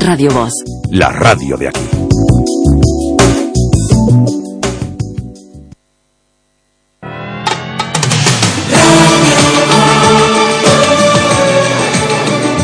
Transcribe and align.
Radio 0.00 0.30
Voz. 0.32 0.52
La 0.90 1.10
radio 1.10 1.56
de 1.56 1.68
aquí. 1.68 1.80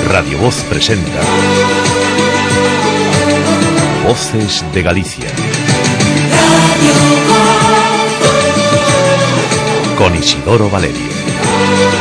Radio 0.08 0.38
Voz 0.38 0.56
presenta 0.68 1.20
Voces 4.04 4.64
de 4.74 4.82
Galicia. 4.82 5.26
Con 9.96 10.16
Isidoro 10.16 10.68
Valerio. 10.68 11.99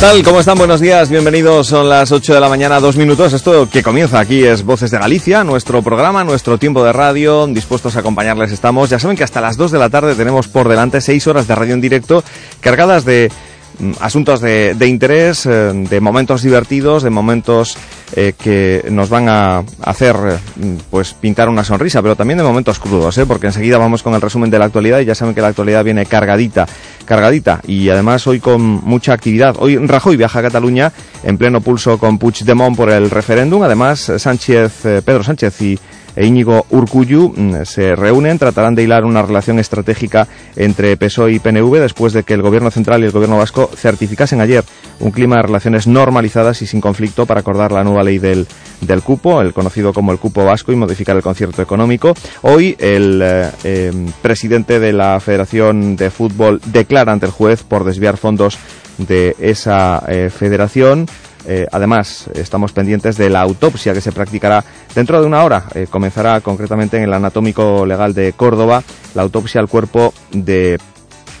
Tal? 0.00 0.22
¿Cómo 0.22 0.40
están? 0.40 0.56
Buenos 0.56 0.80
días, 0.80 1.10
bienvenidos. 1.10 1.66
Son 1.66 1.86
las 1.86 2.10
8 2.10 2.32
de 2.32 2.40
la 2.40 2.48
mañana, 2.48 2.80
dos 2.80 2.96
minutos. 2.96 3.34
Esto 3.34 3.68
que 3.68 3.82
comienza 3.82 4.18
aquí 4.18 4.42
es 4.42 4.64
Voces 4.64 4.90
de 4.90 4.98
Galicia, 4.98 5.44
nuestro 5.44 5.82
programa, 5.82 6.24
nuestro 6.24 6.56
tiempo 6.56 6.82
de 6.82 6.90
radio. 6.90 7.46
Dispuestos 7.46 7.96
a 7.96 8.00
acompañarles 8.00 8.50
estamos. 8.50 8.88
Ya 8.88 8.98
saben 8.98 9.14
que 9.14 9.24
hasta 9.24 9.42
las 9.42 9.58
2 9.58 9.72
de 9.72 9.78
la 9.78 9.90
tarde 9.90 10.14
tenemos 10.14 10.48
por 10.48 10.70
delante 10.70 11.02
6 11.02 11.26
horas 11.26 11.46
de 11.46 11.54
radio 11.54 11.74
en 11.74 11.82
directo 11.82 12.24
cargadas 12.60 13.04
de 13.04 13.30
mm, 13.78 13.92
asuntos 14.00 14.40
de, 14.40 14.74
interés, 14.86 15.44
eh, 15.44 15.72
de 15.74 16.00
momentos 16.00 16.40
divertidos, 16.40 17.02
de 17.02 17.10
momentos 17.10 17.76
eh, 18.16 18.32
que 18.42 18.86
nos 18.90 19.10
van 19.10 19.28
a 19.28 19.64
hacer 19.82 20.16
eh, 20.16 20.38
pues 20.90 21.12
pintar 21.12 21.50
una 21.50 21.62
sonrisa, 21.62 22.00
pero 22.00 22.16
también 22.16 22.38
de 22.38 22.44
momentos 22.44 22.78
crudos, 22.78 23.20
porque 23.28 23.48
enseguida 23.48 23.76
vamos 23.76 24.02
con 24.02 24.14
el 24.14 24.22
resumen 24.22 24.50
de 24.50 24.58
la 24.58 24.64
actualidad 24.64 25.00
y 25.00 25.04
ya 25.04 25.14
saben 25.14 25.34
que 25.34 25.42
la 25.42 25.48
actualidad 25.48 25.84
viene 25.84 26.06
cargadita, 26.06 26.66
cargadita 27.10 27.60
y 27.66 27.88
además 27.88 28.24
hoy 28.28 28.38
con 28.38 28.62
mucha 28.62 29.12
actividad. 29.12 29.56
Hoy 29.58 29.76
Rajoy 29.76 30.16
viaja 30.16 30.38
a 30.38 30.42
Cataluña 30.42 30.92
en 31.24 31.38
pleno 31.38 31.60
pulso 31.60 31.98
con 31.98 32.18
Puigdemont 32.18 32.76
por 32.76 32.88
el 32.88 33.10
referéndum, 33.10 33.64
además 33.64 34.12
Sánchez, 34.16 34.86
eh, 34.86 35.02
Pedro 35.04 35.24
Sánchez 35.24 35.60
y 35.60 35.78
e 36.16 36.26
Íñigo 36.26 36.66
Urcuyu 36.70 37.32
mm, 37.36 37.64
se 37.64 37.94
reúnen, 37.94 38.38
tratarán 38.38 38.74
de 38.74 38.82
hilar 38.82 39.04
una 39.04 39.22
relación 39.22 39.58
estratégica 39.58 40.28
entre 40.56 40.96
PSOE 40.96 41.32
y 41.32 41.38
PNV 41.38 41.80
después 41.80 42.12
de 42.12 42.22
que 42.22 42.34
el 42.34 42.42
Gobierno 42.42 42.70
Central 42.70 43.02
y 43.02 43.06
el 43.06 43.12
Gobierno 43.12 43.38
Vasco 43.38 43.70
certificasen 43.74 44.40
ayer 44.40 44.64
un 45.00 45.10
clima 45.10 45.36
de 45.36 45.42
relaciones 45.42 45.86
normalizadas 45.86 46.62
y 46.62 46.66
sin 46.66 46.80
conflicto 46.80 47.26
para 47.26 47.40
acordar 47.40 47.72
la 47.72 47.84
nueva 47.84 48.02
ley 48.02 48.18
del, 48.18 48.46
del 48.80 49.02
cupo, 49.02 49.40
el 49.40 49.52
conocido 49.52 49.92
como 49.92 50.12
el 50.12 50.18
cupo 50.18 50.44
vasco, 50.44 50.72
y 50.72 50.76
modificar 50.76 51.16
el 51.16 51.22
concierto 51.22 51.62
económico. 51.62 52.14
Hoy 52.42 52.76
el 52.78 53.20
eh, 53.22 53.50
eh, 53.64 53.92
presidente 54.22 54.78
de 54.78 54.92
la 54.92 55.18
Federación 55.20 55.96
de 55.96 56.10
Fútbol 56.10 56.60
declara 56.66 57.12
ante 57.12 57.26
el 57.26 57.32
juez 57.32 57.62
por 57.62 57.84
desviar 57.84 58.16
fondos 58.16 58.58
de 58.98 59.36
esa 59.38 60.02
eh, 60.08 60.30
federación. 60.30 61.06
Eh, 61.46 61.66
además, 61.70 62.28
estamos 62.34 62.72
pendientes 62.72 63.16
de 63.16 63.30
la 63.30 63.40
autopsia 63.40 63.92
que 63.92 64.00
se 64.00 64.12
practicará 64.12 64.64
dentro 64.94 65.20
de 65.20 65.26
una 65.26 65.42
hora. 65.44 65.64
Eh, 65.74 65.86
comenzará 65.88 66.40
concretamente 66.40 66.96
en 66.98 67.04
el 67.04 67.14
Anatómico 67.14 67.86
Legal 67.86 68.14
de 68.14 68.32
Córdoba 68.32 68.82
la 69.14 69.22
autopsia 69.22 69.60
al 69.60 69.68
cuerpo 69.68 70.12
de 70.30 70.78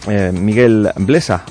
eh, 0.08 0.32
Miguel 0.32 0.90
Blesa 0.96 1.44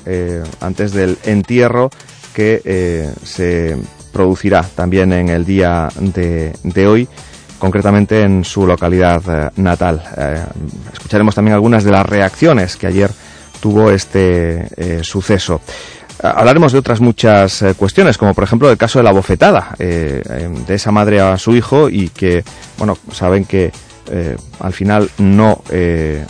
antes 0.60 0.92
del 0.92 1.18
entierro 1.24 1.90
que 2.34 3.10
se 3.22 3.76
producirá 4.12 4.62
también 4.62 5.12
en 5.12 5.28
el 5.28 5.44
día 5.44 5.88
de, 5.98 6.52
de 6.62 6.86
hoy 6.86 7.08
concretamente 7.58 8.22
en 8.22 8.44
su 8.44 8.66
localidad 8.66 9.52
natal. 9.56 10.02
Escucharemos 10.92 11.34
también 11.34 11.54
algunas 11.54 11.84
de 11.84 11.90
las 11.90 12.06
reacciones 12.06 12.76
que 12.76 12.86
ayer 12.86 13.10
tuvo 13.60 13.90
este 13.90 15.02
suceso. 15.02 15.60
Hablaremos 16.22 16.72
de 16.72 16.78
otras 16.78 17.00
muchas 17.00 17.62
eh, 17.62 17.74
cuestiones, 17.74 18.18
como 18.18 18.34
por 18.34 18.44
ejemplo 18.44 18.70
el 18.70 18.76
caso 18.76 18.98
de 18.98 19.04
la 19.04 19.12
bofetada 19.12 19.74
eh, 19.78 20.22
eh, 20.28 20.48
de 20.66 20.74
esa 20.74 20.92
madre 20.92 21.20
a 21.20 21.38
su 21.38 21.54
hijo 21.56 21.88
y 21.88 22.08
que, 22.10 22.44
bueno, 22.78 22.98
saben 23.12 23.44
que 23.44 23.72
eh, 24.10 24.36
al 24.58 24.72
final 24.72 25.10
no 25.18 25.62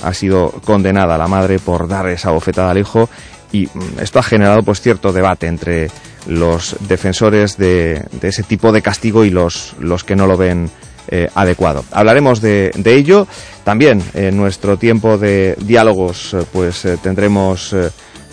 ha 0.03 0.15
sido 0.15 0.51
condenada 0.65 1.17
la 1.17 1.27
madre 1.27 1.59
por 1.59 1.89
dar 1.89 2.09
esa 2.09 2.31
bofetada 2.31 2.71
al 2.71 2.79
hijo 2.79 3.09
y 3.53 3.67
mm, 3.67 4.01
esto 4.01 4.19
ha 4.19 4.23
generado 4.23 4.63
pues 4.63 4.81
cierto 4.81 5.13
debate 5.13 5.47
entre 5.47 5.91
los 6.27 6.77
defensores 6.81 7.57
de, 7.57 8.05
de 8.21 8.29
ese 8.29 8.43
tipo 8.43 8.71
de 8.73 8.83
castigo 8.83 9.25
y 9.25 9.31
los, 9.31 9.75
los 9.81 10.05
que 10.05 10.15
no 10.15 10.27
lo 10.27 10.37
ven 10.37 10.71
eh, 11.09 11.29
adecuado. 11.35 11.85
Hablaremos 11.91 12.41
de, 12.41 12.71
ello. 12.85 13.27
También 13.65 14.01
en 14.15 14.37
nuestro 14.37 14.77
tiempo 14.77 15.19
de 15.19 15.57
diálogos 15.59 16.37
pues 16.53 16.87
tendremos 17.03 17.75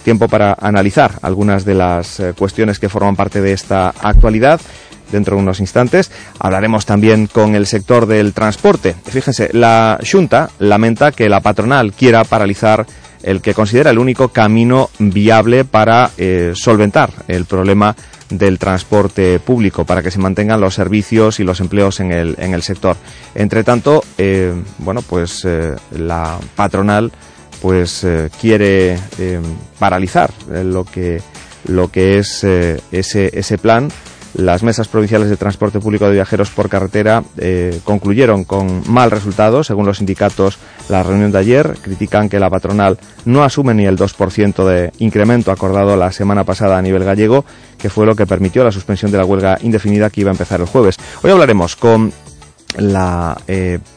tiempo 0.07 0.29
para 0.29 0.56
analizar 0.62 1.19
algunas 1.22 1.66
de 1.66 1.75
las 1.75 2.22
eh, 2.22 2.34
cuestiones 2.34 2.79
que 2.79 2.88
forman 2.88 3.18
parte 3.18 3.41
de 3.41 3.51
esta 3.51 3.90
actualidad. 3.90 4.62
Dentro 5.12 5.35
de 5.35 5.41
unos 5.41 5.59
instantes 5.59 6.09
hablaremos 6.40 6.85
también 6.85 7.28
con 7.28 7.56
el 7.56 7.66
sector 7.66 8.06
del 8.06 8.31
transporte. 8.31 8.95
Fíjense, 9.03 9.50
la 9.51 10.00
Junta 10.09 10.50
lamenta 10.59 11.12
que 11.12 11.28
la 11.28 11.41
patronal 11.41 11.91
quiera 11.91 12.23
paralizar 12.23 12.85
el 13.22 13.41
que 13.41 13.53
considera 13.53 13.90
el 13.91 14.00
único 14.00 14.29
camino 14.29 14.91
viable 14.97 15.66
para 15.66 16.12
eh, 16.18 16.53
solventar 16.56 17.09
el 17.28 17.44
problema 17.44 17.94
del 18.29 18.59
transporte 18.59 19.39
público, 19.39 19.84
para 19.84 20.01
que 20.01 20.12
se 20.12 20.19
mantengan 20.19 20.62
los 20.62 20.75
servicios 20.75 21.42
y 21.42 21.44
los 21.44 21.60
empleos 21.60 22.00
en 22.00 22.13
el, 22.13 22.36
en 22.39 22.53
el 22.53 22.62
sector. 22.62 22.95
Entre 23.36 23.65
tanto, 23.65 24.01
eh, 24.18 24.53
bueno, 24.77 25.01
pues 25.01 25.45
la 25.92 26.38
patronal 26.56 27.12
pues 27.62 28.04
eh, 28.04 28.30
quiere 28.39 28.98
eh, 29.18 29.42
paralizar 29.80 30.31
eh, 30.51 30.63
lo 30.63 30.83
que 30.86 31.21
lo 31.65 31.89
que 31.89 32.18
es 32.18 32.44
ese 32.44 33.30
ese 33.38 33.57
plan 33.57 33.89
las 34.36 34.62
mesas 34.62 34.88
provinciales 34.88 35.30
de 35.30 35.36
transporte 35.38 35.80
público 35.80 36.06
de 36.06 36.13
viajeros 36.13 36.51
por 36.51 36.69
carretera 36.69 37.24
concluyeron 37.83 38.44
con 38.44 38.83
mal 38.88 39.09
resultado, 39.09 39.63
según 39.63 39.88
los 39.88 39.98
sindicatos. 39.98 40.59
La 40.89 41.01
reunión 41.01 41.31
de 41.31 41.39
ayer 41.39 41.75
critican 41.81 42.30
que 42.30 42.39
la 42.39 42.50
patronal 42.50 43.00
no 43.25 43.44
asume 43.44 43.74
ni 43.74 43.88
el 43.88 43.98
2% 43.98 44.63
de 44.65 44.92
incremento 45.00 45.51
acordado 45.51 45.98
la 45.98 46.12
semana 46.12 46.44
pasada 46.44 46.77
a 46.77 46.81
nivel 46.83 47.03
gallego, 47.03 47.45
que 47.80 47.89
fue 47.89 48.06
lo 48.06 48.15
que 48.15 48.27
permitió 48.27 48.63
la 48.63 48.71
suspensión 48.71 49.12
de 49.12 49.18
la 49.18 49.25
huelga 49.25 49.57
indefinida 49.62 50.12
que 50.12 50.21
iba 50.21 50.30
a 50.30 50.36
empezar 50.36 50.62
el 50.62 50.68
jueves. 50.68 50.98
Hoy 51.24 51.31
hablaremos 51.31 51.75
con 51.75 52.13
la 52.77 53.36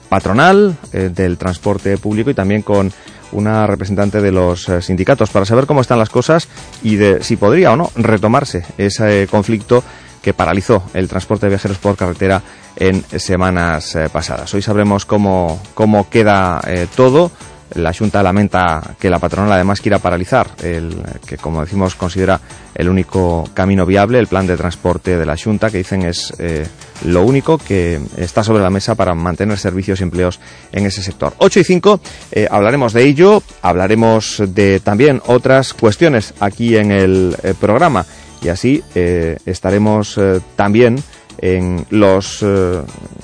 patronal 0.08 0.74
del 0.92 1.36
transporte 1.36 1.98
público 1.98 2.30
y 2.30 2.34
también 2.34 2.62
con 2.62 2.90
una 3.32 3.66
representante 3.66 4.20
de 4.20 4.32
los 4.32 4.68
eh, 4.68 4.82
sindicatos 4.82 5.30
para 5.30 5.46
saber 5.46 5.66
cómo 5.66 5.80
están 5.80 5.98
las 5.98 6.10
cosas 6.10 6.48
y 6.82 6.96
de 6.96 7.22
si 7.22 7.36
podría 7.36 7.72
o 7.72 7.76
no 7.76 7.90
retomarse 7.96 8.64
ese 8.78 9.26
conflicto 9.30 9.82
que 10.22 10.34
paralizó 10.34 10.82
el 10.94 11.08
transporte 11.08 11.46
de 11.46 11.50
viajeros 11.50 11.78
por 11.78 11.96
carretera 11.96 12.42
en 12.76 13.04
semanas 13.18 13.94
eh, 13.96 14.08
pasadas. 14.12 14.52
Hoy 14.54 14.62
sabremos 14.62 15.04
cómo, 15.04 15.60
cómo 15.74 16.08
queda 16.08 16.60
eh, 16.66 16.86
todo 16.94 17.30
la 17.74 17.92
Junta 17.92 18.22
lamenta 18.22 18.94
que 18.98 19.10
la 19.10 19.18
patronal 19.18 19.52
además 19.52 19.80
quiera 19.80 19.98
paralizar 19.98 20.48
el 20.62 20.96
que, 21.26 21.36
como 21.36 21.60
decimos, 21.60 21.94
considera 21.94 22.40
el 22.74 22.88
único 22.88 23.48
camino 23.54 23.84
viable, 23.86 24.18
el 24.18 24.26
plan 24.26 24.46
de 24.46 24.56
transporte 24.56 25.16
de 25.16 25.26
la 25.26 25.36
Junta, 25.36 25.70
que 25.70 25.78
dicen 25.78 26.02
es 26.02 26.32
eh, 26.38 26.66
lo 27.04 27.24
único 27.24 27.58
que 27.58 28.00
está 28.16 28.42
sobre 28.42 28.62
la 28.62 28.70
mesa 28.70 28.94
para 28.94 29.14
mantener 29.14 29.58
servicios 29.58 30.00
y 30.00 30.04
empleos 30.04 30.40
en 30.72 30.86
ese 30.86 31.02
sector. 31.02 31.34
8 31.38 31.60
y 31.60 31.64
5 31.64 32.00
eh, 32.32 32.48
hablaremos 32.50 32.92
de 32.92 33.04
ello, 33.04 33.42
hablaremos 33.62 34.42
de 34.48 34.80
también 34.80 35.20
otras 35.26 35.74
cuestiones 35.74 36.34
aquí 36.40 36.76
en 36.76 36.90
el 36.90 37.36
eh, 37.42 37.54
programa 37.58 38.06
y 38.42 38.48
así 38.48 38.82
estaremos 38.94 40.18
también 40.56 40.96
en 41.36 41.84
los 41.90 42.42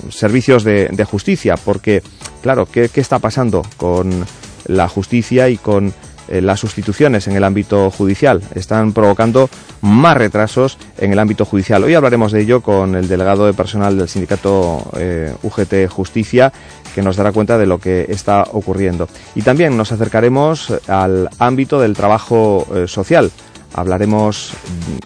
servicios 0.09 0.63
de, 0.63 1.07
justicia, 1.09 1.55
porque, 1.57 2.03
claro, 2.41 2.65
¿qué, 2.65 2.89
¿qué, 2.89 3.01
está 3.01 3.19
pasando 3.19 3.63
con 3.77 4.25
la 4.65 4.87
justicia 4.87 5.49
y 5.49 5.57
con 5.57 5.93
eh, 6.29 6.41
las 6.41 6.59
sustituciones 6.59 7.27
en 7.27 7.37
el 7.37 7.43
ámbito 7.43 7.89
judicial. 7.89 8.41
Están 8.53 8.91
provocando 8.91 9.49
más 9.81 10.17
retrasos 10.17 10.77
en 10.97 11.13
el 11.13 11.19
ámbito 11.19 11.45
judicial. 11.45 11.83
Hoy 11.85 11.93
hablaremos 11.93 12.33
de 12.33 12.41
ello 12.41 12.61
con 12.61 12.95
el 12.95 13.07
delegado 13.07 13.45
de 13.45 13.53
personal 13.53 13.97
del 13.97 14.09
sindicato 14.09 14.83
eh, 14.97 15.33
UGT 15.41 15.87
Justicia, 15.89 16.51
que 16.93 17.01
nos 17.01 17.15
dará 17.15 17.31
cuenta 17.31 17.57
de 17.57 17.65
lo 17.65 17.79
que 17.79 18.07
está 18.09 18.43
ocurriendo. 18.51 19.07
Y 19.35 19.41
también 19.41 19.77
nos 19.77 19.93
acercaremos 19.93 20.73
al 20.87 21.29
ámbito 21.39 21.79
del 21.79 21.95
trabajo 21.95 22.67
eh, 22.75 22.87
social. 22.87 23.31
Hablaremos 23.73 24.51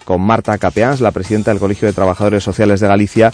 con 0.04 0.22
Marta 0.22 0.56
Capeans, 0.58 1.00
la 1.00 1.10
presidenta 1.12 1.50
del 1.52 1.60
Colegio 1.60 1.86
de 1.86 1.94
Trabajadores 1.94 2.42
Sociales 2.42 2.80
de 2.80 2.88
Galicia, 2.88 3.32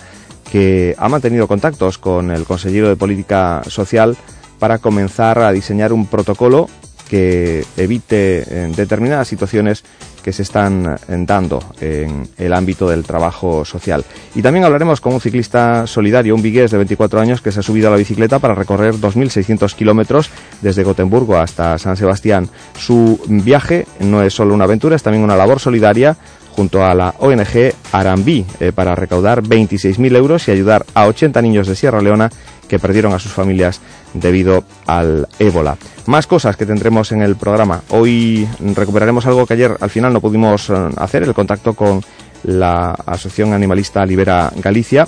que 0.50 0.94
ha 0.98 1.08
mantenido 1.08 1.46
contactos 1.46 1.98
con 1.98 2.30
el 2.30 2.44
consejero 2.44 2.88
de 2.88 2.96
Política 2.96 3.62
Social 3.66 4.16
para 4.58 4.78
comenzar 4.78 5.38
a 5.38 5.52
diseñar 5.52 5.92
un 5.92 6.06
protocolo 6.06 6.68
que 7.08 7.64
evite 7.76 8.44
eh, 8.46 8.72
determinadas 8.76 9.26
situaciones 9.26 9.82
que 10.22 10.32
se 10.32 10.42
están 10.42 10.98
eh, 11.08 11.16
dando 11.26 11.62
en 11.80 12.28
el 12.36 12.52
ámbito 12.52 12.88
del 12.88 13.04
trabajo 13.04 13.64
social. 13.64 14.04
Y 14.34 14.42
también 14.42 14.64
hablaremos 14.64 15.00
con 15.00 15.14
un 15.14 15.20
ciclista 15.20 15.86
solidario, 15.86 16.34
un 16.34 16.42
vigués 16.42 16.70
de 16.70 16.76
24 16.76 17.20
años 17.20 17.40
que 17.40 17.50
se 17.50 17.60
ha 17.60 17.62
subido 17.62 17.88
a 17.88 17.92
la 17.92 17.96
bicicleta 17.96 18.38
para 18.38 18.54
recorrer 18.54 18.94
2.600 18.94 19.74
kilómetros 19.74 20.30
desde 20.60 20.84
Gotemburgo 20.84 21.38
hasta 21.38 21.78
San 21.78 21.96
Sebastián. 21.96 22.50
Su 22.76 23.18
viaje 23.26 23.86
no 24.00 24.22
es 24.22 24.34
solo 24.34 24.54
una 24.54 24.64
aventura, 24.64 24.96
es 24.96 25.02
también 25.02 25.24
una 25.24 25.36
labor 25.36 25.60
solidaria 25.60 26.16
junto 26.58 26.84
a 26.84 26.92
la 26.92 27.14
ONG 27.20 27.72
Arambí 27.92 28.44
eh, 28.58 28.72
para 28.74 28.96
recaudar 28.96 29.44
26.000 29.44 30.16
euros 30.16 30.48
y 30.48 30.50
ayudar 30.50 30.84
a 30.92 31.06
80 31.06 31.40
niños 31.40 31.68
de 31.68 31.76
Sierra 31.76 32.02
Leona 32.02 32.30
que 32.66 32.80
perdieron 32.80 33.12
a 33.12 33.20
sus 33.20 33.30
familias 33.30 33.80
debido 34.12 34.64
al 34.84 35.28
ébola. 35.38 35.76
Más 36.06 36.26
cosas 36.26 36.56
que 36.56 36.66
tendremos 36.66 37.12
en 37.12 37.22
el 37.22 37.36
programa. 37.36 37.82
Hoy 37.90 38.48
recuperaremos 38.74 39.24
algo 39.26 39.46
que 39.46 39.54
ayer 39.54 39.76
al 39.80 39.88
final 39.88 40.12
no 40.12 40.20
pudimos 40.20 40.68
eh, 40.68 40.74
hacer, 40.96 41.22
el 41.22 41.32
contacto 41.32 41.74
con 41.74 42.02
la 42.42 42.90
Asociación 43.06 43.52
Animalista 43.52 44.04
Libera 44.04 44.50
Galicia. 44.56 45.06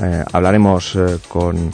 Eh, 0.00 0.24
hablaremos 0.32 0.96
con 1.26 1.72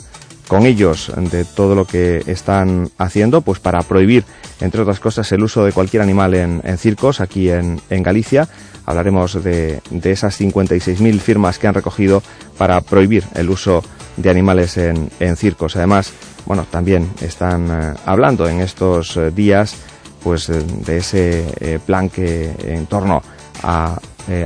con 0.48 0.66
ellos 0.66 1.12
de 1.16 1.44
todo 1.44 1.74
lo 1.74 1.84
que 1.84 2.22
están 2.26 2.90
haciendo, 2.98 3.40
pues 3.40 3.58
para 3.58 3.82
prohibir, 3.82 4.24
entre 4.60 4.82
otras 4.82 5.00
cosas, 5.00 5.30
el 5.32 5.42
uso 5.42 5.64
de 5.64 5.72
cualquier 5.72 6.02
animal 6.02 6.34
en, 6.34 6.78
circos 6.78 7.20
aquí 7.20 7.50
en, 7.50 7.80
Galicia. 7.88 8.48
Hablaremos 8.86 9.42
de, 9.42 9.80
de 9.90 10.12
esas 10.12 10.40
56.000 10.40 11.18
firmas 11.18 11.58
que 11.58 11.66
han 11.66 11.74
recogido 11.74 12.22
para 12.56 12.80
prohibir 12.80 13.24
el 13.34 13.50
uso 13.50 13.82
de 14.16 14.30
animales 14.30 14.76
en, 14.78 15.10
circos. 15.36 15.76
Además, 15.76 16.12
bueno, 16.46 16.66
también 16.70 17.10
están 17.20 17.68
eh, 17.70 17.94
hablando 18.04 18.48
en 18.48 18.60
estos 18.60 19.16
eh, 19.16 19.30
días 19.30 19.76
pues 20.22 20.48
eh, 20.48 20.62
de 20.84 20.98
ese 20.98 21.80
plan 21.84 22.08
que 22.08 22.50
en 22.64 22.86
torno 22.86 23.22
a 23.62 23.98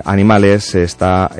animales 0.04 0.74
está 0.74 1.30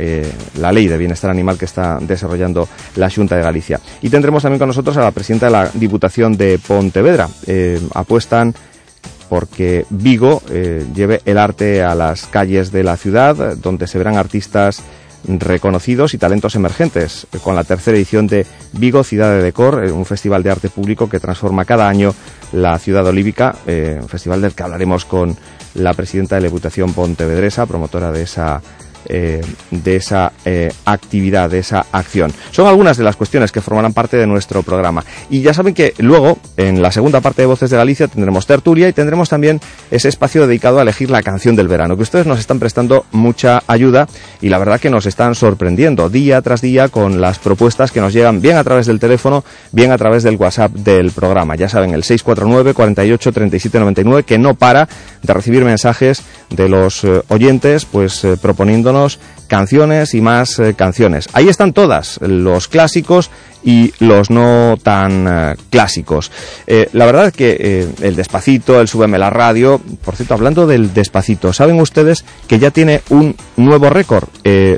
la 0.58 0.72
ley 0.72 0.88
de 0.88 0.96
bienestar 0.96 1.30
animal 1.30 1.58
que 1.58 1.66
está 1.66 1.98
desarrollando 2.00 2.66
la 2.96 3.10
Junta 3.10 3.36
de 3.36 3.42
Galicia. 3.42 3.78
Y 4.00 4.08
tendremos 4.08 4.42
también 4.42 4.58
con 4.58 4.68
nosotros 4.68 4.96
a 4.96 5.02
la 5.02 5.10
presidenta 5.10 5.44
de 5.44 5.52
la 5.52 5.70
Diputación 5.74 6.38
de 6.38 6.58
Pontevedra. 6.58 7.28
Apuestan 7.92 8.54
porque 9.30 9.86
Vigo 9.88 10.42
lleve 10.94 11.22
el 11.24 11.38
arte 11.38 11.82
a 11.82 11.94
las 11.94 12.26
calles 12.26 12.70
de 12.72 12.84
la 12.84 12.98
ciudad, 12.98 13.56
donde 13.56 13.86
se 13.86 13.96
verán 13.96 14.18
artistas 14.18 14.82
reconocidos 15.24 16.14
y 16.14 16.18
talentos 16.18 16.54
emergentes, 16.56 17.26
con 17.42 17.54
la 17.54 17.64
tercera 17.64 17.96
edición 17.96 18.26
de 18.26 18.44
Vigo 18.72 19.04
Ciudad 19.04 19.30
de 19.30 19.42
Decor, 19.42 19.76
un 19.76 20.04
festival 20.04 20.42
de 20.42 20.50
arte 20.50 20.68
público 20.68 21.08
que 21.08 21.20
transforma 21.20 21.64
cada 21.64 21.88
año 21.88 22.14
la 22.52 22.78
ciudad 22.78 23.06
olívica, 23.06 23.54
un 23.66 24.08
festival 24.08 24.42
del 24.42 24.52
que 24.52 24.62
hablaremos 24.62 25.04
con 25.04 25.36
la 25.74 25.94
presidenta 25.94 26.34
de 26.34 26.40
la 26.40 26.48
Diputación 26.48 26.92
Pontevedresa, 26.92 27.66
promotora 27.66 28.10
de 28.10 28.22
esa 28.22 28.60
eh, 29.06 29.40
de 29.70 29.96
esa 29.96 30.32
eh, 30.44 30.70
actividad, 30.84 31.48
de 31.48 31.60
esa 31.60 31.86
acción. 31.90 32.32
Son 32.50 32.66
algunas 32.66 32.98
de 32.98 33.04
las 33.04 33.16
cuestiones 33.16 33.50
que 33.50 33.62
formarán 33.62 33.94
parte 33.94 34.18
de 34.18 34.26
nuestro 34.26 34.62
programa. 34.62 35.04
Y 35.30 35.40
ya 35.40 35.54
saben 35.54 35.74
que 35.74 35.94
luego, 35.98 36.38
en 36.58 36.82
la 36.82 36.92
segunda 36.92 37.20
parte 37.20 37.42
de 37.42 37.46
Voces 37.46 37.70
de 37.70 37.78
Galicia, 37.78 38.08
tendremos 38.08 38.46
tertulia 38.46 38.88
y 38.88 38.92
tendremos 38.92 39.30
también 39.30 39.58
ese 39.90 40.08
espacio 40.08 40.46
dedicado 40.46 40.78
a 40.78 40.82
elegir 40.82 41.10
la 41.10 41.22
canción 41.22 41.56
del 41.56 41.66
verano, 41.66 41.96
que 41.96 42.02
ustedes 42.02 42.26
nos 42.26 42.38
están 42.38 42.58
prestando 42.58 43.06
mucha 43.10 43.62
ayuda 43.66 44.06
y 44.42 44.50
la 44.50 44.58
verdad 44.58 44.78
que 44.78 44.90
nos 44.90 45.06
están 45.06 45.34
sorprendiendo 45.34 46.10
día 46.10 46.42
tras 46.42 46.60
día 46.60 46.88
con 46.88 47.20
las 47.20 47.38
propuestas 47.38 47.92
que 47.92 48.00
nos 48.00 48.12
llegan 48.12 48.42
bien 48.42 48.58
a 48.58 48.64
través 48.64 48.86
del 48.86 49.00
teléfono, 49.00 49.44
bien 49.72 49.92
a 49.92 49.98
través 49.98 50.22
del 50.22 50.36
WhatsApp 50.36 50.72
del 50.72 51.10
programa. 51.10 51.56
Ya 51.56 51.68
saben, 51.68 51.94
el 51.94 52.04
649 52.04 52.74
48 52.74 53.32
37 53.32 53.80
99, 53.80 54.24
que 54.24 54.38
no 54.38 54.54
para 54.54 54.88
de 55.22 55.32
recibir 55.32 55.64
mensajes 55.64 56.22
de 56.50 56.68
los 56.68 57.02
eh, 57.04 57.22
oyentes, 57.28 57.86
pues 57.86 58.26
proponiendo 58.42 58.89
canciones 59.46 60.14
y 60.14 60.20
más 60.20 60.58
eh, 60.58 60.74
canciones. 60.74 61.28
Ahí 61.32 61.48
están 61.48 61.72
todas, 61.72 62.18
los 62.22 62.68
clásicos 62.68 63.30
y 63.62 63.92
los 63.98 64.30
no 64.30 64.78
tan 64.82 65.26
eh, 65.28 65.56
clásicos. 65.70 66.30
Eh, 66.66 66.88
la 66.92 67.06
verdad 67.06 67.26
es 67.26 67.32
que 67.32 67.88
el 68.00 68.16
Despacito, 68.16 68.80
el 68.80 68.88
Súbeme 68.88 69.18
la 69.18 69.30
Radio, 69.30 69.80
por 70.04 70.16
cierto, 70.16 70.34
hablando 70.34 70.66
del 70.66 70.94
Despacito, 70.94 71.52
¿saben 71.52 71.80
ustedes 71.80 72.24
que 72.46 72.58
ya 72.58 72.70
tiene 72.70 73.02
un 73.10 73.36
nuevo 73.56 73.90
récord? 73.90 74.28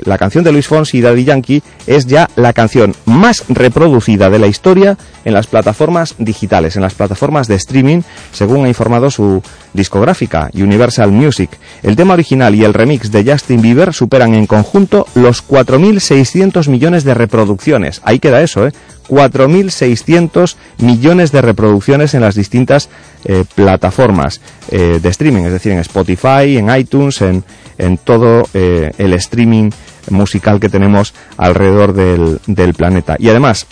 la 0.05 0.17
canción 0.17 0.43
de 0.43 0.51
Luis 0.51 0.67
Fonsi 0.67 0.99
y 0.99 1.01
Daddy 1.01 1.23
Yankee 1.23 1.63
es 1.87 2.05
ya 2.05 2.29
la 2.35 2.53
canción 2.53 2.93
más 3.05 3.43
reproducida 3.49 4.29
de 4.29 4.39
la 4.39 4.47
historia 4.47 4.97
en 5.25 5.33
las 5.33 5.47
plataformas 5.47 6.15
digitales, 6.17 6.75
en 6.75 6.81
las 6.81 6.93
plataformas 6.93 7.47
de 7.47 7.55
streaming, 7.55 8.01
según 8.31 8.65
ha 8.65 8.67
informado 8.67 9.09
su 9.09 9.41
discográfica 9.73 10.49
Universal 10.53 11.11
Music. 11.11 11.49
El 11.81 11.95
tema 11.95 12.13
original 12.13 12.55
y 12.55 12.63
el 12.63 12.73
remix 12.73 13.11
de 13.11 13.29
Justin 13.29 13.61
Bieber 13.61 13.93
superan 13.93 14.33
en 14.35 14.45
conjunto 14.45 15.07
los 15.15 15.45
4.600 15.47 16.67
millones 16.69 17.03
de 17.03 17.13
reproducciones. 17.13 18.01
Ahí 18.03 18.19
queda 18.19 18.41
eso, 18.41 18.67
¿eh? 18.67 18.72
4.600 19.07 20.55
millones 20.79 21.31
de 21.31 21.41
reproducciones 21.41 22.13
en 22.13 22.21
las 22.21 22.35
distintas 22.35 22.89
eh, 23.25 23.43
plataformas 23.55 24.41
eh, 24.71 24.99
de 25.01 25.09
streaming, 25.09 25.43
es 25.43 25.51
decir, 25.51 25.71
en 25.71 25.79
Spotify, 25.79 26.57
en 26.57 26.75
iTunes, 26.75 27.21
en, 27.21 27.43
en 27.77 27.97
todo 27.97 28.47
eh, 28.53 28.91
el 28.97 29.13
streaming 29.13 29.71
musical 30.09 30.59
que 30.59 30.69
tenemos 30.69 31.13
alrededor 31.37 31.93
del, 31.93 32.39
del 32.47 32.73
planeta. 32.73 33.15
Y 33.19 33.29
además, 33.29 33.67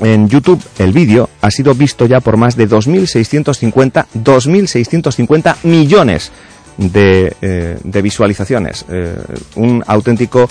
en 0.00 0.28
YouTube 0.28 0.62
el 0.78 0.92
vídeo 0.92 1.30
ha 1.40 1.50
sido 1.50 1.74
visto 1.74 2.06
ya 2.06 2.20
por 2.20 2.36
más 2.36 2.56
de 2.56 2.68
2.650 2.68 4.06
2.650 4.14 5.56
millones 5.62 6.32
de, 6.76 7.34
eh, 7.40 7.78
de 7.82 8.02
visualizaciones. 8.02 8.84
Eh, 8.88 9.16
un 9.56 9.82
auténtico 9.86 10.48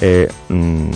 eh, 0.00 0.28
mm, 0.48 0.90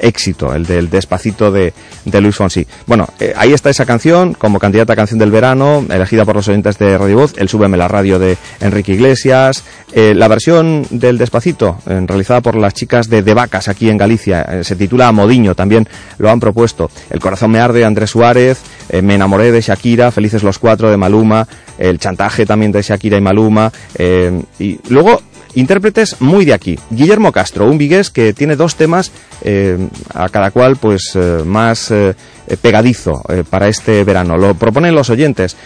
éxito, 0.00 0.52
el 0.52 0.66
del 0.66 0.90
despacito 0.90 1.50
de, 1.50 1.72
de 2.04 2.20
Luis 2.20 2.36
Fonsi. 2.36 2.66
Bueno, 2.86 3.08
ahí 3.36 3.52
está 3.52 3.70
esa 3.70 3.86
canción 3.86 4.34
como 4.34 4.58
candidata 4.58 4.92
a 4.92 4.96
canción 4.96 5.18
del 5.18 5.30
verano, 5.30 5.86
elegida 5.88 6.24
por 6.24 6.36
los 6.36 6.48
oyentes 6.48 6.76
de 6.76 6.98
Radio 6.98 7.18
Voz, 7.18 7.34
el 7.38 7.48
Súbeme 7.48 7.76
la 7.76 7.88
Radio 7.88 8.18
de 8.18 8.36
Enrique 8.60 8.92
Iglesias, 8.92 9.64
la 9.94 10.28
versión 10.28 10.86
del 10.90 11.16
despacito, 11.16 11.78
realizada 11.86 12.42
por 12.42 12.56
las 12.56 12.74
chicas 12.74 13.08
de 13.08 13.22
De 13.22 13.32
Vacas 13.32 13.68
aquí 13.68 13.88
en 13.88 13.96
Galicia, 13.96 14.62
se 14.62 14.76
titula 14.76 15.10
Modiño, 15.12 15.54
también 15.54 15.88
lo 16.18 16.28
han 16.28 16.40
propuesto. 16.40 16.90
El 17.08 17.20
corazón 17.20 17.52
me 17.52 17.60
arde, 17.60 17.84
Andrés 17.84 18.10
Suárez, 18.10 18.60
me 19.02 19.14
enamoré 19.14 19.52
de 19.52 19.62
Shakira, 19.62 20.10
Felices 20.10 20.42
los 20.42 20.58
Cuatro 20.58 20.90
de 20.90 20.98
Maluma, 20.98 21.46
el 21.82 21.98
chantaje 21.98 22.46
también 22.46 22.72
de 22.72 22.82
Shakira 22.82 23.18
y 23.18 23.20
Maluma, 23.20 23.72
y 24.58 24.78
luego 24.88 25.20
Intérpretes 25.54 26.20
muy 26.20 26.44
de 26.44 26.54
aquí. 26.54 26.78
Guillermo 26.90 27.30
Castro, 27.30 27.66
un 27.66 27.76
vigués 27.76 28.10
que 28.10 28.32
tiene 28.32 28.56
dos 28.56 28.76
temas, 28.76 29.12
eh, 29.42 29.76
a 30.14 30.28
cada 30.30 30.50
cual 30.50 30.76
pues 30.76 31.12
eh, 31.14 31.42
más 31.44 31.90
eh, 31.90 32.14
pegadizo 32.60 33.22
para 33.50 33.68
este 33.68 34.02
verano. 34.04 34.38
Lo 34.38 34.54
proponen 34.54 34.94
los 34.94 35.10
oyentes. 35.10 35.56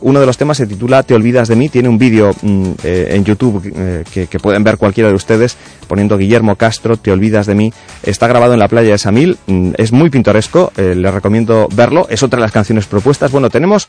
uno 0.00 0.20
de 0.20 0.26
los 0.26 0.36
temas 0.36 0.56
se 0.56 0.66
titula 0.66 1.02
Te 1.02 1.14
olvidas 1.14 1.48
de 1.48 1.56
mí. 1.56 1.68
Tiene 1.68 1.88
un 1.88 1.98
vídeo 1.98 2.34
mm, 2.42 2.70
en 2.82 3.24
YouTube 3.24 4.04
que, 4.12 4.26
que, 4.26 4.38
pueden 4.38 4.64
ver 4.64 4.76
cualquiera 4.76 5.08
de 5.08 5.14
ustedes 5.14 5.56
poniendo 5.88 6.18
Guillermo 6.18 6.56
Castro, 6.56 6.96
Te 6.96 7.12
olvidas 7.12 7.46
de 7.46 7.54
mí. 7.54 7.72
Está 8.02 8.26
grabado 8.26 8.54
en 8.54 8.60
la 8.60 8.68
playa 8.68 8.92
de 8.92 8.98
Samil. 8.98 9.38
Mm, 9.46 9.72
es 9.76 9.92
muy 9.92 10.10
pintoresco. 10.10 10.72
les 10.76 11.14
recomiendo 11.14 11.68
verlo. 11.74 12.06
Es 12.10 12.22
otra 12.22 12.38
de 12.38 12.42
las 12.42 12.52
canciones 12.52 12.86
propuestas. 12.86 13.30
Bueno, 13.30 13.48
tenemos 13.48 13.88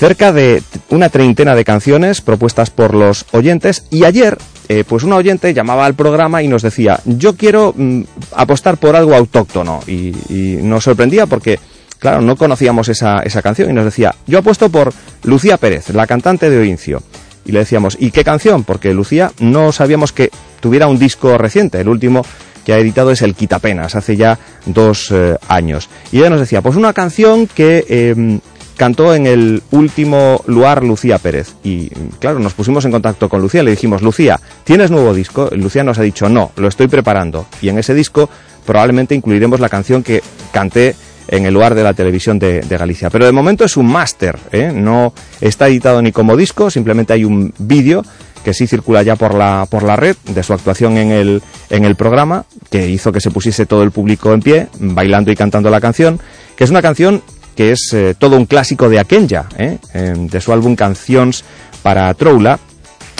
cerca 0.00 0.32
de 0.32 0.62
una 0.88 1.10
treintena 1.10 1.54
de 1.54 1.62
canciones 1.62 2.22
propuestas 2.22 2.70
por 2.70 2.94
los 2.94 3.26
oyentes 3.32 3.84
y 3.90 4.04
ayer 4.04 4.38
eh, 4.70 4.82
pues 4.88 5.04
una 5.04 5.16
oyente 5.16 5.52
llamaba 5.52 5.84
al 5.84 5.92
programa 5.92 6.42
y 6.42 6.48
nos 6.48 6.62
decía 6.62 7.00
yo 7.04 7.36
quiero 7.36 7.74
mm, 7.76 8.04
apostar 8.34 8.78
por 8.78 8.96
algo 8.96 9.14
autóctono 9.14 9.80
y, 9.86 10.14
nos 10.62 10.84
sorprendía 10.84 11.26
porque 11.26 11.60
claro 11.98 12.22
no 12.22 12.36
conocíamos 12.36 12.88
esa, 12.88 13.18
esa 13.24 13.42
canción 13.42 13.68
y 13.68 13.74
nos 13.74 13.84
decía 13.84 14.14
yo 14.26 14.38
apuesto 14.38 14.70
por 14.70 14.94
Lucía 15.24 15.58
Pérez 15.58 15.90
la 15.90 16.06
cantante 16.06 16.48
de 16.48 16.56
Oincio 16.56 17.02
y 17.44 17.52
le 17.52 17.58
decíamos 17.58 17.98
¿y 18.00 18.10
qué 18.10 18.24
canción? 18.24 18.64
porque 18.64 18.94
Lucía 18.94 19.32
no 19.38 19.70
sabíamos 19.70 20.12
que 20.12 20.30
tuviera 20.60 20.86
un 20.86 20.98
disco 20.98 21.36
reciente 21.36 21.78
el 21.78 21.90
último 21.90 22.24
que 22.64 22.72
ha 22.72 22.78
editado 22.78 23.10
es 23.10 23.22
el 23.22 23.34
Quitapenas, 23.34 23.96
hace 23.96 24.16
ya 24.18 24.38
dos 24.66 25.10
eh, 25.12 25.34
años. 25.48 25.88
Y 26.12 26.18
ella 26.18 26.28
nos 26.28 26.40
decía, 26.40 26.60
pues 26.60 26.76
una 26.76 26.92
canción 26.92 27.46
que 27.46 27.86
eh, 27.88 28.40
cantó 28.80 29.14
en 29.14 29.26
el 29.26 29.62
último 29.72 30.42
lugar 30.46 30.82
Lucía 30.82 31.18
Pérez. 31.18 31.52
Y 31.62 31.90
claro, 32.18 32.38
nos 32.38 32.54
pusimos 32.54 32.82
en 32.86 32.90
contacto 32.90 33.28
con 33.28 33.42
Lucía, 33.42 33.62
le 33.62 33.72
dijimos, 33.72 34.00
Lucía, 34.00 34.40
¿tienes 34.64 34.90
nuevo 34.90 35.12
disco? 35.12 35.50
Lucía 35.52 35.84
nos 35.84 35.98
ha 35.98 36.02
dicho, 36.02 36.30
no, 36.30 36.50
lo 36.56 36.66
estoy 36.66 36.88
preparando. 36.88 37.44
Y 37.60 37.68
en 37.68 37.78
ese 37.78 37.92
disco 37.92 38.30
probablemente 38.64 39.14
incluiremos 39.14 39.60
la 39.60 39.68
canción 39.68 40.02
que 40.02 40.22
canté 40.50 40.94
en 41.28 41.44
el 41.44 41.52
lugar 41.52 41.74
de 41.74 41.82
la 41.82 41.92
televisión 41.92 42.38
de, 42.38 42.62
de 42.62 42.78
Galicia. 42.78 43.10
Pero 43.10 43.26
de 43.26 43.32
momento 43.32 43.66
es 43.66 43.76
un 43.76 43.86
máster, 43.86 44.38
¿eh? 44.50 44.72
no 44.74 45.12
está 45.42 45.68
editado 45.68 46.00
ni 46.00 46.10
como 46.10 46.34
disco, 46.34 46.70
simplemente 46.70 47.12
hay 47.12 47.26
un 47.26 47.52
vídeo 47.58 48.02
que 48.42 48.54
sí 48.54 48.66
circula 48.66 49.02
ya 49.02 49.14
por 49.14 49.34
la, 49.34 49.66
por 49.68 49.82
la 49.82 49.96
red 49.96 50.16
de 50.24 50.42
su 50.42 50.54
actuación 50.54 50.96
en 50.96 51.10
el, 51.10 51.42
en 51.68 51.84
el 51.84 51.96
programa, 51.96 52.46
que 52.70 52.88
hizo 52.88 53.12
que 53.12 53.20
se 53.20 53.30
pusiese 53.30 53.66
todo 53.66 53.82
el 53.82 53.90
público 53.90 54.32
en 54.32 54.40
pie, 54.40 54.68
bailando 54.78 55.30
y 55.30 55.36
cantando 55.36 55.68
la 55.68 55.82
canción, 55.82 56.18
que 56.56 56.64
es 56.64 56.70
una 56.70 56.80
canción 56.80 57.22
que 57.56 57.72
es 57.72 57.92
eh, 57.92 58.14
todo 58.18 58.36
un 58.36 58.46
clásico 58.46 58.88
de 58.88 58.98
Akenya, 58.98 59.46
¿eh? 59.58 59.78
de 59.92 60.40
su 60.40 60.52
álbum 60.52 60.76
Canciones 60.76 61.44
para 61.82 62.12
Troula, 62.14 62.58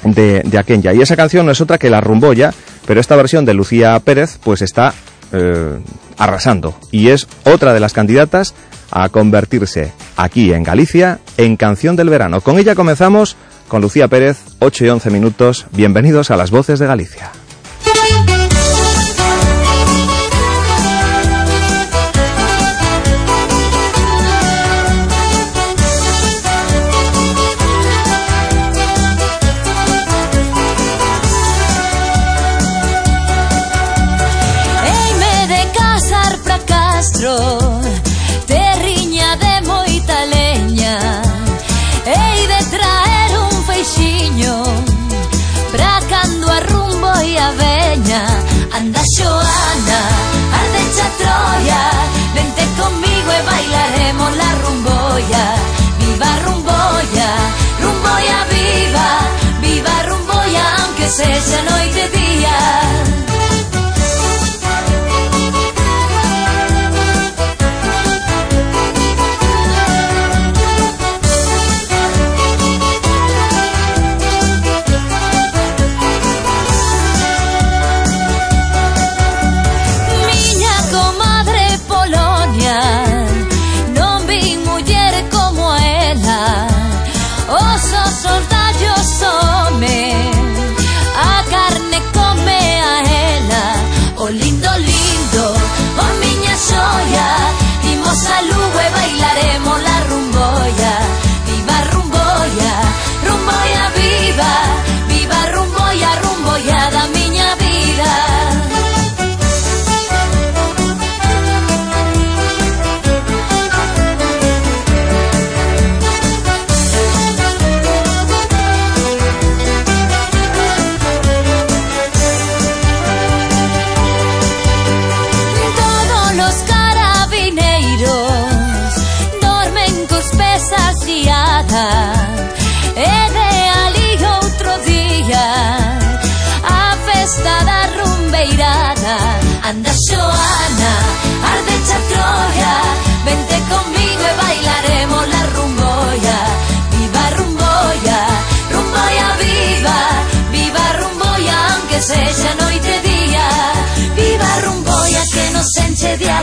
de, 0.05 0.43
de 0.45 0.59
Akenya. 0.59 0.93
Y 0.93 1.03
esa 1.03 1.17
canción 1.17 1.47
no 1.47 1.53
es 1.53 1.61
otra 1.61 1.79
que 1.79 1.91
La 1.91 2.01
Rumboya, 2.01 2.53
pero 2.87 3.01
esta 3.01 3.17
versión 3.17 3.45
de 3.45 3.55
Lucía 3.55 3.99
Pérez 4.01 4.39
pues 4.43 4.63
está 4.63 4.95
eh, 5.33 5.79
arrasando 6.19 6.75
y 6.91 7.09
es 7.11 7.29
otra 7.45 7.73
de 7.73 7.81
las 7.81 7.93
candidatas 7.93 8.53
a 8.91 9.09
convertirse 9.09 9.93
aquí 10.17 10.53
en 10.53 10.65
Galicia 10.65 11.21
en 11.37 11.57
canción 11.57 11.97
del 11.97 12.11
verano. 12.11 12.41
Con 12.41 12.59
ella 12.59 12.75
comenzamos 12.75 13.37
con 13.69 13.81
Lucía 13.81 14.09
Pérez, 14.09 14.39
8 14.59 14.85
y 14.85 14.89
11 14.89 15.11
minutos. 15.11 15.67
Bienvenidos 15.71 16.33
a 16.33 16.37
las 16.37 16.51
voces 16.51 16.81
de 16.81 16.87
Galicia. 16.87 17.31
Aunque 61.23 61.41
sexa 61.41 61.90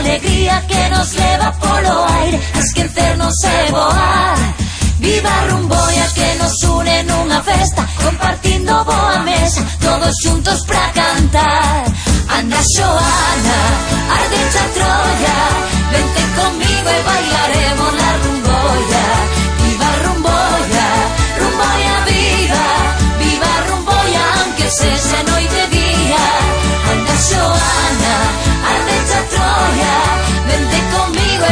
alegría 0.08 0.64
Que 0.66 0.88
nos 0.90 1.14
leva 1.14 1.52
polo 1.52 2.06
aire 2.20 2.40
a 2.54 2.58
esquecernos 2.58 3.34
e 3.44 3.70
voar 3.70 4.38
Viva 4.98 5.34
rumboia 5.50 6.06
que 6.14 6.34
nos 6.40 6.62
une 6.62 7.02
nunha 7.04 7.42
festa 7.42 7.86
Compartindo 8.02 8.84
boa 8.84 9.18
mesa 9.20 9.64
Todos 9.80 10.14
xuntos 10.22 10.64
pra 10.66 10.90
cantar. 10.92 11.84
Anda 12.38 12.60
Xoana, 12.74 13.60
ardecha 14.18 14.64
Troia 14.74 15.38
Vente 15.92 16.22
comigo 16.38 16.88
e 16.96 17.00
bailaremos 17.08 17.92
la 18.00 18.10
rumboia 18.22 19.37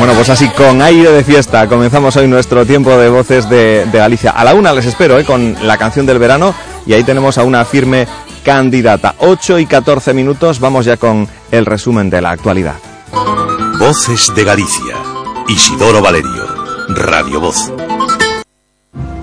Bueno, 0.07 0.21
pues 0.21 0.31
así 0.31 0.49
con 0.51 0.81
aire 0.83 1.11
de 1.11 1.25
fiesta 1.25 1.67
comenzamos 1.67 2.15
hoy 2.15 2.29
nuestro 2.29 2.65
tiempo 2.65 2.97
de 2.97 3.09
voces 3.09 3.49
de, 3.49 3.87
de 3.87 3.99
Galicia. 3.99 4.31
A 4.31 4.45
la 4.45 4.55
una 4.55 4.73
les 4.73 4.87
espero 4.87 5.19
¿eh? 5.19 5.25
con 5.25 5.57
la 5.67 5.77
canción 5.79 6.07
del 6.07 6.21
verano 6.21 6.55
y 6.87 6.93
ahí 6.93 7.03
tenemos 7.03 7.39
a 7.39 7.43
una 7.43 7.65
firme 7.65 8.07
candidata. 8.45 9.17
8 9.19 9.59
y 9.59 9.67
14 9.67 10.15
minutos, 10.15 10.61
vamos 10.61 10.85
ya 10.85 10.97
con 10.97 11.29
el 11.51 11.67
resumen 11.67 12.09
de 12.09 12.23
la 12.23 12.31
actualidad. 12.31 12.77
Voces 13.81 14.33
de 14.33 14.45
Galicia. 14.45 14.95
Isidoro 15.49 16.01
Valerio. 16.01 16.47
Radio 16.91 17.41
Voz. 17.41 17.73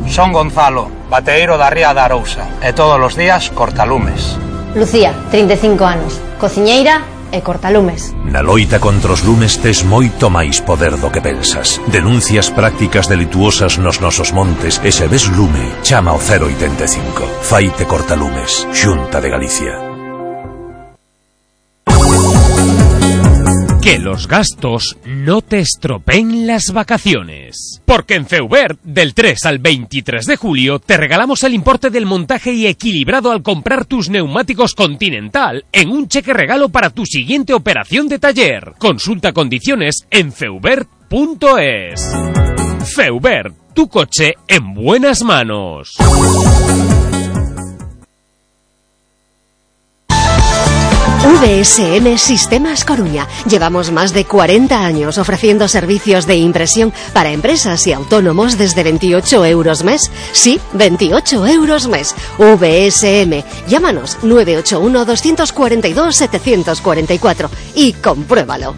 Son 0.10 0.34
Gonzalo, 0.34 0.92
bateeiro 1.10 1.58
da 1.58 1.70
Ría 1.70 1.94
da 1.94 2.04
Arousa 2.12 2.60
e 2.62 2.74
todos 2.74 3.00
os 3.00 3.16
días 3.16 3.52
cortalumes. 3.56 4.36
Lucía, 4.75 5.16
35 5.32 5.86
anos, 5.86 6.20
cociñeira 6.42 7.12
e 7.34 7.42
cortalumes. 7.42 8.13
Na 8.30 8.46
loita 8.46 8.78
contra 8.78 9.12
os 9.12 9.25
lumes 9.25 9.58
tes 9.58 9.82
moito 9.82 10.30
máis 10.30 10.62
poder 10.62 10.94
do 11.02 11.10
que 11.10 11.20
pensas. 11.20 11.82
Denuncias 11.90 12.54
prácticas 12.54 13.10
delituosas 13.10 13.82
nos 13.82 13.98
nosos 13.98 14.30
montes 14.32 14.78
e 14.86 14.94
se 14.94 15.10
ves 15.10 15.25
lume, 15.34 15.82
chama 15.82 16.13
o 16.13 16.22
085. 16.22 17.25
Faite 17.42 17.90
cortalumes, 17.90 18.70
Xunta 18.72 19.20
de 19.20 19.30
Galicia. 19.34 19.93
Que 23.84 24.00
los 24.00 24.30
gastos 24.30 24.98
no 25.06 25.42
te 25.42 25.60
estropeen 25.60 26.48
las 26.48 26.72
vacaciones. 26.72 27.82
Porque 27.84 28.16
en 28.16 28.25
Feubert, 28.25 28.80
del 28.82 29.13
3 29.13 29.46
al 29.46 29.60
23 29.60 30.25
de 30.25 30.38
julio, 30.38 30.80
te 30.80 30.96
regalamos 30.96 31.44
el 31.44 31.54
importe 31.54 31.90
del 31.90 32.06
montaje 32.06 32.54
y 32.54 32.66
equilibrado 32.66 33.30
al 33.30 33.44
comprar 33.44 33.84
tus 33.84 34.10
neumáticos 34.10 34.74
Continental 34.74 35.66
en 35.74 35.90
un 35.90 36.08
cheque 36.08 36.32
regalo 36.32 36.70
para 36.70 36.92
tu 36.92 37.06
siguiente 37.06 37.54
operación 37.54 38.08
de 38.08 38.20
taller. 38.20 38.72
Consulta 38.78 39.34
condiciones 39.34 40.08
en 40.10 40.32
feubert.es. 40.32 42.10
Feubert, 42.96 43.54
tu 43.74 43.90
coche 43.90 44.36
en 44.48 44.74
buenas 44.74 45.24
manos. 45.24 45.98
VSN 51.24 52.18
Sistemas 52.18 52.84
Coruña. 52.84 53.27
Llevamos 53.50 53.92
más 53.92 54.13
de 54.13 54.25
40 54.25 54.86
años 54.86 55.18
ofreciendo 55.18 55.68
servicios 55.68 56.27
de 56.27 56.36
impresión 56.36 56.92
para 57.13 57.32
empresas 57.32 57.88
y 57.88 57.94
autónomos 57.94 58.58
desde 58.58 58.84
28 58.84 59.46
euros 59.46 59.84
mes. 59.84 60.12
Sí, 60.34 60.60
28 60.74 61.48
euros 61.48 61.88
mes. 61.88 62.13
VSM. 62.38 63.44
Llámanos 63.68 64.18
981 64.22 65.06
242 65.06 66.15
744 66.15 67.50
y 67.75 67.94
compruébalo. 67.94 68.75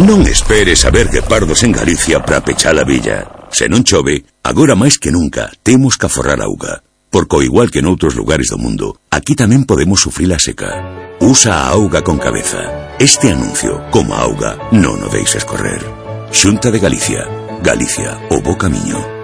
Non 0.00 0.24
esperes 0.24 0.88
a 0.88 0.90
ver 0.90 1.12
guepardos 1.12 1.60
en 1.60 1.76
Galicia 1.76 2.24
para 2.24 2.40
pechar 2.40 2.72
a 2.80 2.88
villa. 2.88 3.28
Se 3.52 3.68
chove, 3.84 4.24
agora 4.42 4.74
máis 4.74 4.96
que 4.96 5.12
nunca 5.12 5.52
temos 5.62 5.96
que 6.00 6.06
aforrar 6.06 6.40
auga. 6.40 6.82
Porque 7.10 7.42
igual 7.42 7.70
que 7.74 7.82
noutros 7.82 8.14
lugares 8.14 8.48
do 8.48 8.58
mundo, 8.58 8.98
aquí 9.10 9.34
tamén 9.34 9.66
podemos 9.66 9.98
sufrir 9.98 10.30
a 10.30 10.38
seca. 10.38 10.70
Usa 11.18 11.66
a 11.66 11.74
auga 11.74 12.06
con 12.06 12.22
cabeza. 12.22 12.94
Este 13.02 13.34
anuncio, 13.34 13.82
como 13.90 14.14
a 14.14 14.22
auga, 14.22 14.56
non 14.70 15.02
o 15.02 15.08
deixes 15.10 15.42
correr. 15.42 15.82
Xunta 16.30 16.70
de 16.70 16.78
Galicia. 16.78 17.26
Galicia, 17.60 18.16
o 18.30 18.38
bo. 18.40 19.19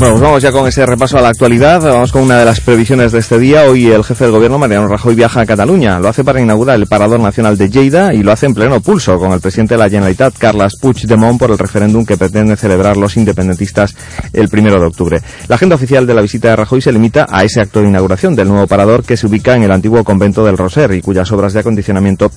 Bueno, 0.00 0.14
pues 0.14 0.22
vamos 0.22 0.42
ya 0.42 0.50
con 0.50 0.66
ese 0.66 0.86
repaso 0.86 1.18
a 1.18 1.20
la 1.20 1.28
actualidad. 1.28 1.82
Vamos 1.82 2.10
con 2.10 2.22
una 2.22 2.38
de 2.38 2.46
las 2.46 2.62
previsiones 2.62 3.12
de 3.12 3.18
este 3.18 3.38
día. 3.38 3.64
Hoy 3.64 3.88
el 3.88 4.02
jefe 4.02 4.24
del 4.24 4.32
gobierno, 4.32 4.58
Mariano 4.58 4.88
Rajoy, 4.88 5.14
viaja 5.14 5.42
a 5.42 5.44
Cataluña. 5.44 6.00
Lo 6.00 6.08
hace 6.08 6.24
para 6.24 6.40
inaugurar 6.40 6.76
el 6.76 6.86
Parador 6.86 7.20
Nacional 7.20 7.58
de 7.58 7.68
Lleida 7.68 8.14
y 8.14 8.22
lo 8.22 8.32
hace 8.32 8.46
en 8.46 8.54
pleno 8.54 8.80
pulso 8.80 9.18
con 9.18 9.32
el 9.32 9.42
presidente 9.42 9.74
de 9.74 9.78
la 9.78 9.90
Generalitat, 9.90 10.38
Carles 10.38 10.78
Puigdemont, 10.80 11.38
por 11.38 11.50
el 11.50 11.58
referéndum 11.58 12.06
que 12.06 12.16
pretenden 12.16 12.56
celebrar 12.56 12.96
los 12.96 13.18
independentistas 13.18 13.94
el 14.32 14.48
primero 14.48 14.80
de 14.80 14.86
octubre. 14.86 15.20
La 15.48 15.56
agenda 15.56 15.74
oficial 15.74 16.06
de 16.06 16.14
la 16.14 16.22
visita 16.22 16.48
de 16.48 16.56
Rajoy 16.56 16.80
se 16.80 16.92
limita 16.92 17.26
a 17.28 17.44
ese 17.44 17.60
acto 17.60 17.82
de 17.82 17.88
inauguración 17.88 18.34
del 18.34 18.48
nuevo 18.48 18.66
parador 18.66 19.04
que 19.04 19.18
se 19.18 19.26
ubica 19.26 19.54
en 19.54 19.64
el 19.64 19.70
antiguo 19.70 20.02
convento 20.02 20.46
del 20.46 20.56
Roser 20.56 20.92
y 20.92 21.02
cuyas 21.02 21.30
obras 21.30 21.52
de 21.52 21.60
acondicionamiento 21.60 22.30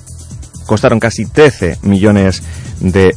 costaron 0.66 1.00
casi 1.00 1.26
13 1.26 1.78
millones 1.82 2.42
de 2.42 2.63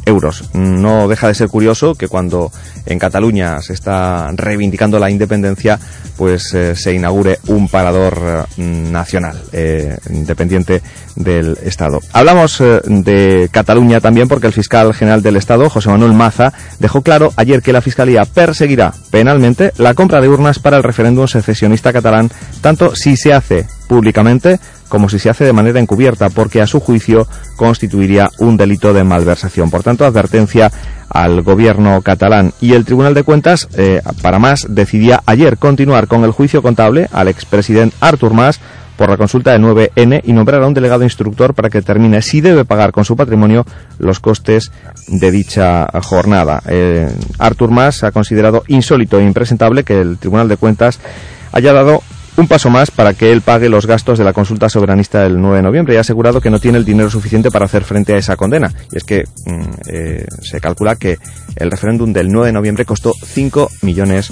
euros. 0.06 0.50
No 0.54 1.08
deja 1.08 1.28
de 1.28 1.36
ser 1.36 1.50
curioso 1.50 1.96
que 1.96 2.08
cuando 2.08 2.52
en 2.86 3.00
Cataluña 3.00 3.62
se 3.62 3.74
está 3.74 4.32
reivindicando 4.34 5.00
la 5.00 5.10
independencia, 5.10 5.80
pues 6.16 6.54
eh, 6.54 6.76
se 6.76 6.94
inaugure 6.94 7.40
un 7.48 7.68
parador 7.68 8.48
eh, 8.58 8.62
nacional, 8.62 9.42
eh, 9.52 9.98
independiente 10.10 10.82
del 11.16 11.58
Estado. 11.64 12.00
Hablamos 12.14 12.62
de 12.86 13.50
Cataluña 13.52 14.00
también 14.02 14.28
porque 14.28 14.48
el 14.48 14.54
fiscal 14.54 14.94
general 14.94 15.22
del 15.22 15.38
Estado, 15.38 15.70
José 15.70 15.90
Manuel 15.90 16.14
Maza, 16.14 16.54
dejó 16.80 17.02
claro 17.02 17.32
ayer 17.36 17.62
que 17.62 17.74
la 17.74 17.82
Fiscalía 17.82 18.26
perseguirá 18.26 18.94
penalmente 19.12 19.72
la 19.78 19.94
compra 19.94 20.22
de 20.22 20.30
urnas 20.30 20.60
para 20.60 20.78
el 20.78 20.84
referéndum 20.84 21.28
secesionista 21.28 21.94
catalán, 21.94 22.32
tanto 22.62 22.96
si 22.96 23.18
se 23.18 23.34
hace 23.34 23.66
públicamente 23.88 24.60
como 24.90 25.10
si 25.10 25.20
se 25.20 25.30
hace 25.30 25.44
de 25.44 25.54
manera 25.54 25.80
encubierta, 25.80 26.30
porque 26.30 26.62
a 26.62 26.68
su 26.68 26.80
juicio 26.80 27.28
constituiría 27.56 28.30
un 28.40 28.58
delito 28.58 28.94
de 28.94 29.04
malversación. 29.04 29.70
Por 29.70 29.84
tanto, 29.84 30.06
advertencia 30.06 30.72
al 31.10 31.42
gobierno 31.42 32.02
catalán. 32.02 32.54
Y 32.62 32.74
el 32.74 32.86
Tribunal 32.86 33.14
de 33.14 33.24
Cuentas, 33.24 33.68
eh, 33.78 34.02
para 34.22 34.40
más, 34.40 34.66
decidía 34.70 35.22
ayer 35.26 35.58
continuar 35.58 36.08
con 36.08 36.24
el 36.24 36.32
juicio 36.32 36.62
contable 36.62 37.08
al 37.12 37.28
expresidente 37.28 37.96
Artur 38.00 38.34
Mas 38.34 38.60
por 38.98 39.10
la 39.10 39.18
consulta 39.18 39.52
de 39.52 39.60
9N 39.60 40.22
y 40.24 40.34
nombrar 40.34 40.64
a 40.64 40.68
un 40.68 40.74
delegado 40.74 41.04
instructor 41.04 41.54
para 41.54 41.70
que 41.70 41.80
determine 41.80 42.22
si 42.24 42.42
debe 42.42 42.66
pagar 42.66 42.92
con 42.92 43.06
su 43.06 43.16
patrimonio 43.16 43.64
los 44.00 44.20
costes 44.20 44.72
de 45.08 45.32
dicha 45.32 45.88
jornada. 46.02 46.64
Eh, 46.68 47.08
Artur 47.38 47.70
Mas 47.70 48.04
ha 48.04 48.12
considerado 48.12 48.64
insólito 48.68 49.20
e 49.20 49.24
impresentable 49.24 49.84
que 49.84 50.02
el 50.02 50.18
Tribunal 50.18 50.48
de 50.48 50.58
Cuentas 50.58 51.00
haya 51.52 51.74
dado 51.74 52.02
un 52.38 52.48
paso 52.48 52.70
más 52.70 52.92
para 52.92 53.14
que 53.14 53.32
él 53.32 53.42
pague 53.42 53.68
los 53.68 53.88
gastos 53.88 54.20
de 54.20 54.24
la 54.24 54.32
consulta 54.32 54.70
soberanista 54.70 55.24
del 55.24 55.42
9 55.42 55.58
de 55.58 55.64
noviembre 55.64 55.94
y 55.96 55.98
ha 55.98 56.02
asegurado 56.02 56.40
que 56.40 56.52
no 56.52 56.60
tiene 56.60 56.78
el 56.78 56.86
dinero 56.86 57.10
suficiente 57.10 57.50
para 57.50 57.66
hacer 57.66 57.84
frente 57.84 58.14
a 58.14 58.18
esa 58.18 58.36
condena. 58.36 58.72
Y 58.92 58.98
es 58.98 59.04
que 59.04 59.24
mm, 59.46 59.62
eh, 59.88 60.26
se 60.42 60.62
calcula 60.62 60.96
que 60.96 61.18
el 61.56 61.72
referéndum 61.72 62.14
del 62.14 62.32
9 62.32 62.48
de 62.48 62.54
noviembre 62.54 62.86
costó 62.86 63.14
5 63.14 63.72
millones 63.82 64.32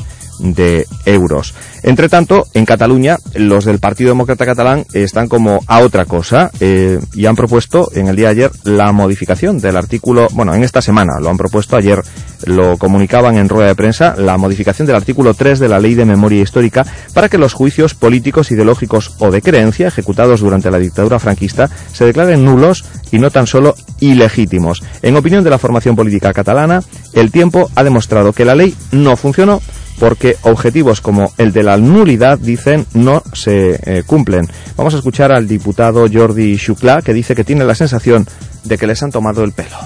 euros. 1.05 1.53
Entre 1.83 2.09
tanto, 2.09 2.47
en 2.53 2.65
Cataluña, 2.65 3.17
los 3.35 3.65
del 3.65 3.79
Partido 3.79 4.09
Demócrata 4.09 4.45
Catalán 4.45 4.85
están 4.93 5.27
como 5.27 5.59
a 5.67 5.79
otra 5.79 6.05
cosa 6.05 6.49
eh, 6.59 6.99
y 7.13 7.25
han 7.27 7.35
propuesto 7.35 7.89
en 7.93 8.07
el 8.07 8.15
día 8.15 8.27
de 8.27 8.31
ayer 8.31 8.51
la 8.63 8.91
modificación 8.91 9.59
del 9.59 9.77
artículo, 9.77 10.27
bueno, 10.31 10.55
en 10.55 10.63
esta 10.63 10.81
semana 10.81 11.19
lo 11.19 11.29
han 11.29 11.37
propuesto, 11.37 11.75
ayer 11.77 12.01
lo 12.45 12.77
comunicaban 12.77 13.37
en 13.37 13.49
rueda 13.49 13.67
de 13.67 13.75
prensa, 13.75 14.15
la 14.17 14.37
modificación 14.37 14.87
del 14.87 14.95
artículo 14.95 15.33
3 15.33 15.59
de 15.59 15.67
la 15.67 15.79
Ley 15.79 15.93
de 15.93 16.05
Memoria 16.05 16.41
Histórica 16.41 16.85
para 17.13 17.29
que 17.29 17.37
los 17.37 17.53
juicios 17.53 17.93
políticos, 17.93 18.51
ideológicos 18.51 19.15
o 19.19 19.29
de 19.29 19.41
creencia 19.41 19.87
ejecutados 19.87 20.41
durante 20.41 20.71
la 20.71 20.79
dictadura 20.79 21.19
franquista 21.19 21.69
se 21.93 22.05
declaren 22.05 22.43
nulos 22.43 22.85
y 23.11 23.19
no 23.19 23.29
tan 23.29 23.47
solo 23.47 23.75
ilegítimos. 23.99 24.83
En 25.01 25.15
opinión 25.15 25.43
de 25.43 25.49
la 25.49 25.59
formación 25.59 25.95
política 25.95 26.33
catalana, 26.33 26.81
el 27.13 27.31
tiempo 27.31 27.69
ha 27.75 27.83
demostrado 27.83 28.33
que 28.33 28.45
la 28.45 28.55
ley 28.55 28.75
no 28.91 29.15
funcionó 29.15 29.61
porque 29.99 30.37
objetivos 30.43 31.01
como 31.01 31.31
el 31.37 31.51
de 31.51 31.63
la 31.63 31.77
nulidad, 31.77 32.37
dicen, 32.37 32.85
no 32.93 33.23
se 33.33 33.79
eh, 33.83 34.03
cumplen. 34.05 34.47
Vamos 34.75 34.93
a 34.93 34.97
escuchar 34.97 35.31
al 35.31 35.47
diputado 35.47 36.07
Jordi 36.11 36.57
Xuclà, 36.57 37.01
que 37.01 37.13
dice 37.13 37.35
que 37.35 37.43
tiene 37.43 37.63
la 37.65 37.75
sensación 37.75 38.27
de 38.63 38.77
que 38.77 38.87
les 38.87 39.01
han 39.03 39.11
tomado 39.11 39.43
el 39.43 39.51
pelo. 39.53 39.77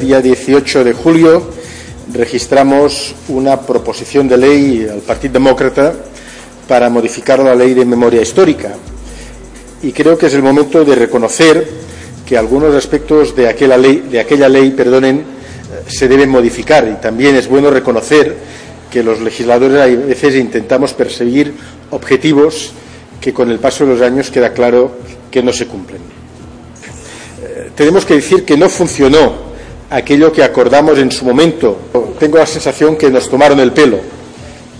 Día 0.00 0.20
18 0.20 0.84
de 0.84 0.92
julio 0.92 1.50
registramos 2.12 3.14
una 3.28 3.60
proposición 3.60 4.28
de 4.28 4.36
ley 4.36 4.88
al 4.90 5.00
Partido 5.00 5.34
Demócrata 5.34 5.92
para 6.68 6.88
modificar 6.90 7.38
la 7.40 7.54
ley 7.54 7.74
de 7.74 7.84
memoria 7.84 8.22
histórica. 8.22 8.72
Y 9.82 9.92
creo 9.92 10.16
que 10.16 10.26
es 10.26 10.34
el 10.34 10.42
momento 10.42 10.84
de 10.84 10.94
reconocer 10.94 11.66
que 12.24 12.36
algunos 12.36 12.74
aspectos 12.74 13.36
de 13.36 13.48
aquella 13.48 13.76
ley, 13.76 14.08
de 14.10 14.20
aquella 14.20 14.48
ley 14.48 14.70
perdonen, 14.70 15.18
eh, 15.18 15.24
se 15.86 16.08
deben 16.08 16.28
modificar. 16.28 16.86
Y 16.88 17.00
también 17.00 17.36
es 17.36 17.48
bueno 17.48 17.70
reconocer 17.70 18.36
que 18.96 19.02
los 19.02 19.20
legisladores 19.20 19.78
a 19.78 20.06
veces 20.06 20.36
intentamos 20.36 20.94
perseguir 20.94 21.52
objetivos 21.90 22.72
que 23.20 23.34
con 23.34 23.50
el 23.50 23.58
paso 23.58 23.84
de 23.84 23.92
los 23.92 24.00
años 24.00 24.30
queda 24.30 24.54
claro 24.54 24.90
que 25.30 25.42
no 25.42 25.52
se 25.52 25.66
cumplen. 25.66 26.00
Eh, 27.42 27.72
tenemos 27.74 28.06
que 28.06 28.14
decir 28.14 28.46
que 28.46 28.56
no 28.56 28.70
funcionó 28.70 29.34
aquello 29.90 30.32
que 30.32 30.42
acordamos 30.42 30.98
en 30.98 31.12
su 31.12 31.26
momento. 31.26 31.76
Tengo 32.18 32.38
la 32.38 32.46
sensación 32.46 32.96
que 32.96 33.10
nos 33.10 33.28
tomaron 33.28 33.60
el 33.60 33.72
pelo, 33.72 33.98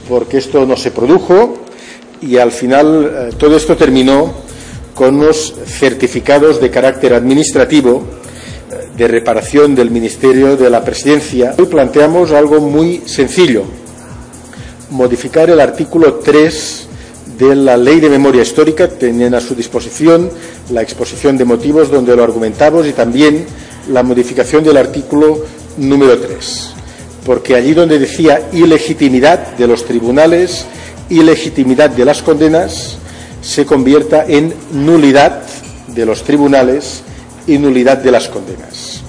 porque 0.08 0.38
esto 0.38 0.64
no 0.64 0.78
se 0.78 0.92
produjo 0.92 1.58
y 2.22 2.38
al 2.38 2.52
final 2.52 3.12
eh, 3.12 3.34
todo 3.36 3.54
esto 3.54 3.76
terminó 3.76 4.32
con 4.94 5.16
unos 5.16 5.52
certificados 5.66 6.58
de 6.58 6.70
carácter 6.70 7.12
administrativo 7.12 8.02
eh, 8.72 8.88
de 8.96 9.08
reparación 9.08 9.74
del 9.74 9.90
Ministerio 9.90 10.56
de 10.56 10.70
la 10.70 10.82
Presidencia. 10.82 11.54
Hoy 11.58 11.66
planteamos 11.66 12.32
algo 12.32 12.62
muy 12.62 13.02
sencillo 13.04 13.84
modificar 14.90 15.50
el 15.50 15.60
artículo 15.60 16.14
3 16.14 16.88
de 17.38 17.54
la 17.54 17.76
Ley 17.76 18.00
de 18.00 18.08
Memoria 18.08 18.42
Histórica. 18.42 18.88
Tenían 18.88 19.34
a 19.34 19.40
su 19.40 19.54
disposición 19.54 20.30
la 20.70 20.82
exposición 20.82 21.36
de 21.36 21.44
motivos 21.44 21.90
donde 21.90 22.16
lo 22.16 22.22
argumentamos 22.22 22.86
y 22.86 22.92
también 22.92 23.46
la 23.88 24.02
modificación 24.02 24.64
del 24.64 24.76
artículo 24.76 25.44
número 25.76 26.18
3. 26.18 26.70
Porque 27.24 27.54
allí 27.54 27.74
donde 27.74 27.98
decía 27.98 28.48
ilegitimidad 28.52 29.56
de 29.56 29.66
los 29.66 29.84
tribunales, 29.84 30.64
ilegitimidad 31.10 31.90
de 31.90 32.04
las 32.04 32.22
condenas, 32.22 32.98
se 33.42 33.66
convierta 33.66 34.24
en 34.26 34.54
nulidad 34.72 35.42
de 35.88 36.06
los 36.06 36.22
tribunales 36.22 37.02
y 37.46 37.58
nulidad 37.58 37.98
de 37.98 38.10
las 38.10 38.28
condenas 38.28 39.05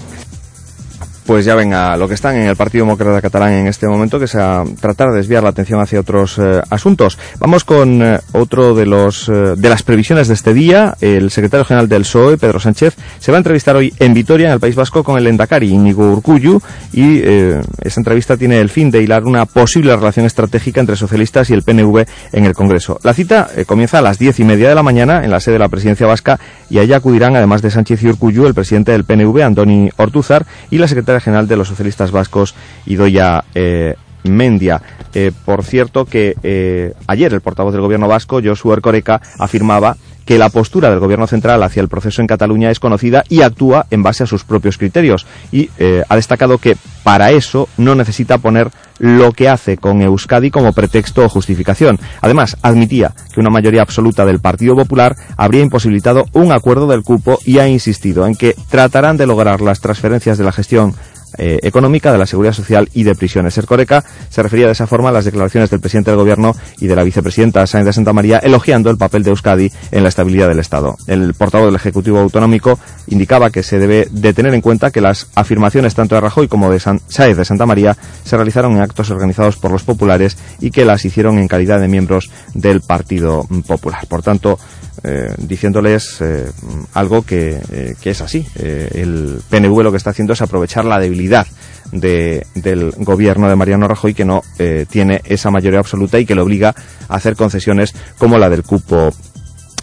pues 1.28 1.44
ya 1.44 1.56
venga 1.56 1.98
lo 1.98 2.08
que 2.08 2.14
están 2.14 2.38
en 2.38 2.48
el 2.48 2.56
Partido 2.56 2.86
Demócrata 2.86 3.22
Catalán 3.22 3.52
en 3.52 3.68
este 3.68 3.86
momento, 3.86 4.18
que 4.18 4.28
sea 4.28 4.64
tratar 4.80 5.10
de 5.12 5.18
desviar 5.18 5.44
la 5.44 5.50
atención 5.50 5.82
hacia 5.82 6.00
otros 6.00 6.40
eh, 6.40 6.62
asuntos. 6.70 7.20
Vamos 7.40 7.66
con 7.66 8.02
eh, 8.02 8.20
otro 8.32 8.74
de 8.74 8.86
los 8.86 9.28
eh, 9.28 9.56
de 9.58 9.70
las 9.70 9.84
previsiones 9.84 10.30
de 10.30 10.36
este 10.36 10.54
día. 10.54 10.96
El 11.02 11.30
secretario 11.30 11.66
general 11.66 11.90
del 11.90 12.04
PSOE, 12.04 12.38
Pedro 12.38 12.62
Sánchez, 12.62 12.96
se 13.20 13.32
va 13.32 13.38
a 13.38 13.40
entrevistar 13.40 13.76
hoy 13.76 13.94
en 14.00 14.14
Vitoria, 14.14 14.48
en 14.48 14.54
el 14.54 14.62
País 14.62 14.76
Vasco, 14.76 15.04
con 15.04 15.18
el 15.18 15.28
Endacari, 15.28 15.70
Íñigo 15.70 16.14
Urcuyu, 16.14 16.62
y 16.94 17.22
esa 17.22 18.00
entrevista 18.00 18.38
tiene 18.38 18.60
el 18.62 18.70
fin 18.70 18.90
de 18.90 19.02
hilar 19.02 19.26
una 19.26 19.46
posible 19.46 19.94
relación 19.96 20.26
estratégica 20.26 20.80
entre 20.80 20.96
socialistas 20.96 21.50
y 21.50 21.54
el 21.54 21.64
PNV 21.64 22.06
en 22.32 22.46
el 22.46 22.54
Congreso. 22.54 23.00
La 23.04 23.14
cita 23.14 23.50
comienza 23.66 24.00
a 24.00 24.02
las 24.02 24.18
diez 24.18 24.40
y 24.40 24.46
media 24.46 24.70
de 24.70 24.76
la 24.76 24.84
mañana 24.84 25.26
en 25.26 25.32
la 25.32 25.42
sede 25.42 25.54
de 25.54 25.60
la 25.60 25.70
presidencia 25.70 26.08
vasca 26.08 26.40
y 26.70 26.80
allá 26.80 26.98
acudirán, 26.98 27.36
además 27.36 27.62
de 27.62 27.72
Sánchez 27.72 28.02
y 28.04 28.08
Urcuyu, 28.08 28.48
el 28.48 28.54
presidente 28.54 28.94
del 28.94 29.04
PNV, 29.04 29.42
Antoni 29.42 29.90
Ortúzar, 29.98 30.46
y 30.72 30.78
la 30.78 30.88
secretaria 30.88 31.17
general 31.22 31.48
de 31.48 31.58
los 31.58 31.68
socialistas 31.68 32.12
vascos, 32.12 32.56
Idoya 32.86 33.44
eh, 33.56 33.96
Mendia. 34.24 34.82
Eh, 35.14 35.32
por 35.46 35.64
cierto 35.64 36.06
que 36.06 36.36
eh, 36.44 36.94
ayer 37.08 37.34
el 37.34 37.42
portavoz 37.42 37.74
del 37.74 37.82
gobierno 37.82 38.08
vasco, 38.08 38.42
Josu 38.44 38.74
Ercoreca, 38.74 39.22
afirmaba 39.40 39.98
que 40.28 40.38
la 40.38 40.50
postura 40.50 40.92
del 40.92 41.00
gobierno 41.00 41.26
central 41.26 41.64
hacia 41.64 41.82
el 41.82 41.88
proceso 41.88 42.22
en 42.22 42.28
Cataluña 42.28 42.70
es 42.70 42.80
conocida 42.80 43.24
y 43.30 43.42
actúa 43.42 43.88
en 43.90 44.04
base 44.04 44.24
a 44.24 44.28
sus 44.28 44.44
propios 44.44 44.78
criterios. 44.78 45.26
Y 45.52 45.70
ha 46.08 46.16
destacado 46.16 46.58
que 46.58 46.76
para 47.04 47.32
eso 47.32 47.70
no 47.78 47.96
necesita 47.96 48.38
poner 48.38 48.70
lo 49.00 49.32
que 49.32 49.48
hace 49.48 49.78
con 49.78 50.02
Euskadi 50.02 50.52
como 50.52 50.74
pretexto 50.74 51.24
o 51.24 51.30
justificación. 51.30 52.00
Además, 52.22 52.58
admitía 52.62 53.14
que 53.34 53.40
una 53.40 53.50
mayoría 53.50 53.82
absoluta 53.82 54.26
del 54.26 54.40
Partido 54.40 54.76
Popular 54.76 55.16
habría 55.38 55.62
imposibilitado 55.62 56.26
un 56.34 56.52
acuerdo 56.52 56.88
del 56.88 57.04
cupo 57.04 57.40
y 57.46 57.60
ha 57.60 57.68
insistido 57.68 58.26
en 58.28 58.36
que 58.36 58.56
tratarán 58.70 59.16
de 59.16 59.28
lograr 59.28 59.62
las 59.62 59.80
transferencias 59.80 60.38
de 60.38 60.44
la 60.44 60.52
gestión 60.52 60.94
eh, 61.38 61.60
económica, 61.64 62.12
de 62.12 62.18
la 62.18 62.26
seguridad 62.26 62.54
social 62.54 62.90
y 62.94 63.04
de 63.04 63.16
prisiones. 63.16 63.58
Ercoreca 63.58 64.04
se 64.30 64.44
refería 64.44 64.66
de 64.66 64.72
esa 64.72 64.88
forma 64.88 65.10
a 65.10 65.12
las 65.12 65.26
declaraciones 65.26 65.70
del 65.70 65.80
presidente 65.80 66.12
del 66.12 66.20
gobierno 66.20 66.56
y 66.80 66.88
de 66.88 66.96
la 66.96 67.04
vicepresidenta 67.04 67.66
Sáenz 67.68 67.86
de 67.86 67.94
Santa 67.94 68.14
María 68.14 68.40
elogiando 68.40 68.90
el 68.90 68.98
papel 68.98 69.24
de 69.24 69.32
Euskadi 69.32 69.72
en 69.92 70.04
la 70.04 70.10
estabilidad 70.10 70.48
del 70.48 70.60
Estado. 70.60 70.96
El 71.08 71.34
portavoz 71.34 71.68
del 71.68 71.76
Ejecutivo 71.76 72.20
Autonómico 72.20 72.80
indicaba 73.08 73.50
que 73.50 73.64
se 73.64 73.80
debe 73.80 74.08
de 74.12 74.34
tener 74.34 74.54
en 74.54 74.62
cuenta 74.62 74.92
que 74.92 75.02
las 75.02 75.30
afirmaciones 75.36 75.96
tanto 75.96 76.16
de 76.16 76.22
Rajoy 76.22 76.48
como 76.48 76.72
de 76.72 76.80
Sáenz 76.80 77.38
de 77.38 77.46
Santa 77.46 77.66
María 77.66 77.98
se 78.24 78.36
realizaron 78.36 78.74
en 78.74 78.82
actos 78.82 79.10
organizados 79.10 79.58
por 79.58 79.72
los 79.72 79.84
populares 79.84 80.38
y 80.60 80.72
que 80.72 80.86
las 80.86 81.06
hicieron 81.06 81.38
en 81.38 81.48
calidad 81.48 81.80
de 81.80 81.88
miembros 81.88 82.32
del 82.54 82.82
Partido 82.82 83.46
Popular. 83.66 84.06
Por 84.08 84.22
tanto, 84.22 84.60
eh, 85.04 85.34
diciéndoles 85.38 86.22
eh, 86.22 86.52
algo 86.94 87.22
que, 87.22 87.60
eh, 87.72 87.96
que, 88.02 88.10
es 88.10 88.22
así. 88.22 88.46
el 88.56 89.40
PNV 89.48 89.84
lo 89.84 89.92
que 89.92 89.98
está 89.98 90.10
haciendo 90.10 90.34
es 90.34 90.42
aprovechar 90.42 90.86
la 90.86 91.00
debilidad 91.00 91.46
de, 91.92 92.48
del 92.56 92.92
gobierno 92.98 93.48
de 93.48 93.56
Mariano 93.56 93.88
Rajoy 93.88 94.14
que 94.14 94.26
no 94.26 94.42
tiene 94.90 95.22
esa 95.26 95.52
mayoría 95.52 95.80
absoluta 95.80 96.20
y 96.20 96.26
que 96.26 96.36
le 96.36 96.42
obliga 96.42 96.74
a 97.08 97.16
hacer 97.16 97.36
concesiones 97.36 97.94
como 98.18 98.38
la 98.38 98.50
del 98.50 98.64
cupo 98.64 99.14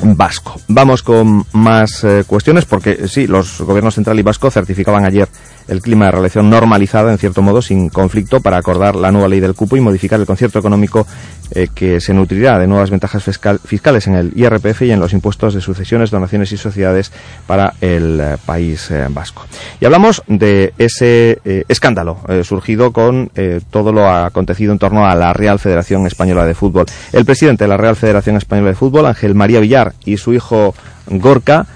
vasco. 0.02 0.60
Vamos 0.68 1.02
con 1.02 1.46
más 1.52 2.04
cuestiones 2.26 2.64
porque 2.64 3.06
sí, 3.08 3.26
los 3.26 3.60
gobiernos 3.60 3.94
central 3.94 4.18
y 4.18 4.22
vasco 4.22 4.50
certificaban 4.50 5.04
ayer 5.04 5.28
el 5.68 5.80
clima 5.80 6.06
de 6.06 6.12
relación 6.12 6.50
normalizada, 6.50 7.12
en 7.12 7.18
cierto 7.18 7.42
modo, 7.42 7.62
sin 7.62 7.88
conflicto, 7.88 8.40
para 8.40 8.58
acordar 8.58 8.96
la 8.96 9.10
nueva 9.10 9.28
ley 9.28 9.40
del 9.40 9.54
cupo 9.54 9.76
y 9.76 9.80
modificar 9.80 10.20
el 10.20 10.26
concierto 10.26 10.58
económico 10.58 11.06
eh, 11.50 11.68
que 11.74 12.00
se 12.00 12.14
nutrirá 12.14 12.58
de 12.58 12.66
nuevas 12.66 12.90
ventajas 12.90 13.22
fiscales 13.64 14.06
en 14.06 14.14
el 14.14 14.32
IRPF 14.34 14.82
y 14.82 14.90
en 14.90 15.00
los 15.00 15.12
impuestos 15.12 15.54
de 15.54 15.60
sucesiones, 15.60 16.10
donaciones 16.10 16.52
y 16.52 16.56
sociedades 16.56 17.12
para 17.46 17.74
el 17.80 18.20
eh, 18.20 18.36
país 18.44 18.90
eh, 18.90 19.06
vasco. 19.10 19.46
Y 19.80 19.84
hablamos 19.84 20.22
de 20.26 20.72
ese 20.78 21.38
escándalo 21.68 22.18
surgido 22.42 22.92
con 22.92 23.30
todo 23.70 23.92
lo 23.92 24.08
acontecido 24.08 24.72
en 24.72 24.78
torno 24.78 25.06
a 25.06 25.14
la 25.14 25.32
Real 25.32 25.58
Federación 25.58 26.06
Española 26.06 26.44
de 26.44 26.54
Fútbol. 26.54 26.86
El 27.12 27.24
presidente 27.24 27.64
de 27.64 27.68
la 27.68 27.76
Real 27.76 27.96
Federación 27.96 28.36
Española 28.36 28.70
de 28.70 28.76
Fútbol, 28.76 29.06
Ángel 29.06 29.34
María 29.34 29.60
Villar, 29.60 29.94
y 30.04 30.16
su 30.16 30.32
hijo 30.32 30.74
Gorka, 31.06 31.66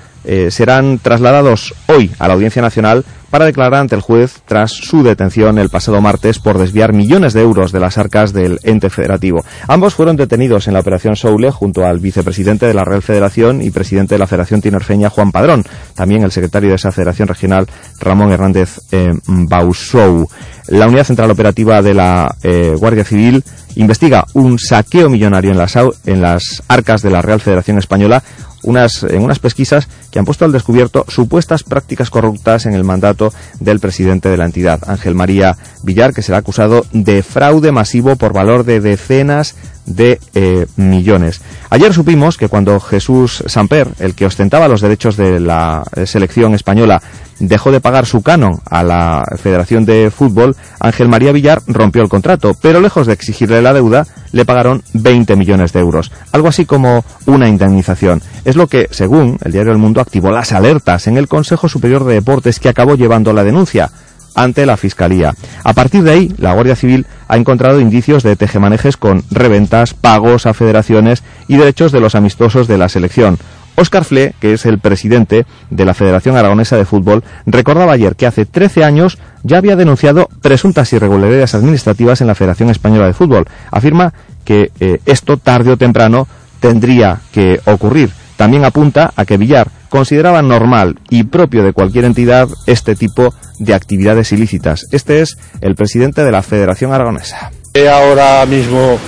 serán 0.51 0.99
trasladados 0.99 1.75
hoy 1.87 2.11
a 2.19 2.29
la 2.29 2.35
Audiencia 2.35 2.63
Nacional 2.63 3.05
para 3.31 3.45
declarar 3.45 3.81
ante 3.81 3.95
el 3.95 4.01
juez 4.01 4.41
tras 4.47 4.73
su 4.73 5.03
detención 5.03 5.59
el 5.59 5.69
pasado 5.69 6.01
martes 6.01 6.39
por 6.39 6.59
desviar 6.59 6.93
millones 6.93 7.33
de 7.33 7.43
euros 7.43 7.73
de 7.73 7.81
las 7.81 7.99
arcas 7.99 8.33
del 8.33 8.59
ente 8.63 8.91
federativo. 8.91 9.45
Ambos 9.67 9.95
fueron 9.95 10.17
detenidos 10.17 10.67
en 10.67 10.75
la 10.75 10.81
operación 10.81 11.17
Soule 11.17 11.51
junto 11.51 11.85
al 11.85 11.99
vicepresidente 11.99 12.67
de 12.67 12.75
la 12.75 12.85
Real 12.85 13.03
Federación 13.03 13.63
y 13.63 13.71
presidente 13.71 14.15
de 14.15 14.19
la 14.19 14.27
Federación 14.27 14.61
Tinerfeña, 14.61 15.11
Juan 15.11 15.33
Padrón, 15.33 15.65
también 15.95 16.23
el 16.23 16.33
secretario 16.33 16.71
de 16.71 16.77
esa 16.77 16.93
federación 16.93 17.29
regional, 17.29 17.67
Ramón 18.01 18.33
Hernández 18.33 18.81
eh, 18.93 19.13
Bausou. 19.27 20.29
La 20.69 20.87
Unidad 20.87 21.05
Central 21.05 21.31
Operativa 21.31 21.81
de 21.81 21.95
la 21.95 22.35
eh, 22.43 22.75
Guardia 22.77 23.05
Civil 23.05 23.43
investiga 23.77 24.27
un 24.35 24.59
saqueo 24.59 25.09
millonario 25.09 25.51
en 25.51 25.59
las, 25.59 25.77
en 26.05 26.21
las 26.21 26.63
arcas 26.69 27.01
de 27.01 27.11
la 27.11 27.23
Real 27.23 27.41
Federación 27.41 27.79
Española, 27.79 28.23
unas, 28.63 29.03
en 29.05 29.23
unas 29.23 29.39
pesquisas 29.39 29.89
que 30.19 30.21
han 30.21 30.27
puesto 30.27 30.45
al 30.45 30.51
descubierto 30.51 31.05
supuestas 31.07 31.63
prácticas 31.63 32.11
corruptas 32.11 32.67
en 32.67 32.75
el 32.75 32.83
mandato 32.83 33.33
del 33.61 33.79
presidente 33.79 34.29
de 34.29 34.37
la 34.37 34.47
entidad, 34.47 34.81
Ángel 34.89 35.15
María 35.15 35.57
Villar, 35.85 36.13
que 36.13 36.23
será 36.23 36.39
acusado 36.39 36.85
de 36.93 37.23
fraude 37.23 37.71
masivo 37.71 38.17
por 38.17 38.33
valor 38.33 38.65
de 38.65 38.81
decenas 38.81 39.55
de 39.87 40.19
eh, 40.35 40.67
millones. 40.75 41.41
Ayer 41.71 41.95
supimos 41.95 42.37
que 42.37 42.49
cuando 42.49 42.81
Jesús 42.81 43.45
Samper, 43.47 43.91
el 44.01 44.17
que 44.17 44.27
ostentaba 44.27 44.67
los 44.67 44.81
derechos 44.81 45.17
de 45.17 45.39
la 45.39 45.85
eh, 45.95 46.05
selección 46.05 46.53
española, 46.57 47.01
dejó 47.41 47.71
de 47.71 47.81
pagar 47.81 48.07
su 48.07 48.23
canon 48.23 48.61
a 48.69 48.83
la 48.83 49.25
Federación 49.37 49.85
de 49.85 50.11
Fútbol, 50.11 50.57
Ángel 50.81 51.09
María 51.09 51.33
Villar 51.33 51.63
rompió 51.67 52.03
el 52.03 52.09
contrato, 52.09 52.55
pero 52.61 52.81
lejos 52.81 53.07
de 53.07 53.13
exigirle 53.13 53.63
la 53.63 53.73
deuda, 53.73 54.07
le 54.33 54.45
pagaron 54.45 54.83
20 54.95 55.37
millones 55.37 55.73
de 55.73 55.81
euros, 55.81 56.11
algo 56.33 56.49
así 56.49 56.67
como 56.67 57.05
una 57.27 57.49
indemnización. 57.49 58.23
Es 58.45 58.57
lo 58.57 58.67
que, 58.67 58.89
según 58.91 59.39
el 59.45 59.53
diario 59.53 59.73
El 59.73 59.79
Mundo, 59.79 60.01
activó 60.01 60.31
las 60.31 60.53
alertas 60.53 61.07
en 61.07 61.17
el 61.17 61.29
Consejo 61.29 61.69
Superior 61.69 62.05
de 62.05 62.15
Deportes 62.15 62.61
que 62.61 62.69
acabó 62.69 62.95
llevando 62.95 63.33
la 63.33 63.45
denuncia 63.45 63.91
ante 64.35 64.67
la 64.67 64.77
Fiscalía. 64.77 65.35
A 65.65 65.73
partir 65.73 66.03
de 66.03 66.13
ahí, 66.13 66.35
la 66.39 66.53
Guardia 66.55 66.77
Civil 66.77 67.07
ha 67.27 67.37
encontrado 67.37 67.81
indicios 67.81 68.23
de 68.23 68.37
tejemanejes 68.37 68.97
con 68.97 69.25
reventas, 69.31 69.95
pagos 69.95 70.47
a 70.47 70.55
federaciones 70.55 71.25
y 71.49 71.57
derechos 71.57 71.93
de 71.93 72.01
los 72.01 72.15
amistosos 72.15 72.69
de 72.69 72.79
la 72.79 72.89
selección. 72.89 73.39
Óscar 73.79 74.05
Fle, 74.05 74.35
que 74.41 74.55
es 74.55 74.67
el 74.67 74.81
presidente 74.81 75.47
de 75.71 75.85
la 75.85 75.95
Federación 75.95 76.37
Aragonesa 76.37 76.77
de 76.77 76.85
Fútbol, 76.85 77.23
recordaba 77.47 77.93
ayer 77.93 78.17
que 78.17 78.27
hace 78.27 78.45
13 78.45 78.83
años 78.83 79.19
ya 79.45 79.59
había 79.59 79.77
denunciado 79.77 80.29
presuntas 80.43 80.93
irregularidades 80.93 81.55
administrativas 81.55 82.21
en 82.21 82.27
la 82.27 82.35
Federación 82.35 82.71
Española 82.71 83.07
de 83.07 83.13
Fútbol. 83.13 83.45
Afirma 83.71 84.13
que 84.45 84.73
eh, 84.81 84.99
esto 85.07 85.37
tarde 85.37 85.71
o 85.71 85.77
temprano 85.77 86.27
tendría 86.59 87.21
que 87.33 87.61
ocurrir. 87.67 88.11
También 88.37 88.65
apunta 88.65 89.13
a 89.15 89.25
que 89.25 89.37
Villar 89.37 89.69
consideraba 89.89 90.43
normal 90.43 90.99
y 91.09 91.25
propio 91.25 91.63
de 91.63 91.73
cualquier 91.73 92.05
entidad 92.05 92.49
este 92.67 92.97
tipo 92.97 93.33
de 93.61 93.75
actividades 93.75 94.33
ilícitas. 94.33 94.87
Este 94.91 95.21
es 95.21 95.39
el 95.61 95.77
presidente 95.77 96.25
de 96.25 96.33
la 96.33 96.43
Federación 96.43 96.93
Aragonesa. 96.93 97.53
Ahora 97.93 98.45
mismo, 98.47 98.99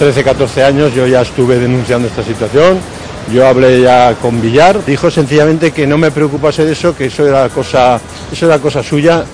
13, 0.00 0.24
14 0.24 0.64
años, 0.64 0.94
yo 0.94 1.06
ya 1.06 1.22
estuve 1.22 1.58
denunciando 1.58 2.08
esta 2.08 2.24
situación 2.24 2.78
yo 3.32 3.46
hablé 3.46 3.82
ya 3.82 4.14
con 4.20 4.40
Villar, 4.40 4.84
dijo 4.84 5.10
sencillamente 5.10 5.72
que 5.72 5.86
no 5.86 5.98
me 5.98 6.10
preocupase 6.10 6.64
de 6.64 6.72
eso, 6.72 6.96
que 6.96 7.06
eso 7.06 7.26
era 7.26 7.48
cosa, 7.48 8.00
eso 8.32 8.46
era 8.46 8.58
cosa 8.58 8.82
suya. 8.82 9.24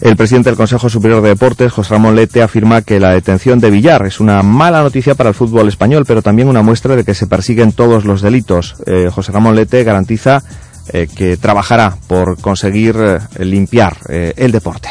El 0.00 0.16
presidente 0.16 0.48
del 0.48 0.56
Consejo 0.56 0.88
Superior 0.88 1.20
de 1.20 1.28
Deportes, 1.28 1.72
José 1.72 1.92
Ramón 1.92 2.16
Lete, 2.16 2.42
afirma 2.42 2.80
que 2.80 2.98
la 2.98 3.10
detención 3.10 3.60
de 3.60 3.70
Villar 3.70 4.06
es 4.06 4.18
una 4.18 4.42
mala 4.42 4.82
noticia 4.82 5.14
para 5.14 5.28
el 5.28 5.34
fútbol 5.34 5.68
español, 5.68 6.04
pero 6.06 6.22
también 6.22 6.48
una 6.48 6.62
muestra 6.62 6.96
de 6.96 7.04
que 7.04 7.14
se 7.14 7.26
persiguen 7.26 7.72
todos 7.72 8.06
los 8.06 8.22
delitos. 8.22 8.76
Eh, 8.86 9.10
José 9.12 9.30
Ramón 9.30 9.56
Lete 9.56 9.84
garantiza 9.84 10.42
eh, 10.92 11.06
que 11.14 11.36
trabajará 11.36 11.96
por 12.08 12.40
conseguir 12.40 12.96
eh, 12.96 13.44
limpiar 13.44 13.98
el 14.08 14.52
deporte. 14.52 14.88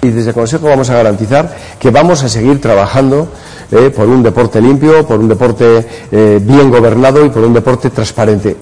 Y 0.00 0.08
desde 0.08 0.30
el 0.30 0.34
Consejo 0.34 0.68
vamos 0.68 0.88
a 0.90 0.94
garantizar 0.94 1.54
que 1.78 1.90
vamos 1.90 2.22
a 2.22 2.28
seguir 2.28 2.60
trabajando 2.60 3.30
eh, 3.70 3.90
por 3.94 4.08
un 4.08 4.22
deporte 4.22 4.60
limpio, 4.60 5.06
por 5.06 5.20
un 5.20 5.28
deporte 5.28 5.86
eh, 6.10 6.40
bien 6.42 6.70
gobernado 6.70 7.24
y 7.24 7.28
por 7.28 7.44
un 7.44 7.52
deporte 7.52 7.90
transparente. 7.90 8.56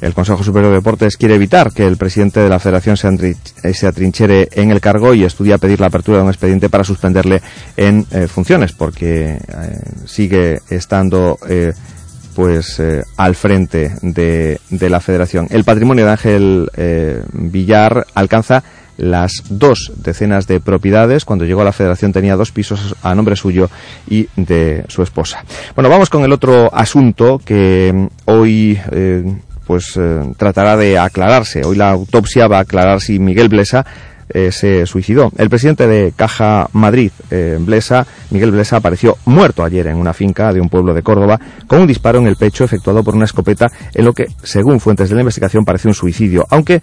El 0.00 0.14
Consejo 0.14 0.42
Superior 0.42 0.70
de 0.70 0.78
Deportes 0.78 1.16
quiere 1.16 1.36
evitar 1.36 1.72
que 1.72 1.86
el 1.86 1.96
presidente 1.96 2.40
de 2.40 2.48
la 2.48 2.58
Federación 2.58 2.96
se, 2.96 3.86
atrinchere 3.86 4.48
en 4.52 4.70
el 4.70 4.80
cargo 4.80 5.14
y 5.14 5.24
estudia 5.24 5.58
pedir 5.58 5.80
la 5.80 5.86
apertura 5.86 6.18
de 6.18 6.24
un 6.24 6.28
expediente 6.28 6.68
para 6.68 6.84
suspenderle 6.84 7.40
en 7.76 8.04
eh, 8.10 8.26
funciones, 8.26 8.72
porque 8.72 9.38
sigue 10.04 10.60
estando 10.68 11.38
pues 12.34 12.82
al 13.16 13.34
frente 13.34 13.94
de, 14.02 14.58
la 14.70 15.00
Federación. 15.00 15.46
El 15.50 15.64
patrimonio 15.64 16.04
de 16.04 16.10
Ángel 16.10 16.70
Villar 17.32 18.06
alcanza 18.14 18.62
las 18.96 19.44
dos 19.48 19.92
decenas 19.96 20.46
de 20.46 20.60
propiedades. 20.60 21.24
Cuando 21.24 21.44
llegó 21.44 21.62
a 21.62 21.64
la 21.64 21.72
federación 21.72 22.12
tenía 22.12 22.36
dos 22.36 22.52
pisos 22.52 22.94
a 23.02 23.14
nombre 23.14 23.36
suyo 23.36 23.70
y 24.08 24.28
de 24.36 24.84
su 24.88 25.02
esposa. 25.02 25.44
Bueno, 25.74 25.88
vamos 25.88 26.10
con 26.10 26.24
el 26.24 26.32
otro 26.32 26.74
asunto 26.74 27.40
que 27.44 27.92
mm, 27.94 28.06
hoy 28.26 28.80
eh, 28.90 29.24
pues 29.66 29.96
eh, 29.96 30.32
tratará 30.36 30.76
de 30.76 30.98
aclararse. 30.98 31.64
Hoy 31.64 31.76
la 31.76 31.90
autopsia 31.90 32.48
va 32.48 32.58
a 32.58 32.62
aclarar 32.62 33.00
si 33.00 33.18
Miguel 33.18 33.48
Blesa 33.48 33.86
eh, 34.34 34.50
se 34.52 34.86
suicidó. 34.86 35.30
El 35.36 35.50
presidente 35.50 35.86
de 35.86 36.12
Caja 36.14 36.68
Madrid, 36.72 37.12
eh, 37.30 37.58
Blesa, 37.60 38.06
Miguel 38.30 38.50
Blesa, 38.52 38.76
apareció 38.76 39.16
muerto 39.26 39.64
ayer 39.64 39.86
en 39.86 39.96
una 39.96 40.12
finca 40.12 40.52
de 40.52 40.60
un 40.60 40.68
pueblo 40.68 40.94
de 40.94 41.02
Córdoba 41.02 41.38
con 41.66 41.80
un 41.80 41.86
disparo 41.86 42.18
en 42.18 42.26
el 42.26 42.36
pecho 42.36 42.64
efectuado 42.64 43.02
por 43.02 43.14
una 43.14 43.24
escopeta 43.24 43.70
en 43.94 44.04
lo 44.04 44.12
que, 44.12 44.26
según 44.42 44.80
fuentes 44.80 45.08
de 45.08 45.14
la 45.14 45.20
investigación, 45.20 45.64
parece 45.64 45.88
un 45.88 45.94
suicidio, 45.94 46.46
aunque 46.50 46.82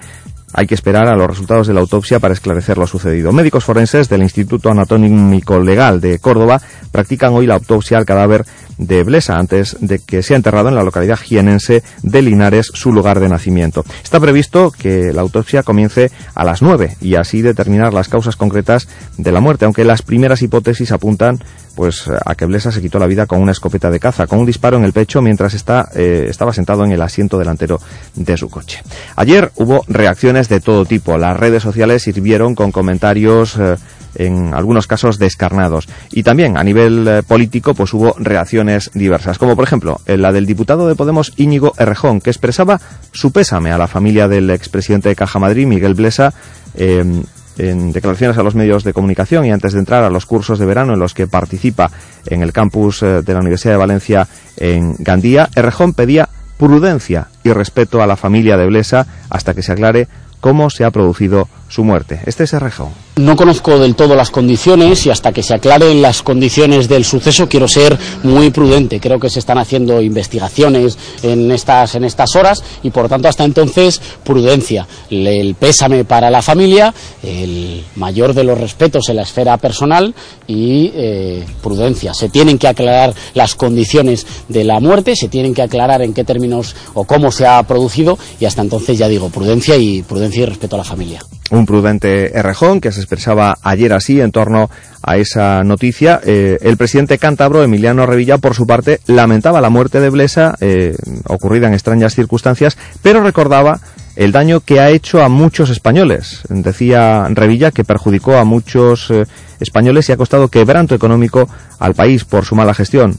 hay 0.54 0.68
que 0.68 0.76
esperar 0.76 1.08
a 1.08 1.16
los 1.16 1.28
resultados 1.28 1.68
de 1.68 1.74
la 1.74 1.82
autopsia 1.82 2.20
para 2.20 2.34
esclarecer 2.34 2.78
lo 2.78 2.88
sucedido. 2.88 3.32
Médicos 3.32 3.64
forenses 3.64 4.10
del 4.10 4.24
Instituto 4.24 4.70
Anatómico 4.70 5.60
Legal 5.60 6.02
de 6.02 6.20
Córdoba 6.20 6.62
practican 6.92 7.34
hoy 7.34 7.46
la 7.46 7.56
autopsia 7.56 7.98
al 7.98 8.06
cadáver 8.06 8.46
de 8.80 9.04
Blesa 9.04 9.36
antes 9.36 9.78
de 9.82 10.00
que 10.00 10.24
sea 10.24 10.38
enterrado 10.38 10.70
en 10.70 10.76
la 10.76 10.84
localidad 10.84 11.20
jienense 11.20 11.84
de 12.02 12.22
Linares, 12.24 12.72
su 12.74 12.92
lugar 12.92 13.20
de 13.20 13.30
nacimiento. 13.30 13.86
Está 14.04 14.20
previsto 14.20 14.72
que 14.72 15.14
la 15.14 15.22
autopsia 15.22 15.62
comience 15.62 16.10
a 16.34 16.44
las 16.44 16.64
nueve 16.64 16.98
y 17.02 17.16
así 17.16 17.44
determinar 17.44 17.94
las 17.94 18.10
causas 18.10 18.36
concretas 18.36 18.88
de 19.18 19.32
la 19.32 19.42
muerte, 19.42 19.66
aunque 19.66 19.84
las 19.84 20.02
primeras 20.02 20.42
hipótesis 20.42 20.92
apuntan 20.92 21.40
pues 21.76 22.10
a 22.26 22.36
que 22.36 22.46
Blesa 22.46 22.74
se 22.74 22.82
quitó 22.82 23.00
la 23.00 23.08
vida 23.08 23.26
con 23.26 23.42
una 23.42 23.54
escopeta 23.54 23.90
de 23.90 24.02
caza, 24.02 24.28
con 24.28 24.40
un 24.40 24.46
disparo 24.46 24.76
en 24.76 24.84
el 24.84 24.92
pecho 24.92 25.22
mientras 25.22 25.54
está, 25.54 25.90
eh, 25.96 26.26
estaba 26.28 26.52
sentado 26.52 26.84
en 26.84 26.92
el 26.92 27.02
asiento 27.02 27.38
delantero 27.38 27.80
de 28.16 28.36
su 28.36 28.50
coche. 28.50 28.82
Ayer 29.16 29.52
hubo 29.56 29.86
reacciones 29.88 30.50
de 30.50 30.60
todo 30.60 30.84
tipo. 30.86 31.18
Las 31.18 31.38
redes 31.38 31.64
sociales 31.64 32.04
sirvieron 32.04 32.54
con 32.54 32.74
comentarios 32.74 33.56
eh, 33.58 33.78
en 34.16 34.54
algunos 34.54 34.88
casos 34.88 35.20
descarnados. 35.20 35.88
Y 36.12 36.24
también 36.24 36.58
a 36.58 36.64
nivel 36.64 37.08
eh, 37.08 37.24
político 37.24 37.74
pues 37.74 37.94
hubo 37.94 38.16
reacciones 38.18 38.92
diversas, 38.94 39.38
como 39.38 39.56
por 39.56 39.66
ejemplo 39.66 40.02
la 40.06 40.32
del 40.32 40.46
diputado 40.46 40.88
de 40.88 40.96
Podemos 40.96 41.34
Íñigo 41.38 41.74
Errejón, 41.78 42.22
que 42.22 42.30
expresaba 42.30 42.80
su 43.12 43.32
pésame 43.32 43.72
a 43.72 43.78
la 43.78 43.88
familia 43.88 44.28
del 44.28 44.50
expresidente 44.50 45.10
de 45.10 45.16
Caja 45.16 45.40
Madrid, 45.40 45.68
Miguel 45.68 45.94
Blesa, 45.94 46.34
em, 46.76 47.24
en 47.58 47.92
declaraciones 47.92 48.38
a 48.38 48.44
los 48.44 48.56
medios 48.56 48.84
de 48.84 48.94
comunicación 48.94 49.46
y 49.46 49.52
antes 49.52 49.74
de 49.74 49.80
entrar 49.80 50.04
a 50.04 50.10
los 50.10 50.26
cursos 50.26 50.60
de 50.60 50.66
verano 50.66 50.94
en 50.94 51.00
los 51.00 51.14
que 51.14 51.28
participa 51.28 51.92
en 52.26 52.42
el 52.42 52.54
campus 52.54 53.04
eh, 53.04 53.22
de 53.22 53.34
la 53.34 53.40
Universidad 53.40 53.74
de 53.74 53.80
Valencia 53.80 54.28
en 54.58 54.96
Gandía, 54.98 55.50
Errejón 55.56 55.94
pedía 55.94 56.30
prudencia 56.58 57.28
y 57.44 57.52
respeto 57.52 58.02
a 58.02 58.08
la 58.08 58.18
familia 58.18 58.58
de 58.58 58.66
Blesa 58.66 59.08
hasta 59.30 59.54
que 59.54 59.64
se 59.64 59.74
aclare 59.74 60.08
cómo 60.40 60.70
se 60.70 60.86
ha 60.86 60.92
producido 60.92 61.48
su 61.70 61.84
muerte. 61.84 62.20
Este 62.26 62.44
es 62.44 62.54
Errejón. 62.54 62.90
No 63.16 63.36
conozco 63.36 63.78
del 63.78 63.96
todo 63.96 64.16
las 64.16 64.32
condiciones 64.32 65.06
y 65.06 65.10
hasta 65.10 65.32
que 65.32 65.44
se 65.44 65.54
aclaren 65.54 66.02
las 66.02 66.24
condiciones 66.24 66.88
del 66.90 67.06
suceso 67.06 67.48
quiero 67.48 67.68
ser 67.68 67.98
muy 68.24 68.50
prudente. 68.50 69.00
Creo 69.00 69.20
que 69.20 69.30
se 69.30 69.40
están 69.40 69.58
haciendo 69.58 70.02
investigaciones 70.02 70.98
en 71.22 71.52
estas, 71.52 71.96
en 71.96 72.06
estas 72.06 72.36
horas 72.36 72.64
y 72.82 72.90
por 72.90 73.08
tanto 73.08 73.28
hasta 73.28 73.44
entonces 73.44 74.02
prudencia. 74.24 74.88
El 75.10 75.56
pésame 75.56 76.06
para 76.06 76.30
la 76.30 76.42
familia, 76.42 76.94
el 77.22 77.84
mayor 77.96 78.34
de 78.34 78.46
los 78.46 78.58
respetos 78.58 79.10
en 79.10 79.18
la 79.18 79.24
esfera 79.24 79.58
personal 79.58 80.16
y 80.48 80.92
eh, 80.96 81.46
prudencia. 81.62 82.14
Se 82.14 82.30
tienen 82.30 82.58
que 82.58 82.68
aclarar 82.68 83.14
las 83.34 83.54
condiciones 83.54 84.26
de 84.48 84.64
la 84.64 84.80
muerte, 84.80 85.16
se 85.16 85.28
tienen 85.28 85.54
que 85.54 85.62
aclarar 85.62 86.02
en 86.02 86.14
qué 86.14 86.24
términos 86.24 86.76
o 86.94 87.04
cómo 87.04 87.32
se 87.32 87.46
ha 87.46 87.62
producido 87.64 88.18
y 88.40 88.46
hasta 88.46 88.62
entonces 88.62 88.98
ya 88.98 89.08
digo 89.08 89.30
prudencia 89.30 89.76
y 89.76 90.02
prudencia 90.02 90.44
y 90.44 90.46
respeto 90.46 90.76
a 90.76 90.80
la 90.80 90.86
familia 90.86 91.22
un 91.60 91.66
prudente 91.66 92.38
Errejón 92.38 92.82
que 92.82 92.92
se 92.92 93.02
expresaba 93.02 93.58
ayer 93.62 93.94
así 93.94 94.20
en 94.20 94.32
torno 94.32 94.70
a 95.04 95.18
esa 95.18 95.64
noticia. 95.64 96.20
Eh, 96.26 96.58
el 96.62 96.78
presidente 96.78 97.18
cántabro, 97.18 97.64
Emiliano 97.64 98.06
Revilla, 98.06 98.38
por 98.38 98.56
su 98.56 98.66
parte, 98.66 99.00
lamentaba 99.08 99.62
la 99.62 99.70
muerte 99.70 100.00
de 100.00 100.10
Blesa, 100.10 100.56
eh, 100.62 100.96
ocurrida 101.26 101.68
en 101.68 101.74
extrañas 101.74 102.16
circunstancias, 102.16 102.78
pero 103.02 103.22
recordaba 103.22 103.80
el 104.16 104.32
daño 104.32 104.60
que 104.60 104.82
ha 104.82 104.90
hecho 104.90 105.22
a 105.24 105.30
muchos 105.30 105.70
españoles. 105.70 106.42
Decía 106.50 107.28
Revilla 107.30 107.72
que 107.72 107.86
perjudicó 107.86 108.38
a 108.38 108.44
muchos 108.44 109.10
eh, 109.12 109.26
españoles 109.60 110.10
y 110.10 110.12
ha 110.12 110.18
costado 110.18 110.50
quebranto 110.50 110.96
económico 110.96 111.48
al 111.80 111.94
país 111.94 112.26
por 112.26 112.44
su 112.44 112.56
mala 112.56 112.74
gestión, 112.74 113.18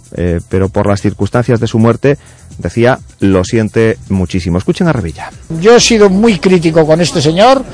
pero 0.48 0.68
por 0.68 0.86
las 0.86 1.00
circunstancias 1.00 1.60
de 1.60 1.66
su 1.66 1.78
muerte, 1.78 2.18
decía, 2.58 2.98
lo 3.20 3.44
siente 3.44 3.98
muchísimo. 4.08 4.58
Escuchen 4.58 4.88
a 4.88 4.92
Revilla. 4.92 5.30
Yo 5.60 5.76
he 5.76 5.80
sido 5.80 6.10
muy 6.10 6.38
crítico 6.38 6.86
con 6.86 7.00
este 7.00 7.20
señor 7.20 7.64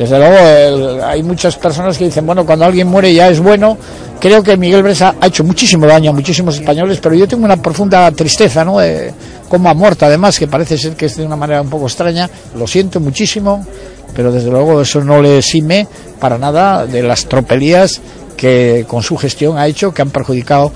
desde 0.00 0.18
luego, 0.18 1.04
hay 1.04 1.22
muchas 1.22 1.56
personas 1.56 1.98
que 1.98 2.06
dicen, 2.06 2.24
bueno, 2.24 2.46
cuando 2.46 2.64
alguien 2.64 2.86
muere 2.86 3.12
ya 3.12 3.28
es 3.28 3.38
bueno. 3.38 3.76
Creo 4.18 4.42
que 4.42 4.56
Miguel 4.56 4.82
Bresa 4.82 5.16
ha 5.20 5.26
hecho 5.26 5.44
muchísimo 5.44 5.84
daño 5.86 6.08
a 6.08 6.14
muchísimos 6.14 6.54
españoles, 6.54 7.00
pero 7.02 7.14
yo 7.14 7.28
tengo 7.28 7.44
una 7.44 7.58
profunda 7.58 8.10
tristeza, 8.12 8.64
¿no? 8.64 8.78
De 8.78 9.12
cómo 9.50 9.68
ha 9.68 9.74
muerto, 9.74 10.06
además, 10.06 10.38
que 10.38 10.46
parece 10.46 10.78
ser 10.78 10.96
que 10.96 11.04
es 11.04 11.18
de 11.18 11.26
una 11.26 11.36
manera 11.36 11.60
un 11.60 11.68
poco 11.68 11.84
extraña. 11.84 12.30
Lo 12.56 12.66
siento 12.66 12.98
muchísimo, 12.98 13.66
pero 14.14 14.32
desde 14.32 14.50
luego 14.50 14.80
eso 14.80 15.04
no 15.04 15.20
le 15.20 15.36
exime 15.36 15.86
para 16.18 16.38
nada 16.38 16.86
de 16.86 17.02
las 17.02 17.26
tropelías 17.26 18.00
que 18.38 18.86
con 18.88 19.02
su 19.02 19.18
gestión 19.18 19.58
ha 19.58 19.66
hecho, 19.66 19.92
que 19.92 20.00
han 20.00 20.08
perjudicado 20.08 20.72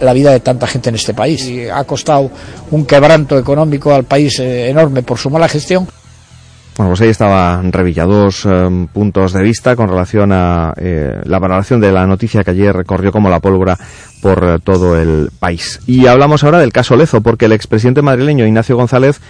la 0.00 0.12
vida 0.12 0.32
de 0.32 0.40
tanta 0.40 0.66
gente 0.66 0.88
en 0.88 0.96
este 0.96 1.14
país. 1.14 1.46
Y 1.46 1.68
ha 1.68 1.84
costado 1.84 2.32
un 2.72 2.84
quebranto 2.84 3.38
económico 3.38 3.94
al 3.94 4.02
país 4.02 4.40
eh, 4.40 4.68
enorme 4.70 5.04
por 5.04 5.18
su 5.18 5.30
mala 5.30 5.46
gestión. 5.46 5.86
Bueno, 6.76 6.90
pues 6.90 7.00
ahí 7.00 7.08
estaban 7.08 7.72
revillados 7.72 8.44
eh, 8.44 8.86
puntos 8.92 9.32
de 9.32 9.42
vista 9.42 9.74
con 9.74 9.88
relación 9.88 10.30
a 10.30 10.74
eh, 10.76 11.20
la 11.24 11.38
valoración 11.38 11.80
de 11.80 11.90
la 11.90 12.06
noticia 12.06 12.44
que 12.44 12.50
ayer 12.50 12.76
recorrió 12.76 13.12
como 13.12 13.30
la 13.30 13.40
pólvora 13.40 13.78
por 14.20 14.44
eh, 14.44 14.58
todo 14.62 15.00
el 15.00 15.30
país. 15.38 15.80
Y 15.86 16.06
hablamos 16.06 16.44
ahora 16.44 16.58
del 16.58 16.74
caso 16.74 16.94
Lezo, 16.94 17.22
porque 17.22 17.46
el 17.46 17.52
expresidente 17.52 18.02
madrileño 18.02 18.44
Ignacio 18.44 18.76
González 18.76 19.22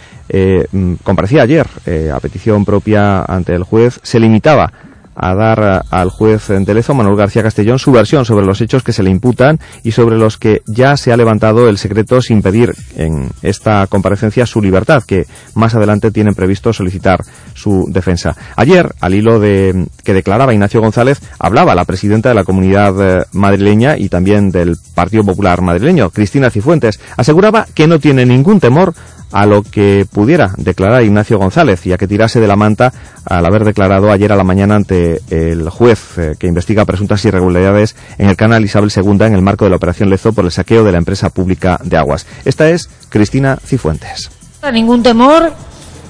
mm, 0.73 0.95
comparecía 1.05 1.43
ayer 1.43 1.69
a 2.13 2.19
petición 2.19 2.65
propia 2.65 3.23
ante 3.23 3.55
el 3.55 3.63
juez, 3.63 4.01
se 4.03 4.19
limitaba 4.19 4.73
a 5.17 5.35
dar 5.35 5.85
al 5.91 6.11
juez 6.11 6.49
de 6.49 6.75
Lezo, 6.75 6.95
Manuel 6.95 7.17
García 7.17 7.43
Castellón, 7.43 7.79
su 7.79 7.91
versión 7.91 8.25
sobre 8.25 8.45
los 8.45 8.61
hechos 8.61 8.83
que 8.83 8.93
se 8.93 9.03
le 9.03 9.11
imputan 9.11 9.59
y 9.83 9.93
sobre 9.93 10.19
los 10.19 10.37
que 10.37 10.63
ya 10.67 10.97
se 10.97 11.13
ha 11.13 11.17
levantado 11.17 11.69
el 11.69 11.79
secreto 11.79 12.21
sin 12.21 12.43
pedir 12.43 12.75
en 12.97 13.31
esta 13.43 13.87
comparecencia 13.87 14.47
su 14.47 14.61
libertad, 14.61 15.03
que 15.07 15.27
más 15.55 15.75
adelante 15.75 16.11
tienen 16.11 16.35
previsto 16.35 16.73
solicitar 16.73 17.21
su 17.55 17.87
defensa. 17.89 18.37
Ayer, 18.57 18.95
al 19.01 19.15
hilo 19.15 19.41
de 19.41 19.87
que 20.05 20.13
declaraba 20.15 20.53
Ignacio 20.53 20.81
González, 20.81 21.21
hablaba 21.39 21.75
la 21.75 21.85
presidenta 21.85 22.29
de 22.29 22.35
la 22.35 22.45
comunidad 22.45 22.95
eh, 23.01 23.25
madrileña 23.33 23.97
y 23.97 24.09
también 24.09 24.51
del 24.51 24.77
Partido 24.95 25.25
Popular 25.25 25.63
madrileño, 25.63 26.11
Cristina 26.11 26.51
Cifuentes, 26.51 27.01
aseguraba 27.17 27.67
que 27.75 27.87
no 27.87 27.99
tiene 27.99 28.27
ningún 28.27 28.61
temor 28.61 28.95
a 29.33 29.47
lo 29.47 29.63
que 29.63 30.07
pudiera 30.11 30.53
declarar 30.57 31.03
Ignacio 31.03 31.39
González, 31.39 31.83
ya 31.85 31.99
que 31.99 32.07
tirase 32.07 32.41
de 32.41 32.47
la 32.47 32.57
manta 32.57 32.93
al 33.25 33.45
haber 33.45 33.65
declarado 33.65 34.11
ayer 34.11 34.33
a 34.33 34.37
la 34.37 34.45
mañana 34.45 34.77
ante 34.77 35.21
el 35.31 35.69
juez 35.69 36.19
eh, 36.19 36.35
que 36.39 36.47
investiga 36.47 36.85
presuntas 36.85 37.25
irregularidades 37.25 37.97
en 38.19 38.29
el 38.29 38.37
canal 38.37 38.65
Isabel 38.65 38.93
II 38.95 39.27
en 39.27 39.35
el 39.35 39.43
marco 39.43 39.65
de 39.65 39.71
la 39.71 39.77
operación 39.77 40.11
Lezo 40.11 40.33
por 40.33 40.45
el 40.45 40.53
saqueo 40.53 40.85
de 40.85 40.93
la 40.93 40.99
empresa 40.99 41.31
pública 41.31 41.79
de 41.83 41.97
aguas. 41.97 42.27
Esta 42.45 42.69
es 42.71 42.89
Cristina 43.09 43.59
Cifuentes. 43.65 44.31
Ningún 44.73 45.03
temor 45.03 45.53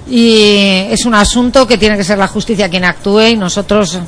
y 0.09 0.87
es 0.89 1.05
un 1.05 1.15
asunto 1.15 1.67
que 1.67 1.79
tiene 1.79 1.97
que 1.97 2.05
ser 2.05 2.19
la 2.19 2.29
justicia 2.29 2.71
quien 2.71 2.85
actúe 2.85 3.23
y 3.23 3.37
nosotros 3.37 3.99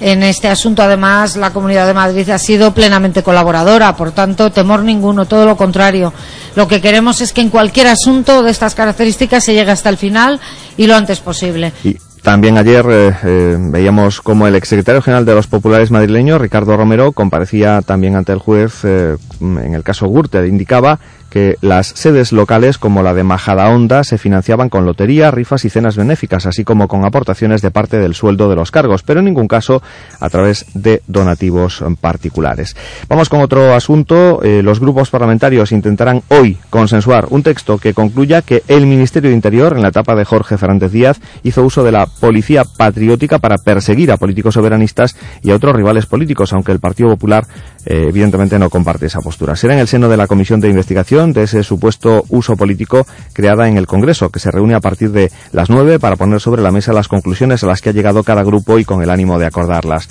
en 0.00 0.22
este 0.22 0.48
asunto, 0.48 0.82
además, 0.82 1.36
la 1.36 1.52
Comunidad 1.52 1.86
de 1.86 1.94
Madrid 1.94 2.28
ha 2.30 2.38
sido 2.38 2.72
plenamente 2.72 3.22
colaboradora, 3.22 3.94
por 3.96 4.12
tanto, 4.12 4.50
temor 4.50 4.82
ninguno, 4.82 5.26
todo 5.26 5.44
lo 5.44 5.56
contrario. 5.56 6.12
Lo 6.56 6.66
que 6.66 6.80
queremos 6.80 7.20
es 7.20 7.32
que 7.32 7.42
en 7.42 7.50
cualquier 7.50 7.86
asunto 7.86 8.42
de 8.42 8.50
estas 8.50 8.74
características 8.74 9.44
se 9.44 9.54
llegue 9.54 9.70
hasta 9.70 9.90
el 9.90 9.96
final 9.96 10.40
y 10.76 10.86
lo 10.86 10.96
antes 10.96 11.20
posible. 11.20 11.72
Y 11.84 11.96
también 12.22 12.58
ayer 12.58 12.84
eh, 12.90 13.12
eh, 13.24 13.56
veíamos 13.58 14.20
como 14.20 14.46
el 14.46 14.54
exsecretario 14.54 15.00
general 15.02 15.24
de 15.24 15.34
los 15.34 15.46
populares 15.46 15.90
madrileños, 15.90 16.40
Ricardo 16.40 16.76
Romero, 16.76 17.12
comparecía 17.12 17.80
también 17.82 18.16
ante 18.16 18.32
el 18.32 18.38
juez 18.38 18.84
eh, 18.84 19.16
en 19.40 19.74
el 19.74 19.82
caso 19.82 20.08
Gürtel. 20.08 20.46
Indicaba 20.46 20.98
que 21.30 21.56
las 21.60 21.86
sedes 21.86 22.32
locales 22.32 22.76
como 22.76 23.02
la 23.02 23.14
de 23.14 23.24
Majadahonda 23.24 24.04
se 24.04 24.18
financiaban 24.18 24.68
con 24.68 24.84
lotería, 24.84 25.30
rifas 25.30 25.64
y 25.64 25.70
cenas 25.70 25.96
benéficas, 25.96 26.46
así 26.46 26.64
como 26.64 26.88
con 26.88 27.04
aportaciones 27.04 27.62
de 27.62 27.70
parte 27.70 27.98
del 27.98 28.14
sueldo 28.14 28.50
de 28.50 28.56
los 28.56 28.70
cargos, 28.70 29.02
pero 29.02 29.20
en 29.20 29.26
ningún 29.26 29.48
caso 29.48 29.82
a 30.18 30.28
través 30.28 30.66
de 30.74 31.02
donativos 31.06 31.82
particulares. 32.00 32.76
Vamos 33.08 33.28
con 33.28 33.40
otro 33.40 33.74
asunto. 33.74 34.42
Eh, 34.42 34.62
los 34.62 34.80
grupos 34.80 35.10
parlamentarios 35.10 35.72
intentarán 35.72 36.22
hoy 36.28 36.58
consensuar 36.68 37.26
un 37.30 37.42
texto 37.42 37.78
que 37.78 37.94
concluya 37.94 38.42
que 38.42 38.62
el 38.68 38.86
Ministerio 38.86 39.30
de 39.30 39.36
Interior, 39.36 39.74
en 39.74 39.82
la 39.82 39.88
etapa 39.88 40.14
de 40.14 40.24
Jorge 40.24 40.58
Fernández 40.58 40.92
Díaz, 40.92 41.20
hizo 41.42 41.62
uso 41.62 41.84
de 41.84 41.92
la 41.92 42.06
policía 42.06 42.64
patriótica 42.64 43.38
para 43.38 43.56
perseguir 43.56 44.10
a 44.10 44.16
políticos 44.16 44.54
soberanistas 44.54 45.16
y 45.42 45.50
a 45.50 45.56
otros 45.56 45.76
rivales 45.76 46.06
políticos, 46.06 46.52
aunque 46.52 46.72
el 46.72 46.80
Partido 46.80 47.10
Popular 47.10 47.46
eh, 47.86 48.06
evidentemente 48.08 48.58
no 48.58 48.68
comparte 48.68 49.06
esa 49.06 49.20
postura. 49.20 49.54
Será 49.54 49.74
en 49.74 49.80
el 49.80 49.88
seno 49.88 50.08
de 50.08 50.16
la 50.16 50.26
Comisión 50.26 50.60
de 50.60 50.68
Investigación 50.68 51.19
de 51.28 51.42
ese 51.42 51.62
supuesto 51.62 52.24
uso 52.30 52.56
político 52.56 53.06
creada 53.32 53.68
en 53.68 53.76
el 53.76 53.86
Congreso, 53.86 54.30
que 54.30 54.40
se 54.40 54.50
reúne 54.50 54.74
a 54.74 54.80
partir 54.80 55.10
de 55.12 55.30
las 55.52 55.68
nueve 55.68 55.98
para 55.98 56.16
poner 56.16 56.40
sobre 56.40 56.62
la 56.62 56.72
mesa 56.72 56.92
las 56.92 57.08
conclusiones 57.08 57.62
a 57.62 57.66
las 57.66 57.80
que 57.80 57.90
ha 57.90 57.92
llegado 57.92 58.24
cada 58.24 58.42
grupo 58.42 58.78
y 58.78 58.84
con 58.84 59.02
el 59.02 59.10
ánimo 59.10 59.38
de 59.38 59.46
acordarlas. 59.46 60.08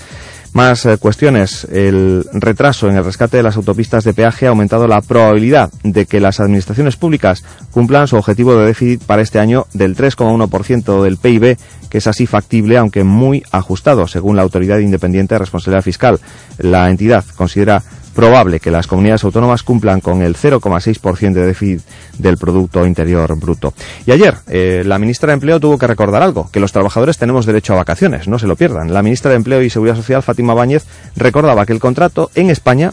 Más 0.54 0.86
eh, 0.86 0.98
cuestiones. 0.98 1.66
El 1.72 2.26
retraso 2.34 2.90
en 2.90 2.98
el 2.98 3.06
rescate 3.06 3.38
de 3.38 3.44
las 3.44 3.56
autopistas 3.56 4.04
de 4.04 4.14
peaje 4.14 4.48
ha 4.48 4.50
aumentado 4.50 4.88
la 4.88 5.02
probabilidad 5.02 5.72
de 5.84 6.06
que 6.08 6.20
las 6.20 6.40
administraciones 6.40 6.96
públicas 6.96 7.44
cumplan 7.72 8.08
su 8.08 8.16
objetivo 8.16 8.56
de 8.56 8.66
déficit 8.66 9.04
para 9.04 9.22
este 9.22 9.40
año 9.40 9.68
del 9.74 9.96
3,1% 9.96 11.04
del 11.04 11.18
PIB, 11.18 11.58
que 11.90 11.98
es 12.00 12.08
así 12.08 12.26
factible, 12.26 12.78
aunque 12.78 13.04
muy 13.04 13.44
ajustado, 13.52 14.08
según 14.08 14.36
la 14.36 14.42
Autoridad 14.42 14.80
Independiente 14.80 15.36
de 15.36 15.40
Responsabilidad 15.40 15.84
Fiscal. 15.84 16.20
La 16.58 16.90
entidad 16.90 17.24
considera 17.36 17.84
probable 18.20 18.60
que 18.60 18.70
las 18.70 18.86
comunidades 18.86 19.24
autónomas 19.24 19.64
cumplan 19.64 20.02
con 20.02 20.22
el 20.22 20.36
0,6% 20.36 21.32
de 21.32 21.46
déficit 21.46 21.82
del 22.18 22.36
Producto 22.38 22.86
Interior 22.86 23.34
Bruto. 23.40 23.74
Y 24.06 24.12
ayer, 24.12 24.36
eh, 24.50 24.84
la 24.86 25.00
ministra 25.00 25.28
de 25.28 25.36
Empleo 25.36 25.62
tuvo 25.62 25.78
que 25.78 25.88
recordar 25.88 26.22
algo, 26.22 26.50
que 26.52 26.60
los 26.60 26.74
trabajadores 26.74 27.18
tenemos 27.18 27.46
derecho 27.46 27.72
a 27.72 27.78
vacaciones, 27.78 28.28
no 28.28 28.38
se 28.38 28.46
lo 28.46 28.58
pierdan. 28.58 28.94
La 28.94 29.04
ministra 29.04 29.32
de 29.32 29.38
Empleo 29.38 29.62
y 29.62 29.70
Seguridad 29.70 29.96
Social, 29.96 30.22
Fátima 30.22 30.54
Báñez, 30.54 30.86
recordaba 31.16 31.66
que 31.66 31.72
el 31.72 31.80
contrato 31.80 32.30
en 32.36 32.50
España 32.50 32.92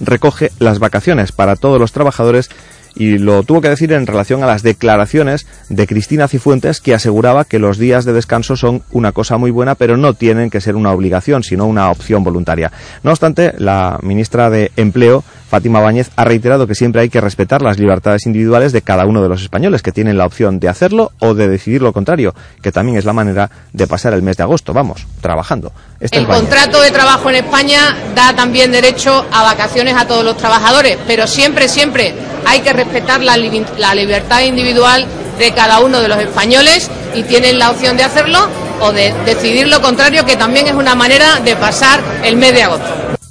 recoge 0.00 0.52
las 0.58 0.80
vacaciones 0.80 1.32
para 1.32 1.56
todos 1.56 1.80
los 1.80 1.92
trabajadores 1.92 2.50
y 2.94 3.18
lo 3.18 3.42
tuvo 3.42 3.60
que 3.60 3.68
decir 3.68 3.92
en 3.92 4.06
relación 4.06 4.42
a 4.42 4.46
las 4.46 4.62
declaraciones 4.62 5.46
de 5.68 5.86
Cristina 5.86 6.28
Cifuentes 6.28 6.80
que 6.80 6.94
aseguraba 6.94 7.44
que 7.44 7.58
los 7.58 7.78
días 7.78 8.04
de 8.04 8.12
descanso 8.12 8.56
son 8.56 8.82
una 8.90 9.12
cosa 9.12 9.36
muy 9.36 9.50
buena 9.50 9.74
pero 9.74 9.96
no 9.96 10.14
tienen 10.14 10.50
que 10.50 10.60
ser 10.60 10.76
una 10.76 10.92
obligación 10.92 11.42
sino 11.42 11.66
una 11.66 11.90
opción 11.90 12.24
voluntaria. 12.24 12.72
No 13.02 13.10
obstante, 13.10 13.54
la 13.58 13.98
ministra 14.02 14.50
de 14.50 14.72
Empleo, 14.76 15.24
Fátima 15.48 15.80
Báñez, 15.80 16.10
ha 16.16 16.24
reiterado 16.24 16.66
que 16.66 16.74
siempre 16.74 17.02
hay 17.02 17.08
que 17.08 17.20
respetar 17.20 17.62
las 17.62 17.78
libertades 17.78 18.26
individuales 18.26 18.72
de 18.72 18.82
cada 18.82 19.06
uno 19.06 19.22
de 19.22 19.28
los 19.28 19.42
españoles 19.42 19.82
que 19.82 19.92
tienen 19.92 20.16
la 20.16 20.26
opción 20.26 20.60
de 20.60 20.68
hacerlo 20.68 21.12
o 21.20 21.34
de 21.34 21.48
decidir 21.48 21.82
lo 21.82 21.92
contrario, 21.92 22.34
que 22.62 22.72
también 22.72 22.98
es 22.98 23.04
la 23.04 23.12
manera 23.12 23.50
de 23.72 23.86
pasar 23.86 24.14
el 24.14 24.22
mes 24.22 24.36
de 24.36 24.42
agosto, 24.42 24.72
vamos, 24.72 25.06
trabajando. 25.20 25.72
Este 26.00 26.18
el 26.18 26.26
contrato 26.26 26.80
de 26.80 26.90
trabajo 26.90 27.30
en 27.30 27.36
España 27.36 27.96
da 28.14 28.34
también 28.34 28.72
derecho 28.72 29.26
a 29.30 29.42
vacaciones 29.42 29.94
a 29.96 30.06
todos 30.06 30.24
los 30.24 30.36
trabajadores, 30.36 30.98
pero 31.06 31.26
siempre, 31.26 31.68
siempre 31.68 32.14
hay 32.46 32.60
que 32.60 32.72
respetar 32.84 33.22
la, 33.22 33.36
la 33.78 33.94
libertad 33.94 34.40
individual 34.42 35.06
de 35.38 35.52
cada 35.52 35.80
uno 35.80 36.00
de 36.00 36.08
los 36.08 36.18
españoles 36.18 36.90
y 37.14 37.22
tienen 37.24 37.58
la 37.58 37.70
opción 37.70 37.96
de 37.96 38.04
hacerlo 38.04 38.48
o 38.80 38.92
de 38.92 39.12
decidir 39.24 39.68
lo 39.68 39.80
contrario, 39.80 40.24
que 40.24 40.36
también 40.36 40.66
es 40.66 40.74
una 40.74 40.94
manera 40.94 41.40
de 41.40 41.56
pasar 41.56 42.00
el 42.24 42.36
mes 42.36 42.52
de 42.52 42.62
agosto. 42.62 43.21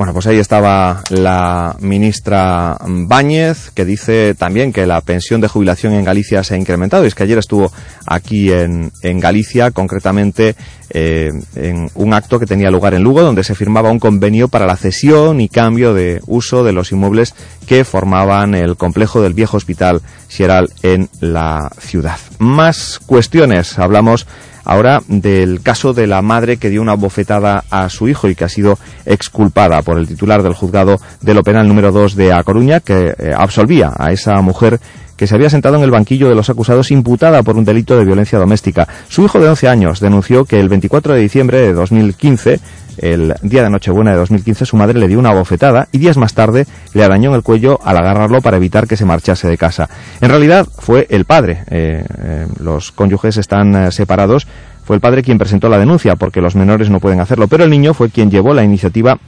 Bueno, 0.00 0.14
pues 0.14 0.26
ahí 0.28 0.38
estaba 0.38 1.02
la 1.10 1.76
ministra 1.78 2.78
Báñez, 2.86 3.70
que 3.74 3.84
dice 3.84 4.34
también 4.34 4.72
que 4.72 4.86
la 4.86 5.02
pensión 5.02 5.42
de 5.42 5.48
jubilación 5.48 5.92
en 5.92 6.06
Galicia 6.06 6.42
se 6.42 6.54
ha 6.54 6.56
incrementado. 6.56 7.04
Y 7.04 7.08
es 7.08 7.14
que 7.14 7.24
ayer 7.24 7.36
estuvo 7.36 7.70
aquí 8.06 8.50
en, 8.50 8.90
Galicia, 9.02 9.72
concretamente 9.72 10.54
eh, 10.88 11.28
en 11.54 11.90
un 11.94 12.14
acto 12.14 12.40
que 12.40 12.46
tenía 12.46 12.70
lugar 12.70 12.94
en 12.94 13.02
Lugo, 13.02 13.20
donde 13.20 13.44
se 13.44 13.54
firmaba 13.54 13.90
un 13.90 13.98
convenio 13.98 14.48
para 14.48 14.64
la 14.64 14.76
cesión 14.76 15.38
y 15.38 15.50
cambio 15.50 15.92
de 15.92 16.22
uso 16.26 16.64
de 16.64 16.72
los 16.72 16.92
inmuebles 16.92 17.34
que 17.66 17.84
formaban 17.84 18.54
el 18.54 18.78
complejo 18.78 19.20
del 19.20 19.34
viejo 19.34 19.58
hospital 19.58 20.00
Xeral 20.30 20.70
en 20.82 21.10
la 21.20 21.70
ciudad. 21.78 22.16
Más 22.38 23.00
cuestiones. 23.04 23.78
Hablamos 23.78 24.26
ahora 24.64 25.02
del 25.08 25.62
caso 25.62 25.92
de 25.92 26.06
la 26.06 26.22
madre 26.22 26.56
que 26.56 26.70
dio 26.70 26.82
una 26.82 26.94
bofetada 26.94 27.64
a 27.70 27.88
su 27.88 28.08
hijo 28.08 28.28
y 28.28 28.34
que 28.34 28.44
ha 28.44 28.48
sido 28.48 28.78
exculpada 29.04 29.82
por 29.82 29.98
el 29.98 30.06
titular 30.06 30.42
del 30.42 30.54
juzgado 30.54 30.98
de 31.20 31.34
lo 31.34 31.42
penal 31.42 31.68
número 31.68 31.92
2 31.92 32.16
de 32.16 32.32
A 32.32 32.42
Coruña, 32.42 32.80
que 32.80 33.14
eh, 33.18 33.32
absolvía 33.36 33.92
a 33.96 34.12
esa 34.12 34.40
mujer 34.40 34.80
que 35.20 35.26
se 35.26 35.34
había 35.34 35.50
sentado 35.50 35.76
en 35.76 35.82
el 35.82 35.90
banquillo 35.90 36.30
de 36.30 36.34
los 36.34 36.48
acusados 36.48 36.90
imputada 36.90 37.42
por 37.42 37.58
un 37.58 37.64
delito 37.66 37.94
de 37.94 38.06
violencia 38.06 38.38
doméstica. 38.38 38.88
Su 39.08 39.22
hijo 39.22 39.38
de 39.38 39.50
11 39.50 39.68
años 39.68 40.00
denunció 40.00 40.46
que 40.46 40.58
el 40.58 40.70
24 40.70 41.12
de 41.12 41.20
diciembre 41.20 41.60
de 41.60 41.74
2015 41.74 42.58
el 42.98 43.34
día 43.42 43.62
de 43.62 43.70
Nochebuena 43.70 44.12
de 44.12 44.18
2015 44.18 44.66
su 44.66 44.76
madre 44.76 44.98
le 44.98 45.08
dio 45.08 45.18
una 45.18 45.32
bofetada 45.32 45.88
y 45.92 45.98
días 45.98 46.16
más 46.16 46.34
tarde 46.34 46.66
le 46.94 47.04
arañó 47.04 47.30
en 47.30 47.36
el 47.36 47.42
cuello 47.42 47.78
al 47.82 47.96
agarrarlo 47.96 48.40
para 48.40 48.56
evitar 48.56 48.86
que 48.86 48.96
se 48.96 49.04
marchase 49.04 49.48
de 49.48 49.58
casa. 49.58 49.88
En 50.20 50.28
realidad 50.28 50.66
fue 50.66 51.06
el 51.10 51.24
padre, 51.24 51.64
eh, 51.70 52.04
eh, 52.18 52.46
los 52.58 52.92
cónyuges 52.92 53.36
están 53.36 53.74
eh, 53.74 53.92
separados, 53.92 54.46
fue 54.84 54.96
el 54.96 55.00
padre 55.00 55.22
quien 55.22 55.38
presentó 55.38 55.68
la 55.68 55.78
denuncia 55.78 56.16
porque 56.16 56.40
los 56.40 56.56
menores 56.56 56.90
no 56.90 57.00
pueden 57.00 57.20
hacerlo, 57.20 57.48
pero 57.48 57.64
el 57.64 57.70
niño 57.70 57.94
fue 57.94 58.10
quien 58.10 58.30
llevó 58.30 58.54
la 58.54 58.64
iniciativa 58.64 59.18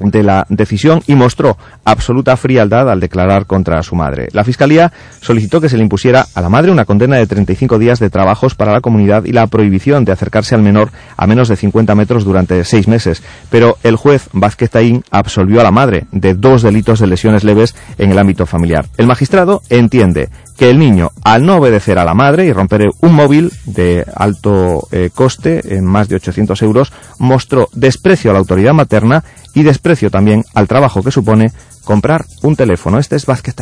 de 0.00 0.22
la 0.22 0.46
decisión 0.48 1.02
y 1.06 1.14
mostró 1.14 1.56
absoluta 1.84 2.36
frialdad 2.36 2.90
al 2.90 3.00
declarar 3.00 3.46
contra 3.46 3.82
su 3.82 3.94
madre. 3.94 4.28
La 4.32 4.44
Fiscalía 4.44 4.92
solicitó 5.20 5.60
que 5.60 5.68
se 5.68 5.76
le 5.76 5.82
impusiera 5.82 6.26
a 6.34 6.40
la 6.40 6.48
madre 6.48 6.70
una 6.70 6.84
condena 6.84 7.16
de 7.16 7.26
35 7.26 7.78
días 7.78 7.98
de 7.98 8.10
trabajos 8.10 8.54
para 8.54 8.72
la 8.72 8.80
comunidad 8.80 9.24
y 9.24 9.32
la 9.32 9.46
prohibición 9.46 10.04
de 10.04 10.12
acercarse 10.12 10.54
al 10.54 10.62
menor 10.62 10.90
a 11.16 11.26
menos 11.26 11.48
de 11.48 11.56
50 11.56 11.94
metros 11.94 12.24
durante 12.24 12.64
seis 12.64 12.88
meses, 12.88 13.22
pero 13.50 13.78
el 13.82 13.96
juez 13.96 14.28
Vázquez 14.32 14.70
Taín 14.70 15.04
absolvió 15.10 15.60
a 15.60 15.64
la 15.64 15.70
madre 15.70 16.06
de 16.12 16.34
dos 16.34 16.62
delitos 16.62 16.98
de 17.00 17.06
lesiones 17.06 17.44
leves 17.44 17.74
en 17.98 18.10
el 18.10 18.18
ámbito 18.18 18.46
familiar. 18.46 18.86
El 18.96 19.06
magistrado 19.06 19.62
entiende 19.70 20.28
que 20.56 20.70
el 20.70 20.78
niño, 20.78 21.10
al 21.24 21.44
no 21.44 21.56
obedecer 21.56 21.98
a 21.98 22.04
la 22.04 22.14
madre 22.14 22.46
y 22.46 22.52
romper 22.52 22.90
un 23.00 23.14
móvil 23.14 23.52
de 23.64 24.04
alto 24.14 24.86
eh, 24.92 25.10
coste, 25.12 25.76
en 25.76 25.84
más 25.84 26.08
de 26.08 26.16
800 26.16 26.62
euros, 26.62 26.92
mostró 27.18 27.68
desprecio 27.72 28.30
a 28.30 28.34
la 28.34 28.40
autoridad 28.40 28.72
materna 28.72 29.24
y 29.54 29.62
desprecio 29.62 30.10
también 30.10 30.44
al 30.54 30.68
trabajo 30.68 31.02
que 31.02 31.10
supone 31.10 31.52
comprar 31.84 32.24
un 32.42 32.56
teléfono. 32.56 32.98
Este 32.98 33.16
es 33.16 33.26
Vázquez 33.26 33.54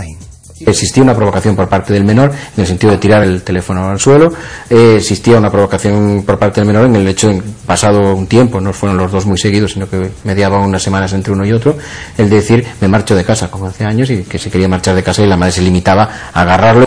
Existía 0.67 1.03
una 1.03 1.15
provocación 1.15 1.57
por 1.57 1.69
parte 1.69 1.93
del 1.93 2.05
menor 2.05 2.31
en 2.31 2.61
el 2.61 2.67
sentido 2.67 2.93
de 2.93 2.99
tirar 2.99 3.23
el 3.23 3.43
teléfono 3.43 3.89
al 3.89 4.01
suelo. 4.01 4.33
Eh, 4.71 4.97
existía 4.97 5.39
una 5.39 5.51
provocación 5.51 6.23
por 6.27 6.39
parte 6.39 6.61
del 6.61 6.67
menor 6.67 6.87
en 6.87 6.97
el 6.97 7.09
hecho 7.09 7.29
de, 7.29 7.43
pasado 7.67 8.15
un 8.15 8.27
tiempo, 8.27 8.61
no 8.61 8.73
fueron 8.73 8.97
los 8.97 9.11
dos 9.11 9.27
muy 9.27 9.39
seguidos, 9.39 9.73
sino 9.73 9.89
que 9.89 10.11
mediaba 10.25 10.59
unas 10.61 10.83
semanas 10.83 11.13
entre 11.13 11.33
uno 11.33 11.45
y 11.45 11.53
otro, 11.53 11.77
el 12.19 12.29
de 12.29 12.37
decir, 12.37 12.67
me 12.81 12.89
marcho 12.89 13.15
de 13.15 13.25
casa, 13.25 13.51
como 13.51 13.67
hace 13.67 13.85
años, 13.85 14.11
y 14.11 14.23
que 14.23 14.39
se 14.39 14.51
quería 14.51 14.69
marchar 14.69 14.95
de 14.95 15.03
casa 15.03 15.23
y 15.23 15.27
la 15.27 15.37
madre 15.37 15.53
se 15.53 15.63
limitaba 15.63 16.09
a 16.33 16.41
agarrarlo. 16.43 16.87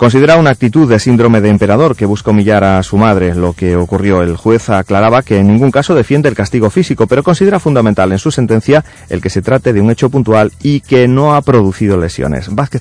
Considera 0.00 0.38
una 0.38 0.48
actitud 0.48 0.88
de 0.88 0.98
síndrome 0.98 1.42
de 1.42 1.50
emperador 1.50 1.94
que 1.94 2.06
busca 2.06 2.30
humillar 2.30 2.64
a 2.64 2.82
su 2.82 2.96
madre. 2.96 3.34
Lo 3.34 3.52
que 3.52 3.76
ocurrió, 3.76 4.22
el 4.22 4.34
juez 4.34 4.70
aclaraba 4.70 5.20
que 5.20 5.36
en 5.36 5.48
ningún 5.48 5.70
caso 5.70 5.94
defiende 5.94 6.30
el 6.30 6.34
castigo 6.34 6.70
físico, 6.70 7.06
pero 7.06 7.22
considera 7.22 7.60
fundamental 7.60 8.10
en 8.10 8.18
su 8.18 8.30
sentencia 8.30 8.82
el 9.10 9.20
que 9.20 9.28
se 9.28 9.42
trate 9.42 9.74
de 9.74 9.80
un 9.82 9.90
hecho 9.90 10.08
puntual 10.08 10.52
y 10.62 10.80
que 10.80 11.06
no 11.06 11.34
ha 11.34 11.42
producido 11.42 11.98
lesiones. 11.98 12.48
Vázquez 12.48 12.80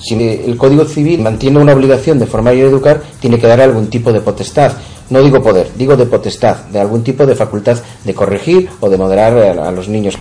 Si 0.00 0.16
el 0.16 0.56
Código 0.56 0.84
Civil 0.86 1.22
mantiene 1.22 1.60
una 1.60 1.72
obligación 1.72 2.18
de 2.18 2.26
formar 2.26 2.56
y 2.56 2.62
educar, 2.62 3.00
tiene 3.20 3.38
que 3.38 3.46
dar 3.46 3.60
algún 3.60 3.86
tipo 3.86 4.12
de 4.12 4.20
potestad. 4.20 4.72
No 5.08 5.22
digo 5.22 5.40
poder, 5.40 5.68
digo 5.78 5.96
de 5.96 6.06
potestad, 6.06 6.64
de 6.72 6.80
algún 6.80 7.04
tipo 7.04 7.26
de 7.26 7.36
facultad 7.36 7.78
de 8.02 8.12
corregir 8.12 8.68
o 8.80 8.90
de 8.90 8.96
moderar 8.96 9.38
a, 9.38 9.70
los 9.70 9.88
niños. 9.88 10.18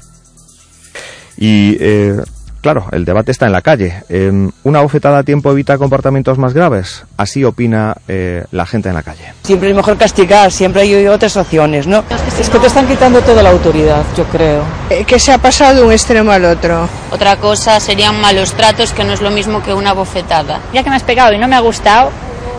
Y 1.38 1.76
eh, 1.80 2.18
Claro, 2.66 2.88
el 2.92 3.06
debate 3.06 3.32
está 3.32 3.46
en 3.46 3.52
la 3.52 3.62
calle. 3.62 4.02
Em, 4.10 4.50
¿Una 4.64 4.82
bofetada 4.82 5.20
a 5.20 5.24
tiempo 5.24 5.52
evita 5.52 5.78
comportamientos 5.78 6.40
más 6.40 6.56
graves? 6.56 7.04
Así 7.16 7.44
opina 7.44 7.96
eh, 8.08 8.44
la 8.50 8.66
gente 8.66 8.90
en 8.90 8.96
la 8.96 9.04
calle. 9.04 9.34
Siempre 9.44 9.70
es 9.70 9.76
mejor 9.76 9.98
castigar, 9.98 10.52
siempre 10.52 10.82
hay 10.82 11.06
otras 11.06 11.38
opciones, 11.38 11.86
¿no? 11.86 12.04
Es 12.40 12.50
que 12.50 12.58
te 12.58 12.66
están 12.66 12.88
quitando 12.88 13.22
toda 13.22 13.44
la 13.44 13.52
autoridad, 13.52 14.02
yo 14.18 14.24
creo. 14.24 14.64
Eh, 14.90 15.06
que 15.06 15.20
se 15.20 15.32
ha 15.32 15.38
pasado 15.38 15.76
de 15.76 15.84
un 15.84 15.92
extremo 15.92 16.32
al 16.32 16.44
otro. 16.44 16.90
Otra 17.12 17.36
cosa 17.36 17.80
serían 17.80 18.20
malos 18.20 18.54
tratos, 18.54 18.94
que 18.94 19.04
no 19.04 19.14
es 19.14 19.22
lo 19.22 19.30
mismo 19.30 19.62
que 19.62 19.72
una 19.72 19.94
bofetada. 19.94 20.60
Ya 20.74 20.82
que 20.82 20.90
me 20.90 20.96
has 20.96 21.04
pegado 21.04 21.34
y 21.34 21.38
no 21.38 21.48
me 21.48 21.56
ha 21.56 21.60
gustado, 21.60 22.10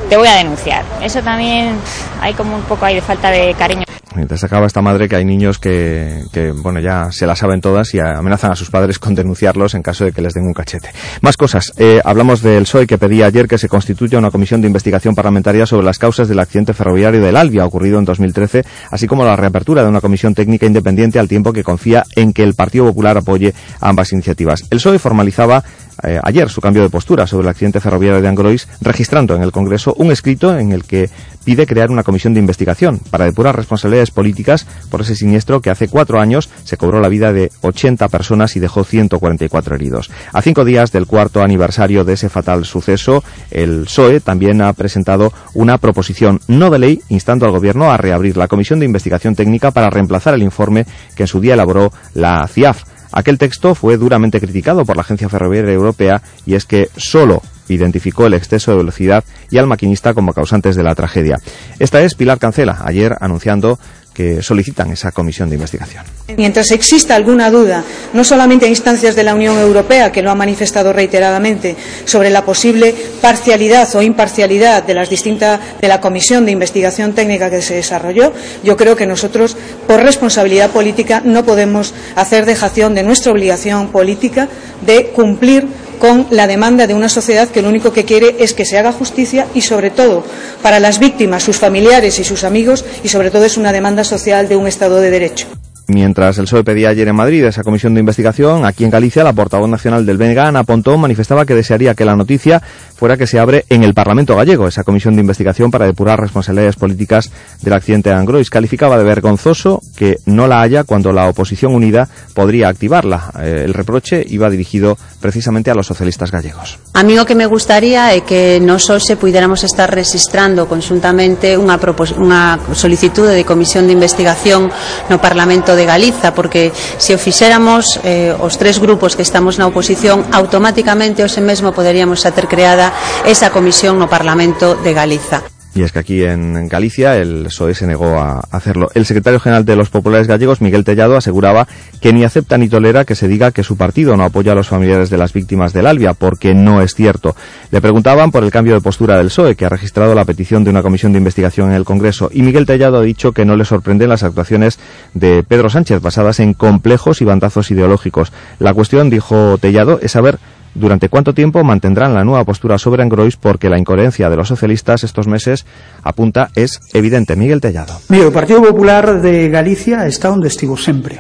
te 0.08 0.16
voy 0.16 0.28
a 0.28 0.36
denunciar. 0.36 0.84
Eso 1.02 1.20
también 1.20 1.74
hay 2.20 2.32
como 2.34 2.54
un 2.54 2.62
poco 2.62 2.84
ahí 2.84 2.94
de 2.94 3.02
falta 3.02 3.32
de 3.32 3.54
cariño. 3.54 3.82
Destacaba 4.24 4.66
esta 4.66 4.80
madre 4.80 5.08
que 5.08 5.16
hay 5.16 5.24
niños 5.24 5.58
que, 5.58 6.24
que, 6.32 6.50
bueno, 6.50 6.80
ya 6.80 7.10
se 7.12 7.26
la 7.26 7.36
saben 7.36 7.60
todas 7.60 7.92
y 7.94 8.00
amenazan 8.00 8.52
a 8.52 8.56
sus 8.56 8.70
padres 8.70 8.98
con 8.98 9.14
denunciarlos 9.14 9.74
en 9.74 9.82
caso 9.82 10.04
de 10.04 10.12
que 10.12 10.22
les 10.22 10.32
den 10.32 10.44
un 10.44 10.54
cachete. 10.54 10.90
Más 11.20 11.36
cosas. 11.36 11.72
Eh, 11.76 12.00
hablamos 12.04 12.42
del 12.42 12.62
PSOE 12.62 12.86
que 12.86 12.98
pedía 12.98 13.26
ayer 13.26 13.46
que 13.46 13.58
se 13.58 13.68
constituya 13.68 14.18
una 14.18 14.30
comisión 14.30 14.60
de 14.60 14.66
investigación 14.66 15.14
parlamentaria 15.14 15.66
sobre 15.66 15.84
las 15.84 15.98
causas 15.98 16.28
del 16.28 16.38
accidente 16.38 16.74
ferroviario 16.74 17.20
del 17.20 17.36
Albia 17.36 17.64
ocurrido 17.64 17.98
en 17.98 18.04
2013, 18.04 18.64
así 18.90 19.06
como 19.06 19.24
la 19.24 19.36
reapertura 19.36 19.82
de 19.82 19.88
una 19.88 20.00
comisión 20.00 20.34
técnica 20.34 20.66
independiente 20.66 21.18
al 21.18 21.28
tiempo 21.28 21.52
que 21.52 21.62
confía 21.62 22.04
en 22.14 22.32
que 22.32 22.42
el 22.42 22.54
Partido 22.54 22.86
Popular 22.86 23.18
apoye 23.18 23.54
ambas 23.80 24.12
iniciativas. 24.12 24.62
El 24.70 24.78
PSOE 24.78 24.98
formalizaba 24.98 25.62
eh, 26.02 26.20
ayer 26.22 26.48
su 26.50 26.60
cambio 26.60 26.82
de 26.82 26.90
postura 26.90 27.26
sobre 27.26 27.44
el 27.44 27.48
accidente 27.48 27.80
ferroviario 27.80 28.20
de 28.20 28.28
Angrois, 28.28 28.68
registrando 28.80 29.34
en 29.34 29.42
el 29.42 29.52
Congreso 29.52 29.94
un 29.96 30.12
escrito 30.12 30.56
en 30.56 30.72
el 30.72 30.84
que 30.84 31.08
pide 31.44 31.66
crear 31.66 31.90
una 31.90 32.02
comisión 32.02 32.34
de 32.34 32.40
investigación 32.40 32.98
para 33.10 33.24
depurar 33.24 33.56
responsabilidades 33.56 34.05
políticas 34.10 34.66
por 34.90 35.00
ese 35.00 35.16
siniestro 35.16 35.60
que 35.60 35.70
hace 35.70 35.88
cuatro 35.88 36.20
años 36.20 36.48
se 36.64 36.76
cobró 36.76 37.00
la 37.00 37.08
vida 37.08 37.32
de 37.32 37.50
80 37.62 38.08
personas 38.08 38.56
y 38.56 38.60
dejó 38.60 38.84
144 38.84 39.74
heridos. 39.74 40.10
A 40.32 40.42
cinco 40.42 40.64
días 40.64 40.92
del 40.92 41.06
cuarto 41.06 41.42
aniversario 41.42 42.04
de 42.04 42.14
ese 42.14 42.28
fatal 42.28 42.64
suceso, 42.64 43.22
el 43.50 43.84
PSOE 43.84 44.20
también 44.20 44.62
ha 44.62 44.72
presentado 44.72 45.32
una 45.54 45.78
proposición 45.78 46.40
no 46.48 46.70
de 46.70 46.78
ley 46.78 47.02
instando 47.08 47.46
al 47.46 47.52
Gobierno 47.52 47.90
a 47.90 47.96
reabrir 47.96 48.36
la 48.36 48.48
comisión 48.48 48.78
de 48.78 48.86
investigación 48.86 49.34
técnica 49.34 49.70
para 49.70 49.90
reemplazar 49.90 50.34
el 50.34 50.42
informe 50.42 50.86
que 51.14 51.24
en 51.24 51.28
su 51.28 51.40
día 51.40 51.54
elaboró 51.54 51.92
la 52.14 52.46
CIAF 52.46 52.84
Aquel 53.12 53.38
texto 53.38 53.74
fue 53.74 53.96
duramente 53.96 54.40
criticado 54.40 54.84
por 54.84 54.96
la 54.96 55.02
Agencia 55.02 55.28
Ferroviaria 55.28 55.72
Europea 55.72 56.20
y 56.44 56.54
es 56.54 56.66
que 56.66 56.90
solo 56.96 57.42
identificó 57.68 58.26
el 58.26 58.34
exceso 58.34 58.70
de 58.70 58.78
velocidad 58.78 59.24
y 59.50 59.58
al 59.58 59.66
maquinista 59.66 60.14
como 60.14 60.32
causantes 60.32 60.76
de 60.76 60.82
la 60.82 60.94
tragedia. 60.94 61.38
Esta 61.78 62.02
es 62.02 62.14
Pilar 62.14 62.38
Cancela, 62.38 62.82
ayer 62.84 63.14
anunciando 63.20 63.78
que 64.16 64.42
solicitan 64.42 64.90
esa 64.90 65.12
comisión 65.12 65.50
de 65.50 65.56
investigación. 65.56 66.02
Mientras 66.38 66.70
exista 66.70 67.14
alguna 67.14 67.50
duda, 67.50 67.84
no 68.14 68.24
solamente 68.24 68.64
a 68.64 68.68
instancias 68.70 69.14
de 69.14 69.22
la 69.22 69.34
Unión 69.34 69.58
Europea, 69.58 70.10
que 70.10 70.22
lo 70.22 70.30
ha 70.30 70.34
manifestado 70.34 70.94
reiteradamente, 70.94 71.76
sobre 72.06 72.30
la 72.30 72.42
posible 72.42 72.94
parcialidad 73.20 73.94
o 73.94 74.00
imparcialidad 74.00 74.84
de, 74.84 74.94
las 74.94 75.10
distintas, 75.10 75.60
de 75.82 75.88
la 75.88 76.00
comisión 76.00 76.46
de 76.46 76.52
investigación 76.52 77.12
técnica 77.12 77.50
que 77.50 77.60
se 77.60 77.74
desarrolló, 77.74 78.32
yo 78.64 78.74
creo 78.78 78.96
que 78.96 79.04
nosotros, 79.04 79.54
por 79.86 80.02
responsabilidad 80.02 80.70
política, 80.70 81.20
no 81.22 81.44
podemos 81.44 81.92
hacer 82.14 82.46
dejación 82.46 82.94
de 82.94 83.02
nuestra 83.02 83.32
obligación 83.32 83.88
política 83.88 84.48
de 84.86 85.08
cumplir 85.08 85.68
con 85.96 86.26
la 86.30 86.46
demanda 86.46 86.86
de 86.86 86.94
una 86.94 87.08
sociedad 87.08 87.48
que 87.48 87.62
lo 87.62 87.68
único 87.68 87.92
que 87.92 88.04
quiere 88.04 88.36
es 88.38 88.54
que 88.54 88.64
se 88.64 88.78
haga 88.78 88.92
justicia 88.92 89.46
y, 89.54 89.62
sobre 89.62 89.90
todo, 89.90 90.24
para 90.62 90.80
las 90.80 90.98
víctimas, 90.98 91.42
sus 91.42 91.58
familiares 91.58 92.18
y 92.18 92.24
sus 92.24 92.44
amigos, 92.44 92.84
y 93.02 93.08
sobre 93.08 93.30
todo 93.30 93.44
es 93.44 93.56
una 93.56 93.72
demanda 93.72 94.04
social 94.04 94.48
de 94.48 94.56
un 94.56 94.66
Estado 94.66 95.00
de 95.00 95.10
Derecho. 95.10 95.46
Mientras 95.88 96.38
el 96.38 96.46
PSOE 96.46 96.64
pedía 96.64 96.88
ayer 96.88 97.06
en 97.06 97.14
Madrid 97.14 97.44
esa 97.44 97.62
comisión 97.62 97.94
de 97.94 98.00
investigación, 98.00 98.64
aquí 98.64 98.84
en 98.84 98.90
Galicia 98.90 99.22
la 99.22 99.32
portavoz 99.32 99.68
nacional 99.68 100.04
del 100.04 100.18
BNG, 100.18 100.38
Ana 100.38 100.64
Pontón, 100.64 101.00
manifestaba 101.00 101.46
que 101.46 101.54
desearía 101.54 101.94
que 101.94 102.04
la 102.04 102.16
noticia 102.16 102.60
fuera 102.96 103.16
que 103.16 103.28
se 103.28 103.38
abre 103.38 103.64
en 103.68 103.84
el 103.84 103.94
Parlamento 103.94 104.34
gallego 104.34 104.66
esa 104.66 104.82
comisión 104.82 105.14
de 105.14 105.20
investigación 105.20 105.70
para 105.70 105.86
depurar 105.86 106.20
responsabilidades 106.20 106.74
políticas 106.74 107.30
del 107.62 107.74
accidente 107.74 108.10
de 108.10 108.16
Angrois. 108.16 108.50
Calificaba 108.50 108.98
de 108.98 109.04
vergonzoso 109.04 109.80
que 109.96 110.16
no 110.26 110.48
la 110.48 110.60
haya 110.60 110.82
cuando 110.82 111.12
la 111.12 111.28
oposición 111.28 111.72
unida 111.72 112.08
podría 112.34 112.68
activarla. 112.68 113.30
Eh, 113.40 113.62
el 113.64 113.74
reproche 113.74 114.24
iba 114.26 114.50
dirigido 114.50 114.98
precisamente 115.20 115.70
a 115.70 115.74
los 115.74 115.86
socialistas 115.86 116.32
gallegos. 116.32 116.80
A 116.94 117.04
mí 117.04 117.16
o 117.18 117.24
que 117.24 117.36
me 117.36 117.46
gustaría 117.46 118.10
é 118.10 118.26
que 118.26 118.58
nos 118.58 118.90
hoxe 118.90 119.14
puidéramos 119.14 119.62
estar 119.62 119.86
registrando 119.86 120.66
conjuntamente 120.66 121.54
unha, 121.54 121.78
unha 121.78 122.58
de 122.58 123.44
comisión 123.44 123.86
de 123.86 123.92
investigación 123.92 124.66
no 125.06 125.22
Parlamento 125.22 125.75
de 125.76 125.84
Galiza, 125.84 126.34
porque 126.34 126.72
se 126.74 127.14
o 127.14 127.18
fixéramos 127.20 128.00
eh, 128.02 128.34
os 128.34 128.56
tres 128.56 128.80
grupos 128.80 129.14
que 129.14 129.22
estamos 129.22 129.60
na 129.60 129.68
oposición, 129.68 130.24
automáticamente 130.32 131.22
hoxe 131.22 131.44
mesmo 131.44 131.76
poderíamos 131.76 132.24
a 132.26 132.32
ter 132.32 132.48
creada 132.48 132.90
esa 133.28 133.52
comisión 133.52 134.00
no 134.00 134.08
Parlamento 134.10 134.74
de 134.74 134.92
Galiza. 134.96 135.55
Y 135.76 135.82
es 135.82 135.92
que 135.92 135.98
aquí 135.98 136.24
en 136.24 136.68
Galicia 136.68 137.18
el 137.18 137.44
PSOE 137.44 137.74
se 137.74 137.86
negó 137.86 138.18
a 138.18 138.40
hacerlo. 138.50 138.88
El 138.94 139.04
secretario 139.04 139.38
general 139.38 139.66
de 139.66 139.76
los 139.76 139.90
populares 139.90 140.26
gallegos, 140.26 140.62
Miguel 140.62 140.84
Tellado, 140.84 141.18
aseguraba 141.18 141.68
que 142.00 142.14
ni 142.14 142.24
acepta 142.24 142.56
ni 142.56 142.66
tolera 142.66 143.04
que 143.04 143.14
se 143.14 143.28
diga 143.28 143.50
que 143.50 143.62
su 143.62 143.76
partido 143.76 144.16
no 144.16 144.24
apoya 144.24 144.52
a 144.52 144.54
los 144.54 144.68
familiares 144.68 145.10
de 145.10 145.18
las 145.18 145.34
víctimas 145.34 145.74
del 145.74 145.86
Albia, 145.86 146.14
porque 146.14 146.54
no 146.54 146.80
es 146.80 146.94
cierto. 146.94 147.36
Le 147.70 147.82
preguntaban 147.82 148.30
por 148.30 148.42
el 148.42 148.50
cambio 148.50 148.72
de 148.72 148.80
postura 148.80 149.18
del 149.18 149.26
PSOE, 149.26 149.54
que 149.54 149.66
ha 149.66 149.68
registrado 149.68 150.14
la 150.14 150.24
petición 150.24 150.64
de 150.64 150.70
una 150.70 150.80
comisión 150.80 151.12
de 151.12 151.18
investigación 151.18 151.68
en 151.68 151.76
el 151.76 151.84
Congreso, 151.84 152.30
y 152.32 152.40
Miguel 152.40 152.64
Tellado 152.64 152.96
ha 152.96 153.02
dicho 153.02 153.32
que 153.32 153.44
no 153.44 153.54
le 153.54 153.66
sorprenden 153.66 154.08
las 154.08 154.22
actuaciones 154.22 154.78
de 155.12 155.42
Pedro 155.42 155.68
Sánchez, 155.68 156.00
basadas 156.00 156.40
en 156.40 156.54
complejos 156.54 157.20
y 157.20 157.26
bandazos 157.26 157.70
ideológicos. 157.70 158.32
La 158.60 158.72
cuestión, 158.72 159.10
dijo 159.10 159.58
Tellado, 159.58 159.98
es 160.00 160.12
saber 160.12 160.38
durante 160.78 161.08
cuánto 161.08 161.32
tiempo 161.32 161.64
mantendrán 161.64 162.14
la 162.14 162.24
nueva 162.24 162.44
postura 162.44 162.78
sobre 162.78 163.02
Angrois 163.02 163.36
porque 163.36 163.68
la 163.68 163.78
incoherencia 163.78 164.30
de 164.30 164.36
los 164.36 164.48
socialistas 164.48 165.04
estos 165.04 165.26
meses 165.26 165.66
apunta 166.02 166.50
es 166.54 166.80
evidente. 166.92 167.36
Miguel 167.36 167.60
Tellado. 167.60 167.98
Mire, 168.08 168.26
o 168.26 168.32
Partido 168.32 168.62
Popular 168.62 169.20
de 169.20 169.48
Galicia 169.48 170.06
está 170.06 170.30
onde 170.30 170.48
estivo 170.48 170.76
sempre. 170.76 171.18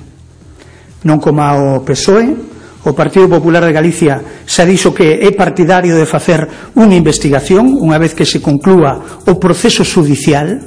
Non 1.02 1.18
como 1.18 1.42
o 1.42 1.82
PSOE, 1.86 2.56
o 2.86 2.94
Partido 2.94 3.26
Popular 3.26 3.66
de 3.66 3.74
Galicia 3.74 4.22
xa 4.46 4.62
dixo 4.62 4.94
que 4.94 5.18
é 5.18 5.30
partidario 5.34 5.98
de 5.98 6.06
facer 6.06 6.46
unha 6.78 6.94
investigación 6.94 7.74
unha 7.82 7.98
vez 7.98 8.14
que 8.14 8.22
se 8.22 8.38
conclúa 8.38 9.24
o 9.26 9.34
proceso 9.42 9.82
judicial 9.82 10.62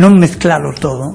non 0.00 0.16
mezclalo 0.16 0.72
todo 0.72 1.12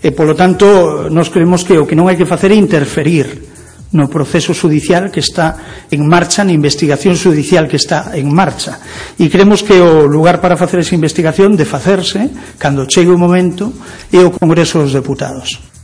eh, 0.00 0.08
e 0.08 0.16
polo 0.16 0.32
tanto 0.32 1.12
nos 1.12 1.28
creemos 1.28 1.68
que 1.68 1.76
o 1.76 1.84
que 1.84 1.92
non 1.92 2.08
hai 2.08 2.16
que 2.16 2.24
facer 2.24 2.48
é 2.48 2.56
interferir 2.56 3.55
no 3.96 4.12
proceso 4.12 4.52
judicial 4.52 5.08
que 5.08 5.24
está 5.24 5.56
en 5.90 6.04
marcha, 6.04 6.44
na 6.44 6.52
investigación 6.52 7.16
judicial 7.16 7.64
que 7.64 7.80
está 7.80 8.12
en 8.12 8.28
marcha. 8.28 8.78
E 9.16 9.32
creemos 9.32 9.64
que 9.64 9.80
o 9.80 10.04
lugar 10.04 10.44
para 10.44 10.60
facer 10.60 10.84
esa 10.84 10.94
investigación 10.94 11.56
de 11.56 11.64
facerse, 11.64 12.28
cando 12.60 12.84
chegue 12.84 13.08
o 13.08 13.16
momento, 13.16 13.72
é 14.12 14.20
o 14.20 14.30
Congreso 14.30 14.84
dos 14.84 14.92
Deputados. 14.92 15.75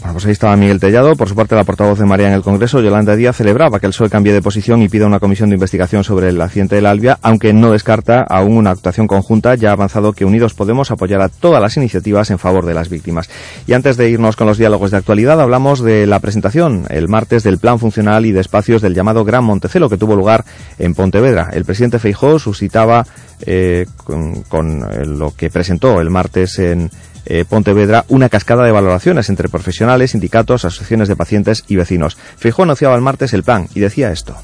Bueno, 0.00 0.12
pues 0.12 0.26
ahí 0.26 0.32
estaba 0.32 0.56
Miguel 0.56 0.78
Tellado. 0.78 1.16
Por 1.16 1.28
su 1.28 1.34
parte, 1.34 1.56
la 1.56 1.64
portavoz 1.64 1.98
de 1.98 2.04
María 2.04 2.28
en 2.28 2.34
el 2.34 2.42
Congreso, 2.42 2.80
Yolanda 2.80 3.16
Díaz, 3.16 3.36
celebraba 3.36 3.80
que 3.80 3.86
el 3.86 3.90
PSOE 3.92 4.08
cambie 4.08 4.32
de 4.32 4.40
posición 4.40 4.80
y 4.80 4.88
pida 4.88 5.06
una 5.06 5.18
comisión 5.18 5.48
de 5.48 5.56
investigación 5.56 6.04
sobre 6.04 6.28
el 6.28 6.40
accidente 6.40 6.76
del 6.76 6.86
Albia, 6.86 7.18
aunque 7.20 7.52
no 7.52 7.72
descarta 7.72 8.22
aún 8.22 8.56
una 8.56 8.70
actuación 8.70 9.08
conjunta. 9.08 9.56
Ya 9.56 9.70
ha 9.70 9.72
avanzado 9.72 10.12
que 10.12 10.24
Unidos 10.24 10.54
Podemos 10.54 10.92
apoyará 10.92 11.28
todas 11.28 11.60
las 11.60 11.76
iniciativas 11.76 12.30
en 12.30 12.38
favor 12.38 12.64
de 12.64 12.74
las 12.74 12.88
víctimas. 12.88 13.28
Y 13.66 13.72
antes 13.72 13.96
de 13.96 14.08
irnos 14.08 14.36
con 14.36 14.46
los 14.46 14.56
diálogos 14.56 14.92
de 14.92 14.98
actualidad, 14.98 15.40
hablamos 15.40 15.80
de 15.80 16.06
la 16.06 16.20
presentación 16.20 16.84
el 16.90 17.08
martes 17.08 17.42
del 17.42 17.58
Plan 17.58 17.80
Funcional 17.80 18.24
y 18.24 18.30
de 18.30 18.40
Espacios 18.40 18.80
del 18.80 18.94
llamado 18.94 19.24
Gran 19.24 19.42
Montecelo, 19.42 19.88
que 19.88 19.98
tuvo 19.98 20.14
lugar 20.14 20.44
en 20.78 20.94
Pontevedra. 20.94 21.50
El 21.52 21.64
presidente 21.64 21.98
Feijó 21.98 22.38
suscitaba 22.38 23.04
eh, 23.40 23.86
con, 24.04 24.82
eh, 24.82 25.04
lo 25.06 25.34
que 25.34 25.50
presentó 25.50 26.00
el 26.00 26.10
martes 26.10 26.58
en 26.60 26.90
eh, 27.28 27.44
Pontevedra 27.44 28.04
una 28.08 28.28
cascada 28.28 28.64
de 28.64 28.72
valoraciones 28.72 29.28
entre 29.28 29.48
profesionales, 29.48 30.12
sindicatos, 30.12 30.64
asociaciones 30.64 31.08
de 31.08 31.16
pacientes 31.16 31.64
y 31.68 31.76
vecinos. 31.76 32.16
Fijó 32.36 32.62
anunciaba 32.62 32.96
el 32.96 33.02
martes 33.02 33.34
el 33.34 33.44
plan 33.44 33.68
y 33.74 33.80
decía 33.80 34.10
esto. 34.10 34.34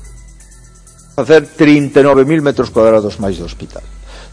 Hacer 1.17 1.49
39.000 1.57 2.43
metros 2.43 2.71
cuadrados 2.71 3.19
máis 3.23 3.41
do 3.41 3.49
hospital. 3.49 3.83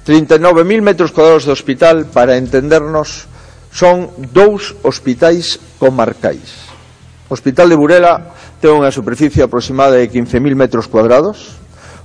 39.000 0.03 0.81
metros 0.81 1.13
cuadrados 1.13 1.45
de 1.45 1.53
hospital, 1.53 2.09
para 2.09 2.35
entendernos, 2.35 3.29
son 3.71 4.11
dous 4.33 4.75
hospitais 4.83 5.61
comarcais. 5.79 6.67
O 7.31 7.37
Hospital 7.37 7.71
de 7.71 7.79
Burela 7.79 8.35
ten 8.59 8.75
unha 8.75 8.91
superficie 8.91 9.45
aproximada 9.45 9.95
de 9.95 10.11
15.000 10.11 10.57
metros 10.57 10.91
cuadrados. 10.91 11.55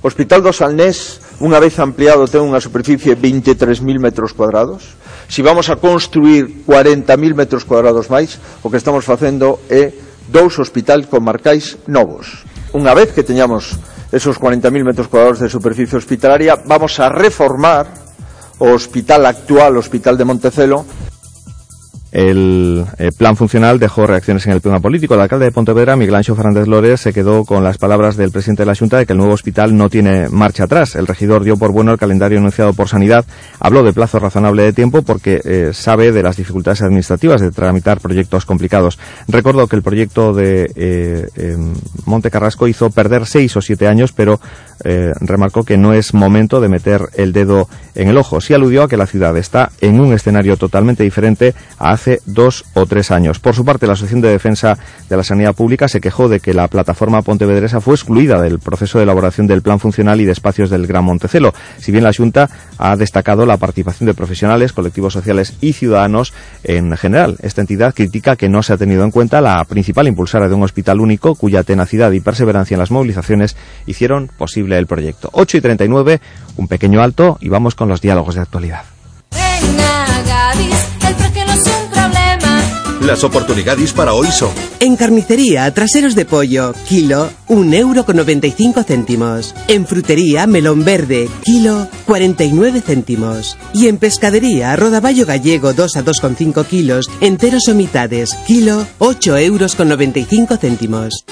Hospital 0.05 0.45
do 0.45 0.53
Salnés, 0.55 1.19
unha 1.43 1.59
vez 1.59 1.75
ampliado, 1.81 2.29
ten 2.29 2.45
unha 2.45 2.61
superficie 2.63 3.17
de 3.17 3.19
23.000 3.19 3.81
metros 3.99 4.31
cuadrados 4.31 4.95
Si 5.27 5.43
vamos 5.43 5.69
a 5.69 5.75
construir 5.75 6.63
40.000 6.65 7.35
metros 7.35 7.67
cuadrados 7.67 8.07
máis, 8.07 8.39
o 8.63 8.71
que 8.71 8.79
estamos 8.79 9.03
facendo 9.03 9.59
é 9.67 9.91
dous 10.27 10.59
hospital 10.59 11.07
comarcais 11.07 11.79
novos. 11.87 12.47
Unha 12.71 12.95
vez 12.95 13.11
que 13.11 13.27
teñamos 13.27 13.75
esos 14.11 14.39
40.000 14.39 14.87
metros 14.87 15.11
cuadrados 15.11 15.43
de 15.43 15.51
superficie 15.51 15.99
hospitalaria, 15.99 16.55
vamos 16.63 16.99
a 17.03 17.11
reformar 17.11 18.07
o 18.59 18.71
hospital 18.71 19.27
actual, 19.27 19.75
o 19.75 19.83
Hospital 19.83 20.17
de 20.17 20.25
Montecelo, 20.25 20.87
el 22.17 22.83
eh, 22.97 23.11
plan 23.15 23.37
funcional 23.37 23.77
dejó 23.77 24.07
reacciones 24.07 24.47
en 24.47 24.53
el 24.53 24.59
plano 24.59 24.81
político. 24.81 25.13
El 25.13 25.21
alcalde 25.21 25.45
de 25.45 25.51
Pontevedra, 25.51 25.95
Miguel 25.95 26.15
Ancho 26.15 26.35
Fernández 26.35 26.67
Lores, 26.67 26.99
se 26.99 27.13
quedó 27.13 27.45
con 27.45 27.63
las 27.63 27.77
palabras 27.77 28.17
del 28.17 28.31
presidente 28.31 28.63
de 28.63 28.65
la 28.65 28.75
Junta 28.75 28.97
de 28.97 29.05
que 29.05 29.13
el 29.13 29.19
nuevo 29.19 29.35
hospital 29.35 29.77
no 29.77 29.87
tiene 29.87 30.27
marcha 30.27 30.63
atrás. 30.63 30.95
El 30.95 31.05
regidor 31.05 31.43
dio 31.43 31.57
por 31.57 31.71
bueno 31.71 31.91
el 31.91 31.99
calendario 31.99 32.39
anunciado 32.39 32.73
por 32.73 32.89
Sanidad. 32.89 33.23
Habló 33.59 33.83
de 33.83 33.93
plazo 33.93 34.17
razonable 34.17 34.63
de 34.63 34.73
tiempo 34.73 35.03
porque 35.03 35.39
eh, 35.45 35.69
sabe 35.73 36.11
de 36.11 36.23
las 36.23 36.37
dificultades 36.37 36.81
administrativas 36.81 37.39
de 37.39 37.51
tramitar 37.51 37.99
proyectos 37.99 38.45
complicados. 38.45 38.97
Recordó 39.27 39.67
que 39.67 39.75
el 39.75 39.83
proyecto 39.83 40.33
de 40.33 40.71
eh, 40.75 41.55
Monte 42.07 42.31
Carrasco 42.31 42.67
hizo 42.67 42.89
perder 42.89 43.27
seis 43.27 43.55
o 43.57 43.61
siete 43.61 43.87
años, 43.87 44.11
pero 44.11 44.39
remarcó 45.21 45.63
que 45.63 45.75
no 45.75 45.93
es 45.93 46.13
momento 46.13 46.61
de 46.61 46.69
meter 46.69 47.01
el 47.15 47.33
dedo 47.33 47.67
en 47.97 48.07
el 48.07 48.17
ojo. 48.17 48.39
Sí 48.39 48.53
aludió 48.53 48.83
a 48.83 48.87
que 48.87 48.95
la 48.95 49.07
ciudad 49.07 49.35
está 49.37 49.71
en 49.81 49.99
un 49.99 50.13
escenario 50.13 50.55
totalmente 50.55 51.03
diferente 51.03 51.53
a 51.79 51.91
hace 51.91 52.21
dos 52.25 52.63
o 52.73 52.85
tres 52.85 53.11
años. 53.11 53.39
Por 53.39 53.55
su 53.55 53.65
parte, 53.65 53.87
la 53.87 53.93
Asociación 53.93 54.21
de 54.21 54.29
Defensa 54.29 54.77
de 55.09 55.17
la 55.17 55.23
Sanidad 55.23 55.55
Pública 55.55 55.87
se 55.87 55.99
quejó 55.99 56.29
de 56.29 56.39
que 56.39 56.53
la 56.53 56.67
plataforma 56.67 57.23
pontevedresa 57.23 57.81
fue 57.81 57.95
excluida 57.95 58.39
del 58.41 58.59
proceso 58.59 58.99
de 58.99 59.03
elaboración 59.03 59.47
del 59.47 59.63
plan 59.63 59.79
funcional 59.79 60.21
y 60.21 60.25
de 60.25 60.31
espacios 60.31 60.69
del 60.69 60.85
Gran 60.85 61.05
Montecelo. 61.05 61.53
Si 61.79 61.91
bien 61.91 62.03
la 62.03 62.13
Junta 62.13 62.49
ha 62.77 62.95
destacado 62.95 63.45
la 63.45 63.57
participación 63.57 64.07
de 64.07 64.13
profesionales, 64.13 64.73
colectivos 64.73 65.13
sociales 65.13 65.57
y 65.59 65.73
ciudadanos 65.73 66.33
en 66.63 66.95
general. 66.97 67.37
Esta 67.41 67.61
entidad 67.61 67.95
critica 67.95 68.35
que 68.35 68.49
no 68.49 68.61
se 68.61 68.73
ha 68.73 68.77
tenido 68.77 69.03
en 69.03 69.11
cuenta 69.11 69.41
la 69.41 69.63
principal 69.65 70.07
impulsora 70.07 70.47
de 70.47 70.53
un 70.53 70.63
hospital 70.63 70.99
único 70.99 71.35
cuya 71.35 71.63
tenacidad 71.63 72.11
y 72.11 72.19
perseverancia 72.19 72.75
en 72.75 72.79
las 72.79 72.91
movilizaciones 72.91 73.55
hicieron 73.87 74.29
posible 74.37 74.77
el 74.77 74.85
proyecto. 74.85 75.29
8 75.33 75.57
y 75.57 75.61
39, 75.61 76.21
un 76.57 76.67
pequeño 76.67 77.01
alto 77.01 77.37
y 77.41 77.49
vamos 77.49 77.75
con 77.75 77.86
los 77.89 78.01
diálogos 78.01 78.35
de 78.35 78.41
actualidad. 78.41 78.83
Las 83.07 83.23
oportunidades 83.23 83.93
para 83.93 84.13
hoy 84.13 84.27
son... 84.27 84.49
En 84.81 84.97
carnicería, 84.97 85.73
traseros 85.73 86.13
de 86.13 86.25
pollo, 86.25 86.73
kilo, 86.89 87.29
un 87.47 87.73
euro 87.73 88.05
con 88.05 88.17
95 88.17 88.83
céntimos. 88.83 89.55
En 89.69 89.87
frutería, 89.87 90.45
melón 90.45 90.83
verde, 90.83 91.29
kilo, 91.43 91.87
49 92.05 92.81
céntimos. 92.81 93.57
Y 93.73 93.87
en 93.87 93.97
pescadería, 93.97 94.75
rodaballo 94.75 95.25
gallego 95.25 95.73
2 95.73 95.95
a 95.95 96.03
2,5 96.03 96.65
kilos, 96.65 97.09
enteros 97.21 97.69
o 97.69 97.75
mitades, 97.75 98.33
kilo, 98.45 98.85
8 98.97 99.37
euros 99.37 99.75
con 99.75 99.87
95 99.87 100.57
céntimos. 100.57 101.23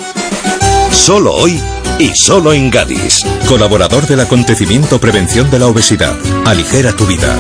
Solo 0.91 1.33
hoy 1.35 1.59
y 1.99 2.13
solo 2.15 2.53
en 2.53 2.69
Gadis. 2.69 3.23
Colaborador 3.47 4.07
del 4.07 4.19
acontecimiento 4.19 4.99
Prevención 4.99 5.49
de 5.49 5.59
la 5.59 5.67
Obesidad. 5.67 6.15
Aligera 6.45 6.93
tu 6.93 7.05
vida. 7.05 7.35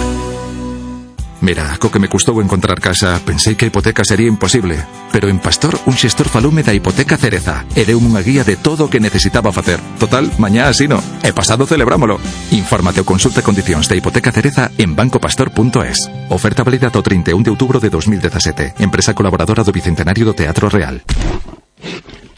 Mira, 1.41 1.77
co 1.77 1.91
que 1.91 1.99
me 1.99 2.09
custou 2.09 2.41
encontrar 2.41 2.81
casa, 2.81 3.21
pensei 3.21 3.53
que 3.53 3.67
hipoteca 3.67 4.01
sería 4.01 4.25
imposible. 4.25 4.81
Pero 5.11 5.29
en 5.29 5.37
Pastor, 5.37 5.77
un 5.85 5.93
xestor 5.93 6.25
falume 6.25 6.63
da 6.65 6.73
hipoteca 6.73 7.21
Cereza 7.21 7.69
e 7.77 7.85
unha 7.93 8.25
guía 8.25 8.41
de 8.41 8.57
todo 8.57 8.87
o 8.87 8.89
que 8.89 9.03
necesitaba 9.03 9.53
facer. 9.53 9.77
Total, 10.01 10.25
mañá 10.41 10.65
asino. 10.71 10.97
E 11.21 11.29
pasado 11.37 11.69
celebrámolo. 11.69 12.17
Infórmate 12.49 13.03
ou 13.03 13.05
consulta 13.05 13.45
condicións 13.45 13.85
da 13.85 13.93
hipoteca 13.93 14.33
Cereza 14.33 14.73
en 14.81 14.97
bancopastor.es. 14.97 16.09
Oferta 16.33 16.65
válida 16.65 16.89
do 16.89 17.05
31 17.05 17.45
de 17.45 17.53
outubro 17.53 17.77
de 17.77 17.93
2017. 17.93 18.81
Empresa 18.81 19.13
colaboradora 19.13 19.61
do 19.61 19.69
Bicentenario 19.69 20.25
do 20.25 20.33
Teatro 20.33 20.65
Real. 20.65 21.05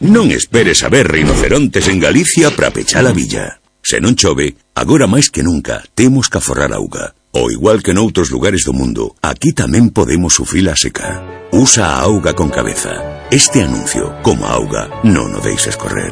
Non 0.03 0.29
esperes 0.29 0.85
a 0.85 0.89
ver 0.89 1.09
rinocerontes 1.09 1.89
en 1.89 1.97
Galicia 1.97 2.53
para 2.53 2.69
pechar 2.69 3.05
a 3.09 3.13
villa. 3.13 3.61
Se 3.81 4.03
non 4.03 4.19
chove, 4.19 4.59
agora 4.75 5.07
máis 5.07 5.31
que 5.31 5.41
nunca 5.41 5.81
temos 5.95 6.27
que 6.27 6.37
aforrar 6.37 6.75
auga. 6.75 7.15
O 7.31 7.49
igual 7.49 7.79
que 7.85 7.95
noutros 7.95 8.29
lugares 8.33 8.67
do 8.67 8.73
mundo, 8.75 9.15
aquí 9.23 9.55
tamén 9.55 9.93
podemos 9.93 10.35
sufrir 10.35 10.67
a 10.67 10.75
seca. 10.75 11.23
Usa 11.55 11.95
a 11.95 12.03
auga 12.03 12.35
con 12.35 12.51
cabeza. 12.51 13.23
Este 13.31 13.63
anuncio, 13.63 14.11
como 14.25 14.43
a 14.43 14.59
auga, 14.59 14.89
non 15.07 15.31
o 15.31 15.39
deixes 15.39 15.79
correr. 15.79 16.11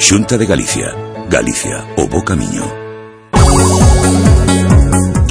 Xunta 0.00 0.34
de 0.34 0.50
Galicia. 0.50 0.90
Galicia, 1.30 1.86
o 1.94 2.10
bo 2.10 2.26
camiño. 2.26 2.81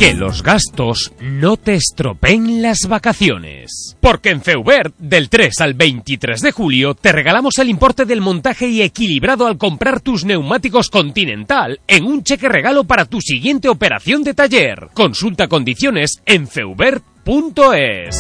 Que 0.02 0.16
los 0.16 0.42
gastos 0.42 1.14
no 1.22 1.58
te 1.58 1.76
estropeen 1.76 2.64
las 2.64 2.88
vacaciones. 2.88 3.96
Porque 4.00 4.32
en 4.32 4.42
Feubert, 4.42 4.96
del 4.98 5.30
3 5.30 5.62
al 5.62 5.76
23 5.76 6.42
de 6.42 6.52
julio, 6.52 6.96
te 6.96 7.12
regalamos 7.12 7.60
el 7.60 7.70
importe 7.70 8.06
del 8.06 8.20
montaje 8.20 8.68
y 8.68 8.82
equilibrado 8.82 9.46
al 9.46 9.60
comprar 9.60 10.00
tus 10.00 10.26
neumáticos 10.26 10.90
Continental 10.90 11.82
en 11.88 12.06
un 12.06 12.24
cheque 12.24 12.50
regalo 12.50 12.86
para 12.86 13.06
tu 13.06 13.22
siguiente 13.22 13.70
operación 13.70 14.24
de 14.24 14.34
taller. 14.34 14.88
Consulta 14.96 15.48
condiciones 15.48 16.24
en 16.26 16.48
feubert.es. 16.48 18.18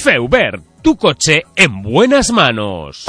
Feubert, 0.00 0.62
tu 0.80 0.94
coche 0.94 1.42
en 1.56 1.82
buenas 1.82 2.30
manos. 2.30 3.04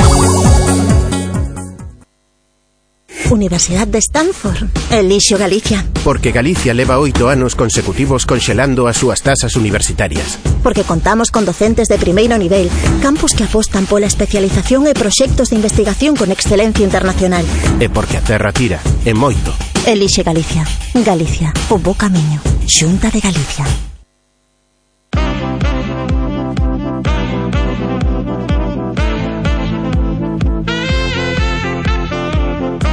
Universidad 3.30 3.88
de 3.88 4.00
Stanford. 4.00 4.70
Elixio 4.92 5.38
Galicia. 5.38 5.86
Porque 6.04 6.32
Galicia 6.32 6.74
leva 6.74 7.00
oito 7.00 7.28
anos 7.30 7.56
consecutivos 7.56 8.26
conxelando 8.26 8.88
as 8.88 8.98
súas 8.98 9.26
tasas 9.26 9.56
universitarias. 9.56 10.38
Porque 10.62 10.84
contamos 10.84 11.32
con 11.32 11.46
docentes 11.46 11.88
de 11.88 11.98
primeiro 11.98 12.38
nivel, 12.38 12.70
campus 13.02 13.34
que 13.34 13.46
apostan 13.46 13.90
pola 13.90 14.06
especialización 14.06 14.86
e 14.86 14.94
proxectos 14.94 15.50
de 15.50 15.58
investigación 15.58 16.14
con 16.16 16.30
excelencia 16.30 16.86
internacional. 16.86 17.46
E 17.82 17.90
porque 17.90 18.18
a 18.18 18.24
terra 18.24 18.54
tira, 18.54 18.80
e 19.06 19.14
moito. 19.18 19.56
Elixe 19.90 20.22
Galicia. 20.22 20.66
Galicia, 20.94 21.54
o 21.70 21.82
bo 21.82 21.94
camiño. 21.98 22.42
Xunta 22.70 23.10
de 23.10 23.22
Galicia. 23.22 23.95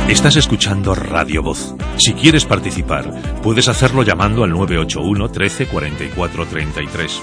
Estás 0.09 0.37
escuchando 0.37 0.95
Radio 0.95 1.43
Voz. 1.43 1.75
Si 1.97 2.13
quieres 2.13 2.45
participar, 2.45 3.05
puedes 3.43 3.69
hacerlo 3.69 4.03
llamando 4.03 4.45
al 4.45 4.51
981 4.51 5.31
13 5.31 5.67
44 5.67 6.47
33. 6.47 7.23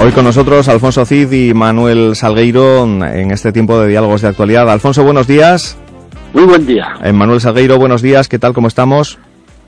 Hoy 0.00 0.10
con 0.10 0.24
nosotros 0.24 0.68
Alfonso 0.68 1.06
Cid 1.06 1.30
y 1.32 1.54
Manuel 1.54 2.16
Salgueiro 2.16 2.82
en 2.84 3.30
este 3.30 3.52
tiempo 3.52 3.80
de 3.80 3.88
diálogos 3.88 4.22
de 4.22 4.28
actualidad. 4.28 4.68
Alfonso, 4.68 5.04
buenos 5.04 5.26
días. 5.26 5.78
Muy 6.34 6.44
buen 6.44 6.66
día. 6.66 6.96
Eh, 7.02 7.12
Manuel 7.12 7.40
Salgueiro, 7.40 7.78
buenos 7.78 8.02
días. 8.02 8.28
¿Qué 8.28 8.38
tal? 8.38 8.52
¿Cómo 8.52 8.68
estamos? 8.68 9.18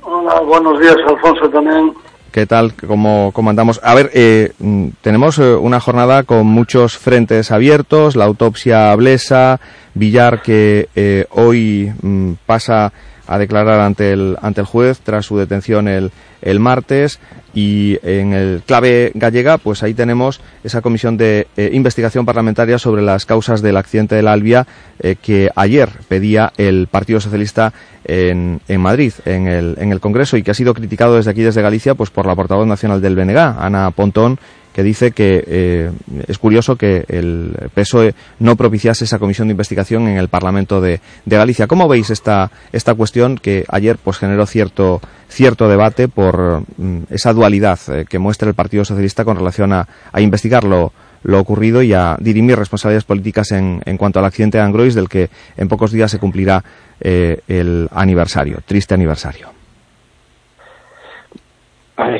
Hola, 0.02 0.40
buenos 0.40 0.80
días, 0.80 0.96
Alfonso, 1.08 1.48
también. 1.48 1.94
¿Qué 2.36 2.44
tal? 2.44 2.74
¿Cómo, 2.74 3.30
cómo 3.32 3.48
andamos? 3.48 3.80
A 3.82 3.94
ver, 3.94 4.10
eh, 4.12 4.52
mm, 4.58 4.88
tenemos 5.00 5.38
eh, 5.38 5.54
una 5.54 5.80
jornada 5.80 6.22
con 6.24 6.46
muchos 6.46 6.98
frentes 6.98 7.50
abiertos, 7.50 8.14
la 8.14 8.26
autopsia 8.26 8.94
Blesa, 8.94 9.58
Villar 9.94 10.42
que 10.42 10.90
eh, 10.94 11.24
hoy 11.30 11.94
mm, 12.02 12.32
pasa 12.44 12.92
a 13.26 13.38
declarar 13.38 13.80
ante 13.80 14.12
el, 14.12 14.36
ante 14.40 14.60
el 14.60 14.66
juez 14.66 15.00
tras 15.00 15.26
su 15.26 15.36
detención 15.38 15.88
el, 15.88 16.10
el 16.42 16.60
martes. 16.60 17.18
Y 17.54 17.98
en 18.02 18.34
el 18.34 18.62
clave 18.66 19.12
gallega 19.14 19.56
pues 19.56 19.82
ahí 19.82 19.94
tenemos 19.94 20.40
esa 20.62 20.82
comisión 20.82 21.16
de 21.16 21.46
eh, 21.56 21.70
investigación 21.72 22.26
parlamentaria 22.26 22.78
sobre 22.78 23.00
las 23.00 23.24
causas 23.24 23.62
del 23.62 23.78
accidente 23.78 24.14
del 24.14 24.28
Albia 24.28 24.66
eh, 24.98 25.16
que 25.20 25.50
ayer 25.56 25.88
pedía 26.06 26.52
el 26.58 26.86
Partido 26.86 27.18
Socialista 27.18 27.72
en, 28.04 28.60
en 28.68 28.80
Madrid 28.82 29.14
en 29.24 29.46
el, 29.46 29.76
en 29.80 29.90
el 29.90 30.00
Congreso 30.00 30.36
y 30.36 30.42
que 30.42 30.50
ha 30.50 30.54
sido 30.54 30.74
criticado 30.74 31.16
desde 31.16 31.30
aquí 31.30 31.40
desde 31.40 31.62
Galicia 31.62 31.94
pues 31.94 32.10
por 32.10 32.26
la 32.26 32.34
portavoz 32.34 32.66
nacional 32.66 33.00
del 33.00 33.16
BNG 33.16 33.38
Ana 33.38 33.90
Pontón 33.90 34.38
que 34.76 34.82
dice 34.82 35.12
que 35.12 35.42
eh, 35.46 35.90
es 36.28 36.36
curioso 36.36 36.76
que 36.76 37.06
el 37.08 37.56
PSOE 37.72 38.14
no 38.40 38.56
propiciase 38.56 39.06
esa 39.06 39.18
comisión 39.18 39.48
de 39.48 39.52
investigación 39.52 40.06
en 40.06 40.18
el 40.18 40.28
Parlamento 40.28 40.82
de, 40.82 41.00
Galicia. 41.24 41.66
¿Cómo 41.66 41.88
veis 41.88 42.10
esta, 42.10 42.50
esta 42.72 42.92
cuestión 42.92 43.38
que 43.38 43.64
ayer 43.70 43.96
pues 43.96 44.18
generó 44.18 44.44
cierto, 44.44 45.00
cierto 45.30 45.70
debate 45.70 46.08
por 46.08 46.62
mm, 46.76 47.04
esa 47.08 47.32
dualidad 47.32 47.78
eh, 47.88 48.04
que 48.06 48.18
muestra 48.18 48.50
el 48.50 48.54
Partido 48.54 48.84
Socialista 48.84 49.24
con 49.24 49.38
relación 49.38 49.72
a, 49.72 49.88
a 50.12 50.20
investigar 50.20 50.64
lo, 50.64 50.92
lo 51.22 51.40
ocurrido 51.40 51.80
y 51.80 51.94
a 51.94 52.18
dirimir 52.20 52.58
responsabilidades 52.58 53.04
políticas 53.04 53.52
en, 53.52 53.80
en 53.86 53.96
cuanto 53.96 54.18
al 54.18 54.26
accidente 54.26 54.58
de 54.58 54.64
Angrois, 54.64 54.94
del 54.94 55.08
que 55.08 55.30
en 55.56 55.68
pocos 55.68 55.90
días 55.90 56.10
se 56.10 56.18
cumplirá 56.18 56.62
eh, 57.00 57.40
el 57.48 57.88
aniversario, 57.92 58.58
triste 58.66 58.92
aniversario? 58.92 59.55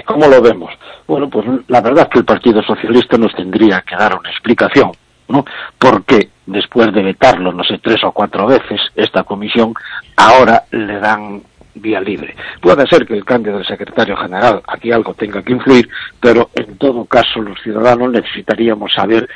¿Cómo 0.07 0.27
lo 0.27 0.41
vemos? 0.41 0.72
Bueno, 1.07 1.29
pues 1.29 1.47
la 1.68 1.81
verdad 1.81 2.05
es 2.05 2.11
que 2.11 2.18
el 2.20 2.24
Partido 2.24 2.62
Socialista 2.62 3.18
nos 3.18 3.35
tendría 3.35 3.83
que 3.83 3.95
dar 3.95 4.16
una 4.18 4.31
explicación, 4.31 4.93
¿no? 5.29 5.45
Porque 5.79 6.31
después 6.47 6.93
de 6.95 7.03
vetarlo, 7.03 7.53
no 7.53 7.62
sé, 7.62 7.79
tres 7.79 8.03
o 8.05 8.12
cuatro 8.12 8.47
veces, 8.47 8.81
esta 8.95 9.24
comisión, 9.24 9.74
ahora 10.16 10.64
le 10.70 10.99
dan 10.99 11.43
vía 11.74 12.01
libre. 12.01 12.35
Puede 12.61 12.87
ser 12.87 13.07
que 13.07 13.14
el 13.14 13.24
cambio 13.24 13.55
del 13.55 13.66
secretario 13.66 14.16
general 14.16 14.62
aquí 14.66 14.91
algo 14.91 15.12
tenga 15.12 15.43
que 15.43 15.53
influir, 15.53 15.89
pero 16.20 16.49
en 16.55 16.79
todo 16.79 17.05
caso 17.05 17.43
los 17.43 17.61
ciudadanos 17.61 18.11
necesitaríamos 18.11 18.93
saber 18.95 19.29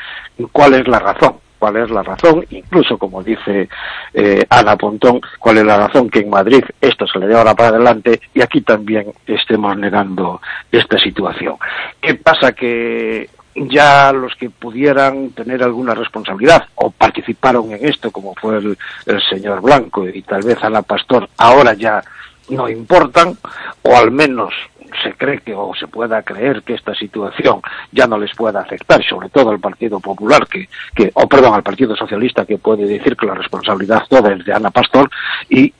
cuál 0.52 0.74
es 0.74 0.88
la 0.88 1.00
razón 1.00 1.36
cuál 1.60 1.76
es 1.76 1.90
la 1.90 2.02
razón, 2.02 2.44
incluso 2.50 2.98
como 2.98 3.22
dice 3.22 3.68
eh, 4.14 4.44
Ana 4.48 4.76
Pontón, 4.76 5.20
cuál 5.38 5.58
es 5.58 5.64
la 5.64 5.76
razón 5.76 6.08
que 6.08 6.20
en 6.20 6.30
Madrid 6.30 6.64
esto 6.80 7.06
se 7.06 7.18
le 7.18 7.28
dé 7.28 7.36
ahora 7.36 7.54
para 7.54 7.68
adelante 7.68 8.18
y 8.34 8.40
aquí 8.40 8.62
también 8.62 9.12
estemos 9.26 9.76
negando 9.76 10.40
esta 10.72 10.98
situación. 10.98 11.56
¿Qué 12.00 12.14
pasa? 12.14 12.52
Que 12.52 13.28
ya 13.54 14.10
los 14.12 14.34
que 14.36 14.48
pudieran 14.48 15.30
tener 15.30 15.62
alguna 15.62 15.94
responsabilidad 15.94 16.66
o 16.76 16.90
participaron 16.90 17.72
en 17.72 17.84
esto, 17.86 18.10
como 18.10 18.34
fue 18.34 18.56
el, 18.56 18.78
el 19.04 19.22
señor 19.28 19.60
Blanco 19.60 20.08
y 20.08 20.22
tal 20.22 20.42
vez 20.42 20.64
Ana 20.64 20.80
Pastor, 20.80 21.28
ahora 21.36 21.74
ya 21.74 22.02
no 22.48 22.68
importan, 22.68 23.36
o 23.82 23.96
al 23.96 24.10
menos 24.10 24.52
se 25.02 25.12
cree 25.14 25.40
que 25.40 25.54
o 25.54 25.72
se 25.74 25.88
pueda 25.88 26.22
creer 26.22 26.62
que 26.62 26.74
esta 26.74 26.94
situación 26.94 27.60
ya 27.92 28.06
no 28.06 28.18
les 28.18 28.34
pueda 28.34 28.60
afectar, 28.60 29.02
sobre 29.04 29.28
todo 29.28 29.50
al 29.50 29.60
Partido 29.60 30.00
Popular, 30.00 30.46
que, 30.46 30.68
que 30.94 31.10
o 31.14 31.28
perdón, 31.28 31.54
al 31.54 31.62
Partido 31.62 31.96
Socialista, 31.96 32.44
que 32.44 32.58
puede 32.58 32.86
decir 32.86 33.16
que 33.16 33.26
la 33.26 33.34
responsabilidad 33.34 34.04
toda 34.08 34.32
es 34.32 34.44
de 34.44 34.52
Ana 34.52 34.70
Pastor, 34.70 35.10
y 35.48 35.72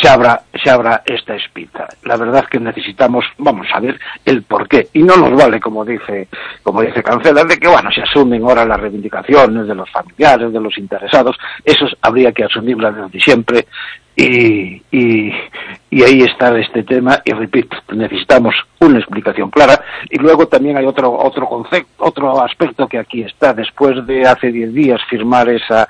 se 0.00 0.08
abra, 0.08 0.42
se 0.62 0.70
abra 0.70 1.02
esta 1.04 1.34
espita. 1.34 1.88
La 2.04 2.16
verdad 2.16 2.46
que 2.46 2.58
necesitamos, 2.58 3.24
vamos 3.38 3.66
a 3.72 3.80
ver 3.80 3.98
el 4.24 4.42
porqué. 4.42 4.88
Y 4.92 5.02
no 5.02 5.16
nos 5.16 5.32
vale, 5.32 5.60
como 5.60 5.84
dice, 5.84 6.28
como 6.62 6.82
dice 6.82 7.02
Cancela, 7.02 7.44
de 7.44 7.58
que, 7.58 7.68
bueno, 7.68 7.90
se 7.92 8.02
asumen 8.02 8.42
ahora 8.42 8.64
las 8.64 8.80
reivindicaciones 8.80 9.66
de 9.66 9.74
los 9.74 9.90
familiares, 9.90 10.52
de 10.52 10.60
los 10.60 10.76
interesados. 10.78 11.36
Esos 11.64 11.96
habría 12.02 12.32
que 12.32 12.44
asumirlas 12.44 12.96
desde 12.96 13.20
siempre. 13.20 13.66
Y, 14.16 14.82
y, 14.90 15.30
y 15.90 16.02
ahí 16.02 16.22
está 16.22 16.58
este 16.58 16.82
tema. 16.82 17.20
Y 17.24 17.32
repito, 17.32 17.76
necesitamos 17.92 18.54
una 18.80 18.98
explicación 18.98 19.50
clara. 19.50 19.78
Y 20.08 20.18
luego 20.18 20.48
también 20.48 20.78
hay 20.78 20.86
otro, 20.86 21.12
otro 21.12 21.46
concepto, 21.46 21.90
otro 21.98 22.42
aspecto 22.42 22.88
que 22.88 22.98
aquí 22.98 23.22
está. 23.22 23.52
Después 23.52 24.06
de 24.06 24.22
hace 24.22 24.50
diez 24.50 24.72
días 24.72 25.00
firmar 25.10 25.50
esa, 25.50 25.86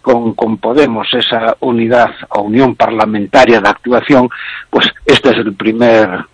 con, 0.00 0.32
con 0.34 0.56
Podemos, 0.56 1.06
esa 1.12 1.56
unidad 1.60 2.10
o 2.30 2.42
unión 2.42 2.74
parlamentaria 2.74 3.60
de 3.60 3.68
actuación, 3.68 4.28
pues 4.70 4.86
este 5.04 5.30
es 5.30 5.36
el 5.36 5.54
primer 5.54 6.24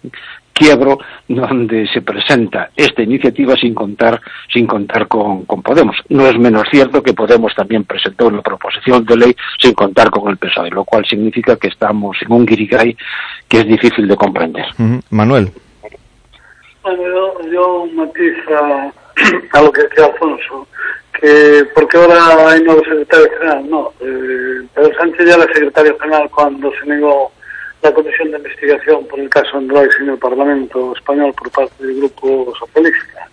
quiebro 0.52 0.98
donde 1.28 1.86
se 1.88 2.02
presenta 2.02 2.70
esta 2.76 3.02
iniciativa 3.02 3.54
sin 3.56 3.74
contar 3.74 4.20
sin 4.52 4.66
contar 4.66 5.08
con, 5.08 5.44
con, 5.44 5.62
Podemos. 5.62 5.96
No 6.08 6.26
es 6.26 6.38
menos 6.38 6.64
cierto 6.70 7.02
que 7.02 7.14
Podemos 7.14 7.54
también 7.54 7.84
presentó 7.84 8.26
una 8.26 8.42
proposición 8.42 9.04
de 9.04 9.16
ley 9.16 9.36
sin 9.58 9.72
contar 9.74 10.10
con 10.10 10.30
el 10.30 10.36
PSOE, 10.36 10.70
lo 10.70 10.84
cual 10.84 11.04
significa 11.06 11.56
que 11.56 11.68
estamos 11.68 12.16
en 12.22 12.32
un 12.32 12.44
guirigay 12.44 12.96
que 13.48 13.58
es 13.60 13.66
difícil 13.66 14.06
de 14.08 14.16
comprender. 14.16 14.66
Uh 14.78 14.82
-huh. 14.82 15.02
Manuel. 15.10 15.50
Bueno, 16.82 17.02
yo, 17.02 17.50
yo 17.50 17.86
matiza 17.94 18.92
a 19.52 19.62
lo 19.62 19.72
que 19.72 19.82
decía 19.82 20.06
Alfonso, 20.06 20.66
que 21.12 21.64
porque 21.74 21.96
ahora 21.96 22.50
hay 22.50 22.62
nuevo 22.62 22.82
secretario 22.82 23.26
general, 23.38 23.70
no. 23.70 23.92
Eh, 24.00 24.66
Pedro 24.74 24.90
Sánchez 24.98 25.26
ya 25.26 25.34
era 25.34 25.52
secretario 25.52 25.98
general 25.98 26.28
cuando 26.30 26.72
se 26.72 26.86
negó 26.86 27.31
la 27.82 27.92
comisión 27.92 28.30
de 28.30 28.38
investigación 28.38 29.06
por 29.06 29.18
el 29.18 29.28
caso 29.28 29.56
Android 29.56 29.90
en 30.00 30.10
el 30.10 30.18
Parlamento 30.18 30.94
español 30.96 31.34
por 31.34 31.50
parte 31.50 31.84
del 31.84 31.96
Grupo 31.96 32.52
Socialista. 32.58 33.28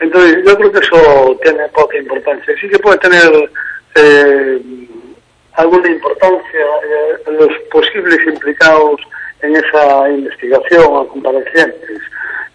Entonces, 0.00 0.42
yo 0.44 0.56
creo 0.56 0.72
que 0.72 0.78
eso 0.78 1.38
tiene 1.42 1.68
poca 1.68 1.98
importancia. 1.98 2.54
Sí 2.60 2.68
que 2.68 2.78
puede 2.78 2.98
tener 2.98 3.50
eh, 3.94 4.60
alguna 5.52 5.90
importancia 5.90 6.60
eh, 6.60 7.32
los 7.32 7.50
posibles 7.70 8.18
implicados 8.26 9.00
en 9.42 9.56
esa 9.56 10.08
investigación 10.10 10.84
o 10.88 11.06
comparecientes. 11.06 12.00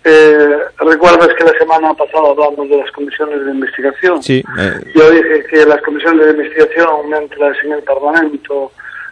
Eh, 0.03 0.57
¿Recuerdas 0.77 1.29
que 1.35 1.43
la 1.43 1.57
semana 1.57 1.93
pasada 1.93 2.29
hablamos 2.29 2.69
de 2.69 2.77
las 2.77 2.91
comisiones 2.91 3.43
de 3.45 3.51
investigación? 3.51 4.21
Sí. 4.21 4.43
Eh... 4.59 4.91
Yo 4.93 5.09
dije 5.09 5.45
que 5.49 5.65
las 5.65 5.81
comisiones 5.81 6.25
de 6.25 6.31
investigación, 6.31 7.09
mientras 7.09 7.57
en 7.63 7.71
el 7.73 7.83
Parlamento 7.83 8.71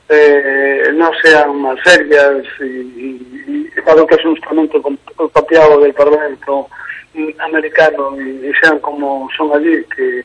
eh, 0.10 0.92
no 0.94 1.12
sean 1.22 1.56
más 1.62 1.78
serias 1.84 2.44
y, 2.60 2.64
y, 2.64 3.44
y, 3.48 3.70
que 3.74 4.16
es 4.16 4.26
un 4.26 4.32
instrumento 4.32 4.82
copiado 5.32 5.80
del 5.82 5.94
Parlamento 5.94 6.68
americano 7.40 8.20
y, 8.20 8.48
y, 8.48 8.54
sean 8.62 8.80
como 8.80 9.30
son 9.38 9.54
allí, 9.54 9.84
que, 9.96 10.24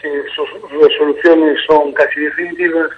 que 0.00 0.22
sus 0.34 0.48
resoluciones 0.70 1.58
son 1.66 1.92
casi 1.92 2.20
definitivas, 2.20 2.90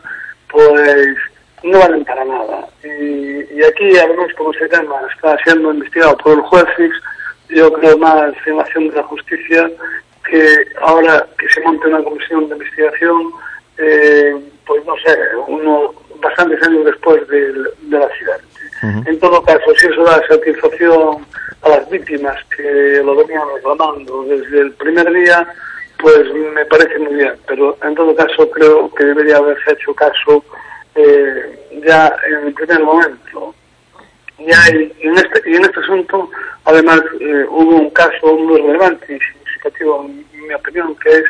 pues 0.50 1.16
no 1.62 1.78
valen 1.78 2.04
para 2.04 2.24
nada. 2.24 2.68
Y, 2.82 3.58
y 3.58 3.64
aquí, 3.64 3.98
además, 3.98 4.28
como 4.36 4.52
ese 4.52 4.68
tema 4.68 4.96
está 5.14 5.36
siendo 5.44 5.72
investigado 5.72 6.16
por 6.18 6.34
el 6.34 6.40
juez 6.42 6.66
yo 7.48 7.72
creo 7.72 7.98
más 7.98 8.32
en 8.46 8.56
la 8.56 8.62
acción 8.62 8.88
de 8.88 8.96
la 8.96 9.02
justicia 9.04 9.70
que 10.28 10.64
ahora 10.82 11.26
que 11.38 11.48
se 11.48 11.60
monte 11.62 11.88
una 11.88 12.02
comisión 12.02 12.48
de 12.48 12.54
investigación, 12.54 13.32
eh, 13.78 14.36
pues 14.66 14.84
no 14.84 14.94
sé, 14.98 15.18
uno 15.48 15.92
bastantes 16.20 16.62
años 16.62 16.84
después 16.84 17.26
del, 17.28 17.68
del 17.82 18.02
accidente. 18.02 18.44
Uh 18.82 18.86
-huh. 18.86 19.08
En 19.08 19.18
todo 19.20 19.42
caso, 19.42 19.74
si 19.76 19.86
eso 19.86 20.02
da 20.04 20.26
satisfacción 20.28 21.26
a 21.62 21.68
las 21.68 21.90
víctimas 21.90 22.36
que 22.56 23.02
lo 23.04 23.14
venían 23.16 23.42
reclamando 23.54 24.24
desde 24.24 24.60
el 24.60 24.72
primer 24.72 25.12
día, 25.12 25.46
pues 25.98 26.20
me 26.54 26.64
parece 26.66 26.98
muy 26.98 27.14
bien. 27.14 27.34
Pero 27.46 27.76
en 27.82 27.94
todo 27.94 28.14
caso 28.14 28.50
creo 28.50 28.92
que 28.94 29.04
debería 29.04 29.36
haberse 29.36 29.72
hecho 29.72 29.94
caso 29.94 30.44
eh, 30.94 31.58
ya 31.86 32.14
en 32.26 32.46
el 32.46 32.54
primer 32.54 32.80
momento. 32.80 33.54
Ya 34.38 34.56
en 34.68 35.14
este, 35.18 35.50
y 35.50 35.56
en 35.56 35.64
este 35.64 35.80
asunto, 35.80 36.30
además, 36.64 37.00
eh, 37.20 37.44
hubo 37.50 37.76
un 37.76 37.90
caso 37.90 38.34
muy 38.38 38.58
relevante 38.62 39.16
y 39.16 39.20
significativo, 39.20 40.06
en 40.06 40.46
mi 40.48 40.54
opinión, 40.54 40.96
que 40.96 41.10
es 41.10 41.24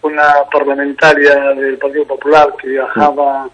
una 0.00 0.28
parlamentaria 0.50 1.34
del 1.54 1.76
Partido 1.76 2.06
Popular 2.06 2.48
que 2.60 2.68
viajaba 2.68 3.50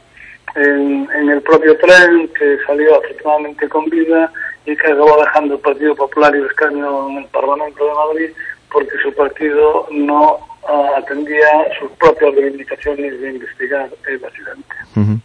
en, 0.55 1.29
el 1.29 1.41
propio 1.43 1.77
tren, 1.79 2.29
que 2.29 2.59
salió 2.67 2.97
afortunadamente 2.97 3.69
con 3.69 3.85
vida 3.87 4.33
y 4.67 4.77
que 4.77 4.87
acabó 4.87 5.21
dejando 5.21 5.55
el 5.55 5.61
Partido 5.61 5.95
Popular 5.95 6.35
y 6.35 6.39
el 6.39 6.47
escaño 6.47 7.11
en 7.11 7.19
el 7.19 7.27
Parlamento 7.27 7.85
de 7.85 7.95
Madrid 7.95 8.31
porque 8.73 8.93
su 9.03 9.13
partido 9.15 9.89
no 9.91 10.35
uh, 10.35 10.97
atendía 10.97 11.49
sus 11.79 11.91
propias 11.93 12.35
reivindicaciones 12.35 13.21
de 13.21 13.31
investigar 13.31 13.91
el 14.07 14.25
accidente. 14.25 14.75
Uh 14.97 15.01
-huh. 15.01 15.21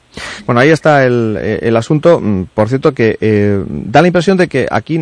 Bueno, 0.45 0.61
ahí 0.61 0.69
está 0.69 1.05
el, 1.05 1.37
el, 1.61 1.75
asunto. 1.75 2.21
Por 2.53 2.69
cierto, 2.69 2.93
que 2.93 3.17
eh, 3.19 3.63
da 3.67 4.01
la 4.01 4.07
impresión 4.07 4.37
de 4.37 4.47
que 4.47 4.67
aquí 4.69 4.99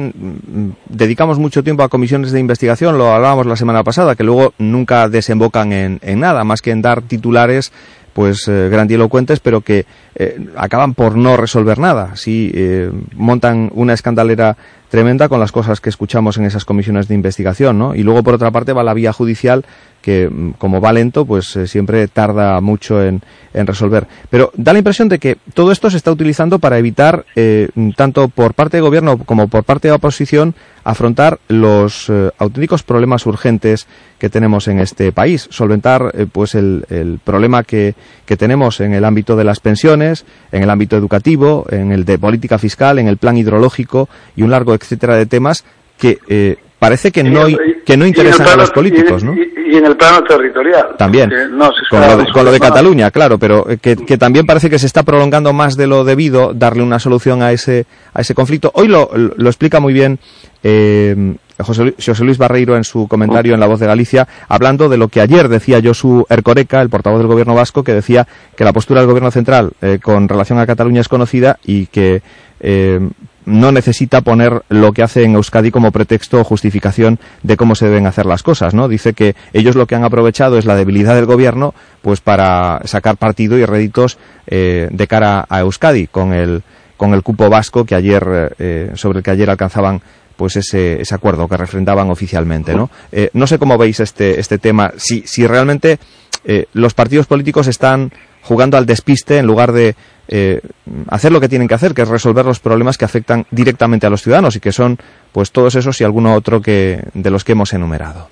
dedicamos 0.87 1.37
mucho 1.37 1.63
tiempo 1.63 1.83
a 1.83 1.89
comisiones 1.89 2.31
de 2.31 2.39
investigación, 2.39 2.97
lo 2.97 3.11
hablábamos 3.11 3.45
la 3.45 3.55
semana 3.55 3.83
pasada, 3.83 4.15
que 4.15 4.23
luego 4.23 4.53
nunca 4.57 5.09
desembocan 5.09 5.73
en, 5.73 5.99
en 6.01 6.19
nada, 6.19 6.43
más 6.43 6.61
que 6.61 6.71
en 6.71 6.81
dar 6.81 7.01
titulares 7.01 7.73
pues 8.13 8.47
eh, 8.47 8.69
grandilocuentes, 8.69 9.39
pero 9.39 9.61
que 9.61 9.85
eh, 10.15 10.47
acaban 10.55 10.93
por 10.93 11.17
no 11.17 11.35
resolver 11.35 11.79
nada. 11.79 12.15
Si 12.15 12.51
eh, 12.53 12.91
montan 13.15 13.71
una 13.73 13.93
escandalera 13.93 14.55
tremenda 14.89 15.27
con 15.27 15.39
las 15.39 15.51
cosas 15.51 15.81
que 15.81 15.89
escuchamos 15.89 16.37
en 16.37 16.45
esas 16.45 16.65
comisiones 16.65 17.07
de 17.07 17.15
investigación, 17.15 17.79
¿no? 17.79 17.95
Y 17.95 18.03
luego, 18.03 18.21
por 18.21 18.35
otra 18.35 18.51
parte, 18.51 18.73
va 18.73 18.83
la 18.83 18.93
vía 18.93 19.11
judicial 19.11 19.65
que, 20.03 20.29
como 20.57 20.81
va 20.81 20.91
lento, 20.91 21.25
pues 21.25 21.55
eh, 21.55 21.65
siempre 21.65 22.09
tarda 22.09 22.59
mucho 22.59 23.01
en, 23.01 23.21
en, 23.53 23.65
resolver. 23.65 24.05
Pero 24.29 24.51
da 24.55 24.73
la 24.73 24.79
impresión 24.79 25.07
de 25.07 25.17
que 25.17 25.37
todo 25.53 25.71
esto 25.71 25.89
se 25.89 25.95
está 25.95 26.11
utilizando 26.11 26.59
para 26.59 26.77
evitar, 26.77 27.25
eh, 27.37 27.69
tanto 27.95 28.27
por 28.27 28.53
parte 28.53 28.77
del 28.77 28.83
gobierno 28.83 29.17
como 29.17 29.47
por 29.47 29.63
parte 29.63 29.87
de 29.87 29.93
la 29.93 29.95
oposición, 29.95 30.55
afrontar 30.83 31.39
los 31.47 32.09
eh, 32.09 32.31
auténticos 32.37 32.83
problemas 32.83 33.25
urgentes 33.25 33.87
que 34.19 34.29
tenemos 34.29 34.67
en 34.67 34.79
este 34.79 35.13
país. 35.13 35.47
Solventar, 35.49 36.13
pues, 36.33 36.53
el, 36.53 36.85
el 36.89 37.19
problema 37.23 37.63
que, 37.63 37.95
que 38.25 38.35
tenemos 38.35 38.81
en 38.81 38.93
el 38.93 39.05
ámbito 39.05 39.37
de 39.37 39.45
las 39.45 39.61
pensiones, 39.61 40.25
en 40.51 40.63
el 40.63 40.69
ámbito 40.69 40.97
educativo, 40.97 41.65
en 41.69 41.93
el 41.93 42.03
de 42.03 42.19
política 42.19 42.57
fiscal, 42.57 42.99
en 42.99 43.07
el 43.07 43.15
plan 43.15 43.37
hidrológico 43.37 44.09
y 44.35 44.43
un 44.43 44.51
largo 44.51 44.73
etcétera 44.73 45.15
de 45.15 45.25
temas 45.25 45.63
que 45.97 46.57
parece 46.83 47.13
que 47.13 47.23
no, 47.23 47.45
que 47.85 47.95
no 47.95 48.05
interesan 48.05 48.45
plano, 48.45 48.51
a 48.51 48.63
los 48.63 48.71
políticos, 48.71 49.23
y, 49.23 49.25
¿no? 49.25 49.33
Y, 49.35 49.53
y, 49.71 49.77
en 49.77 49.85
el 49.85 49.95
plano 49.95 50.21
territorial. 50.25 50.95
También, 50.97 51.29
no 51.57 51.71
con, 51.89 52.01
lo 52.01 52.17
de, 52.17 52.31
con, 52.33 52.43
lo 52.43 52.51
de, 52.51 52.59
Cataluña, 52.59 53.09
claro, 53.09 53.37
pero 53.37 53.65
que, 53.81 53.95
que, 53.95 54.17
también 54.17 54.45
parece 54.45 54.69
que 54.69 54.77
se 54.77 54.85
está 54.85 55.03
prolongando 55.03 55.53
más 55.53 55.77
de 55.77 55.87
lo 55.87 56.03
debido 56.03 56.53
darle 56.53 56.83
una 56.83 56.99
solución 56.99 57.41
a 57.41 57.53
ese, 57.53 57.85
a 58.13 58.19
ese 58.19 58.35
conflicto. 58.35 58.69
Hoy 58.75 58.89
lo, 58.89 59.09
lo 59.15 59.49
explica 59.49 59.79
muy 59.79 59.93
bien 59.93 60.19
eh, 60.61 61.35
José, 61.57 61.93
José, 62.05 62.23
Luis 62.25 62.37
Barreiro 62.37 62.75
en 62.75 62.83
su 62.83 63.07
comentario 63.07 63.53
en 63.53 63.61
La 63.61 63.67
Voz 63.67 63.79
de 63.79 63.87
Galicia, 63.87 64.27
hablando 64.49 64.89
de 64.89 64.97
lo 64.97 65.07
que 65.07 65.21
ayer 65.21 65.47
decía 65.47 65.79
Josu 65.81 66.25
Ercoreca, 66.29 66.81
el 66.81 66.89
portavoz 66.89 67.19
del 67.19 67.27
gobierno 67.27 67.55
vasco, 67.55 67.83
que 67.83 67.93
decía 67.93 68.27
que 68.57 68.65
la 68.65 68.73
postura 68.73 68.99
del 68.99 69.07
gobierno 69.07 69.31
central 69.31 69.71
eh, 69.81 69.99
con 70.01 70.27
relación 70.27 70.59
a 70.59 70.65
Cataluña 70.65 70.99
es 70.99 71.07
conocida 71.07 71.59
y 71.63 71.85
que 71.85 72.21
eh, 72.59 72.99
no 73.45 73.71
necesita 73.71 74.21
poner 74.21 74.63
lo 74.69 74.93
que 74.93 75.03
hace 75.03 75.23
en 75.23 75.35
Euskadi 75.35 75.71
como 75.71 75.91
pretexto 75.91 76.39
o 76.39 76.43
justificación 76.43 77.19
de 77.43 77.57
cómo 77.57 77.75
se 77.75 77.85
deben 77.85 78.07
hacer 78.07 78.25
las 78.25 78.43
cosas, 78.43 78.73
¿no? 78.73 78.87
Dice 78.87 79.13
que 79.13 79.35
ellos 79.53 79.75
lo 79.75 79.87
que 79.87 79.95
han 79.95 80.03
aprovechado 80.03 80.57
es 80.57 80.65
la 80.65 80.75
debilidad 80.75 81.15
del 81.15 81.25
gobierno, 81.25 81.73
pues 82.01 82.21
para 82.21 82.81
sacar 82.85 83.17
partido 83.17 83.57
y 83.57 83.65
réditos 83.65 84.17
eh, 84.47 84.87
de 84.91 85.07
cara 85.07 85.45
a 85.49 85.59
Euskadi 85.61 86.07
con 86.07 86.33
el 86.33 86.63
con 86.97 87.13
el 87.13 87.23
cupo 87.23 87.49
vasco 87.49 87.85
que 87.85 87.95
ayer 87.95 88.55
eh, 88.59 88.91
sobre 88.95 89.19
el 89.19 89.23
que 89.23 89.31
ayer 89.31 89.49
alcanzaban 89.49 90.01
pues 90.35 90.55
ese, 90.55 91.01
ese 91.01 91.15
acuerdo 91.15 91.47
que 91.47 91.57
refrendaban 91.57 92.09
oficialmente, 92.09 92.73
¿no? 92.73 92.89
Eh, 93.11 93.29
no 93.33 93.47
sé 93.47 93.59
cómo 93.59 93.77
veis 93.77 93.99
este 93.99 94.39
este 94.39 94.57
tema, 94.57 94.93
si 94.97 95.23
si 95.25 95.45
realmente 95.45 95.99
eh, 96.45 96.65
los 96.73 96.93
partidos 96.93 97.27
políticos 97.27 97.67
están 97.67 98.11
jugando 98.41 98.77
al 98.77 98.85
despiste 98.85 99.37
en 99.37 99.45
lugar 99.45 99.71
de 99.71 99.95
eh, 100.27 100.61
hacer 101.09 101.31
lo 101.31 101.41
que 101.41 101.49
tienen 101.49 101.67
que 101.67 101.73
hacer, 101.73 101.93
que 101.93 102.01
es 102.01 102.07
resolver 102.07 102.45
los 102.45 102.59
problemas 102.59 102.97
que 102.97 103.05
afectan 103.05 103.45
directamente 103.51 104.07
a 104.07 104.09
los 104.09 104.21
ciudadanos 104.21 104.55
y 104.55 104.59
que 104.59 104.71
son 104.71 104.97
pues 105.31 105.51
todos 105.51 105.75
esos 105.75 105.99
y 106.01 106.03
alguno 106.03 106.33
otro 106.33 106.61
que 106.61 107.03
de 107.13 107.29
los 107.29 107.43
que 107.43 107.51
hemos 107.51 107.73
enumerado. 107.73 108.27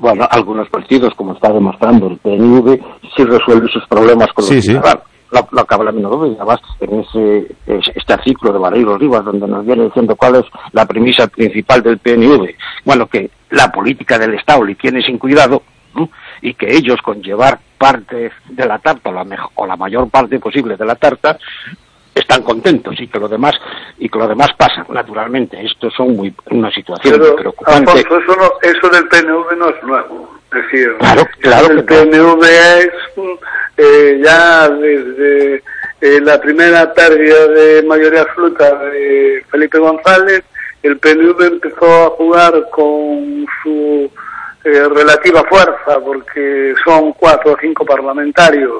Bueno, 0.00 0.28
algunos 0.30 0.68
partidos, 0.68 1.14
como 1.14 1.32
está 1.32 1.50
demostrando 1.50 2.08
el 2.08 2.18
PNV, 2.18 2.78
sí 3.16 3.24
resuelven 3.24 3.68
sus 3.68 3.86
problemas 3.88 4.28
con 4.34 4.44
los 4.44 4.54
sí, 4.54 4.62
ciudadanos. 4.62 5.02
Sí. 5.04 5.08
Lo, 5.30 5.46
lo 5.50 5.66
que 5.66 5.74
habla 5.74 5.92
Minudo 5.92 6.26
y 6.26 6.36
además 6.36 6.60
en 6.80 7.00
ese, 7.00 7.54
este 7.66 8.12
artículo 8.14 8.50
de 8.50 8.58
Barreiro 8.60 8.96
Rivas 8.96 9.26
donde 9.26 9.46
nos 9.46 9.66
viene 9.66 9.84
diciendo 9.84 10.16
cuál 10.16 10.36
es 10.36 10.44
la 10.72 10.86
premisa 10.86 11.26
principal 11.26 11.82
del 11.82 11.98
PNV. 11.98 12.48
Bueno, 12.86 13.06
que 13.08 13.30
la 13.50 13.70
política 13.70 14.18
del 14.18 14.34
Estado 14.34 14.64
le 14.64 14.74
tiene 14.74 15.02
sin 15.02 15.18
cuidado 15.18 15.62
¿no? 15.94 16.08
Y 16.42 16.54
que 16.54 16.74
ellos 16.74 17.00
con 17.02 17.22
llevar 17.22 17.58
parte 17.78 18.32
de 18.48 18.66
la 18.66 18.78
tarta 18.78 19.10
la 19.10 19.24
mejor, 19.24 19.50
o 19.54 19.66
la 19.66 19.76
mayor 19.76 20.08
parte 20.10 20.38
posible 20.38 20.76
de 20.76 20.84
la 20.84 20.96
tarta 20.96 21.38
están 22.14 22.42
contentos 22.42 22.94
y 22.98 23.06
que 23.06 23.18
lo 23.18 23.28
demás 23.28 23.54
y 23.98 24.08
que 24.08 24.18
lo 24.18 24.26
demás 24.26 24.48
pasa. 24.56 24.84
Naturalmente 24.88 25.64
esto 25.64 25.90
son 25.90 26.16
muy 26.16 26.34
una 26.50 26.70
situación 26.70 27.14
Pero, 27.14 27.32
muy 27.32 27.40
preocupante. 27.40 27.90
Alfonso, 27.90 28.18
eso, 28.18 28.36
no, 28.36 28.50
eso 28.62 28.88
del 28.88 29.08
PNV 29.08 29.56
no 29.56 29.68
es 29.70 29.82
nuevo. 29.82 30.38
Es 30.52 30.62
decir 30.64 30.96
claro, 30.98 31.22
claro 31.40 31.70
el 31.70 31.84
PNV 31.84 32.42
es 32.44 32.88
eh, 33.76 34.20
ya 34.24 34.68
desde 34.68 35.62
eh, 36.00 36.20
la 36.22 36.40
primera 36.40 36.92
pérdida 36.94 37.46
de 37.48 37.82
mayoría 37.82 38.22
absoluta 38.22 38.74
de 38.76 39.44
Felipe 39.50 39.78
González 39.78 40.42
el 40.82 40.98
PNV 40.98 41.42
empezó 41.42 42.06
a 42.06 42.10
jugar 42.10 42.52
con 42.70 43.46
su 43.62 44.10
eh, 44.64 44.88
relativa 44.88 45.44
fuerza, 45.44 46.00
porque 46.04 46.74
son 46.84 47.12
cuatro 47.12 47.52
o 47.52 47.58
cinco 47.60 47.84
parlamentarios, 47.84 48.78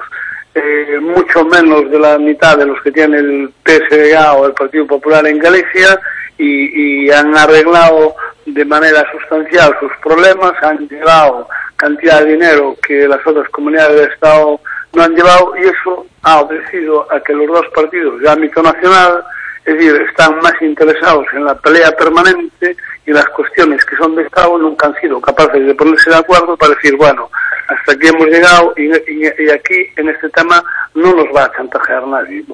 eh, 0.55 0.99
mucho 1.01 1.45
menos 1.45 1.91
de 1.91 1.99
la 1.99 2.18
mitad 2.18 2.59
de 2.59 2.66
los 2.66 2.81
que 2.83 2.91
tiene 2.91 3.18
el 3.18 3.53
PSDA 3.64 4.33
o 4.35 4.47
el 4.47 4.53
Partido 4.53 4.87
Popular 4.87 5.26
en 5.26 5.39
Galicia, 5.39 6.01
y, 6.39 7.11
han 7.11 7.37
arreglado 7.37 8.14
de 8.47 8.64
manera 8.64 9.05
sustancial 9.11 9.76
sus 9.81 9.91
problemas, 10.03 10.53
han 10.62 10.87
llevado 10.89 11.49
cantidad 11.76 12.22
de 12.22 12.33
dinero 12.33 12.76
que 12.87 13.09
las 13.09 13.24
otras 13.26 13.49
comunidades 13.51 13.97
del 13.97 14.12
Estado 14.12 14.61
no 14.95 15.03
han 15.03 15.14
llevado 15.14 15.55
y 15.57 15.62
eso 15.62 16.07
ha 16.22 16.41
obedecido 16.41 17.07
a 17.12 17.20
que 17.20 17.33
los 17.33 17.47
dos 17.49 17.66
partidos 17.74 18.20
de 18.20 18.31
ámbito 18.31 18.62
nacional, 18.62 19.24
es 19.69 19.75
decir, 19.77 19.95
están 20.09 20.39
más 20.41 20.55
interesados 20.62 21.27
en 21.35 21.45
la 21.45 21.55
pelea 21.57 21.91
permanente 21.93 22.77
y 23.07 23.12
las 23.12 23.27
cuestiones 23.31 23.85
que 23.85 23.97
son 23.97 24.14
de 24.16 24.23
Estado 24.23 24.57
nunca 24.59 24.87
han 24.87 24.95
sido 25.01 25.21
capaces 25.21 25.66
de 25.66 25.75
ponerse 25.75 26.11
de 26.11 26.16
acuerdo 26.16 26.57
para 26.57 26.75
decir, 26.75 26.97
bueno, 26.97 27.29
hasta 27.69 27.93
aquí 27.93 28.09
hemos 28.09 28.27
llegado 28.29 28.73
y, 28.77 28.85
y- 28.87 29.33
y 29.47 29.51
aquí 29.51 29.77
en 29.97 30.09
este 30.09 30.29
tema 30.31 30.62
no 30.95 31.12
nos 31.14 31.27
va 31.35 31.45
a 31.45 31.53
chantajear 31.57 32.07
nadie. 32.07 32.45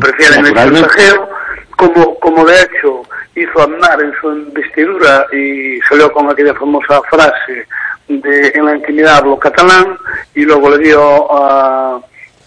Prefieren 0.00 0.46
el 0.46 0.54
chantajeo, 0.74 1.28
como, 1.76 2.18
como 2.18 2.44
de 2.46 2.54
hecho 2.62 3.02
hizo 3.36 3.60
Aznar 3.62 4.00
en 4.00 4.12
su 4.20 4.32
investidura 4.32 5.26
y 5.32 5.78
salió 5.88 6.10
con 6.12 6.28
aquella 6.30 6.54
famosa 6.54 7.00
frase 7.10 7.66
de 8.08 8.48
en 8.54 8.64
la 8.64 8.74
intimidad 8.76 9.18
hablo 9.18 9.38
catalán 9.38 9.96
y 10.34 10.42
luego 10.44 10.70
le 10.70 10.78
dio 10.78 11.30
a, 11.30 12.00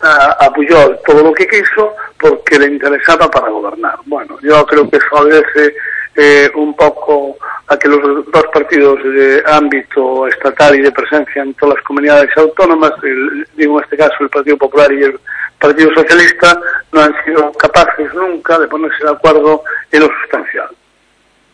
a, 0.04 0.46
a 0.46 0.54
todo 1.06 1.24
lo 1.24 1.34
que 1.34 1.48
quiso 1.48 1.94
porque 2.20 2.60
le 2.60 2.68
interesaba 2.68 3.30
para 3.30 3.50
gobernar. 3.50 3.96
Bueno, 4.06 4.38
yo 4.42 4.66
creo 4.66 4.90
que 4.90 4.98
eso 4.98 5.08
obedece 5.12 5.76
eh, 6.16 6.50
un 6.56 6.76
poco 6.76 7.38
a 7.68 7.78
que 7.78 7.88
los 7.88 8.02
dos 8.32 8.44
partidos 8.54 9.02
de 9.04 9.42
ámbito 9.46 10.28
estatal 10.28 10.76
y 10.76 10.82
de 10.82 10.92
presencia 10.92 11.42
en 11.42 11.54
todas 11.54 11.76
las 11.76 11.84
comunidades 11.86 12.30
autónomas, 12.36 12.92
el- 13.04 13.48
digo 13.56 13.78
en 13.80 13.84
este 13.86 13.98
caso 13.98 14.16
el 14.20 14.30
Partido 14.30 14.58
Popular 14.58 14.92
y 14.92 15.04
el 15.04 15.20
Partido 15.58 15.90
Socialista, 15.96 16.60
no 16.92 17.02
han 17.02 17.14
sido 17.24 17.52
capaces 17.54 18.14
nunca 18.14 18.60
de 18.60 18.68
ponerse 18.68 19.04
de 19.04 19.12
acuerdo 19.12 19.64
en 19.92 20.00
lo 20.02 20.10
sustancial. 20.22 20.68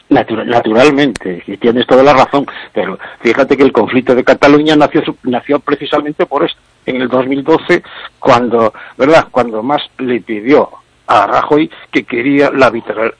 Natura- 0.09 0.45
naturalmente, 0.45 1.43
tienes 1.59 1.85
toda 1.85 2.01
la 2.01 2.13
razón, 2.13 2.47
pero 2.73 2.97
fíjate 3.19 3.57
que 3.57 3.63
el 3.63 3.73
conflicto 3.73 4.15
de 4.15 4.23
Cataluña 4.23 4.75
nació, 4.77 5.03
nació 5.23 5.59
precisamente 5.59 6.25
por 6.25 6.45
esto. 6.45 6.59
En 6.87 7.01
el 7.01 7.07
2012, 7.07 7.83
cuando, 8.19 8.73
¿verdad? 8.97 9.27
Cuando 9.29 9.61
más 9.61 9.81
le 9.99 10.21
pidió 10.21 10.69
a 11.09 11.25
Rajoy 11.27 11.69
que 11.91 12.03
quería 12.03 12.49
la, 12.51 12.71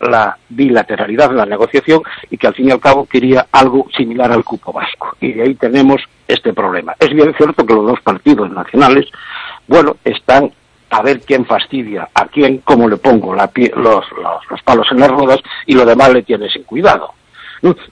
la 0.02 0.38
bilateralidad 0.50 1.30
de 1.30 1.36
la 1.36 1.46
negociación 1.46 2.02
y 2.30 2.38
que 2.38 2.48
al 2.48 2.54
fin 2.56 2.68
y 2.68 2.72
al 2.72 2.80
cabo 2.82 3.06
quería 3.06 3.48
algo 3.52 3.88
similar 3.96 4.32
al 4.32 4.44
cupo 4.44 4.74
vasco. 4.74 5.16
Y 5.22 5.34
de 5.34 5.44
ahí 5.44 5.56
tenemos 5.56 6.02
este 6.28 6.52
problema. 6.54 6.96
Es 7.00 7.10
bien 7.14 7.34
cierto 7.38 7.66
que 7.66 7.74
los 7.74 7.86
dos 7.86 8.02
partidos 8.02 8.50
nacionales, 8.52 9.06
bueno, 9.68 9.96
están 10.04 10.52
a 10.90 11.02
ver 11.02 11.22
quién 11.22 11.46
fastidia 11.46 12.10
a 12.14 12.26
quién, 12.28 12.58
cómo 12.60 12.88
le 12.90 12.98
pongo 12.98 13.36
la 13.36 13.50
pie- 13.52 13.74
los, 13.76 14.06
los, 14.12 14.50
los 14.50 14.62
palos 14.64 14.88
en 14.92 15.00
las 15.00 15.10
ruedas 15.12 15.40
y 15.66 15.74
lo 15.74 15.86
demás 15.86 16.12
le 16.14 16.24
tiene 16.24 16.50
sin 16.50 16.64
cuidado. 16.64 17.14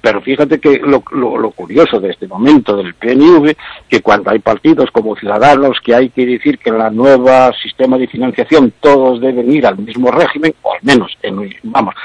Pero 0.01 0.22
fíjate 0.22 0.59
que 0.59 0.78
lo, 0.80 1.03
lo, 1.11 1.38
lo 1.38 1.51
curioso 1.51 1.99
de 1.99 2.11
este 2.11 2.28
momento 2.28 2.76
del 2.78 2.93
PNV, 2.93 3.53
que 3.89 4.01
cuando 4.01 4.32
hay 4.32 4.39
partidos 4.39 4.91
como 4.91 5.16
Ciudadanos 5.16 5.80
que 5.84 5.95
hay 5.95 6.09
que 6.09 6.26
decir 6.26 6.57
que 6.59 6.70
en 6.70 6.78
la 6.78 6.89
nueva 6.89 7.51
sistema 7.61 7.97
de 7.97 8.07
financiación 8.07 8.74
todos 8.80 9.20
deben 9.22 9.51
ir 9.51 9.66
al 9.66 9.78
mismo 9.78 10.11
régimen, 10.11 10.53
o 10.61 10.74
al 10.74 10.80
menos, 10.84 11.18
en, 11.24 11.53
vamos, 11.63 11.95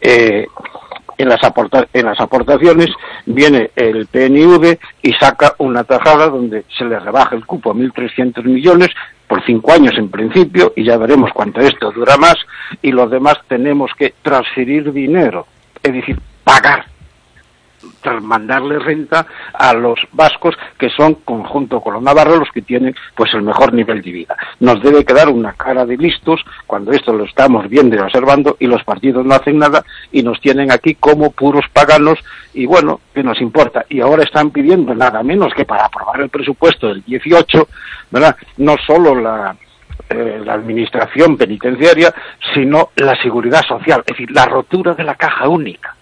eh, 0.00 0.46
en 1.18 1.28
las, 1.28 1.42
aporta- 1.42 1.86
en 1.92 2.06
las 2.06 2.18
aportaciones 2.20 2.88
viene 3.26 3.70
el 3.76 4.06
PNV 4.06 4.78
y 5.02 5.12
saca 5.14 5.54
una 5.58 5.84
tajada 5.84 6.28
donde 6.28 6.64
se 6.78 6.84
le 6.84 6.98
rebaja 6.98 7.36
el 7.36 7.44
cupo 7.44 7.72
a 7.72 7.74
1.300 7.74 8.42
millones 8.44 8.88
por 9.26 9.44
cinco 9.44 9.72
años 9.72 9.92
en 9.98 10.08
principio 10.10 10.72
y 10.74 10.84
ya 10.84 10.96
veremos 10.96 11.30
cuánto 11.34 11.60
esto 11.60 11.92
dura 11.92 12.16
más 12.16 12.36
y 12.82 12.90
los 12.90 13.10
demás 13.10 13.34
tenemos 13.48 13.90
que 13.98 14.14
transferir 14.22 14.92
dinero, 14.92 15.46
es 15.82 15.92
decir, 15.92 16.18
pagar 16.42 16.86
tras 18.00 18.22
mandarle 18.22 18.78
renta 18.78 19.26
a 19.52 19.72
los 19.74 19.98
vascos 20.12 20.54
que 20.78 20.90
son 20.90 21.14
conjunto 21.14 21.80
con 21.80 21.94
los 21.94 22.02
navarros 22.02 22.38
los 22.38 22.50
que 22.52 22.62
tienen 22.62 22.94
pues 23.14 23.32
el 23.34 23.42
mejor 23.42 23.72
nivel 23.72 24.02
de 24.02 24.12
vida. 24.12 24.36
Nos 24.60 24.82
debe 24.82 25.04
quedar 25.04 25.28
una 25.28 25.52
cara 25.52 25.84
de 25.84 25.96
listos 25.96 26.40
cuando 26.66 26.92
esto 26.92 27.12
lo 27.12 27.24
estamos 27.24 27.68
viendo 27.68 27.96
y 27.96 27.98
observando 27.98 28.56
y 28.58 28.66
los 28.66 28.84
partidos 28.84 29.24
no 29.24 29.34
hacen 29.34 29.58
nada 29.58 29.84
y 30.12 30.22
nos 30.22 30.40
tienen 30.40 30.70
aquí 30.70 30.94
como 30.94 31.30
puros 31.30 31.64
paganos 31.72 32.18
y 32.52 32.66
bueno, 32.66 33.00
que 33.14 33.22
nos 33.22 33.40
importa. 33.40 33.84
Y 33.88 34.00
ahora 34.00 34.24
están 34.24 34.50
pidiendo 34.50 34.94
nada 34.94 35.22
menos 35.22 35.52
que 35.54 35.64
para 35.64 35.86
aprobar 35.86 36.20
el 36.20 36.28
presupuesto 36.28 36.88
del 36.88 37.02
18, 37.04 37.68
¿verdad? 38.10 38.36
No 38.56 38.76
solo 38.86 39.14
eh, 40.08 40.42
la 40.44 40.54
administración 40.54 41.36
penitenciaria, 41.36 42.12
sino 42.54 42.90
la 42.96 43.20
seguridad 43.22 43.62
social, 43.62 44.00
es 44.00 44.16
decir, 44.16 44.30
la 44.30 44.46
rotura 44.46 44.94
de 44.94 45.04
la 45.04 45.14
caja 45.14 45.48
única. 45.48 45.94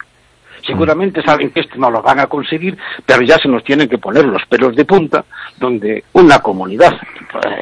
Seguramente 0.69 1.23
saben 1.23 1.51
que 1.51 1.61
esto 1.61 1.77
no 1.79 1.91
lo 1.91 2.03
van 2.03 2.21
a 2.21 2.27
conseguir, 2.27 2.77
pero 3.07 3.23
ya 3.23 3.39
se 3.39 3.49
nos 3.49 3.65
tienen 3.65 3.89
que 3.89 3.97
poner 3.97 4.27
los 4.27 4.45
pelos 4.45 4.77
de 4.77 4.85
punta, 4.85 5.25
donde 5.59 6.05
una 6.13 6.41
comunidad, 6.41 6.93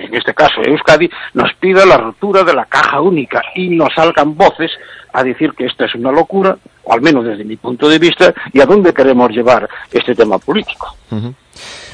en 0.03 0.13
este 0.13 0.35
caso 0.35 0.61
Euskadi, 0.65 1.09
nos 1.35 1.55
pida 1.55 1.87
la 1.87 1.99
rotura 1.99 2.43
de 2.43 2.53
la 2.53 2.65
caja 2.65 3.01
única 3.01 3.41
y 3.55 3.69
nos 3.69 3.95
salgan 3.95 4.37
voces 4.37 4.73
a 5.13 5.23
decir 5.23 5.53
que 5.53 5.67
esta 5.67 5.85
es 5.85 5.95
una 5.95 6.11
locura, 6.11 6.59
o 6.83 6.93
al 6.93 7.01
menos 7.01 7.25
desde 7.25 7.45
mi 7.45 7.57
punto 7.57 7.89
de 7.89 8.01
vista, 8.01 8.35
y 8.53 8.61
a 8.61 8.67
dónde 8.67 8.93
queremos 8.93 9.31
llevar 9.31 9.69
este 9.93 10.17
tema 10.17 10.39
político. 10.39 10.97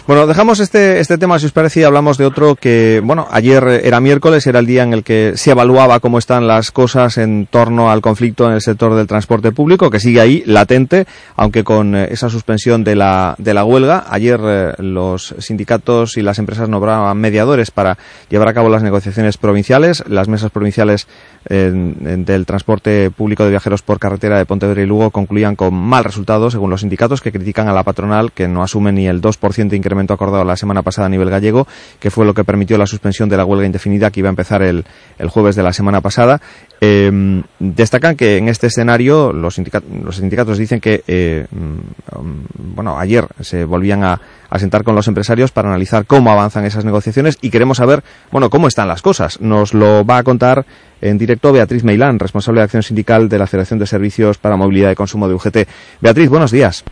Bueno, 0.04 0.26
dejamos 0.26 0.58
este, 0.58 0.98
este 0.98 1.16
tema, 1.16 1.38
si 1.38 1.46
os 1.46 1.52
parece, 1.52 1.78
y 1.78 1.82
hablamos 1.84 2.18
de 2.18 2.26
otro 2.26 2.56
que, 2.56 3.00
bueno, 3.04 3.28
ayer 3.30 3.62
era 3.84 4.00
miércoles, 4.00 4.44
era 4.48 4.58
el 4.58 4.66
día 4.66 4.82
en 4.82 4.92
el 4.92 5.04
que 5.04 5.34
se 5.36 5.52
evaluaba 5.52 6.00
cómo 6.00 6.18
están 6.18 6.48
las 6.48 6.72
cosas 6.72 7.18
en 7.18 7.46
torno 7.46 7.88
al 7.88 8.00
conflicto 8.00 8.48
en 8.48 8.54
el 8.54 8.60
sector 8.60 8.96
del 8.96 9.06
transporte 9.06 9.52
público, 9.52 9.90
que 9.90 10.00
sigue 10.00 10.20
ahí, 10.20 10.42
latente, 10.44 11.06
aunque 11.36 11.62
con 11.62 11.94
eh, 11.94 12.08
esa 12.10 12.28
suspensión 12.28 12.82
de 12.82 12.96
la, 12.96 13.36
de 13.38 13.54
la 13.54 13.64
huelga. 13.64 14.04
Ayer 14.08 14.40
eh, 14.42 14.72
los 14.78 15.36
sindicatos 15.38 16.16
y 16.16 16.22
las 16.22 16.40
empresas 16.40 16.68
nombraban 16.68 17.16
mediadores 17.18 17.70
para 17.70 17.96
llevar 18.28 18.48
a 18.48 18.54
cabo 18.54 18.68
las 18.70 18.82
negociaciones 18.82 19.36
provinciales. 19.38 20.02
Las 20.08 20.26
mesas 20.26 20.50
provinciales 20.50 21.06
del 21.48 22.46
transporte 22.46 23.10
público 23.10 23.42
de 23.44 23.50
viajeros 23.50 23.82
por 23.82 23.98
carretera 23.98 24.38
de 24.38 24.46
Pontevedra 24.46 24.82
y 24.82 24.86
Lugo 24.86 25.10
concluían 25.10 25.56
con 25.56 25.74
mal 25.74 26.04
resultado, 26.04 26.50
según 26.50 26.70
los 26.70 26.80
sindicatos, 26.80 27.20
que 27.20 27.32
critican 27.32 27.68
a 27.68 27.72
la 27.72 27.82
patronal, 27.82 28.30
que 28.30 28.46
no 28.46 28.62
asume 28.62 28.92
ni 28.92 29.08
el 29.08 29.20
2% 29.20 29.68
de 29.68 29.76
incremento 29.76 29.91
acordado 30.10 30.44
la 30.44 30.56
semana 30.56 30.82
pasada 30.82 31.06
a 31.06 31.10
nivel 31.10 31.30
gallego, 31.30 31.66
que 32.00 32.10
fue 32.10 32.26
lo 32.26 32.34
que 32.34 32.44
permitió 32.44 32.78
la 32.78 32.86
suspensión 32.86 33.28
de 33.28 33.36
la 33.36 33.44
huelga 33.44 33.66
indefinida 33.66 34.10
que 34.10 34.20
iba 34.20 34.28
a 34.28 34.30
empezar 34.30 34.62
el, 34.62 34.84
el 35.18 35.28
jueves 35.28 35.56
de 35.56 35.62
la 35.62 35.72
semana 35.72 36.00
pasada. 36.00 36.40
Eh, 36.80 37.42
destacan 37.58 38.16
que 38.16 38.36
en 38.38 38.48
este 38.48 38.66
escenario 38.66 39.32
los, 39.32 39.54
sindicatos, 39.54 39.88
los 40.02 40.16
sindicatos 40.16 40.58
dicen 40.58 40.80
que, 40.80 41.04
eh, 41.06 41.46
mm, 41.50 42.74
bueno, 42.74 42.98
ayer 42.98 43.26
se 43.40 43.64
volvían 43.64 44.04
a, 44.04 44.20
a 44.50 44.58
sentar 44.58 44.84
con 44.84 44.94
los 44.94 45.08
empresarios 45.08 45.50
para 45.50 45.68
analizar 45.68 46.06
cómo 46.06 46.30
avanzan 46.30 46.64
esas 46.64 46.84
negociaciones 46.84 47.38
y 47.40 47.50
queremos 47.50 47.78
saber, 47.78 48.02
bueno, 48.30 48.50
cómo 48.50 48.68
están 48.68 48.88
las 48.88 49.02
cosas. 49.02 49.40
Nos 49.40 49.74
lo 49.74 50.04
va 50.04 50.18
a 50.18 50.22
contar 50.22 50.66
en 51.00 51.18
directo 51.18 51.52
Beatriz 51.52 51.84
Meilán, 51.84 52.18
responsable 52.18 52.60
de 52.60 52.64
acción 52.64 52.82
sindical 52.82 53.28
de 53.28 53.38
la 53.38 53.46
Federación 53.46 53.78
de 53.78 53.86
Servicios 53.86 54.38
para 54.38 54.56
Movilidad 54.56 54.90
y 54.90 54.94
Consumo 54.94 55.28
de 55.28 55.34
UGT. 55.34 55.68
Beatriz, 56.00 56.28
buenos 56.28 56.50
días. 56.50 56.84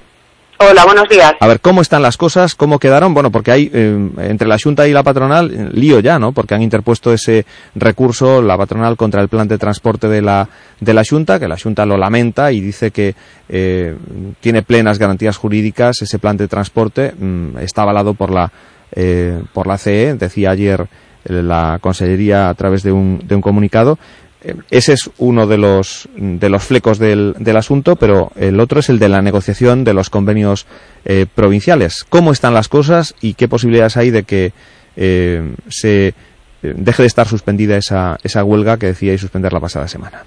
Hola, 0.63 0.85
buenos 0.85 1.09
días. 1.09 1.33
A 1.41 1.47
ver, 1.47 1.61
¿cómo 1.61 1.81
están 1.81 2.03
las 2.03 2.19
cosas? 2.19 2.55
¿Cómo 2.55 2.79
quedaron? 2.79 3.15
Bueno, 3.15 3.31
porque 3.31 3.51
hay 3.51 3.71
eh, 3.73 4.11
entre 4.19 4.47
la 4.47 4.59
Junta 4.63 4.87
y 4.87 4.93
la 4.93 5.03
patronal 5.03 5.51
eh, 5.51 5.71
lío 5.73 6.01
ya, 6.01 6.19
¿no? 6.19 6.33
Porque 6.33 6.55
han 6.55 6.61
interpuesto 6.61 7.15
ese 7.15 7.47
recurso, 7.75 8.43
la 8.43 8.59
patronal, 8.59 8.99
contra 8.99 9.23
el 9.23 9.31
plan 9.31 9.49
de 9.49 9.57
transporte 9.57 10.07
de 10.07 10.21
la, 10.21 10.47
de 10.79 10.93
la 10.93 11.03
Junta, 11.03 11.41
que 11.41 11.49
la 11.49 11.57
Junta 11.57 11.87
lo 11.87 11.97
lamenta 11.97 12.53
y 12.53 12.61
dice 12.61 12.91
que 12.91 13.15
eh, 13.49 13.97
tiene 14.41 14.63
plenas 14.63 14.99
garantías 14.99 15.39
jurídicas 15.39 16.03
ese 16.03 16.19
plan 16.19 16.37
de 16.37 16.47
transporte. 16.47 17.15
mm, 17.19 17.57
está 17.61 17.81
avalado 17.81 18.13
por 18.13 18.31
la, 18.31 18.53
eh, 18.93 19.43
por 19.55 19.67
la 19.67 19.79
CE, 19.79 20.15
decía 20.17 20.51
ayer 20.51 20.87
la 21.25 21.79
Consellería 21.81 22.51
a 22.51 22.55
través 22.55 22.83
de 22.83 22.93
un, 22.93 23.19
de 23.25 23.35
un 23.35 23.41
comunicado. 23.41 23.99
Eh, 24.43 24.55
Ese 24.71 24.95
es 24.95 25.11
uno 25.19 25.47
de 25.47 25.59
los, 25.59 26.09
de 26.15 26.49
los 26.49 26.65
flecos 26.65 26.99
del, 26.99 27.35
del 27.39 27.57
asunto, 27.57 27.97
pero 27.97 28.33
el 28.37 28.59
otro 28.61 28.81
es 28.81 28.89
el 28.89 28.99
de 28.99 29.09
la 29.09 29.21
negociación 29.23 29.85
de 29.85 29.95
los 29.95 30.11
convenios 30.11 30.67
eh, 31.05 31.27
provinciales. 31.35 32.05
¿Cómo 32.09 32.33
están 32.33 32.55
las 32.55 32.69
cosas 32.69 33.15
y 33.21 33.35
qué 33.35 33.49
posibilidades 33.49 33.97
hay 33.97 34.11
de 34.11 34.23
que 34.25 34.53
eh, 34.97 35.55
se 35.69 36.09
eh, 36.09 36.15
deje 36.63 37.03
de 37.03 37.07
estar 37.07 37.27
suspendida 37.29 37.77
esa, 37.77 38.19
esa 38.23 38.45
huelga 38.45 38.79
que 38.79 38.87
decíais 38.87 39.21
suspender 39.21 39.53
la 39.53 39.61
pasada 39.61 39.89
semana? 39.89 40.25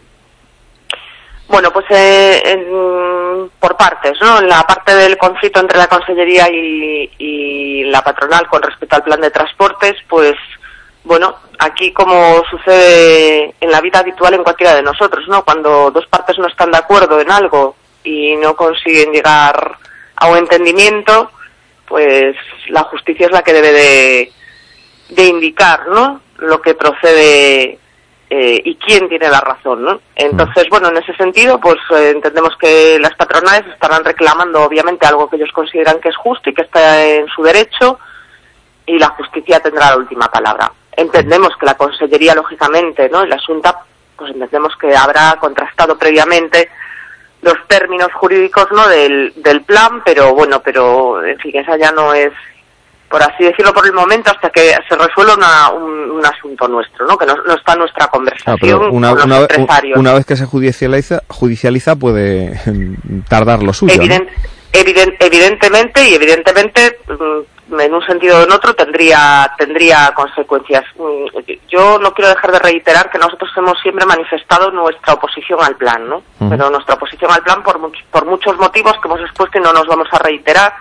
Bueno, 1.48 1.72
pues 1.72 1.86
eh, 1.92 2.42
por 3.60 3.78
partes, 3.78 4.14
¿no? 4.22 4.40
En 4.40 4.48
la 4.48 4.64
parte 4.64 4.96
del 4.96 5.18
conflicto 5.18 5.60
entre 5.60 5.78
la 5.78 5.88
Consellería 5.88 6.50
y, 6.50 7.12
y 7.20 7.84
la 7.86 8.02
patronal 8.02 8.48
con 8.48 8.62
respecto 8.64 8.96
al 8.96 9.04
plan 9.04 9.22
de 9.22 9.30
transportes, 9.30 9.94
pues 10.10 10.34
bueno, 11.04 11.36
aquí 11.60 11.92
como 11.92 12.44
sucede 12.50 13.54
en 13.60 13.72
la 13.72 13.82
vida 13.82 14.00
habitual 14.00 14.34
en 14.34 14.44
cualquiera 14.44 14.76
de 14.76 14.84
nosotros, 14.84 15.28
¿no? 15.28 15.44
Cuando 15.44 15.92
dos 15.92 16.08
partes 16.08 16.38
no 16.40 16.48
están 16.48 16.72
de 16.72 16.78
acuerdo 16.78 17.20
en 17.20 17.30
algo 17.30 17.76
y 18.04 18.36
no 18.38 18.56
consiguen 18.56 19.12
llegar 19.12 19.78
a 20.16 20.28
un 20.28 20.38
entendimiento, 20.38 21.32
pues 21.88 22.36
la 22.70 22.84
justicia 22.84 23.26
es 23.26 23.32
la 23.32 23.42
que 23.42 23.54
debe 23.54 24.32
de, 25.10 25.26
indicar, 25.28 25.88
¿no? 25.90 26.22
Lo 26.38 26.62
que 26.62 26.74
procede 26.74 27.78
eh, 28.30 28.62
y 28.64 28.76
quién 28.76 29.10
tiene 29.10 29.30
la 29.30 29.42
razón, 29.42 29.84
¿no? 29.84 30.02
Entonces, 30.16 30.66
bueno, 30.70 30.88
en 30.88 30.98
ese 30.98 31.14
sentido, 31.16 31.60
pues 31.60 31.78
eh, 31.92 32.12
entendemos 32.12 32.56
que 32.58 32.98
las 33.00 33.14
patronales 33.16 33.68
estarán 33.74 34.06
reclamando, 34.06 34.64
obviamente, 34.64 35.06
algo 35.06 35.30
que 35.30 35.36
ellos 35.36 35.52
consideran 35.54 36.00
que 36.00 36.10
es 36.10 36.18
justo 36.18 36.50
y 36.50 36.54
que 36.54 36.64
está 36.64 37.06
en 37.06 37.28
su 37.28 37.44
derecho, 37.44 38.00
y 38.86 38.98
la 38.98 39.10
justicia 39.10 39.60
tendrá 39.60 39.92
la 39.92 39.98
última 39.98 40.28
palabra. 40.30 40.72
Entendemos 40.96 41.52
que 41.60 41.66
la 41.66 41.76
Consellería, 41.76 42.36
lógicamente, 42.36 43.10
¿no? 43.10 43.24
Y 43.26 43.30
la 43.30 43.40
Junta, 43.40 43.80
pues 44.16 44.32
entendemos 44.32 44.76
que 44.78 44.96
habrá 44.96 45.36
contrastado 45.40 45.98
previamente 45.98 46.70
los 47.42 47.56
términos 47.68 48.10
jurídicos, 48.14 48.68
¿no? 48.72 48.88
Del, 48.88 49.34
del 49.38 49.62
plan, 49.64 50.02
pero 50.06 50.34
bueno, 50.34 50.62
pero 50.62 51.24
en 51.26 51.38
fin, 51.40 51.56
esa 51.56 51.78
ya 51.78 51.92
no 51.92 52.14
es 52.14 52.32
por 53.14 53.22
así 53.22 53.44
decirlo 53.44 53.72
por 53.72 53.86
el 53.86 53.94
momento, 53.94 54.32
hasta 54.32 54.50
que 54.50 54.74
se 54.90 54.96
resuelva 54.96 55.36
una, 55.36 55.70
un, 55.70 56.10
un, 56.10 56.26
asunto 56.26 56.68
nuestro, 56.68 57.06
¿no? 57.06 57.16
que 57.16 57.28
no, 57.28 57.36
no 57.46 57.54
está 57.54 57.74
en 57.74 57.80
nuestra 57.80 58.08
conversación 58.08 58.82
ah, 58.82 58.90
una, 58.90 59.10
con 59.10 59.18
los 59.18 59.26
una, 59.26 59.38
empresarios. 59.42 60.00
una, 60.00 60.14
vez 60.16 60.26
que 60.26 60.36
se 60.36 60.48
judicializa, 60.48 61.22
judicializa 61.28 61.96
puede 61.96 62.60
tardar 63.30 63.62
lo 63.62 63.72
suyo. 63.72 63.94
Evident, 63.94 64.28
¿no? 64.28 64.63
Evident, 64.74 65.16
evidentemente, 65.20 66.10
y 66.10 66.16
evidentemente, 66.16 67.00
mm, 67.08 67.80
en 67.80 67.94
un 67.94 68.06
sentido 68.06 68.40
o 68.40 68.44
en 68.44 68.52
otro, 68.52 68.74
tendría, 68.74 69.50
tendría 69.58 70.12
consecuencias. 70.14 70.84
Mm, 70.96 71.26
yo 71.70 71.98
no 72.00 72.14
quiero 72.14 72.30
dejar 72.30 72.52
de 72.52 72.60
reiterar 72.60 73.10
que 73.10 73.18
nosotros 73.18 73.50
hemos 73.56 73.80
siempre 73.82 74.06
manifestado 74.06 74.72
nuestra 74.72 75.14
oposición 75.14 75.60
al 75.64 75.76
plan, 75.76 76.10
¿no? 76.10 76.18
Uh 76.18 76.24
-huh. 76.40 76.50
Pero 76.50 76.70
nuestra 76.70 76.96
oposición 76.96 77.32
al 77.32 77.42
plan 77.44 77.64
por, 77.64 77.80
much, 77.80 77.98
por 78.12 78.26
muchos 78.26 78.58
motivos 78.58 78.94
que 79.02 79.08
hemos 79.08 79.22
expuesto 79.22 79.58
y 79.58 79.62
no 79.62 79.72
nos 79.72 79.88
vamos 79.88 80.08
a 80.12 80.20
reiterar 80.20 80.74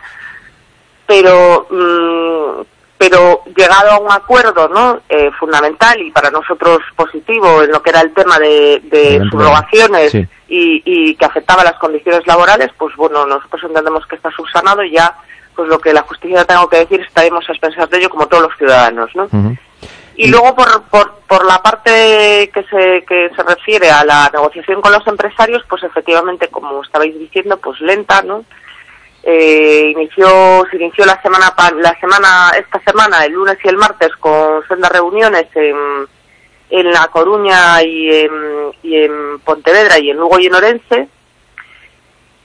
pero 1.12 1.66
mmm, 1.70 2.62
pero 3.02 3.42
llegado 3.56 3.90
a 3.90 3.98
un 3.98 4.12
acuerdo 4.12 4.68
no 4.68 5.00
eh, 5.08 5.32
fundamental 5.32 6.00
y 6.00 6.12
para 6.12 6.30
nosotros 6.30 6.78
positivo 6.94 7.64
en 7.64 7.72
lo 7.72 7.82
que 7.82 7.90
era 7.90 8.00
el 8.00 8.14
tema 8.14 8.38
de, 8.38 8.80
de 8.84 9.20
subrogaciones 9.28 10.12
sí. 10.12 10.24
y, 10.46 10.82
y, 10.84 11.16
que 11.16 11.24
afectaba 11.24 11.64
las 11.64 11.80
condiciones 11.80 12.24
laborales 12.28 12.70
pues 12.78 12.94
bueno 12.94 13.26
nosotros 13.26 13.60
entendemos 13.64 14.06
que 14.06 14.14
está 14.14 14.30
subsanado 14.30 14.84
y 14.84 14.92
ya 14.92 15.16
pues 15.56 15.68
lo 15.68 15.80
que 15.80 15.92
la 15.92 16.02
justicia 16.02 16.44
tengo 16.44 16.68
que 16.68 16.76
decir 16.76 17.00
estaremos 17.00 17.44
a 17.48 17.52
expensas 17.52 17.90
de 17.90 17.98
ello 17.98 18.08
como 18.08 18.28
todos 18.28 18.44
los 18.44 18.56
ciudadanos 18.56 19.10
no 19.16 19.24
uh 19.24 19.28
-huh. 19.28 19.58
Y 20.14 20.28
luego 20.28 20.54
por, 20.54 20.82
por, 20.90 21.14
por 21.26 21.46
la 21.46 21.62
parte 21.62 22.50
que 22.52 22.62
se, 22.70 23.02
que 23.08 23.30
se 23.34 23.42
refiere 23.42 23.90
a 23.90 24.04
la 24.04 24.30
negociación 24.30 24.82
con 24.82 24.92
los 24.92 25.06
empresarios, 25.06 25.62
pues 25.66 25.82
efectivamente, 25.84 26.48
como 26.48 26.82
estabais 26.82 27.18
diciendo, 27.18 27.56
pues 27.56 27.80
lenta, 27.80 28.20
¿no? 28.20 28.44
Eh, 29.24 29.92
inició 29.94 30.66
se 30.68 30.76
inició 30.76 31.06
la 31.06 31.20
semana 31.22 31.54
la 31.76 31.98
semana 32.00 32.50
esta 32.58 32.80
semana 32.80 33.24
el 33.24 33.32
lunes 33.32 33.56
y 33.62 33.68
el 33.68 33.76
martes 33.76 34.10
con 34.16 34.66
sendas 34.66 34.90
reuniones 34.90 35.46
en, 35.54 36.08
en 36.70 36.90
La 36.90 37.06
Coruña 37.08 37.82
y 37.84 38.10
en, 38.10 38.32
y 38.82 38.96
en 38.96 39.38
Pontevedra 39.44 39.98
y 40.00 40.10
en 40.10 40.16
Lugo 40.16 40.40
y 40.40 40.46
en 40.46 40.54
Orense. 40.54 41.08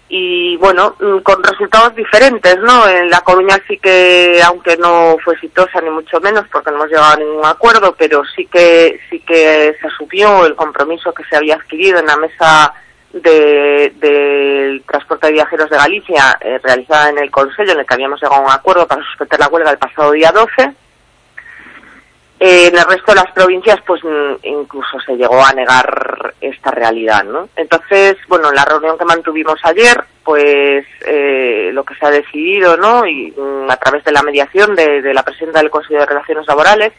Y 0.09 0.55
bueno 0.57 0.95
con 1.23 1.43
resultados 1.43 1.95
diferentes 1.95 2.57
no 2.59 2.87
en 2.87 3.09
La 3.09 3.21
Coruña 3.21 3.57
sí 3.67 3.77
que 3.77 4.39
aunque 4.45 4.77
no 4.77 5.17
fue 5.23 5.33
exitosa 5.33 5.81
ni 5.81 5.89
mucho 5.89 6.21
menos 6.21 6.45
porque 6.51 6.71
no 6.71 6.77
hemos 6.77 6.89
llegado 6.89 7.13
a 7.13 7.17
ningún 7.17 7.45
acuerdo 7.45 7.93
pero 7.97 8.23
sí 8.35 8.45
que 8.45 9.01
sí 9.09 9.19
que 9.19 9.75
se 9.81 9.87
asumió 9.87 10.45
el 10.45 10.55
compromiso 10.55 11.13
que 11.13 11.25
se 11.25 11.35
había 11.35 11.55
adquirido 11.55 11.99
en 11.99 12.05
la 12.05 12.15
mesa 12.15 12.73
del 13.21 13.99
de 13.99 14.83
transporte 14.87 15.27
de 15.27 15.33
viajeros 15.33 15.69
de 15.69 15.77
Galicia 15.77 16.37
eh, 16.41 16.59
realizada 16.63 17.09
en 17.09 17.17
el 17.19 17.31
Consejo, 17.31 17.71
en 17.71 17.79
el 17.79 17.85
que 17.85 17.93
habíamos 17.93 18.21
llegado 18.21 18.41
a 18.41 18.45
un 18.45 18.51
acuerdo 18.51 18.87
para 18.87 19.03
suspender 19.03 19.39
la 19.39 19.47
huelga 19.47 19.71
el 19.71 19.77
pasado 19.77 20.11
día 20.11 20.31
12. 20.31 20.73
Eh, 22.39 22.67
en 22.67 22.77
el 22.77 22.85
resto 22.85 23.13
de 23.13 23.15
las 23.15 23.31
provincias, 23.31 23.79
pues 23.85 24.01
incluso 24.43 24.99
se 24.99 25.15
llegó 25.15 25.43
a 25.43 25.53
negar 25.53 26.35
esta 26.39 26.69
realidad, 26.69 27.23
¿no? 27.23 27.49
Entonces, 27.55 28.15
bueno, 28.27 28.49
en 28.49 28.55
la 28.55 28.65
reunión 28.65 28.97
que 28.97 29.05
mantuvimos 29.05 29.59
ayer, 29.63 30.03
pues 30.23 30.85
eh, 31.07 31.71
lo 31.73 31.83
que 31.83 31.95
se 31.95 32.05
ha 32.05 32.11
decidido, 32.11 32.77
¿no? 32.77 33.07
Y 33.07 33.33
mm, 33.35 33.71
a 33.71 33.77
través 33.77 34.03
de 34.03 34.11
la 34.11 34.21
mediación 34.21 34.75
de, 34.75 35.13
la 35.13 35.23
presidenta 35.23 35.59
del 35.59 35.71
Consejo 35.71 35.99
de 35.99 36.05
Relaciones 36.05 36.45
Laborales, 36.47 36.93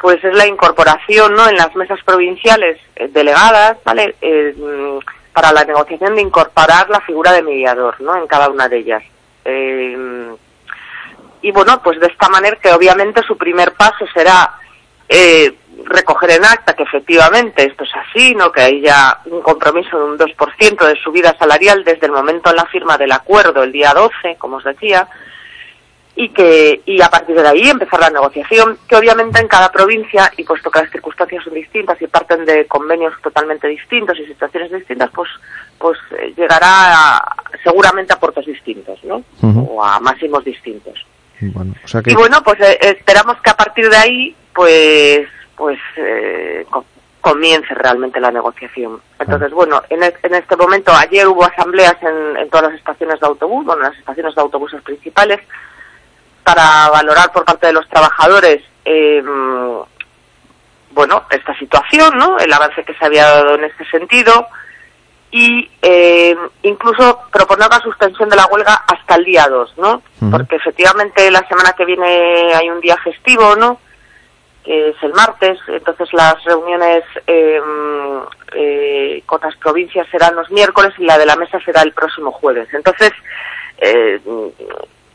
pues 0.00 0.22
es 0.24 0.34
la 0.34 0.46
incorporación 0.46 1.34
¿no? 1.34 1.48
en 1.48 1.56
las 1.56 1.74
mesas 1.74 1.98
provinciales 2.04 2.78
eh, 2.94 3.08
delegadas 3.08 3.78
¿vale? 3.84 4.14
Para 5.38 5.52
la 5.52 5.62
negociación 5.62 6.16
de 6.16 6.22
incorporar 6.22 6.90
la 6.90 7.00
figura 7.02 7.30
de 7.30 7.42
mediador 7.42 8.00
¿no? 8.00 8.16
en 8.16 8.26
cada 8.26 8.48
una 8.48 8.68
de 8.68 8.78
ellas. 8.78 9.04
Eh, 9.44 10.34
y 11.42 11.52
bueno, 11.52 11.80
pues 11.80 12.00
de 12.00 12.08
esta 12.08 12.28
manera 12.28 12.56
que 12.56 12.72
obviamente 12.72 13.22
su 13.22 13.38
primer 13.38 13.74
paso 13.74 14.04
será 14.12 14.58
eh, 15.08 15.54
recoger 15.84 16.32
en 16.32 16.44
acta 16.44 16.74
que 16.74 16.82
efectivamente 16.82 17.64
esto 17.64 17.84
es 17.84 17.90
así, 17.94 18.34
¿no? 18.34 18.50
que 18.50 18.62
hay 18.62 18.80
ya 18.80 19.20
un 19.26 19.40
compromiso 19.40 19.96
de 19.96 20.04
un 20.06 20.18
2% 20.18 20.84
de 20.84 20.96
subida 20.96 21.36
salarial 21.38 21.84
desde 21.84 22.06
el 22.06 22.12
momento 22.12 22.50
en 22.50 22.56
la 22.56 22.66
firma 22.66 22.98
del 22.98 23.12
acuerdo, 23.12 23.62
el 23.62 23.70
día 23.70 23.94
12, 23.94 24.38
como 24.38 24.56
os 24.56 24.64
decía, 24.64 25.06
y 26.20 26.30
que 26.30 26.82
y 26.84 27.00
a 27.00 27.08
partir 27.08 27.36
de 27.36 27.46
ahí 27.46 27.70
empezar 27.70 28.00
la 28.00 28.10
negociación, 28.10 28.76
que 28.88 28.96
obviamente 28.96 29.40
en 29.40 29.46
cada 29.46 29.70
provincia, 29.70 30.32
y 30.36 30.42
puesto 30.42 30.68
que 30.68 30.80
las 30.80 30.90
circunstancias 30.90 31.44
son 31.44 31.54
distintas 31.54 32.02
y 32.02 32.08
parten 32.08 32.44
de 32.44 32.66
convenios 32.66 33.14
totalmente 33.22 33.68
distintos 33.68 34.18
y 34.18 34.26
situaciones 34.26 34.72
distintas, 34.72 35.10
pues 35.14 35.28
pues 35.78 35.96
eh, 36.18 36.34
llegará 36.36 37.18
a, 37.18 37.36
seguramente 37.62 38.12
a 38.12 38.18
puertos 38.18 38.44
distintos, 38.44 38.98
¿no? 39.04 39.18
Uh 39.18 39.46
-huh. 39.46 39.68
O 39.70 39.84
a 39.84 40.00
máximos 40.00 40.44
distintos. 40.44 41.06
Bueno, 41.40 41.72
o 41.84 41.86
sea 41.86 42.02
que... 42.02 42.10
Y 42.10 42.16
bueno, 42.16 42.42
pues 42.42 42.58
eh, 42.62 42.78
esperamos 42.80 43.36
que 43.40 43.50
a 43.50 43.56
partir 43.56 43.88
de 43.88 43.96
ahí, 43.96 44.36
pues 44.52 45.28
pues 45.54 45.78
eh, 45.98 46.66
comience 47.20 47.72
realmente 47.74 48.18
la 48.18 48.32
negociación. 48.32 49.00
Entonces, 49.20 49.52
bueno, 49.52 49.82
en, 49.88 50.02
e 50.02 50.12
en, 50.24 50.34
este 50.34 50.56
momento, 50.56 50.90
ayer 50.92 51.28
hubo 51.28 51.44
asambleas 51.44 51.96
en, 52.02 52.36
en 52.38 52.48
todas 52.50 52.72
las 52.72 52.78
estaciones 52.80 53.20
de 53.20 53.26
autobús, 53.26 53.64
bueno, 53.64 53.82
en 53.82 53.90
las 53.90 53.98
estaciones 53.98 54.34
de 54.34 54.40
autobuses 54.40 54.82
principales, 54.82 55.38
para 56.48 56.88
valorar 56.88 57.30
por 57.30 57.44
parte 57.44 57.66
de 57.66 57.74
los 57.74 57.86
trabajadores 57.90 58.62
eh, 58.82 59.22
bueno 60.92 61.24
esta 61.28 61.54
situación 61.58 62.16
no 62.16 62.38
el 62.38 62.50
avance 62.50 62.84
que 62.84 62.94
se 62.94 63.04
había 63.04 63.26
dado 63.26 63.56
en 63.56 63.64
este 63.64 63.84
sentido. 63.90 64.48
Y 65.30 65.70
eh, 65.82 66.34
incluso 66.62 67.20
proponer 67.30 67.68
la 67.68 67.80
suspensión 67.80 68.30
de 68.30 68.36
la 68.36 68.46
huelga 68.46 68.82
hasta 68.86 69.16
el 69.16 69.26
día 69.26 69.46
2 69.46 69.74
no 69.76 69.96
uh 69.96 70.00
-huh. 70.00 70.30
porque 70.30 70.56
efectivamente 70.56 71.30
la 71.30 71.46
semana 71.46 71.74
que 71.76 71.84
viene 71.84 72.54
hay 72.54 72.70
un 72.70 72.80
día 72.80 72.96
festivo 73.04 73.54
no 73.54 73.78
que 74.64 74.88
es 74.88 74.96
el 75.02 75.12
martes. 75.12 75.58
Entonces 75.68 76.08
las 76.14 76.42
reuniones 76.44 77.04
eh, 77.26 77.60
eh, 78.54 79.22
con 79.26 79.40
las 79.42 79.54
provincias 79.56 80.06
serán 80.10 80.34
los 80.34 80.50
miércoles 80.50 80.94
y 80.96 81.04
la 81.04 81.18
de 81.18 81.26
la 81.26 81.36
mesa 81.36 81.60
será 81.60 81.82
el 81.82 81.92
próximo 81.92 82.32
jueves. 82.32 82.68
Entonces 82.72 83.12
eh, 83.78 84.18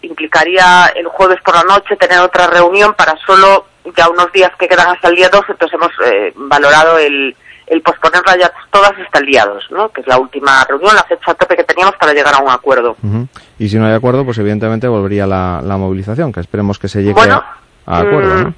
implicaría 0.03 0.91
el 0.95 1.07
jueves 1.07 1.39
por 1.43 1.55
la 1.55 1.63
noche 1.63 1.95
tener 1.95 2.19
otra 2.19 2.47
reunión 2.47 2.93
para 2.93 3.15
solo 3.25 3.65
ya 3.97 4.09
unos 4.09 4.31
días 4.31 4.51
que 4.57 4.67
quedan 4.67 4.87
hasta 4.89 5.09
el 5.09 5.15
día 5.15 5.29
2, 5.29 5.41
entonces 5.49 5.73
hemos 5.73 5.91
eh, 6.05 6.31
valorado 6.35 6.97
el, 6.99 7.35
el 7.67 7.81
posponerla 7.81 8.37
ya 8.37 8.51
todas 8.71 8.91
hasta 9.03 9.19
el 9.19 9.25
día 9.25 9.45
2, 9.45 9.71
¿no? 9.71 9.89
que 9.89 10.01
es 10.01 10.07
la 10.07 10.17
última 10.17 10.63
reunión, 10.65 10.95
la 10.95 11.03
fecha 11.03 11.33
tope 11.33 11.55
que 11.55 11.63
teníamos 11.63 11.95
para 11.97 12.13
llegar 12.13 12.33
a 12.35 12.39
un 12.39 12.49
acuerdo. 12.49 12.95
Uh 13.01 13.07
-huh. 13.07 13.27
Y 13.59 13.69
si 13.69 13.77
no 13.77 13.85
hay 13.87 13.93
acuerdo, 13.93 14.23
pues 14.25 14.37
evidentemente 14.37 14.87
volvería 14.87 15.25
la, 15.27 15.61
la 15.63 15.77
movilización, 15.77 16.31
que 16.31 16.39
esperemos 16.39 16.79
que 16.79 16.87
se 16.87 16.99
llegue 17.01 17.13
bueno, 17.13 17.43
a, 17.85 17.97
a 17.97 17.99
acuerdo. 18.01 18.35
¿no? 18.35 18.49
Mm, 18.49 18.53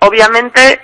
obviamente, 0.00 0.80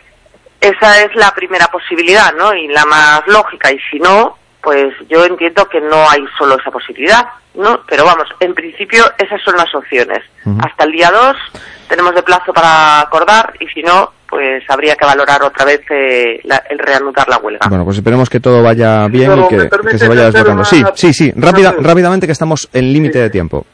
esa 0.60 1.02
es 1.02 1.14
la 1.14 1.30
primera 1.32 1.66
posibilidad, 1.68 2.32
¿no? 2.34 2.52
Y 2.54 2.68
la 2.68 2.84
más 2.84 3.22
lógica, 3.26 3.72
y 3.72 3.78
si 3.90 3.98
no, 3.98 4.36
pues 4.62 4.94
yo 5.08 5.24
entiendo 5.24 5.68
que 5.68 5.80
no 5.80 6.08
hay 6.08 6.22
solo 6.38 6.56
esa 6.58 6.70
posibilidad, 6.70 7.26
¿no? 7.54 7.80
Pero 7.88 8.04
vamos, 8.04 8.28
en 8.40 8.54
principio 8.54 9.04
esas 9.18 9.40
son 9.42 9.56
las 9.56 9.74
opciones. 9.74 10.20
Uh 10.44 10.50
-huh. 10.50 10.66
Hasta 10.66 10.84
el 10.84 10.92
día 10.92 11.10
2 11.10 11.36
tenemos 11.88 12.14
de 12.14 12.22
plazo 12.22 12.52
para 12.52 13.00
acordar 13.00 13.54
y 13.58 13.66
si 13.68 13.82
no, 13.82 14.12
pues 14.28 14.62
habría 14.68 14.94
que 14.96 15.04
valorar 15.04 15.42
otra 15.42 15.64
vez 15.64 15.80
eh, 15.90 16.40
la, 16.44 16.62
el 16.68 16.78
reanudar 16.78 17.28
la 17.28 17.38
huelga. 17.38 17.66
Bueno, 17.68 17.84
pues 17.84 17.96
esperemos 17.96 18.28
que 18.28 18.40
todo 18.40 18.62
vaya 18.62 19.08
bien 19.08 19.30
Pero 19.30 19.46
y 19.46 19.48
que, 19.48 19.90
que, 19.90 19.98
se 19.98 20.08
vaya 20.08 20.24
desbloqueando. 20.26 20.64
Sí, 20.64 20.82
sí, 20.94 21.12
sí, 21.12 21.32
rápida, 21.34 21.74
rápidamente 21.78 22.26
que 22.26 22.32
estamos 22.32 22.68
en 22.72 22.92
límite 22.92 23.14
sí. 23.14 23.20
de 23.20 23.30
tiempo. 23.30 23.66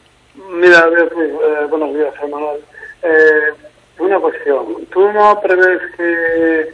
Mira, 0.53 0.87
eh, 0.87 1.65
buenos 1.69 1.93
días, 1.93 2.13
Manuel. 2.31 2.59
Eh, 3.03 3.53
una 3.99 4.19
cuestión. 4.19 4.65
¿Tú 4.91 5.11
no 5.11 5.39
prevés 5.41 5.79
que 5.95 6.69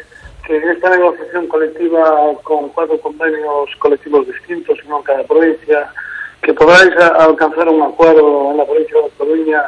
que 0.46 0.58
en 0.58 0.70
esta 0.70 0.90
negociación 0.90 1.48
colectiva 1.48 2.34
con 2.44 2.70
cuatro 2.70 3.00
convenios 3.00 3.70
colectivos 3.80 4.28
distintos, 4.28 4.78
uno 4.86 4.98
en 4.98 5.04
cada 5.04 5.24
provincia, 5.24 5.90
que 6.42 6.54
podáis 6.54 6.92
alcanzar 6.98 7.70
un 7.70 7.82
acuerdo 7.82 8.52
en 8.52 8.58
la 8.58 8.66
provincia 8.66 8.98
de 9.02 9.10
Coruña 9.18 9.64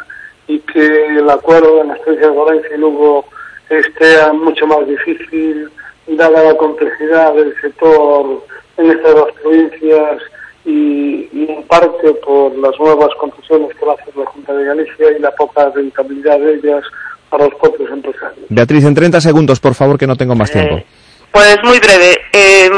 y 0.47 0.59
que 0.59 1.17
el 1.17 1.29
acuerdo 1.29 1.81
en 1.81 1.87
las 1.89 1.99
provincias 1.99 2.31
de 2.31 2.37
Valencia 2.37 2.75
y 2.75 2.79
Lugo 2.79 3.25
esté 3.69 4.31
mucho 4.33 4.67
más 4.67 4.85
difícil, 4.85 5.69
dada 6.07 6.43
la 6.43 6.57
complejidad 6.57 7.33
del 7.33 7.55
sector 7.61 8.43
en 8.77 8.91
estas 8.91 9.15
dos 9.15 9.31
provincias 9.41 10.21
y, 10.65 11.29
y 11.31 11.47
en 11.49 11.63
parte 11.63 12.13
por 12.25 12.55
las 12.57 12.77
nuevas 12.79 13.09
concesiones 13.15 13.73
que 13.75 13.85
va 13.85 13.93
a 13.93 13.95
hacer 13.95 14.15
la 14.17 14.25
Junta 14.25 14.53
de 14.53 14.65
Galicia 14.65 15.11
y 15.17 15.19
la 15.19 15.31
poca 15.31 15.69
rentabilidad 15.69 16.39
de 16.39 16.55
ellas 16.55 16.83
para 17.29 17.45
los 17.45 17.55
propios 17.55 17.89
empresarios. 17.91 18.45
Beatriz, 18.49 18.83
en 18.85 18.95
30 18.95 19.21
segundos, 19.21 19.59
por 19.59 19.75
favor, 19.75 19.97
que 19.97 20.07
no 20.07 20.15
tengo 20.15 20.35
más 20.35 20.51
tiempo. 20.51 20.77
Eh, 20.77 20.85
Pues 21.31 21.57
muy 21.63 21.79
breve. 21.79 22.17
Eh, 22.31 22.69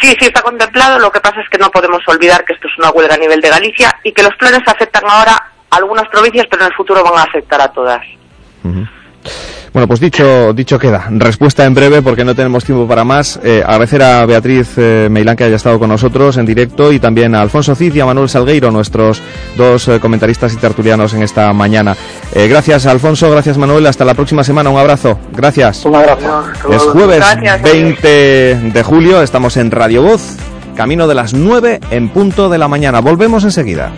sí, 0.00 0.08
sí 0.18 0.26
está 0.26 0.42
contemplado. 0.42 0.98
Lo 0.98 1.10
que 1.10 1.20
pasa 1.20 1.40
es 1.40 1.48
que 1.48 1.58
no 1.58 1.70
podemos 1.70 2.00
olvidar 2.06 2.44
que 2.44 2.52
esto 2.52 2.68
es 2.68 2.78
una 2.78 2.90
huelga 2.90 3.14
a 3.14 3.18
nivel 3.18 3.40
de 3.40 3.48
Galicia 3.48 3.98
y 4.04 4.12
que 4.12 4.22
los 4.22 4.34
planes 4.36 4.62
afectan 4.66 5.04
ahora 5.08 5.52
a 5.70 5.76
algunas 5.76 6.08
provincias, 6.08 6.46
pero 6.50 6.62
en 6.62 6.68
el 6.68 6.74
futuro 6.76 7.02
van 7.02 7.18
a 7.18 7.22
afectar 7.22 7.60
a 7.60 7.72
todas. 7.72 8.04
Bueno, 9.72 9.86
pues 9.86 10.00
dicho, 10.00 10.52
dicho 10.52 10.80
queda. 10.80 11.06
Respuesta 11.10 11.64
en 11.64 11.74
breve 11.74 12.02
porque 12.02 12.24
no 12.24 12.34
tenemos 12.34 12.64
tiempo 12.64 12.88
para 12.88 13.04
más. 13.04 13.38
Eh, 13.44 13.62
agradecer 13.64 14.02
a 14.02 14.26
Beatriz 14.26 14.72
eh, 14.76 15.08
Meilán 15.08 15.36
que 15.36 15.44
haya 15.44 15.54
estado 15.54 15.78
con 15.78 15.88
nosotros 15.88 16.36
en 16.38 16.46
directo 16.46 16.92
y 16.92 16.98
también 16.98 17.36
a 17.36 17.40
Alfonso 17.40 17.76
Cid 17.76 17.94
y 17.94 18.00
a 18.00 18.06
Manuel 18.06 18.28
Salgueiro, 18.28 18.72
nuestros 18.72 19.22
dos 19.56 19.86
eh, 19.86 20.00
comentaristas 20.00 20.52
y 20.54 20.56
tertulianos 20.56 21.14
en 21.14 21.22
esta 21.22 21.52
mañana. 21.52 21.96
Eh, 22.34 22.48
gracias 22.48 22.86
Alfonso, 22.86 23.30
gracias 23.30 23.58
Manuel. 23.58 23.86
Hasta 23.86 24.04
la 24.04 24.14
próxima 24.14 24.42
semana. 24.42 24.70
Un 24.70 24.78
abrazo. 24.78 25.18
Gracias. 25.32 25.84
Un 25.84 25.94
abrazo. 25.94 26.44
Es 26.72 26.82
jueves 26.82 27.18
Gracias, 27.18 27.62
20 27.62 28.08
de 28.72 28.82
julio. 28.82 29.22
Estamos 29.22 29.56
en 29.56 29.70
Radio 29.70 30.02
Voz. 30.02 30.36
Camino 30.74 31.06
de 31.06 31.14
las 31.14 31.32
9 31.32 31.78
en 31.90 32.08
punto 32.08 32.48
de 32.48 32.58
la 32.58 32.66
mañana. 32.66 33.00
Volvemos 33.00 33.44
enseguida. 33.44 33.92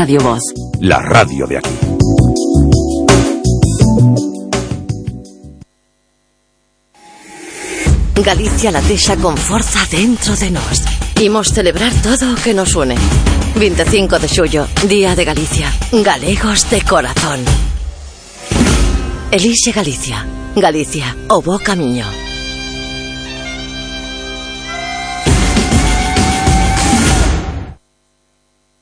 Radio 0.00 0.20
Voz. 0.20 0.40
La 0.80 0.98
radio 1.02 1.46
de 1.46 1.58
aquí. 1.58 1.70
Galicia 8.14 8.70
latexa 8.70 9.18
con 9.18 9.36
forza 9.36 9.80
dentro 9.90 10.34
de 10.36 10.52
nós. 10.52 10.84
Imos 11.20 11.48
celebrar 11.48 11.92
todo 12.00 12.32
o 12.32 12.36
que 12.36 12.54
nos 12.54 12.74
une. 12.76 12.96
25 13.56 14.18
de 14.18 14.28
xullo, 14.28 14.66
Día 14.88 15.14
de 15.14 15.26
Galicia. 15.26 15.70
Galegos 15.92 16.70
de 16.70 16.80
corazón. 16.80 17.44
Elixe 19.30 19.70
Galicia. 19.72 20.24
Galicia, 20.56 21.14
o 21.28 21.42
bo 21.42 21.58
camiño. 21.58 22.29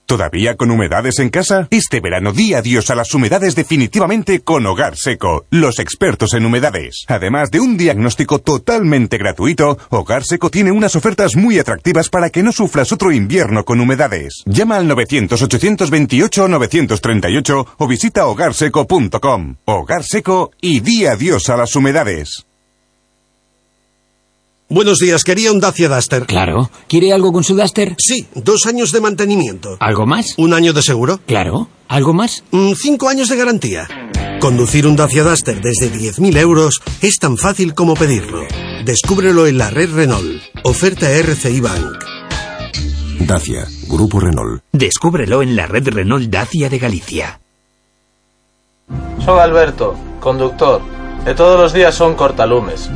¿Todavía 0.09 0.56
con 0.56 0.70
humedades 0.70 1.18
en 1.18 1.28
casa? 1.28 1.68
Este 1.70 2.00
verano 2.00 2.32
di 2.32 2.54
adiós 2.54 2.88
a 2.88 2.94
las 2.94 3.12
humedades 3.12 3.54
definitivamente 3.54 4.40
con 4.40 4.64
Hogar 4.64 4.96
Seco, 4.96 5.44
los 5.50 5.78
expertos 5.78 6.32
en 6.32 6.46
humedades. 6.46 7.04
Además 7.09 7.50
de 7.50 7.61
un 7.61 7.76
diagnóstico 7.76 8.38
totalmente 8.38 9.18
gratuito, 9.18 9.76
Hogar 9.90 10.24
Seco 10.24 10.48
tiene 10.48 10.72
unas 10.72 10.96
ofertas 10.96 11.36
muy 11.36 11.59
atractivas 11.59 12.09
para 12.09 12.30
que 12.30 12.42
no 12.42 12.52
sufras 12.52 12.90
otro 12.90 13.12
invierno 13.12 13.66
con 13.66 13.82
humedades. 13.82 14.44
Llama 14.46 14.78
al 14.78 14.88
900-828-938 14.88 17.66
o 17.76 17.86
visita 17.86 18.24
hogarseco.com. 18.24 19.56
Hogar 19.66 20.04
Seco 20.04 20.52
y 20.62 20.80
di 20.80 21.04
adiós 21.04 21.50
a 21.50 21.59
las 21.59 21.76
humedades. 21.76 22.47
Buenos 24.70 24.98
días, 24.98 25.24
quería 25.24 25.50
un 25.50 25.60
Dacia 25.60 25.88
Duster. 25.88 26.26
Claro. 26.26 26.70
¿Quiere 26.88 27.14
algo 27.14 27.32
con 27.32 27.42
su 27.42 27.56
Duster? 27.56 27.94
Sí, 27.98 28.26
dos 28.34 28.66
años 28.66 28.92
de 28.92 29.00
mantenimiento. 29.00 29.78
¿Algo 29.80 30.04
más? 30.04 30.34
¿Un 30.36 30.52
año 30.52 30.74
de 30.74 30.82
seguro? 30.82 31.20
Claro. 31.26 31.68
¿Algo 31.88 32.12
más? 32.12 32.44
Mm, 32.50 32.72
cinco 32.74 33.08
años 33.08 33.30
de 33.30 33.36
garantía. 33.36 33.88
Conducir 34.42 34.86
un 34.86 34.94
Dacia 34.94 35.22
Duster 35.22 35.62
desde 35.62 35.90
10.000 35.90 36.36
euros 36.36 36.82
es 37.00 37.16
tan 37.16 37.38
fácil 37.38 37.72
como 37.72 37.94
pedirlo. 37.94 38.42
Descúbrelo 38.84 39.46
en 39.46 39.56
la 39.56 39.70
red 39.70 39.90
Renault. 39.90 40.42
Oferta 40.64 41.10
RCI 41.10 41.60
Bank. 41.62 42.04
Dacia, 43.20 43.66
Grupo 43.88 44.20
Renault. 44.20 44.62
Descúbrelo 44.72 45.40
en 45.40 45.56
la 45.56 45.66
red 45.66 45.88
Renault 45.88 46.28
Dacia 46.28 46.68
de 46.68 46.78
Galicia. 46.78 47.40
Son 49.24 49.38
Alberto, 49.40 49.94
conductor. 50.20 50.82
E 51.24 51.32
todos 51.34 51.58
os 51.58 51.72
días 51.72 51.94
son 51.94 52.14
cortalumes. 52.14 52.90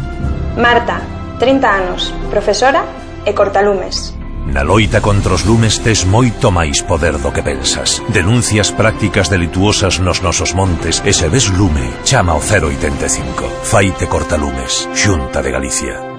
Marta, 0.56 1.00
30 1.42 1.66
anos, 1.66 2.14
profesora 2.30 2.86
e 3.26 3.34
cortalumes. 3.34 4.14
Na 4.46 4.62
loita 4.62 5.02
contra 5.02 5.34
os 5.34 5.42
lumes 5.42 5.82
tes 5.82 6.06
moito 6.06 6.54
máis 6.54 6.86
poder 6.86 7.18
do 7.18 7.34
que 7.34 7.42
pensas. 7.42 7.98
Denuncias 8.14 8.70
prácticas 8.70 9.26
delituosas 9.26 9.98
nos 9.98 10.22
nosos 10.22 10.54
montes 10.54 11.02
e 11.02 11.10
se 11.10 11.26
ves 11.26 11.50
lume, 11.50 11.90
chama 12.06 12.38
o 12.38 12.38
085. 12.38 13.66
Faite 13.66 14.06
cortalumes, 14.06 14.86
Xunta 14.94 15.42
de 15.42 15.50
Galicia. 15.50 16.11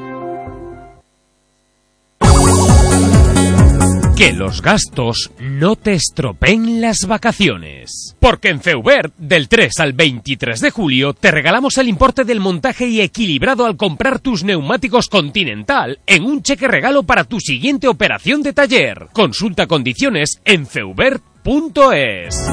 Que 4.24 4.32
los 4.32 4.62
gastos 4.62 5.32
no 5.38 5.76
te 5.76 5.92
estropeen 5.92 6.80
las 6.80 7.08
vacaciones. 7.08 8.16
Porque 8.22 8.48
en 8.48 8.62
Feubert, 8.62 9.14
del 9.18 9.50
3 9.50 9.82
al 9.82 9.92
23 9.92 10.62
de 10.62 10.72
julio, 10.72 11.12
te 11.14 11.30
regalamos 11.30 11.78
el 11.78 11.90
importe 11.90 12.24
del 12.24 12.40
montaje 12.40 12.88
y 12.88 13.02
equilibrado 13.02 13.66
al 13.66 13.76
comprar 13.76 14.20
tus 14.20 14.46
neumáticos 14.46 15.10
Continental 15.10 16.00
en 16.08 16.24
un 16.24 16.42
cheque 16.42 16.70
regalo 16.70 17.04
para 17.04 17.26
tu 17.26 17.42
siguiente 17.42 17.90
operación 17.90 18.44
de 18.44 18.54
taller. 18.54 19.10
Consulta 19.12 19.68
condiciones 19.68 20.40
en 20.46 20.68
feubert.es. 20.68 22.50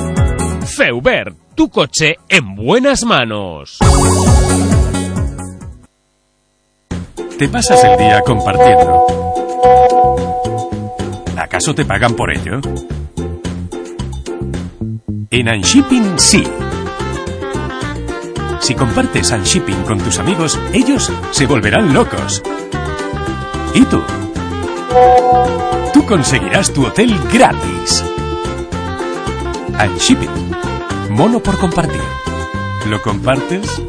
Feubert, 0.76 1.36
tu 1.54 1.68
coche 1.70 2.16
en 2.28 2.56
buenas 2.56 3.04
manos. 3.04 3.78
Te 7.38 7.48
pasas 7.48 7.84
el 7.84 7.96
día 7.96 8.22
compartiendo. 8.22 9.99
¿Acaso 11.50 11.74
te 11.74 11.84
pagan 11.84 12.14
por 12.14 12.30
ello? 12.30 12.60
En 15.30 15.48
Unshipping 15.48 16.16
sí. 16.16 16.44
Si 18.60 18.72
compartes 18.76 19.32
Unshipping 19.32 19.82
con 19.82 19.98
tus 19.98 20.20
amigos, 20.20 20.56
ellos 20.72 21.10
se 21.32 21.46
volverán 21.48 21.92
locos. 21.92 22.40
¿Y 23.74 23.84
tú? 23.86 24.00
Tú 25.92 26.06
conseguirás 26.06 26.72
tu 26.72 26.86
hotel 26.86 27.18
gratis. 27.32 28.04
Unshipping. 29.92 30.30
Mono 31.10 31.40
por 31.40 31.58
compartir. 31.58 32.00
¿Lo 32.86 33.02
compartes? 33.02 33.82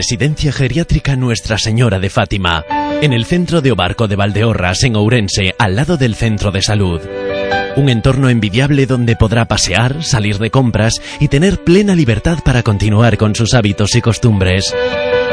Residencia 0.00 0.50
Geriátrica 0.50 1.14
Nuestra 1.14 1.58
Señora 1.58 1.98
de 1.98 2.08
Fátima, 2.08 2.64
en 3.02 3.12
el 3.12 3.26
centro 3.26 3.60
de 3.60 3.70
Obarco 3.70 4.08
de 4.08 4.16
Valdeorras, 4.16 4.82
en 4.84 4.96
Ourense, 4.96 5.54
al 5.58 5.76
lado 5.76 5.98
del 5.98 6.14
centro 6.14 6.50
de 6.50 6.62
salud. 6.62 7.02
Un 7.76 7.90
entorno 7.90 8.30
envidiable 8.30 8.86
donde 8.86 9.14
podrá 9.14 9.44
pasear, 9.44 10.02
salir 10.02 10.38
de 10.38 10.50
compras 10.50 10.94
y 11.20 11.28
tener 11.28 11.62
plena 11.64 11.94
libertad 11.94 12.38
para 12.42 12.62
continuar 12.62 13.18
con 13.18 13.34
sus 13.34 13.52
hábitos 13.52 13.94
y 13.94 14.00
costumbres. 14.00 14.74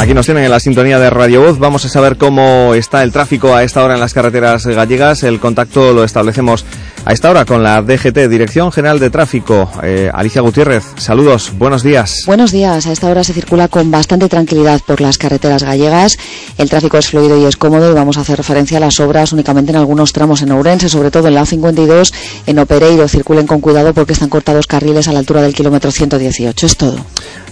Aquí 0.09 0.15
nos 0.15 0.25
tienen 0.25 0.45
en 0.45 0.51
la 0.51 0.59
sintonía 0.59 0.99
de 0.99 1.11
Radio 1.11 1.43
Voz. 1.43 1.59
Vamos 1.59 1.85
a 1.85 1.91
saber 1.91 2.17
cómo 2.17 2.73
está 2.73 3.03
el 3.03 3.13
tráfico 3.13 3.55
a 3.55 3.63
esta 3.63 3.85
hora 3.85 3.93
en 3.93 4.01
las 4.01 4.15
carreteras 4.15 4.67
gallegas. 4.67 5.23
El 5.23 5.39
contacto 5.39 5.93
lo 5.93 6.03
establecemos 6.03 6.65
a 7.05 7.13
esta 7.13 7.29
hora 7.29 7.45
con 7.45 7.63
la 7.63 7.83
DGT, 7.83 8.27
Dirección 8.27 8.73
General 8.73 8.99
de 9.01 9.11
Tráfico. 9.11 9.71
Eh, 9.83 10.11
Alicia 10.11 10.41
Gutiérrez, 10.41 10.83
saludos, 10.97 11.53
buenos 11.59 11.83
días. 11.83 12.23
Buenos 12.25 12.53
días. 12.53 12.87
A 12.87 12.93
esta 12.93 13.09
hora 13.09 13.23
se 13.23 13.35
circula 13.35 13.69
con 13.69 13.91
bastante 13.91 14.31
tranquilidad 14.31 14.81
por 14.87 15.03
las 15.03 15.19
carreteras 15.19 15.63
gallegas. 15.63 16.17
El 16.57 16.71
tráfico 16.71 16.97
es 16.97 17.09
fluido 17.09 17.39
y 17.39 17.45
es 17.45 17.59
cómodo 17.59 17.91
y 17.91 17.95
vamos 17.95 18.17
a 18.17 18.23
hacer 18.23 18.39
referencia 18.39 18.79
a 18.79 18.81
las 18.81 19.01
obras 19.01 19.35
únicamente 19.35 19.73
en 19.73 19.77
algunos 19.77 20.15
tramos 20.15 20.41
en 20.41 20.53
Ourense, 20.53 20.89
sobre 20.89 21.11
todo 21.11 21.29
en 21.29 21.35
la 21.35 21.43
A52, 21.43 22.15
en 22.47 22.59
Opereiro. 22.59 23.09
Circulen 23.09 23.47
con 23.47 23.61
cuidado 23.61 23.93
porque 23.93 24.15
están 24.15 24.31
cortados 24.31 24.67
carriles 24.67 25.07
a 25.07 25.13
la 25.13 25.19
altura 25.19 25.43
del 25.43 25.53
kilómetro 25.53 25.91
118. 25.91 26.65
Es 26.65 26.79
todo. 26.79 26.97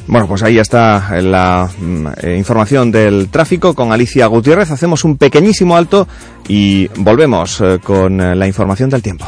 Bueno, 0.09 0.29
pues 0.29 0.43
ahí 0.43 0.59
está 0.59 1.21
la 1.21 1.69
mm, 1.79 2.07
eh, 2.23 2.37
información 2.37 2.93
del 2.93 3.29
tráfico 3.29 3.75
con 3.75 3.93
Alicia 3.93 4.27
Gutiérrez. 4.27 4.71
Hacemos 4.71 5.05
un 5.05 5.17
pequeñísimo 5.17 5.77
alto 5.77 6.07
y 6.47 6.89
volvemos 6.97 7.61
eh, 7.61 7.81
con 7.83 8.21
eh, 8.21 8.37
la 8.37 8.47
información 8.47 8.89
del 8.89 9.03
tiempo. 9.03 9.27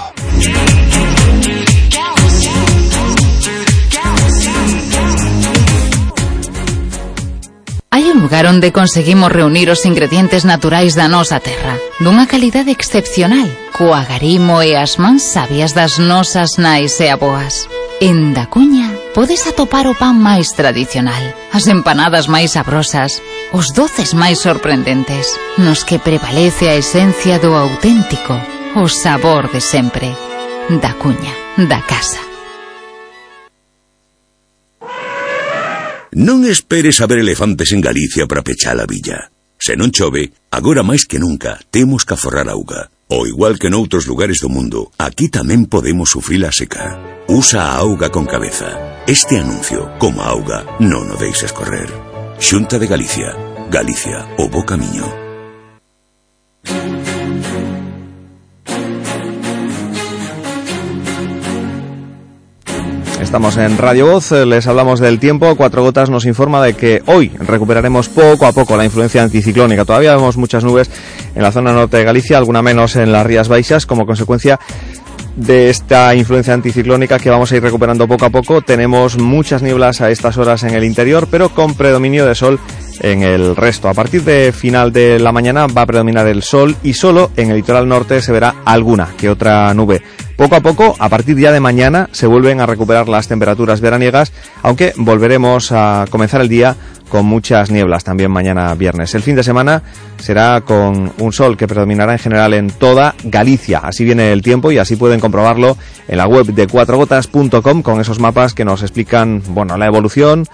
Hai 7.90 8.06
un 8.14 8.22
lugar 8.22 8.46
onde 8.46 8.70
conseguimos 8.70 9.32
reunir 9.32 9.74
os 9.74 9.82
ingredientes 9.82 10.46
naturais 10.46 10.94
da 10.94 11.10
nosa 11.10 11.42
terra, 11.42 11.74
dunha 11.98 12.30
calidade 12.30 12.70
excepcional, 12.70 13.50
coa 13.74 14.06
garimo 14.06 14.62
e 14.62 14.78
sabias 15.18 15.74
das 15.74 15.98
nosas 15.98 16.62
nais 16.62 16.94
e 17.02 17.10
aboas. 17.10 17.66
En 17.98 18.30
Dacuña 18.30 18.97
podes 19.14 19.46
atopar 19.46 19.86
o 19.88 19.94
pan 19.94 20.16
máis 20.16 20.52
tradicional, 20.52 21.22
as 21.52 21.66
empanadas 21.66 22.28
máis 22.28 22.56
sabrosas, 22.56 23.20
os 23.52 23.72
doces 23.72 24.12
máis 24.12 24.38
sorprendentes, 24.40 25.36
nos 25.56 25.84
que 25.84 25.98
prevalece 25.98 26.68
a 26.68 26.76
esencia 26.76 27.38
do 27.38 27.56
auténtico, 27.56 28.36
o 28.76 28.88
sabor 28.88 29.48
de 29.50 29.60
sempre, 29.60 30.12
da 30.82 30.92
cuña, 30.94 31.32
da 31.56 31.80
casa. 31.82 32.20
Non 36.18 36.42
esperes 36.48 36.98
a 36.98 37.06
ver 37.06 37.22
elefantes 37.22 37.70
en 37.70 37.80
Galicia 37.80 38.26
para 38.26 38.42
pechar 38.42 38.74
a 38.80 38.88
villa. 38.90 39.30
Se 39.54 39.78
non 39.78 39.94
chove, 39.94 40.34
agora 40.50 40.82
máis 40.82 41.06
que 41.06 41.22
nunca, 41.22 41.62
temos 41.70 42.02
que 42.02 42.14
aforrar 42.14 42.50
auga. 42.50 42.90
O 43.10 43.26
igual 43.26 43.56
que 43.58 43.72
noutros 43.72 44.04
lugares 44.04 44.36
do 44.44 44.52
mundo, 44.52 44.92
aquí 45.00 45.32
tamén 45.32 45.64
podemos 45.64 46.12
sufrir 46.12 46.44
a 46.44 46.52
seca. 46.52 47.00
Usa 47.24 47.72
a 47.72 47.80
auga 47.80 48.12
con 48.12 48.28
cabeza. 48.28 49.00
Este 49.08 49.40
anuncio, 49.40 49.88
como 49.96 50.20
auga, 50.20 50.68
non 50.76 51.08
o 51.08 51.16
deixes 51.16 51.56
correr. 51.56 51.88
Xunta 52.36 52.76
de 52.76 52.84
Galicia. 52.84 53.32
Galicia, 53.72 54.28
o 54.36 54.52
bo 54.52 54.60
camiño. 54.60 55.27
Estamos 63.20 63.56
en 63.56 63.76
Radio 63.78 64.06
Voz, 64.06 64.30
eh, 64.30 64.46
les 64.46 64.66
hablamos 64.68 65.00
del 65.00 65.18
tiempo. 65.18 65.56
Cuatro 65.56 65.82
Gotas 65.82 66.08
nos 66.08 66.24
informa 66.24 66.62
de 66.62 66.74
que 66.74 67.02
hoy 67.06 67.30
recuperaremos 67.38 68.08
poco 68.08 68.46
a 68.46 68.52
poco 68.52 68.76
la 68.76 68.84
influencia 68.84 69.22
anticiclónica. 69.22 69.84
Todavía 69.84 70.14
vemos 70.14 70.36
muchas 70.36 70.62
nubes 70.62 70.88
en 71.34 71.42
la 71.42 71.50
zona 71.50 71.72
norte 71.72 71.96
de 71.96 72.04
Galicia, 72.04 72.38
alguna 72.38 72.62
menos 72.62 72.94
en 72.96 73.10
las 73.10 73.26
Rías 73.26 73.48
Baixas, 73.48 73.86
como 73.86 74.06
consecuencia 74.06 74.60
de 75.36 75.68
esta 75.68 76.14
influencia 76.14 76.54
anticiclónica 76.54 77.18
que 77.18 77.30
vamos 77.30 77.50
a 77.52 77.56
ir 77.56 77.62
recuperando 77.62 78.06
poco 78.08 78.24
a 78.24 78.30
poco. 78.30 78.62
Tenemos 78.62 79.18
muchas 79.18 79.62
nieblas 79.62 80.00
a 80.00 80.10
estas 80.10 80.38
horas 80.38 80.62
en 80.62 80.74
el 80.74 80.84
interior, 80.84 81.28
pero 81.30 81.48
con 81.50 81.74
predominio 81.74 82.24
de 82.24 82.34
sol 82.34 82.60
en 83.00 83.22
el 83.22 83.56
resto. 83.56 83.88
A 83.88 83.94
partir 83.94 84.22
de 84.24 84.52
final 84.52 84.92
de 84.92 85.18
la 85.18 85.32
mañana 85.32 85.66
va 85.66 85.82
a 85.82 85.86
predominar 85.86 86.26
el 86.26 86.42
sol 86.42 86.76
y 86.82 86.94
solo 86.94 87.30
en 87.36 87.50
el 87.50 87.56
litoral 87.56 87.88
norte 87.88 88.20
se 88.22 88.32
verá 88.32 88.56
alguna 88.64 89.08
que 89.16 89.28
otra 89.28 89.72
nube. 89.74 90.02
Poco 90.36 90.54
a 90.54 90.60
poco, 90.60 90.94
a 91.00 91.08
partir 91.08 91.36
ya 91.36 91.50
de 91.50 91.58
mañana, 91.58 92.08
se 92.12 92.28
vuelven 92.28 92.60
a 92.60 92.66
recuperar 92.66 93.08
las 93.08 93.26
temperaturas 93.26 93.80
veraniegas, 93.80 94.32
aunque 94.62 94.92
volveremos 94.96 95.72
a 95.72 96.04
comenzar 96.10 96.40
el 96.40 96.48
día 96.48 96.76
con 97.08 97.26
muchas 97.26 97.70
nieblas 97.70 98.04
también 98.04 98.30
mañana 98.30 98.72
viernes. 98.74 99.14
El 99.16 99.22
fin 99.22 99.34
de 99.34 99.42
semana 99.42 99.82
será 100.18 100.60
con 100.60 101.12
un 101.18 101.32
sol 101.32 101.56
que 101.56 101.66
predominará 101.66 102.12
en 102.12 102.18
general 102.18 102.54
en 102.54 102.70
toda 102.70 103.14
Galicia. 103.24 103.80
Así 103.82 104.04
viene 104.04 104.32
el 104.32 104.42
tiempo 104.42 104.70
y 104.70 104.78
así 104.78 104.94
pueden 104.94 105.18
comprobarlo 105.18 105.76
en 106.06 106.18
la 106.18 106.28
web 106.28 106.46
de 106.46 106.66
cuatrogotas.com 106.66 107.82
con 107.82 108.00
esos 108.00 108.20
mapas 108.20 108.54
que 108.54 108.64
nos 108.64 108.82
explican, 108.82 109.42
bueno, 109.48 109.76
la 109.76 109.86
evolución, 109.86 110.44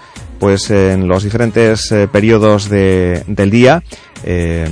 pues 0.45 0.69
en 0.69 1.07
los 1.07 1.23
diferentes 1.23 1.91
eh, 1.91 2.07
periodos 2.07 2.69
de, 2.69 3.23
del 3.25 3.49
día. 3.49 3.81
Eh, 4.23 4.69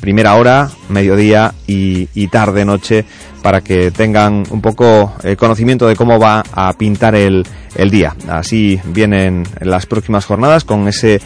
primera 0.00 0.34
hora, 0.34 0.68
mediodía 0.88 1.54
y, 1.64 2.08
y 2.12 2.26
tarde, 2.26 2.64
noche, 2.64 3.04
para 3.40 3.60
que 3.60 3.92
tengan 3.92 4.42
un 4.50 4.60
poco 4.60 5.14
eh, 5.22 5.36
conocimiento 5.36 5.86
de 5.86 5.94
cómo 5.94 6.18
va 6.18 6.42
a 6.52 6.72
pintar 6.72 7.14
el, 7.14 7.46
el 7.76 7.88
día. 7.88 8.16
Así 8.26 8.80
vienen 8.86 9.44
las 9.60 9.86
próximas 9.86 10.24
jornadas 10.24 10.64
con 10.64 10.88
ese 10.88 11.20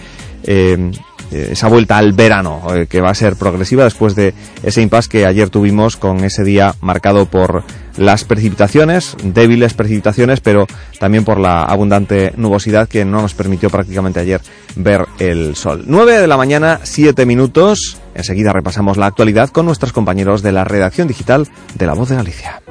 esa 1.30 1.68
vuelta 1.68 1.98
al 1.98 2.12
verano 2.12 2.62
eh, 2.74 2.86
que 2.86 3.00
va 3.00 3.10
a 3.10 3.14
ser 3.14 3.36
progresiva 3.36 3.84
después 3.84 4.14
de 4.14 4.34
ese 4.62 4.82
impasse 4.82 5.08
que 5.08 5.26
ayer 5.26 5.50
tuvimos 5.50 5.96
con 5.96 6.24
ese 6.24 6.44
día 6.44 6.74
marcado 6.80 7.26
por 7.26 7.64
las 7.96 8.24
precipitaciones, 8.24 9.16
débiles 9.22 9.74
precipitaciones, 9.74 10.40
pero 10.40 10.66
también 11.00 11.24
por 11.24 11.38
la 11.40 11.64
abundante 11.64 12.32
nubosidad 12.36 12.88
que 12.88 13.04
no 13.04 13.22
nos 13.22 13.34
permitió 13.34 13.70
prácticamente 13.70 14.20
ayer 14.20 14.40
ver 14.76 15.06
el 15.18 15.56
sol. 15.56 15.84
9 15.86 16.20
de 16.20 16.26
la 16.26 16.36
mañana, 16.36 16.80
7 16.82 17.26
minutos. 17.26 17.98
Enseguida 18.14 18.52
repasamos 18.52 18.96
la 18.96 19.06
actualidad 19.06 19.50
con 19.50 19.66
nuestros 19.66 19.92
compañeros 19.92 20.42
de 20.42 20.52
la 20.52 20.64
redacción 20.64 21.08
digital 21.08 21.48
de 21.74 21.86
La 21.86 21.94
Voz 21.94 22.08
de 22.08 22.16
Galicia. 22.16 22.62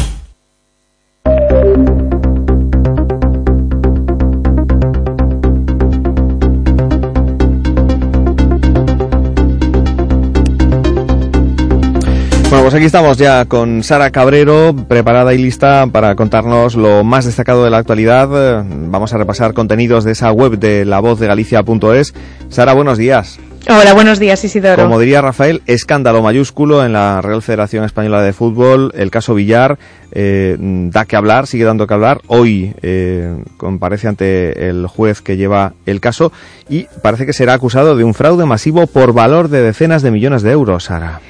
Bueno, 12.57 12.71
pues 12.71 12.73
aquí 12.73 12.85
estamos 12.85 13.17
ya 13.17 13.45
con 13.45 13.83
Sara 13.83 14.09
Cabrero, 14.09 14.75
preparada 14.87 15.31
y 15.35 15.37
lista 15.37 15.85
para 15.91 16.15
contarnos 16.15 16.73
lo 16.73 17.03
más 17.03 17.25
destacado 17.25 17.63
de 17.63 17.69
la 17.69 17.77
actualidad. 17.77 18.29
Eh, 18.33 18.63
Vamos 18.89 19.13
a 19.13 19.19
repasar 19.19 19.53
contenidos 19.53 20.03
de 20.03 20.13
esa 20.13 20.31
web 20.31 20.57
de 20.57 20.83
lavozdeGalicia.es. 20.83 22.15
Sara, 22.49 22.73
buenos 22.73 22.97
días. 22.97 23.39
Hola, 23.69 23.93
buenos 23.93 24.17
días, 24.17 24.43
Isidoro. 24.43 24.81
Como 24.81 24.99
diría 24.99 25.21
Rafael, 25.21 25.61
escándalo 25.67 26.23
mayúsculo 26.23 26.83
en 26.83 26.93
la 26.93 27.21
Real 27.21 27.43
Federación 27.43 27.85
Española 27.85 28.23
de 28.23 28.33
Fútbol. 28.33 28.91
El 28.95 29.11
caso 29.11 29.35
Villar 29.35 29.77
eh, 30.11 30.57
da 30.59 31.05
que 31.05 31.15
hablar, 31.15 31.45
sigue 31.45 31.63
dando 31.63 31.85
que 31.85 31.93
hablar. 31.93 32.21
Hoy 32.25 32.73
eh, 32.81 33.37
comparece 33.57 34.07
ante 34.07 34.67
el 34.67 34.87
juez 34.87 35.21
que 35.21 35.37
lleva 35.37 35.73
el 35.85 35.99
caso 35.99 36.31
y 36.67 36.87
parece 37.03 37.27
que 37.27 37.33
será 37.33 37.53
acusado 37.53 37.95
de 37.95 38.03
un 38.03 38.15
fraude 38.15 38.47
masivo 38.47 38.87
por 38.87 39.13
valor 39.13 39.47
de 39.47 39.61
decenas 39.61 40.01
de 40.01 40.09
millones 40.09 40.41
de 40.41 40.53
euros, 40.53 40.85
Sara. 40.85 41.21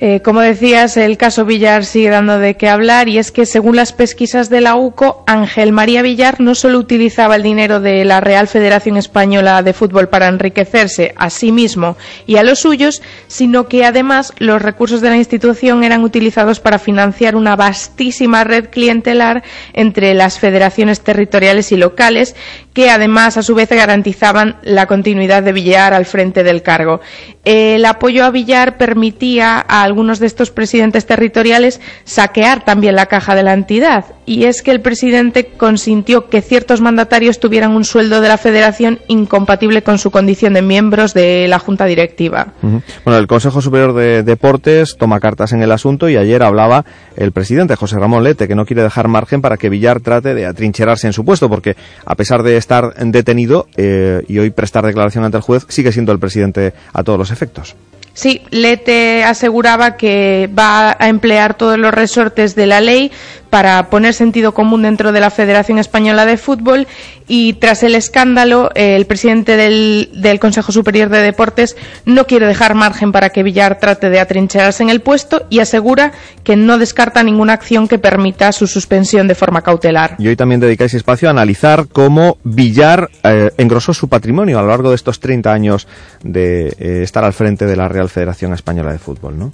Eh, 0.00 0.20
como 0.22 0.40
decías, 0.40 0.96
el 0.96 1.16
caso 1.16 1.44
Villar 1.44 1.84
sigue 1.84 2.10
dando 2.10 2.38
de 2.38 2.56
qué 2.56 2.68
hablar 2.68 3.08
y 3.08 3.18
es 3.18 3.30
que, 3.30 3.46
según 3.46 3.76
las 3.76 3.92
pesquisas 3.92 4.50
de 4.50 4.60
la 4.60 4.74
UCO, 4.74 5.22
Ángel 5.26 5.72
María 5.72 6.02
Villar 6.02 6.40
no 6.40 6.54
solo 6.54 6.78
utilizaba 6.78 7.36
el 7.36 7.42
dinero 7.42 7.80
de 7.80 8.04
la 8.04 8.20
Real 8.20 8.48
Federación 8.48 8.96
Española 8.96 9.62
de 9.62 9.72
Fútbol 9.72 10.08
para 10.08 10.28
enriquecerse 10.28 11.14
a 11.16 11.30
sí 11.30 11.52
mismo 11.52 11.96
y 12.26 12.36
a 12.36 12.42
los 12.42 12.60
suyos, 12.60 13.02
sino 13.28 13.68
que 13.68 13.84
además 13.84 14.32
los 14.38 14.60
recursos 14.60 15.00
de 15.00 15.10
la 15.10 15.16
institución 15.16 15.84
eran 15.84 16.02
utilizados 16.02 16.58
para 16.58 16.78
financiar 16.78 17.36
una 17.36 17.54
vastísima 17.54 18.42
red 18.42 18.70
clientelar 18.70 19.44
entre 19.72 20.14
las 20.14 20.38
federaciones 20.38 21.00
territoriales 21.02 21.70
y 21.70 21.76
locales, 21.76 22.34
que 22.72 22.90
además 22.90 23.36
a 23.36 23.42
su 23.42 23.54
vez 23.54 23.68
garantizaban 23.68 24.56
la 24.62 24.86
continuidad 24.86 25.44
de 25.44 25.52
Villar 25.52 25.94
al 25.94 26.04
frente 26.04 26.42
del 26.42 26.62
cargo. 26.62 27.00
El 27.44 27.84
apoyo 27.84 28.24
a 28.24 28.30
Villar 28.30 28.76
permitía 28.76 29.58
a 29.58 29.83
algunos 29.84 30.18
de 30.18 30.26
estos 30.26 30.50
presidentes 30.50 31.06
territoriales 31.06 31.80
saquear 32.04 32.64
también 32.64 32.96
la 32.96 33.06
caja 33.06 33.34
de 33.34 33.42
la 33.42 33.52
entidad. 33.52 34.04
Y 34.26 34.44
es 34.44 34.62
que 34.62 34.70
el 34.70 34.80
presidente 34.80 35.46
consintió 35.56 36.28
que 36.28 36.40
ciertos 36.40 36.80
mandatarios 36.80 37.40
tuvieran 37.40 37.72
un 37.72 37.84
sueldo 37.84 38.20
de 38.20 38.28
la 38.28 38.38
federación 38.38 39.00
incompatible 39.08 39.82
con 39.82 39.98
su 39.98 40.10
condición 40.10 40.54
de 40.54 40.62
miembros 40.62 41.14
de 41.14 41.46
la 41.48 41.58
junta 41.58 41.84
directiva. 41.84 42.54
Bueno, 42.62 43.18
el 43.18 43.26
Consejo 43.26 43.60
Superior 43.60 43.92
de 43.94 44.22
Deportes 44.22 44.96
toma 44.98 45.20
cartas 45.20 45.52
en 45.52 45.62
el 45.62 45.72
asunto 45.72 46.08
y 46.08 46.16
ayer 46.16 46.42
hablaba 46.42 46.84
el 47.16 47.32
presidente 47.32 47.76
José 47.76 47.98
Ramón 47.98 48.24
Lete, 48.24 48.48
que 48.48 48.54
no 48.54 48.64
quiere 48.66 48.82
dejar 48.82 49.08
margen 49.08 49.42
para 49.42 49.56
que 49.56 49.68
Villar 49.68 50.00
trate 50.00 50.34
de 50.34 50.46
atrincherarse 50.46 51.06
en 51.06 51.12
su 51.12 51.24
puesto, 51.24 51.48
porque 51.48 51.76
a 52.04 52.14
pesar 52.14 52.42
de 52.42 52.56
estar 52.56 52.94
detenido 52.94 53.66
eh, 53.76 54.22
y 54.28 54.38
hoy 54.38 54.50
prestar 54.50 54.86
declaración 54.86 55.24
ante 55.24 55.36
el 55.36 55.42
juez, 55.42 55.66
sigue 55.68 55.92
siendo 55.92 56.12
el 56.12 56.18
presidente 56.18 56.72
a 56.92 57.02
todos 57.02 57.18
los 57.18 57.30
efectos. 57.30 57.76
Sí, 58.14 58.42
Lete 58.50 59.24
aseguraba 59.24 59.96
que 59.96 60.48
va 60.56 60.96
a 60.96 61.08
emplear 61.08 61.54
todos 61.54 61.76
los 61.78 61.92
resortes 61.92 62.54
de 62.54 62.66
la 62.66 62.80
ley 62.80 63.10
para 63.54 63.88
poner 63.88 64.14
sentido 64.14 64.52
común 64.52 64.82
dentro 64.82 65.12
de 65.12 65.20
la 65.20 65.30
Federación 65.30 65.78
Española 65.78 66.26
de 66.26 66.38
Fútbol 66.38 66.88
y 67.28 67.52
tras 67.52 67.84
el 67.84 67.94
escándalo 67.94 68.70
el 68.74 69.06
presidente 69.06 69.56
del, 69.56 70.40
Consejo 70.40 70.72
Superior 70.72 71.08
de 71.08 71.20
Deportes 71.20 71.76
no 72.04 72.26
quiere 72.26 72.48
dejar 72.48 72.74
margen 72.74 73.12
para 73.12 73.30
que 73.30 73.44
Villar 73.44 73.78
trate 73.78 74.10
de 74.10 74.18
atrincherarse 74.18 74.82
en 74.82 74.90
el 74.90 75.02
puesto 75.02 75.46
y 75.50 75.60
asegura 75.60 76.10
que 76.42 76.56
no 76.56 76.78
descarta 76.78 77.22
ninguna 77.22 77.52
acción 77.52 77.86
que 77.86 78.00
permita 78.00 78.50
su 78.50 78.66
suspensión 78.66 79.28
de 79.28 79.36
forma 79.36 79.62
cautelar. 79.62 80.16
Y 80.18 80.26
hoy 80.26 80.34
también 80.34 80.60
dedicáis 80.60 80.92
espacio 80.92 81.28
a 81.28 81.30
analizar 81.30 81.86
cómo 81.86 82.38
Villar 82.42 83.08
eh, 83.22 83.52
engrosó 83.56 83.94
su 83.94 84.08
patrimonio 84.08 84.58
a 84.58 84.62
lo 84.62 84.68
largo 84.70 84.88
de 84.88 84.96
estos 84.96 85.20
30 85.20 85.52
años 85.52 85.86
de 86.24 86.74
eh, 86.80 87.02
estar 87.04 87.22
al 87.22 87.32
frente 87.32 87.66
de 87.66 87.76
la 87.76 87.86
Real 87.86 88.08
Federación 88.08 88.52
Española 88.52 88.90
de 88.90 88.98
Fútbol, 88.98 89.38
¿no? 89.38 89.52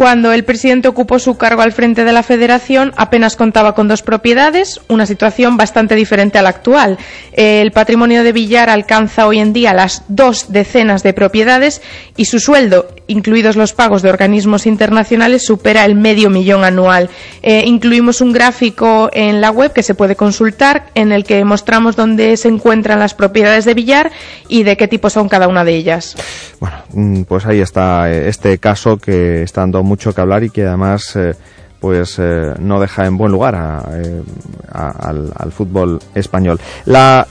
Cuando 0.00 0.32
el 0.32 0.44
presidente 0.44 0.88
ocupó 0.88 1.18
su 1.18 1.36
cargo 1.36 1.60
al 1.60 1.72
frente 1.72 2.04
de 2.04 2.12
la 2.12 2.22
federación, 2.22 2.94
apenas 2.96 3.36
contaba 3.36 3.74
con 3.74 3.86
dos 3.86 4.00
propiedades, 4.00 4.80
una 4.88 5.04
situación 5.04 5.58
bastante 5.58 5.94
diferente 5.94 6.38
a 6.38 6.42
la 6.42 6.48
actual. 6.48 6.96
El 7.34 7.70
patrimonio 7.72 8.24
de 8.24 8.32
Villar 8.32 8.70
alcanza 8.70 9.26
hoy 9.26 9.40
en 9.40 9.52
día 9.52 9.74
las 9.74 10.04
dos 10.08 10.50
decenas 10.54 11.02
de 11.02 11.12
propiedades 11.12 11.82
y 12.16 12.24
su 12.24 12.40
sueldo, 12.40 12.88
incluidos 13.10 13.56
los 13.56 13.72
pagos 13.72 14.02
de 14.02 14.10
organismos 14.10 14.66
internacionales, 14.66 15.44
supera 15.44 15.84
el 15.84 15.94
medio 15.94 16.30
millón 16.30 16.64
anual. 16.64 17.10
Eh, 17.42 17.64
incluimos 17.66 18.20
un 18.20 18.32
gráfico 18.32 19.10
en 19.12 19.40
la 19.40 19.50
web 19.50 19.72
que 19.72 19.82
se 19.82 19.94
puede 19.94 20.16
consultar 20.16 20.86
en 20.94 21.12
el 21.12 21.24
que 21.24 21.44
mostramos 21.44 21.96
dónde 21.96 22.36
se 22.36 22.48
encuentran 22.48 22.98
las 22.98 23.14
propiedades 23.14 23.64
de 23.64 23.74
Villar 23.74 24.10
y 24.48 24.62
de 24.62 24.76
qué 24.76 24.88
tipo 24.88 25.10
son 25.10 25.28
cada 25.28 25.48
una 25.48 25.64
de 25.64 25.74
ellas. 25.74 26.16
Bueno, 26.60 26.76
mm, 26.92 27.22
pues 27.22 27.46
ahí 27.46 27.60
está 27.60 28.10
eh, 28.10 28.28
este 28.28 28.58
caso 28.58 28.96
que 28.96 29.42
está 29.42 29.62
dando 29.62 29.82
mucho 29.82 30.12
que 30.12 30.20
hablar 30.20 30.44
y 30.44 30.50
que 30.50 30.66
además 30.66 31.16
eh, 31.16 31.34
pues 31.80 32.20
no 32.58 32.78
deja 32.78 33.06
en 33.06 33.16
buen 33.16 33.32
lugar 33.32 33.86
eh, 33.94 34.22
al, 34.70 35.50
fútbol 35.50 35.98
español. 36.14 36.60
La 36.84 37.26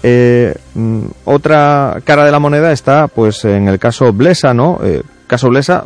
mm, 0.74 1.02
otra 1.26 2.00
cara 2.04 2.26
de 2.26 2.32
la 2.32 2.40
moneda 2.40 2.72
está 2.72 3.08
pues 3.08 3.46
en 3.46 3.68
el 3.68 3.78
caso 3.78 4.12
Blesa, 4.12 4.56
¿no? 4.56 4.80
Caso 5.30 5.50
Blesa, 5.50 5.86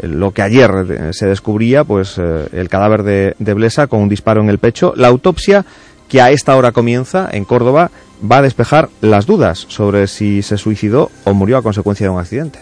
lo 0.00 0.30
que 0.30 0.42
ayer 0.42 0.70
se 1.12 1.26
descubría, 1.26 1.84
pues 1.84 2.16
el 2.18 2.68
cadáver 2.70 3.02
de, 3.02 3.54
Blesa 3.54 3.88
con 3.88 4.00
un 4.00 4.08
disparo 4.08 4.40
en 4.40 4.48
el 4.48 4.58
pecho. 4.58 4.94
La 4.96 5.08
autopsia 5.08 5.66
que 6.08 6.20
a 6.20 6.30
esta 6.30 6.56
hora 6.56 6.72
comienza 6.72 7.28
en 7.32 7.44
Córdoba 7.44 7.90
va 8.30 8.38
a 8.38 8.42
despejar 8.42 8.88
las 9.00 9.26
dudas 9.26 9.66
sobre 9.68 10.06
si 10.06 10.42
se 10.42 10.56
suicidó 10.56 11.10
o 11.24 11.34
murió 11.34 11.58
a 11.58 11.62
consecuencia 11.62 12.06
de 12.06 12.10
un 12.10 12.20
accidente. 12.20 12.60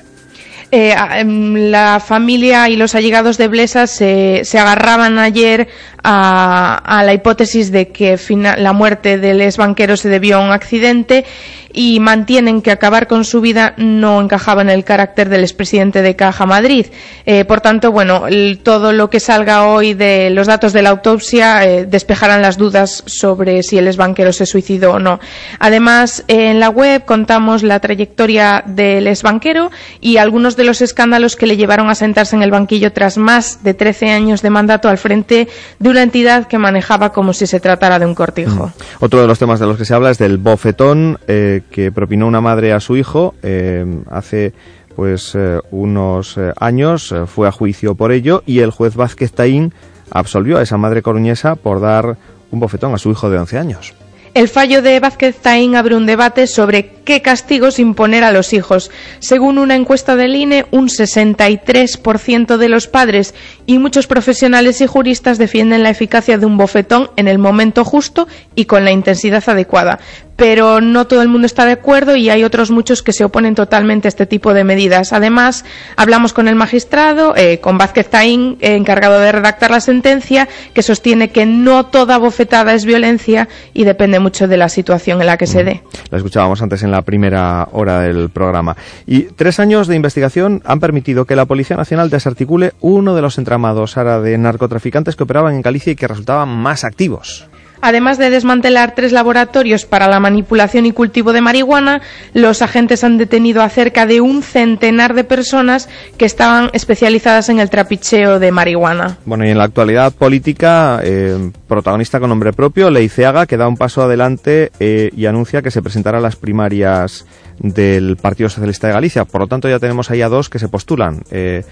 Eh, 0.73 0.95
em, 1.15 1.71
la 1.71 1.99
familia 1.99 2.69
y 2.69 2.77
los 2.77 2.95
allegados 2.95 3.39
de 3.39 3.49
Blesa 3.49 3.89
se, 3.89 4.45
agarraban 4.55 5.19
ayer 5.19 5.67
a, 6.05 7.03
la 7.05 7.13
hipótesis 7.13 7.73
de 7.73 7.89
que 7.89 8.17
la 8.57 8.73
muerte 8.73 9.19
del 9.19 9.41
ex 9.41 9.57
banquero 9.57 9.97
se 9.97 10.09
debió 10.09 10.37
a 10.37 10.45
un 10.45 10.53
accidente 10.53 11.25
y 11.73 12.01
mantienen 12.01 12.63
que 12.63 12.71
acabar 12.71 13.07
con 13.07 13.25
su 13.25 13.41
vida 13.41 13.75
no 13.77 14.21
encajaba 14.21 14.63
en 14.63 14.71
el 14.71 14.85
carácter 14.85 15.29
del 15.29 15.43
expresidente 15.43 16.03
de 16.03 16.17
Caja 16.17 16.47
Madrid. 16.47 16.87
Eh, 17.27 17.45
por 17.45 17.61
tanto, 17.61 17.93
bueno, 17.93 18.25
todo 18.63 18.93
lo 18.93 19.11
que 19.11 19.21
salga 19.21 19.67
hoy 19.67 19.95
de 19.95 20.31
los 20.31 20.47
datos 20.47 20.73
de 20.73 20.83
la 20.83 20.91
autopsia 20.91 21.65
eh, 21.65 21.87
despejarán 21.87 22.43
las 22.43 22.57
dudas 22.57 23.03
sobre 23.07 23.63
si 23.63 23.79
el 23.79 23.87
ex 23.87 23.97
banquero 23.97 24.33
se 24.33 24.47
suicidó 24.47 24.93
o 24.93 24.99
no. 24.99 25.21
Además, 25.59 26.25
en 26.29 26.61
la 26.61 26.71
web 26.71 27.05
contamos 27.05 27.63
la 27.63 27.81
trayectoria 27.81 28.63
del 28.67 29.07
ex 29.07 29.23
banquero 29.23 29.71
y 30.01 30.17
algunos 30.17 30.57
de 30.57 30.65
los 30.65 30.81
escándalos 30.83 31.37
que 31.37 31.47
le 31.47 31.57
llevaron 31.57 31.89
a 31.89 31.95
sentarse 31.95 32.37
en 32.37 32.43
el 32.43 32.51
banquillo 32.51 32.93
tras 32.93 33.19
más 33.19 33.63
de 33.63 33.75
13 33.75 34.11
años 34.11 34.43
de 34.43 34.51
mandato 34.51 34.89
al 34.89 34.99
frente 34.99 35.49
de 35.79 35.89
una 35.89 36.03
entidad 36.03 36.47
que 36.47 36.59
manejaba 36.59 37.13
como 37.13 37.33
si 37.33 37.47
se 37.47 37.61
tratara 37.61 37.99
de 37.99 38.07
un 38.07 38.15
cortijo. 38.15 38.67
Mm. 38.67 39.05
Otro 39.05 39.21
de 39.21 39.27
los 39.27 39.39
temas 39.39 39.61
de 39.61 39.67
los 39.67 39.77
que 39.77 39.85
se 39.85 39.95
habla 39.95 40.11
es 40.11 40.19
del 40.19 40.39
bofetón 40.39 41.19
eh, 41.61 41.63
que 41.71 41.93
propinó 41.93 42.27
una 42.27 42.41
madre 42.41 42.73
a 42.73 42.81
su 42.81 42.97
hijo 42.97 43.35
eh, 43.43 43.85
hace 44.11 44.53
pues 44.97 45.35
eh, 45.35 45.59
unos 45.71 46.37
años, 46.59 47.15
fue 47.27 47.49
a 47.49 47.53
juicio 47.53 47.95
por 47.95 48.13
ello 48.13 48.43
y 48.45 48.59
el 48.59 48.71
juez 48.71 48.97
Vázquez 48.97 49.33
Taín 49.33 49.73
absolvió 50.11 50.59
a 50.59 50.63
esa 50.63 50.77
madre 50.77 51.03
coruñesa 51.03 51.55
por 51.55 51.81
dar 51.81 52.17
un 52.51 52.61
bofetón 52.61 52.95
a 52.95 52.99
su 52.99 53.11
hijo 53.11 53.31
de 53.31 53.39
11 53.39 53.59
años. 53.59 53.95
El 54.33 54.49
fallo 54.49 54.81
de 54.81 55.01
Vázquez 55.01 55.39
Taín 55.39 55.75
abre 55.75 55.97
un 55.97 56.07
debate 56.07 56.47
sobre 56.47 56.93
qué 57.05 57.21
castigos 57.21 57.81
imponer 57.81 58.23
a 58.23 58.31
los 58.31 58.53
hijos. 58.53 58.93
Según 59.19 59.59
una 59.59 59.75
encuesta 59.75 60.15
del 60.15 60.37
INE, 60.37 60.67
un 60.71 60.89
63% 60.89 62.57
de 62.57 62.69
los 62.69 62.87
padres 62.87 63.35
y 63.67 63.79
muchos 63.79 64.07
profesionales 64.07 64.81
y 64.83 64.87
juristas 64.87 65.37
defienden 65.37 65.83
la 65.83 65.91
eficacia 65.91 66.39
de 66.39 66.47
un 66.47 66.57
bofetón 66.57 67.11
en 67.17 67.27
el 67.27 67.39
momento 67.39 67.85
justo 67.85 68.29
y 68.55 68.67
con 68.67 68.85
la 68.85 68.93
intensidad 68.93 69.43
adecuada 69.49 69.99
pero 70.41 70.81
no 70.81 71.07
todo 71.07 71.21
el 71.21 71.29
mundo 71.29 71.45
está 71.45 71.67
de 71.67 71.73
acuerdo 71.73 72.17
y 72.17 72.31
hay 72.31 72.45
otros 72.45 72.71
muchos 72.71 73.03
que 73.03 73.13
se 73.13 73.25
oponen 73.25 73.55
totalmente 73.55 74.09
a 74.09 74.11
este 74.11 74.25
tipo 74.25 74.55
de 74.55 74.65
medidas. 74.65 75.13
Además, 75.13 75.67
hablamos 75.97 76.33
con 76.33 76.49
el 76.49 76.55
magistrado, 76.55 77.35
eh, 77.37 77.61
con 77.61 77.77
Vázquez 77.77 78.09
Taín, 78.09 78.57
eh, 78.63 78.75
encargado 78.75 79.21
de 79.21 79.33
redactar 79.33 79.71
la 79.71 79.81
sentencia, 79.81 80.49
que 80.73 80.83
sostiene 80.83 81.29
que 81.29 81.45
no 81.45 81.85
toda 81.85 82.17
bofetada 82.17 82.73
es 82.73 82.87
violencia 82.87 83.51
y 83.75 83.85
depende 83.85 84.19
mucho 84.19 84.49
de 84.49 84.57
la 84.57 84.71
situación 84.71 85.21
en 85.21 85.27
la 85.27 85.37
que 85.37 85.47
se 85.47 85.63
dé. 85.63 85.83
La 86.09 86.17
escuchábamos 86.17 86.63
antes 86.63 86.83
en 86.85 86.91
la 86.91 87.03
primera 87.03 87.69
hora 87.73 88.01
del 88.01 88.31
programa. 88.31 88.79
Y 89.07 89.25
tres 89.25 89.61
años 89.61 89.89
de 89.89 89.97
investigación 89.97 90.63
han 90.65 90.81
permitido 90.81 91.27
que 91.27 91.37
la 91.37 91.45
Policía 91.45 91.77
Nacional 91.77 92.09
desarticule 92.09 92.73
uno 92.81 93.15
de 93.15 93.21
los 93.21 93.37
entramados 93.37 93.99
ahora 93.99 94.23
de 94.23 94.39
narcotraficantes 94.39 95.17
que 95.17 95.25
operaban 95.25 95.55
en 95.55 95.61
Galicia 95.61 95.93
y 95.93 95.97
que 95.97 96.09
resultaban 96.09 96.49
más 96.49 96.85
activos. 96.85 97.50
Además 97.83 98.19
de 98.19 98.31
desmantelar 98.31 98.95
tres 98.95 99.13
laboratorios 99.13 99.87
para 99.87 100.09
la 100.09 100.21
manipulación 100.21 100.85
y 100.85 100.93
cultivo 100.93 101.33
de 101.33 101.41
marihuana, 101.41 102.03
los 102.35 102.61
agentes 102.61 103.05
han 103.05 103.17
detenido 103.17 103.63
a 103.63 103.69
cerca 103.71 104.07
de 104.07 104.21
un 104.21 104.43
centenar 104.43 105.15
de 105.15 105.25
personas 105.25 105.89
que 106.19 106.27
estaban 106.27 106.71
especializadas 106.73 107.49
en 107.49 107.59
el 107.59 107.71
trapicheo 107.71 108.39
de 108.39 108.53
marihuana. 108.53 109.19
Bueno, 109.25 109.47
y 109.47 109.51
en 109.51 109.59
la 109.59 109.65
actualidad 109.65 110.13
política, 110.13 111.01
eh, 111.03 111.51
protagonista 111.69 112.21
con 112.21 112.29
nombre 112.29 112.53
propio, 112.53 112.91
Leiceaga, 112.91 113.47
que 113.47 113.57
da 113.57 113.67
un 113.67 113.77
paso 113.77 114.03
adelante 114.03 114.71
eh, 114.79 115.11
y 115.17 115.27
anuncia 115.27 115.63
que 115.63 115.71
se 115.71 115.81
presentará 115.81 116.19
a 116.19 116.21
las 116.21 116.37
primarias 116.37 117.27
del 117.59 118.17
Partido 118.17 118.51
Socialista 118.51 118.89
de 118.89 118.93
Galicia. 118.93 119.25
Por 119.25 119.41
lo 119.41 119.47
tanto, 119.47 119.69
ya 119.69 119.79
tenemos 119.79 120.11
ahí 120.11 120.21
a 120.23 120.29
dos 120.29 120.51
que 120.51 120.59
se 120.59 120.69
postulan, 120.69 121.23
eh, 121.31 121.63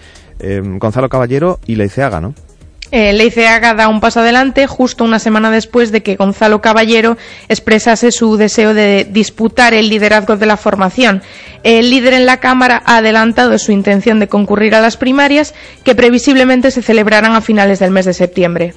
Gonzalo 0.79 1.09
Caballero 1.09 1.59
y 1.67 1.75
Leiceaga, 1.75 2.21
¿no? 2.21 2.35
Eh, 2.91 3.13
Leiceaga 3.13 3.75
da 3.75 3.89
un 3.89 4.01
paso 4.01 4.21
adelante 4.21 4.67
justo 4.67 5.05
una 5.05 5.19
semana 5.19 5.51
después 5.51 5.93
de 5.93 6.03
que 6.03 6.17
Gonzalo 6.17 6.61
Caballero 6.61 7.17
expresase 7.49 8.13
su 8.13 8.37
deseo 8.37 8.73
de 8.73 9.07
disputar 9.11 9.75
el 9.75 9.91
liderazgo 9.91 10.37
de 10.37 10.47
la 10.47 10.57
formación. 10.57 11.23
El 11.65 11.91
líder 11.91 12.15
en 12.15 12.25
la 12.25 12.39
Cámara 12.39 12.83
ha 12.87 12.99
adelantado 12.99 13.59
su 13.59 13.73
intención 13.73 14.21
de 14.21 14.29
concurrir 14.29 14.75
a 14.75 14.81
las 14.81 14.97
primarias 14.97 15.55
que 15.85 15.95
previsiblemente 15.95 16.71
se 16.71 16.83
celebrarán 16.83 17.33
a 17.33 17.41
finales 17.41 17.79
del 17.81 17.91
mes 17.91 18.07
de 18.07 18.15
septiembre. 18.15 18.75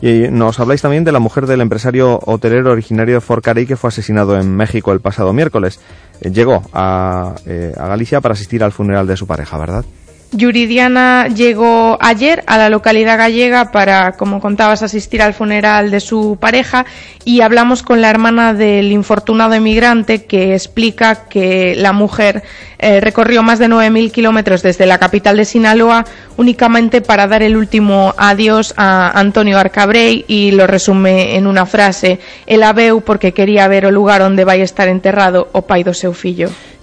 Y 0.00 0.28
nos 0.30 0.58
habláis 0.58 0.82
también 0.82 1.04
de 1.04 1.12
la 1.12 1.18
mujer 1.18 1.46
del 1.46 1.60
empresario 1.60 2.18
hotelero 2.24 2.72
originario 2.72 3.16
de 3.16 3.20
Forcarey 3.20 3.66
que 3.66 3.76
fue 3.76 3.88
asesinado 3.88 4.38
en 4.38 4.56
México 4.56 4.92
el 4.92 5.00
pasado 5.00 5.32
miércoles. 5.32 5.80
Eh, 6.20 6.30
llegó 6.30 6.62
a, 6.72 7.34
eh, 7.46 7.72
a 7.76 7.86
Galicia 7.86 8.20
para 8.20 8.32
asistir 8.32 8.64
al 8.64 8.72
funeral 8.72 9.06
de 9.06 9.16
su 9.16 9.26
pareja, 9.26 9.58
¿verdad? 9.58 9.84
Yuridiana 10.34 11.28
llegó 11.28 11.96
ayer 12.00 12.42
a 12.46 12.58
la 12.58 12.68
localidad 12.68 13.18
gallega 13.18 13.70
para, 13.70 14.12
como 14.12 14.40
contabas, 14.40 14.82
asistir 14.82 15.22
al 15.22 15.32
funeral 15.32 15.90
de 15.90 16.00
su 16.00 16.36
pareja 16.40 16.86
y 17.24 17.40
hablamos 17.40 17.82
con 17.82 18.00
la 18.00 18.10
hermana 18.10 18.52
del 18.52 18.90
infortunado 18.90 19.54
emigrante 19.54 20.24
que 20.24 20.54
explica 20.54 21.26
que 21.28 21.74
la 21.76 21.92
mujer 21.92 22.42
eh, 22.78 23.00
recorrió 23.00 23.42
más 23.42 23.58
de 23.60 23.68
9.000 23.68 24.10
kilómetros 24.10 24.62
desde 24.62 24.86
la 24.86 24.98
capital 24.98 25.36
de 25.36 25.44
Sinaloa 25.44 26.04
únicamente 26.36 27.00
para 27.00 27.28
dar 27.28 27.42
el 27.42 27.56
último 27.56 28.12
adiós 28.18 28.74
a 28.76 29.18
Antonio 29.18 29.58
Arcabrey 29.58 30.24
y 30.26 30.50
lo 30.50 30.66
resume 30.66 31.36
en 31.36 31.46
una 31.46 31.64
frase, 31.64 32.18
el 32.46 32.62
aveu 32.64 33.00
porque 33.02 33.32
quería 33.32 33.68
ver 33.68 33.84
el 33.84 33.94
lugar 33.94 34.20
donde 34.20 34.44
vaya 34.44 34.62
a 34.62 34.64
estar 34.64 34.88
enterrado 34.88 35.48
o 35.52 35.62
pai 35.62 35.84
do 35.84 35.94
seu. 35.94 36.12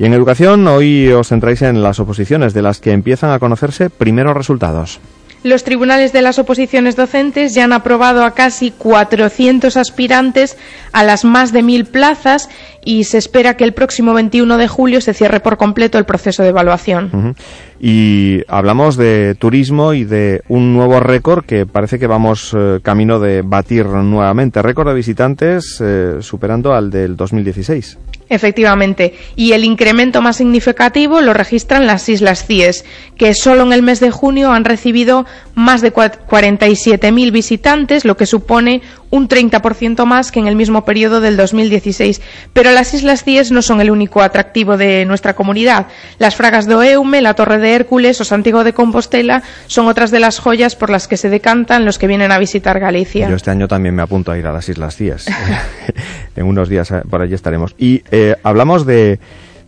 Y 0.02 0.06
en 0.06 0.16
educación, 0.16 0.68
hoy 0.68 1.10
os 1.12 1.28
centráis 1.28 1.62
en 1.62 1.84
las 1.84 2.00
oposiciones, 2.00 2.56
de 2.56 2.64
las 2.64 2.80
que 2.80 2.92
empiezan 2.92 3.30
a 3.30 3.38
conocerse 3.38 3.92
primeros 3.92 4.36
resultados. 4.36 5.00
Los 5.44 5.64
tribunales 5.64 6.12
de 6.12 6.24
las 6.24 6.40
oposiciones 6.40 6.96
docentes 6.96 7.54
ya 7.54 7.66
han 7.66 7.74
aprobado 7.74 8.24
a 8.24 8.34
casi 8.34 8.72
400 8.72 9.78
aspirantes 9.78 10.58
a 10.92 11.04
las 11.04 11.24
más 11.24 11.52
de 11.52 11.62
mil 11.62 11.86
plazas 11.86 12.50
y 12.84 13.04
se 13.04 13.18
espera 13.18 13.56
que 13.56 13.64
el 13.64 13.74
próximo 13.74 14.14
21 14.14 14.58
de 14.58 14.68
julio 14.68 15.02
se 15.02 15.14
cierre 15.14 15.40
por 15.40 15.58
completo 15.58 15.98
el 15.98 16.06
proceso 16.06 16.44
de 16.44 16.50
evaluación. 16.50 17.36
Y 17.80 18.42
hablamos 18.48 18.96
de 18.98 19.36
turismo 19.40 19.94
y 19.94 20.04
de 20.04 20.42
un 20.48 20.74
nuevo 20.74 21.00
récord 21.00 21.46
que 21.46 21.66
parece 21.66 21.98
que 22.00 22.08
vamos 22.08 22.56
eh, 22.56 22.80
camino 22.84 23.20
de 23.20 23.42
batir 23.44 23.86
nuevamente. 23.86 24.62
Récord 24.62 24.88
de 24.90 24.94
visitantes 24.96 25.80
eh, 25.84 26.18
superando 26.22 26.74
al 26.74 26.92
del 26.92 27.16
2016. 27.18 27.98
Efectivamente. 28.30 29.14
Y 29.36 29.52
el 29.52 29.66
incremento 29.66 30.22
más 30.22 30.38
significativo 30.38 31.20
lo 31.22 31.34
registran 31.34 31.86
las 31.86 32.08
Islas 32.08 32.46
Cíes, 32.46 32.86
que 33.18 33.34
solo 33.34 33.64
en 33.64 33.74
el 33.74 33.82
mes 33.84 34.00
de 34.00 34.10
junio 34.10 34.52
han 34.54 34.64
recibido 34.64 35.26
más 35.54 35.82
de 35.82 35.92
cua- 35.92 36.18
47.000 36.30 37.32
visitantes, 37.32 38.06
lo 38.06 38.16
que 38.16 38.26
supone 38.26 38.82
un 39.12 39.30
30% 39.30 40.06
más 40.06 40.32
que 40.32 40.40
en 40.40 40.48
el 40.48 40.56
mismo 40.56 40.84
periodo 40.84 41.22
del 41.22 41.38
2016. 41.38 42.22
Pero 42.54 42.72
las 42.72 42.94
Islas 42.96 43.24
Cíes 43.24 43.52
no 43.52 43.62
son 43.62 43.80
el 43.82 43.92
único 43.92 44.22
atractivo 44.22 44.78
de 44.78 45.06
nuestra 45.06 45.36
comunidad. 45.36 45.88
Las 46.18 46.36
Fragas 46.36 46.68
do 46.68 46.82
Eume, 46.82 47.22
la 47.22 47.36
Torre 47.36 47.60
de 47.60 47.76
Hércules 47.76 48.20
o 48.20 48.24
Santiago 48.24 48.64
de 48.64 48.74
Compostela 48.74 49.44
son 49.68 49.88
otras 49.88 50.10
de 50.10 50.20
las 50.20 50.40
joyas 50.40 50.76
por 50.76 50.90
las 50.90 51.08
que 51.08 51.18
se 51.18 51.30
decantan 51.30 51.86
los 51.86 52.00
que 52.00 52.08
vienen 52.08 52.32
a 52.32 52.40
visitar 52.40 52.80
Galicia. 52.80 53.30
Yo 53.30 53.36
este 53.36 53.52
año 53.52 53.68
también 53.68 53.94
me 53.94 54.02
apunto 54.02 54.32
a 54.32 54.38
ir 54.38 54.48
a 54.48 54.52
las 54.52 54.68
Islas 54.68 54.96
Cíes. 54.96 55.28
en 56.36 56.46
unos 56.46 56.70
días 56.70 56.92
eh, 56.92 57.02
por 57.10 57.22
allí 57.22 57.34
estaremos. 57.34 57.76
Y 57.78 58.04
eh, 58.12 58.36
hablamos 58.44 58.86
de, 58.86 59.20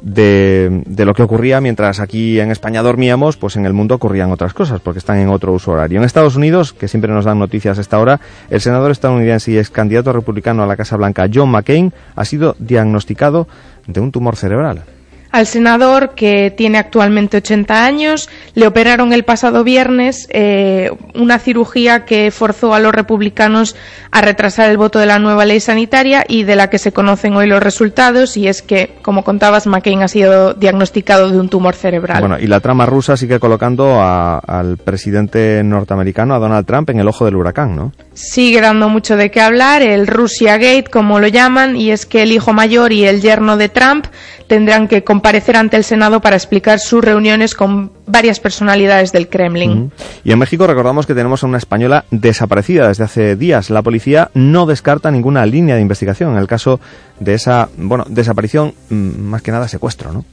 de, 0.04 0.84
de 0.86 1.06
lo 1.06 1.14
que 1.14 1.24
ocurría 1.24 1.62
mientras 1.62 2.00
aquí 2.00 2.40
en 2.40 2.52
España 2.52 2.84
dormíamos, 2.84 3.38
pues 3.38 3.56
en 3.56 3.66
el 3.66 3.74
mundo 3.74 3.96
ocurrían 3.96 4.32
otras 4.32 4.54
cosas, 4.54 4.82
porque 4.82 5.00
están 5.00 5.18
en 5.18 5.30
otro 5.30 5.54
uso 5.54 5.72
horario. 5.72 5.98
En 5.98 6.04
Estados 6.04 6.36
Unidos, 6.36 6.74
que 6.74 6.88
siempre 6.88 7.12
nos 7.12 7.26
dan 7.26 7.40
noticias 7.40 7.78
a 7.78 7.82
esta 7.82 8.00
hora, 8.00 8.20
el 8.50 8.62
senador 8.62 8.92
estadounidense 8.92 9.52
y 9.52 9.58
ex 9.58 9.70
candidato 9.70 10.12
republicano 10.12 10.62
a 10.62 10.68
la 10.68 10.76
Casa 10.76 10.98
Blanca, 10.98 11.30
John 11.34 11.50
McCain, 11.50 11.94
ha 12.16 12.26
sido 12.26 12.56
diagnosticado 12.60 13.48
de 13.88 14.02
un 14.02 14.12
tumor 14.12 14.36
cerebral. 14.36 14.84
Al 15.34 15.48
senador, 15.48 16.12
que 16.12 16.54
tiene 16.56 16.78
actualmente 16.78 17.38
80 17.38 17.84
años, 17.84 18.30
le 18.54 18.68
operaron 18.68 19.14
el 19.14 19.24
pasado 19.24 19.64
viernes 19.64 20.28
eh, 20.30 20.92
una 21.16 21.40
cirugía 21.40 22.06
que 22.06 22.30
forzó 22.30 22.76
a 22.76 22.80
los 22.80 22.94
republicanos 22.94 23.76
a 24.12 24.22
retrasar 24.22 24.70
el 24.70 24.78
voto 24.78 25.00
de 25.00 25.08
la 25.08 25.18
nueva 25.18 25.46
ley 25.46 25.60
sanitaria 25.60 26.24
y 26.28 26.44
de 26.44 26.56
la 26.56 26.70
que 26.70 26.78
se 26.78 26.92
conocen 26.92 27.36
hoy 27.36 27.48
los 27.48 27.64
resultados, 27.64 28.38
y 28.38 28.48
es 28.48 28.62
que, 28.62 28.96
como 29.02 29.24
contabas, 29.24 29.66
McCain 29.66 30.04
ha 30.04 30.08
sido 30.08 30.54
diagnosticado 30.54 31.32
de 31.32 31.40
un 31.40 31.50
tumor 31.50 31.74
cerebral. 31.74 32.20
Bueno, 32.20 32.38
y 32.38 32.46
la 32.46 32.60
trama 32.60 32.86
rusa 32.86 33.18
sigue 33.18 33.40
colocando 33.40 34.04
al 34.04 34.78
presidente 34.78 35.64
norteamericano, 35.64 36.36
a 36.36 36.38
Donald 36.38 36.68
Trump, 36.68 36.92
en 36.92 37.00
el 37.00 37.08
ojo 37.08 37.26
del 37.26 37.38
huracán, 37.38 37.76
¿no? 37.76 37.92
Sigue 38.14 38.62
dando 38.62 38.90
mucho 38.90 39.18
de 39.18 39.32
qué 39.32 39.42
hablar, 39.42 39.82
el 39.82 40.06
Russia 40.06 40.58
Gate, 40.58 40.86
como 40.92 41.20
lo 41.20 41.28
llaman, 41.28 41.76
y 41.76 41.92
es 41.92 42.06
que 42.06 42.22
el 42.22 42.32
hijo 42.32 42.54
mayor 42.54 42.94
y 42.94 43.06
el 43.06 43.22
yerno 43.22 43.58
de 43.58 43.70
Trump 43.70 44.06
tendrán 44.48 44.88
que 44.88 45.04
comparecer 45.04 45.58
ante 45.58 45.78
el 45.78 45.84
Senado 45.84 46.22
para 46.22 46.36
explicar 46.36 46.80
sus 46.80 47.04
reuniones 47.04 47.56
con 47.56 47.92
varias 48.06 48.40
personalidades 48.40 49.12
del 49.12 49.30
Kremlin. 49.30 49.92
Y 50.24 50.32
en 50.32 50.38
México 50.38 50.68
recordamos 50.68 51.08
que 51.08 51.16
tenemos 51.16 51.44
a 51.44 51.48
una 51.48 51.58
española 51.58 52.06
desaparecida 52.12 52.88
desde 52.88 53.04
hace 53.04 53.36
días. 53.36 53.72
La 53.72 53.82
policía 53.82 54.30
no 54.36 54.68
descarta 54.68 55.10
ninguna 55.10 55.46
línea 55.48 55.76
de 55.76 55.82
investigación 55.82 56.34
en 56.34 56.38
el 56.38 56.48
caso 56.48 56.80
de 57.20 57.34
esa, 57.34 57.70
bueno, 57.78 58.06
desaparición, 58.08 58.74
mm, 58.90 58.96
más 59.22 59.42
que 59.42 59.52
nada 59.52 59.68
secuestro, 59.68 60.14
¿no? 60.14 60.24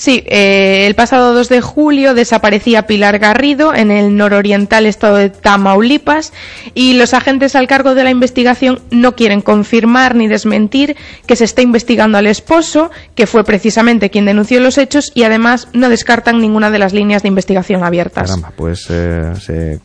Sí, 0.00 0.24
eh, 0.28 0.86
el 0.86 0.94
pasado 0.94 1.34
2 1.34 1.50
de 1.50 1.60
julio 1.60 2.14
desaparecía 2.14 2.86
Pilar 2.86 3.18
Garrido 3.18 3.74
en 3.74 3.90
el 3.90 4.16
nororiental 4.16 4.86
estado 4.86 5.16
de 5.16 5.28
Tamaulipas 5.28 6.32
y 6.72 6.94
los 6.94 7.12
agentes 7.12 7.54
al 7.54 7.66
cargo 7.66 7.94
de 7.94 8.04
la 8.04 8.08
investigación 8.08 8.80
no 8.90 9.14
quieren 9.14 9.42
confirmar 9.42 10.14
ni 10.14 10.26
desmentir 10.26 10.96
que 11.26 11.36
se 11.36 11.44
está 11.44 11.60
investigando 11.60 12.16
al 12.16 12.28
esposo, 12.28 12.90
que 13.14 13.26
fue 13.26 13.44
precisamente 13.44 14.08
quien 14.08 14.24
denunció 14.24 14.58
los 14.60 14.78
hechos 14.78 15.12
y 15.14 15.24
además 15.24 15.68
no 15.74 15.90
descartan 15.90 16.40
ninguna 16.40 16.70
de 16.70 16.78
las 16.78 16.94
líneas 16.94 17.20
de 17.20 17.28
investigación 17.28 17.84
abiertas. 17.84 18.30
Caramba, 18.30 18.54
pues 18.56 18.86
eh, 18.88 19.80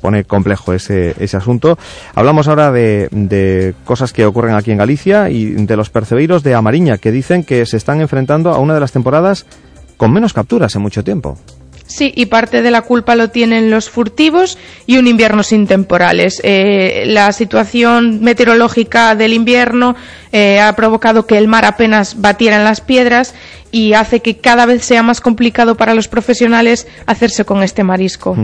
pone 0.00 0.24
complejo 0.24 0.72
ese, 0.72 1.14
ese 1.18 1.36
asunto. 1.36 1.78
Hablamos 2.14 2.48
ahora 2.48 2.70
de, 2.70 3.08
de 3.10 3.74
cosas 3.84 4.12
que 4.12 4.26
ocurren 4.26 4.54
aquí 4.54 4.70
en 4.70 4.78
Galicia 4.78 5.30
y 5.30 5.46
de 5.46 5.76
los 5.76 5.90
percebeiros 5.90 6.42
de 6.42 6.54
Amariña, 6.54 6.98
que 6.98 7.12
dicen 7.12 7.44
que 7.44 7.66
se 7.66 7.76
están 7.76 8.00
enfrentando 8.00 8.50
a 8.50 8.58
una 8.58 8.74
de 8.74 8.80
las 8.80 8.92
temporadas 8.92 9.46
con 9.96 10.12
menos 10.12 10.32
capturas 10.32 10.74
en 10.74 10.82
mucho 10.82 11.04
tiempo. 11.04 11.38
Sí, 11.94 12.12
y 12.16 12.26
parte 12.26 12.60
de 12.60 12.72
la 12.72 12.82
culpa 12.82 13.14
lo 13.14 13.30
tienen 13.30 13.70
los 13.70 13.88
furtivos 13.88 14.58
y 14.84 14.98
un 14.98 15.06
invierno 15.06 15.44
sin 15.44 15.68
temporales. 15.68 16.40
Eh, 16.42 17.04
la 17.06 17.30
situación 17.30 18.20
meteorológica 18.20 19.14
del 19.14 19.32
invierno 19.32 19.94
eh, 20.32 20.58
ha 20.58 20.74
provocado 20.74 21.24
que 21.24 21.38
el 21.38 21.46
mar 21.46 21.64
apenas 21.64 22.20
batiera 22.20 22.56
en 22.56 22.64
las 22.64 22.80
piedras 22.80 23.32
y 23.70 23.92
hace 23.92 24.18
que 24.18 24.38
cada 24.38 24.66
vez 24.66 24.84
sea 24.84 25.04
más 25.04 25.20
complicado 25.20 25.76
para 25.76 25.94
los 25.94 26.08
profesionales 26.08 26.88
hacerse 27.06 27.44
con 27.44 27.62
este 27.62 27.84
marisco. 27.84 28.36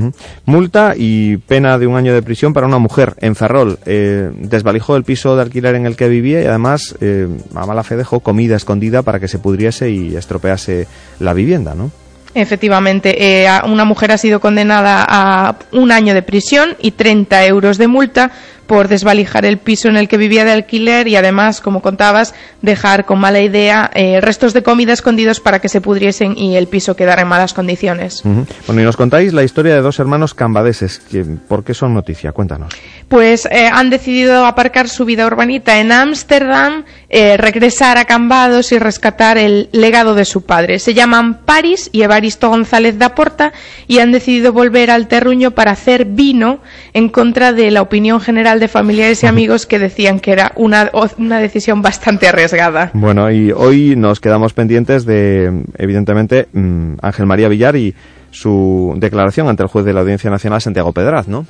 Multa 0.44 0.94
y 0.96 1.38
pena 1.38 1.76
de 1.76 1.88
un 1.88 1.96
año 1.96 2.14
de 2.14 2.22
prisión 2.22 2.52
para 2.52 2.68
una 2.68 2.78
mujer 2.78 3.14
en 3.18 3.34
Ferrol. 3.34 3.80
Eh, 3.84 4.30
desvalijó 4.32 4.94
el 4.94 5.02
piso 5.02 5.34
de 5.34 5.42
alquiler 5.42 5.74
en 5.74 5.86
el 5.86 5.96
que 5.96 6.08
vivía 6.08 6.40
y 6.40 6.46
además 6.46 6.94
eh, 7.00 7.26
a 7.52 7.66
mala 7.66 7.82
fe 7.82 7.96
dejó 7.96 8.20
comida 8.20 8.54
escondida 8.54 9.02
para 9.02 9.18
que 9.18 9.26
se 9.26 9.40
pudriese 9.40 9.90
y 9.90 10.14
estropease 10.14 10.86
la 11.18 11.32
vivienda, 11.32 11.74
¿no? 11.74 11.90
Efectivamente, 12.32 13.42
eh, 13.44 13.48
una 13.64 13.84
mujer 13.84 14.12
ha 14.12 14.18
sido 14.18 14.38
condenada 14.38 15.04
a 15.08 15.56
un 15.72 15.90
año 15.90 16.14
de 16.14 16.22
prisión 16.22 16.76
y 16.80 16.92
30 16.92 17.44
euros 17.46 17.76
de 17.76 17.88
multa 17.88 18.30
por 18.70 18.86
desvalijar 18.86 19.44
el 19.44 19.58
piso 19.58 19.88
en 19.88 19.96
el 19.96 20.06
que 20.06 20.16
vivía 20.16 20.44
de 20.44 20.52
alquiler 20.52 21.08
y 21.08 21.16
además, 21.16 21.60
como 21.60 21.82
contabas, 21.82 22.34
dejar 22.62 23.04
con 23.04 23.18
mala 23.18 23.40
idea 23.40 23.90
eh, 23.94 24.20
restos 24.20 24.52
de 24.52 24.62
comida 24.62 24.92
escondidos 24.92 25.40
para 25.40 25.58
que 25.58 25.68
se 25.68 25.80
pudriesen 25.80 26.38
y 26.38 26.54
el 26.54 26.68
piso 26.68 26.94
quedara 26.94 27.22
en 27.22 27.26
malas 27.28 27.52
condiciones. 27.52 28.24
Ujú. 28.24 28.46
Bueno, 28.68 28.82
y 28.82 28.84
nos 28.84 28.96
contáis 28.96 29.32
la 29.32 29.42
historia 29.42 29.74
de 29.74 29.80
dos 29.80 29.98
hermanos 29.98 30.34
cambadeses. 30.34 31.00
que- 31.00 31.24
¿Por 31.24 31.64
qué 31.64 31.74
son 31.74 31.94
noticia? 31.94 32.30
Cuéntanos. 32.30 32.72
Pues 33.08 33.44
eh, 33.46 33.68
han 33.72 33.90
decidido 33.90 34.46
aparcar 34.46 34.88
su 34.88 35.04
vida 35.04 35.26
urbanita 35.26 35.80
en 35.80 35.90
Ámsterdam, 35.90 36.84
eh, 37.08 37.36
regresar 37.36 37.98
a 37.98 38.04
Cambados 38.04 38.70
y 38.70 38.78
rescatar 38.78 39.36
el 39.36 39.68
legado 39.72 40.14
de 40.14 40.24
su 40.24 40.42
padre. 40.42 40.78
Se 40.78 40.94
llaman 40.94 41.38
Paris 41.44 41.88
y 41.90 42.02
Evaristo 42.02 42.50
González 42.50 42.98
da 42.98 43.16
Porta 43.16 43.52
y 43.88 43.98
han 43.98 44.12
decidido 44.12 44.52
volver 44.52 44.92
al 44.92 45.08
terruño 45.08 45.50
para 45.50 45.72
hacer 45.72 46.04
vino 46.04 46.60
en 46.92 47.08
contra 47.08 47.52
de 47.52 47.72
la 47.72 47.82
opinión 47.82 48.20
general 48.20 48.59
de 48.60 48.68
familiares 48.68 49.22
y 49.24 49.26
amigos 49.26 49.66
que 49.66 49.78
decían 49.78 50.20
que 50.20 50.32
era 50.32 50.52
una, 50.54 50.90
una 51.18 51.40
decisión 51.40 51.82
bastante 51.82 52.28
arriesgada. 52.28 52.90
Bueno, 52.94 53.30
y 53.30 53.50
hoy 53.50 53.96
nos 53.96 54.20
quedamos 54.20 54.52
pendientes 54.52 55.04
de, 55.04 55.64
evidentemente, 55.76 56.48
mm, 56.52 56.94
Ángel 57.02 57.26
María 57.26 57.48
Villar 57.48 57.74
y 57.76 57.94
su 58.30 58.94
declaración 58.96 59.48
ante 59.48 59.62
el 59.62 59.68
juez 59.68 59.84
de 59.84 59.92
la 59.92 60.00
Audiencia 60.00 60.30
Nacional, 60.30 60.60
Santiago 60.60 60.92
Pedraz, 60.92 61.26
¿no? 61.26 61.46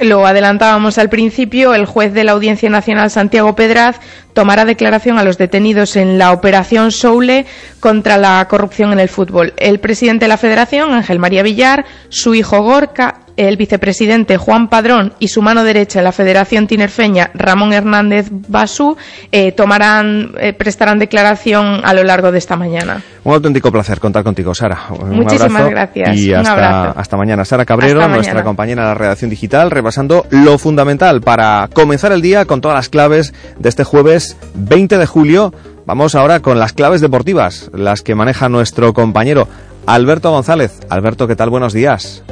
Lo 0.00 0.26
adelantábamos 0.26 0.98
al 0.98 1.10
principio, 1.10 1.74
el 1.74 1.86
juez 1.86 2.12
de 2.12 2.24
la 2.24 2.32
Audiencia 2.32 2.68
Nacional 2.68 3.10
Santiago 3.10 3.54
Pedraz 3.54 4.00
tomará 4.32 4.64
declaración 4.64 5.18
a 5.18 5.22
los 5.22 5.38
detenidos 5.38 5.96
en 5.96 6.18
la 6.18 6.32
operación 6.32 6.90
Soule 6.90 7.46
contra 7.78 8.16
la 8.16 8.44
corrupción 8.48 8.92
en 8.92 9.00
el 9.00 9.08
fútbol. 9.08 9.52
El 9.58 9.78
presidente 9.78 10.24
de 10.24 10.30
la 10.30 10.38
Federación, 10.38 10.92
Ángel 10.92 11.18
María 11.18 11.42
Villar, 11.42 11.84
su 12.08 12.34
hijo 12.34 12.62
Gorka 12.62 13.20
el 13.36 13.56
vicepresidente 13.56 14.36
Juan 14.36 14.68
Padrón 14.68 15.12
y 15.18 15.28
su 15.28 15.42
mano 15.42 15.64
derecha 15.64 15.98
en 16.00 16.04
la 16.04 16.12
Federación 16.12 16.66
Tinerfeña, 16.66 17.30
Ramón 17.34 17.72
Hernández 17.72 18.28
Basú, 18.30 18.96
eh, 19.30 19.52
tomarán, 19.52 20.32
eh, 20.38 20.52
prestarán 20.52 20.98
declaración 20.98 21.80
a 21.84 21.94
lo 21.94 22.04
largo 22.04 22.32
de 22.32 22.38
esta 22.38 22.56
mañana. 22.56 23.02
Un 23.24 23.34
auténtico 23.34 23.70
placer 23.70 24.00
contar 24.00 24.24
contigo, 24.24 24.54
Sara. 24.54 24.78
Un 24.98 25.10
Muchísimas 25.16 25.70
gracias. 25.70 26.16
Y 26.18 26.30
Un 26.32 26.38
hasta, 26.40 26.52
abrazo. 26.52 26.98
hasta 26.98 27.16
mañana. 27.16 27.44
Sara 27.44 27.64
Cabrero, 27.64 28.06
nuestra 28.08 28.42
compañera 28.42 28.82
de 28.82 28.88
la 28.88 28.94
redacción 28.94 29.30
digital, 29.30 29.70
repasando 29.70 30.26
lo 30.30 30.58
fundamental 30.58 31.20
para 31.20 31.68
comenzar 31.72 32.12
el 32.12 32.20
día 32.22 32.44
con 32.44 32.60
todas 32.60 32.76
las 32.76 32.88
claves 32.88 33.32
de 33.58 33.68
este 33.68 33.84
jueves 33.84 34.36
20 34.54 34.98
de 34.98 35.06
julio. 35.06 35.54
Vamos 35.86 36.14
ahora 36.14 36.40
con 36.40 36.58
las 36.58 36.72
claves 36.72 37.00
deportivas, 37.00 37.70
las 37.74 38.02
que 38.02 38.14
maneja 38.14 38.48
nuestro 38.48 38.92
compañero 38.92 39.48
Alberto 39.86 40.30
González. 40.30 40.80
Alberto, 40.88 41.26
¿qué 41.26 41.36
tal? 41.36 41.50
Buenos 41.50 41.72
días. 41.72 42.22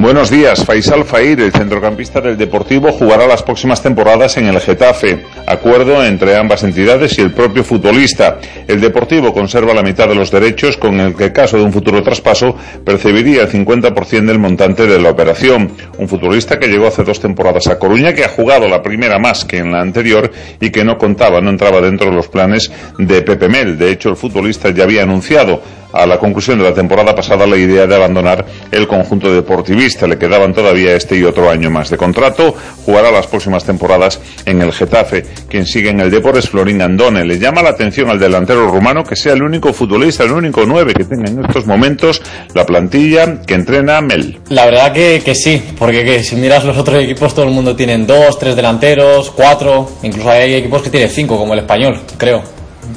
Buenos 0.00 0.30
días. 0.30 0.64
Faisal 0.64 1.04
Fair, 1.04 1.40
el 1.40 1.52
centrocampista 1.52 2.22
del 2.22 2.38
Deportivo, 2.38 2.90
jugará 2.90 3.26
las 3.26 3.42
próximas 3.42 3.82
temporadas 3.82 4.34
en 4.38 4.46
el 4.46 4.58
Getafe. 4.58 5.26
Acuerdo 5.46 6.02
entre 6.02 6.38
ambas 6.38 6.62
entidades 6.62 7.18
y 7.18 7.20
el 7.20 7.32
propio 7.32 7.62
futbolista. 7.62 8.38
El 8.66 8.80
Deportivo 8.80 9.34
conserva 9.34 9.74
la 9.74 9.82
mitad 9.82 10.08
de 10.08 10.14
los 10.14 10.30
derechos, 10.30 10.78
con 10.78 10.98
el 11.00 11.14
que, 11.14 11.34
caso 11.34 11.58
de 11.58 11.64
un 11.64 11.72
futuro 11.72 12.02
traspaso, 12.02 12.56
percibiría 12.82 13.42
el 13.42 13.50
50% 13.50 14.24
del 14.24 14.38
montante 14.38 14.86
de 14.86 14.98
la 14.98 15.10
operación. 15.10 15.70
Un 15.98 16.08
futbolista 16.08 16.58
que 16.58 16.68
llegó 16.68 16.86
hace 16.86 17.04
dos 17.04 17.20
temporadas 17.20 17.66
a 17.66 17.78
Coruña, 17.78 18.14
que 18.14 18.24
ha 18.24 18.30
jugado 18.30 18.68
la 18.68 18.82
primera 18.82 19.18
más 19.18 19.44
que 19.44 19.58
en 19.58 19.70
la 19.70 19.82
anterior 19.82 20.30
y 20.62 20.70
que 20.70 20.82
no 20.82 20.96
contaba, 20.96 21.42
no 21.42 21.50
entraba 21.50 21.82
dentro 21.82 22.08
de 22.08 22.16
los 22.16 22.28
planes 22.28 22.72
de 22.96 23.20
Pepe 23.20 23.50
Mel. 23.50 23.76
De 23.76 23.90
hecho, 23.90 24.08
el 24.08 24.16
futbolista 24.16 24.70
ya 24.70 24.84
había 24.84 25.02
anunciado 25.02 25.60
a 25.92 26.06
la 26.06 26.18
conclusión 26.18 26.58
de 26.58 26.64
la 26.64 26.74
temporada 26.74 27.14
pasada 27.14 27.46
la 27.46 27.56
idea 27.56 27.86
de 27.86 27.94
abandonar 27.94 28.44
el 28.70 28.86
conjunto 28.86 29.32
deportivista. 29.32 30.06
Le 30.06 30.18
quedaban 30.18 30.52
todavía 30.52 30.94
este 30.94 31.16
y 31.16 31.24
otro 31.24 31.50
año 31.50 31.70
más 31.70 31.90
de 31.90 31.96
contrato. 31.96 32.54
Jugará 32.84 33.10
las 33.10 33.26
próximas 33.26 33.64
temporadas 33.64 34.20
en 34.44 34.62
el 34.62 34.72
Getafe. 34.72 35.24
Quien 35.48 35.66
sigue 35.66 35.90
en 35.90 36.00
el 36.00 36.10
Depor 36.10 36.36
es 36.36 36.48
Florín 36.48 36.82
Andone. 36.82 37.24
Le 37.24 37.38
llama 37.38 37.62
la 37.62 37.70
atención 37.70 38.10
al 38.10 38.18
delantero 38.18 38.68
rumano 38.70 39.04
que 39.04 39.16
sea 39.16 39.32
el 39.32 39.42
único 39.42 39.72
futbolista, 39.72 40.24
el 40.24 40.32
único 40.32 40.64
nueve 40.66 40.94
que 40.94 41.04
tenga 41.04 41.30
en 41.30 41.44
estos 41.44 41.66
momentos 41.66 42.22
la 42.54 42.64
plantilla 42.64 43.42
que 43.42 43.54
entrena 43.54 44.00
Mel. 44.00 44.38
La 44.48 44.66
verdad 44.66 44.92
que, 44.92 45.22
que 45.24 45.34
sí, 45.34 45.62
porque 45.78 46.04
que 46.04 46.22
si 46.22 46.36
miras 46.36 46.64
los 46.64 46.76
otros 46.76 47.02
equipos 47.02 47.34
todo 47.34 47.44
el 47.44 47.50
mundo 47.52 47.76
tienen 47.76 48.06
dos, 48.06 48.38
tres 48.38 48.56
delanteros, 48.56 49.30
cuatro, 49.30 49.90
incluso 50.02 50.30
hay 50.30 50.54
equipos 50.54 50.82
que 50.82 50.90
tienen 50.90 51.08
cinco, 51.08 51.38
como 51.38 51.54
el 51.54 51.60
español, 51.60 52.00
creo, 52.16 52.42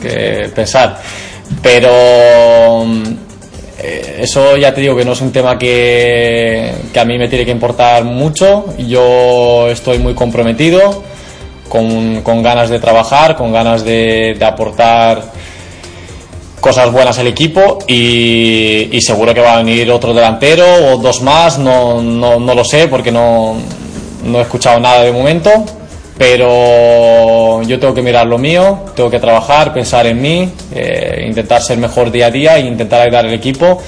que 0.01 0.49
pensar. 0.53 0.99
Pero 1.61 2.85
mm, 2.85 3.03
eh, 3.79 4.19
eso 4.21 4.57
ya 4.57 4.73
te 4.73 4.81
digo 4.81 4.95
que 4.95 5.05
no 5.05 5.13
es 5.13 5.21
un 5.21 5.31
tema 5.31 5.57
que, 5.57 6.73
a 6.95 7.05
mí 7.05 7.17
me 7.17 7.27
tiene 7.27 7.45
que 7.45 7.51
importar 7.51 8.03
mucho. 8.03 8.65
Yo 8.77 9.67
estoy 9.69 9.99
muy 9.99 10.13
comprometido, 10.13 11.03
con, 11.69 12.21
con 12.21 12.43
ganas 12.43 12.69
de 12.69 12.79
trabajar, 12.79 13.35
con 13.35 13.51
ganas 13.51 13.83
de, 13.83 14.35
de 14.37 14.45
aportar 14.45 15.33
cosas 16.63 16.93
buenas 16.93 17.19
al 17.19 17.27
equipo 17.27 17.79
y, 17.87 18.87
y 18.89 19.01
seguro 19.01 19.33
que 19.33 19.41
va 19.41 19.55
a 19.55 19.57
venir 19.57 19.91
otro 19.91 20.13
delantero 20.13 20.65
o 20.65 20.97
dos 20.97 21.21
más, 21.21 21.59
no, 21.59 22.01
no, 22.01 22.39
no 22.39 22.55
lo 22.55 22.63
sé 22.63 22.87
porque 22.87 23.11
no, 23.11 23.57
no 24.23 24.39
he 24.39 24.41
escuchado 24.43 24.79
nada 24.79 25.03
de 25.03 25.11
momento, 25.11 25.49
pero 26.17 27.63
yo 27.63 27.79
tengo 27.79 27.93
que 27.93 28.01
mirar 28.01 28.27
lo 28.27 28.37
mío, 28.37 28.85
tengo 28.95 29.09
que 29.09 29.19
trabajar, 29.19 29.73
pensar 29.73 30.05
en 30.05 30.21
mí, 30.21 30.49
eh, 30.73 31.25
intentar 31.27 31.61
ser 31.61 31.77
mejor 31.77 32.11
día 32.11 32.27
a 32.27 32.31
día 32.31 32.57
e 32.57 32.61
intentar 32.61 33.01
ayudar 33.01 33.25
al 33.25 33.33
equipo 33.33 33.81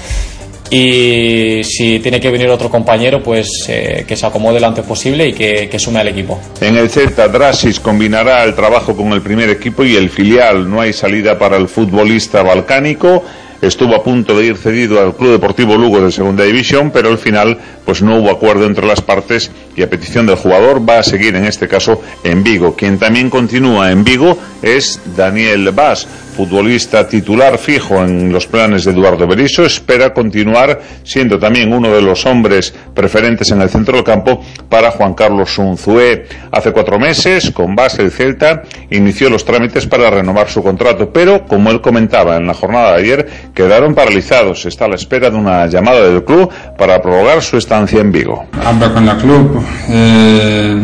y 0.70 1.62
si 1.62 2.00
tiene 2.00 2.20
que 2.20 2.30
venir 2.30 2.48
otro 2.48 2.68
compañero 2.68 3.22
pues 3.22 3.66
eh, 3.68 4.04
que 4.06 4.16
se 4.16 4.26
acomode 4.26 4.58
lo 4.58 4.66
antes 4.66 4.84
posible 4.84 5.28
y 5.28 5.32
que, 5.32 5.68
que 5.68 5.78
sume 5.78 6.00
al 6.00 6.08
equipo. 6.08 6.40
En 6.60 6.76
el 6.76 6.90
Celta, 6.90 7.28
Drasis 7.28 7.78
combinará 7.80 8.42
el 8.44 8.54
trabajo 8.54 8.96
con 8.96 9.12
el 9.12 9.22
primer 9.22 9.48
equipo 9.50 9.84
y 9.84 9.94
el 9.96 10.10
filial. 10.10 10.68
No 10.68 10.80
hay 10.80 10.92
salida 10.92 11.38
para 11.38 11.56
el 11.56 11.68
futbolista 11.68 12.42
balcánico. 12.42 13.22
Estuvo 13.62 13.94
a 13.94 14.02
punto 14.02 14.36
de 14.38 14.46
ir 14.46 14.56
cedido 14.56 15.00
al 15.00 15.14
Club 15.14 15.32
Deportivo 15.32 15.76
Lugo 15.76 16.00
de 16.00 16.12
Segunda 16.12 16.44
División, 16.44 16.90
pero 16.90 17.08
al 17.08 17.18
final 17.18 17.58
pues 17.84 18.02
no 18.02 18.18
hubo 18.18 18.30
acuerdo 18.30 18.66
entre 18.66 18.86
las 18.86 19.00
partes 19.00 19.50
y 19.76 19.82
a 19.82 19.90
petición 19.90 20.26
del 20.26 20.36
jugador 20.36 20.88
va 20.88 20.98
a 20.98 21.02
seguir 21.02 21.36
en 21.36 21.44
este 21.44 21.68
caso 21.68 22.02
en 22.24 22.42
Vigo. 22.42 22.74
Quien 22.74 22.98
también 22.98 23.30
continúa 23.30 23.90
en 23.92 24.02
Vigo 24.02 24.38
es 24.62 25.00
Daniel 25.16 25.70
Vaz, 25.72 26.08
futbolista 26.36 27.08
titular 27.08 27.56
fijo 27.58 28.02
en 28.04 28.32
los 28.32 28.46
planes 28.46 28.84
de 28.84 28.92
Eduardo 28.92 29.26
Berizzo. 29.26 29.64
Espera 29.64 30.12
continuar 30.12 30.80
siendo 31.02 31.38
también 31.38 31.72
uno 31.72 31.90
de 31.90 32.02
los 32.02 32.26
hombres 32.26 32.74
preferentes 32.94 33.50
en 33.50 33.62
el 33.62 33.70
centro 33.70 33.96
del 33.96 34.04
campo 34.04 34.42
para 34.68 34.90
Juan 34.90 35.14
Carlos 35.14 35.56
Unzué. 35.58 36.26
Hace 36.50 36.72
cuatro 36.72 36.98
meses, 36.98 37.50
con 37.50 37.74
base 37.74 38.02
el 38.02 38.10
Celta, 38.10 38.62
inició 38.90 39.30
los 39.30 39.44
trámites 39.44 39.86
para 39.86 40.10
renovar 40.10 40.48
su 40.48 40.62
contrato, 40.62 41.10
pero 41.10 41.46
como 41.46 41.70
él 41.70 41.80
comentaba 41.80 42.36
en 42.36 42.46
la 42.46 42.54
jornada 42.54 42.92
de 42.92 43.02
ayer, 43.02 43.26
quedaron 43.54 43.94
paralizados. 43.94 44.66
Está 44.66 44.86
a 44.86 44.88
la 44.88 44.96
espera 44.96 45.30
de 45.30 45.36
una 45.36 45.66
llamada 45.66 46.02
del 46.02 46.24
club 46.24 46.50
para 46.76 47.00
prorrogar 47.00 47.42
su 47.42 47.56
estancia 47.56 48.00
en 48.00 48.12
Vigo. 48.12 48.46
habla 48.64 48.92
con 48.92 49.06
la 49.06 49.16
club 49.16 49.65
eh, 49.88 50.76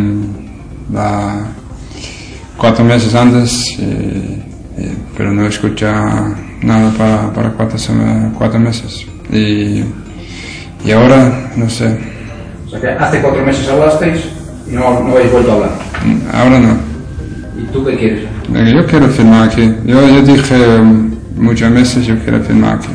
la- 0.93 1.47
cuatro 2.57 2.85
meses 2.85 3.15
antes, 3.15 3.77
eh, 3.79 4.43
eh, 4.79 4.95
pero 5.17 5.33
no 5.33 5.47
escucha 5.47 5.93
nada 6.63 6.91
para, 6.97 7.33
para 7.33 7.51
cuatro, 7.51 7.79
cuatro 8.39 8.61
meses. 8.61 9.07
Y, 9.31 9.83
y 10.85 10.91
ahora, 10.93 11.51
no 11.57 11.69
sé, 11.71 11.99
O 12.67 12.71
sea 12.71 12.81
que 12.81 12.89
hace 12.89 13.21
cuatro 13.21 13.45
meses 13.45 13.69
hablasteis 13.69 14.21
y 14.71 14.75
no, 14.75 15.01
no 15.01 15.13
habéis 15.13 15.33
vuelto 15.33 15.51
a 15.53 15.55
hablar. 15.55 15.71
ahora 16.33 16.59
no. 16.61 16.77
¿Y 17.61 17.65
tú 17.73 17.85
qué 17.85 17.97
quieres? 17.97 18.25
Eh, 18.55 18.73
Yo 18.75 18.87
quiero 18.87 19.09
firmar 19.09 19.49
aquí. 19.49 19.73
Yo, 19.85 20.07
yo 20.09 20.23
dije 20.23 20.57
mm, 20.81 21.13
muchas 21.37 21.73
veces, 21.73 22.07
yo 22.07 22.19
quiero 22.21 22.41
firmar 22.41 22.77
aquí. 22.77 22.89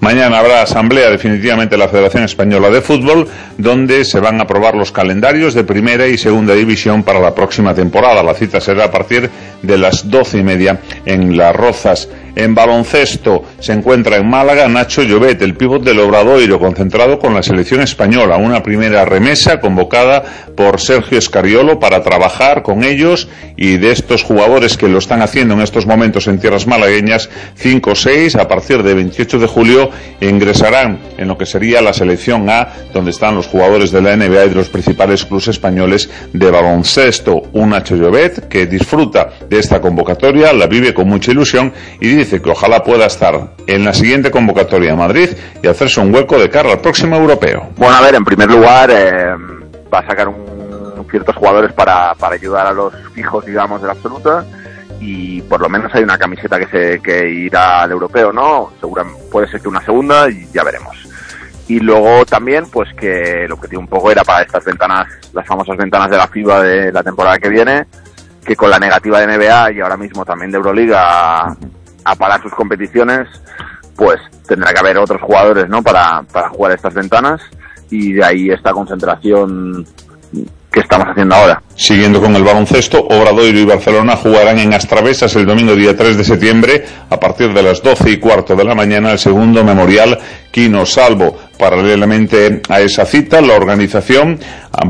Mañana 0.00 0.38
habrá 0.38 0.62
asamblea 0.62 1.10
definitivamente 1.10 1.74
de 1.74 1.78
la 1.78 1.88
Federación 1.88 2.24
Española 2.24 2.70
de 2.70 2.80
Fútbol, 2.80 3.28
donde 3.58 4.06
se 4.06 4.18
van 4.18 4.40
a 4.40 4.44
aprobar 4.44 4.74
los 4.74 4.92
calendarios 4.92 5.52
de 5.52 5.62
primera 5.62 6.06
y 6.06 6.16
segunda 6.16 6.54
división 6.54 7.02
para 7.02 7.20
la 7.20 7.34
próxima 7.34 7.74
temporada. 7.74 8.22
La 8.22 8.32
cita 8.32 8.62
será 8.62 8.84
a 8.84 8.90
partir 8.90 9.28
de 9.60 9.76
las 9.76 10.10
doce 10.10 10.38
y 10.38 10.42
media 10.42 10.80
en 11.04 11.36
Las 11.36 11.54
Rozas. 11.54 12.08
En 12.36 12.54
baloncesto 12.54 13.44
se 13.58 13.72
encuentra 13.72 14.16
en 14.16 14.28
Málaga 14.28 14.68
Nacho 14.68 15.02
Llobet, 15.02 15.42
el 15.42 15.54
pívot 15.54 15.82
del 15.82 15.98
Obradoiro, 15.98 16.58
concentrado 16.58 17.18
con 17.18 17.34
la 17.34 17.42
selección 17.42 17.80
española. 17.80 18.36
Una 18.36 18.62
primera 18.62 19.04
remesa 19.04 19.60
convocada 19.60 20.22
por 20.56 20.80
Sergio 20.80 21.18
Escariolo 21.18 21.78
para 21.78 22.02
trabajar 22.02 22.62
con 22.62 22.84
ellos 22.84 23.28
y 23.56 23.76
de 23.78 23.92
estos 23.92 24.22
jugadores 24.22 24.76
que 24.76 24.88
lo 24.88 24.98
están 24.98 25.22
haciendo 25.22 25.54
en 25.54 25.60
estos 25.60 25.86
momentos 25.86 26.28
en 26.28 26.38
tierras 26.38 26.66
malagueñas, 26.66 27.28
5 27.56 27.90
o 27.90 27.94
6 27.94 28.36
a 28.36 28.48
partir 28.48 28.82
de 28.82 28.94
28 28.94 29.38
de 29.38 29.46
julio 29.46 29.90
ingresarán 30.20 30.98
en 31.18 31.28
lo 31.28 31.36
que 31.36 31.46
sería 31.46 31.82
la 31.82 31.92
selección 31.92 32.48
A, 32.48 32.68
donde 32.92 33.10
están 33.10 33.34
los 33.34 33.46
jugadores 33.46 33.90
de 33.90 34.02
la 34.02 34.16
NBA 34.16 34.46
y 34.46 34.48
de 34.50 34.54
los 34.54 34.68
principales 34.68 35.24
clubes 35.24 35.48
españoles 35.48 36.08
de 36.32 36.50
baloncesto. 36.50 37.42
Un 37.52 37.70
Nacho 37.70 37.96
Llobet 37.96 38.48
que 38.48 38.66
disfruta 38.66 39.30
de 39.48 39.58
esta 39.58 39.80
convocatoria, 39.80 40.52
la 40.52 40.66
vive 40.66 40.94
con 40.94 41.08
mucha 41.08 41.32
ilusión 41.32 41.72
y 42.00 42.19
dice 42.20 42.40
que 42.40 42.50
ojalá 42.50 42.82
pueda 42.82 43.06
estar 43.06 43.54
en 43.66 43.84
la 43.84 43.92
siguiente 43.92 44.30
convocatoria 44.30 44.92
en 44.92 44.98
Madrid 44.98 45.28
y 45.62 45.66
hacerse 45.66 46.00
un 46.00 46.14
hueco 46.14 46.38
de 46.38 46.48
cara 46.48 46.70
al 46.72 46.80
próximo 46.80 47.16
europeo. 47.16 47.68
Bueno, 47.76 47.96
a 47.96 48.00
ver, 48.00 48.14
en 48.14 48.24
primer 48.24 48.50
lugar, 48.50 48.90
eh, 48.90 49.34
va 49.92 49.98
a 49.98 50.06
sacar 50.06 50.28
un- 50.28 51.06
ciertos 51.10 51.34
jugadores 51.34 51.72
para, 51.72 52.12
ayudar 52.30 52.68
a 52.68 52.72
los 52.72 52.94
fijos, 53.14 53.44
digamos, 53.44 53.80
de 53.80 53.88
la 53.88 53.94
absoluta. 53.94 54.44
Y 55.00 55.40
por 55.42 55.60
lo 55.60 55.68
menos 55.68 55.92
hay 55.94 56.02
una 56.04 56.16
camiseta 56.18 56.58
que, 56.58 56.66
se, 56.66 57.00
que 57.02 57.28
irá 57.28 57.82
al 57.82 57.90
europeo, 57.90 58.32
¿no? 58.32 58.70
Seguramente 58.78 59.20
puede 59.32 59.48
ser 59.48 59.60
que 59.60 59.68
una 59.68 59.82
segunda 59.84 60.28
y 60.30 60.46
ya 60.52 60.62
veremos. 60.62 60.96
Y 61.66 61.80
luego 61.80 62.24
también, 62.26 62.66
pues 62.70 62.88
que 62.94 63.44
el 63.44 63.52
objetivo 63.52 63.80
un 63.80 63.88
poco 63.88 64.10
era 64.12 64.22
para 64.22 64.42
estas 64.42 64.64
ventanas, 64.64 65.06
las 65.32 65.46
famosas 65.46 65.76
ventanas 65.76 66.10
de 66.10 66.16
la 66.16 66.26
FIBA 66.28 66.62
de 66.62 66.92
la 66.92 67.02
temporada 67.02 67.38
que 67.38 67.48
viene, 67.48 67.86
que 68.44 68.54
con 68.56 68.70
la 68.70 68.78
negativa 68.78 69.20
de 69.20 69.26
NBA 69.36 69.72
y 69.72 69.80
ahora 69.80 69.96
mismo 69.96 70.24
también 70.24 70.50
de 70.50 70.58
Euroliga 70.58 71.56
a, 72.10 72.14
parar 72.14 72.42
sus 72.42 72.52
competiciones, 72.52 73.28
pues 73.96 74.18
tendrá 74.46 74.72
que 74.72 74.80
haber 74.80 74.98
otros 74.98 75.20
jugadores, 75.22 75.68
¿no? 75.68 75.82
Para, 75.82 76.22
para 76.32 76.48
jugar 76.50 76.72
estas 76.72 76.94
ventanas 76.94 77.40
y 77.90 78.12
de 78.12 78.24
ahí 78.24 78.50
esta 78.50 78.72
concentración 78.72 79.86
que 80.70 80.80
estamos 80.80 81.08
haciendo 81.08 81.34
ahora. 81.34 81.62
Siguiendo 81.74 82.20
con 82.20 82.34
el 82.36 82.44
baloncesto, 82.44 83.00
Obradoiro 83.00 83.58
y 83.58 83.64
Barcelona 83.64 84.16
jugarán 84.16 84.58
en 84.58 84.72
Astravesas 84.72 85.34
el 85.36 85.46
domingo 85.46 85.74
día 85.74 85.96
3 85.96 86.16
de 86.16 86.24
septiembre 86.24 86.84
a 87.10 87.18
partir 87.18 87.52
de 87.52 87.62
las 87.62 87.82
12 87.82 88.10
y 88.10 88.16
cuarto 88.18 88.54
de 88.54 88.64
la 88.64 88.74
mañana 88.74 89.12
el 89.12 89.18
segundo 89.18 89.64
memorial 89.64 90.18
Quino 90.52 90.86
Salvo. 90.86 91.49
Paralelamente 91.60 92.62
a 92.70 92.80
esa 92.80 93.04
cita, 93.04 93.42
la 93.42 93.52
organización 93.52 94.40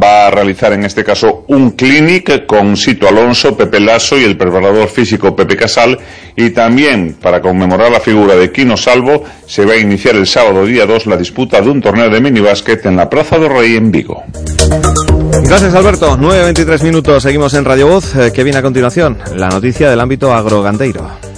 va 0.00 0.28
a 0.28 0.30
realizar 0.30 0.72
en 0.72 0.84
este 0.84 1.02
caso 1.02 1.44
un 1.48 1.72
clinic 1.72 2.46
con 2.46 2.76
Sito 2.76 3.08
Alonso, 3.08 3.56
Pepe 3.56 3.80
Lasso 3.80 4.16
y 4.16 4.22
el 4.22 4.36
preparador 4.36 4.88
físico 4.88 5.34
Pepe 5.34 5.56
Casal 5.56 5.98
y 6.36 6.50
también 6.50 7.16
para 7.20 7.40
conmemorar 7.40 7.90
la 7.90 7.98
figura 7.98 8.36
de 8.36 8.52
Quino 8.52 8.76
Salvo 8.76 9.24
se 9.48 9.64
va 9.66 9.72
a 9.72 9.78
iniciar 9.78 10.14
el 10.14 10.28
sábado 10.28 10.64
día 10.64 10.86
2 10.86 11.06
la 11.06 11.16
disputa 11.16 11.60
de 11.60 11.70
un 11.70 11.80
torneo 11.80 12.08
de 12.08 12.20
minibásquet 12.20 12.86
en 12.86 12.94
la 12.94 13.10
Plaza 13.10 13.36
del 13.40 13.50
Rey 13.50 13.74
en 13.74 13.90
Vigo. 13.90 14.22
Gracias 15.42 15.74
Alberto. 15.74 16.16
9.23 16.16 16.84
minutos, 16.84 17.24
seguimos 17.24 17.52
en 17.54 17.64
Radio 17.64 17.88
Voz. 17.88 18.14
Eh, 18.14 18.30
¿Qué 18.32 18.44
viene 18.44 18.60
a 18.60 18.62
continuación? 18.62 19.18
La 19.34 19.48
noticia 19.48 19.90
del 19.90 19.98
ámbito 19.98 20.32
agrogandeiro. 20.32 21.29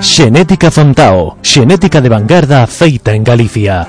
Xenética 0.00 0.70
Fontao, 0.70 1.38
xenética 1.42 2.00
de 2.00 2.08
vanguarda 2.08 2.66
feita 2.66 3.10
en 3.18 3.24
Galicia. 3.24 3.82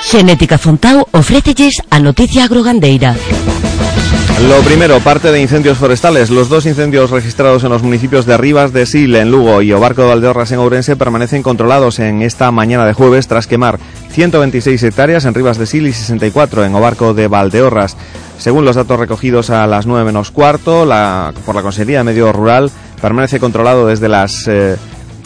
Xenética 0.00 0.56
Fontao 0.56 1.04
ofrécelles 1.12 1.84
a 1.92 2.00
noticia 2.00 2.48
agrogandeira. 2.48 3.12
Lo 4.48 4.56
primero, 4.62 5.00
parte 5.00 5.30
de 5.32 5.42
incendios 5.42 5.76
forestales. 5.76 6.30
Los 6.30 6.48
dos 6.48 6.64
incendios 6.64 7.10
registrados 7.10 7.62
en 7.62 7.68
los 7.68 7.82
municipios 7.82 8.24
de 8.24 8.38
Rivas 8.38 8.72
de 8.72 8.86
Sil, 8.88 9.12
en 9.14 9.30
Lugo, 9.30 9.60
y 9.60 9.70
Obarco 9.72 10.00
de 10.00 10.08
Valdeorras, 10.08 10.50
en 10.52 10.60
Ourense, 10.60 10.96
permanecen 10.96 11.42
controlados 11.42 11.98
en 11.98 12.22
esta 12.22 12.50
mañana 12.50 12.86
de 12.86 12.94
jueves 12.94 13.28
tras 13.28 13.46
quemar 13.46 13.78
126 14.12 14.82
hectáreas 14.82 15.26
en 15.26 15.34
Rivas 15.34 15.58
de 15.58 15.66
Sil 15.68 15.84
y 15.86 15.92
64 15.92 16.64
en 16.64 16.74
Obarco 16.74 17.12
de 17.12 17.28
Valdeorras. 17.28 17.98
Según 18.40 18.64
los 18.64 18.74
datos 18.74 18.98
recogidos 18.98 19.50
a 19.50 19.66
las 19.66 19.86
9 19.86 20.02
menos 20.02 20.30
cuarto 20.30 20.86
la, 20.86 21.34
por 21.44 21.54
la 21.54 21.60
Consejería 21.60 21.98
de 21.98 22.04
Medio 22.04 22.32
Rural, 22.32 22.70
permanece 23.00 23.38
controlado 23.38 23.86
desde 23.86 24.08
las... 24.08 24.48
Eh, 24.48 24.76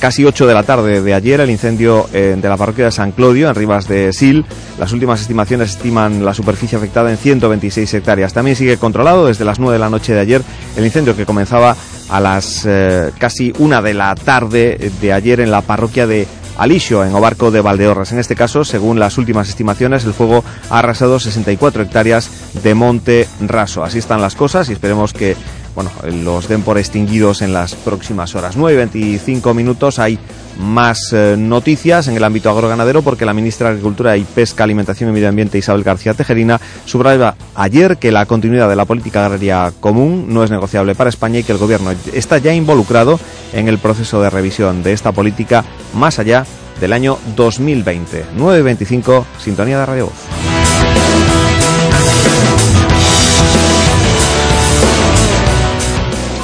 casi 0.01 0.25
8 0.25 0.49
de 0.49 0.53
la 0.55 0.65
tarde 0.65 1.01
de 1.01 1.15
ayer 1.15 1.41
el 1.41 1.49
incendio 1.49 2.09
eh, 2.13 2.37
de 2.37 2.49
la 2.49 2.57
parroquia 2.57 2.87
de 2.87 2.91
San 2.91 3.13
Clodio 3.13 3.49
en 3.49 3.55
Rivas 3.55 3.87
de 3.87 4.13
Sil. 4.13 4.45
Las 4.81 4.93
últimas 4.93 5.21
estimaciones 5.21 5.71
estiman 5.71 6.25
la 6.25 6.35
superficie 6.35 6.77
afectada 6.77 7.11
en 7.11 7.17
126 7.17 7.95
hectáreas. 7.95 8.35
También 8.35 8.57
sigue 8.57 8.77
controlado 8.77 9.27
desde 9.27 9.45
las 9.45 9.61
9 9.61 9.75
de 9.75 9.79
la 9.79 9.89
noche 9.89 10.13
de 10.13 10.21
ayer 10.21 10.43
el 10.77 10.85
incendio 10.85 11.17
que 11.17 11.25
comenzaba 11.25 11.77
a 12.11 12.21
las 12.21 12.65
eh, 12.67 13.13
casi 13.17 13.53
1 13.57 13.81
de 13.81 13.95
la 13.95 14.15
tarde 14.17 14.91
de 15.01 15.13
ayer 15.13 15.39
en 15.39 15.53
la 15.53 15.63
parroquia 15.63 16.09
de 16.09 16.27
Alixo, 16.57 17.05
en 17.05 17.15
Obarco 17.15 17.51
de 17.51 17.61
Valdeorras. 17.61 18.13
En 18.13 18.19
este 18.19 18.37
caso, 18.37 18.65
según 18.65 18.99
las 18.99 19.19
últimas 19.19 19.49
estimaciones, 19.49 20.05
el 20.05 20.13
fuego 20.13 20.45
ha 20.71 20.79
arrasado 20.79 21.19
64 21.19 21.83
hectáreas 21.83 22.31
de 22.63 22.75
monte 22.75 23.29
raso. 23.41 23.83
Así 23.83 23.99
están 23.99 24.21
las 24.21 24.35
cosas 24.35 24.69
y 24.69 24.73
esperemos 24.73 25.13
que 25.13 25.37
bueno, 25.75 25.91
los 26.25 26.49
den 26.49 26.63
por 26.63 26.79
extinguidos 26.79 27.43
en 27.43 27.53
las 27.53 27.75
próximas 27.75 28.35
horas. 28.35 28.57
9 28.57 28.73
y 28.73 28.77
25 28.77 29.55
minutos 29.55 29.99
hay 29.99 30.19
más 30.59 31.13
eh, 31.13 31.37
noticias 31.39 32.09
en 32.09 32.17
el 32.17 32.25
ámbito 32.25 32.51
agroganadero 32.51 33.03
porque 33.03 33.25
la 33.25 33.35
ministra 33.35 33.69
de 33.69 33.73
Agricultura 33.73 34.17
y 34.17 34.25
Pesca, 34.25 34.65
Alimentación 34.65 35.11
y 35.11 35.13
Medio 35.13 35.29
Ambiente 35.29 35.59
Isabel 35.59 35.83
García 35.83 36.15
Tejerina 36.15 36.61
subrayaba 36.85 37.37
ayer 37.55 37.99
que 37.99 38.13
la 38.13 38.27
continuidad 38.27 38.69
de 38.69 38.77
la 38.77 38.85
política 38.85 39.25
agraria 39.25 39.73
común 39.81 40.27
no 40.29 40.45
es 40.45 40.51
negociable 40.51 40.95
para 40.95 41.11
España 41.11 41.39
y 41.39 41.45
que 41.45 41.53
el 41.53 41.59
gobierno 41.59 41.93
está 42.13 42.39
ya 42.39 42.55
involucrado 42.55 43.19
en 43.53 43.69
el 43.69 43.79
proceso 43.79 44.21
de 44.23 44.31
revisión 44.31 44.83
de 44.83 44.93
esta 44.93 45.13
política 45.13 45.65
más 45.95 46.19
allá 46.19 46.47
del 46.81 46.93
año 46.93 47.19
2020. 47.37 48.27
9 48.37 48.59
y 48.59 48.63
25, 48.63 49.27
sintonía 49.39 49.79
de 49.79 49.87
Radio 49.87 50.07
Voz. 50.07 50.54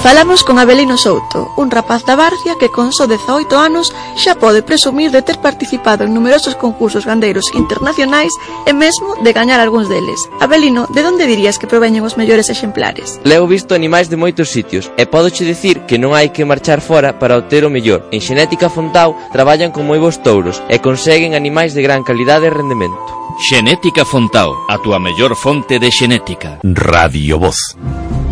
Falamos 0.02 0.44
con 0.44 0.58
Abelino 0.58 0.96
Souto, 0.96 1.52
un 1.58 1.70
rapaz 1.70 2.06
da 2.06 2.16
Barcia 2.16 2.56
que 2.58 2.70
con 2.72 2.88
só 2.88 3.04
18 3.04 3.52
anos 3.60 3.92
xa 4.16 4.32
pode 4.32 4.64
presumir 4.64 5.12
de 5.12 5.20
ter 5.20 5.36
participado 5.44 6.08
en 6.08 6.16
numerosos 6.16 6.56
concursos 6.56 7.04
gandeiros 7.04 7.52
internacionais 7.52 8.32
e 8.64 8.72
mesmo 8.72 9.12
de 9.20 9.36
gañar 9.36 9.60
algúns 9.60 9.92
deles. 9.92 10.24
Abelino, 10.40 10.88
de 10.88 11.04
onde 11.04 11.28
dirías 11.28 11.60
que 11.60 11.68
proveñen 11.68 12.00
os 12.00 12.16
mellores 12.16 12.48
exemplares? 12.48 13.20
Leo 13.28 13.44
visto 13.44 13.76
animais 13.76 14.08
de 14.08 14.16
moitos 14.16 14.48
sitios 14.48 14.88
e 14.96 15.04
podoche 15.04 15.44
dicir 15.44 15.84
que 15.84 16.00
non 16.00 16.16
hai 16.16 16.32
que 16.32 16.48
marchar 16.48 16.80
fora 16.80 17.20
para 17.20 17.36
obter 17.36 17.68
o 17.68 17.70
mellor. 17.70 18.08
En 18.08 18.24
Xenética 18.24 18.72
Fontao 18.72 19.12
traballan 19.36 19.68
con 19.68 19.84
moi 19.84 20.00
bons 20.00 20.24
touros 20.24 20.64
e 20.72 20.80
conseguen 20.80 21.36
animais 21.36 21.76
de 21.76 21.84
gran 21.84 22.08
calidade 22.08 22.48
e 22.48 22.54
rendemento. 22.56 23.36
Xenética 23.36 24.08
Fontao, 24.08 24.56
a 24.64 24.80
túa 24.80 24.96
mellor 24.96 25.36
fonte 25.36 25.76
de 25.76 25.92
xenética. 25.92 26.56
Radio 26.64 27.36
Voz. 27.36 27.76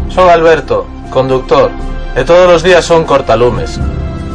Son 0.08 0.32
Alberto, 0.32 0.97
conductor, 1.10 1.70
e 2.14 2.24
todos 2.24 2.60
os 2.60 2.62
días 2.62 2.84
son 2.84 3.04
cortalumes. 3.04 3.80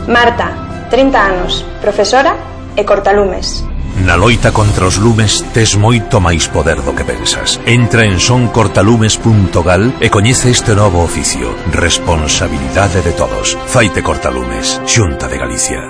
Marta, 0.07 0.51
30 0.89 1.17
anos, 1.17 1.65
profesora 1.81 2.35
e 2.75 2.83
cortalumes. 2.83 3.63
Na 4.01 4.17
loita 4.17 4.51
contra 4.51 4.89
os 4.89 4.97
lumes 4.97 5.45
tes 5.53 5.77
moito 5.77 6.17
máis 6.17 6.49
poder 6.49 6.81
do 6.81 6.97
que 6.97 7.05
pensas. 7.05 7.61
Entra 7.69 8.03
en 8.03 8.17
soncortalumes.gal 8.17 10.01
e 10.01 10.09
coñece 10.09 10.49
este 10.49 10.73
novo 10.73 11.05
oficio. 11.05 11.53
Responsabilidade 11.69 13.05
de 13.05 13.13
todos. 13.13 13.53
Faite 13.69 14.01
cortalumes. 14.01 14.81
Xunta 14.89 15.29
de 15.29 15.37
Galicia. 15.37 15.81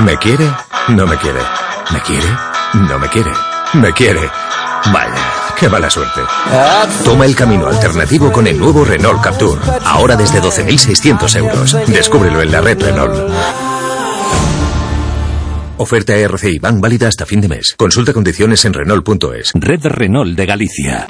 Me 0.00 0.16
quiere? 0.16 0.48
No 0.88 1.06
me 1.06 1.20
quiere. 1.20 1.44
¿Me 1.92 2.00
quiere? 2.00 2.30
No 2.88 2.98
me 2.98 3.08
quiere. 3.08 3.32
¿Me 3.74 3.92
quiere? 3.92 4.24
Vaya. 4.92 5.31
¡Qué 5.62 5.68
mala 5.68 5.88
suerte! 5.88 6.22
Toma 7.04 7.24
el 7.24 7.36
camino 7.36 7.68
alternativo 7.68 8.32
con 8.32 8.48
el 8.48 8.58
nuevo 8.58 8.84
Renault 8.84 9.22
Captur. 9.22 9.60
Ahora 9.84 10.16
desde 10.16 10.42
12.600 10.42 11.36
euros. 11.36 11.76
Descúbrelo 11.86 12.42
en 12.42 12.50
la 12.50 12.60
red 12.60 12.82
Renault. 12.82 13.30
Oferta 15.76 16.16
RCI 16.16 16.58
Bank 16.58 16.80
válida 16.80 17.06
hasta 17.06 17.26
fin 17.26 17.40
de 17.40 17.46
mes. 17.46 17.74
Consulta 17.76 18.12
condiciones 18.12 18.64
en 18.64 18.72
Renault.es. 18.72 19.52
Red 19.54 19.86
Renault 19.86 20.36
de 20.36 20.46
Galicia. 20.46 21.06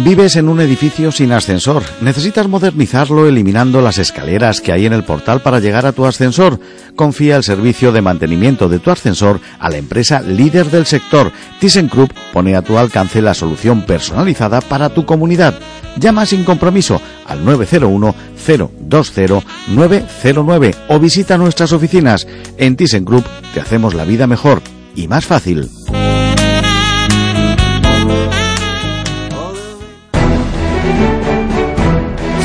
Vives 0.00 0.36
en 0.36 0.48
un 0.48 0.60
edificio 0.60 1.10
sin 1.10 1.32
ascensor. 1.32 1.82
Necesitas 2.00 2.46
modernizarlo 2.46 3.26
eliminando 3.26 3.80
las 3.80 3.98
escaleras 3.98 4.60
que 4.60 4.70
hay 4.70 4.86
en 4.86 4.92
el 4.92 5.02
portal 5.02 5.42
para 5.42 5.58
llegar 5.58 5.86
a 5.86 5.92
tu 5.92 6.06
ascensor. 6.06 6.60
Confía 6.94 7.34
el 7.34 7.42
servicio 7.42 7.90
de 7.90 8.00
mantenimiento 8.00 8.68
de 8.68 8.78
tu 8.78 8.92
ascensor 8.92 9.40
a 9.58 9.68
la 9.68 9.76
empresa 9.76 10.20
líder 10.20 10.70
del 10.70 10.86
sector. 10.86 11.32
ThyssenKrupp 11.58 12.12
pone 12.32 12.54
a 12.54 12.62
tu 12.62 12.78
alcance 12.78 13.20
la 13.20 13.34
solución 13.34 13.82
personalizada 13.82 14.60
para 14.60 14.88
tu 14.88 15.04
comunidad. 15.04 15.58
Llama 15.98 16.26
sin 16.26 16.44
compromiso 16.44 17.02
al 17.26 17.44
901 17.44 18.14
020 18.46 19.42
909 19.66 20.74
o 20.90 20.98
visita 21.00 21.36
nuestras 21.36 21.72
oficinas. 21.72 22.24
En 22.56 22.76
ThyssenKrupp 22.76 23.26
te 23.52 23.60
hacemos 23.60 23.94
la 23.94 24.04
vida 24.04 24.28
mejor 24.28 24.62
y 24.94 25.08
más 25.08 25.26
fácil. 25.26 25.68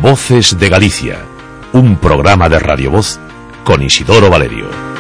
Voces 0.01 0.57
de 0.57 0.69
Galicia, 0.69 1.25
un 1.73 1.97
programa 1.97 2.47
de 2.49 2.59
Radio 2.59 2.91
Voz 2.91 3.19
con 3.63 3.83
Isidoro 3.83 4.29
Valerio. 4.29 4.90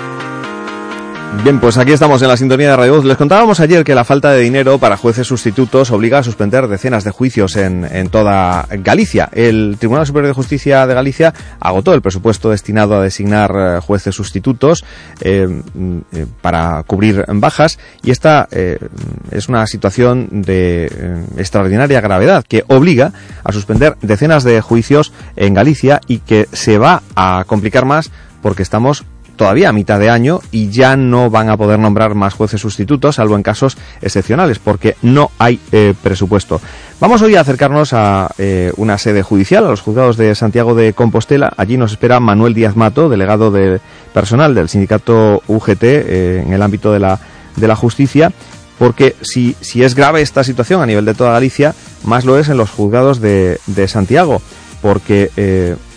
Bien, 1.43 1.59
pues 1.59 1.77
aquí 1.77 1.91
estamos 1.91 2.21
en 2.21 2.27
la 2.27 2.37
sintonía 2.37 2.69
de 2.69 2.75
Radio. 2.75 3.01
Les 3.03 3.17
contábamos 3.17 3.61
ayer 3.61 3.83
que 3.83 3.95
la 3.95 4.03
falta 4.03 4.31
de 4.31 4.41
dinero 4.41 4.77
para 4.77 4.95
jueces 4.95 5.25
sustitutos 5.25 5.89
obliga 5.89 6.19
a 6.19 6.23
suspender 6.23 6.67
decenas 6.67 7.03
de 7.03 7.09
juicios 7.09 7.55
en, 7.55 7.83
en 7.83 8.09
toda 8.09 8.67
Galicia. 8.69 9.27
El 9.31 9.77
Tribunal 9.79 10.05
Superior 10.05 10.27
de 10.27 10.33
Justicia 10.33 10.85
de 10.85 10.93
Galicia 10.93 11.33
agotó 11.59 11.95
el 11.95 12.01
presupuesto 12.03 12.51
destinado 12.51 12.95
a 12.95 13.01
designar 13.01 13.51
eh, 13.55 13.79
jueces 13.79 14.13
sustitutos 14.13 14.85
eh, 15.21 15.47
mm, 15.47 15.97
eh, 16.11 16.27
para 16.41 16.83
cubrir 16.83 17.25
bajas 17.27 17.79
y 18.03 18.11
esta 18.11 18.47
es 18.51 19.47
una 19.47 19.65
situación 19.65 20.27
de 20.31 21.23
extraordinaria 21.37 22.01
gravedad 22.01 22.43
que 22.47 22.65
obliga 22.67 23.13
a 23.43 23.51
suspender 23.51 23.95
decenas 24.01 24.43
de 24.43 24.61
juicios 24.61 25.11
en 25.35 25.53
Galicia 25.53 26.01
y 26.07 26.19
que 26.19 26.47
se 26.51 26.77
va 26.77 27.01
a 27.15 27.45
complicar 27.47 27.85
más 27.85 28.11
porque 28.41 28.63
estamos 28.63 29.05
todavía 29.41 29.69
a 29.69 29.73
mitad 29.73 29.97
de 29.97 30.11
año 30.11 30.39
y 30.51 30.69
ya 30.69 30.95
no 30.95 31.31
van 31.31 31.49
a 31.49 31.57
poder 31.57 31.79
nombrar 31.79 32.13
más 32.13 32.35
jueces 32.35 32.61
sustitutos, 32.61 33.15
salvo 33.15 33.35
en 33.35 33.41
casos 33.41 33.75
excepcionales, 33.99 34.59
porque 34.59 34.97
no 35.01 35.31
hay 35.39 35.59
eh, 35.71 35.95
presupuesto. 36.03 36.61
Vamos 36.99 37.23
hoy 37.23 37.33
a 37.33 37.41
acercarnos 37.41 37.91
a 37.93 38.29
eh, 38.37 38.71
una 38.77 38.99
sede 38.99 39.23
judicial, 39.23 39.65
a 39.65 39.69
los 39.69 39.81
juzgados 39.81 40.15
de 40.15 40.35
Santiago 40.35 40.75
de 40.75 40.93
Compostela. 40.93 41.51
Allí 41.57 41.75
nos 41.75 41.93
espera 41.93 42.19
Manuel 42.19 42.53
Díaz 42.53 42.75
Mato, 42.75 43.09
delegado 43.09 43.49
de 43.49 43.81
personal 44.13 44.53
del 44.53 44.69
sindicato 44.69 45.41
UGT 45.47 45.83
eh, 45.85 46.43
en 46.45 46.53
el 46.53 46.61
ámbito 46.61 46.93
de 46.93 46.99
la, 46.99 47.19
de 47.55 47.67
la 47.67 47.75
justicia, 47.75 48.31
porque 48.77 49.15
si, 49.21 49.55
si 49.59 49.83
es 49.83 49.95
grave 49.95 50.21
esta 50.21 50.43
situación 50.43 50.83
a 50.83 50.85
nivel 50.85 51.05
de 51.05 51.15
toda 51.15 51.31
Galicia, 51.31 51.73
más 52.03 52.25
lo 52.25 52.37
es 52.37 52.47
en 52.47 52.57
los 52.57 52.69
juzgados 52.69 53.19
de, 53.19 53.59
de 53.65 53.87
Santiago, 53.87 54.39
porque 54.83 55.31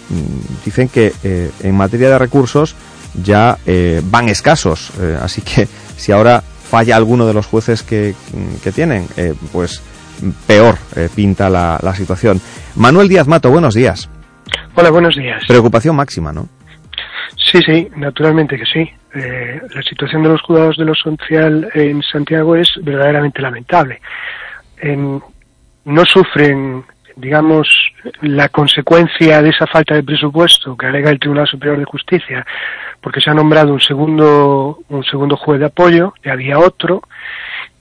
mm, 0.09 0.65
dicen 0.65 0.89
que 0.89 1.13
en 1.63 1.75
materia 1.75 2.09
de 2.09 2.19
recursos 2.19 2.75
ya 3.23 3.57
eh, 3.67 4.01
van 4.05 4.29
escasos. 4.29 4.91
Eh, 5.01 5.17
así 5.21 5.43
que 5.43 5.67
si 5.97 6.13
ahora 6.13 6.41
falla 6.41 6.97
alguno 6.97 7.27
de 7.27 7.35
los 7.35 7.47
jueces 7.47 7.83
que, 7.83 8.15
que 8.63 8.73
tienen, 8.73 9.07
eh, 9.17 9.35
pues 9.53 9.83
peor 10.47 10.77
eh, 10.97 11.09
pinta 11.15 11.49
la, 11.51 11.79
la 11.83 11.95
situación. 11.95 12.41
Manuel 12.77 13.09
Díaz 13.09 13.27
Mato, 13.27 13.51
buenos 13.51 13.75
días. 13.75 14.09
Hola, 14.75 14.91
buenos 14.91 15.17
días. 15.17 15.43
Preocupación 15.47 15.95
máxima, 15.97 16.33
¿no? 16.33 16.49
Sí, 17.37 17.61
sí, 17.65 17.89
naturalmente 17.97 18.57
que 18.59 18.65
sí. 18.65 18.91
La 19.15 19.83
situación 19.83 20.25
de 20.25 20.31
los 20.31 20.43
juzgados 20.43 20.77
de 20.77 20.85
lo 20.85 20.95
social 20.95 21.69
en 21.75 22.03
Santiago 22.03 22.57
es 22.57 22.69
verdaderamente 22.83 23.41
lamentable. 23.41 24.01
En- 24.79 25.23
no 25.85 26.05
sufren, 26.05 26.83
digamos, 27.17 27.69
la 28.23 28.49
consecuencia 28.49 29.41
de 29.43 29.51
esa 29.51 29.67
falta 29.69 29.95
de 29.95 30.03
presupuesto 30.03 30.77
que 30.77 30.87
alega 30.87 31.11
el 31.11 31.21
Tribunal 31.21 31.47
Superior 31.47 31.79
de 31.79 31.85
Justicia, 31.85 32.45
porque 33.05 33.21
se 33.21 33.29
ha 33.29 33.35
nombrado 33.35 33.71
un 33.75 33.81
segundo, 33.83 34.79
un 34.89 35.05
segundo 35.05 35.37
juez 35.37 35.61
de 35.61 35.67
apoyo, 35.67 36.15
ya 36.25 36.33
había 36.33 36.59
otro, 36.59 37.03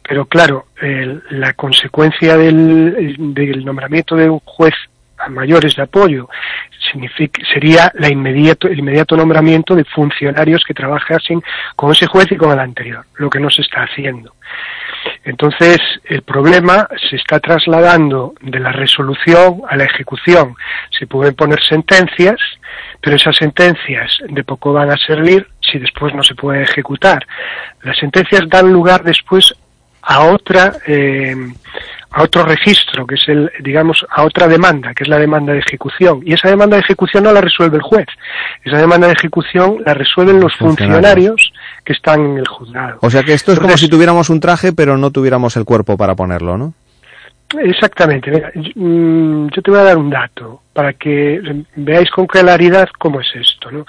pero 0.07 0.25
claro, 0.25 0.65
el- 0.81 1.23
la 1.29 1.53
consecuencia 1.53 2.35
del, 2.35 3.15
del 3.33 3.63
nombramiento 3.63 4.17
de 4.17 4.29
un 4.29 4.39
juez 4.43 4.73
a 5.17 5.29
mayores 5.29 5.77
de 5.77 5.83
apoyo 5.83 6.27
significa, 6.91 7.41
sería 7.53 7.89
la 7.95 8.09
inmediato, 8.09 8.67
el 8.67 8.79
inmediato 8.79 9.15
nombramiento 9.15 9.75
de 9.75 9.85
funcionarios 9.85 10.65
que 10.67 10.73
trabajasen 10.73 11.41
con 11.77 11.93
ese 11.93 12.05
juez 12.07 12.29
y 12.29 12.35
con 12.35 12.51
el 12.51 12.59
anterior, 12.59 13.05
lo 13.15 13.29
que 13.29 13.39
no 13.39 13.49
se 13.49 13.61
está 13.61 13.83
haciendo. 13.83 14.33
Entonces, 15.23 15.79
el 16.05 16.21
problema 16.21 16.87
se 17.09 17.15
está 17.15 17.39
trasladando 17.39 18.33
de 18.41 18.59
la 18.59 18.71
resolución 18.71 19.61
a 19.69 19.75
la 19.75 19.85
ejecución. 19.85 20.55
Se 20.97 21.07
pueden 21.07 21.35
poner 21.35 21.61
sentencias, 21.63 22.39
pero 23.01 23.15
esas 23.15 23.35
sentencias 23.35 24.19
de 24.27 24.43
poco 24.43 24.73
van 24.73 24.91
a 24.91 24.97
servir 24.97 25.47
si 25.59 25.79
después 25.79 26.13
no 26.13 26.23
se 26.23 26.35
puede 26.35 26.63
ejecutar. 26.63 27.25
Las 27.81 27.97
sentencias 27.97 28.43
dan 28.47 28.71
lugar 28.71 29.03
después 29.03 29.53
a 30.01 30.25
otra 30.25 30.73
eh, 30.85 31.35
a 32.13 32.23
otro 32.23 32.43
registro 32.43 33.05
que 33.05 33.15
es 33.15 33.27
el 33.27 33.51
digamos 33.59 34.05
a 34.09 34.23
otra 34.23 34.47
demanda 34.47 34.93
que 34.93 35.03
es 35.03 35.09
la 35.09 35.17
demanda 35.19 35.53
de 35.53 35.59
ejecución 35.59 36.21
y 36.25 36.33
esa 36.33 36.49
demanda 36.49 36.77
de 36.77 36.81
ejecución 36.81 37.23
no 37.23 37.33
la 37.33 37.41
resuelve 37.41 37.77
el 37.77 37.83
juez 37.83 38.07
esa 38.63 38.77
demanda 38.77 39.07
de 39.07 39.13
ejecución 39.13 39.77
la 39.85 39.93
resuelven 39.93 40.39
los 40.39 40.55
Funcionarios. 40.55 41.01
funcionarios 41.01 41.53
que 41.83 41.93
están 41.93 42.21
en 42.21 42.37
el 42.37 42.47
juzgado 42.47 42.99
O 43.01 43.09
sea 43.09 43.23
que 43.23 43.33
esto 43.33 43.51
es 43.51 43.59
como 43.59 43.77
si 43.77 43.89
tuviéramos 43.89 44.29
un 44.29 44.39
traje 44.39 44.73
pero 44.73 44.97
no 44.97 45.11
tuviéramos 45.11 45.57
el 45.57 45.65
cuerpo 45.65 45.97
para 45.97 46.15
ponerlo, 46.15 46.57
¿no? 46.57 46.73
Exactamente. 47.59 48.31
Mira, 48.31 48.51
yo, 48.55 48.71
mm, 48.75 49.49
yo 49.49 49.61
te 49.61 49.71
voy 49.71 49.79
a 49.79 49.83
dar 49.83 49.97
un 49.97 50.09
dato 50.09 50.61
para 50.73 50.93
que 50.93 51.39
veáis 51.75 52.09
con 52.09 52.25
claridad 52.25 52.89
cómo 52.97 53.21
es 53.21 53.27
esto. 53.35 53.69
¿no? 53.71 53.85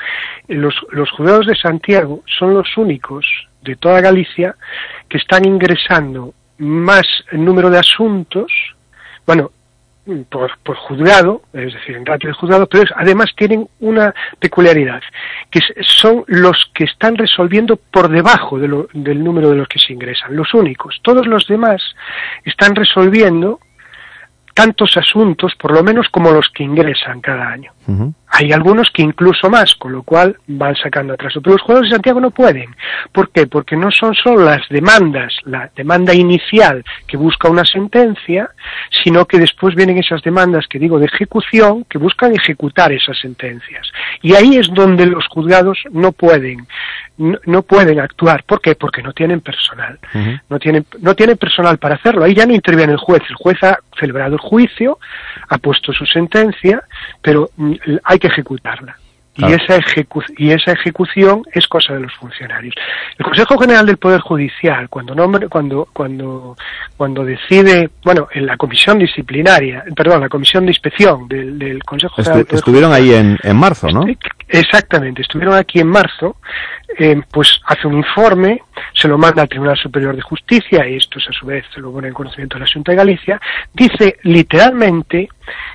Los, 0.49 0.75
los 0.91 1.11
juzgados 1.11 1.47
de 1.47 1.57
Santiago 1.57 2.23
son 2.39 2.55
los 2.55 2.77
únicos 2.77 3.27
de 3.63 3.77
toda 3.77 4.01
Galicia 4.01 4.55
que 5.09 5.19
están 5.19 5.47
ingresando 5.47 6.35
más 6.59 7.06
número 7.32 7.70
de 7.70 7.78
asuntos, 7.78 8.52
bueno, 9.26 9.51
por, 10.28 10.59
por 10.59 10.76
juzgado, 10.76 11.43
es 11.55 11.72
decir, 11.72 11.97
en 11.97 12.05
ratio 12.05 12.28
de 12.28 12.35
juzgado, 12.35 12.66
pero 12.68 12.85
además 12.97 13.31
tienen 13.35 13.66
una 13.81 14.14
peculiaridad, 14.39 15.01
que 15.51 15.60
son 15.81 16.24
los 16.26 16.70
que 16.74 16.85
están 16.85 17.16
resolviendo 17.16 17.76
por 17.76 18.10
debajo 18.10 18.59
de 18.59 18.68
lo- 18.68 18.89
del 18.93 19.24
número 19.24 19.48
de 19.48 19.56
los 19.56 19.66
que 19.68 19.78
se 19.78 19.94
ingresan, 19.94 20.36
los 20.36 20.52
únicos. 20.52 21.01
Todos 21.02 21.26
los 21.26 21.47
demás 21.47 21.82
están 22.44 22.74
resolviendo 22.74 23.60
tantos 24.52 24.97
asuntos, 24.97 25.55
por 25.56 25.72
lo 25.72 25.82
menos, 25.82 26.09
como 26.10 26.31
los 26.31 26.48
que 26.51 26.62
ingresan 26.62 27.20
cada 27.22 27.48
año. 27.48 27.72
Hay 28.28 28.52
algunos 28.52 28.90
que 28.90 29.02
incluso 29.02 29.48
más, 29.48 29.74
con 29.77 29.93
lo 29.93 30.02
cual 30.02 30.36
van 30.47 30.74
sacando 30.74 31.12
atraso. 31.12 31.40
Pero 31.40 31.55
los 31.56 31.62
juegos 31.62 31.85
de 31.85 31.90
Santiago 31.90 32.20
no 32.20 32.31
pueden. 32.31 32.74
¿Por 33.12 33.31
qué? 33.31 33.47
Porque 33.47 33.77
no 33.77 33.90
son 33.90 34.15
solo 34.15 34.44
las 34.44 34.69
demandas, 34.69 35.35
la 35.44 35.70
demanda 35.77 36.12
inicial 36.15 36.85
que 37.06 37.16
busca 37.16 37.48
una 37.48 37.65
sentencia, 37.65 38.51
sino 39.05 39.27
que 39.27 39.39
después 39.39 39.74
vienen 39.74 39.98
esas 39.98 40.23
demandas 40.23 40.66
que 40.66 40.78
digo 40.78 40.98
de 40.98 41.06
ejecución 41.06 41.85
que 41.85 41.98
buscan 41.98 42.35
ejecutar 42.35 42.90
esas 42.93 43.19
sentencias. 43.19 43.86
Y 44.23 44.35
ahí 44.35 44.56
es 44.56 44.69
donde 44.73 45.06
los 45.06 45.27
juzgados 45.28 45.78
no 45.93 46.12
pueden, 46.12 46.66
no, 47.19 47.39
no 47.47 47.62
pueden 47.62 48.01
actuar. 48.01 48.43
¿Por 48.44 48.61
qué? 48.61 48.74
Porque 48.74 49.02
no 49.02 49.12
tienen 49.12 49.40
personal 49.40 49.98
no 50.48 50.59
tiene, 50.59 50.85
no 51.01 51.15
tiene 51.15 51.36
personal 51.36 51.78
para 51.78 51.97
hacerlo. 51.97 52.24
Ahí 52.24 52.35
ya 52.35 52.47
no 52.47 52.55
interviene 52.55 52.93
el 52.93 52.98
juez. 52.98 53.23
El 53.28 53.36
juez 53.36 53.62
ha 53.62 53.78
celebrado 53.98 54.35
el 54.35 54.40
juicio, 54.40 54.98
ha 55.48 55.59
puesto 55.59 55.93
su 55.93 56.06
sentencia, 56.06 56.82
pero 57.23 57.51
hay 58.05 58.19
que 58.19 58.29
ejecutarla. 58.29 58.97
Y, 59.37 59.47
esa 59.47 59.79
ejecu- 59.79 60.33
y 60.39 60.53
esa 60.53 60.71
ejecución 60.71 61.43
es 61.53 61.67
cosa 61.67 61.93
de 61.95 61.99
los 61.99 62.15
funcionarios. 62.15 62.73
El 63.19 63.25
Consejo 63.25 63.59
General 63.59 63.85
del 63.85 63.97
Poder 63.97 64.21
Judicial, 64.21 64.89
cuando 64.89 65.13
nombre, 65.13 65.49
cuando, 65.49 65.89
cuando, 65.93 66.57
cuando 66.97 67.25
decide, 67.25 67.91
bueno, 68.05 68.29
en 68.33 68.47
la 68.47 68.57
comisión 68.57 68.97
disciplinaria, 69.01 69.83
perdón, 69.97 70.21
la 70.21 70.29
comisión 70.29 70.67
de 70.67 70.71
inspección 70.71 71.27
del, 71.27 71.59
del 71.59 71.83
Consejo 71.83 72.15
General 72.15 72.37
del 72.37 72.47
Poder 72.47 72.59
estuvieron 72.59 72.93
ahí 72.93 73.13
en, 73.13 73.37
en 73.43 73.57
marzo, 73.57 73.89
¿no? 73.91 74.05
Exactamente, 74.47 75.23
estuvieron 75.23 75.57
aquí 75.57 75.81
en 75.81 75.89
marzo, 75.89 76.37
eh, 76.97 77.21
pues 77.33 77.61
hace 77.67 77.89
un 77.89 77.95
informe, 77.97 78.63
se 78.93 79.09
lo 79.09 79.19
manda 79.19 79.43
al 79.43 79.49
Tribunal 79.49 79.77
Superior 79.77 80.15
de 80.15 80.23
Justicia, 80.23 80.89
y 80.89 80.95
esto 80.95 81.19
es 81.19 81.29
a 81.29 81.33
su 81.33 81.45
vez 81.45 81.65
se 81.75 81.81
lo 81.81 81.91
pone 81.91 82.07
en 82.07 82.15
conocimiento 82.15 82.57
de 82.57 82.67
la 82.67 82.71
Junta 82.73 82.93
de 82.93 82.99
Galicia, 82.99 83.41
dice 83.73 84.17
literalmente 84.23 85.29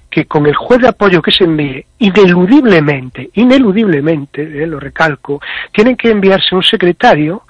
que 0.10 0.26
con 0.26 0.46
el 0.48 0.56
juez 0.56 0.82
de 0.82 0.88
apoyo 0.88 1.22
que 1.22 1.32
se 1.32 1.44
envíe, 1.44 1.86
ineludiblemente, 2.00 3.30
ineludiblemente, 3.34 4.42
eh, 4.42 4.68
lo 4.68 4.80
recalco, 4.80 5.42
tienen 5.72 5.96
que 5.96 6.10
enviarse 6.10 6.56
un 6.56 6.64
secretario, 6.64 7.44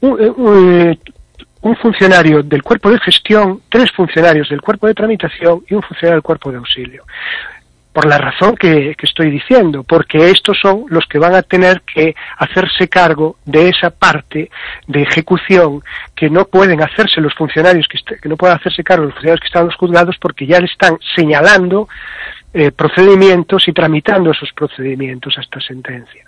eh, 0.00 0.06
un, 0.06 0.98
un 1.62 1.76
funcionario 1.76 2.42
del 2.42 2.62
cuerpo 2.62 2.90
de 2.90 3.00
gestión, 3.00 3.62
tres 3.68 3.90
funcionarios 3.92 4.48
del 4.48 4.60
cuerpo 4.60 4.86
de 4.86 4.94
tramitación 4.94 5.62
y 5.68 5.74
un 5.74 5.82
funcionario 5.82 6.16
del 6.16 6.22
cuerpo 6.22 6.50
de 6.50 6.58
auxilio 6.58 7.04
por 7.98 8.06
la 8.06 8.18
razón 8.18 8.54
que, 8.54 8.94
estoy 9.02 9.28
diciendo, 9.28 9.82
porque 9.82 10.30
estos 10.30 10.56
son 10.62 10.84
los 10.88 11.04
que 11.06 11.18
van 11.18 11.34
a 11.34 11.42
tener 11.42 11.80
que 11.80 12.14
hacerse 12.36 12.86
cargo 12.88 13.38
de 13.44 13.70
esa 13.70 13.90
parte 13.90 14.52
de 14.86 15.02
ejecución 15.02 15.82
que 16.14 16.30
no 16.30 16.44
pueden 16.44 16.80
hacerse 16.80 17.20
los 17.20 17.34
funcionarios, 17.34 17.88
que, 17.88 17.98
que 18.14 18.28
no 18.28 18.36
pueden 18.36 18.54
hacerse 18.54 18.84
cargo 18.84 19.06
los 19.06 19.14
funcionarios 19.14 19.40
que 19.40 19.46
están 19.48 19.62
en 19.62 19.66
los 19.66 19.74
juzgados 19.74 20.16
porque 20.20 20.46
ya 20.46 20.60
le 20.60 20.66
están 20.66 20.96
señalando 21.16 21.88
eh, 22.54 22.70
procedimientos 22.70 23.66
y 23.66 23.72
tramitando 23.72 24.30
esos 24.30 24.52
procedimientos 24.52 25.36
hasta 25.36 25.60
sentencia. 25.60 26.24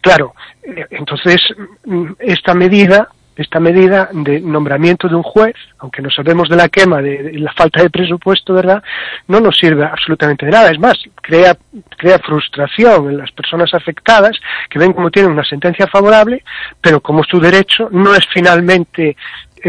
Claro, 0.00 0.34
eh, 0.64 0.86
entonces 0.90 1.40
mm, 1.84 2.14
esta 2.18 2.52
medida 2.52 3.10
esta 3.36 3.60
medida 3.60 4.08
de 4.12 4.40
nombramiento 4.40 5.08
de 5.08 5.14
un 5.14 5.22
juez, 5.22 5.54
aunque 5.78 6.00
no 6.00 6.10
sabemos 6.10 6.48
de 6.48 6.56
la 6.56 6.68
quema, 6.68 7.02
de, 7.02 7.32
la 7.34 7.52
falta 7.52 7.82
de 7.82 7.90
presupuesto, 7.90 8.54
¿verdad? 8.54 8.82
No 9.28 9.40
nos 9.40 9.56
sirve 9.56 9.84
absolutamente 9.84 10.46
de 10.46 10.52
nada. 10.52 10.70
Es 10.70 10.78
más, 10.78 10.94
crea, 11.16 11.56
crea 11.96 12.18
frustración 12.18 13.10
en 13.10 13.18
las 13.18 13.30
personas 13.32 13.72
afectadas 13.74 14.38
que 14.70 14.78
ven 14.78 14.94
como 14.94 15.10
tienen 15.10 15.32
una 15.32 15.44
sentencia 15.44 15.86
favorable, 15.86 16.42
pero 16.80 17.00
como 17.00 17.22
su 17.24 17.38
derecho 17.38 17.88
no 17.92 18.14
es 18.14 18.26
finalmente 18.32 19.16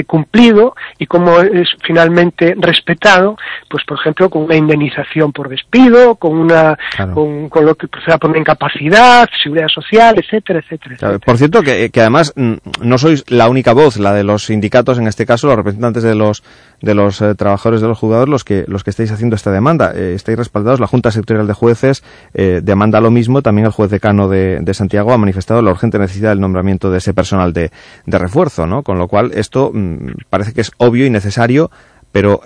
cumplido 0.05 0.75
y 0.97 1.05
cómo 1.05 1.39
es 1.41 1.69
finalmente 1.85 2.55
respetado, 2.57 3.37
pues 3.69 3.83
por 3.85 3.99
ejemplo 3.99 4.29
con 4.29 4.43
una 4.43 4.55
indemnización 4.55 5.31
por 5.31 5.49
despido, 5.49 6.15
con 6.15 6.37
una 6.37 6.77
con, 7.13 7.65
lo 7.65 7.75
que 7.75 7.87
proceda 7.87 8.17
por 8.17 8.29
una 8.29 8.39
incapacidad, 8.39 9.27
seguridad 9.41 9.67
social, 9.67 10.15
etcétera, 10.17 10.59
etcétera. 10.59 11.19
Por 11.19 11.37
cierto, 11.37 11.61
que, 11.61 11.89
que, 11.89 12.01
además 12.01 12.33
mm, 12.35 12.53
no 12.81 12.97
sois 12.97 13.29
la 13.29 13.49
única 13.49 13.73
voz, 13.73 13.97
la 13.97 14.13
de 14.13 14.23
los 14.23 14.45
sindicatos, 14.45 14.99
en 14.99 15.07
este 15.07 15.25
caso, 15.25 15.47
los 15.47 15.55
representantes 15.55 16.03
de 16.03 16.15
los 16.15 16.43
de 16.81 16.93
los 16.93 17.21
eh, 17.21 17.33
trabajadores 17.35 17.81
de 17.81 17.87
los 17.87 17.97
juzgados, 17.97 18.29
los 18.29 18.43
que 18.43 18.65
los 18.67 18.83
que 18.83 18.91
estáis 18.91 19.11
haciendo 19.11 19.35
esta 19.35 19.51
demanda. 19.51 19.93
Eh, 19.95 20.13
estáis 20.13 20.37
respaldados, 20.37 20.79
la 20.79 20.87
Junta 20.87 21.11
Sectorial 21.11 21.47
de 21.47 21.53
Jueces 21.53 22.03
eh, 22.33 22.61
demanda 22.63 23.01
lo 23.01 23.11
mismo, 23.11 23.41
también 23.41 23.65
el 23.65 23.71
juez 23.71 23.89
decano 23.89 24.27
de, 24.27 24.59
de, 24.61 24.73
Santiago 24.73 25.11
ha 25.11 25.17
manifestado 25.17 25.61
la 25.61 25.71
urgente 25.71 25.97
necesidad 25.97 26.29
del 26.29 26.39
nombramiento 26.39 26.91
de 26.91 26.99
ese 26.99 27.13
personal 27.13 27.53
de, 27.53 27.71
de 28.05 28.17
refuerzo, 28.17 28.67
¿no? 28.67 28.83
Con 28.83 28.99
lo 28.99 29.07
cual, 29.07 29.31
esto 29.33 29.71
mm, 29.95 30.13
parece 30.29 30.53
que 30.53 30.61
es 30.61 30.71
obvio 30.77 31.05
y 31.05 31.09
necesario, 31.09 31.71
pero 32.11 32.41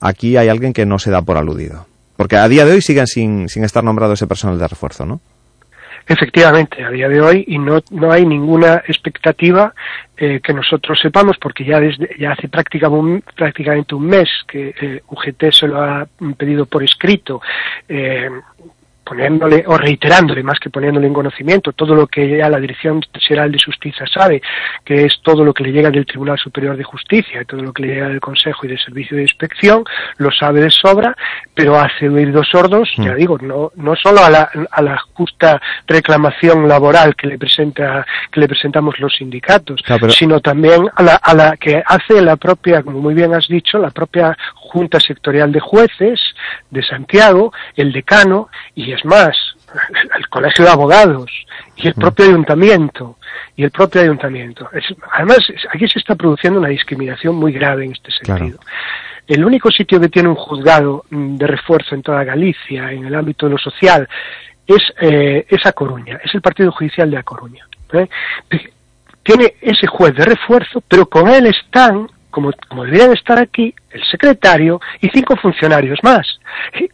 aquí 0.00 0.36
hay 0.36 0.48
alguien 0.48 0.72
que 0.72 0.86
no 0.86 0.98
se 0.98 1.10
da 1.10 1.22
por 1.22 1.36
aludido. 1.36 1.86
Porque 2.16 2.36
a 2.36 2.48
día 2.48 2.64
de 2.64 2.72
hoy 2.72 2.82
siguen 2.82 3.06
sin, 3.06 3.48
sin 3.48 3.64
estar 3.64 3.84
nombrado 3.84 4.12
ese 4.12 4.26
personal 4.26 4.58
de 4.58 4.66
refuerzo, 4.66 5.06
¿no? 5.06 5.20
Efectivamente, 6.08 6.82
a 6.82 6.90
día 6.90 7.06
de 7.06 7.20
hoy 7.20 7.44
y 7.46 7.58
no, 7.58 7.80
no 7.90 8.10
hay 8.10 8.24
ninguna 8.24 8.82
expectativa 8.88 9.74
eh, 10.16 10.40
que 10.42 10.54
nosotros 10.54 10.98
sepamos, 10.98 11.36
porque 11.38 11.66
ya 11.66 11.78
desde 11.78 12.08
ya 12.18 12.32
hace 12.32 12.48
prácticamente 12.48 13.94
un 13.94 14.06
mes 14.06 14.28
que 14.46 14.74
eh, 14.80 15.02
UGT 15.06 15.52
se 15.52 15.68
lo 15.68 15.82
ha 15.82 16.08
pedido 16.38 16.64
por 16.64 16.82
escrito. 16.82 17.42
Eh, 17.86 18.30
poniéndole 19.08 19.64
o 19.66 19.78
reiterándole 19.78 20.42
más 20.42 20.58
que 20.60 20.68
poniéndole 20.68 21.06
en 21.06 21.14
conocimiento 21.14 21.72
todo 21.72 21.94
lo 21.94 22.06
que 22.06 22.36
ya 22.36 22.50
la 22.50 22.60
Dirección 22.60 23.00
General 23.18 23.50
de 23.50 23.58
Justicia 23.64 24.04
sabe, 24.12 24.42
que 24.84 25.06
es 25.06 25.20
todo 25.22 25.44
lo 25.44 25.54
que 25.54 25.64
le 25.64 25.72
llega 25.72 25.90
del 25.90 26.04
Tribunal 26.04 26.38
Superior 26.38 26.76
de 26.76 26.84
Justicia 26.84 27.40
y 27.40 27.44
todo 27.46 27.62
lo 27.62 27.72
que 27.72 27.82
le 27.82 27.94
llega 27.94 28.08
del 28.08 28.20
Consejo 28.20 28.66
y 28.66 28.68
del 28.68 28.78
Servicio 28.78 29.16
de 29.16 29.22
Inspección, 29.22 29.84
lo 30.18 30.30
sabe 30.30 30.60
de 30.60 30.70
sobra, 30.70 31.16
pero 31.54 31.78
hace 31.78 32.08
oídos 32.08 32.48
sordos, 32.50 32.90
ya 32.98 33.12
mm. 33.12 33.16
digo, 33.16 33.38
no, 33.38 33.72
no 33.76 33.96
solo 33.96 34.22
a 34.22 34.30
la, 34.30 34.50
a 34.70 34.82
la 34.82 34.98
justa 35.14 35.60
reclamación 35.86 36.68
laboral 36.68 37.16
que 37.16 37.28
le 37.28 37.38
presenta, 37.38 38.04
que 38.30 38.40
le 38.40 38.48
presentamos 38.48 38.98
los 38.98 39.14
sindicatos, 39.16 39.82
sino 40.10 40.40
también 40.40 40.88
a 40.94 41.02
la, 41.02 41.14
a 41.16 41.34
la 41.34 41.56
que 41.56 41.82
hace 41.84 42.20
la 42.20 42.36
propia, 42.36 42.82
como 42.82 43.00
muy 43.00 43.14
bien 43.14 43.34
has 43.34 43.48
dicho, 43.48 43.78
la 43.78 43.90
propia 43.90 44.36
Junta 44.54 45.00
Sectorial 45.00 45.50
de 45.50 45.60
Jueces 45.60 46.20
de 46.70 46.82
Santiago, 46.82 47.52
el 47.74 47.92
decano 47.92 48.48
y 48.74 48.92
es 48.98 49.04
más, 49.04 49.36
el 50.16 50.28
Colegio 50.28 50.64
de 50.64 50.70
Abogados 50.70 51.30
y 51.76 51.88
el 51.88 51.94
mm. 51.96 52.00
propio 52.00 52.24
ayuntamiento 52.26 53.16
y 53.56 53.64
el 53.64 53.70
propio 53.70 54.02
ayuntamiento. 54.02 54.68
además, 55.12 55.38
aquí 55.72 55.88
se 55.88 55.98
está 55.98 56.14
produciendo 56.14 56.58
una 56.58 56.68
discriminación 56.68 57.36
muy 57.36 57.52
grave 57.52 57.84
en 57.84 57.92
este 57.92 58.10
sentido. 58.12 58.58
El 59.26 59.44
único 59.44 59.70
sitio 59.70 60.00
que 60.00 60.08
tiene 60.08 60.28
un 60.28 60.36
juzgado 60.36 61.04
mm, 61.10 61.36
de 61.36 61.46
refuerzo 61.46 61.94
en 61.94 62.02
toda 62.02 62.24
Galicia, 62.24 62.90
en 62.92 63.04
el 63.04 63.14
ámbito 63.14 63.46
de 63.46 63.52
lo 63.52 63.58
social, 63.58 64.08
es, 64.66 64.82
eh, 65.00 65.46
A 65.64 65.72
Coruña, 65.72 66.18
es 66.22 66.34
el 66.34 66.40
Partido 66.40 66.72
Judicial 66.72 67.10
de 67.10 67.18
A 67.18 67.22
Coruña. 67.22 67.66
¿eh? 67.92 68.08
Tiene 69.22 69.54
ese 69.60 69.86
juez 69.86 70.14
de 70.14 70.24
refuerzo, 70.24 70.82
pero 70.86 71.06
con 71.06 71.28
él 71.28 71.46
están 71.46 72.08
como, 72.38 72.52
como 72.68 72.84
deberían 72.84 73.12
estar 73.12 73.36
aquí, 73.36 73.74
el 73.90 74.04
secretario 74.04 74.80
y 75.00 75.08
cinco 75.08 75.34
funcionarios 75.34 75.98
más. 76.04 76.38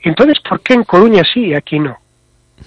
Entonces, 0.01 0.41
¿por 0.41 0.63
qué 0.63 0.73
en 0.73 0.85
Coruña 0.85 1.23
sí 1.23 1.49
y 1.49 1.55
aquí 1.55 1.79
no? 1.79 1.99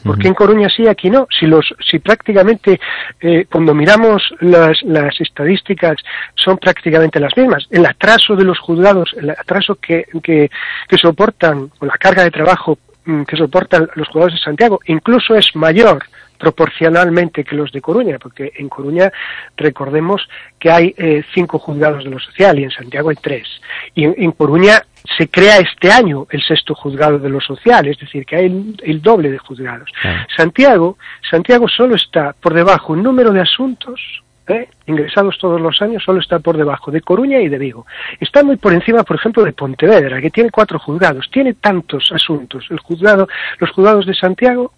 ¿Por 0.03 0.19
qué 0.19 0.27
en 0.27 0.35
Coruña 0.35 0.69
sí 0.69 0.83
y 0.83 0.87
aquí 0.87 1.09
no? 1.09 1.27
Si, 1.31 1.47
los, 1.47 1.73
si 1.83 1.97
prácticamente, 1.97 2.79
eh, 3.19 3.47
cuando 3.51 3.73
miramos 3.73 4.21
las, 4.41 4.83
las 4.83 5.19
estadísticas, 5.19 5.95
son 6.35 6.59
prácticamente 6.59 7.19
las 7.19 7.35
mismas. 7.35 7.65
El 7.71 7.83
atraso 7.83 8.35
de 8.35 8.43
los 8.43 8.59
juzgados, 8.59 9.15
el 9.17 9.31
atraso 9.31 9.73
que, 9.75 10.05
que, 10.21 10.51
que 10.87 10.97
soportan, 10.97 11.71
o 11.79 11.85
la 11.87 11.97
carga 11.97 12.23
de 12.23 12.29
trabajo 12.29 12.77
mm, 13.05 13.23
que 13.23 13.37
soportan 13.37 13.89
los 13.95 14.07
juzgados 14.09 14.33
de 14.33 14.39
Santiago, 14.39 14.81
incluso 14.85 15.33
es 15.33 15.55
mayor 15.55 16.03
proporcionalmente 16.37 17.43
que 17.43 17.55
los 17.55 17.71
de 17.71 17.81
Coruña, 17.81 18.19
porque 18.19 18.53
en 18.57 18.69
Coruña 18.69 19.11
recordemos 19.55 20.27
que 20.59 20.71
hay 20.71 20.93
eh, 20.97 21.23
cinco 21.33 21.59
juzgados 21.59 22.03
de 22.03 22.09
lo 22.09 22.19
social 22.19 22.59
y 22.59 22.63
en 22.63 22.71
Santiago 22.71 23.09
hay 23.09 23.17
tres. 23.21 23.47
Y 23.95 24.05
en, 24.05 24.31
Coruña 24.31 24.83
se 25.17 25.29
crea 25.29 25.57
este 25.57 25.91
año 25.91 26.27
el 26.29 26.41
sexto 26.41 26.75
juzgado 26.75 27.19
de 27.19 27.29
lo 27.29 27.41
social, 27.41 27.87
es 27.87 27.97
decir, 27.97 28.25
que 28.25 28.35
hay 28.35 28.75
el, 28.83 29.01
doble 29.01 29.31
de 29.31 29.37
juzgados. 29.37 29.89
Santiago, 30.35 30.97
Santiago 31.29 31.67
solo 31.67 31.95
está 31.95 32.33
por 32.33 32.53
debajo 32.53 32.93
en 32.93 33.03
número 33.03 33.31
de 33.31 33.41
asuntos 33.41 33.99
¿eh? 34.47 34.69
ingresados 34.85 35.37
todos 35.37 35.59
los 35.59 35.81
años, 35.81 36.03
solo 36.03 36.19
está 36.19 36.39
por 36.39 36.57
debajo 36.57 36.91
de 36.91 37.01
Coruña 37.01 37.39
y 37.39 37.49
de 37.49 37.57
Vigo. 37.57 37.85
Está 38.19 38.43
muy 38.43 38.55
por 38.57 38.73
encima, 38.73 39.03
por 39.03 39.17
ejemplo, 39.17 39.43
de 39.43 39.53
Pontevedra, 39.53 40.21
que 40.21 40.29
tiene 40.29 40.51
cuatro 40.51 40.79
juzgados, 40.79 41.29
tiene 41.31 41.53
tantos 41.53 42.11
asuntos. 42.11 42.65
El 42.69 42.79
juzgado, 42.79 43.27
los 43.59 43.71
juzgados 43.71 44.05
de 44.05 44.13
Santiago 44.13 44.73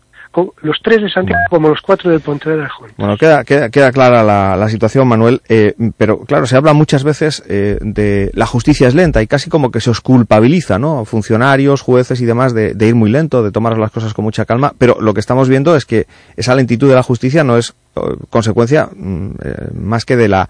los 0.61 0.77
tres 0.83 1.01
de 1.01 1.09
Santiago 1.09 1.41
como 1.49 1.69
los 1.69 1.81
cuatro 1.81 2.11
de 2.11 2.19
Pontevedra. 2.19 2.69
Bueno, 2.97 3.17
queda, 3.17 3.43
queda, 3.43 3.91
clara 3.91 4.23
la, 4.23 4.69
situación, 4.69 5.07
Manuel, 5.07 5.41
eh, 5.49 5.73
pero 5.97 6.19
claro, 6.19 6.45
se 6.45 6.55
habla 6.55 6.73
muchas 6.73 7.03
veces 7.03 7.43
eh, 7.47 7.77
de 7.81 8.29
la 8.33 8.45
justicia 8.45 8.87
es 8.87 8.95
lenta 8.95 9.21
y 9.21 9.27
casi 9.27 9.49
como 9.49 9.71
que 9.71 9.81
se 9.81 9.89
os 9.89 10.01
culpabiliza, 10.01 10.77
¿no? 10.77 11.03
Funcionarios, 11.05 11.81
jueces 11.81 12.21
y 12.21 12.25
demás 12.25 12.53
de, 12.53 12.75
ir 12.79 12.95
muy 12.95 13.09
lento, 13.09 13.43
de 13.43 13.51
tomar 13.51 13.77
las 13.77 13.91
cosas 13.91 14.13
con 14.13 14.23
mucha 14.23 14.45
calma, 14.45 14.73
pero 14.77 14.97
lo 15.01 15.13
que 15.13 15.19
estamos 15.19 15.49
viendo 15.49 15.75
es 15.75 15.85
que 15.85 16.05
esa 16.37 16.55
lentitud 16.55 16.89
de 16.89 16.95
la 16.95 17.03
justicia 17.03 17.43
no 17.43 17.57
es 17.57 17.73
eh, 17.95 18.01
consecuencia 18.29 18.89
mm, 18.95 19.31
más 19.73 20.05
que 20.05 20.15
de 20.15 20.27
la 20.27 20.49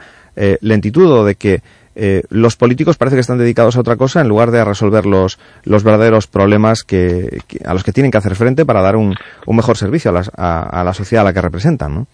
lentitud 0.61 1.11
o 1.11 1.25
de 1.25 1.35
que 1.35 1.61
eh, 2.01 2.23
los 2.29 2.55
políticos 2.55 2.97
parece 2.97 3.17
que 3.17 3.21
están 3.21 3.37
dedicados 3.37 3.75
a 3.75 3.81
otra 3.81 3.97
cosa 3.97 4.21
en 4.21 4.29
lugar 4.29 4.51
de 4.51 4.59
a 4.59 4.65
resolver 4.65 5.05
los, 5.05 5.37
los 5.63 5.83
verdaderos 5.83 6.27
problemas 6.27 6.83
que, 6.83 7.41
a 7.65 7.73
los 7.73 7.83
que 7.83 7.91
tienen 7.91 8.09
que 8.09 8.17
hacer 8.17 8.35
frente 8.35 8.65
para 8.65 8.81
dar 8.81 8.95
un, 8.95 9.15
un 9.45 9.55
mejor 9.55 9.75
servicio 9.75 10.11
a 10.11 10.13
la, 10.13 10.61
a 10.63 10.83
la 10.83 10.93
sociedad 10.93 11.21
a 11.21 11.25
la 11.25 11.33
que 11.33 11.41
representan, 11.41 11.93
¿no? 11.93 12.07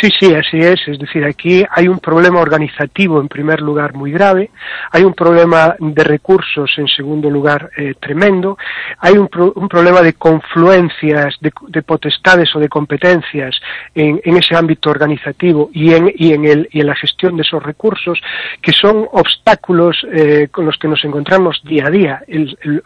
Sí, 0.00 0.08
sí, 0.18 0.34
así 0.34 0.58
es. 0.58 0.80
Es 0.88 0.98
decir, 0.98 1.24
aquí 1.24 1.64
hay 1.70 1.86
un 1.86 2.00
problema 2.00 2.40
organizativo 2.40 3.20
en 3.20 3.28
primer 3.28 3.60
lugar 3.60 3.94
muy 3.94 4.10
grave, 4.10 4.50
hay 4.90 5.04
un 5.04 5.14
problema 5.14 5.76
de 5.78 6.04
recursos 6.04 6.72
en 6.78 6.88
segundo 6.88 7.30
lugar 7.30 7.70
eh, 7.76 7.94
tremendo, 8.00 8.58
hay 8.98 9.14
un, 9.16 9.30
un, 9.54 9.68
problema 9.68 10.02
de 10.02 10.14
confluencias, 10.14 11.36
de, 11.40 11.82
potestades 11.82 12.54
o 12.56 12.58
de 12.58 12.68
competencias 12.68 13.54
en, 13.94 14.20
ese 14.36 14.56
ámbito 14.56 14.90
organizativo 14.90 15.70
y 15.72 15.92
en 15.92 16.86
la 16.86 16.96
gestión 16.96 17.36
de 17.36 17.42
esos 17.42 17.62
recursos 17.62 18.20
que 18.60 18.72
son 18.72 19.06
obstáculos 19.12 20.04
eh, 20.12 20.48
con 20.50 20.66
los 20.66 20.76
que 20.76 20.88
nos 20.88 21.04
encontramos 21.04 21.62
día 21.64 21.86
a 21.86 21.90
día. 21.90 22.22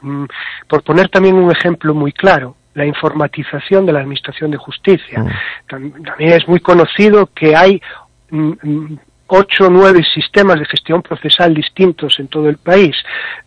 Mm, 0.03 0.25
por 0.69 0.83
poner 0.83 1.09
también 1.09 1.37
un 1.37 1.51
ejemplo 1.51 1.95
muy 1.95 2.13
claro, 2.13 2.58
la 2.79 2.87
informatización 2.87 3.85
de 3.85 3.93
la 3.93 4.01
Administración 4.01 4.51
de 4.51 4.57
Justicia. 4.57 5.21
Mm. 5.21 6.03
También 6.05 6.33
es 6.33 6.49
muy 6.49 6.61
conocido 6.61 7.27
que 7.35 7.55
hay 7.55 7.83
mm, 8.31 8.53
mm, 8.63 8.99
ocho 9.27 9.67
o 9.67 9.71
nueve 9.71 10.03
sistemas 10.15 10.59
de 10.59 10.65
gestión 10.65 11.03
procesal 11.03 11.53
distintos 11.53 12.19
en 12.19 12.29
todo 12.29 12.49
el 12.49 12.57
país. 12.57 12.97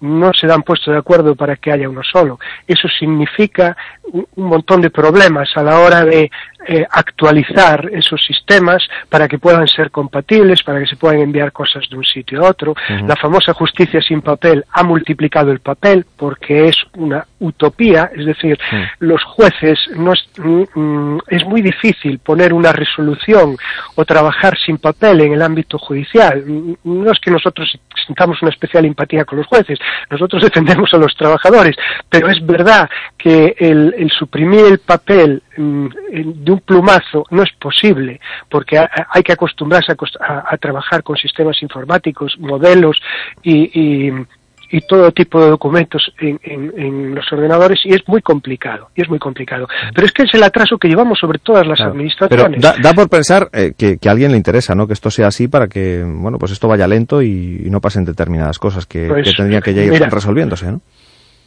No 0.01 0.31
se 0.33 0.47
dan 0.47 0.63
puesto 0.63 0.91
de 0.91 0.97
acuerdo 0.97 1.35
para 1.35 1.55
que 1.55 1.71
haya 1.71 1.89
uno 1.89 2.01
solo. 2.03 2.39
Eso 2.67 2.87
significa 2.87 3.75
un 4.11 4.27
montón 4.35 4.81
de 4.81 4.89
problemas 4.89 5.49
a 5.55 5.63
la 5.63 5.79
hora 5.79 6.03
de 6.03 6.29
eh, 6.67 6.85
actualizar 6.89 7.89
esos 7.91 8.23
sistemas 8.23 8.83
para 9.09 9.27
que 9.27 9.39
puedan 9.39 9.67
ser 9.67 9.91
compatibles, 9.91 10.63
para 10.63 10.79
que 10.79 10.85
se 10.85 10.95
puedan 10.95 11.19
enviar 11.19 11.51
cosas 11.51 11.83
de 11.89 11.97
un 11.97 12.03
sitio 12.03 12.45
a 12.45 12.49
otro. 12.49 12.75
La 13.07 13.15
famosa 13.15 13.53
justicia 13.53 14.01
sin 14.01 14.21
papel 14.21 14.63
ha 14.71 14.83
multiplicado 14.83 15.51
el 15.51 15.59
papel 15.59 16.05
porque 16.17 16.67
es 16.67 16.75
una 16.95 17.25
utopía, 17.39 18.11
es 18.15 18.25
decir, 18.25 18.59
los 18.99 19.23
jueces 19.23 19.79
no 19.95 20.13
es, 20.13 20.23
mm, 20.37 20.79
mm, 20.79 21.19
es 21.27 21.45
muy 21.45 21.61
difícil 21.61 22.19
poner 22.19 22.53
una 22.53 22.71
resolución 22.71 23.57
o 23.95 24.05
trabajar 24.05 24.57
sin 24.57 24.77
papel 24.77 25.21
en 25.21 25.33
el 25.33 25.41
ámbito 25.41 25.77
judicial. 25.77 26.43
No 26.83 27.11
es 27.11 27.19
que 27.19 27.31
nosotros 27.31 27.79
sintamos 28.05 28.41
una 28.41 28.51
especial 28.51 28.85
empatía 28.85 29.25
con 29.25 29.39
los 29.39 29.47
jueces, 29.47 29.79
nosotros 30.09 30.43
defendemos 30.43 30.93
a 30.93 30.97
los 30.97 31.15
trabajadores, 31.15 31.75
pero 32.09 32.29
es 32.29 32.45
verdad 32.45 32.89
que 33.17 33.55
el, 33.57 33.95
el 33.97 34.11
suprimir 34.11 34.65
el 34.65 34.79
papel 34.79 35.41
de 35.57 36.51
un 36.51 36.61
plumazo 36.65 37.25
no 37.29 37.43
es 37.43 37.51
posible, 37.53 38.19
porque 38.49 38.77
hay 38.77 39.23
que 39.23 39.33
acostumbrarse 39.33 39.93
a, 40.21 40.57
trabajar 40.57 41.03
con 41.03 41.17
sistemas 41.17 41.61
informáticos, 41.61 42.37
modelos 42.39 43.01
y, 43.43 44.09
y, 44.09 44.81
todo 44.87 45.11
tipo 45.11 45.43
de 45.43 45.49
documentos 45.49 46.13
en, 46.17 47.13
los 47.13 47.29
ordenadores 47.33 47.81
y 47.83 47.93
es 47.93 48.07
muy 48.07 48.21
complicado, 48.21 48.89
y 48.95 49.01
es 49.01 49.09
muy 49.09 49.19
complicado. 49.19 49.67
Pero 49.93 50.07
es 50.07 50.13
que 50.13 50.23
es 50.23 50.33
el 50.33 50.43
atraso 50.43 50.77
que 50.77 50.87
llevamos 50.87 51.19
sobre 51.19 51.39
todas 51.39 51.67
las 51.67 51.81
administraciones. 51.81 52.61
Pero 52.61 52.81
da, 52.81 52.93
por 52.93 53.09
pensar 53.09 53.49
eh, 53.51 53.73
que, 53.77 53.97
a 54.07 54.11
alguien 54.11 54.31
le 54.31 54.37
interesa, 54.37 54.73
¿no? 54.73 54.87
Que 54.87 54.93
esto 54.93 55.11
sea 55.11 55.27
así 55.27 55.49
para 55.49 55.67
que, 55.67 56.05
bueno, 56.05 56.39
pues 56.39 56.53
esto 56.53 56.69
vaya 56.69 56.87
lento 56.87 57.21
y, 57.21 57.67
no 57.69 57.81
pasen 57.81 58.05
determinadas 58.05 58.59
cosas 58.59 58.85
que, 58.85 59.07
pues, 59.07 59.27
que 59.27 59.33
tendrían 59.33 59.61
que 59.61 59.73
ya 59.73 59.83
ir 59.83 59.91
resolviéndose, 60.09 60.71
¿no? 60.71 60.81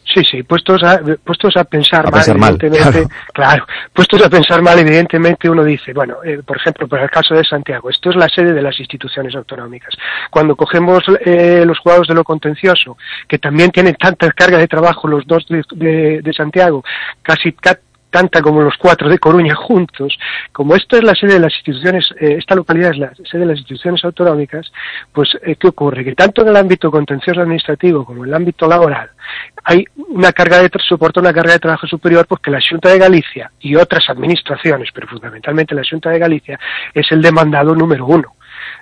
Sí, 0.05 0.23
sí, 0.23 0.43
puestos 0.43 0.83
a, 0.83 1.01
puestos 1.25 1.57
a 1.57 1.65
pensar 1.65 2.07
A 2.07 2.11
mal, 2.11 2.59
evidentemente, 2.61 3.15
claro. 3.33 3.67
puestos 3.93 4.23
a 4.23 4.29
pensar 4.29 4.61
mal, 4.61 4.79
evidentemente 4.79 5.49
uno 5.49 5.65
dice, 5.65 5.93
bueno, 5.95 6.17
eh, 6.23 6.41
por 6.45 6.59
ejemplo, 6.59 6.87
para 6.87 7.05
el 7.05 7.11
caso 7.11 7.35
de 7.35 7.43
Santiago, 7.43 7.89
esto 7.89 8.11
es 8.11 8.17
la 8.17 8.29
sede 8.29 8.53
de 8.53 8.61
las 8.63 8.79
instituciones 8.79 9.35
autonómicas. 9.35 9.95
Cuando 10.31 10.57
cogemos 10.57 11.03
eh, 11.25 11.65
los 11.67 11.79
jugados 11.79 12.07
de 12.07 12.15
lo 12.15 12.23
contencioso, 12.23 12.99
que 13.27 13.39
también 13.39 13.71
tienen 13.71 13.95
tanta 13.95 14.31
carga 14.33 14.59
de 14.59 14.69
trabajo 14.69 15.09
los 15.09 15.27
dos 15.27 15.47
de, 15.49 15.65
de- 15.73 16.21
de 16.23 16.33
Santiago, 16.35 16.85
casi 17.23 17.53
ca- 17.53 17.79
tanta 18.15 18.41
como 18.41 18.63
los 18.63 18.77
cuatro 18.79 19.09
de 19.09 19.19
Coruña 19.19 19.57
juntos, 19.57 20.17
como 20.53 20.77
esto 20.77 20.97
es 20.97 21.03
la 21.03 21.17
sede 21.17 21.33
de 21.33 21.41
las 21.41 21.53
instituciones, 21.53 22.15
eh, 22.21 22.37
esta 22.39 22.55
localidad 22.55 22.93
es 22.93 22.99
la 22.99 23.13
sede 23.29 23.41
de 23.41 23.47
las 23.47 23.59
instituciones 23.59 24.05
autonómicas, 24.05 24.71
pues 25.13 25.37
eh, 25.43 25.57
¿qué 25.57 25.67
ocurre? 25.67 26.05
Que 26.05 26.15
tanto 26.15 26.43
en 26.43 26.49
el 26.49 26.57
ámbito 26.57 26.93
contencioso 26.93 27.41
administrativo 27.41 28.05
como 28.05 28.23
en 28.23 28.29
el 28.29 28.35
ámbito 28.35 28.69
laboral 28.69 29.11
hay 29.65 29.85
una 29.97 30.33
carga 30.33 30.61
de 30.61 30.71
soporta 30.87 31.21
una 31.21 31.33
carga 31.33 31.55
de 31.55 31.59
trabajo 31.59 31.87
superior 31.87 32.27
porque 32.27 32.51
la 32.51 32.61
Junta 32.61 32.91
de 32.91 32.99
Galicia 32.99 33.51
y 33.59 33.75
otras 33.75 34.09
administraciones, 34.11 34.91
pero 34.95 35.09
fundamentalmente 35.09 35.75
la 35.75 35.83
Junta 35.89 36.11
de 36.11 36.19
Galicia, 36.19 36.61
es 36.93 37.11
el 37.11 37.23
demandado 37.23 37.75
número 37.75 38.07
uno. 38.07 38.35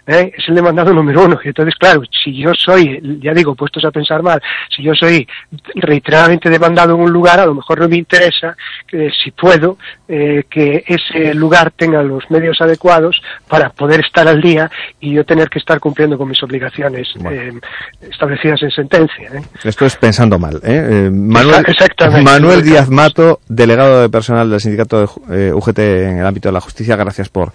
¿Eh? 0.06 0.32
Es 0.36 0.48
el 0.48 0.54
demandado 0.54 0.92
número 0.92 1.24
uno. 1.24 1.38
Y 1.42 1.48
entonces, 1.48 1.74
claro, 1.76 2.02
si 2.24 2.36
yo 2.36 2.52
soy, 2.54 3.20
ya 3.20 3.32
digo, 3.32 3.54
puestos 3.54 3.84
a 3.84 3.90
pensar 3.90 4.22
mal, 4.22 4.40
si 4.74 4.82
yo 4.82 4.94
soy 4.94 5.26
reiteradamente 5.74 6.50
demandado 6.50 6.94
en 6.94 7.00
un 7.00 7.12
lugar, 7.12 7.40
a 7.40 7.46
lo 7.46 7.54
mejor 7.54 7.80
no 7.80 7.88
me 7.88 7.96
interesa, 7.96 8.56
que 8.86 9.10
si 9.10 9.30
puedo, 9.30 9.78
eh, 10.08 10.44
que 10.48 10.84
ese 10.86 11.34
lugar 11.34 11.72
tenga 11.72 12.02
los 12.02 12.30
medios 12.30 12.60
adecuados 12.60 13.22
para 13.48 13.70
poder 13.70 14.00
estar 14.00 14.26
al 14.28 14.40
día 14.40 14.70
y 15.00 15.14
yo 15.14 15.24
tener 15.24 15.48
que 15.48 15.58
estar 15.58 15.80
cumpliendo 15.80 16.18
con 16.18 16.28
mis 16.28 16.42
obligaciones 16.42 17.08
eh, 17.30 17.52
establecidas 18.00 18.62
en 18.62 18.70
sentencia. 18.70 19.28
¿eh? 19.34 19.42
Esto 19.64 19.86
es 19.86 19.96
pensando 19.96 20.38
mal. 20.38 20.56
¿eh? 20.56 21.06
Eh, 21.06 21.10
Manuel. 21.10 21.64
Manuel 22.22 22.62
Díaz 22.62 22.88
Mato, 22.90 23.40
delegado 23.48 24.02
de 24.02 24.08
personal 24.08 24.50
del 24.50 24.60
sindicato 24.60 25.00
de 25.00 25.48
eh, 25.48 25.52
UGT 25.52 25.78
en 25.78 26.18
el 26.18 26.26
ámbito 26.26 26.48
de 26.48 26.52
la 26.52 26.60
justicia, 26.60 26.96
gracias 26.96 27.28
por, 27.28 27.52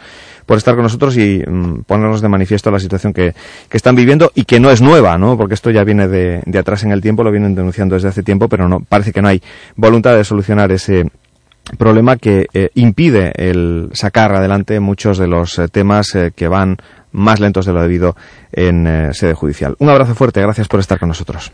por 0.48 0.58
estar 0.58 0.74
con 0.74 0.84
nosotros 0.84 1.16
y 1.18 1.44
mm, 1.46 1.84
ponernos 1.84 2.22
de 2.22 2.30
manifiesto 2.30 2.72
la 2.72 2.80
situación 2.80 3.14
que, 3.14 3.36
están 3.70 3.96
viviendo 3.96 4.32
y 4.34 4.46
que 4.46 4.60
no 4.60 4.72
es 4.72 4.82
nueva, 4.82 5.20
¿no? 5.20 5.38
porque 5.38 5.54
esto 5.54 5.70
ya 5.70 5.84
viene 5.84 6.08
de, 6.08 6.42
atrás 6.58 6.84
en 6.84 6.92
el 6.92 7.02
tiempo, 7.02 7.24
lo 7.24 7.32
vienen 7.32 7.54
denunciando 7.54 7.94
desde 7.94 8.08
hace 8.08 8.24
tiempo, 8.24 8.48
pero 8.48 8.68
no 8.68 8.80
parece 8.80 9.14
que 9.14 9.22
no 9.22 9.28
hay 9.28 9.44
voluntad 9.76 10.16
de 10.16 10.24
solucionar 10.24 10.72
ese 10.72 11.06
problema 11.78 12.16
que 12.16 12.48
eh, 12.54 12.70
impide 12.76 13.34
el 13.36 13.90
sacar 13.94 14.34
adelante 14.34 14.80
muchos 14.80 15.18
de 15.18 15.28
los 15.28 15.60
eh, 15.60 15.68
temas 15.68 16.16
eh, 16.16 16.32
que 16.34 16.48
van 16.48 16.78
más 17.12 17.40
lentos 17.40 17.66
de 17.66 17.74
lo 17.74 17.82
debido 17.82 18.16
en 18.52 19.14
sede 19.14 19.34
judicial. 19.34 19.76
Un 19.80 19.90
abrazo 19.90 20.16
fuerte, 20.16 20.42
gracias 20.42 20.68
por 20.68 20.80
estar 20.80 21.00
con 21.00 21.10
nosotros. 21.10 21.52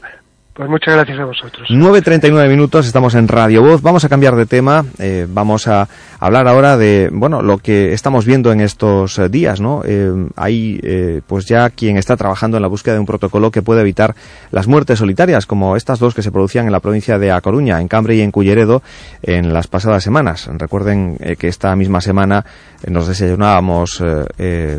Pues 0.53 0.69
muchas 0.69 0.93
gracias 0.93 1.17
a 1.17 1.25
vosotros. 1.25 1.67
9.39 1.67 2.47
minutos, 2.47 2.85
estamos 2.85 3.15
en 3.15 3.27
Radio 3.27 3.63
Voz. 3.63 3.81
Vamos 3.81 4.05
a 4.05 4.09
cambiar 4.09 4.35
de 4.35 4.45
tema. 4.45 4.85
eh, 4.99 5.25
vamos 5.27 5.67
a 5.67 5.87
hablar 6.19 6.47
ahora 6.47 6.77
de, 6.77 7.09
bueno, 7.11 7.41
lo 7.41 7.57
que 7.57 7.91
estamos 7.91 8.27
viendo 8.27 8.51
en 8.51 8.61
estos 8.61 9.19
días, 9.31 9.59
¿no? 9.59 9.81
Eh, 9.83 10.13
hay, 10.35 10.79
eh, 10.83 11.21
pues 11.25 11.47
ya 11.47 11.71
quien 11.71 11.97
está 11.97 12.17
trabajando 12.17 12.57
en 12.57 12.61
la 12.61 12.67
búsqueda 12.67 12.93
de 12.93 12.99
un 12.99 13.07
protocolo 13.07 13.49
que 13.49 13.63
puede 13.63 13.81
evitar 13.81 14.13
las 14.51 14.67
muertes 14.67 14.99
solitarias, 14.99 15.47
como 15.47 15.75
estas 15.75 15.97
dos 15.97 16.13
que 16.13 16.21
se 16.21 16.31
producían 16.31 16.67
en 16.67 16.71
la 16.71 16.81
provincia 16.81 17.17
de 17.17 17.31
A 17.31 17.41
Coruña, 17.41 17.81
en 17.81 17.87
Cambre 17.87 18.15
y 18.15 18.21
en 18.21 18.29
Culleredo, 18.29 18.83
en 19.23 19.53
las 19.53 19.65
pasadas 19.65 20.03
semanas. 20.03 20.47
Recuerden 20.53 21.17
eh, 21.19 21.35
que 21.35 21.47
esta 21.47 21.75
misma 21.75 21.99
semana 21.99 22.45
nos 22.87 23.07
desayunábamos 23.07 24.03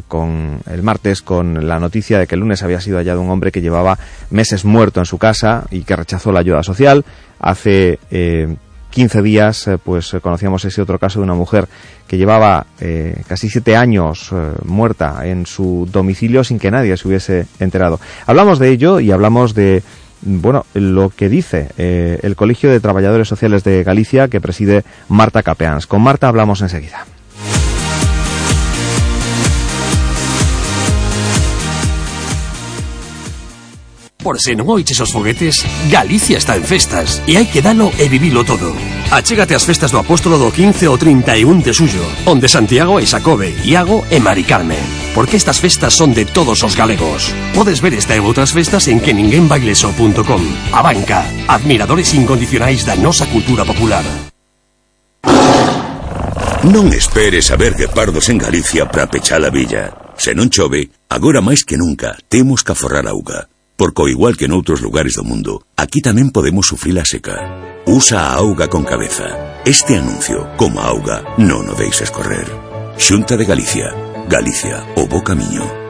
con 0.09 0.59
el 0.71 0.83
martes 0.83 1.23
con 1.23 1.67
la 1.67 1.81
noticia 1.81 2.19
de 2.19 2.27
que 2.27 2.35
el 2.35 2.43
lunes 2.43 2.63
había 2.63 2.79
sido 2.79 2.99
hallado 2.99 3.23
un 3.23 3.31
hombre 3.31 3.51
que 3.51 3.63
llevaba 3.63 3.99
meses 4.31 4.67
muerto 4.67 5.01
en 5.01 5.07
su 5.07 5.17
casa 5.17 5.64
y 5.71 5.83
que 5.83 5.97
rechazó 5.97 6.33
la 6.33 6.41
ayuda 6.41 6.63
social. 6.63 7.05
Hace 7.39 7.99
eh, 8.11 8.57
15 8.95 9.23
días, 9.23 9.67
eh, 9.67 9.77
pues 9.77 10.15
eh, 10.15 10.21
conocíamos 10.21 10.65
ese 10.65 10.81
otro 10.81 11.01
caso 11.01 11.19
de 11.19 11.25
una 11.25 11.35
mujer 11.35 11.67
que 12.07 12.17
llevaba 12.17 12.67
eh, 12.81 13.23
casi 13.27 13.51
siete 13.51 13.75
años 13.77 14.31
muerta 14.65 15.27
en 15.27 15.47
su 15.47 15.89
domicilio 15.91 16.45
sin 16.45 16.61
que 16.61 16.71
nadie 16.71 16.97
se 16.97 17.09
hubiese 17.09 17.47
enterado. 17.59 17.99
Hablamos 18.27 18.61
de 18.61 18.71
ello 18.71 19.01
y 19.01 19.11
hablamos 19.11 19.55
de 19.55 19.83
bueno, 20.23 20.65
lo 20.75 21.11
que 21.11 21.29
dice 21.29 21.69
el 21.77 22.37
Colegio 22.37 22.71
de 22.71 22.81
Trabajadores 22.81 23.29
Sociales 23.29 23.65
de 23.65 23.83
Galicia 23.83 24.29
que 24.29 24.41
preside 24.41 24.85
Marta 25.09 25.43
Capeans. 25.43 25.87
Con 25.87 26.01
Marta 26.01 26.29
hablamos 26.29 26.63
enseguida. 26.63 27.05
Por 34.25 34.41
se 34.41 34.57
non 34.57 34.73
oiches 34.73 34.97
os 35.05 35.13
foguetes, 35.13 35.61
Galicia 35.93 36.41
está 36.41 36.57
en 36.57 36.65
festas 36.65 37.21
e 37.29 37.37
hai 37.37 37.45
que 37.45 37.61
dalo 37.61 37.93
e 38.01 38.09
vivilo 38.09 38.41
todo. 38.41 38.73
Achégate 39.13 39.53
ás 39.53 39.69
festas 39.69 39.93
do 39.93 40.01
Apóstolo 40.01 40.41
do 40.41 40.49
15 40.49 40.89
ao 40.89 40.97
31 40.97 41.61
de 41.61 41.77
suyo, 41.77 42.01
onde 42.25 42.49
Santiago 42.49 42.97
e 42.97 43.05
Xacobe, 43.05 43.53
Iago 43.69 44.01
e 44.09 44.25
Mari 44.25 44.49
Carmen. 44.49 44.81
Porque 45.13 45.37
estas 45.37 45.61
festas 45.61 45.93
son 45.93 46.17
de 46.17 46.25
todos 46.25 46.65
os 46.65 46.73
galegos. 46.73 47.37
Podes 47.53 47.85
ver 47.85 47.93
esta 47.93 48.17
e 48.17 48.25
outras 48.25 48.57
festas 48.57 48.89
en 48.89 49.05
que 49.05 49.13
ninguén 49.13 49.45
baileso.com. 49.45 50.41
A 50.73 50.81
banca, 50.81 51.29
admiradores 51.45 52.17
incondicionais 52.17 52.89
da 52.89 52.97
nosa 52.97 53.29
cultura 53.29 53.69
popular. 53.69 54.09
Non 56.65 56.89
esperes 56.97 57.53
a 57.53 57.61
ver 57.61 57.77
guepardos 57.77 58.33
en 58.33 58.41
Galicia 58.41 58.89
para 58.89 59.05
pechar 59.05 59.45
a 59.45 59.53
villa. 59.53 60.17
Se 60.17 60.33
non 60.33 60.49
chove, 60.49 60.89
agora 61.13 61.45
máis 61.45 61.61
que 61.61 61.77
nunca, 61.77 62.17
temos 62.33 62.65
que 62.65 62.73
aforrar 62.73 63.05
auga. 63.05 63.53
Porque 63.77 64.11
igual 64.11 64.39
que 64.39 64.49
noutros 64.49 64.81
lugares 64.81 65.19
do 65.19 65.27
mundo, 65.27 65.67
aquí 65.75 65.99
tamén 65.99 66.31
podemos 66.31 66.71
sufrir 66.71 66.95
a 66.99 67.05
seca. 67.05 67.37
Usa 67.85 68.33
a 68.33 68.41
auga 68.41 68.71
con 68.71 68.87
cabeza. 68.87 69.61
Este 69.67 69.99
anuncio, 69.99 70.49
como 70.57 70.81
auga, 70.81 71.27
non 71.37 71.67
o 71.67 71.75
deixes 71.75 72.09
correr. 72.15 72.47
Xunta 72.97 73.35
de 73.35 73.45
Galicia. 73.45 73.91
Galicia, 74.31 74.87
o 74.97 75.05
bo 75.05 75.21
camiño. 75.21 75.84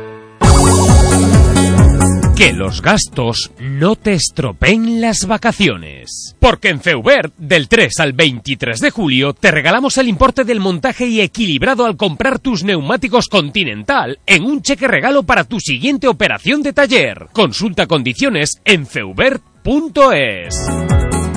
Que 2.37 2.53
los 2.53 2.83
gastos 2.83 3.53
no 3.61 3.95
te 3.95 4.15
estropeen 4.15 5.01
las 5.01 5.27
vacaciones. 5.29 6.35
Porque 6.41 6.71
en 6.71 6.81
Feubert, 6.81 7.33
del 7.37 7.69
3 7.69 8.01
al 8.01 8.13
23 8.13 8.81
de 8.81 8.91
julio, 8.91 9.35
te 9.35 9.53
regalamos 9.53 9.99
el 9.99 10.09
importe 10.09 10.43
del 10.43 10.59
montaje 10.59 11.07
y 11.07 11.21
equilibrado 11.21 11.85
al 11.87 11.97
comprar 11.97 12.41
tus 12.41 12.65
neumáticos 12.65 13.29
Continental 13.29 14.19
en 14.27 14.43
un 14.45 14.63
cheque 14.63 14.89
regalo 14.89 15.23
para 15.23 15.45
tu 15.45 15.61
siguiente 15.61 16.09
operación 16.09 16.63
de 16.65 16.73
taller. 16.73 17.29
Consulta 17.33 17.87
condiciones 17.87 18.61
en 18.65 18.85
feubert.es. 18.85 20.57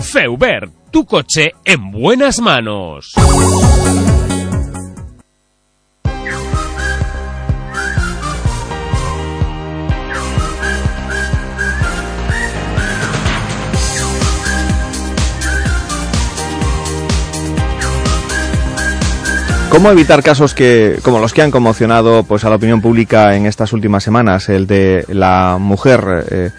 Feubert, 0.02 0.74
tu 0.92 1.06
coche 1.06 1.52
en 1.64 1.92
buenas 1.92 2.40
manos. 2.40 3.14
¿Cómo 19.78 19.92
evitar 19.92 20.24
casos 20.24 20.56
que, 20.56 20.98
como 21.04 21.20
los 21.20 21.36
que 21.36 21.44
han 21.44 21.52
conmocionado 21.52 22.24
pues, 22.24 22.44
a 22.44 22.50
la 22.50 22.56
opinión 22.56 22.82
pública 22.82 23.36
en 23.36 23.46
estas 23.46 23.74
últimas 23.74 24.04
semanas? 24.04 24.50
El 24.50 24.66
de 24.66 25.06
la 25.08 25.58
mujer 25.60 26.26
eh, 26.32 26.50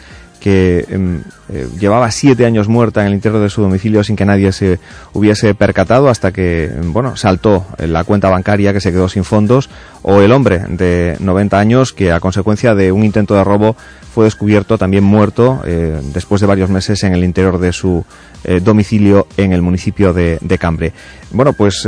que 0.49 0.87
em, 0.89 1.21
eh, 1.53 1.69
llevaba 1.79 2.11
siete 2.11 2.47
años 2.47 2.69
muerta 2.69 3.03
en 3.03 3.09
el 3.09 3.13
interior 3.13 3.43
de 3.43 3.51
su 3.51 3.61
domicilio 3.61 4.03
sin 4.03 4.17
que 4.17 4.25
nadie 4.25 4.51
se 4.53 4.79
hubiese 5.13 5.55
percatado 5.55 6.09
hasta 6.09 6.33
que, 6.33 6.65
em, 6.65 6.91
bueno, 6.91 7.17
saltó 7.17 7.67
la 7.77 8.05
cuenta 8.05 8.31
bancaria 8.31 8.73
que 8.73 8.81
se 8.81 8.91
quedó 8.91 9.11
sin 9.11 9.25
fondos, 9.25 9.69
o 10.01 10.23
el 10.23 10.33
hombre 10.33 10.61
de 10.71 11.19
90 11.21 11.59
años 11.59 11.93
que 11.93 12.13
a 12.13 12.21
consecuencia 12.21 12.75
de 12.75 12.93
un 12.93 13.05
intento 13.05 13.35
de 13.35 13.45
robo 13.45 13.77
fue 14.15 14.25
descubierto 14.25 14.79
también 14.79 15.05
muerto 15.05 15.61
eh, 15.67 16.01
después 16.15 16.41
de 16.41 16.47
varios 16.47 16.71
meses 16.71 17.05
en 17.05 17.13
el 17.13 17.25
interior 17.25 17.59
de 17.59 17.75
su 17.75 18.07
eh, 18.45 18.61
domicilio 18.65 19.27
en 19.37 19.53
el 19.53 19.61
municipio 19.61 20.15
de, 20.15 20.39
de 20.41 20.57
Cambre. 20.57 20.95
Bueno, 21.31 21.53
pues 21.53 21.87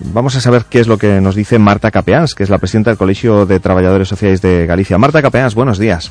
vamos 0.00 0.34
a 0.34 0.40
saber 0.40 0.64
qué 0.68 0.80
es 0.80 0.88
lo 0.88 0.98
que 0.98 1.20
nos 1.20 1.36
dice 1.36 1.60
Marta 1.60 1.92
Capeans, 1.92 2.34
que 2.34 2.42
es 2.42 2.50
la 2.50 2.58
presidenta 2.58 2.90
del 2.90 2.98
Colegio 2.98 3.46
de 3.46 3.60
Trabajadores 3.60 4.08
Sociales 4.08 4.42
de 4.42 4.66
Galicia. 4.66 4.98
Marta 4.98 5.22
Capeans, 5.22 5.54
buenos 5.54 5.78
días. 5.78 6.10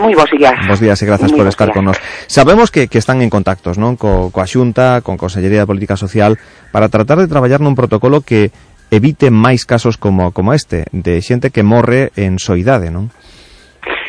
Moi 0.00 0.16
bons 0.16 0.32
días. 0.32 0.56
Bos 0.64 0.80
días 0.80 0.96
e 0.96 1.04
grazas 1.04 1.28
por 1.28 1.44
estar 1.44 1.68
días. 1.68 1.76
con 1.76 1.84
nos. 1.84 2.00
Sabemos 2.24 2.72
que, 2.72 2.88
que 2.88 2.96
están 2.96 3.20
en 3.20 3.28
contactos 3.28 3.76
non 3.76 4.00
co, 4.00 4.32
coa 4.32 4.48
Xunta, 4.48 5.04
con 5.04 5.20
Consellería 5.20 5.62
de 5.62 5.68
Política 5.68 6.00
Social, 6.00 6.40
para 6.72 6.88
tratar 6.88 7.20
de 7.20 7.28
traballar 7.28 7.60
nun 7.60 7.76
protocolo 7.76 8.24
que 8.24 8.48
evite 8.88 9.28
máis 9.28 9.68
casos 9.68 10.00
como, 10.00 10.32
como 10.32 10.56
este, 10.56 10.88
de 10.90 11.20
xente 11.20 11.52
que 11.52 11.60
morre 11.60 12.16
en 12.16 12.40
soidade, 12.40 12.88
non? 12.88 13.12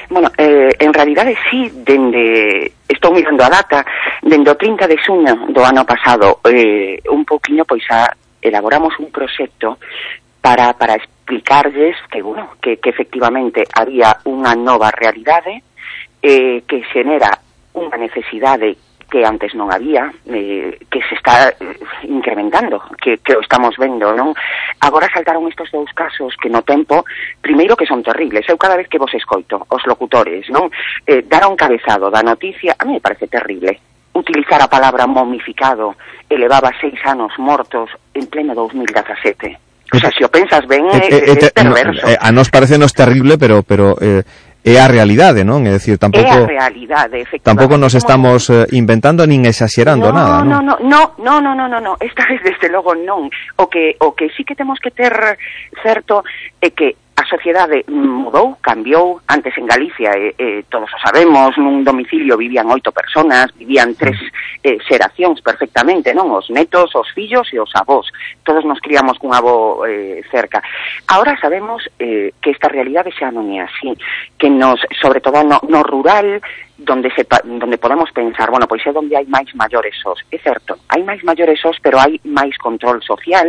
Bueno, 0.07 0.31
eh, 0.39 0.71
en 0.79 0.91
realidade 0.95 1.35
sí, 1.51 1.67
dende, 1.83 2.71
estou 2.87 3.11
mirando 3.11 3.43
a 3.43 3.51
data, 3.51 3.83
dende 4.23 4.47
o 4.47 4.55
30 4.55 4.87
de 4.87 4.95
xuño 4.95 5.51
do 5.51 5.59
ano 5.63 5.83
pasado, 5.83 6.39
eh, 6.47 7.03
un 7.11 7.27
poquinho, 7.27 7.67
pois, 7.67 7.83
a, 7.91 8.07
elaboramos 8.39 8.95
un 8.99 9.11
proxecto 9.11 9.75
para, 10.39 10.71
para 10.73 10.95
explicarlles 10.95 11.95
que, 12.11 12.21
bueno, 12.21 12.49
que, 12.59 12.79
que 12.79 12.89
efectivamente 12.89 13.63
había 13.75 14.17
unha 14.27 14.51
nova 14.57 14.91
realidade, 14.91 15.63
eh, 16.21 16.63
que 16.69 16.85
xenera 16.93 17.33
unha 17.73 17.97
necesidade 17.97 18.77
que 19.11 19.27
antes 19.27 19.51
non 19.59 19.67
había, 19.67 20.07
eh, 20.23 20.79
que 20.87 21.03
se 21.03 21.19
está 21.19 21.51
eh, 21.51 21.55
incrementando, 22.07 22.79
que, 22.95 23.19
que 23.19 23.35
o 23.35 23.43
estamos 23.43 23.75
vendo, 23.75 24.15
non? 24.15 24.31
Agora 24.79 25.11
saltaron 25.11 25.43
estes 25.51 25.67
dous 25.75 25.91
casos 25.91 26.31
que 26.39 26.47
no 26.47 26.63
tempo, 26.63 27.03
primeiro 27.43 27.75
que 27.75 27.85
son 27.85 27.99
terribles, 27.99 28.47
eu 28.47 28.55
cada 28.55 28.79
vez 28.79 28.87
que 28.87 28.97
vos 28.97 29.11
escoito, 29.11 29.67
os 29.67 29.83
locutores, 29.83 30.47
non? 30.47 30.71
Eh, 31.03 31.27
dar 31.27 31.43
un 31.43 31.59
cabezado 31.59 32.07
da 32.07 32.23
noticia, 32.23 32.79
a 32.79 32.87
mí 32.87 32.95
me 32.97 33.03
parece 33.03 33.27
terrible, 33.27 33.83
utilizar 34.15 34.63
a 34.63 34.71
palabra 34.71 35.03
momificado 35.03 35.99
elevaba 36.31 36.71
seis 36.79 36.97
anos 37.03 37.35
mortos 37.35 37.91
en 38.15 38.31
pleno 38.31 38.55
2017. 38.55 39.59
O 39.91 39.99
sea, 39.99 40.09
se 40.09 40.17
si 40.17 40.23
o 40.23 40.31
pensas 40.31 40.63
ben, 40.71 40.87
é, 40.87 41.03
é, 41.03 41.35
é, 41.35 41.35
é 41.35 41.51
perverso. 41.51 42.07
Eh, 42.07 42.15
a 42.15 42.31
nos 42.31 42.47
parece 42.47 42.79
nos 42.79 42.95
terrible, 42.95 43.35
pero 43.35 43.59
pero 43.59 43.99
eh, 43.99 44.23
é 44.63 44.77
a 44.77 44.85
realidade, 44.85 45.41
non? 45.41 45.65
É 45.65 45.73
dicir, 45.73 45.97
tampouco 45.97 46.29
É 46.29 46.37
a 46.37 46.45
realidade, 46.45 47.17
efectivamente. 47.17 47.49
Tampouco 47.49 47.81
nos 47.81 47.97
estamos 47.97 48.45
eh, 48.53 48.69
inventando 48.77 49.25
nin 49.25 49.41
exaxerando 49.49 50.13
no, 50.13 50.13
nada, 50.13 50.45
non? 50.45 50.61
No, 50.61 50.77
no, 50.77 51.17
no, 51.17 51.41
no, 51.41 51.53
no, 51.57 51.65
no, 51.65 51.79
no, 51.81 51.93
esta 51.97 52.29
vez 52.29 52.41
desde 52.45 52.69
logo 52.69 52.93
non. 52.93 53.25
O 53.57 53.65
que 53.65 53.97
o 53.97 54.13
que 54.13 54.29
sí 54.37 54.45
que 54.45 54.53
temos 54.53 54.77
que 54.77 54.93
ter 54.93 55.13
certo 55.81 56.21
é 56.61 56.69
que 56.69 57.00
sociedade 57.31 57.87
mudou, 57.87 58.59
cambiou. 58.59 59.23
Antes 59.31 59.55
en 59.55 59.65
Galicia, 59.65 60.11
eh, 60.11 60.35
eh, 60.35 60.63
todos 60.67 60.91
o 60.91 60.99
sabemos, 60.99 61.55
nun 61.55 61.87
domicilio 61.87 62.35
vivían 62.35 62.67
oito 62.67 62.91
personas, 62.91 63.47
vivían 63.55 63.95
tres 63.95 64.19
mm. 64.19 64.67
eh, 64.67 64.77
xeracións 64.83 65.39
perfectamente, 65.39 66.11
non? 66.11 66.27
Os 66.35 66.51
netos, 66.51 66.91
os 66.91 67.07
fillos 67.15 67.47
e 67.55 67.57
os 67.63 67.71
avós. 67.79 68.11
Todos 68.43 68.67
nos 68.67 68.83
criamos 68.83 69.15
cun 69.15 69.31
avó 69.31 69.87
eh, 69.87 70.19
cerca. 70.27 70.59
Ahora 71.07 71.39
sabemos 71.39 71.87
eh, 71.95 72.35
que 72.43 72.51
esta 72.51 72.67
realidade 72.67 73.15
xa 73.15 73.31
non 73.31 73.47
é 73.55 73.63
así, 73.63 73.95
que 74.35 74.51
nos, 74.51 74.83
sobre 74.99 75.23
todo 75.23 75.39
no, 75.47 75.63
no 75.71 75.79
rural, 75.87 76.43
donde 76.81 77.11
se 77.11 77.25
donde 77.43 77.77
podemos 77.77 78.11
pensar, 78.11 78.49
bueno, 78.49 78.67
pois 78.67 78.81
é 78.85 78.89
onde 78.89 79.15
hai 79.15 79.25
máis 79.29 79.53
maiores 79.53 79.93
sós. 80.01 80.17
É 80.33 80.37
certo, 80.41 80.81
hai 80.89 81.05
máis 81.05 81.21
maiores 81.21 81.61
sós, 81.61 81.77
pero 81.77 82.01
hai 82.01 82.17
máis 82.25 82.57
control 82.57 83.01
social 83.05 83.45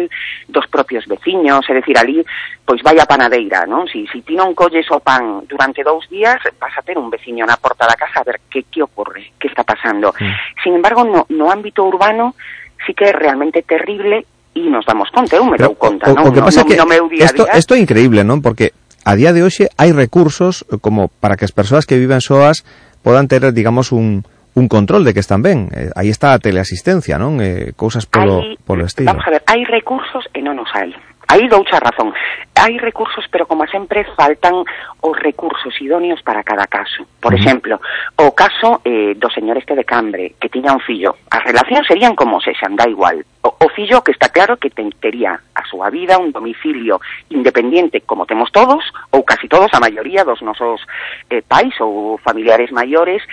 dos 0.49 0.69
propios 0.69 1.09
veciños, 1.09 1.65
é 1.69 1.73
dicir, 1.81 1.97
ali, 1.97 2.21
pois 2.65 2.85
vai 2.85 3.01
a 3.01 3.09
panadeira, 3.09 3.65
non? 3.65 3.89
Si, 3.89 4.05
si 4.13 4.21
ti 4.21 4.37
non 4.37 4.53
colles 4.53 4.85
o 4.93 5.01
pan 5.01 5.49
durante 5.49 5.81
dous 5.81 6.05
días, 6.13 6.39
vas 6.61 6.75
a 6.77 6.85
ter 6.85 7.01
un 7.01 7.09
veciño 7.09 7.49
na 7.49 7.57
porta 7.57 7.89
da 7.89 7.97
casa 7.97 8.21
a 8.21 8.27
ver 8.29 8.45
que, 8.53 8.69
que 8.69 8.85
ocorre, 8.85 9.33
que 9.41 9.49
está 9.49 9.65
pasando. 9.65 10.13
Sin 10.61 10.77
embargo, 10.77 11.03
no, 11.09 11.25
no 11.33 11.49
ámbito 11.49 11.83
urbano, 11.89 12.37
sí 12.85 12.93
que 12.93 13.09
é 13.09 13.13
realmente 13.13 13.65
terrible 13.65 14.29
e 14.53 14.69
nos 14.69 14.85
damos 14.85 15.09
conta, 15.09 15.41
eu 15.41 15.49
me 15.49 15.57
dou 15.57 15.73
conta, 15.81 16.13
o, 16.13 16.15
non? 16.15 16.29
o 16.29 16.33
que 16.33 16.45
no, 16.45 16.47
pasa 16.53 16.61
no, 16.61 16.69
que 16.69 16.77
no 16.77 16.85
meu 16.85 17.09
día 17.09 17.25
a 17.25 17.33
esto, 17.33 17.49
día, 17.49 17.57
esto 17.57 17.73
é 17.73 17.81
increíble, 17.81 18.21
non? 18.21 18.45
Porque 18.45 18.77
a 19.05 19.13
día 19.19 19.33
de 19.33 19.43
hoxe 19.43 19.69
hai 19.79 19.91
recursos 19.93 20.65
eh, 20.71 20.79
como 20.81 21.09
para 21.21 21.35
que 21.37 21.45
as 21.45 21.53
persoas 21.55 21.87
que 21.87 21.99
viven 21.99 22.21
soas 22.23 22.63
podan 23.03 23.27
ter, 23.27 23.43
digamos, 23.53 23.91
un, 23.91 24.23
un 24.55 24.67
control 24.69 25.03
de 25.03 25.13
que 25.15 25.21
están 25.21 25.43
ben. 25.43 25.69
Eh, 25.75 25.91
aí 25.99 26.09
está 26.09 26.35
a 26.35 26.39
teleasistencia, 26.39 27.19
non? 27.19 27.43
Eh, 27.43 27.73
cousas 27.75 28.07
polo, 28.07 28.41
Hai- 28.43 28.57
polo 28.63 28.87
estilo. 28.87 29.11
Vamos 29.11 29.27
a 29.27 29.31
ver, 29.35 29.43
hai 29.51 29.63
recursos 29.67 30.23
e 30.35 30.41
non 30.43 30.59
os 30.63 30.71
hai. 30.77 30.95
Aí 31.33 31.49
doucha 31.49 31.81
razón. 31.81 32.13
Hai 32.53 32.77
recursos, 32.77 33.25
pero 33.33 33.49
como 33.49 33.65
sempre 33.65 34.05
faltan 34.05 34.69
os 35.01 35.17
recursos 35.17 35.73
idóneos 35.81 36.21
para 36.21 36.45
cada 36.45 36.69
caso. 36.69 37.09
Por 37.25 37.33
Ujú. 37.33 37.41
exemplo, 37.41 37.81
o 38.21 38.37
caso 38.37 38.85
eh, 38.85 39.17
do 39.17 39.33
señor 39.33 39.57
este 39.57 39.73
de 39.73 39.89
Cambre, 39.89 40.37
que 40.37 40.53
tiña 40.53 40.77
un 40.77 40.85
fillo. 40.85 41.17
As 41.33 41.41
relacións 41.41 41.89
serían 41.89 42.13
como 42.13 42.37
se 42.45 42.53
xan, 42.53 42.77
da 42.77 42.85
igual. 42.85 43.25
O, 43.41 43.49
o 43.49 43.67
fillo 43.73 44.05
que 44.05 44.13
está 44.13 44.29
claro 44.29 44.61
que 44.61 44.69
ten, 44.69 44.93
tería 45.01 45.41
a 45.57 45.65
súa 45.65 45.89
vida, 45.89 46.21
un 46.21 46.37
domicilio 46.37 47.01
independiente 47.33 48.05
como 48.05 48.29
temos 48.29 48.53
todos, 48.53 48.85
ou 49.09 49.25
casi 49.25 49.49
todos, 49.49 49.73
a 49.73 49.81
maioría 49.81 50.29
dos 50.29 50.45
nosos 50.45 50.85
eh, 51.33 51.41
pais 51.41 51.73
ou 51.81 52.21
familiares 52.21 52.69
maiores, 52.77 53.25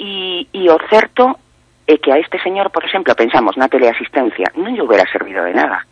e, 0.00 0.48
e 0.48 0.62
o 0.72 0.80
certo 0.88 1.36
é 1.84 2.00
que 2.00 2.08
a 2.08 2.16
este 2.16 2.40
señor, 2.40 2.72
por 2.72 2.88
exemplo, 2.88 3.12
pensamos 3.12 3.60
na 3.60 3.68
teleasistencia, 3.68 4.48
non 4.56 4.72
lle 4.72 4.80
hubiera 4.80 5.04
servido 5.12 5.44
de 5.44 5.52
nada. 5.52 5.84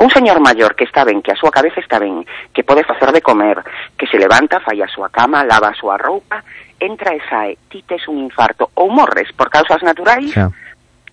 Un 0.00 0.08
señor 0.08 0.40
maior 0.40 0.74
que 0.74 0.88
está 0.88 1.04
ben, 1.04 1.20
que 1.20 1.30
a 1.32 1.36
súa 1.36 1.52
cabeza 1.52 1.76
está 1.76 2.00
ben, 2.00 2.24
que 2.56 2.64
pode 2.64 2.88
facer 2.88 3.12
de 3.12 3.20
comer, 3.20 3.60
que 4.00 4.08
se 4.08 4.16
levanta, 4.16 4.56
fai 4.64 4.80
a 4.80 4.88
súa 4.88 5.12
cama, 5.12 5.44
lava 5.44 5.68
a 5.68 5.76
súa 5.76 6.00
roupa, 6.00 6.40
entra 6.80 7.12
e 7.12 7.20
sae, 7.28 7.60
ti 7.68 7.84
tes 7.84 8.08
un 8.08 8.16
infarto 8.24 8.72
ou 8.80 8.88
morres 8.88 9.28
por 9.36 9.52
causas 9.52 9.84
naturais, 9.84 10.32
yeah. 10.32 10.48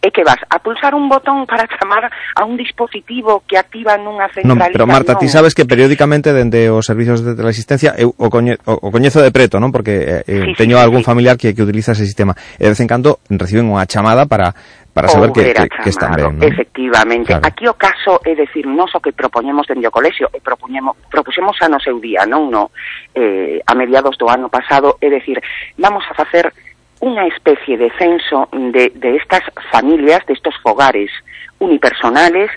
é 0.01 0.11
que 0.11 0.23
vas 0.23 0.39
a 0.49 0.59
pulsar 0.59 0.95
un 0.95 1.09
botón 1.09 1.45
para 1.45 1.67
chamar 1.75 2.07
a 2.07 2.45
un 2.45 2.55
dispositivo 2.55 3.43
que 3.43 3.57
activa 3.57 3.97
nunha 3.97 4.29
centralita. 4.31 4.55
No, 4.55 4.71
pero 4.71 4.87
Marta, 4.87 5.17
non. 5.17 5.21
ti 5.21 5.27
sabes 5.27 5.51
que 5.51 5.65
periódicamente 5.65 6.31
dende 6.31 6.69
os 6.69 6.85
servizos 6.85 7.25
de 7.25 7.35
teleasistencia 7.35 7.93
eu 7.97 8.13
o, 8.15 8.29
coñe, 8.29 8.55
o, 8.63 8.87
o 8.87 8.89
coñezo 8.93 9.19
de 9.19 9.33
preto, 9.33 9.59
non? 9.59 9.73
Porque 9.73 10.23
eh, 10.23 10.31
eh 10.31 10.43
sí, 10.47 10.63
teño 10.63 10.77
sí, 10.77 10.83
algún 10.83 11.03
sí. 11.03 11.09
familiar 11.09 11.35
que, 11.35 11.51
que 11.51 11.63
utiliza 11.63 11.91
ese 11.91 12.05
sistema. 12.05 12.37
E 12.61 12.69
de 12.69 12.71
vez 12.71 12.79
en 12.79 12.87
cando 12.87 13.19
reciben 13.27 13.67
unha 13.67 13.83
chamada 13.89 14.29
para 14.29 14.53
para 14.97 15.07
saber 15.13 15.29
que, 15.29 15.53
que, 15.53 15.69
que 15.69 15.91
están 15.93 16.17
non? 16.17 16.41
Efectivamente. 16.41 17.37
Claro. 17.37 17.45
Aquí 17.45 17.69
o 17.69 17.77
caso 17.77 18.17
é 18.25 18.33
decir, 18.33 18.65
non 18.65 18.89
o 18.89 18.97
que 18.97 19.13
propoñemos 19.13 19.69
dende 19.69 19.85
o 19.85 19.93
colexio, 19.93 20.25
e 20.33 20.41
propoñemos, 20.41 20.97
propuxemos 21.13 21.53
a 21.61 21.69
no 21.69 21.77
seu 21.77 22.01
día, 22.01 22.25
non 22.25 22.49
no, 22.49 22.73
eh, 23.13 23.61
a 23.61 23.77
mediados 23.77 24.17
do 24.17 24.25
ano 24.25 24.49
pasado, 24.49 24.97
é 24.97 25.13
decir, 25.13 25.37
vamos 25.77 26.01
a 26.09 26.17
facer 26.17 26.49
unha 26.97 27.29
especie 27.29 27.77
de 27.77 27.93
censo 27.93 28.49
de, 28.73 28.89
de 28.97 29.21
estas 29.21 29.45
familias, 29.69 30.25
de 30.25 30.33
estos 30.33 30.57
fogares 30.65 31.13
unipersonales 31.61 32.49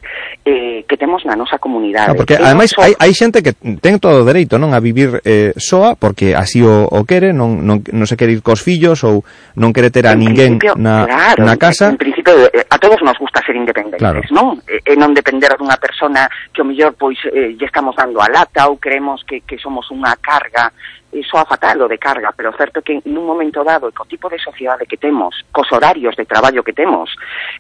eh, 0.45 0.85
que 0.89 0.97
temos 0.97 1.25
na 1.25 1.37
nosa 1.37 1.57
comunidade. 1.59 2.13
No, 2.13 2.21
porque 2.21 2.37
E 2.37 2.45
ademais 2.45 2.71
só- 2.73 2.85
hai, 2.85 2.93
hai 3.01 3.13
xente 3.17 3.41
que 3.45 3.53
ten 3.81 3.97
todo 4.01 4.21
o 4.23 4.27
dereito 4.29 4.57
non 4.61 4.73
a 4.77 4.81
vivir 4.81 5.21
eh, 5.25 5.53
soa 5.57 5.97
porque 5.97 6.37
así 6.37 6.61
o, 6.61 6.85
o 6.89 7.01
quere, 7.09 7.33
non, 7.33 7.65
non, 7.65 7.81
non 7.81 8.07
se 8.09 8.17
quere 8.17 8.33
ir 8.33 8.45
cos 8.45 8.61
fillos 8.61 9.01
ou 9.05 9.25
non 9.57 9.73
quere 9.73 9.89
ter 9.93 10.05
a 10.09 10.13
En 10.17 10.21
ninguén 10.25 10.61
principio, 10.61 10.77
na, 10.77 11.09
claro, 11.09 11.41
na 11.45 11.57
casa. 11.57 11.93
En 11.93 12.01
eh, 12.27 12.67
a 12.69 12.79
todos 12.79 13.01
nos 13.03 13.17
gusta 13.19 13.43
ser 13.43 13.57
independentes, 13.57 14.01
Claro. 14.01 14.21
non? 14.31 14.61
E, 14.69 14.83
e 14.85 14.95
non 14.97 15.17
depender 15.17 15.57
dunha 15.57 15.81
persona 15.81 16.29
que 16.53 16.61
o 16.61 16.69
mellor 16.69 16.93
pois 16.99 17.19
eh, 17.29 17.57
lle 17.57 17.67
estamos 17.67 17.97
dando 17.97 18.21
a 18.21 18.29
lata 18.29 18.69
ou 18.69 18.77
creemos 18.77 19.25
que, 19.25 19.43
que 19.43 19.57
somos 19.57 19.89
unha 19.89 20.13
carga 20.21 20.73
e 21.11 21.27
soa 21.27 21.43
fatal 21.43 21.83
o 21.83 21.91
de 21.91 21.99
carga, 21.99 22.31
pero 22.31 22.55
o 22.55 22.57
certo 22.57 22.79
é 22.79 22.87
que 22.87 22.95
nun 23.11 23.27
momento 23.27 23.67
dado 23.67 23.91
e 23.91 23.95
co 23.97 24.07
tipo 24.07 24.31
de 24.31 24.39
sociedade 24.39 24.87
que 24.87 25.01
temos, 25.01 25.35
cos 25.51 25.67
horarios 25.75 26.15
de 26.15 26.23
traballo 26.23 26.63
que 26.63 26.77
temos, 26.77 27.11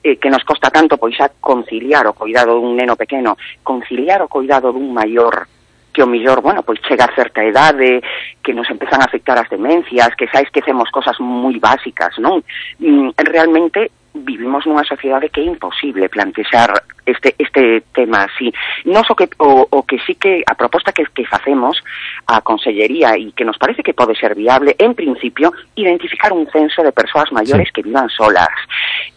eh, 0.07 0.17
que 0.23 0.31
nos 0.31 0.47
costa 0.47 0.71
tanto 0.71 0.99
pois 0.99 1.19
a 1.19 1.31
conciliar 1.43 2.07
o 2.07 2.15
cuidado 2.15 2.55
dun 2.55 2.79
neno 2.79 2.95
pequeno, 2.95 3.35
conciliar 3.67 4.23
o 4.23 4.31
cuidado 4.31 4.71
dun 4.71 4.95
maior 4.95 5.51
que 5.91 6.03
o 6.03 6.07
millor, 6.07 6.41
bueno, 6.41 6.63
pois 6.63 6.79
chega 6.87 7.05
a 7.05 7.15
certa 7.19 7.43
idade, 7.43 7.99
que 8.43 8.55
nos 8.55 8.71
empezan 8.71 9.03
a 9.03 9.11
afectar 9.11 9.35
as 9.35 9.51
demencias, 9.51 10.15
que 10.15 10.31
xa 10.31 10.39
esquecemos 10.47 10.87
cosas 10.95 11.19
moi 11.19 11.59
básicas, 11.59 12.15
non? 12.23 12.47
Mm, 12.79 13.19
realmente 13.19 13.91
vivimos 14.15 14.67
nunha 14.67 14.85
sociedade 14.85 15.31
que 15.31 15.41
é 15.41 15.47
imposible 15.47 16.09
plantexar 16.09 16.75
este 17.07 17.35
este 17.39 17.83
tema 17.95 18.27
así. 18.27 18.53
Non 18.87 19.03
o 19.07 19.15
que 19.15 19.31
o, 19.39 19.67
o 19.71 19.79
que 19.87 19.99
sí 20.03 20.15
que 20.19 20.43
a 20.47 20.55
proposta 20.55 20.93
que 20.93 21.07
que 21.15 21.27
facemos 21.27 21.79
a 22.27 22.43
consellería 22.43 23.15
e 23.17 23.33
que 23.33 23.47
nos 23.47 23.59
parece 23.59 23.83
que 23.83 23.95
pode 23.95 24.15
ser 24.19 24.35
viable, 24.35 24.75
en 24.79 24.95
principio, 24.95 25.53
identificar 25.75 26.33
un 26.33 26.47
censo 26.51 26.83
de 26.83 26.93
persoas 26.93 27.31
maiores 27.33 27.69
Sí. 27.71 27.75
que 27.75 27.83
vivan 27.83 28.09
solas, 28.09 28.51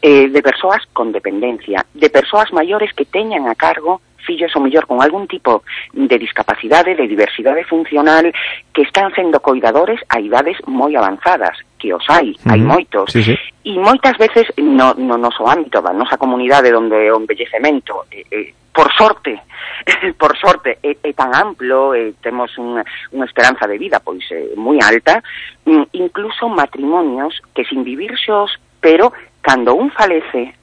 eh, 0.02 0.30
de 0.30 0.41
persoas 0.41 0.82
con 0.94 1.11
dependencia, 1.11 1.86
de 1.94 2.10
persoas 2.10 2.52
maiores 2.53 2.94
que 2.94 3.06
teñan 3.06 3.48
a 3.48 3.56
cargo 3.56 4.02
fillos 4.24 4.56
ou 4.56 4.64
mellor 4.64 4.88
con 4.88 5.03
algún 5.03 5.28
tipo 5.28 5.64
de 5.91 6.18
discapacidade, 6.18 6.95
de 6.95 7.07
diversidade 7.07 7.64
funcional, 7.68 8.32
que 8.72 8.82
están 8.82 9.14
sendo 9.14 9.44
coidadores 9.44 9.99
a 10.10 10.20
idades 10.24 10.57
moi 10.65 10.95
avanzadas, 10.95 11.60
que 11.84 11.93
os 11.93 12.07
hai, 12.07 12.31
uh 12.31 12.35
-huh. 12.39 12.51
hai 12.55 12.61
moitos. 12.64 13.11
Sí, 13.11 13.19
sí. 13.19 13.35
E 13.68 13.76
moitas 13.76 14.15
veces 14.15 14.47
no, 14.55 14.95
no 14.95 15.19
noso 15.19 15.43
ámbito, 15.43 15.84
da 15.84 15.91
nosa 15.91 16.15
comunidade 16.15 16.72
onde 16.72 17.11
o 17.11 17.19
embellecemento 17.19 18.07
eh, 18.07 18.23
eh, 18.31 18.53
por 18.72 18.88
sorte, 18.95 19.35
por 20.22 20.31
sorte, 20.39 20.80
é, 20.80 20.95
é 21.03 21.11
tan 21.11 21.35
amplo, 21.35 21.91
é, 21.91 22.15
temos 22.23 22.55
unha, 22.55 22.88
unha 23.11 23.27
esperanza 23.27 23.68
de 23.68 23.76
vida 23.76 23.99
pois 23.99 24.23
é, 24.31 24.55
moi 24.55 24.80
alta, 24.80 25.19
mm, 25.68 25.91
incluso 25.99 26.47
matrimonios 26.47 27.35
que 27.51 27.68
sin 27.68 27.84
vivir 27.84 28.15
xos, 28.15 28.55
pero 28.80 29.11
cando 29.43 29.76
un 29.76 29.91
falece 29.91 30.55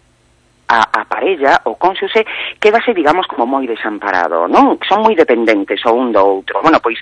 a, 0.72 0.80
a 0.88 1.04
parella, 1.04 1.60
o 1.68 1.76
cónxuse 1.76 2.24
quédase, 2.56 2.96
digamos, 2.96 3.28
como 3.28 3.44
moi 3.44 3.68
desamparado, 3.68 4.48
non? 4.48 4.80
Son 4.88 5.04
moi 5.04 5.12
dependentes 5.12 5.84
o 5.84 5.92
un 5.92 6.16
do 6.16 6.24
outro. 6.24 6.64
Bueno, 6.64 6.80
pois, 6.80 6.96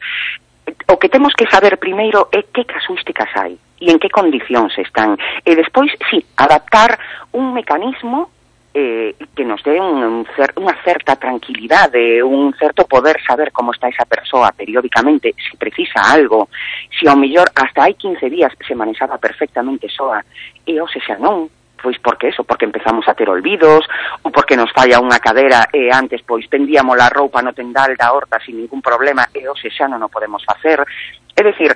o 0.88 0.96
que 0.98 1.08
temos 1.08 1.34
que 1.34 1.48
saber 1.50 1.78
primeiro 1.78 2.28
é 2.32 2.42
que 2.42 2.64
casuísticas 2.64 3.30
hai 3.36 3.56
e 3.78 3.86
en 3.90 3.98
que 3.98 4.10
condicións 4.10 4.74
están. 4.78 5.14
E 5.46 5.54
despois, 5.54 5.94
sí, 6.10 6.18
adaptar 6.34 6.98
un 7.32 7.54
mecanismo 7.54 8.30
eh, 8.74 9.14
que 9.34 9.44
nos 9.44 9.62
dé 9.62 9.80
un, 9.80 10.02
un 10.02 10.26
cer 10.36 10.52
unha 10.58 10.74
certa 10.84 11.16
tranquilidade, 11.16 12.22
un 12.22 12.54
certo 12.54 12.86
poder 12.86 13.18
saber 13.24 13.50
como 13.50 13.72
está 13.72 13.88
esa 13.88 14.04
persoa 14.04 14.52
periódicamente, 14.52 15.34
se 15.34 15.56
precisa 15.56 15.98
algo, 16.04 16.52
se 16.94 17.08
ao 17.08 17.16
mellor 17.16 17.50
hasta 17.54 17.88
hai 17.88 17.94
15 17.98 18.28
días 18.30 18.52
se 18.62 18.78
manexaba 18.78 19.18
perfectamente 19.18 19.88
soa, 19.88 20.22
e 20.68 20.78
hoxe 20.78 21.00
xa 21.00 21.16
non, 21.18 21.50
pois 21.80 21.98
porque 21.98 22.28
eso, 22.28 22.44
porque 22.44 22.66
empezamos 22.66 23.06
a 23.08 23.14
ter 23.14 23.30
olvidos, 23.30 23.86
ou 24.22 24.34
porque 24.34 24.58
nos 24.58 24.74
falla 24.74 25.00
unha 25.00 25.22
cadera 25.22 25.70
e 25.72 25.88
antes 25.94 26.20
pois 26.26 26.50
tendíamos 26.50 26.98
a 26.98 27.08
roupa 27.08 27.40
no 27.40 27.54
tendal 27.54 27.94
da 27.94 28.12
horta 28.12 28.42
sin 28.42 28.58
ningún 28.58 28.82
problema 28.82 29.30
e 29.32 29.46
hoxe 29.46 29.70
xa 29.70 29.86
non 29.86 30.02
o 30.02 30.12
podemos 30.12 30.42
facer. 30.42 30.82
É 31.32 31.42
dicir, 31.46 31.72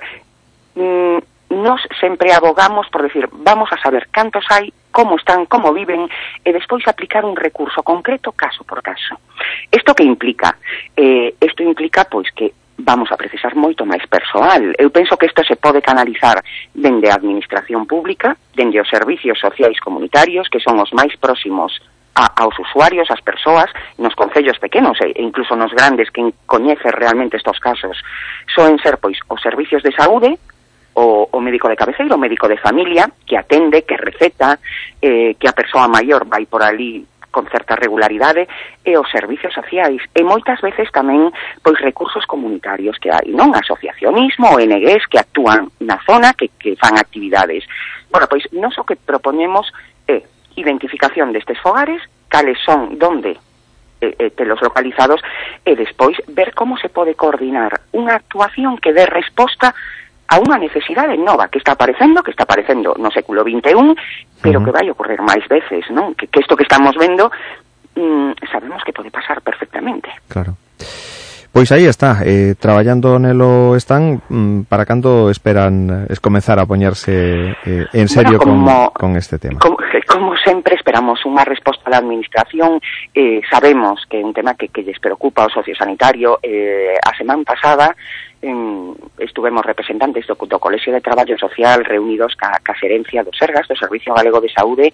mm, 0.75 1.19
nos 1.63 1.81
sempre 1.99 2.33
abogamos 2.33 2.89
por 2.91 3.03
decir, 3.03 3.29
vamos 3.31 3.71
a 3.71 3.79
saber 3.79 4.11
cantos 4.11 4.43
hai 4.51 4.69
como 4.93 5.17
están, 5.17 5.49
como 5.49 5.73
viven, 5.73 6.05
e 6.45 6.49
despois 6.53 6.85
aplicar 6.85 7.25
un 7.25 7.33
recurso 7.33 7.81
concreto 7.81 8.29
caso 8.37 8.61
por 8.61 8.85
caso. 8.85 9.17
Isto 9.73 9.97
que 9.97 10.05
implica? 10.05 10.53
Eh, 10.93 11.33
implica, 11.63 12.05
pois, 12.05 12.29
que 12.31 12.53
vamos 12.83 13.11
a 13.11 13.17
precisar 13.17 13.55
moito 13.55 13.87
máis 13.87 14.03
persoal. 14.05 14.75
Eu 14.77 14.91
penso 14.91 15.15
que 15.15 15.25
isto 15.25 15.43
se 15.47 15.55
pode 15.55 15.81
canalizar 15.81 16.43
dende 16.75 17.07
a 17.09 17.15
administración 17.15 17.87
pública, 17.87 18.35
dende 18.53 18.79
os 18.79 18.89
servicios 18.91 19.39
sociais 19.39 19.79
comunitarios, 19.79 20.51
que 20.51 20.59
son 20.59 20.77
os 20.79 20.91
máis 20.91 21.15
próximos 21.15 21.79
a, 22.15 22.29
aos 22.43 22.53
usuarios, 22.59 23.09
ás 23.09 23.23
persoas, 23.23 23.71
nos 23.97 24.13
concellos 24.13 24.59
pequenos 24.59 24.99
e 25.01 25.15
incluso 25.17 25.55
nos 25.55 25.71
grandes 25.71 26.11
que 26.11 26.21
coñece 26.45 26.91
realmente 26.91 27.37
estos 27.37 27.57
casos. 27.57 27.97
Soen 28.53 28.77
ser, 28.83 28.99
pois, 28.99 29.17
os 29.27 29.41
servicios 29.41 29.81
de 29.81 29.95
saúde, 29.95 30.37
o, 30.93 31.27
o 31.31 31.39
médico 31.41 31.69
de 31.69 31.75
cabeceira, 31.75 32.13
o 32.13 32.21
médico 32.21 32.47
de 32.47 32.61
familia, 32.61 33.09
que 33.25 33.37
atende, 33.37 33.81
que 33.81 33.97
receta, 33.97 34.59
eh, 35.01 35.33
que 35.39 35.47
a 35.47 35.57
persoa 35.57 35.87
maior 35.87 36.25
vai 36.25 36.45
por 36.45 36.61
ali 36.61 37.01
con 37.33 37.49
certa 37.49 37.73
regularidade 37.73 38.45
e 38.85 38.93
os 38.93 39.09
servizos 39.09 39.49
sociais 39.49 40.05
e 40.13 40.21
moitas 40.21 40.61
veces 40.61 40.93
tamén 40.93 41.33
pois 41.65 41.81
recursos 41.81 42.29
comunitarios 42.29 43.01
que 43.01 43.09
hai, 43.09 43.33
non? 43.33 43.49
Asociacionismo, 43.57 44.53
ONGs 44.53 45.09
que 45.09 45.17
actúan 45.17 45.73
na 45.81 45.97
zona, 46.05 46.37
que, 46.37 46.53
que 46.61 46.77
fan 46.77 47.01
actividades. 47.01 47.65
Bueno, 48.13 48.29
pois 48.29 48.45
non 48.53 48.69
o 48.69 48.85
que 48.85 48.93
proponemos 48.93 49.65
é 50.05 50.21
identificación 50.53 51.33
destes 51.33 51.57
fogares, 51.57 52.05
cales 52.29 52.61
son, 52.61 53.01
donde 53.01 53.41
eh, 54.03 54.29
telos 54.37 54.61
localizados 54.61 55.21
e 55.65 55.73
despois 55.75 56.19
ver 56.27 56.53
como 56.53 56.77
se 56.77 56.93
pode 56.93 57.17
coordinar 57.17 57.81
unha 57.95 58.13
actuación 58.19 58.77
que 58.77 58.93
dé 58.93 59.09
resposta 59.09 59.73
a 60.27 60.39
unha 60.39 60.57
necesidade 60.57 61.17
nova 61.19 61.49
que 61.51 61.59
está 61.59 61.75
aparecendo, 61.75 62.23
que 62.23 62.31
está 62.31 62.43
aparecendo 62.47 62.95
no 62.97 63.11
século 63.11 63.43
XXI, 63.43 63.59
pero 64.41 64.59
uh 64.59 64.61
-huh. 64.61 64.65
que 64.65 64.75
vai 64.75 64.85
ocorrer 64.89 65.21
máis 65.21 65.45
veces, 65.47 65.85
non? 65.91 66.15
Que, 66.15 66.27
que 66.27 66.41
isto 66.41 66.57
que 66.57 66.65
estamos 66.65 66.95
vendo 66.95 67.29
mm, 67.95 68.49
sabemos 68.51 68.81
que 68.83 68.93
pode 68.93 69.11
pasar 69.11 69.41
perfectamente. 69.41 70.09
Claro. 70.27 70.57
Pois 71.53 71.69
aí 71.71 71.85
está, 71.85 72.25
eh, 72.25 72.55
traballando 72.57 73.21
nelo 73.21 73.77
están, 73.77 74.25
mm, 74.25 74.65
para 74.65 74.89
cando 74.89 75.29
esperan 75.29 76.09
es 76.09 76.17
comenzar 76.17 76.57
a 76.57 76.65
poñerse 76.65 77.53
eh, 77.61 77.85
en 77.93 78.09
serio 78.09 78.41
bueno, 78.41 78.65
como, 78.65 78.89
con, 78.89 79.13
con 79.13 79.17
este 79.21 79.37
tema? 79.37 79.59
Como, 79.61 79.77
como 80.09 80.33
sempre 80.41 80.73
esperamos 80.73 81.21
unha 81.29 81.45
resposta 81.45 81.93
da 81.93 82.01
administración, 82.01 82.81
eh, 83.13 83.45
sabemos 83.45 84.01
que 84.09 84.17
é 84.17 84.25
un 84.25 84.33
tema 84.33 84.57
que, 84.57 84.73
que 84.73 84.81
lles 84.81 84.97
preocupa 84.97 85.45
o 85.45 85.53
sociosanitario, 85.53 86.41
eh, 86.41 86.97
a 86.97 87.13
semana 87.13 87.45
pasada 87.45 87.93
en, 88.43 88.93
estuvemos 89.17 89.65
representantes 89.65 90.27
do, 90.27 90.35
do 90.35 90.59
de 90.59 91.01
Traballo 91.01 91.37
Social 91.39 91.83
reunidos 91.83 92.35
ca, 92.35 92.59
ca 92.61 92.75
xerencia 92.75 93.23
do 93.23 93.31
Sergas, 93.33 93.67
do 93.67 93.75
Servicio 93.75 94.13
Galego 94.13 94.43
de 94.43 94.51
Saúde, 94.51 94.93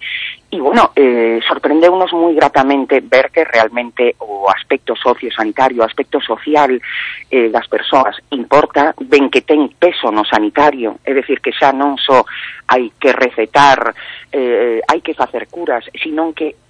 e, 0.50 0.56
bueno, 0.60 0.94
eh, 0.94 1.42
sorprendeunos 1.46 2.14
moi 2.14 2.32
gratamente 2.32 3.02
ver 3.02 3.34
que 3.34 3.44
realmente 3.44 4.14
o 4.22 4.46
aspecto 4.48 4.94
sociosanitario, 4.94 5.82
o 5.82 5.88
aspecto 5.88 6.22
social 6.22 6.78
eh, 6.78 7.50
das 7.50 7.66
persoas 7.66 8.16
importa, 8.30 8.94
ben 9.02 9.28
que 9.28 9.42
ten 9.42 9.68
peso 9.74 10.14
no 10.14 10.22
sanitario, 10.24 11.02
é 11.02 11.10
dicir, 11.12 11.42
que 11.42 11.50
xa 11.50 11.74
non 11.74 11.98
só 11.98 12.22
hai 12.70 12.94
que 12.96 13.10
recetar, 13.10 13.92
eh, 14.30 14.78
hai 14.86 15.02
que 15.02 15.18
facer 15.18 15.50
curas, 15.50 15.84
sino 15.98 16.30
que 16.32 16.69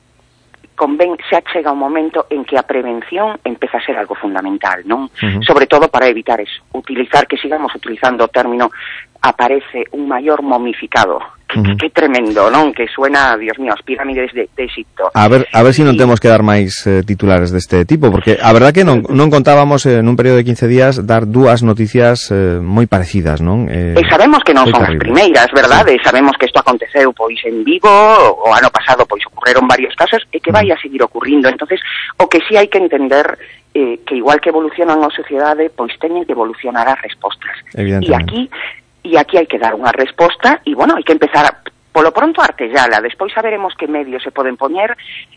convén 0.81 1.12
xa 1.28 1.44
chega 1.52 1.77
un 1.77 1.78
momento 1.78 2.24
en 2.32 2.40
que 2.48 2.57
a 2.57 2.65
prevención 2.65 3.36
empeza 3.44 3.77
a 3.77 3.85
ser 3.85 4.01
algo 4.01 4.16
fundamental, 4.16 4.81
non? 4.89 5.12
Uh 5.20 5.28
-huh. 5.28 5.44
Sobre 5.44 5.69
todo 5.69 5.93
para 5.93 6.09
evitar 6.09 6.40
eso, 6.40 6.65
utilizar 6.73 7.28
que 7.28 7.36
sigamos 7.36 7.69
utilizando 7.77 8.24
o 8.24 8.32
término 8.32 8.73
aparece 9.20 9.85
un 9.93 10.09
maior 10.09 10.40
momificado. 10.40 11.20
Uh 11.51 11.62
-huh. 11.62 11.77
que 11.77 11.90
tremendo, 11.90 12.51
non? 12.51 12.70
Que 12.72 12.86
suena, 12.86 13.36
Dios 13.36 13.59
mío, 13.59 13.74
as 13.74 13.82
pirámides 13.82 14.31
de, 14.32 14.47
de 14.55 14.64
Egipto. 14.64 15.10
A 15.14 15.27
ver, 15.27 15.47
a 15.52 15.62
ver 15.62 15.74
se 15.74 15.81
si 15.81 15.82
non 15.82 15.98
temos 15.98 16.22
que 16.22 16.31
dar 16.31 16.47
máis 16.47 16.86
eh, 16.86 17.02
titulares 17.02 17.51
deste 17.51 17.82
tipo, 17.89 18.12
porque 18.14 18.39
a 18.39 18.52
verdad 18.55 18.70
que 18.70 18.86
non, 18.86 19.02
non 19.10 19.32
contábamos 19.32 19.82
eh, 19.89 20.05
nun 20.05 20.14
período 20.14 20.39
de 20.39 20.47
15 20.47 20.70
días 20.70 20.93
dar 21.02 21.27
dúas 21.27 21.66
noticias 21.66 22.31
eh, 22.31 22.62
moi 22.62 22.86
parecidas, 22.86 23.43
non? 23.43 23.66
Eh, 23.66 23.98
e 23.98 24.02
sabemos 24.06 24.44
que 24.47 24.55
non 24.55 24.70
son 24.70 24.85
terrible. 24.85 24.94
as 24.94 25.02
primeiras, 25.02 25.48
verdade? 25.51 25.98
Sí. 25.98 26.06
Sabemos 26.06 26.39
que 26.39 26.47
isto 26.47 26.60
aconteceu 26.62 27.10
pois 27.16 27.40
en 27.43 27.66
Vigo, 27.66 27.90
o 27.90 28.48
ano 28.55 28.70
pasado 28.70 29.02
pois 29.09 29.24
ocorreron 29.27 29.66
varios 29.66 29.97
casos 29.98 30.22
e 30.31 30.39
que 30.39 30.55
vai 30.55 30.70
a 30.70 30.78
seguir 30.78 31.02
ocurrindo. 31.02 31.51
Entonces, 31.51 31.82
o 32.20 32.31
que 32.31 32.39
sí 32.47 32.55
hai 32.55 32.70
que 32.70 32.78
entender 32.78 33.39
eh, 33.74 34.01
que 34.06 34.16
igual 34.16 34.40
que 34.40 34.51
evolucionan 34.51 35.02
a 35.02 35.10
sociedade, 35.10 35.70
pois 35.70 35.94
teñen 35.98 36.27
que 36.27 36.32
evolucionar 36.35 36.86
as 36.90 37.01
respostas. 37.02 37.55
E 37.74 38.14
aquí 38.14 38.51
e 39.02 39.16
aquí 39.16 39.36
hai 39.36 39.48
que 39.48 39.59
dar 39.60 39.74
unha 39.74 39.93
resposta 39.93 40.60
e, 40.64 40.77
bueno, 40.77 40.97
hai 40.97 41.05
que 41.05 41.16
empezar 41.16 41.44
a, 41.47 41.52
polo 41.93 42.12
pronto 42.12 42.40
a 42.40 42.44
artellala, 42.44 43.01
despois 43.01 43.32
saberemos 43.32 43.74
que 43.74 43.89
medios 43.89 44.22
se 44.22 44.31
poden 44.31 44.56
poñer 44.56 44.94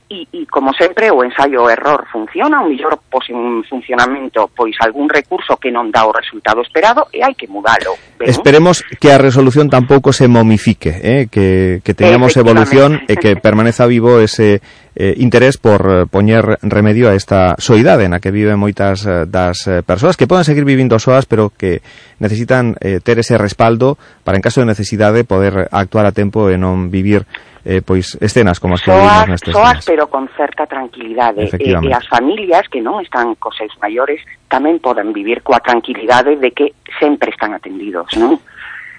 e, 0.09 0.27
e 0.29 0.45
como 0.45 0.69
sempre 0.73 1.09
o 1.09 1.25
ensaio 1.25 1.65
o 1.65 1.69
error 1.69 2.05
funciona, 2.11 2.61
o 2.61 2.69
mellor 2.69 3.01
pos 3.09 3.25
en 3.33 3.65
funcionamento 3.65 4.51
pois 4.53 4.77
algún 4.79 5.09
recurso 5.09 5.57
que 5.57 5.73
non 5.73 5.89
dá 5.89 6.05
o 6.05 6.13
resultado 6.13 6.61
esperado 6.61 7.09
e 7.09 7.25
hai 7.25 7.33
que 7.33 7.49
mudalo. 7.49 7.97
Ben? 8.21 8.29
Esperemos 8.29 8.85
que 9.01 9.09
a 9.09 9.17
resolución 9.17 9.65
tampouco 9.73 10.13
se 10.13 10.29
momifique, 10.29 10.93
eh? 11.01 11.25
que, 11.25 11.81
que 11.81 11.97
teñamos 11.97 12.37
evolución 12.37 13.01
e 13.09 13.17
que 13.17 13.33
permaneza 13.33 13.89
vivo 13.89 14.21
ese 14.21 14.61
eh, 14.95 15.15
interés 15.17 15.57
por 15.57 15.81
eh, 15.89 16.05
poñer 16.05 16.57
remedio 16.61 17.09
a 17.09 17.17
esta 17.17 17.55
soidade 17.57 18.05
na 18.05 18.21
que 18.21 18.29
viven 18.29 18.61
moitas 18.61 19.05
eh, 19.09 19.25
das 19.25 19.65
eh, 19.65 19.81
persoas 19.81 20.17
que 20.17 20.29
poden 20.29 20.45
seguir 20.45 20.65
vivindo 20.65 21.01
soas, 21.01 21.25
pero 21.25 21.49
que 21.49 21.81
necesitan 22.19 22.77
eh, 22.79 23.01
ter 23.01 23.17
ese 23.17 23.37
respaldo 23.37 23.97
para, 24.23 24.37
en 24.37 24.45
caso 24.45 24.61
de 24.61 24.69
necesidade, 24.69 25.25
poder 25.25 25.67
actuar 25.73 26.05
a 26.05 26.13
tempo 26.13 26.53
e 26.53 26.57
non 26.61 26.93
vivir 26.93 27.25
eh, 27.65 27.81
pois 27.81 28.19
escenas 28.19 28.59
como 28.59 28.75
as 28.75 28.83
que 28.83 28.91
soas, 28.91 29.27
nestes 29.27 29.53
soas 29.55 29.79
días. 29.79 29.85
pero 29.87 30.03
con 30.11 30.27
certa 30.35 30.67
tranquilidade 30.67 31.47
e, 31.47 31.73
e 31.79 31.91
as 31.95 32.05
familias 32.11 32.67
que 32.67 32.83
non 32.83 32.99
están 32.99 33.33
cos 33.39 33.55
seus 33.55 33.73
maiores 33.79 34.19
tamén 34.51 34.77
poden 34.83 35.15
vivir 35.15 35.41
coa 35.41 35.63
tranquilidade 35.63 36.35
de 36.37 36.51
que 36.51 36.75
sempre 36.99 37.31
están 37.31 37.55
atendidos, 37.55 38.11
non? 38.19 38.37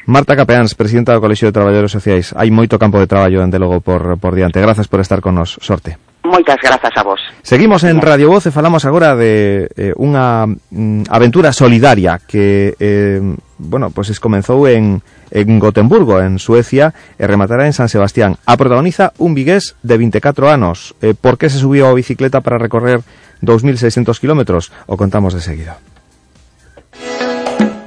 Marta 0.06 0.36
Capeáns, 0.36 0.76
presidenta 0.76 1.16
do 1.16 1.20
Colexio 1.24 1.48
de 1.48 1.56
Traballadores 1.56 1.88
Sociais. 1.88 2.36
Hai 2.36 2.52
moito 2.52 2.76
campo 2.76 3.00
de 3.00 3.08
traballo, 3.08 3.40
dende 3.40 3.56
logo, 3.56 3.80
por, 3.80 4.20
por 4.20 4.36
diante. 4.36 4.60
Grazas 4.60 4.84
por 4.84 5.00
estar 5.00 5.24
con 5.24 5.32
nos. 5.32 5.56
Sorte. 5.64 5.96
Moitas 6.24 6.60
grazas 6.60 6.92
a 6.96 7.02
vos. 7.04 7.20
Seguimos 7.40 7.84
en 7.84 8.00
Radio 8.04 8.28
Voz 8.28 8.44
e 8.44 8.52
falamos 8.52 8.84
agora 8.84 9.16
de 9.16 9.68
eh, 9.76 9.96
unha 9.96 10.44
mm, 10.44 11.08
aventura 11.08 11.56
solidaria 11.56 12.20
que, 12.20 12.76
eh, 12.76 13.20
bueno, 13.56 13.88
pues 13.96 14.12
es 14.12 14.20
comenzou 14.20 14.68
en, 14.68 15.00
en 15.32 15.48
Gotemburgo, 15.56 16.20
en 16.20 16.36
Suecia, 16.36 16.92
e 17.16 17.24
rematará 17.24 17.64
en 17.64 17.72
San 17.72 17.88
Sebastián. 17.88 18.36
A 18.44 18.60
protagoniza 18.60 19.16
un 19.16 19.32
vigués 19.32 19.72
de 19.80 19.96
24 19.96 20.52
anos. 20.52 20.92
Eh, 21.00 21.16
por 21.16 21.40
que 21.40 21.48
se 21.48 21.56
subiu 21.56 21.88
a 21.88 21.96
bicicleta 21.96 22.44
para 22.44 22.60
recorrer 22.60 23.00
2.600 23.40 24.20
kilómetros? 24.20 24.68
O 24.84 25.00
contamos 25.00 25.32
de 25.32 25.40
seguida. 25.40 25.80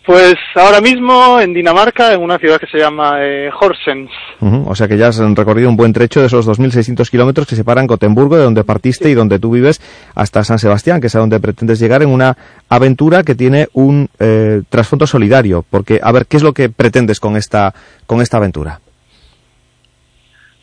Pues 0.07 0.35
ahora 0.55 0.81
mismo 0.83 1.41
en 1.41 1.55
Dinamarca, 1.55 2.13
en 2.13 2.21
una 2.21 2.39
ciudad 2.39 2.61
que 2.61 2.67
se 2.67 2.79
llama 2.79 3.17
eh, 3.25 3.51
Horsens. 3.59 4.11
o 4.41 4.75
sea 4.77 4.87
que 4.87 4.99
ya 4.99 5.09
has 5.09 5.19
recorrido 5.19 5.69
un 5.69 5.77
buen 5.77 5.95
trecho 5.95 6.21
de 6.21 6.27
esos 6.27 6.47
2.600 6.47 7.11
kilómetros 7.11 7.47
que 7.49 7.57
separan 7.57 7.87
Gotemburgo, 7.87 8.37
de 8.37 8.45
donde 8.45 8.63
partiste 8.63 9.11
y 9.11 9.15
donde 9.15 9.39
tú 9.39 9.51
vives, 9.51 9.81
hasta 10.15 10.45
San 10.45 10.59
Sebastián, 10.59 11.01
que 11.01 11.07
es 11.07 11.17
a 11.17 11.21
donde 11.21 11.41
pretendes 11.41 11.81
llegar 11.81 12.03
en 12.03 12.11
una 12.11 12.37
aventura 12.75 13.23
que 13.23 13.35
tiene 13.35 13.69
un 13.73 14.09
eh, 14.19 14.63
trasfondo 14.69 15.07
solidario. 15.07 15.65
Porque, 15.69 16.01
a 16.03 16.13
ver, 16.13 16.27
¿qué 16.27 16.37
es 16.37 16.43
lo 16.43 16.53
que 16.53 16.69
pretendes 16.69 17.21
con 17.21 17.37
esta, 17.37 17.75
con 18.07 18.21
esta 18.21 18.37
aventura? 18.39 18.81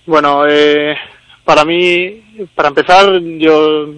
Bueno, 0.05 0.45
eh, 0.47 0.95
para 1.45 1.63
mí, 1.63 2.47
para 2.55 2.69
empezar, 2.69 3.19
yo 3.39 3.93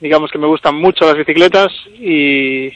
digamos 0.00 0.30
que 0.30 0.38
me 0.38 0.46
gustan 0.46 0.74
mucho 0.74 1.06
las 1.06 1.16
bicicletas 1.16 1.72
y 1.98 2.70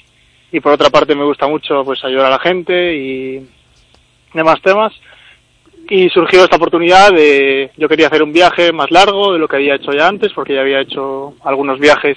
y 0.53 0.61
por 0.61 0.73
otra 0.73 0.91
parte 0.91 1.15
me 1.15 1.25
gusta 1.25 1.47
mucho 1.47 1.85
pues 1.85 2.05
ayudar 2.05 2.27
a 2.27 2.31
la 2.31 2.39
gente 2.39 2.95
y 2.97 3.47
demás 4.35 4.61
temas 4.63 4.93
y 5.89 6.09
surgió 6.09 6.45
esta 6.45 6.57
oportunidad 6.57 7.13
de, 7.13 7.71
yo 7.77 7.89
quería 7.89 8.07
hacer 8.07 8.23
un 8.23 8.33
viaje 8.33 8.73
más 8.73 8.91
largo 8.91 9.33
de 9.33 9.39
lo 9.39 9.49
que 9.49 9.57
había 9.57 9.75
hecho 9.75 9.93
ya 9.93 10.07
antes, 10.07 10.33
porque 10.33 10.55
ya 10.55 10.61
había 10.61 10.81
hecho 10.81 11.35
algunos 11.45 11.81
viajes 11.81 12.17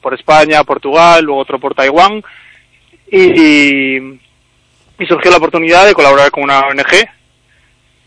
por 0.00 0.14
España, 0.14 0.64
Portugal, 0.64 1.24
luego 1.24 1.40
otro 1.40 1.58
por 1.58 1.74
Taiwán, 1.74 2.22
y, 3.10 3.96
y 3.96 5.06
surgió 5.06 5.30
la 5.30 5.38
oportunidad 5.38 5.86
de 5.86 5.94
colaborar 5.94 6.30
con 6.30 6.44
una 6.44 6.60
ONG, 6.60 7.08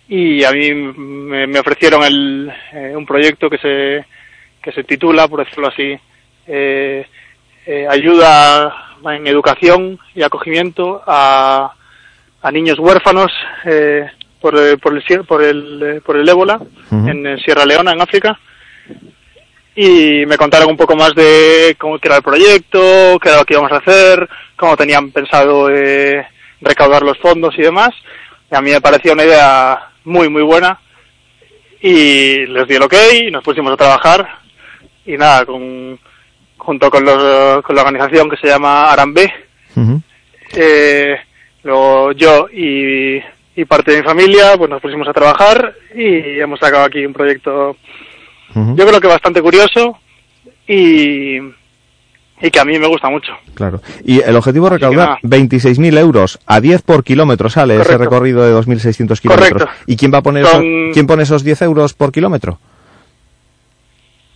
y 0.09 0.43
a 0.43 0.51
mí 0.51 0.73
me, 0.73 1.47
me 1.47 1.59
ofrecieron 1.59 2.03
el, 2.03 2.51
eh, 2.73 2.93
un 2.95 3.05
proyecto 3.05 3.49
que 3.49 3.57
se, 3.57 4.05
que 4.61 4.71
se 4.71 4.83
titula, 4.83 5.27
por 5.27 5.43
decirlo 5.43 5.67
así, 5.69 5.97
eh, 6.47 7.05
eh, 7.65 7.87
ayuda 7.89 8.97
en 9.05 9.25
educación 9.25 9.99
y 10.13 10.21
acogimiento 10.21 11.01
a, 11.07 11.73
a 12.41 12.51
niños 12.51 12.77
huérfanos 12.79 13.31
eh, 13.65 14.05
por, 14.39 14.57
eh, 14.57 14.77
por, 14.77 14.93
el, 14.95 15.23
por, 15.25 15.43
el, 15.43 16.01
por 16.05 16.17
el 16.17 16.27
ébola 16.27 16.59
en 16.91 17.37
Sierra 17.39 17.65
Leona, 17.65 17.91
en 17.91 18.01
África. 18.01 18.39
Y 19.83 20.27
me 20.27 20.37
contaron 20.37 20.69
un 20.69 20.77
poco 20.77 20.95
más 20.95 21.15
de 21.15 21.75
cómo 21.79 21.97
era 21.99 22.17
el 22.17 22.21
proyecto, 22.21 23.17
qué 23.19 23.29
era 23.29 23.39
lo 23.39 23.45
que 23.45 23.55
íbamos 23.55 23.71
a 23.71 23.77
hacer, 23.77 24.29
cómo 24.55 24.77
tenían 24.77 25.09
pensado 25.09 25.71
eh, 25.71 26.23
recaudar 26.61 27.01
los 27.01 27.17
fondos 27.17 27.57
y 27.57 27.63
demás. 27.63 27.89
Y 28.51 28.55
a 28.55 28.61
mí 28.61 28.69
me 28.69 28.79
parecía 28.79 29.13
una 29.13 29.23
idea 29.23 29.89
muy, 30.03 30.29
muy 30.29 30.43
buena. 30.43 30.79
Y 31.81 32.45
les 32.45 32.67
di 32.67 32.75
el 32.75 32.83
ok, 32.83 32.93
y 33.23 33.31
nos 33.31 33.43
pusimos 33.43 33.73
a 33.73 33.77
trabajar. 33.77 34.27
Y 35.03 35.17
nada, 35.17 35.47
con, 35.47 35.99
junto 36.57 36.91
con, 36.91 37.03
los, 37.03 37.63
con 37.63 37.75
la 37.75 37.81
organización 37.81 38.29
que 38.29 38.37
se 38.37 38.49
llama 38.49 38.91
Arambe, 38.91 39.33
eh, 40.53 41.15
luego 41.63 42.11
yo 42.11 42.47
y, 42.53 43.19
y 43.55 43.65
parte 43.65 43.93
de 43.93 44.01
mi 44.01 44.03
familia, 44.03 44.55
pues 44.59 44.69
nos 44.69 44.79
pusimos 44.79 45.07
a 45.07 45.13
trabajar 45.13 45.73
y 45.95 46.39
hemos 46.39 46.59
sacado 46.59 46.83
aquí 46.83 47.03
un 47.03 47.13
proyecto, 47.13 47.77
yo 48.55 48.87
creo 48.87 48.99
que 49.01 49.07
bastante 49.07 49.41
curioso 49.41 49.97
y, 50.67 51.37
y 51.37 52.51
que 52.51 52.59
a 52.59 52.65
mí 52.65 52.77
me 52.79 52.87
gusta 52.87 53.09
mucho. 53.09 53.33
Claro. 53.53 53.81
Y 54.03 54.21
el 54.21 54.35
objetivo 54.35 54.67
es 54.67 54.73
recaudar 54.73 55.07
nada. 55.09 55.19
26.000 55.23 55.97
euros 55.99 56.39
a 56.45 56.59
10 56.59 56.81
por 56.81 57.03
kilómetro 57.03 57.49
sale 57.49 57.79
ese 57.79 57.97
recorrido 57.97 58.43
de 58.43 58.53
2.600 58.53 59.19
kilómetros. 59.19 59.51
Correcto. 59.51 59.69
¿Y 59.87 59.95
quién 59.97 60.13
va 60.13 60.19
a 60.19 60.23
poner 60.23 60.45
esos, 60.45 60.63
quién 60.93 61.07
pone 61.07 61.23
esos 61.23 61.43
10 61.43 61.61
euros 61.63 61.93
por 61.93 62.11
kilómetro? 62.11 62.59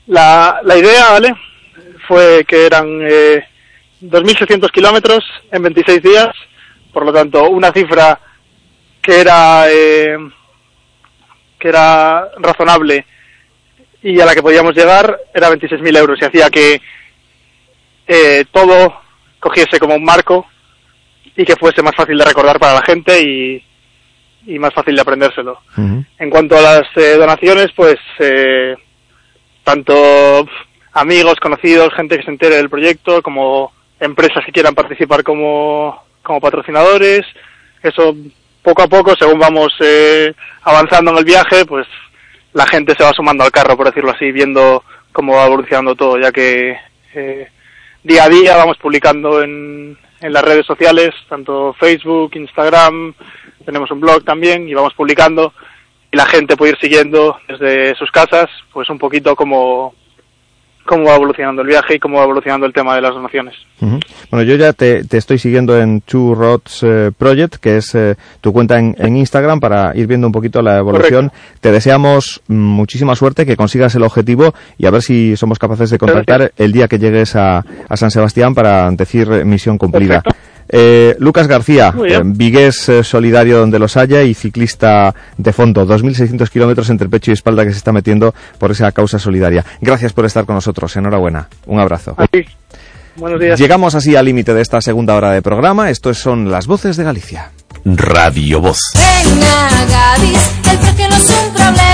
La, 0.08 0.60
la 0.64 0.78
idea, 0.78 1.12
¿vale? 1.12 1.34
Fue 2.08 2.46
que 2.48 2.66
eran 2.66 2.86
eh, 3.02 3.44
2.600 4.02 4.70
kilómetros 4.72 5.24
en 5.52 5.64
26 5.64 6.04
días, 6.04 6.28
por 6.94 7.06
lo 7.06 7.12
tanto, 7.12 7.50
una 7.50 7.72
cifra 7.72 8.20
que 9.02 9.22
era 9.22 9.66
eh, 9.70 10.18
que 11.60 11.70
era 11.70 12.30
razonable 12.40 13.06
y 14.06 14.22
a 14.22 14.26
la 14.26 14.36
que 14.36 14.44
podíamos 14.44 14.76
llegar 14.76 15.20
era 15.34 15.50
26.000 15.50 15.98
euros 15.98 16.20
y 16.22 16.26
hacía 16.26 16.48
que 16.52 16.80
eh, 18.06 18.46
todo 18.52 19.02
cogiese 19.40 19.80
como 19.80 19.96
un 19.96 20.04
marco 20.04 20.46
y 21.36 21.44
que 21.44 21.56
fuese 21.56 21.82
más 21.82 21.96
fácil 21.96 22.16
de 22.16 22.26
recordar 22.26 22.60
para 22.60 22.76
la 22.76 22.84
gente 22.84 23.20
y, 23.20 23.64
y 24.46 24.60
más 24.60 24.72
fácil 24.76 24.94
de 24.94 25.02
aprendérselo. 25.02 25.60
En 25.76 26.30
cuanto 26.30 26.56
a 26.56 26.62
las 26.62 26.84
eh, 26.98 27.16
donaciones, 27.18 27.72
pues 27.76 27.96
eh, 28.20 28.76
tanto 29.64 30.48
amigos, 30.94 31.40
conocidos, 31.42 31.92
gente 31.96 32.20
que 32.20 32.26
se 32.26 32.30
entere 32.30 32.58
del 32.58 32.70
proyecto, 32.70 33.24
como 33.24 33.72
empresas 34.00 34.46
que 34.46 34.52
quieran 34.52 34.76
participar 34.76 35.24
como, 35.24 36.04
como 36.22 36.40
patrocinadores. 36.40 37.26
Eso 37.82 38.16
poco 38.62 38.84
a 38.84 38.88
poco, 38.88 39.16
según 39.18 39.40
vamos 39.40 39.74
eh, 39.80 40.32
avanzando 40.62 41.10
en 41.10 41.18
el 41.18 41.26
viaje, 41.26 41.66
pues 41.66 41.88
la 42.56 42.66
gente 42.66 42.96
se 42.96 43.04
va 43.04 43.12
sumando 43.12 43.44
al 43.44 43.52
carro, 43.52 43.76
por 43.76 43.88
decirlo 43.88 44.12
así, 44.12 44.32
viendo 44.32 44.82
cómo 45.12 45.36
va 45.36 45.46
evolucionando 45.46 45.94
todo, 45.94 46.18
ya 46.18 46.32
que 46.32 46.78
eh, 47.14 47.50
día 48.02 48.24
a 48.24 48.30
día 48.30 48.56
vamos 48.56 48.78
publicando 48.78 49.44
en, 49.44 49.98
las 50.22 50.44
redes 50.44 50.66
sociales, 50.66 51.14
tanto 51.28 51.74
Facebook, 51.74 52.32
Instagram, 52.36 53.14
tenemos 53.66 53.92
un 53.92 54.00
blog 54.00 54.24
también 54.24 54.68
y 54.70 54.74
vamos 54.74 54.94
publicando 54.94 55.54
y 56.10 56.16
la 56.16 56.26
gente 56.26 56.56
puede 56.56 56.72
ir 56.72 56.80
siguiendo 56.80 57.38
desde 57.48 57.94
sus 57.96 58.10
casas, 58.10 58.50
pues 58.72 58.90
un 58.90 58.98
poquito 58.98 59.36
cómo, 59.36 59.94
cómo 60.86 61.06
va 61.06 61.16
evolucionando 61.16 61.62
el 61.62 61.68
viaje 61.68 61.96
y 61.96 62.00
cómo 62.00 62.18
va 62.18 62.24
evolucionando 62.24 62.66
el 62.66 62.74
tema 62.74 62.96
de 62.96 63.02
las 63.02 63.14
donaciones. 63.14 63.56
Bueno, 63.80 64.44
yo 64.44 64.56
ya 64.56 64.74
te, 64.74 65.04
te 65.04 65.18
estoy 65.18 65.38
siguiendo 65.38 65.78
en 65.80 66.02
Two 66.02 66.36
Rods 66.36 66.84
eh, 66.84 67.12
Project, 67.18 67.56
que 67.56 67.78
es 67.78 67.94
eh, 67.96 68.16
tu 68.42 68.54
cuenta 68.54 68.80
en, 68.80 68.96
en 68.98 69.18
Instagram, 69.18 69.60
para 69.60 69.96
ir 69.96 70.08
viendo 70.08 70.28
un 70.28 70.34
poquito 70.34 70.62
la 70.62 70.78
evolución. 70.78 71.32
Te 71.60 71.72
deseamos 71.72 72.42
mm, 72.48 72.54
muchísima 72.56 73.16
suerte, 73.16 73.46
que 73.46 73.58
consigas 73.58 73.96
el 73.96 74.04
objetivo 74.04 74.54
y 74.78 74.86
a 74.86 74.92
ver 74.92 75.02
si 75.02 75.36
somos 75.36 75.60
capaces 75.60 75.90
de 75.90 75.98
contactar 75.98 76.52
el 76.58 76.72
día 76.72 76.88
que 76.88 77.00
llegues 77.00 77.36
a, 77.36 77.64
a 77.90 77.98
San 77.98 78.12
Sebastián 78.12 78.56
para 78.56 78.90
decir 78.92 79.28
misión 79.46 79.78
cumplida. 79.78 80.24
Eh, 80.70 81.16
Lucas 81.20 81.48
García, 81.48 81.94
eh, 82.08 82.22
vigués 82.26 82.90
eh, 82.90 83.04
solidario 83.04 83.60
donde 83.60 83.80
los 83.80 83.98
haya 83.98 84.24
y 84.24 84.34
ciclista 84.34 85.14
de 85.38 85.54
fondo, 85.54 85.86
2.600 85.86 86.50
kilómetros 86.50 86.90
entre 86.90 87.08
pecho 87.08 87.32
y 87.32 87.34
espalda 87.34 87.64
que 87.66 87.72
se 87.72 87.78
está 87.78 87.92
metiendo 87.92 88.34
por 88.58 88.72
esa 88.72 88.92
causa 88.92 89.20
solidaria. 89.20 89.64
Gracias 89.82 90.14
por 90.14 90.26
estar 90.26 90.46
con 90.46 90.56
nosotros, 90.56 90.96
enhorabuena, 90.96 91.48
un 91.68 91.80
abrazo. 91.80 92.16
Buenos 93.16 93.40
días. 93.40 93.60
Llegamos 93.60 93.96
así 93.96 94.16
al 94.16 94.26
límite 94.26 94.54
de 94.54 94.62
esta 94.62 94.82
segunda 94.82 95.16
hora 95.16 95.32
de 95.32 95.42
programa. 95.42 95.90
Esto 95.90 96.14
son 96.14 96.52
las 96.52 96.68
voces 96.68 96.98
de 96.98 97.04
Galicia. 97.04 97.52
Radio 97.86 98.60
Voz. 98.60 98.80
Venga, 98.94 99.70
Gadis, 99.88 100.52
el 100.72 100.80
precio 100.80 101.10
no 101.10 101.16
es 101.16 101.30
un 101.30 101.54
problema. 101.54 101.85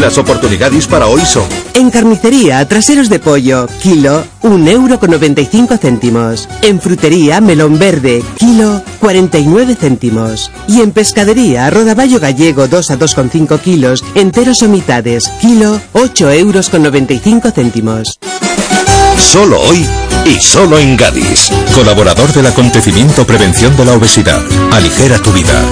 Las 0.00 0.18
oportunidades 0.18 0.86
para 0.86 1.06
hoy 1.06 1.22
son 1.22 1.44
En 1.72 1.90
carnicería, 1.90 2.66
traseros 2.68 3.08
de 3.08 3.18
pollo, 3.18 3.66
kilo, 3.82 4.24
un 4.42 4.68
euro 4.68 5.00
con 5.00 5.10
95 5.10 5.78
céntimos. 5.78 6.48
En 6.62 6.80
frutería, 6.80 7.40
melón 7.40 7.78
verde, 7.78 8.22
kilo, 8.36 8.82
49 9.00 9.74
céntimos. 9.74 10.50
Y 10.68 10.82
en 10.82 10.92
pescadería, 10.92 11.70
rodaballo 11.70 12.20
gallego 12.20 12.68
2 12.68 12.90
a 12.90 12.98
2,5 12.98 13.58
kilos, 13.60 14.04
enteros 14.14 14.62
o 14.62 14.68
mitades, 14.68 15.28
kilo, 15.40 15.80
8 15.94 16.30
euros 16.32 16.68
con 16.68 16.82
95 16.82 17.50
céntimos. 17.50 18.18
Solo 19.18 19.60
hoy 19.60 19.86
y 20.26 20.34
solo 20.40 20.78
en 20.78 20.96
Gadis. 20.96 21.50
Colaborador 21.74 22.32
del 22.32 22.46
acontecimiento 22.46 23.26
Prevención 23.26 23.74
de 23.76 23.84
la 23.86 23.94
Obesidad. 23.94 24.42
Aligera 24.72 25.18
tu 25.18 25.30
vida. 25.32 25.62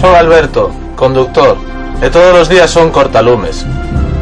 Soy 0.00 0.14
Alberto, 0.14 0.70
conductor, 0.94 1.56
e 2.02 2.10
todos 2.10 2.42
os 2.42 2.48
días 2.48 2.70
son 2.70 2.90
cortalumes. 2.90 3.64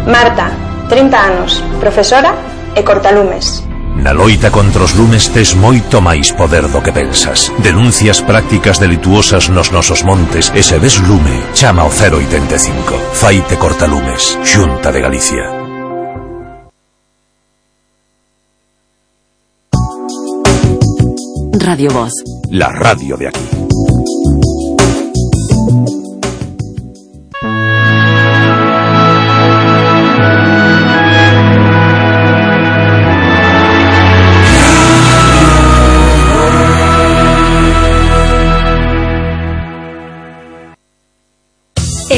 Marta, 0.07 0.51
30 0.89 1.17
anos, 1.17 1.65
profesora 1.81 2.35
e 2.75 2.83
cortalumes. 2.83 3.65
Na 3.97 4.11
loita 4.11 4.51
contra 4.51 4.83
os 4.83 4.93
lumes 4.99 5.31
tes 5.31 5.55
moito 5.55 6.03
máis 6.03 6.35
poder 6.35 6.67
do 6.67 6.83
que 6.83 6.91
pensas. 6.91 7.49
Denuncias 7.63 8.21
prácticas 8.21 8.83
delituosas 8.83 9.49
nos 9.49 9.71
nosos 9.71 10.03
montes 10.03 10.51
e 10.55 10.63
se 10.63 10.79
ves 10.83 10.99
lume, 10.99 11.41
chama 11.55 11.87
o 11.87 11.91
085. 11.91 13.15
Faite 13.15 13.57
cortalumes, 13.57 14.39
Xunta 14.43 14.91
de 14.91 15.01
Galicia. 15.01 15.47
Radio 21.65 21.91
Voz. 21.93 22.13
La 22.51 22.69
radio 22.69 23.17
de 23.17 23.29
aquí. 23.29 23.64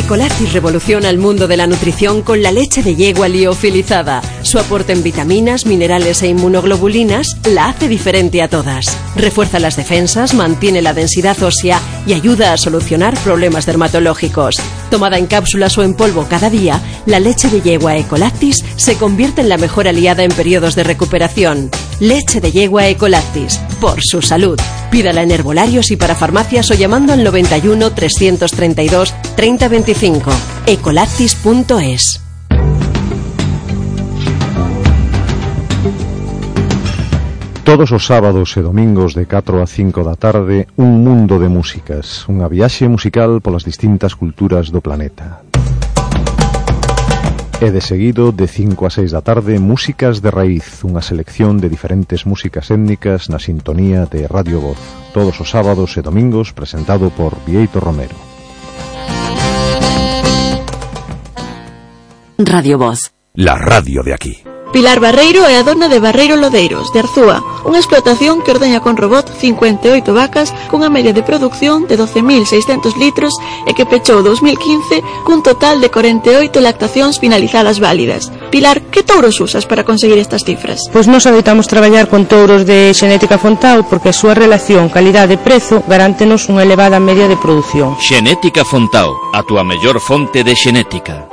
Ecolactis 0.06 0.52
revoluciona 0.52 1.10
el 1.10 1.18
mundo 1.18 1.48
de 1.48 1.56
la 1.56 1.66
nutrición 1.66 2.22
con 2.22 2.40
la 2.40 2.52
leche 2.52 2.80
de 2.80 2.94
yegua 2.94 3.26
liofilizada. 3.26 4.22
Su 4.42 4.60
aporte 4.60 4.92
en 4.92 5.02
vitaminas, 5.02 5.66
minerales 5.66 6.22
e 6.22 6.28
inmunoglobulinas 6.28 7.38
la 7.50 7.66
hace 7.66 7.88
diferente 7.88 8.40
a 8.40 8.46
todas. 8.46 8.96
Refuerza 9.16 9.58
las 9.58 9.74
defensas, 9.74 10.32
mantiene 10.32 10.80
la 10.80 10.94
densidad 10.94 11.42
ósea 11.42 11.80
y 12.06 12.12
ayuda 12.12 12.52
a 12.52 12.56
solucionar 12.56 13.18
problemas 13.24 13.66
dermatológicos. 13.66 14.60
Tomada 14.92 15.18
en 15.18 15.26
cápsulas 15.26 15.76
o 15.76 15.82
en 15.82 15.94
polvo 15.94 16.24
cada 16.30 16.50
día, 16.50 16.80
la 17.06 17.18
leche 17.18 17.50
de 17.50 17.60
yegua 17.60 17.96
Ecolactis 17.96 18.64
se 18.76 18.94
convierte 18.94 19.40
en 19.40 19.48
la 19.48 19.58
mejor 19.58 19.88
aliada 19.88 20.22
en 20.22 20.30
periodos 20.30 20.76
de 20.76 20.84
recuperación. 20.84 21.68
Leche 22.00 22.42
de 22.42 22.52
yegua 22.52 22.88
Ecolactis, 22.88 23.58
por 23.80 24.02
su 24.02 24.20
salud. 24.20 24.60
Pídala 24.90 25.22
en 25.22 25.30
herbolarios 25.30 25.90
y 25.90 25.96
para 25.96 26.14
farmacias 26.14 26.70
o 26.70 26.74
llamando 26.74 27.14
al 27.14 27.24
91 27.24 27.90
332 27.92 29.14
3025. 29.34 30.30
Ecolactis.es. 30.66 32.20
Todos 37.64 37.90
os 37.90 38.06
sábados 38.06 38.54
e 38.56 38.62
domingos 38.62 39.16
de 39.16 39.26
4 39.26 39.58
a 39.58 39.66
5 39.66 40.04
da 40.04 40.14
tarde, 40.14 40.68
un 40.76 41.02
mundo 41.02 41.40
de 41.40 41.48
músicas, 41.48 42.28
unha 42.28 42.46
viaxe 42.46 42.86
musical 42.86 43.40
polas 43.40 43.64
distintas 43.64 44.14
culturas 44.14 44.68
do 44.68 44.84
planeta. 44.84 45.42
E 47.58 47.70
de 47.72 47.80
seguido, 47.80 48.32
de 48.32 48.48
5 48.48 48.84
a 48.84 48.90
6 48.90 49.16
da 49.16 49.24
tarde, 49.24 49.58
Músicas 49.58 50.20
de 50.20 50.28
Raíz, 50.28 50.84
unha 50.84 51.00
selección 51.00 51.56
de 51.56 51.72
diferentes 51.72 52.28
músicas 52.28 52.68
étnicas 52.68 53.32
na 53.32 53.40
sintonía 53.40 54.04
de 54.04 54.28
Radio 54.28 54.60
Voz, 54.60 54.76
todos 55.16 55.40
os 55.40 55.48
sábados 55.48 55.96
e 55.96 56.04
domingos, 56.04 56.52
presentado 56.52 57.08
por 57.08 57.32
Vieito 57.48 57.80
Romero. 57.80 58.12
Radio 62.36 62.76
Voz. 62.76 63.16
La 63.32 63.56
radio 63.56 64.04
de 64.04 64.12
aquí. 64.12 64.55
Pilar 64.76 65.00
Barreiro 65.00 65.40
é 65.48 65.56
a 65.56 65.62
dona 65.64 65.88
de 65.88 66.04
Barreiro 66.04 66.36
Lodeiros, 66.36 66.92
de 66.92 67.00
Arzúa, 67.00 67.40
unha 67.64 67.80
explotación 67.80 68.44
que 68.44 68.52
ordeña 68.52 68.84
con 68.84 69.00
robot 69.00 69.24
58 69.32 70.04
vacas 70.12 70.52
cunha 70.68 70.92
media 70.92 71.16
de 71.16 71.24
producción 71.24 71.88
de 71.88 71.96
12.600 71.96 72.92
litros 73.00 73.32
e 73.64 73.72
que 73.72 73.88
pechou 73.88 74.20
2015 74.20 75.00
cun 75.24 75.40
total 75.40 75.80
de 75.80 75.88
48 75.88 76.52
lactacións 76.60 77.16
finalizadas 77.16 77.80
válidas. 77.80 78.28
Pilar, 78.52 78.84
que 78.92 79.00
touros 79.00 79.40
usas 79.40 79.64
para 79.64 79.80
conseguir 79.80 80.20
estas 80.20 80.44
cifras? 80.44 80.92
Pois 80.92 81.08
nos 81.08 81.24
habitamos 81.24 81.72
traballar 81.72 82.12
con 82.12 82.28
touros 82.28 82.68
de 82.68 82.92
xenética 82.92 83.40
Fontao 83.40 83.88
porque 83.88 84.12
a 84.12 84.18
súa 84.20 84.36
relación 84.36 84.92
calidade-prezo 84.92 85.88
garántenos 85.88 86.52
unha 86.52 86.68
elevada 86.68 87.00
media 87.00 87.32
de 87.32 87.40
produción. 87.40 87.96
Xenética 87.96 88.60
Fontao, 88.60 89.16
a 89.32 89.40
túa 89.40 89.64
mellor 89.64 90.04
fonte 90.04 90.44
de 90.44 90.52
xenética. 90.52 91.32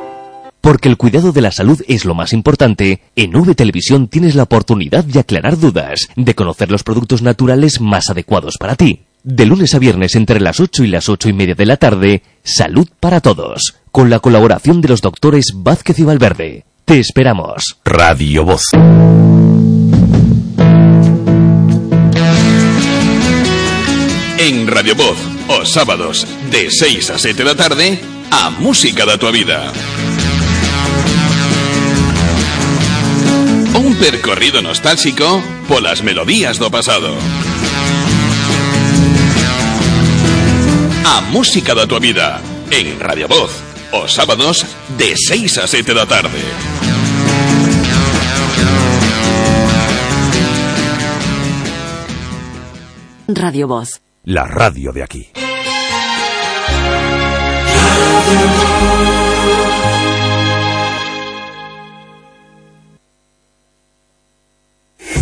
Porque 0.63 0.87
el 0.87 0.95
cuidado 0.95 1.33
de 1.33 1.41
la 1.41 1.51
salud 1.51 1.81
es 1.89 2.05
lo 2.05 2.15
más 2.15 2.31
importante, 2.31 3.01
en 3.17 3.35
V 3.35 3.53
Televisión 3.53 4.07
tienes 4.07 4.33
la 4.33 4.43
oportunidad 4.43 5.03
de 5.03 5.19
aclarar 5.19 5.59
dudas, 5.59 6.07
de 6.15 6.35
conocer 6.35 6.71
los 6.71 6.83
productos 6.83 7.21
naturales 7.21 7.81
más 7.81 8.09
adecuados 8.09 8.57
para 8.57 8.77
ti. 8.77 9.01
De 9.25 9.45
lunes 9.45 9.75
a 9.75 9.79
viernes 9.79 10.15
entre 10.15 10.39
las 10.39 10.61
8 10.61 10.85
y 10.85 10.87
las 10.87 11.09
8 11.09 11.27
y 11.27 11.33
media 11.33 11.55
de 11.55 11.65
la 11.65 11.75
tarde, 11.75 12.23
Salud 12.45 12.87
para 13.01 13.19
Todos, 13.19 13.75
con 13.91 14.09
la 14.09 14.21
colaboración 14.21 14.79
de 14.79 14.87
los 14.87 15.01
doctores 15.01 15.51
Vázquez 15.53 15.99
y 15.99 16.03
Valverde. 16.03 16.63
Te 16.85 16.97
esperamos. 16.97 17.79
Radio 17.83 18.45
Voz. 18.45 18.63
En 24.37 24.67
Radio 24.67 24.95
Voz, 24.95 25.17
os 25.49 25.73
sábados, 25.73 26.25
de 26.51 26.71
6 26.71 27.09
a 27.09 27.19
7 27.19 27.43
da 27.43 27.53
tarde, 27.53 27.99
a 28.31 28.49
música 28.49 29.05
da 29.05 29.17
tua 29.17 29.31
vida. 29.31 29.73
Percorrido 34.03 34.61
nostálxico 34.61 35.41
polas 35.65 36.03
melodías 36.03 36.59
do 36.59 36.69
pasado. 36.69 37.15
A 41.07 41.21
música 41.31 41.73
da 41.73 41.87
tua 41.87 42.03
vida 42.03 42.41
en 42.69 42.99
Radio 42.99 43.29
Voz, 43.29 43.63
os 43.93 44.11
sábados 44.11 44.67
de 44.99 45.15
6 45.15 45.57
a 45.57 45.67
7 45.67 45.93
da 45.93 46.05
tarde. 46.05 46.43
Radio 53.29 53.69
Voz. 53.69 54.01
La 54.25 54.43
radio 54.43 54.91
de 54.91 55.01
aquí. 55.01 55.31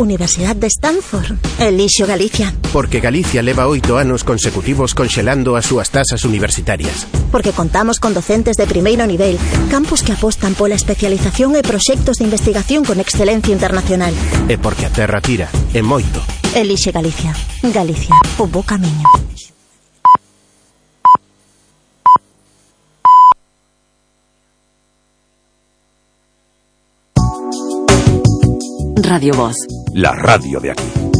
Universidade 0.02 0.60
de 0.60 0.68
Stanford. 0.68 1.38
Elixo 1.60 2.06
Galicia. 2.06 2.54
Porque 2.74 3.00
Galicia 3.00 3.42
leva 3.42 3.68
oito 3.68 3.98
anos 3.98 4.26
consecutivos 4.26 4.98
conxelando 4.98 5.56
as 5.56 5.70
súas 5.70 5.94
tasas 5.94 6.26
universitarias. 6.26 7.06
Porque 7.32 7.54
contamos 7.54 8.02
con 8.02 8.14
docentes 8.14 8.58
de 8.58 8.66
primeiro 8.66 9.06
nivel, 9.06 9.38
campus 9.70 10.04
que 10.04 10.12
apostan 10.12 10.58
pola 10.58 10.76
especialización 10.76 11.56
e 11.56 11.62
proxectos 11.62 12.18
de 12.18 12.26
investigación 12.26 12.84
con 12.84 13.00
excelencia 13.00 13.54
internacional. 13.54 14.14
E 14.50 14.58
porque 14.58 14.86
a 14.86 14.92
terra 14.92 15.22
tira, 15.22 15.48
e 15.72 15.82
moito. 15.86 16.20
Elixe 16.52 16.92
Galicia. 16.92 17.32
Galicia, 17.62 18.16
o 18.42 18.48
bo 18.50 18.66
camiño. 18.66 19.08
Radio 29.12 29.34
Voz. 29.34 29.58
La 29.92 30.14
radio 30.14 30.62
de 30.62 30.72
aquí. 30.72 31.11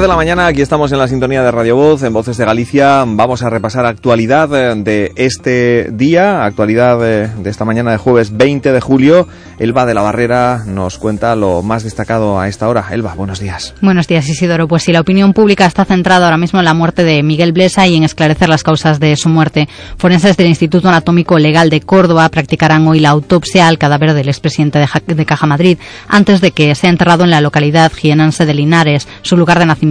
De 0.00 0.08
la 0.08 0.16
mañana, 0.16 0.46
aquí 0.46 0.62
estamos 0.62 0.90
en 0.92 0.98
la 0.98 1.08
sintonía 1.08 1.42
de 1.42 1.50
Radio 1.50 1.76
Voz, 1.76 2.02
en 2.04 2.12
Voces 2.14 2.38
de 2.38 2.46
Galicia. 2.46 3.04
Vamos 3.06 3.42
a 3.42 3.50
repasar 3.50 3.84
actualidad 3.84 4.48
eh, 4.54 4.74
de 4.82 5.12
este 5.16 5.90
día, 5.92 6.42
actualidad 6.44 6.98
de, 6.98 7.28
de 7.28 7.50
esta 7.50 7.66
mañana 7.66 7.90
de 7.90 7.98
jueves 7.98 8.34
20 8.34 8.72
de 8.72 8.80
julio. 8.80 9.28
Elba 9.58 9.84
de 9.84 9.92
la 9.92 10.00
Barrera 10.00 10.62
nos 10.64 10.96
cuenta 10.96 11.36
lo 11.36 11.62
más 11.62 11.84
destacado 11.84 12.40
a 12.40 12.48
esta 12.48 12.66
hora. 12.68 12.86
Elba, 12.90 13.14
buenos 13.14 13.40
días. 13.40 13.74
Buenos 13.82 14.08
días, 14.08 14.26
Isidoro. 14.26 14.68
Pues 14.68 14.84
sí, 14.84 14.92
la 14.92 15.02
opinión 15.02 15.34
pública 15.34 15.66
está 15.66 15.84
centrada 15.84 16.24
ahora 16.24 16.38
mismo 16.38 16.60
en 16.60 16.64
la 16.64 16.72
muerte 16.72 17.04
de 17.04 17.22
Miguel 17.22 17.52
Blesa 17.52 17.86
y 17.86 17.96
en 17.96 18.04
esclarecer 18.04 18.48
las 18.48 18.62
causas 18.62 19.00
de 19.00 19.16
su 19.16 19.28
muerte. 19.28 19.68
Forenses 19.98 20.38
del 20.38 20.46
Instituto 20.46 20.88
Anatómico 20.88 21.38
Legal 21.38 21.68
de 21.68 21.82
Córdoba 21.82 22.28
practicarán 22.30 22.88
hoy 22.88 23.00
la 23.00 23.10
autopsia 23.10 23.68
al 23.68 23.76
cadáver 23.76 24.14
del 24.14 24.28
expresidente 24.28 24.78
de, 24.78 25.14
de 25.14 25.26
Caja 25.26 25.46
Madrid 25.46 25.76
antes 26.08 26.40
de 26.40 26.52
que 26.52 26.74
sea 26.74 26.88
enterrado 26.88 27.24
en 27.24 27.30
la 27.30 27.42
localidad 27.42 27.92
jienense 27.92 28.46
de 28.46 28.54
Linares, 28.54 29.06
su 29.20 29.36
lugar 29.36 29.58
de 29.58 29.66
nacimiento. 29.66 29.89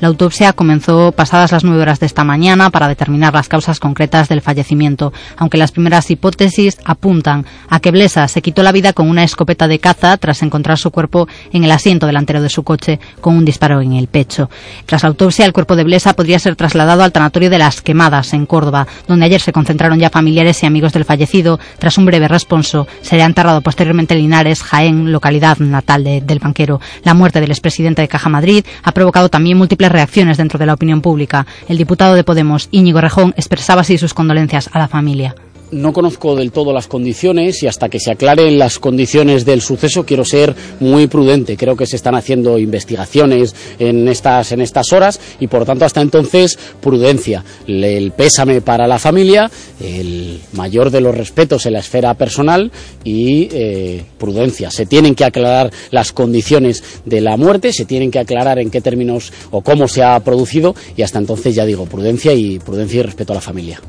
La 0.00 0.08
autopsia 0.08 0.52
comenzó 0.54 1.12
pasadas 1.12 1.52
las 1.52 1.64
nueve 1.64 1.82
horas 1.82 2.00
de 2.00 2.06
esta 2.06 2.24
mañana 2.24 2.70
para 2.70 2.88
determinar 2.88 3.34
las 3.34 3.48
causas 3.48 3.78
concretas 3.78 4.28
del 4.28 4.40
fallecimiento, 4.40 5.12
aunque 5.36 5.58
las 5.58 5.72
primeras 5.72 6.10
hipótesis 6.10 6.78
apuntan 6.84 7.44
a 7.68 7.80
que 7.80 7.90
Blesa 7.90 8.26
se 8.28 8.40
quitó 8.42 8.62
la 8.62 8.72
vida 8.72 8.92
con 8.92 9.08
una 9.08 9.22
escopeta 9.24 9.68
de 9.68 9.78
caza 9.78 10.16
tras 10.16 10.42
encontrar 10.42 10.78
su 10.78 10.90
cuerpo 10.90 11.28
en 11.52 11.64
el 11.64 11.70
asiento 11.70 12.06
delantero 12.06 12.40
de 12.40 12.48
su 12.48 12.62
coche 12.62 13.00
con 13.20 13.36
un 13.36 13.44
disparo 13.44 13.80
en 13.80 13.92
el 13.92 14.06
pecho. 14.08 14.48
Tras 14.86 15.02
la 15.02 15.10
autopsia, 15.10 15.44
el 15.44 15.52
cuerpo 15.52 15.76
de 15.76 15.84
Blesa 15.84 16.14
podría 16.14 16.38
ser 16.38 16.56
trasladado 16.56 17.02
al 17.02 17.12
tanatorio 17.12 17.50
de 17.50 17.58
las 17.58 17.82
Quemadas, 17.82 18.32
en 18.32 18.46
Córdoba, 18.46 18.86
donde 19.06 19.26
ayer 19.26 19.40
se 19.40 19.52
concentraron 19.52 19.98
ya 19.98 20.10
familiares 20.10 20.62
y 20.62 20.66
amigos 20.66 20.92
del 20.92 21.04
fallecido. 21.04 21.58
Tras 21.78 21.98
un 21.98 22.06
breve 22.06 22.28
responso, 22.28 22.86
sería 23.02 23.24
enterrado 23.26 23.60
posteriormente 23.60 24.14
en 24.14 24.20
Linares, 24.20 24.62
Jaén, 24.62 25.12
localidad 25.12 25.58
natal 25.58 26.04
de- 26.04 26.20
del 26.20 26.38
banquero. 26.38 26.80
La 27.02 27.14
muerte 27.14 27.40
del 27.40 27.50
expresidente 27.50 28.02
de 28.02 28.08
Caja 28.08 28.28
Madrid 28.28 28.64
ha 28.82 28.92
provocado 28.92 29.28
también 29.34 29.58
múltiples 29.58 29.90
reacciones 29.90 30.36
dentro 30.36 30.60
de 30.60 30.66
la 30.66 30.74
opinión 30.74 31.00
pública. 31.00 31.44
El 31.68 31.76
diputado 31.76 32.14
de 32.14 32.22
Podemos, 32.22 32.68
Íñigo 32.70 33.00
Rejón, 33.00 33.34
expresaba 33.36 33.80
así 33.80 33.98
sus 33.98 34.14
condolencias 34.14 34.70
a 34.72 34.78
la 34.78 34.86
familia. 34.86 35.34
No 35.74 35.92
conozco 35.92 36.36
del 36.36 36.52
todo 36.52 36.72
las 36.72 36.86
condiciones 36.86 37.60
y 37.64 37.66
hasta 37.66 37.88
que 37.88 37.98
se 37.98 38.12
aclaren 38.12 38.60
las 38.60 38.78
condiciones 38.78 39.44
del 39.44 39.60
suceso 39.60 40.06
quiero 40.06 40.24
ser 40.24 40.54
muy 40.78 41.08
prudente. 41.08 41.56
Creo 41.56 41.74
que 41.74 41.84
se 41.84 41.96
están 41.96 42.14
haciendo 42.14 42.60
investigaciones 42.60 43.56
en 43.80 44.06
estas, 44.06 44.52
en 44.52 44.60
estas 44.60 44.92
horas 44.92 45.18
y 45.40 45.48
por 45.48 45.64
tanto 45.64 45.84
hasta 45.84 46.00
entonces 46.00 46.56
prudencia. 46.80 47.44
El 47.66 48.12
pésame 48.12 48.60
para 48.60 48.86
la 48.86 49.00
familia, 49.00 49.50
el 49.80 50.38
mayor 50.52 50.92
de 50.92 51.00
los 51.00 51.16
respetos 51.16 51.66
en 51.66 51.72
la 51.72 51.80
esfera 51.80 52.14
personal 52.14 52.70
y 53.02 53.48
eh, 53.50 54.04
prudencia. 54.16 54.70
Se 54.70 54.86
tienen 54.86 55.16
que 55.16 55.24
aclarar 55.24 55.72
las 55.90 56.12
condiciones 56.12 56.84
de 57.04 57.20
la 57.20 57.36
muerte, 57.36 57.72
se 57.72 57.84
tienen 57.84 58.12
que 58.12 58.20
aclarar 58.20 58.60
en 58.60 58.70
qué 58.70 58.80
términos 58.80 59.32
o 59.50 59.60
cómo 59.62 59.88
se 59.88 60.04
ha 60.04 60.20
producido 60.20 60.76
y 60.96 61.02
hasta 61.02 61.18
entonces 61.18 61.52
ya 61.52 61.64
digo 61.64 61.86
prudencia 61.86 62.32
y 62.32 62.60
prudencia 62.60 63.00
y 63.00 63.02
respeto 63.02 63.32
a 63.32 63.36
la 63.36 63.42
familia. 63.42 63.80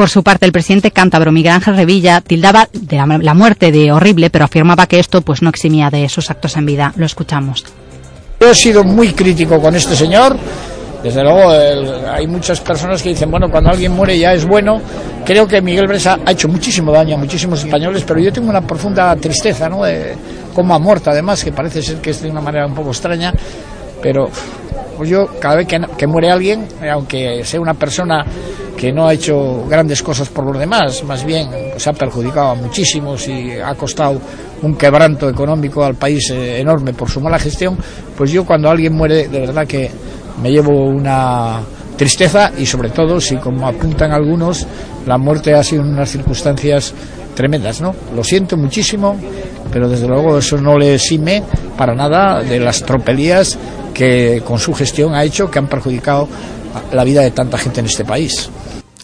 Por 0.00 0.08
su 0.08 0.22
parte, 0.22 0.46
el 0.46 0.52
presidente 0.52 0.92
cántabro 0.92 1.30
Miguel 1.30 1.52
Ángel 1.52 1.76
Revilla 1.76 2.22
tildaba 2.22 2.70
de 2.72 2.96
la, 2.96 3.18
la 3.20 3.34
muerte 3.34 3.70
de 3.70 3.92
horrible, 3.92 4.30
pero 4.30 4.46
afirmaba 4.46 4.86
que 4.86 4.98
esto 4.98 5.20
pues 5.20 5.42
no 5.42 5.50
eximía 5.50 5.90
de 5.90 6.08
sus 6.08 6.30
actos 6.30 6.56
en 6.56 6.64
vida. 6.64 6.94
Lo 6.96 7.04
escuchamos. 7.04 7.66
Yo 8.40 8.50
he 8.50 8.54
sido 8.54 8.82
muy 8.82 9.12
crítico 9.12 9.60
con 9.60 9.76
este 9.76 9.94
señor 9.94 10.38
Desde 11.02 11.22
luego, 11.22 11.50
hay 11.50 12.26
muchas 12.26 12.62
personas 12.62 13.02
que 13.02 13.10
dicen, 13.10 13.30
bueno, 13.30 13.50
cuando 13.50 13.68
alguien 13.68 13.92
muere 13.92 14.18
ya 14.18 14.32
es 14.32 14.46
bueno. 14.46 14.80
Creo 15.26 15.46
que 15.46 15.60
Miguel 15.60 15.86
Bresa 15.86 16.18
ha 16.24 16.32
hecho 16.32 16.48
muchísimo 16.48 16.92
daño 16.92 17.16
a 17.16 17.18
muchísimos 17.18 17.62
españoles, 17.62 18.02
pero 18.06 18.20
yo 18.20 18.32
tengo 18.32 18.48
una 18.48 18.62
profunda 18.62 19.14
tristeza, 19.16 19.68
¿no? 19.68 19.84
De 19.84 20.14
ha 20.56 20.78
muerto, 20.78 21.10
además, 21.10 21.44
que 21.44 21.52
parece 21.52 21.82
ser 21.82 21.96
que 21.96 22.08
es 22.08 22.22
de 22.22 22.30
una 22.30 22.40
manera 22.40 22.64
un 22.64 22.74
poco 22.74 22.88
extraña, 22.88 23.34
pero 24.00 24.30
pues 24.96 25.10
yo 25.10 25.28
cada 25.38 25.56
vez 25.56 25.66
que, 25.66 26.06
muere 26.06 26.30
alguien, 26.30 26.66
aunque 26.90 27.42
sea 27.44 27.60
una 27.60 27.74
persona 27.74 28.24
que 28.80 28.92
no 28.92 29.06
ha 29.06 29.12
hecho 29.12 29.66
grandes 29.68 30.02
cosas 30.02 30.30
por 30.30 30.46
los 30.46 30.58
demás, 30.58 31.04
más 31.04 31.22
bien 31.22 31.50
pues 31.72 31.86
ha 31.86 31.92
perjudicado 31.92 32.52
a 32.52 32.54
muchísimos 32.54 33.28
y 33.28 33.50
ha 33.52 33.74
costado 33.74 34.18
un 34.62 34.74
quebranto 34.74 35.28
económico 35.28 35.84
al 35.84 35.96
país 35.96 36.30
eh, 36.30 36.60
enorme 36.60 36.94
por 36.94 37.10
su 37.10 37.20
mala 37.20 37.38
gestión, 37.38 37.76
pues 38.16 38.30
yo 38.30 38.46
cuando 38.46 38.70
alguien 38.70 38.94
muere, 38.94 39.28
de 39.28 39.40
verdad 39.40 39.66
que 39.66 39.90
me 40.42 40.50
llevo 40.50 40.86
una 40.86 41.60
tristeza 41.94 42.52
y 42.56 42.64
sobre 42.64 42.88
todo 42.88 43.20
si 43.20 43.36
como 43.36 43.68
apuntan 43.68 44.12
algunos 44.12 44.66
la 45.06 45.18
muerte 45.18 45.52
ha 45.52 45.62
sido 45.62 45.82
en 45.82 45.90
unas 45.90 46.08
circunstancias 46.08 46.94
tremendas, 47.34 47.82
¿no? 47.82 47.94
Lo 48.16 48.24
siento 48.24 48.56
muchísimo, 48.56 49.14
pero 49.70 49.90
desde 49.90 50.08
luego 50.08 50.38
eso 50.38 50.56
no 50.56 50.78
le 50.78 50.94
exime 50.94 51.42
para 51.76 51.94
nada 51.94 52.42
de 52.42 52.58
las 52.58 52.82
tropelías 52.82 53.58
que 53.92 54.42
con 54.42 54.58
su 54.58 54.72
gestión 54.72 55.14
ha 55.14 55.22
hecho 55.22 55.50
que 55.50 55.58
han 55.58 55.66
perjudicado 55.66 56.26
la 56.92 57.04
vida 57.04 57.20
de 57.20 57.32
tanta 57.32 57.58
gente 57.58 57.80
en 57.80 57.86
este 57.86 58.06
país. 58.06 58.48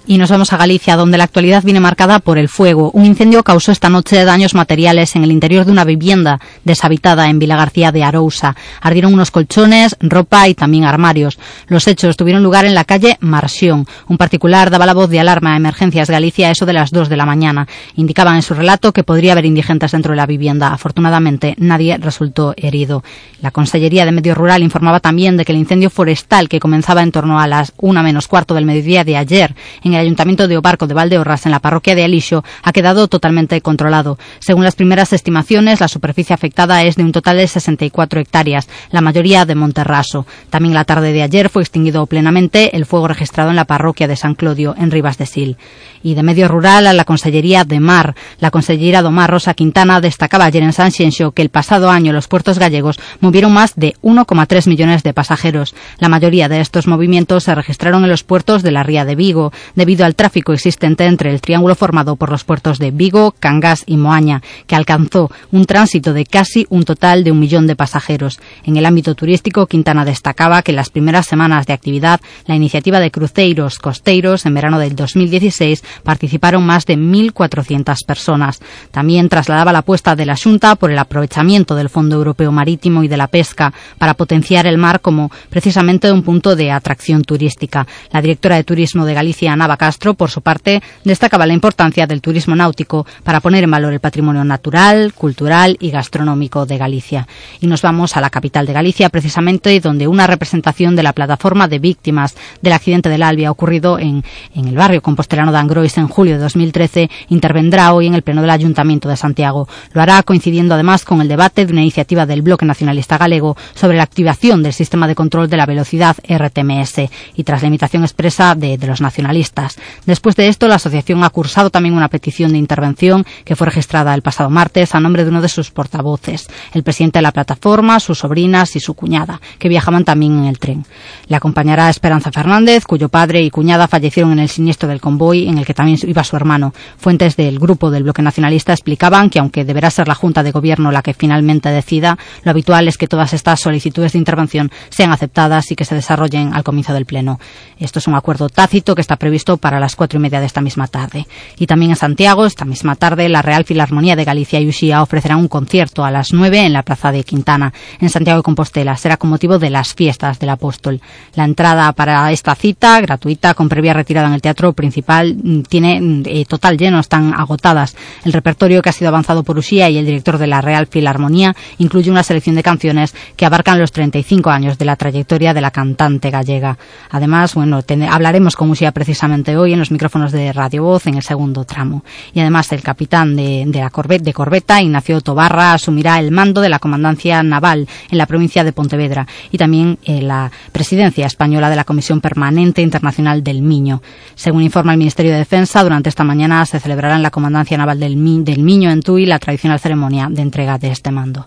Y 0.09 0.19
nos 0.19 0.31
vamos 0.31 0.53
a 0.53 0.57
Galicia, 0.57 0.95
donde 0.95 1.19
la 1.19 1.25
actualidad 1.25 1.65
viene 1.65 1.81
marcada 1.81 2.21
por 2.21 2.39
el 2.39 2.49
fuego. 2.49 2.93
Un 2.93 3.07
incendio 3.07 3.43
causó 3.43 3.73
esta 3.73 3.89
noche 3.89 4.25
daños 4.25 4.55
materiales 4.55 5.17
en 5.17 5.25
el 5.25 5.33
interior 5.33 5.65
de 5.65 5.73
una 5.73 5.83
vivienda 5.83 6.39
deshabitada 6.63 7.29
en 7.29 7.41
Vila 7.41 7.57
García 7.57 7.91
de 7.91 8.05
Arousa. 8.05 8.55
Ardieron 8.81 9.13
unos 9.13 9.33
colchones, 9.33 9.97
ropa 9.99 10.47
y 10.47 10.55
también 10.55 10.85
armarios. 10.85 11.41
Los 11.67 11.89
hechos 11.89 12.17
tuvieron 12.17 12.45
lugar 12.45 12.67
en 12.67 12.77
la 12.77 12.85
calle 12.85 13.17
Marsión. 13.19 13.85
Un 14.07 14.17
particular 14.17 14.71
daba 14.71 14.87
la 14.87 14.95
voz 14.95 15.11
de 15.11 15.19
alarma 15.19 15.55
a 15.55 15.57
Emergencias 15.57 16.09
Galicia 16.09 16.47
a 16.47 16.51
eso 16.53 16.67
de 16.67 16.73
las 16.73 16.93
dos 16.93 17.09
de 17.09 17.17
la 17.17 17.27
mañana. 17.27 17.67
Indicaban 17.97 18.37
en 18.37 18.43
su 18.43 18.55
relato 18.55 18.93
que 18.93 19.03
podría 19.03 19.33
haber 19.33 19.47
indigentes 19.47 19.91
dentro 19.91 20.13
de 20.13 20.19
la 20.19 20.27
vivienda. 20.27 20.69
Afortunadamente, 20.69 21.57
nadie 21.59 21.99
resultó 21.99 22.55
herido. 22.57 23.03
La 23.43 23.51
Consellería 23.51 24.05
de 24.05 24.13
Medio 24.13 24.37
Rural 24.37 24.63
informaba 24.63 25.01
también 25.01 25.37
de 25.37 25.45
que 25.45 25.51
el 25.51 25.59
incendio 25.59 25.91
forestal 25.91 26.49
que 26.49 26.61
comenzaba 26.61 27.03
en 27.03 27.11
torno 27.11 27.41
a 27.41 27.49
las 27.49 27.73
una 27.79 28.05
menos 28.05 28.29
cuarto 28.29 28.55
del 28.55 28.67
mediodía 28.67 29.03
de 29.03 29.17
ayer 29.17 29.57
en 29.83 29.96
el 29.97 30.07
Ayuntamiento 30.07 30.49
de 30.49 30.57
Obarco 30.57 30.87
de 30.87 30.95
Valdeorras, 30.95 31.47
en 31.47 31.53
la 31.53 31.61
parroquia 31.61 31.95
de 31.95 32.05
Alixo, 32.05 32.45
ha 32.63 32.73
quedado 32.73 33.09
totalmente 33.09 33.61
controlado. 33.61 34.19
Según 34.39 34.65
las 34.65 34.77
primeras 34.77 35.13
estimaciones, 35.13 35.81
la 35.81 35.89
superficie 35.89 36.35
afectada 36.35 36.83
es 36.83 36.97
de 36.97 37.03
un 37.03 37.13
total 37.13 37.39
de 37.39 37.49
64 37.49 38.21
hectáreas, 38.21 38.69
la 38.91 39.01
mayoría 39.01 39.45
de 39.45 39.55
Monterraso. 39.55 40.27
También 40.51 40.75
la 40.75 40.85
tarde 40.85 41.13
de 41.13 41.23
ayer 41.23 41.49
fue 41.49 41.63
extinguido 41.63 42.07
plenamente 42.07 42.77
el 42.77 42.87
fuego 42.87 43.09
registrado 43.09 43.51
en 43.51 43.57
la 43.57 43.65
parroquia 43.65 44.09
de 44.09 44.17
San 44.17 44.35
Clodio, 44.35 44.75
en 44.79 44.91
Rivas 44.91 45.19
de 45.19 45.27
Sil. 45.27 45.57
Y 46.03 46.15
de 46.15 46.23
medio 46.23 46.49
rural 46.49 46.87
a 46.87 46.93
la 46.93 47.05
Consellería 47.05 47.65
de 47.65 47.81
Mar. 47.81 48.15
La 48.39 48.51
consellera 48.51 49.03
Domar 49.03 49.31
Rosa 49.31 49.55
Quintana 49.55 50.01
destacaba 50.01 50.45
ayer 50.45 50.63
en 50.63 50.73
San 50.73 50.93
Xienxo 50.93 51.33
que 51.33 51.43
el 51.43 51.49
pasado 51.49 51.91
año 51.91 52.13
los 52.13 52.29
puertos 52.29 52.59
gallegos 52.59 53.01
movieron 53.21 53.53
más 53.53 53.75
de 53.77 53.95
1,3 54.03 54.69
millones 54.69 55.03
de 55.03 55.13
pasajeros. 55.13 55.75
La 55.99 56.09
mayoría 56.09 56.49
de 56.49 56.61
estos 56.61 56.87
movimientos 56.87 57.45
se 57.45 57.55
registraron 57.55 58.05
en 58.05 58.11
los 58.11 58.23
puertos 58.23 58.63
de 58.63 58.71
la 58.71 58.83
Ría 58.83 59.05
de 59.05 59.17
Vigo, 59.17 59.53
debido 59.87 60.05
al 60.05 60.17
tráfico 60.17 60.53
existente 60.53 61.05
entre 61.05 61.31
el 61.31 61.41
triángulo 61.41 61.77
formado 61.77 62.17
por 62.17 62.29
los 62.29 62.43
puertos 62.43 62.81
de 62.81 62.91
Vigo, 62.91 63.33
Cangas 63.39 63.85
y 63.87 63.97
Moaña, 63.97 64.43
que 64.67 64.75
alcanzó 64.75 65.31
un 65.53 65.65
tránsito 65.65 66.13
de 66.13 66.27
casi 66.27 66.67
un 66.71 66.83
total 66.83 67.23
de 67.23 67.31
un 67.31 67.39
millón 67.39 67.69
de 67.69 67.77
pasajeros. 67.77 68.41
En 68.65 68.77
el 68.77 68.85
ámbito 68.85 69.15
turístico, 69.15 69.69
Quintana 69.69 70.05
destacaba 70.05 70.63
que 70.63 70.73
en 70.73 70.77
las 70.77 70.91
primeras 70.91 71.27
semanas 71.27 71.67
de 71.67 71.73
actividad, 71.73 72.21
la 72.47 72.57
iniciativa 72.57 72.99
de 72.99 73.13
cruceros 73.13 73.79
costeros 73.79 74.45
en 74.45 74.55
verano 74.55 74.81
del 74.81 74.97
2016 74.97 75.85
participaron 76.03 76.67
más 76.67 76.85
de 76.85 76.99
1.400 76.99 78.05
personas. 78.05 78.59
También 78.91 79.29
trasladaba 79.29 79.71
la 79.71 79.79
apuesta 79.79 80.17
de 80.17 80.27
la 80.27 80.35
Junta 80.37 80.75
por 80.75 80.91
el 80.91 80.99
aprovechamiento 80.99 81.77
del 81.77 81.91
Fondo 81.91 82.17
Europeo 82.17 82.51
Marítimo 82.51 83.05
y 83.05 83.09
de 83.09 83.19
la 83.19 83.29
Pesca 83.29 83.73
para 83.99 84.15
potenciar 84.15 84.67
el 84.67 84.79
mar 84.79 85.01
como 85.01 85.31
precisamente 85.49 86.11
un 86.11 86.25
punto 86.25 86.57
de 86.57 86.73
atracción 86.73 87.23
turística. 87.23 87.87
La 88.11 88.21
directora 88.21 88.57
de 88.57 88.65
Turismo 88.65 89.05
de 89.05 89.15
Galicia, 89.15 89.55
Castro, 89.77 90.15
por 90.15 90.31
su 90.31 90.41
parte, 90.41 90.83
destacaba 91.05 91.47
la 91.47 91.53
importancia 91.53 92.07
del 92.07 92.21
turismo 92.21 92.57
náutico 92.57 93.07
para 93.23 93.41
poner 93.41 93.65
en 93.65 93.71
valor 93.71 93.93
el 93.93 94.01
patrimonio 94.01 94.45
natural, 94.45 95.13
cultural 95.15 95.77
y 95.81 95.91
gastronómico 95.91 96.67
de 96.67 96.79
Galicia. 96.79 97.27
Y 97.61 97.67
nos 97.67 97.83
vamos 97.83 98.17
a 98.17 98.21
la 98.21 98.31
capital 98.31 98.67
de 98.67 98.73
Galicia, 98.73 99.09
precisamente 99.09 99.79
donde 99.81 100.09
una 100.09 100.27
representación 100.27 100.97
de 100.97 101.03
la 101.03 101.13
plataforma 101.13 101.69
de 101.69 101.79
víctimas 101.79 102.35
del 102.61 102.73
accidente 102.73 103.09
del 103.09 103.23
Albi 103.23 103.45
ha 103.45 103.51
ocurrido 103.51 103.99
en, 103.99 104.25
en 104.55 104.69
el 104.69 104.77
barrio 104.77 105.03
compostelano 105.03 105.53
de 105.53 105.59
Angrois 105.59 105.97
en 105.99 106.09
julio 106.09 106.35
de 106.35 106.41
2013 106.41 107.11
intervendrá 107.29 107.93
hoy 107.93 108.07
en 108.07 108.15
el 108.15 108.23
Pleno 108.23 108.41
del 108.41 108.51
Ayuntamiento 108.51 109.09
de 109.09 109.17
Santiago. 109.17 109.69
Lo 109.93 110.03
hará 110.03 110.23
coincidiendo 110.23 110.75
además 110.75 111.05
con 111.05 111.21
el 111.21 111.29
debate 111.29 111.67
de 111.67 111.73
una 111.73 111.83
iniciativa 111.83 112.27
del 112.27 112.43
Bloque 112.43 112.65
Nacionalista 112.65 113.19
Galego 113.19 113.57
sobre 113.75 113.97
la 113.97 114.03
activación 114.03 114.63
del 114.63 114.73
sistema 114.73 115.07
de 115.09 115.15
control 115.15 115.49
de 115.49 115.57
la 115.57 115.67
velocidad 115.67 116.17
RTMS 116.29 117.11
y 117.35 117.45
tras 117.45 117.63
la 117.63 117.69
invitación 117.69 118.03
expresa 118.03 118.55
de 118.55 118.79
los 118.87 119.01
nacionalistas. 119.01 119.66
Después 120.07 120.37
de 120.37 120.49
esto, 120.49 120.69
la 120.69 120.77
asociación 120.77 121.25
ha 121.25 121.31
cursado 121.31 121.71
también 121.71 121.95
una 121.95 122.09
petición 122.09 122.53
de 122.53 122.59
intervención 122.59 123.25
que 123.45 123.57
fue 123.57 123.67
registrada 123.67 124.15
el 124.15 124.23
pasado 124.23 124.51
martes 124.51 124.95
a 124.95 125.01
nombre 125.01 125.25
de 125.25 125.31
uno 125.31 125.43
de 125.43 125.49
sus 125.49 125.71
portavoces, 125.71 126.49
el 126.73 126.83
presidente 126.83 127.19
de 127.19 127.23
la 127.23 127.33
plataforma, 127.33 128.01
sus 128.01 128.19
sobrinas 128.19 128.77
y 128.77 128.81
su 128.81 128.95
cuñada, 128.95 129.41
que 129.59 129.69
viajaban 129.69 130.05
también 130.05 130.39
en 130.39 130.45
el 130.45 130.59
tren. 130.59 130.85
Le 131.29 131.37
acompañará 131.37 131.91
Esperanza 131.91 132.33
Fernández, 132.33 132.85
cuyo 132.85 133.09
padre 133.09 133.43
y 133.43 133.51
cuñada 133.51 133.89
fallecieron 133.89 134.33
en 134.33 134.39
el 134.39 134.49
siniestro 134.49 134.89
del 134.89 135.01
convoy 135.01 135.49
en 135.49 135.59
el 135.59 135.67
que 135.67 135.75
también 135.75 135.99
iba 136.03 136.25
su 136.25 136.37
hermano. 136.37 136.73
Fuentes 136.99 137.37
del 137.37 137.59
grupo 137.59 137.91
del 137.91 138.03
bloque 138.03 138.23
nacionalista 138.23 138.73
explicaban 138.73 139.31
que 139.31 139.39
aunque 139.39 139.65
deberá 139.65 139.91
ser 139.91 140.09
la 140.09 140.15
Junta 140.15 140.43
de 140.43 140.53
Gobierno 140.53 140.91
la 140.91 141.03
que 141.03 141.15
finalmente 141.15 141.69
decida, 141.71 142.19
lo 142.43 142.51
habitual 142.51 142.89
es 142.89 142.99
que 142.99 143.09
todas 143.09 143.33
estas 143.33 143.61
solicitudes 143.61 144.13
de 144.13 144.19
intervención 144.19 144.71
sean 144.91 145.13
aceptadas 145.13 145.71
y 145.71 145.77
que 145.77 145.85
se 145.85 145.95
desarrollen 145.95 146.55
al 146.55 146.65
comienzo 146.65 146.93
del 146.93 147.07
Pleno. 147.07 147.39
Esto 147.79 147.99
es 147.99 148.07
un 148.07 148.15
acuerdo 148.15 148.49
tácito 148.49 148.95
que 148.95 149.01
está 149.01 149.17
previsto 149.17 149.56
para 149.59 149.81
las 149.81 149.97
cuatro 149.97 150.19
y 150.19 150.23
media 150.23 150.41
de 150.41 150.47
esta 150.47 150.61
misma 150.61 150.87
tarde. 150.87 151.27
Y 151.59 151.67
también 151.67 151.93
en 151.93 151.97
Santiago, 151.97 152.47
esta 152.47 152.65
misma 152.65 152.97
tarde, 152.97 153.29
la 153.29 153.43
Real 153.43 153.65
Filarmonía 153.65 154.17
de 154.17 154.25
Galicia 154.25 154.61
y 154.61 154.69
Uxía 154.69 155.03
ofrecerá 155.03 155.37
un 155.37 155.49
concierto 155.49 156.05
a 156.05 156.11
las 156.11 156.33
nueve 156.33 156.61
en 156.61 156.73
la 156.73 156.83
Plaza 156.83 157.13
de 157.13 157.25
Quintana, 157.25 157.73
en 158.01 158.09
Santiago 158.09 158.41
de 158.41 158.43
Compostela. 158.43 158.97
Será 158.97 159.17
con 159.17 159.31
motivo 159.31 159.59
de 159.59 159.71
las 159.71 159.95
fiestas 159.95 160.39
del 160.39 160.51
apóstol. 160.51 161.01
La 161.35 161.45
entrada 161.45 161.93
para 161.93 162.31
esta 162.33 162.55
cita, 162.55 163.01
gratuita, 163.01 163.55
con 163.55 163.69
previa 163.69 163.93
retirada 163.93 164.29
en 164.29 164.35
el 164.35 164.43
teatro 164.43 164.73
principal, 164.73 165.37
mm, 165.37 165.63
tiene 165.63 166.01
mm, 166.01 166.23
eh, 166.27 166.45
total 166.47 166.77
lleno, 166.77 167.01
están 167.01 167.35
agotadas. 167.35 167.97
El 168.25 168.33
repertorio 168.33 168.83
que 168.83 168.91
ha 168.91 168.93
sido 168.93 169.09
avanzado 169.09 169.43
por 169.43 169.59
Uxía 169.59 169.89
y 169.91 169.99
el 169.99 170.07
director 170.07 170.39
de 170.39 170.47
la 170.47 170.61
Real 170.61 170.87
Filarmonía 170.87 171.55
incluye 171.79 172.11
una 172.11 172.23
selección 172.23 172.57
de 172.57 172.63
canciones 172.63 173.15
que 173.37 173.47
abarcan 173.47 173.79
los 173.79 173.93
35 173.93 174.51
años 174.51 174.79
de 174.79 174.85
la 174.85 174.97
trayectoria 174.97 175.55
de 175.55 175.61
la 175.61 175.71
cantante 175.71 176.31
gallega. 176.31 176.79
Además, 177.11 177.55
bueno, 177.55 177.81
hablaremos 178.11 178.57
con 178.57 178.71
Uxía 178.71 178.93
precisamente 178.93 179.36
hoy 179.57 179.73
en 179.73 179.79
los 179.79 179.91
micrófonos 179.91 180.33
de 180.33 180.53
Radio 180.53 180.83
Voz 180.83 181.07
en 181.07 181.15
el 181.15 181.23
segundo 181.23 181.65
tramo. 181.65 182.05
Y 182.33 182.41
además 182.41 182.73
el 182.73 182.83
capitán 182.83 183.37
de, 183.37 183.69
la 183.73 183.91
Corvette, 183.91 184.23
de 184.23 184.33
Corbeta, 184.33 184.81
Ignacio 184.81 185.21
Tobarra, 185.21 185.75
asumirá 185.75 186.19
el 186.19 186.31
mando 186.31 186.61
de 186.61 186.69
la 186.69 186.79
comandancia 186.79 187.43
naval 187.43 187.89
en 188.11 188.19
la 188.19 188.27
provincia 188.27 188.65
de 188.65 188.73
Pontevedra 188.73 189.27
y 189.51 189.59
también 189.59 189.99
eh, 190.05 190.23
la 190.23 190.51
presidencia 190.73 191.27
española 191.27 191.71
de 191.71 191.77
la 191.77 191.85
Comisión 191.85 192.21
Permanente 192.21 192.83
Internacional 192.83 193.45
del 193.45 193.63
Miño. 193.63 194.03
Según 194.35 194.63
informa 194.63 194.93
el 194.93 194.99
Ministerio 194.99 195.33
de 195.33 195.39
Defensa, 195.39 195.83
durante 195.83 196.09
esta 196.09 196.25
mañana 196.25 196.65
se 196.67 196.81
celebrará 196.81 197.17
en 197.17 197.23
la 197.23 197.31
comandancia 197.31 197.77
naval 197.77 198.01
del, 198.01 198.45
del 198.45 198.63
Miño 198.63 198.91
en 198.91 199.03
Tui 199.03 199.27
la 199.27 199.39
tradicional 199.39 199.81
ceremonia 199.81 200.29
de 200.31 200.43
entrega 200.43 200.79
de 200.79 200.91
este 200.91 201.11
mando. 201.11 201.47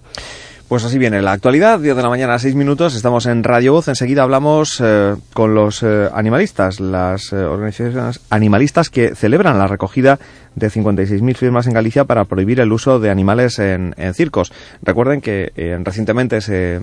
Pues 0.70 0.84
así 0.84 1.00
viene 1.00 1.24
la 1.24 1.32
actualidad, 1.32 1.80
10 1.80 1.96
de 1.96 2.04
la 2.04 2.10
mañana, 2.10 2.38
6 2.38 2.54
minutos, 2.54 2.94
estamos 2.94 3.26
en 3.26 3.44
Radio 3.44 3.74
Voz, 3.74 3.88
enseguida 3.88 4.22
hablamos 4.22 4.80
eh, 4.80 5.16
con 5.34 5.56
los 5.56 5.82
eh, 5.82 6.08
animalistas, 6.14 6.80
las 6.80 7.34
eh, 7.34 7.38
organizaciones 7.38 8.22
animalistas 8.30 8.91
que 8.91 9.16
celebran 9.16 9.58
la 9.58 9.66
recogida 9.66 10.20
de 10.55 10.69
56.000 10.69 11.35
firmas 11.35 11.67
en 11.67 11.73
Galicia 11.73 12.05
para 12.05 12.26
prohibir 12.26 12.59
el 12.59 12.71
uso 12.71 12.99
de 12.99 13.09
animales 13.09 13.59
en, 13.59 13.93
circos. 14.13 14.51
Recuerden 14.81 15.21
que 15.21 15.51
recientemente 15.84 16.41
se 16.41 16.80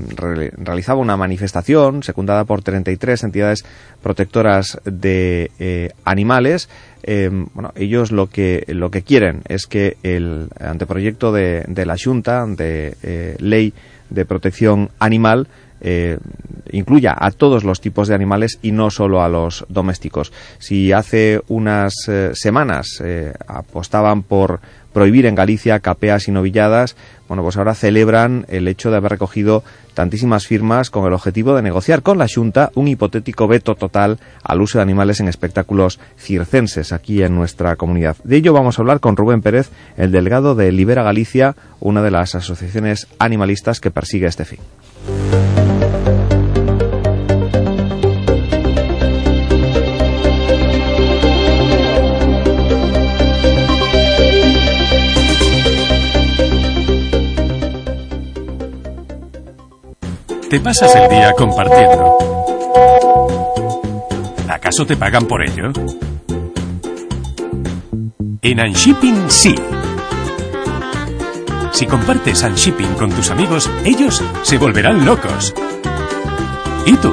realizaba 0.56 1.01
una 1.01 1.16
manifestación 1.16 2.02
secundada 2.02 2.44
por 2.44 2.62
33 2.62 3.24
entidades 3.24 3.64
protectoras 4.02 4.78
de 4.84 5.93
animales 6.05 6.68
eh, 7.09 7.30
bueno, 7.55 7.72
ellos 7.76 8.10
lo 8.10 8.28
que, 8.28 8.64
lo 8.66 8.90
que 8.90 9.02
quieren 9.02 9.43
es 9.47 9.66
que 9.66 9.97
el 10.02 10.48
anteproyecto 10.59 11.30
de, 11.30 11.64
de 11.68 11.86
la 11.86 11.97
Junta 11.97 12.44
de 12.47 12.97
eh, 13.02 13.36
ley 13.38 13.72
de 14.10 14.24
protección 14.24 14.90
animal 14.98 15.47
eh, 15.89 16.19
incluya 16.73 17.15
a 17.17 17.31
todos 17.31 17.63
los 17.63 17.81
tipos 17.81 18.09
de 18.09 18.17
animales 18.17 18.59
y 18.61 18.73
no 18.73 18.91
solo 18.91 19.23
a 19.23 19.29
los 19.29 19.65
domésticos. 19.69 20.33
Si 20.59 20.91
hace 20.93 21.41
unas 21.47 21.95
semanas 22.33 23.03
apostaban 23.47 24.25
por 24.25 24.61
prohibir 24.97 25.27
en 25.27 25.35
Galicia 25.35 25.79
capeas 25.81 26.27
y 26.27 26.33
novilladas, 26.33 26.97
bueno, 27.29 27.43
pues 27.43 27.59
ahora 27.59 27.75
celebran 27.75 28.47
el 28.49 28.67
hecho 28.67 28.91
de 28.91 28.97
haber 28.97 29.13
recogido 29.13 29.63
tantísimas 29.93 30.47
firmas 30.47 30.89
con 30.89 31.07
el 31.07 31.13
objetivo 31.13 31.55
de 31.55 31.61
negociar 31.61 32.03
con 32.03 32.17
la 32.17 32.27
Junta 32.35 32.71
un 32.75 32.89
hipotético 32.89 33.47
veto 33.47 33.75
total 33.75 34.19
al 34.43 34.63
uso 34.63 34.79
de 34.79 34.83
animales 34.83 35.21
en 35.21 35.29
espectáculos 35.29 36.01
circenses 36.17 36.93
aquí 36.93 37.23
en 37.23 37.35
nuestra 37.35 37.77
comunidad. 37.77 38.17
De 38.25 38.37
ello 38.37 38.55
vamos 38.55 38.79
a 38.79 38.83
hablar 38.83 39.01
con 39.01 39.17
Rubén 39.17 39.43
Pérez, 39.43 39.69
el 39.99 40.13
delegado 40.13 40.55
de 40.55 40.73
Libera 40.73 41.03
Galicia, 41.03 41.57
una 41.79 42.01
de 42.01 42.11
las 42.11 42.35
asociaciones 42.35 43.07
animalistas 43.19 43.81
que 43.81 43.91
persigue 43.91 44.27
este 44.27 44.47
fin. 44.47 44.61
Te 60.57 60.61
pasas 60.61 60.95
el 60.95 61.11
día 61.11 61.35
compartiendo. 61.35 62.16
¿Acaso 64.49 64.87
te 64.87 64.97
pagan 64.97 65.27
por 65.27 65.47
ello? 65.47 65.70
En 68.41 68.61
Unshipping 68.61 69.31
sí. 69.31 69.55
Si 71.73 71.85
compartes 71.85 72.43
Unshipping 72.43 72.95
con 72.95 73.11
tus 73.11 73.31
amigos, 73.31 73.70
ellos 73.85 74.24
se 74.45 74.57
volverán 74.57 75.05
locos. 75.05 75.53
¿Y 76.87 76.97
tú? 76.97 77.12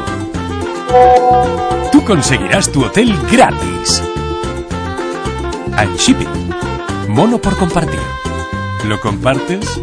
Tú 1.92 2.02
conseguirás 2.06 2.72
tu 2.72 2.86
hotel 2.86 3.14
gratis. 3.30 4.02
Unshipping. 5.86 6.30
Mono 7.10 7.40
por 7.40 7.58
compartir. 7.58 8.00
¿Lo 8.86 9.02
compartes? 9.02 9.82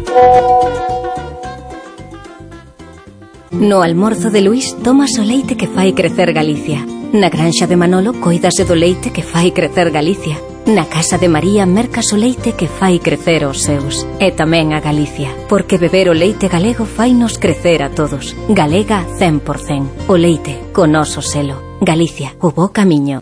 No 3.51 3.83
almorzo 3.83 4.29
de 4.29 4.41
Luis 4.41 4.75
tomas 4.81 5.17
o 5.19 5.23
leite 5.23 5.57
que 5.57 5.67
fai 5.67 5.93
crecer 5.93 6.31
Galicia. 6.31 6.85
Na 7.11 7.29
granxa 7.29 7.67
de 7.67 7.75
Manolo 7.75 8.13
coidase 8.13 8.63
do 8.63 8.75
leite 8.75 9.11
que 9.11 9.21
fai 9.21 9.51
crecer 9.51 9.91
Galicia. 9.91 10.39
Na 10.65 10.85
casa 10.87 11.17
de 11.17 11.27
María 11.27 11.65
mercas 11.65 12.13
o 12.13 12.17
leite 12.17 12.53
que 12.53 12.71
fai 12.71 12.99
crecer 12.99 13.43
os 13.43 13.59
seus. 13.67 14.07
E 14.23 14.31
tamén 14.31 14.71
a 14.71 14.79
Galicia 14.79 15.35
Porque 15.51 15.75
beber 15.75 16.07
o 16.07 16.15
leite 16.15 16.47
galego 16.47 16.87
fai 16.87 17.11
nos 17.11 17.35
crecer 17.35 17.83
a 17.83 17.91
todos. 17.91 18.31
Galega 18.47 19.03
100% 19.19 20.07
O 20.07 20.15
leite, 20.15 20.71
con 20.71 20.95
oso 20.95 21.19
selo. 21.19 21.75
Galicia, 21.83 22.31
o 22.39 22.55
bo 22.55 22.71
camiño. 22.71 23.19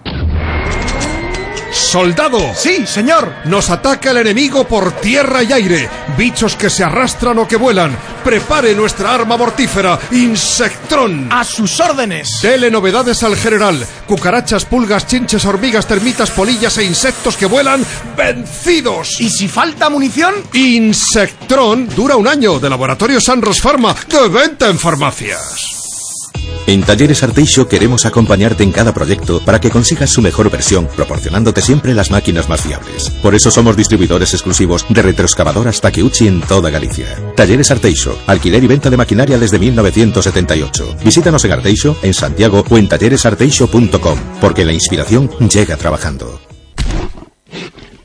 ¡Soldado! 1.71 2.39
Sí, 2.55 2.85
señor. 2.87 3.33
Nos 3.45 3.69
ataca 3.69 4.11
el 4.11 4.17
enemigo 4.17 4.67
por 4.67 4.91
tierra 4.93 5.43
y 5.43 5.53
aire. 5.53 5.89
Bichos 6.17 6.55
que 6.55 6.69
se 6.69 6.83
arrastran 6.83 7.37
o 7.39 7.47
que 7.47 7.55
vuelan. 7.55 7.95
Prepare 8.23 8.75
nuestra 8.75 9.13
arma 9.13 9.37
mortífera, 9.37 9.99
Insectrón. 10.11 11.29
A 11.31 11.43
sus 11.43 11.79
órdenes. 11.79 12.41
Dele 12.41 12.69
novedades 12.69 13.23
al 13.23 13.35
general. 13.35 13.85
Cucarachas, 14.07 14.65
pulgas, 14.65 15.07
chinches, 15.07 15.45
hormigas, 15.45 15.87
termitas, 15.87 16.31
polillas 16.31 16.77
e 16.77 16.83
insectos 16.83 17.37
que 17.37 17.45
vuelan 17.45 17.85
vencidos. 18.17 19.19
¿Y 19.21 19.29
si 19.29 19.47
falta 19.47 19.89
munición? 19.89 20.35
Insectrón 20.53 21.87
dura 21.95 22.15
un 22.15 22.27
año 22.27 22.59
de 22.59 22.69
Laboratorio 22.69 23.21
Sanros 23.21 23.61
Pharma 23.61 23.95
de 24.09 24.27
venta 24.27 24.67
en 24.67 24.77
farmacias. 24.79 25.78
En 26.67 26.83
Talleres 26.83 27.23
Arteixo 27.23 27.67
queremos 27.67 28.05
acompañarte 28.05 28.63
en 28.63 28.71
cada 28.71 28.93
proyecto 28.93 29.41
para 29.43 29.59
que 29.59 29.71
consigas 29.71 30.11
su 30.11 30.21
mejor 30.21 30.51
versión, 30.51 30.87
proporcionándote 30.95 31.61
siempre 31.61 31.95
las 31.95 32.11
máquinas 32.11 32.47
más 32.47 32.61
fiables. 32.61 33.09
Por 33.23 33.33
eso 33.33 33.49
somos 33.49 33.75
distribuidores 33.75 34.35
exclusivos 34.35 34.85
de 34.87 35.01
retroexcavadoras 35.01 35.81
Takeuchi 35.81 36.27
en 36.27 36.41
toda 36.41 36.69
Galicia. 36.69 37.07
Talleres 37.35 37.71
Arteixo, 37.71 38.19
alquiler 38.27 38.63
y 38.63 38.67
venta 38.67 38.91
de 38.91 38.97
maquinaria 38.97 39.39
desde 39.39 39.57
1978. 39.57 40.97
Visítanos 41.03 41.43
en 41.45 41.51
Arteixo, 41.53 41.97
en 42.03 42.13
Santiago 42.13 42.63
o 42.69 42.77
en 42.77 42.87
talleresarteixo.com, 42.87 44.19
porque 44.39 44.63
la 44.63 44.73
inspiración 44.73 45.29
llega 45.49 45.75
trabajando. 45.75 46.39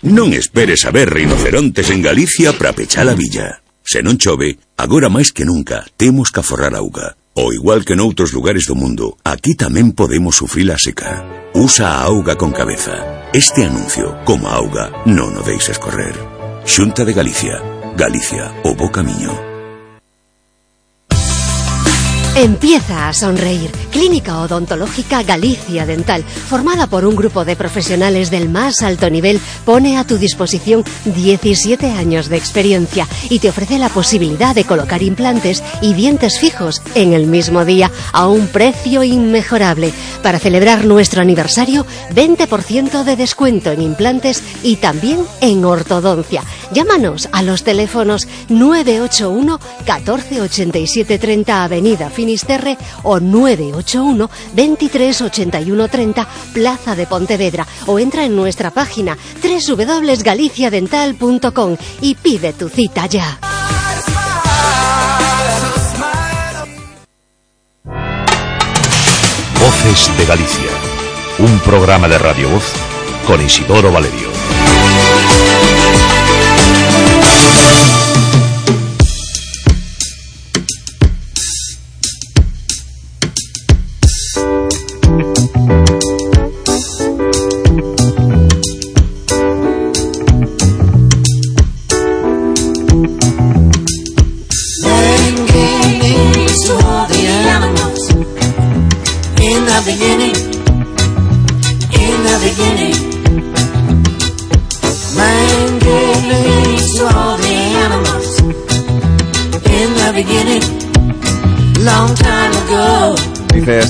Non 0.05 0.37
esperes 0.37 0.85
a 0.85 0.93
ver 0.93 1.09
rinocerontes 1.09 1.89
en 1.89 2.05
Galicia 2.05 2.53
para 2.53 2.77
pechar 2.77 3.09
a 3.09 3.17
villa. 3.17 3.65
Se 3.81 4.05
non 4.05 4.21
chove, 4.21 4.61
agora 4.77 5.09
máis 5.09 5.33
que 5.33 5.49
nunca 5.49 5.89
temos 5.97 6.29
que 6.29 6.45
aforrar 6.45 6.77
auga. 6.77 7.17
O 7.37 7.53
igual 7.53 7.85
que 7.85 7.97
noutros 7.99 8.31
lugares 8.31 8.63
do 8.71 8.79
mundo, 8.79 9.19
aquí 9.27 9.59
tamén 9.59 9.91
podemos 9.91 10.39
sufrir 10.39 10.71
a 10.71 10.79
seca. 10.79 11.27
Usa 11.51 11.91
a 11.91 12.07
auga 12.07 12.39
con 12.39 12.55
cabeza. 12.55 13.27
Este 13.35 13.67
anuncio, 13.67 14.15
como 14.23 14.47
a 14.47 14.55
auga, 14.55 14.95
non 15.03 15.35
o 15.35 15.43
deixes 15.43 15.83
correr. 15.83 16.15
Xunta 16.63 17.03
de 17.03 17.11
Galicia. 17.11 17.59
Galicia, 17.99 18.55
o 18.63 18.79
bo 18.79 18.87
camiño. 18.87 19.54
Empieza 22.37 23.09
a 23.09 23.13
sonreír. 23.13 23.71
Clínica 23.93 24.41
Odontológica 24.41 25.23
Galicia 25.23 25.87
Dental, 25.87 26.25
formada 26.25 26.89
por 26.89 27.05
un 27.05 27.15
grupo 27.15 27.45
de 27.45 27.55
profesionales 27.55 28.29
del 28.29 28.49
más 28.49 28.83
alto 28.83 29.09
nivel, 29.09 29.41
pone 29.65 29.99
a 29.99 30.05
tu 30.05 30.19
disposición 30.19 30.83
17 31.05 31.93
años 31.93 32.29
de 32.29 32.37
experiencia 32.37 33.07
y 33.31 33.39
te 33.39 33.51
ofrece 33.51 33.79
la 33.79 33.89
posibilidad 33.89 34.53
de 34.53 34.65
colocar 34.65 35.01
implantes 35.05 35.63
y 35.81 35.95
dientes 35.95 36.41
fijos 36.41 36.83
en 36.97 37.13
el 37.13 37.29
mismo 37.29 37.65
día 37.65 37.93
a 38.13 38.27
un 38.27 38.49
precio 38.49 39.05
inmejorable. 39.05 39.93
Para 40.21 40.41
celebrar 40.41 40.85
nuestro 40.87 41.23
aniversario, 41.23 41.87
20% 42.17 43.05
de 43.05 43.15
descuento 43.15 43.71
en 43.71 43.81
implantes 43.81 44.43
y 44.65 44.77
también 44.77 45.21
en 45.41 45.65
ortodoncia. 45.65 46.43
Llámanos 46.73 47.29
a 47.31 47.43
los 47.43 47.63
teléfonos 47.63 48.27
981 48.49 49.61
14 49.87 50.41
87 50.41 51.19
30 51.21 51.63
Avenida 51.63 52.11
Finisterre 52.25 52.79
o 53.03 53.21
981 53.21 54.31
23 54.55 55.21
81 55.21 55.89
30 55.89 56.27
Plaza 56.55 56.97
de 56.97 57.07
Pontevedra 57.07 57.67
o 57.87 57.99
entra 57.99 58.25
en 58.25 58.35
nuestra 58.35 58.71
página 58.71 59.19
www.galiciadental.com 59.43 61.77
y 62.01 62.15
pide 62.15 62.55
tu 62.55 62.71
cita 62.71 63.05
ya. 63.05 63.39
Voces 69.61 70.11
de 70.17 70.25
Galicia. 70.25 70.71
Un 71.41 71.59
programa 71.59 72.09
de 72.09 72.17
Radio 72.17 72.49
Voz 72.49 72.65
con 73.27 73.45
Isidoro 73.45 73.93
Valerio. 73.93 74.33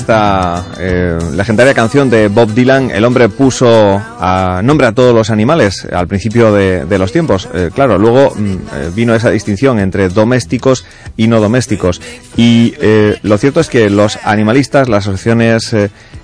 Esta 0.05 0.63
eh, 0.77 1.17
legendaria 1.33 1.73
canción 1.73 2.11
de 2.11 2.27
Bob 2.27 2.53
Dylan, 2.53 2.91
el 2.91 3.05
hombre 3.05 3.27
puso 3.27 3.99
a, 4.19 4.61
nombre 4.63 4.85
a 4.85 4.91
todos 4.91 5.15
los 5.15 5.31
animales 5.31 5.87
al 5.91 6.07
principio 6.07 6.53
de, 6.53 6.85
de 6.85 6.99
los 6.99 7.11
tiempos. 7.11 7.49
Eh, 7.55 7.71
claro, 7.73 7.97
luego 7.97 8.35
mm, 8.35 8.53
eh, 8.53 8.91
vino 8.93 9.15
esa 9.15 9.31
distinción 9.31 9.79
entre 9.79 10.09
domésticos 10.09 10.85
y 11.17 11.25
no 11.27 11.41
domésticos. 11.41 12.01
Y 12.37 12.75
lo 13.23 13.37
cierto 13.39 13.61
es 13.61 13.69
que 13.69 13.89
los 13.89 14.19
animalistas, 14.23 14.89
las 14.89 15.07
asociaciones 15.07 15.73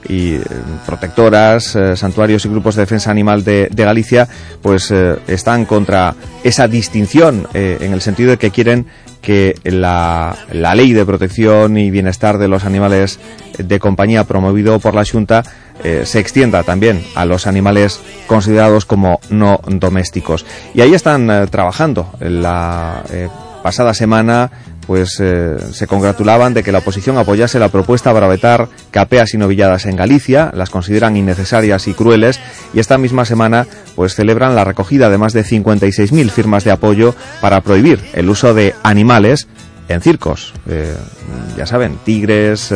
y 0.08 0.38
protectoras, 0.86 1.78
santuarios 1.96 2.46
y 2.46 2.50
grupos 2.50 2.76
de 2.76 2.82
defensa 2.82 3.10
animal 3.10 3.46
de, 3.46 3.70
Galicia, 3.74 4.28
pues 4.62 4.92
están 5.28 5.66
contra 5.66 6.14
esa 6.44 6.68
distinción 6.68 7.48
en 7.54 7.94
el 7.94 8.02
sentido 8.02 8.32
de 8.32 8.38
que 8.38 8.52
quieren 8.52 8.88
que 9.22 9.56
la, 9.64 10.36
ley 10.52 10.94
de 10.94 11.06
protección 11.06 11.78
y 11.78 11.92
bienestar 11.92 12.38
de 12.38 12.48
los 12.48 12.66
animales 12.66 13.20
de 13.58 13.80
compañía 13.80 14.24
promovido 14.24 14.80
por 14.80 14.96
la 14.96 15.06
Junta 15.06 15.44
eh, 15.84 16.04
se 16.06 16.20
extienda 16.20 16.64
también 16.64 17.04
a 17.16 17.26
los 17.26 17.48
animales 17.48 18.00
considerados 18.28 18.86
como 18.86 19.20
no 19.30 19.62
domésticos. 19.68 20.46
Y 20.74 20.82
ahí 20.82 20.94
están 20.94 21.30
eh, 21.30 21.48
trabajando. 21.48 22.12
La 22.20 23.04
eh, 23.12 23.30
pasada 23.64 23.94
semana 23.94 24.52
pues 24.92 25.22
eh, 25.22 25.56
se 25.72 25.88
congratulaban 25.88 26.54
de 26.54 26.64
que 26.64 26.74
la 26.74 26.80
oposición 26.80 27.18
apoyase 27.18 27.60
la 27.60 27.70
propuesta 27.70 28.12
para 28.12 28.28
vetar 28.28 28.68
capeas 28.92 29.34
y 29.34 29.38
novilladas 29.38 29.86
en 29.86 29.96
Galicia, 29.96 30.52
las 30.54 30.70
consideran 30.70 31.16
innecesarias 31.16 31.88
y 31.88 31.94
crueles 31.94 32.42
y 32.74 32.82
esta 32.82 32.98
misma 32.98 33.24
semana 33.24 33.68
pues 33.96 34.16
celebran 34.16 34.54
la 34.54 34.66
recogida 34.66 35.10
de 35.10 35.18
más 35.18 35.32
de 35.32 35.46
56.000 35.46 36.30
firmas 36.30 36.66
de 36.66 36.72
apoyo 36.72 37.16
para 37.40 37.62
prohibir 37.62 38.02
el 38.12 38.30
uso 38.30 38.54
de 38.54 38.76
animales 38.84 39.48
en 39.88 40.02
circos. 40.02 40.54
Eh, 40.68 40.94
ya 41.56 41.66
saben, 41.66 41.98
tigres, 42.04 42.74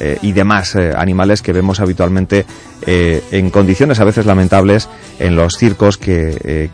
eh, 0.00 0.18
y 0.22 0.32
demás 0.32 0.74
eh, 0.74 0.92
animales 0.96 1.42
que 1.42 1.52
vemos 1.52 1.80
habitualmente 1.80 2.44
eh, 2.86 3.22
en 3.30 3.50
condiciones 3.50 4.00
a 4.00 4.04
veces 4.04 4.26
lamentables 4.26 4.88
en 5.18 5.36
los 5.36 5.56
circos 5.56 5.96
que, 5.96 6.70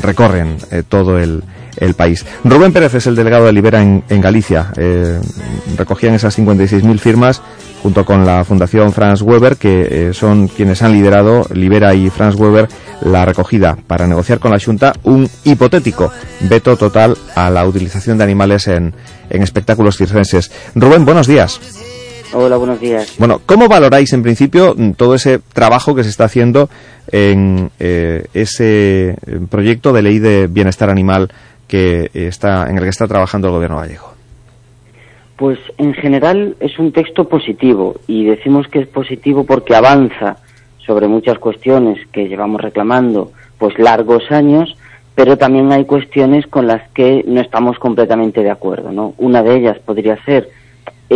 recorren 0.00 0.56
todo 0.88 1.18
el, 1.18 1.42
el, 1.76 1.94
país. 1.94 2.24
Rubén 2.44 2.72
Pérez 2.72 2.94
es 2.94 3.06
el 3.06 3.14
delegado 3.14 3.46
de 3.46 3.52
Libera 3.52 3.82
en, 3.82 4.02
en 4.08 4.20
Galicia. 4.20 4.72
recogían 5.76 6.14
esas 6.14 6.38
56.000 6.38 6.98
firmas 6.98 7.42
junto 7.82 8.04
con 8.04 8.24
la 8.24 8.44
Fundación 8.44 8.92
Franz 8.92 9.22
Weber, 9.22 9.56
que 9.56 10.12
son 10.14 10.48
quienes 10.48 10.82
han 10.82 10.92
liderado, 10.92 11.46
Libera 11.52 11.94
y 11.94 12.08
Franz 12.10 12.36
Weber, 12.36 12.68
la 13.02 13.24
recogida 13.26 13.76
para 13.86 14.06
negociar 14.06 14.38
con 14.38 14.52
la 14.52 14.60
Junta 14.60 14.94
un 15.02 15.28
hipotético 15.44 16.10
veto 16.48 16.76
total 16.76 17.16
a 17.34 17.50
la 17.50 17.66
utilización 17.66 18.18
de 18.18 18.24
animales 18.24 18.68
en, 18.68 18.94
en 19.28 19.42
espectáculos 19.42 19.96
circenses. 19.96 20.50
Rubén, 20.74 21.04
buenos 21.04 21.26
días. 21.26 21.60
Hola, 22.34 22.56
buenos 22.56 22.80
días. 22.80 23.16
Bueno, 23.18 23.40
¿cómo 23.44 23.68
valoráis 23.68 24.12
en 24.14 24.22
principio 24.22 24.74
todo 24.96 25.14
ese 25.14 25.38
trabajo 25.38 25.94
que 25.94 26.02
se 26.02 26.08
está 26.10 26.24
haciendo 26.24 26.70
en 27.10 27.70
eh, 27.78 28.24
ese 28.32 29.10
eh, 29.10 29.16
proyecto 29.50 29.92
de 29.92 30.02
ley 30.02 30.18
de 30.18 30.46
bienestar 30.46 30.88
animal 30.88 31.28
que 31.68 32.10
está 32.14 32.70
en 32.70 32.78
el 32.78 32.84
que 32.84 32.88
está 32.88 33.06
trabajando 33.06 33.48
el 33.48 33.54
gobierno 33.54 33.78
gallego? 33.78 34.12
Pues 35.36 35.58
en 35.76 35.92
general 35.92 36.56
es 36.60 36.78
un 36.78 36.92
texto 36.92 37.28
positivo 37.28 37.96
y 38.06 38.24
decimos 38.24 38.66
que 38.68 38.80
es 38.80 38.86
positivo 38.86 39.44
porque 39.44 39.74
avanza 39.74 40.36
sobre 40.86 41.08
muchas 41.08 41.38
cuestiones 41.38 41.98
que 42.12 42.28
llevamos 42.28 42.60
reclamando 42.60 43.32
pues 43.58 43.78
largos 43.78 44.30
años, 44.30 44.76
pero 45.14 45.36
también 45.36 45.70
hay 45.70 45.84
cuestiones 45.84 46.46
con 46.46 46.66
las 46.66 46.88
que 46.90 47.24
no 47.26 47.40
estamos 47.40 47.78
completamente 47.78 48.42
de 48.42 48.50
acuerdo, 48.50 48.90
¿no? 48.90 49.14
Una 49.18 49.42
de 49.42 49.56
ellas 49.56 49.78
podría 49.80 50.22
ser 50.24 50.48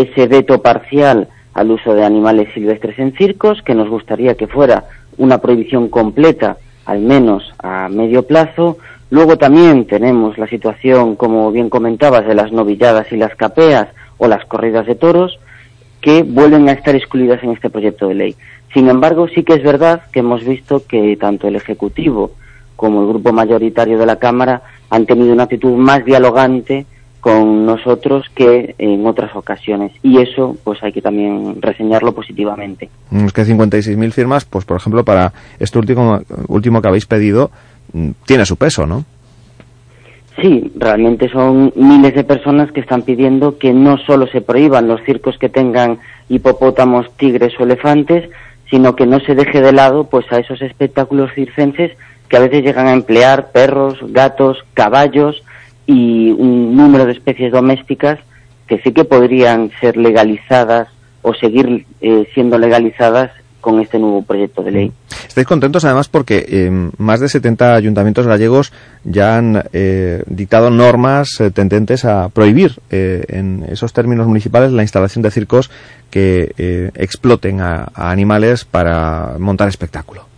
ese 0.02 0.26
veto 0.26 0.62
parcial 0.62 1.28
al 1.54 1.70
uso 1.70 1.94
de 1.94 2.04
animales 2.04 2.52
silvestres 2.52 2.98
en 2.98 3.14
circos, 3.16 3.62
que 3.62 3.74
nos 3.74 3.88
gustaría 3.88 4.34
que 4.34 4.46
fuera 4.46 4.84
una 5.16 5.38
prohibición 5.38 5.88
completa, 5.88 6.58
al 6.84 7.00
menos 7.00 7.54
a 7.58 7.88
medio 7.88 8.24
plazo. 8.24 8.78
Luego 9.08 9.38
también 9.38 9.86
tenemos 9.86 10.36
la 10.36 10.46
situación, 10.48 11.16
como 11.16 11.50
bien 11.52 11.70
comentabas, 11.70 12.26
de 12.26 12.34
las 12.34 12.52
novilladas 12.52 13.10
y 13.12 13.16
las 13.16 13.34
capeas 13.36 13.88
o 14.18 14.28
las 14.28 14.44
corridas 14.44 14.86
de 14.86 14.96
toros, 14.96 15.38
que 16.00 16.22
vuelven 16.22 16.68
a 16.68 16.72
estar 16.72 16.94
excluidas 16.94 17.42
en 17.42 17.52
este 17.52 17.70
proyecto 17.70 18.08
de 18.08 18.14
ley. 18.14 18.36
Sin 18.74 18.88
embargo, 18.88 19.26
sí 19.28 19.42
que 19.42 19.54
es 19.54 19.62
verdad 19.62 20.02
que 20.12 20.20
hemos 20.20 20.44
visto 20.44 20.86
que 20.86 21.16
tanto 21.16 21.48
el 21.48 21.56
Ejecutivo 21.56 22.32
como 22.76 23.00
el 23.00 23.08
grupo 23.08 23.32
mayoritario 23.32 23.98
de 23.98 24.06
la 24.06 24.16
Cámara 24.16 24.62
han 24.90 25.06
tenido 25.06 25.32
una 25.32 25.44
actitud 25.44 25.72
más 25.72 26.04
dialogante 26.04 26.84
con 27.26 27.66
nosotros 27.66 28.24
que 28.36 28.76
en 28.78 29.04
otras 29.04 29.34
ocasiones 29.34 29.90
y 30.00 30.18
eso 30.18 30.56
pues 30.62 30.80
hay 30.84 30.92
que 30.92 31.02
también 31.02 31.60
reseñarlo 31.60 32.14
positivamente. 32.14 32.88
Es 33.10 33.32
que 33.32 33.42
56.000 33.42 34.12
firmas, 34.12 34.44
pues 34.44 34.64
por 34.64 34.76
ejemplo 34.76 35.04
para 35.04 35.32
este 35.58 35.76
último 35.76 36.20
último 36.46 36.80
que 36.80 36.86
habéis 36.86 37.06
pedido 37.06 37.50
mm, 37.92 38.10
tiene 38.26 38.46
su 38.46 38.54
peso, 38.54 38.86
¿no? 38.86 39.04
Sí, 40.40 40.70
realmente 40.76 41.28
son 41.28 41.72
miles 41.74 42.14
de 42.14 42.22
personas 42.22 42.70
que 42.70 42.78
están 42.78 43.02
pidiendo 43.02 43.58
que 43.58 43.72
no 43.72 43.98
solo 43.98 44.28
se 44.28 44.40
prohíban 44.40 44.86
los 44.86 45.02
circos 45.02 45.36
que 45.36 45.48
tengan 45.48 45.98
hipopótamos, 46.28 47.10
tigres 47.16 47.54
o 47.58 47.64
elefantes, 47.64 48.30
sino 48.70 48.94
que 48.94 49.06
no 49.06 49.18
se 49.18 49.34
deje 49.34 49.60
de 49.62 49.72
lado 49.72 50.04
pues 50.04 50.30
a 50.30 50.38
esos 50.38 50.62
espectáculos 50.62 51.32
circenses 51.34 51.90
que 52.28 52.36
a 52.36 52.40
veces 52.40 52.62
llegan 52.62 52.86
a 52.86 52.92
emplear 52.92 53.50
perros, 53.50 53.98
gatos, 54.12 54.64
caballos 54.74 55.42
y 55.86 56.30
un 56.30 56.76
número 56.76 57.06
de 57.06 57.12
especies 57.12 57.52
domésticas 57.52 58.18
que 58.66 58.78
sí 58.78 58.92
que 58.92 59.04
podrían 59.04 59.70
ser 59.80 59.96
legalizadas 59.96 60.88
o 61.22 61.34
seguir 61.34 61.86
eh, 62.00 62.28
siendo 62.34 62.58
legalizadas 62.58 63.30
con 63.60 63.80
este 63.80 63.98
nuevo 63.98 64.22
proyecto 64.22 64.62
de 64.62 64.70
ley. 64.70 64.92
Estáis 65.26 65.46
contentos 65.46 65.84
además 65.84 66.08
porque 66.08 66.46
eh, 66.48 66.90
más 66.98 67.18
de 67.18 67.28
70 67.28 67.74
ayuntamientos 67.74 68.26
gallegos 68.26 68.72
ya 69.02 69.36
han 69.36 69.64
eh, 69.72 70.22
dictado 70.26 70.70
normas 70.70 71.30
tendentes 71.52 72.04
a 72.04 72.28
prohibir 72.28 72.76
en 72.90 73.64
esos 73.68 73.92
términos 73.92 74.28
municipales 74.28 74.70
la 74.70 74.82
instalación 74.82 75.22
de 75.22 75.32
circos 75.32 75.70
que 76.10 76.92
exploten 76.94 77.60
a, 77.60 77.88
a 77.92 78.12
animales 78.12 78.64
para 78.64 79.34
montar 79.38 79.68
espectáculo. 79.68 80.35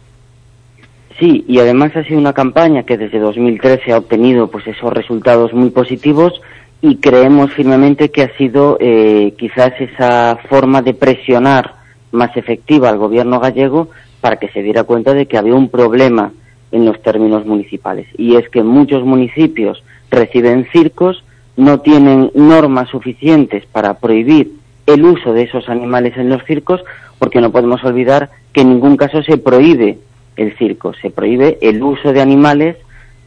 Sí, 1.18 1.44
y 1.48 1.58
además 1.58 1.96
ha 1.96 2.04
sido 2.04 2.18
una 2.18 2.32
campaña 2.32 2.84
que 2.84 2.96
desde 2.96 3.18
2013 3.18 3.92
ha 3.92 3.98
obtenido 3.98 4.48
pues 4.48 4.66
esos 4.68 4.92
resultados 4.92 5.52
muy 5.52 5.70
positivos 5.70 6.40
y 6.80 6.96
creemos 6.96 7.52
firmemente 7.52 8.10
que 8.10 8.22
ha 8.22 8.36
sido 8.36 8.76
eh, 8.80 9.34
quizás 9.36 9.72
esa 9.80 10.38
forma 10.48 10.80
de 10.80 10.94
presionar 10.94 11.74
más 12.12 12.36
efectiva 12.36 12.88
al 12.88 12.98
gobierno 12.98 13.40
gallego 13.40 13.88
para 14.20 14.36
que 14.36 14.48
se 14.48 14.62
diera 14.62 14.84
cuenta 14.84 15.12
de 15.12 15.26
que 15.26 15.36
había 15.36 15.56
un 15.56 15.68
problema 15.68 16.32
en 16.70 16.84
los 16.84 17.02
términos 17.02 17.44
municipales. 17.46 18.06
Y 18.16 18.36
es 18.36 18.48
que 18.48 18.62
muchos 18.62 19.04
municipios 19.04 19.82
reciben 20.10 20.68
circos, 20.72 21.24
no 21.56 21.80
tienen 21.80 22.30
normas 22.34 22.90
suficientes 22.90 23.66
para 23.66 23.94
prohibir 23.94 24.52
el 24.86 25.04
uso 25.04 25.32
de 25.32 25.42
esos 25.42 25.68
animales 25.68 26.16
en 26.16 26.28
los 26.28 26.44
circos 26.44 26.82
porque 27.18 27.40
no 27.40 27.50
podemos 27.50 27.82
olvidar 27.82 28.30
que 28.52 28.60
en 28.60 28.70
ningún 28.70 28.96
caso 28.96 29.22
se 29.24 29.36
prohíbe 29.36 29.98
el 30.39 30.56
circo. 30.56 30.94
Se 30.94 31.10
prohíbe 31.10 31.59
el 31.60 31.82
uso 31.82 32.12
de 32.12 32.23
animales 32.23 32.77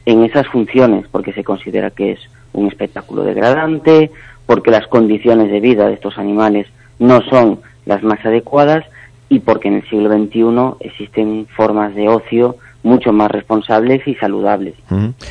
en 0.05 0.23
esas 0.23 0.47
funciones 0.47 1.05
porque 1.11 1.33
se 1.33 1.43
considera 1.43 1.91
que 1.91 2.13
es 2.13 2.19
un 2.53 2.67
espectáculo 2.67 3.23
degradante, 3.23 4.11
porque 4.45 4.71
las 4.71 4.87
condiciones 4.87 5.51
de 5.51 5.59
vida 5.59 5.87
de 5.87 5.93
estos 5.93 6.17
animales 6.17 6.67
no 6.99 7.21
son 7.21 7.59
las 7.85 8.01
más 8.03 8.25
adecuadas 8.25 8.85
y 9.29 9.39
porque 9.39 9.67
en 9.67 9.75
el 9.75 9.89
siglo 9.89 10.11
XXI 10.11 10.85
existen 10.87 11.47
formas 11.55 11.95
de 11.95 12.09
ocio 12.09 12.57
mucho 12.83 13.13
más 13.13 13.29
responsables 13.29 14.05
y 14.07 14.15
saludables. 14.15 14.73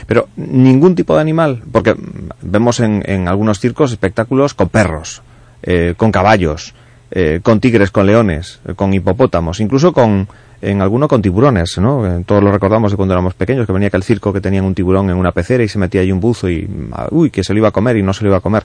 Pero 0.07 0.28
ningún 0.36 0.94
tipo 0.94 1.15
de 1.15 1.20
animal, 1.20 1.62
porque 1.73 1.94
vemos 2.43 2.81
en, 2.81 3.02
en 3.07 3.28
algunos 3.28 3.59
circos 3.59 3.90
espectáculos 3.90 4.55
con 4.55 4.69
perros, 4.69 5.23
eh, 5.62 5.94
con 5.97 6.12
caballos, 6.12 6.74
eh, 7.11 7.40
con 7.43 7.61
tigres, 7.61 7.90
con 7.90 8.07
leones, 8.07 8.61
eh, 8.66 8.74
con 8.74 8.94
hipopótamos, 8.94 9.61
incluso 9.61 9.93
con 9.93 10.28
en 10.62 10.82
alguno 10.82 11.08
con 11.08 11.22
tiburones, 11.22 11.78
¿no? 11.78 12.06
Eh, 12.06 12.22
todos 12.26 12.42
lo 12.42 12.52
recordamos 12.52 12.90
de 12.90 12.96
cuando 12.96 13.14
éramos 13.14 13.34
pequeños, 13.34 13.66
que 13.66 13.72
venía 13.72 13.88
aquel 13.88 14.02
circo 14.02 14.32
que 14.32 14.40
tenían 14.40 14.64
un 14.64 14.74
tiburón 14.74 15.10
en 15.10 15.16
una 15.16 15.32
pecera 15.32 15.62
y 15.62 15.68
se 15.68 15.78
metía 15.78 16.02
ahí 16.02 16.12
un 16.12 16.20
buzo 16.20 16.48
y, 16.50 16.68
ah, 16.92 17.08
uy, 17.10 17.30
que 17.30 17.42
se 17.42 17.52
lo 17.52 17.58
iba 17.58 17.68
a 17.68 17.72
comer 17.72 17.96
y 17.96 18.02
no 18.02 18.12
se 18.12 18.24
lo 18.24 18.30
iba 18.30 18.38
a 18.38 18.42
comer. 18.42 18.64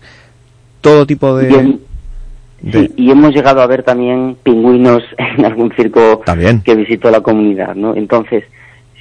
Todo 0.81 1.05
tipo 1.05 1.35
de... 1.35 1.79
Sí, 2.71 2.93
y 2.95 3.11
hemos 3.11 3.33
llegado 3.33 3.61
a 3.61 3.67
ver 3.67 3.83
también 3.83 4.37
pingüinos 4.41 5.03
en 5.17 5.45
algún 5.45 5.71
circo 5.73 6.21
que 6.63 6.75
visitó 6.75 7.11
la 7.11 7.21
comunidad, 7.21 7.75
¿no? 7.75 7.95
Entonces, 7.95 8.43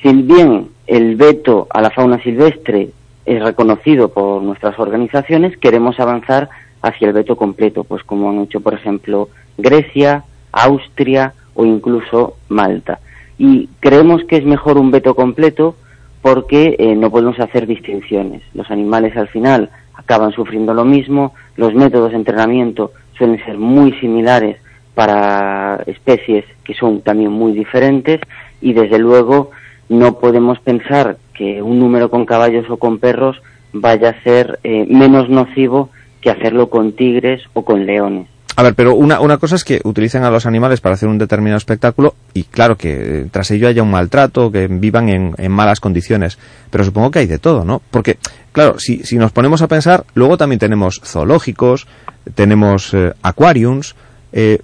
si 0.03 0.13
bien 0.13 0.69
el 0.87 1.17
veto 1.17 1.67
a 1.71 1.81
la 1.81 1.91
fauna 1.91 2.23
silvestre 2.23 2.91
es 3.25 3.43
reconocido 3.43 4.13
por 4.13 4.43
nuestras 4.43 4.79
organizaciones, 4.79 5.57
queremos 5.57 5.99
avanzar 5.99 6.51
hacia 6.83 7.09
el 7.09 7.15
veto 7.15 7.37
completo, 7.37 7.85
pues 7.85 8.03
como 8.05 8.29
han 8.29 8.41
hecho, 8.41 8.61
por 8.61 8.75
ejemplo, 8.75 9.31
Grecia, 9.57 10.25
Austria, 10.53 11.33
o 11.55 11.65
incluso 11.65 12.37
Malta. 12.49 13.01
Y 13.39 13.69
creemos 13.81 14.25
que 14.25 14.37
es 14.37 14.45
mejor 14.45 14.79
un 14.79 14.91
veto 14.91 15.15
completo 15.15 15.77
porque 16.23 16.77
eh, 16.79 16.95
no 16.95 17.11
podemos 17.11 17.39
hacer 17.41 17.67
distinciones. 17.67 18.43
Los 18.55 18.71
animales 18.71 19.17
al 19.17 19.29
final 19.29 19.71
acaban 19.95 20.33
sufriendo 20.33 20.73
lo 20.75 20.85
mismo, 20.85 21.35
los 21.57 21.75
métodos 21.75 22.11
de 22.11 22.17
entrenamiento 22.17 22.93
suelen 23.17 23.45
ser 23.45 23.59
muy 23.59 23.93
similares 24.01 24.59
para 24.95 25.83
especies 25.87 26.45
que 26.65 26.75
son 26.75 27.03
también 27.03 27.33
muy 27.33 27.53
diferentes 27.53 28.21
y 28.61 28.73
desde 28.73 28.99
luego 28.99 29.51
no 29.89 30.19
podemos 30.19 30.59
pensar 30.61 31.19
que 31.35 31.61
un 31.63 31.79
número 31.79 32.11
con 32.11 32.25
caballos 32.25 32.69
o 32.71 32.77
con 32.77 32.99
perros 32.99 33.41
vaya 33.73 34.11
a 34.11 34.23
ser 34.23 34.61
eh, 34.65 34.87
menos 34.89 35.29
nocivo 35.29 35.91
que 36.21 36.31
hacerlo 36.31 36.71
con 36.71 36.93
tigres 36.93 37.43
o 37.53 37.65
con 37.65 37.85
leones. 37.85 38.29
A 38.57 38.63
ver, 38.63 38.75
pero 38.75 38.95
una, 38.95 39.21
una 39.21 39.39
cosa 39.39 39.57
es 39.57 39.65
que 39.65 39.81
utilicen 39.83 40.23
a 40.23 40.31
los 40.31 40.47
animales 40.47 40.81
para 40.81 40.95
hacer 40.95 41.09
un 41.09 41.19
determinado 41.19 41.57
espectáculo 41.57 42.15
y 42.35 42.45
claro 42.45 42.77
que 42.77 42.93
eh, 42.93 43.27
tras 43.31 43.51
ello 43.51 43.67
haya 43.67 43.83
un 43.83 43.91
maltrato, 43.91 44.53
que 44.53 44.69
vivan 44.69 45.09
en, 45.09 45.35
en, 45.39 45.51
malas 45.51 45.81
condiciones. 45.81 46.39
Pero 46.71 46.85
supongo 46.85 47.11
que 47.11 47.19
hay 47.19 47.27
de 47.27 47.39
todo, 47.39 47.65
¿no? 47.65 47.83
Porque, 47.91 48.17
claro, 48.53 48.79
si, 48.79 49.03
si 49.03 49.19
nos 49.19 49.33
ponemos 49.33 49.61
a 49.63 49.69
pensar, 49.69 50.05
luego 50.15 50.37
también 50.37 50.61
tenemos 50.61 51.01
zoológicos, 51.05 51.89
tenemos 52.37 52.95
eh, 52.95 53.13
aquariums. 53.23 53.97
Eh, 54.33 54.61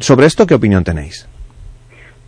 ¿Sobre 0.00 0.26
esto 0.26 0.46
qué 0.46 0.54
opinión 0.54 0.82
tenéis? 0.82 1.28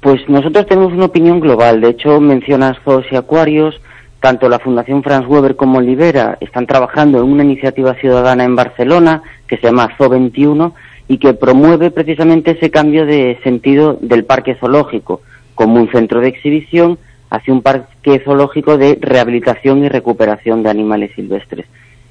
Pues 0.01 0.21
nosotros 0.29 0.67
tenemos 0.67 0.93
una 0.93 1.07
opinión 1.07 1.41
global. 1.41 1.81
De 1.81 1.91
hecho, 1.91 2.21
mencionas 2.21 2.77
zoos 2.85 3.07
y 3.11 3.17
acuarios, 3.17 3.81
tanto 4.21 4.49
la 4.49 4.59
Fundación 4.59 5.03
Franz 5.03 5.27
Weber 5.27 5.57
como 5.57 5.81
Libera 5.81 6.37
están 6.41 6.67
trabajando 6.67 7.19
en 7.19 7.25
una 7.25 7.45
iniciativa 7.45 7.95
ciudadana 7.95 8.45
en 8.45 8.55
Barcelona 8.55 9.23
que 9.47 9.57
se 9.57 9.65
llama 9.65 9.89
Zoo21 9.99 10.73
y 11.09 11.19
que 11.19 11.35
promueve 11.35 11.91
precisamente 11.91 12.53
ese 12.53 12.71
cambio 12.71 13.07
de 13.07 13.39
sentido 13.43 13.99
del 14.01 14.25
parque 14.25 14.55
zoológico 14.55 15.23
como 15.55 15.81
un 15.81 15.91
centro 15.91 16.21
de 16.21 16.29
exhibición 16.29 16.99
hacia 17.31 17.53
un 17.53 17.63
parque 17.63 18.21
zoológico 18.25 18.79
de 18.79 18.99
rehabilitación 19.01 19.85
y 19.85 19.89
recuperación 19.89 20.63
de 20.63 20.71
animales 20.71 21.11
silvestres. 21.15 21.67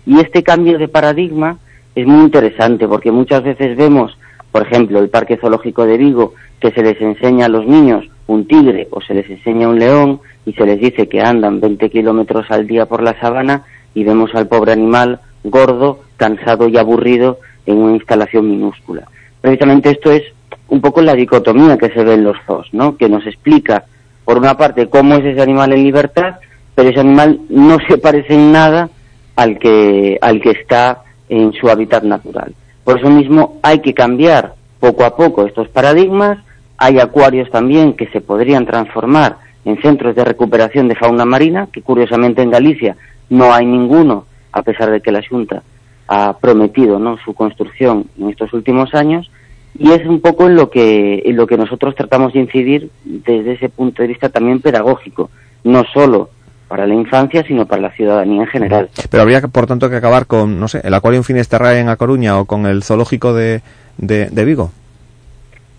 Y 0.06 0.20
este 0.20 0.44
cambio 0.44 0.78
de 0.78 0.88
paradigma 0.88 1.60
es 1.96 2.06
muy 2.06 2.26
interesante 2.26 2.88
porque 2.88 3.12
muchas 3.12 3.44
veces 3.44 3.78
vemos, 3.78 4.18
por 4.52 4.64
ejemplo, 4.64 5.00
el 5.00 5.10
Parque 5.10 5.38
Zoológico 5.38 5.86
de 5.86 5.98
Vigo, 5.98 6.34
que 6.60 6.72
se 6.72 6.84
les 6.84 7.00
enseña 7.02 7.46
a 7.46 7.50
los 7.50 7.66
niños 7.66 8.06
un 8.28 8.48
tigre 8.48 8.88
o 8.92 9.02
se 9.02 9.14
les 9.14 9.30
enseña 9.30 9.70
un 9.70 9.80
león 9.80 10.20
y 10.46 10.54
se 10.54 10.66
les 10.66 10.80
dice 10.80 11.08
que 11.08 11.22
andan 11.22 11.60
20 11.60 11.90
kilómetros 11.90 12.46
al 12.50 12.68
día 12.68 12.86
por 12.86 13.02
la 13.02 13.20
sabana 13.20 13.64
y 13.94 14.04
vemos 14.04 14.34
al 14.36 14.48
pobre 14.48 14.74
animal 14.74 15.22
gordo, 15.44 16.02
cansado 16.18 16.68
y 16.68 16.78
aburrido 16.78 17.40
en 17.68 17.78
una 17.78 17.96
instalación 17.96 18.50
minúscula. 18.50 19.04
Precisamente 19.42 19.92
esto 19.92 20.12
es 20.12 20.24
un 20.70 20.82
poco 20.82 21.02
la 21.02 21.14
dicotomía 21.14 21.78
que 21.78 21.90
se 21.90 22.04
ve 22.04 22.16
en 22.16 22.24
los 22.24 22.38
zoos, 22.46 22.68
¿no? 22.72 22.98
Que 22.98 23.08
nos 23.08 23.26
explica, 23.28 23.86
por 24.26 24.38
una 24.38 24.58
parte, 24.58 24.90
cómo 24.90 25.16
es 25.16 25.26
ese 25.26 25.42
animal 25.42 25.74
en 25.74 25.84
libertad, 25.84 26.38
pero 26.74 26.90
ese 26.90 27.02
animal 27.02 27.40
no 27.50 27.78
se 27.88 27.98
parece 27.98 28.34
en 28.34 28.52
nada 28.52 28.90
al 29.36 29.60
que, 29.60 30.18
al 30.22 30.42
que 30.42 30.52
está 30.52 31.04
en 31.30 31.54
su 31.54 31.70
hábitat 31.70 32.04
natural. 32.04 32.56
Por 32.84 33.00
eso 33.00 33.10
mismo 33.10 33.60
hay 33.62 33.80
que 33.80 33.94
cambiar 33.94 34.54
poco 34.80 35.04
a 35.04 35.16
poco 35.16 35.46
estos 35.46 35.68
paradigmas. 35.70 36.40
Hay 36.78 37.00
acuarios 37.00 37.50
también 37.52 37.94
que 37.94 38.08
se 38.08 38.22
podrían 38.22 38.66
transformar 38.66 39.38
en 39.66 39.82
centros 39.82 40.16
de 40.16 40.24
recuperación 40.24 40.88
de 40.88 40.96
fauna 40.96 41.26
marina, 41.26 41.68
que 41.72 41.82
curiosamente 41.82 42.42
en 42.42 42.52
Galicia 42.52 42.96
no 43.30 43.54
hay 43.54 43.66
ninguno, 43.66 44.26
a 44.54 44.62
pesar 44.62 44.90
de 44.92 45.02
que 45.02 45.12
la 45.12 45.22
Junta 45.28 45.64
ha 46.08 46.38
prometido 46.40 47.00
¿no? 47.00 47.18
su 47.24 47.34
construcción 47.34 48.06
en 48.20 48.30
estos 48.30 48.54
últimos 48.54 48.94
años. 48.94 49.30
Y 49.78 49.92
es 49.92 50.06
un 50.08 50.22
poco 50.22 50.48
en 50.48 50.56
lo 50.56 50.70
que, 50.70 51.22
en 51.26 51.36
lo 51.36 51.46
que 51.46 51.58
nosotros 51.58 51.94
tratamos 51.96 52.34
de 52.34 52.40
incidir 52.40 52.90
desde 53.04 53.54
ese 53.54 53.70
punto 53.70 54.02
de 54.02 54.08
vista 54.08 54.30
también 54.30 54.60
pedagógico, 54.60 55.30
no 55.64 55.84
solo 55.94 56.30
para 56.68 56.86
la 56.86 56.96
infancia, 56.96 57.44
sino 57.48 57.66
para 57.66 57.84
la 57.84 57.92
ciudadanía 57.92 58.42
en 58.42 58.48
general. 58.48 58.90
Pero 59.10 59.24
habría, 59.24 59.42
por 59.42 59.68
tanto, 59.68 59.90
que 59.90 59.96
acabar 59.96 60.26
con, 60.26 60.60
no 60.60 60.68
sé, 60.68 60.82
el 60.84 60.94
Acuario 60.94 61.24
Finisterrae 61.24 61.80
en 61.80 61.90
A 61.90 61.96
Coruña 61.96 62.40
o 62.40 62.46
con 62.46 62.66
el 62.66 62.84
Zoológico 62.84 63.34
de, 63.34 63.62
de, 63.98 64.46
Vigo. 64.46 64.72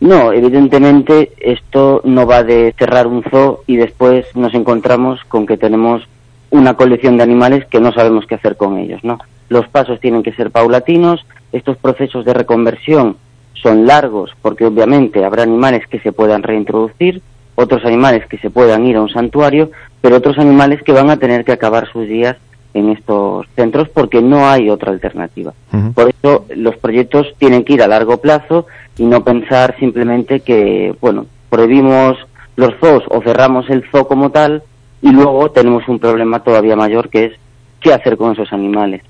No, 0.00 0.32
evidentemente 0.32 1.32
esto 1.38 2.00
no 2.04 2.26
va 2.26 2.44
de 2.44 2.74
cerrar 2.78 3.06
un 3.06 3.22
zoo 3.24 3.64
y 3.66 3.76
después 3.76 4.24
nos 4.36 4.54
encontramos 4.54 5.20
con 5.24 5.44
que 5.44 5.56
tenemos 5.56 6.06
una 6.50 6.74
colección 6.74 7.16
de 7.16 7.24
animales 7.24 7.66
que 7.66 7.80
no 7.80 7.92
sabemos 7.92 8.24
qué 8.26 8.36
hacer 8.36 8.56
con 8.56 8.78
ellos, 8.78 9.02
¿no? 9.02 9.18
Los 9.48 9.68
pasos 9.68 10.00
tienen 10.00 10.22
que 10.22 10.32
ser 10.32 10.50
paulatinos, 10.50 11.24
estos 11.52 11.76
procesos 11.76 12.24
de 12.24 12.34
reconversión 12.34 13.16
son 13.54 13.86
largos 13.86 14.30
porque 14.42 14.64
obviamente 14.64 15.24
habrá 15.24 15.42
animales 15.42 15.86
que 15.88 15.98
se 16.00 16.12
puedan 16.12 16.42
reintroducir, 16.42 17.22
otros 17.54 17.84
animales 17.84 18.24
que 18.26 18.38
se 18.38 18.50
puedan 18.50 18.86
ir 18.86 18.96
a 18.96 19.02
un 19.02 19.08
santuario, 19.08 19.70
pero 20.00 20.16
otros 20.16 20.38
animales 20.38 20.82
que 20.82 20.92
van 20.92 21.10
a 21.10 21.16
tener 21.16 21.44
que 21.44 21.52
acabar 21.52 21.90
sus 21.90 22.06
días 22.06 22.36
en 22.74 22.90
estos 22.90 23.46
centros 23.56 23.88
porque 23.88 24.22
no 24.22 24.48
hay 24.48 24.70
otra 24.70 24.92
alternativa. 24.92 25.52
Por 25.94 26.10
eso 26.10 26.44
los 26.54 26.76
proyectos 26.76 27.26
tienen 27.38 27.64
que 27.64 27.72
ir 27.72 27.82
a 27.82 27.88
largo 27.88 28.18
plazo 28.18 28.66
y 28.96 29.04
no 29.06 29.24
pensar 29.24 29.74
simplemente 29.78 30.40
que, 30.40 30.94
bueno, 31.00 31.26
prohibimos 31.50 32.16
los 32.56 32.74
zoos 32.80 33.04
o 33.08 33.22
cerramos 33.22 33.68
el 33.70 33.84
zoo 33.90 34.06
como 34.06 34.30
tal 34.30 34.62
y 35.00 35.10
luego 35.10 35.50
tenemos 35.50 35.88
un 35.88 35.98
problema 35.98 36.40
todavía 36.40 36.76
mayor 36.76 37.08
que 37.08 37.26
es 37.26 37.32
qué 37.80 37.92
hacer 37.92 38.16
con 38.16 38.32
esos 38.32 38.52
animales. 38.52 39.02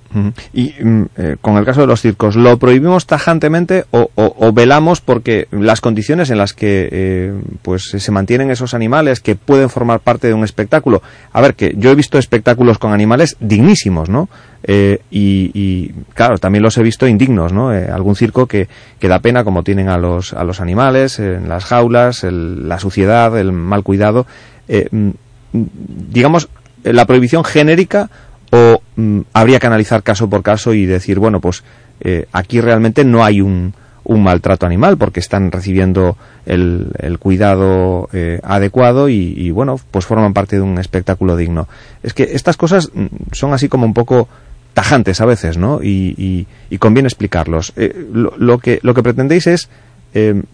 Y 0.53 0.75
mm, 0.83 1.03
eh, 1.17 1.37
con 1.41 1.57
el 1.57 1.65
caso 1.65 1.83
de 1.83 1.87
los 1.87 2.01
circos, 2.01 2.37
¿lo 2.37 2.59
prohibimos 2.59 3.07
tajantemente 3.07 3.85
o, 3.91 4.53
velamos 4.53 5.01
porque 5.01 5.49
las 5.51 5.81
condiciones 5.81 6.31
en 6.31 6.39
las 6.39 6.53
que 6.53 6.89
eh, 6.91 7.35
pues 7.63 7.91
se 7.97 8.13
mantienen 8.13 8.51
esos 8.51 8.75
animales 8.75 9.21
que 9.21 9.37
pueden 9.37 9.71
formar 9.71 10.01
parte 10.01 10.27
de 10.27 10.35
un 10.35 10.45
espectáculo? 10.45 11.03
A 11.33 11.41
ver, 11.41 11.55
que 11.55 11.75
yo 11.77 11.91
he 11.91 11.95
visto 11.95 12.19
espectáculos 12.19 12.79
con 12.79 12.93
animales 12.93 13.37
dignísimos, 13.41 14.09
¿no? 14.09 14.29
Eh, 14.65 15.01
y, 15.11 15.93
claro, 16.15 16.39
también 16.39 16.63
los 16.63 16.77
he 16.79 16.83
visto 16.83 17.07
indignos, 17.07 17.53
¿no? 17.53 17.69
algún 17.69 18.17
circo 18.17 18.47
que, 18.47 18.69
que, 18.99 19.07
da 19.07 19.21
pena 19.21 19.45
como 19.45 19.63
tienen 19.63 19.89
a 19.89 19.99
los, 19.99 20.33
a 20.33 20.43
los 20.43 20.61
animales, 20.61 21.21
en 21.21 21.49
las 21.49 21.65
jaulas, 21.65 22.25
la 22.25 22.79
suciedad, 22.81 23.39
el 23.39 23.53
mal 23.53 23.83
cuidado. 23.85 24.27
Mm, 24.69 25.11
digamos, 25.53 26.49
la 26.83 27.07
prohibición 27.07 27.45
genérica 27.45 28.11
o 28.51 28.83
mm, 28.97 29.21
habría 29.33 29.59
que 29.59 29.67
analizar 29.67 30.03
caso 30.03 30.29
por 30.29 30.43
caso 30.43 30.75
y 30.75 30.87
decir, 30.87 31.19
bueno, 31.19 31.41
pues 31.41 31.63
eh, 32.01 32.27
aquí 32.33 32.61
realmente 32.61 33.05
no 33.05 33.25
hay 33.25 33.41
un, 33.41 33.75
maltrato 34.09 34.65
animal 34.65 34.97
porque 34.97 35.21
están 35.21 35.53
recibiendo 35.53 36.17
el, 36.47 36.93
el 36.99 37.19
cuidado 37.19 38.09
eh, 38.15 38.41
adecuado 38.43 39.11
y, 39.11 39.51
bueno, 39.51 39.79
pues 39.91 40.07
forman 40.07 40.33
parte 40.33 40.57
de 40.57 40.63
un 40.63 40.79
espectáculo 40.79 41.37
digno. 41.37 41.69
Es 42.03 42.15
que 42.15 42.23
estas 42.23 42.57
cosas 42.57 42.89
mm, 42.95 43.07
son 43.33 43.53
así 43.53 43.69
como 43.69 43.85
un 43.85 43.93
poco 43.93 44.27
tajantes 44.73 45.21
a 45.21 45.27
veces, 45.27 45.59
¿no? 45.59 45.81
Y, 45.83 46.47
conviene 46.79 47.07
explicarlos. 47.07 47.75
Eh, 47.77 48.07
lo, 48.15 48.59
que, 48.61 48.79
lo 48.83 48.95
que 48.95 49.03
pretendéis 49.03 49.47
es, 49.47 49.69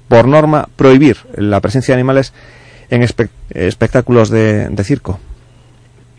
por 0.09 0.27
norma, 0.27 0.69
prohibir 0.75 1.19
la 1.37 1.61
presencia 1.61 1.95
de 1.95 2.01
animales 2.01 2.33
en 2.91 3.07
espectáculos 3.55 4.31
de 4.31 4.83
circo. 4.83 5.21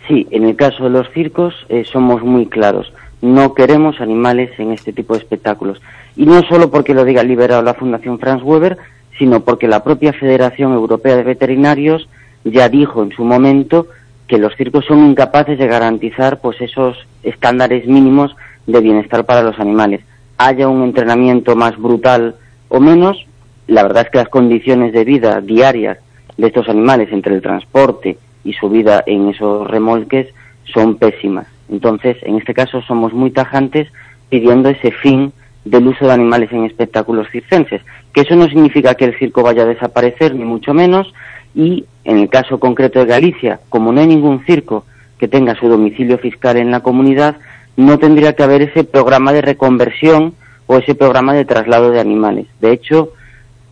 Sí, 0.07 0.27
en 0.31 0.45
el 0.45 0.55
caso 0.55 0.83
de 0.83 0.91
los 0.91 1.09
circos 1.11 1.53
eh, 1.69 1.83
somos 1.83 2.21
muy 2.21 2.45
claros. 2.45 2.93
No 3.21 3.53
queremos 3.53 3.99
animales 4.01 4.51
en 4.59 4.71
este 4.71 4.93
tipo 4.93 5.13
de 5.13 5.19
espectáculos. 5.19 5.81
Y 6.15 6.25
no 6.25 6.43
solo 6.43 6.69
porque 6.69 6.93
lo 6.93 7.05
diga 7.05 7.23
liberado 7.23 7.63
la 7.63 7.73
Fundación 7.73 8.19
Franz 8.19 8.43
Weber, 8.43 8.77
sino 9.17 9.41
porque 9.41 9.67
la 9.67 9.83
propia 9.83 10.13
Federación 10.13 10.73
Europea 10.73 11.15
de 11.15 11.23
Veterinarios 11.23 12.07
ya 12.43 12.69
dijo 12.69 13.01
en 13.01 13.11
su 13.11 13.23
momento 13.23 13.87
que 14.27 14.37
los 14.37 14.55
circos 14.55 14.85
son 14.85 15.05
incapaces 15.09 15.57
de 15.57 15.67
garantizar 15.67 16.39
pues 16.39 16.59
esos 16.61 16.97
estándares 17.23 17.87
mínimos 17.87 18.35
de 18.67 18.81
bienestar 18.81 19.25
para 19.25 19.41
los 19.41 19.59
animales. 19.59 20.01
Haya 20.37 20.67
un 20.67 20.83
entrenamiento 20.83 21.55
más 21.55 21.77
brutal 21.77 22.35
o 22.69 22.79
menos, 22.79 23.25
la 23.67 23.83
verdad 23.83 24.03
es 24.03 24.11
que 24.11 24.17
las 24.19 24.29
condiciones 24.29 24.93
de 24.93 25.05
vida 25.05 25.41
diarias 25.41 25.97
de 26.37 26.47
estos 26.47 26.67
animales 26.69 27.09
entre 27.11 27.35
el 27.35 27.41
transporte 27.41 28.17
y 28.45 28.53
su 28.53 28.69
vida 28.69 29.03
en 29.05 29.29
esos 29.29 29.67
remolques 29.67 30.27
son 30.73 30.95
pésimas. 30.95 31.47
Entonces, 31.69 32.17
en 32.21 32.37
este 32.37 32.53
caso 32.53 32.81
somos 32.83 33.11
muy 33.11 33.31
tajantes 33.31 33.89
pidiendo 34.29 34.69
ese 34.69 34.91
fin 34.91 35.33
del 35.65 35.87
uso 35.87 36.05
de 36.05 36.13
animales 36.13 36.51
en 36.53 36.63
espectáculos 36.63 37.27
circenses, 37.31 37.81
que 38.13 38.21
eso 38.21 38.35
no 38.35 38.47
significa 38.47 38.93
que 38.93 39.05
el 39.05 39.17
circo 39.17 39.41
vaya 39.41 39.63
a 39.63 39.67
desaparecer, 39.67 40.35
ni 40.35 40.45
mucho 40.45 40.73
menos, 40.73 41.11
y 41.55 41.85
en 42.03 42.19
el 42.19 42.29
caso 42.29 42.59
concreto 42.59 42.99
de 42.99 43.05
Galicia, 43.05 43.59
como 43.69 43.91
no 43.91 43.99
hay 43.99 44.07
ningún 44.07 44.45
circo 44.45 44.85
que 45.17 45.27
tenga 45.27 45.55
su 45.55 45.67
domicilio 45.67 46.19
fiscal 46.19 46.57
en 46.57 46.69
la 46.69 46.81
comunidad, 46.81 47.37
no 47.77 47.97
tendría 47.97 48.33
que 48.33 48.43
haber 48.43 48.61
ese 48.61 48.83
programa 48.83 49.33
de 49.33 49.41
reconversión 49.41 50.35
o 50.67 50.77
ese 50.77 50.93
programa 50.93 51.33
de 51.33 51.45
traslado 51.45 51.91
de 51.91 51.99
animales. 51.99 52.45
De 52.61 52.71
hecho, 52.71 53.13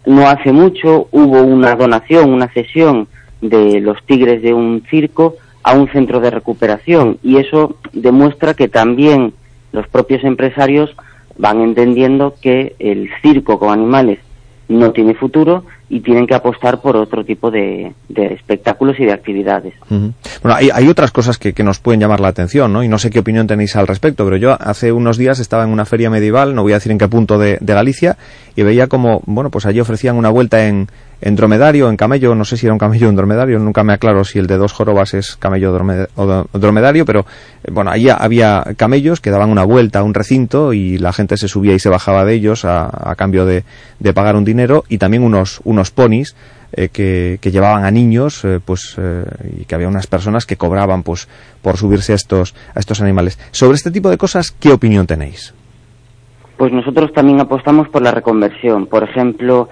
no 0.06 0.28
hace 0.28 0.52
mucho 0.52 1.08
hubo 1.12 1.42
una 1.42 1.76
donación, 1.76 2.34
una 2.34 2.48
cesión 2.48 3.08
de 3.44 3.82
los 3.82 4.02
tigres 4.06 4.42
de 4.42 4.54
un 4.54 4.84
circo 4.90 5.36
a 5.64 5.76
un 5.76 5.90
centro 5.90 6.20
de 6.20 6.32
recuperación. 6.32 7.20
Y 7.22 7.38
eso 7.38 7.78
demuestra 7.92 8.54
que 8.54 8.68
también 8.68 9.34
los 9.72 9.88
propios 9.88 10.24
empresarios 10.24 10.96
van 11.38 11.62
entendiendo 11.62 12.36
que 12.42 12.76
el 12.80 13.10
circo 13.22 13.60
con 13.60 13.70
animales 13.70 14.20
no 14.68 14.92
tiene 14.92 15.14
futuro 15.14 15.66
y 15.94 16.00
tienen 16.00 16.26
que 16.26 16.34
apostar 16.34 16.82
por 16.82 16.98
otro 16.98 17.24
tipo 17.24 17.52
de, 17.52 17.94
espectáculos 18.10 19.00
y 19.00 19.06
de 19.06 19.14
actividades. 19.14 19.76
Bueno, 19.90 20.58
hay, 20.58 20.72
hay, 20.74 20.88
otras 20.88 21.12
cosas 21.12 21.38
que, 21.38 21.54
que, 21.54 21.64
nos 21.64 21.78
pueden 21.78 22.00
llamar 22.00 22.20
la 22.20 22.30
atención, 22.30 22.74
¿no? 22.74 22.84
Y 22.84 22.88
no 22.88 22.98
sé 22.98 23.12
qué 23.12 23.20
opinión 23.20 23.46
tenéis 23.46 23.76
al 23.76 23.86
respecto, 23.86 24.26
pero 24.26 24.38
yo 24.38 24.58
hace 24.60 24.92
unos 24.92 25.20
días 25.20 25.40
estaba 25.40 25.64
en 25.64 25.70
una 25.70 25.86
feria 25.86 26.10
medieval, 26.10 26.56
no 26.56 26.64
voy 26.64 26.72
a 26.72 26.78
decir 26.78 26.92
en 26.92 26.98
qué 26.98 27.08
punto 27.08 27.38
de, 27.38 27.60
de 27.62 27.74
Galicia, 27.76 28.18
y 28.56 28.64
veía 28.64 28.88
como, 28.88 29.22
bueno, 29.26 29.50
pues 29.50 29.66
allí 29.66 29.80
ofrecían 29.80 30.16
una 30.16 30.30
vuelta 30.30 30.68
en, 30.68 30.88
dromedario, 31.22 31.90
en 31.90 31.96
camello, 31.96 32.36
no 32.36 32.44
sé 32.44 32.58
si 32.58 32.66
era 32.66 32.74
un 32.74 32.80
camello 32.80 33.08
o 33.08 33.10
un 33.10 33.16
dromedario, 33.16 33.58
nunca 33.58 33.84
me 33.84 33.94
aclaro 33.94 34.26
si 34.26 34.40
el 34.40 34.48
de 34.48 34.58
dos 34.58 34.74
jorobas 34.74 35.14
es 35.14 35.38
camello 35.38 35.72
o 36.16 36.60
dromedario, 36.60 37.06
pero 37.06 37.22
eh, 37.64 37.72
bueno, 37.72 37.92
ahí 37.92 38.10
había 38.10 38.64
camellos 38.76 39.22
que 39.22 39.32
daban 39.32 39.50
una 39.50 39.64
vuelta 39.64 40.00
a 40.00 40.04
un 40.04 40.14
recinto 40.14 40.74
y 40.74 40.98
la 40.98 41.14
gente 41.14 41.38
se 41.38 41.48
subía 41.48 41.74
y 41.74 41.80
se 41.80 41.90
bajaba 41.90 42.26
de 42.26 42.34
ellos 42.34 42.66
a, 42.66 43.16
cambio 43.16 43.46
de, 43.46 43.64
pagar 44.14 44.36
un 44.36 44.44
dinero 44.44 44.84
y 44.90 44.98
también 44.98 45.24
unos, 45.24 45.62
unos 45.64 45.83
ponis 45.92 46.36
eh, 46.76 46.90
que, 46.90 47.52
llevaban 47.52 47.86
a 47.86 47.92
niños, 47.92 48.44
eh, 48.46 48.60
pues, 48.64 48.98
y 49.58 49.66
que 49.66 49.76
había 49.76 49.88
unas 49.88 50.08
personas 50.08 50.46
que 50.46 50.58
cobraban, 50.58 51.04
pues, 51.04 51.28
por 51.62 51.78
subirse 51.78 52.14
a 52.14 52.16
estos, 52.16 52.56
a 52.74 52.80
estos 52.80 53.02
animales. 53.02 53.38
Sobre 53.52 53.76
este 53.76 53.92
tipo 53.92 54.10
de 54.10 54.18
cosas, 54.18 54.52
¿qué 54.52 54.72
opinión 54.72 55.06
tenéis? 55.06 55.54
Pues 56.58 56.72
nosotros 56.72 57.12
también 57.14 57.40
apostamos 57.40 57.90
por 57.90 58.02
la 58.02 58.12
reconversión. 58.12 58.88
Por 58.88 59.04
ejemplo, 59.04 59.70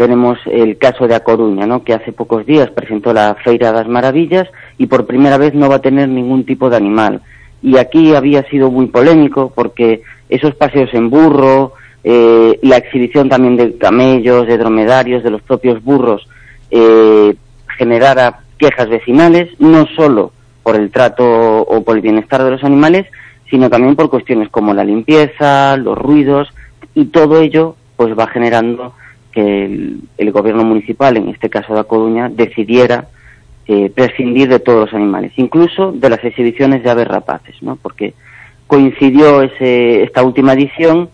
tenemos 0.00 0.38
el 0.46 0.78
caso 0.78 1.06
de 1.06 1.14
A 1.14 1.20
Coruña, 1.20 1.66
¿no? 1.66 1.84
que 1.84 1.92
hace 1.92 2.12
pocos 2.12 2.46
días 2.46 2.70
presentó 2.70 3.12
la 3.12 3.36
Feira 3.44 3.70
das 3.70 3.86
Maravillas 3.86 4.48
y 4.78 4.86
por 4.86 5.06
primera 5.06 5.36
vez 5.36 5.52
no 5.54 5.68
va 5.68 5.76
a 5.76 5.82
tener 5.82 6.08
ningún 6.08 6.46
tipo 6.46 6.70
de 6.70 6.76
animal. 6.76 7.20
Y 7.62 7.76
aquí 7.76 8.14
había 8.14 8.42
sido 8.44 8.70
muy 8.70 8.86
polémico 8.86 9.52
porque 9.54 10.02
esos 10.30 10.54
paseos 10.54 10.88
en 10.94 11.10
burro, 11.10 11.74
eh, 12.02 12.58
la 12.62 12.76
exhibición 12.76 13.28
también 13.28 13.56
de 13.56 13.76
camellos, 13.76 14.46
de 14.46 14.58
dromedarios, 14.58 15.22
de 15.22 15.30
los 15.30 15.42
propios 15.42 15.82
burros, 15.82 16.26
eh, 16.70 17.34
generara 17.76 18.40
quejas 18.58 18.88
vecinales, 18.88 19.48
no 19.58 19.86
solo 19.96 20.32
por 20.62 20.76
el 20.76 20.90
trato 20.90 21.24
o 21.24 21.82
por 21.82 21.96
el 21.96 22.02
bienestar 22.02 22.44
de 22.44 22.50
los 22.50 22.64
animales, 22.64 23.06
sino 23.50 23.68
también 23.68 23.96
por 23.96 24.10
cuestiones 24.10 24.48
como 24.48 24.72
la 24.72 24.84
limpieza, 24.84 25.76
los 25.76 25.98
ruidos, 25.98 26.48
y 26.94 27.06
todo 27.06 27.40
ello 27.40 27.76
pues 27.96 28.18
va 28.18 28.28
generando 28.28 28.94
que 29.32 29.64
el, 30.16 30.32
gobierno 30.32 30.64
municipal, 30.64 31.16
en 31.16 31.28
este 31.28 31.50
caso 31.50 31.74
de 31.74 31.80
A 31.80 31.84
Coruña, 31.84 32.28
decidiera 32.28 33.08
eh, 33.66 33.90
prescindir 33.94 34.48
de 34.48 34.58
todos 34.58 34.86
los 34.86 34.94
animales, 34.94 35.32
incluso 35.36 35.92
de 35.92 36.08
las 36.08 36.24
exhibiciones 36.24 36.82
de 36.82 36.90
aves 36.90 37.06
rapaces, 37.06 37.54
¿no? 37.62 37.76
Porque 37.76 38.14
coincidió 38.66 39.42
ese, 39.42 40.02
esta 40.02 40.22
última 40.22 40.54
edición 40.54 41.10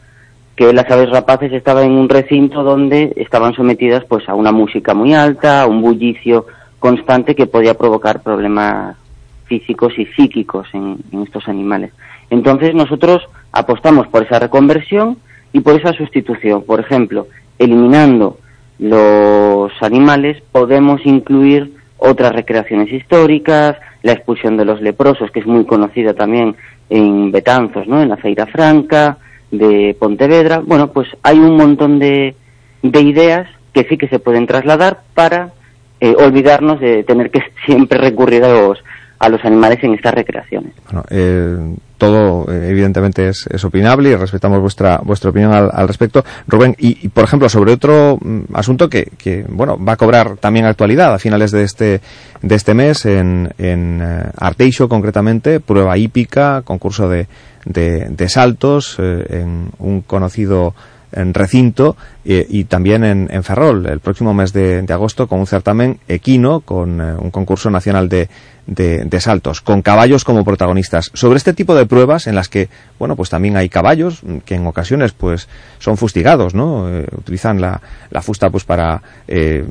que 0.57 0.73
las 0.73 0.91
aves 0.91 1.11
rapaces 1.11 1.53
estaban 1.53 1.85
en 1.85 1.93
un 1.93 2.09
recinto 2.09 2.63
donde 2.63 3.13
estaban 3.17 3.55
sometidas 3.55 4.05
pues 4.07 4.27
a 4.29 4.35
una 4.35 4.53
música 4.53 4.95
muy 4.95 5.13
alta, 5.15 5.63
a 5.63 5.67
un 5.67 5.83
bullicio 5.83 6.47
constante 6.79 7.35
que 7.35 7.47
podía 7.47 7.75
provocar 7.75 8.23
problemas 8.23 8.97
físicos 9.45 9.93
y 9.99 10.07
psíquicos 10.07 10.67
en, 10.73 10.99
estos 11.23 11.47
animales. 11.47 11.93
Entonces 12.31 12.75
nosotros 12.75 13.29
apostamos 13.53 14.09
por 14.09 14.25
esa 14.25 14.39
reconversión 14.39 15.19
y 15.53 15.61
por 15.61 15.79
esa 15.79 15.93
sustitución. 15.93 16.63
Por 16.63 16.81
ejemplo, 16.81 17.29
eliminando 17.59 18.39
los 18.79 19.71
animales 19.81 20.43
podemos 20.53 21.05
incluir 21.05 21.75
otras 21.99 22.33
recreaciones 22.33 22.93
históricas, 22.93 23.77
la 24.03 24.13
expulsión 24.13 24.57
de 24.57 24.65
los 24.65 24.81
leprosos, 24.81 25.31
que 25.31 25.41
es 25.41 25.47
muy 25.47 25.67
conocida 25.67 26.15
también 26.15 26.57
en 26.89 27.31
Betanzos, 27.31 27.87
¿no? 27.87 28.01
en 28.01 28.09
la 28.09 28.17
Feira 28.17 28.47
Franca, 28.47 29.19
de 29.51 29.97
Pontevedra. 29.99 30.61
Bueno, 30.65 30.93
pues 30.93 31.09
hay 31.23 31.39
un 31.39 31.57
montón 31.57 31.99
de, 31.99 32.35
de 32.83 33.01
ideas 33.01 33.49
que 33.73 33.85
sí 33.85 33.97
que 33.97 34.09
se 34.09 34.19
pueden 34.19 34.47
trasladar 34.47 35.03
para 35.15 35.53
eh, 36.01 36.15
olvidarnos 36.19 36.81
de 36.81 37.05
tener 37.05 37.31
que 37.31 37.41
siempre 37.67 37.99
recurrir 37.99 38.45
a 38.45 38.49
los, 38.49 38.79
a 39.19 39.29
los 39.29 39.45
animales 39.45 39.83
en 39.83 39.95
estas 39.95 40.15
recreaciones. 40.15 40.73
Bueno, 40.85 41.05
eh, 41.11 41.75
todo 41.99 42.53
eh, 42.53 42.69
evidentemente 42.69 43.29
es, 43.29 43.47
es, 43.51 43.65
opinable 43.65 44.11
y 44.11 44.17
respetamos 44.17 44.61
vuestra 44.61 45.01
vuestra 45.03 45.31
opinión 45.31 45.53
al, 45.53 45.71
al 45.73 45.89
respecto. 45.89 46.25
Rubén, 46.47 46.75
y, 46.79 47.09
por 47.09 47.25
ejemplo, 47.25 47.49
sobre 47.49 47.73
otro 47.73 48.19
mm, 48.21 48.55
asunto 48.55 48.91
que, 48.91 49.11
que, 49.17 49.45
bueno, 49.49 49.83
va 49.83 49.93
a 49.93 49.97
cobrar 49.97 50.37
también 50.37 50.67
actualidad 50.67 51.15
a 51.15 51.19
finales 51.19 51.51
de 51.51 51.63
este 51.63 52.01
de 52.43 52.55
este 52.55 52.75
mes 52.75 53.07
en, 53.07 53.51
en 53.57 54.03
uh, 54.03 54.31
Arteixo 54.37 54.89
concretamente, 54.89 55.61
prueba 55.61 55.97
hípica, 55.97 56.63
concurso 56.63 57.09
de, 57.09 57.27
de, 57.67 58.29
saltos 58.29 58.97
eh, 58.99 59.27
en 59.43 59.71
un 59.79 60.01
conocido 60.03 60.75
en 61.13 61.35
recinto 61.35 61.97
eh, 62.25 62.47
y 62.49 62.65
también 62.65 63.05
en, 63.05 63.29
en, 63.31 63.45
Ferrol 63.45 63.87
el 63.87 64.01
próximo 64.01 64.35
mes 64.35 64.53
de, 64.53 64.83
de, 64.83 64.93
agosto 64.93 65.29
con 65.29 65.39
un 65.39 65.47
certamen 65.47 65.99
equino 66.09 66.61
con 66.61 67.01
eh, 67.01 67.15
un 67.15 67.31
concurso 67.31 67.71
nacional 67.71 68.09
de, 68.09 68.29
de, 68.67 69.21
saltos 69.21 69.61
con 69.61 69.83
caballos 69.83 70.25
como 70.25 70.45
protagonistas. 70.45 71.11
Sobre 71.15 71.37
este 71.37 71.55
tipo 71.55 71.75
de 71.77 71.87
pruebas 71.87 72.27
en 72.27 72.35
las 72.35 72.49
que 72.49 72.69
bueno 72.99 73.15
pues 73.17 73.31
también 73.31 73.57
hay 73.57 73.69
caballos 73.69 74.23
que 74.45 74.57
en 74.57 74.67
ocasiones 74.67 75.13
pues 75.13 75.49
son 75.79 75.97
fustigados 75.97 76.55
no 76.55 76.91
utilizan 77.17 77.61
la, 77.61 77.81
la, 78.11 78.21
fusta 78.21 78.51
pues 78.51 78.65
para 78.65 79.03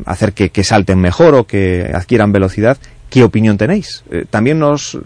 hacer 0.06 0.33
que, 0.33 0.49
que, 0.49 0.64
salten 0.64 0.99
mejor 0.99 1.35
o 1.35 1.45
que 1.45 1.91
adquieran 1.93 2.32
velocidad. 2.32 2.77
Qué 3.09 3.24
opinión 3.24 3.57
tenéis 3.57 4.03
también 4.30 4.59
nos 4.59 4.98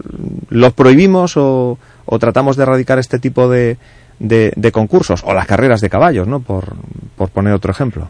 los 0.48 0.72
prohibimos 0.72 1.36
o, 1.36 1.78
o 2.10 2.18
tratamos 2.18 2.56
de 2.56 2.64
erradicar 2.64 2.98
este 2.98 3.18
tipo 3.18 3.48
de 3.48 3.78
de, 4.20 4.72
concursos 4.72 5.24
o 5.24 5.34
las 5.34 5.46
carreras 5.46 5.80
de 5.80 5.90
caballos, 5.90 6.28
¿no? 6.28 6.40
Por, 6.40 6.74
por 7.16 7.30
poner 7.30 7.54
otro 7.54 7.72
ejemplo. 7.72 8.08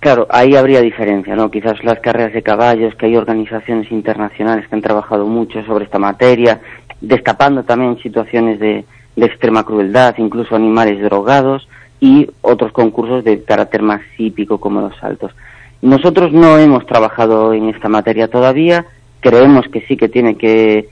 Claro, 0.00 0.26
ahí 0.30 0.54
habría 0.54 0.80
diferencia, 0.80 1.34
¿no? 1.34 1.50
Quizás 1.50 1.82
las 1.82 2.00
carreras 2.00 2.32
de 2.32 2.42
caballos, 2.42 2.94
que 2.96 3.06
hay 3.06 3.16
organizaciones 3.16 3.90
internacionales 3.90 4.68
que 4.68 4.74
han 4.74 4.82
trabajado 4.82 5.26
mucho 5.26 5.64
sobre 5.64 5.84
esta 5.84 5.98
materia, 5.98 6.60
destapando 7.00 7.64
también 7.64 7.98
situaciones 7.98 8.60
de, 8.60 8.84
de 9.16 9.26
extrema 9.26 9.64
crueldad, 9.64 10.14
incluso 10.18 10.54
animales 10.54 11.00
drogados 11.02 11.68
y 12.00 12.28
otros 12.42 12.72
concursos 12.72 13.24
de 13.24 13.42
carácter 13.42 13.82
más 13.82 14.00
hípico 14.18 14.58
como 14.58 14.80
los 14.80 14.96
saltos. 14.98 15.32
Nosotros 15.82 16.32
no 16.32 16.58
hemos 16.58 16.86
trabajado 16.86 17.52
en 17.52 17.68
esta 17.68 17.88
materia 17.88 18.28
todavía, 18.28 18.86
creemos 19.20 19.66
que 19.68 19.80
sí 19.82 19.96
que 19.96 20.08
tiene 20.08 20.36
que 20.36 20.88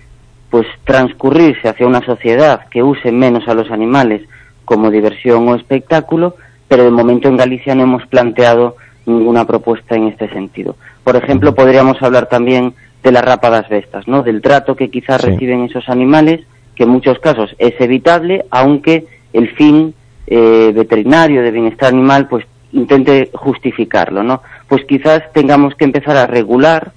pues 0.51 0.67
transcurrirse 0.85 1.69
hacia 1.69 1.87
una 1.87 2.05
sociedad 2.05 2.69
que 2.71 2.83
use 2.83 3.13
menos 3.13 3.49
a 3.49 3.55
los 3.55 3.71
animales 3.71 4.23
como 4.65 4.91
diversión 4.91 5.49
o 5.49 5.55
espectáculo, 5.55 6.37
pero 6.69 6.85
de 6.85 6.91
momento 6.91 7.29
en 7.29 7.37
Galicia 7.37 7.75
no 7.75 7.83
hemos 7.83 8.07
planteado 8.07 8.77
ninguna 9.07 9.47
propuesta 9.47 9.95
en 9.95 10.09
este 10.09 10.29
sentido. 10.29 10.77
Por 11.05 11.17
ejemplo, 11.17 11.55
podríamos 11.55 12.03
hablar 12.03 12.29
también 12.29 12.75
de 13.03 13.13
las 13.13 13.25
rápadas 13.25 13.69
bestas, 13.69 14.09
¿no? 14.09 14.23
Del 14.23 14.43
trato 14.43 14.75
que 14.75 14.91
quizás 14.91 15.21
sí. 15.21 15.29
reciben 15.29 15.65
esos 15.65 15.89
animales, 15.89 16.41
que 16.75 16.83
en 16.83 16.91
muchos 16.91 17.19
casos 17.21 17.55
es 17.59 17.81
evitable, 17.81 18.45
aunque 18.51 19.07
el 19.33 19.51
fin 19.55 19.95
eh, 20.27 20.73
veterinario 20.75 21.43
de 21.43 21.53
bienestar 21.53 21.93
animal 21.93 22.27
pues 22.27 22.45
intente 22.73 23.31
justificarlo, 23.33 24.23
¿no? 24.23 24.43
Pues 24.69 24.85
quizás 24.85 25.23
tengamos 25.33 25.75
que 25.77 25.85
empezar 25.85 26.17
a 26.17 26.27
regular 26.27 26.93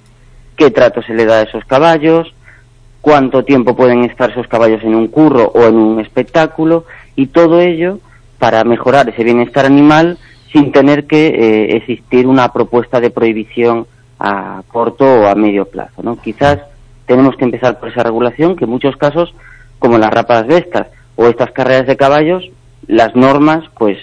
qué 0.56 0.70
trato 0.70 1.00
se 1.02 1.14
le 1.14 1.24
da 1.24 1.38
a 1.38 1.42
esos 1.42 1.64
caballos, 1.64 2.34
cuánto 3.00 3.44
tiempo 3.44 3.74
pueden 3.76 4.04
estar 4.04 4.30
esos 4.30 4.46
caballos 4.48 4.82
en 4.82 4.94
un 4.94 5.08
curro 5.08 5.50
o 5.54 5.64
en 5.64 5.76
un 5.76 6.00
espectáculo 6.00 6.84
y 7.16 7.28
todo 7.28 7.60
ello 7.60 7.98
para 8.38 8.64
mejorar 8.64 9.08
ese 9.08 9.24
bienestar 9.24 9.66
animal 9.66 10.18
sin 10.52 10.72
tener 10.72 11.06
que 11.06 11.28
eh, 11.28 11.76
existir 11.76 12.26
una 12.26 12.52
propuesta 12.52 13.00
de 13.00 13.10
prohibición 13.10 13.86
a 14.18 14.62
corto 14.68 15.04
o 15.04 15.26
a 15.26 15.34
medio 15.34 15.66
plazo. 15.66 16.02
¿no? 16.02 16.16
Quizás 16.16 16.58
tenemos 17.06 17.36
que 17.36 17.44
empezar 17.44 17.78
por 17.78 17.88
esa 17.88 18.02
regulación 18.02 18.56
que 18.56 18.64
en 18.64 18.70
muchos 18.70 18.96
casos, 18.96 19.34
como 19.78 19.98
las 19.98 20.10
rápadas 20.10 20.46
bestas 20.46 20.88
o 21.16 21.26
estas 21.26 21.52
carreras 21.52 21.86
de 21.86 21.96
caballos, 21.96 22.50
las 22.86 23.14
normas 23.14 23.64
pues 23.78 23.98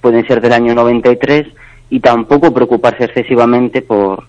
pueden 0.00 0.26
ser 0.26 0.40
del 0.40 0.52
año 0.52 0.74
93 0.74 1.46
y 1.90 2.00
tampoco 2.00 2.52
preocuparse 2.54 3.04
excesivamente 3.04 3.82
por, 3.82 4.24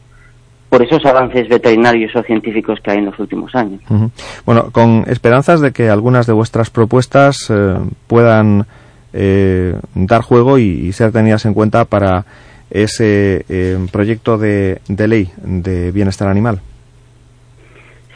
por 0.72 0.82
esos 0.82 1.06
avances 1.06 1.50
veterinarios 1.50 2.16
o 2.16 2.24
científicos 2.24 2.80
que 2.82 2.92
hay 2.92 3.00
en 3.00 3.06
los 3.08 3.20
últimos 3.20 3.54
años. 3.54 3.82
Uh 3.90 3.94
-huh. 3.94 4.12
Bueno, 4.46 4.70
con 4.72 5.04
esperanzas 5.08 5.60
de 5.60 5.74
que 5.74 5.90
algunas 5.90 6.28
de 6.28 6.32
vuestras 6.32 6.70
propuestas 6.70 7.50
eh, 7.50 7.76
puedan 8.08 8.66
eh, 9.12 9.76
dar 9.96 10.22
juego 10.22 10.58
y, 10.58 10.64
y, 10.64 10.94
ser 10.94 11.12
tenidas 11.12 11.44
en 11.44 11.54
cuenta 11.54 11.84
para 11.84 12.24
ese 12.70 13.44
eh, 13.50 13.86
proyecto 13.92 14.38
de, 14.38 14.80
de, 14.88 15.08
ley 15.10 15.30
de 15.44 15.92
bienestar 15.92 16.30
animal. 16.30 16.62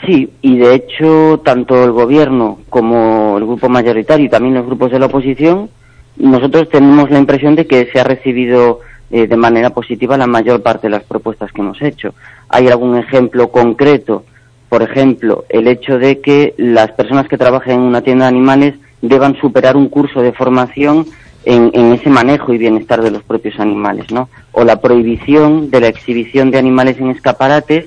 Sí, 0.05 0.31
y 0.41 0.57
de 0.57 0.75
hecho 0.75 1.41
tanto 1.43 1.83
el 1.83 1.91
gobierno 1.91 2.59
como 2.69 3.37
el 3.37 3.43
grupo 3.43 3.67
mayoritario 3.67 4.27
y 4.27 4.29
también 4.29 4.53
los 4.53 4.65
grupos 4.65 4.91
de 4.91 4.99
la 4.99 5.07
oposición, 5.07 5.69
nosotros 6.15 6.69
tenemos 6.69 7.11
la 7.11 7.19
impresión 7.19 7.53
de 7.55 7.67
que 7.67 7.89
se 7.91 7.99
ha 7.99 8.05
recibido 8.05 8.79
eh, 9.11 9.27
de 9.27 9.37
manera 9.37 9.69
positiva 9.69 10.17
la 10.17 10.25
mayor 10.25 10.63
parte 10.63 10.87
de 10.87 10.91
las 10.91 11.03
propuestas 11.03 11.51
que 11.51 11.61
hemos 11.61 11.79
hecho. 11.81 12.15
Hay 12.49 12.67
algún 12.67 12.97
ejemplo 12.97 13.49
concreto, 13.51 14.23
por 14.69 14.81
ejemplo, 14.81 15.45
el 15.49 15.67
hecho 15.67 15.97
de 15.97 16.19
que 16.19 16.53
las 16.57 16.91
personas 16.91 17.27
que 17.27 17.37
trabajen 17.37 17.75
en 17.75 17.81
una 17.81 18.01
tienda 18.01 18.25
de 18.25 18.29
animales 18.29 18.75
deban 19.01 19.35
superar 19.39 19.77
un 19.77 19.89
curso 19.89 20.21
de 20.21 20.33
formación 20.33 21.05
en, 21.45 21.69
en, 21.73 21.93
ese 21.93 22.09
manejo 22.09 22.53
y 22.53 22.57
bienestar 22.57 23.01
de 23.01 23.11
los 23.11 23.23
propios 23.23 23.59
animales, 23.59 24.11
¿no? 24.11 24.29
O 24.51 24.63
la 24.63 24.81
prohibición 24.81 25.69
de 25.69 25.79
la 25.79 25.87
exhibición 25.87 26.49
de 26.49 26.57
animales 26.57 26.97
en 26.99 27.11
escaparates, 27.11 27.85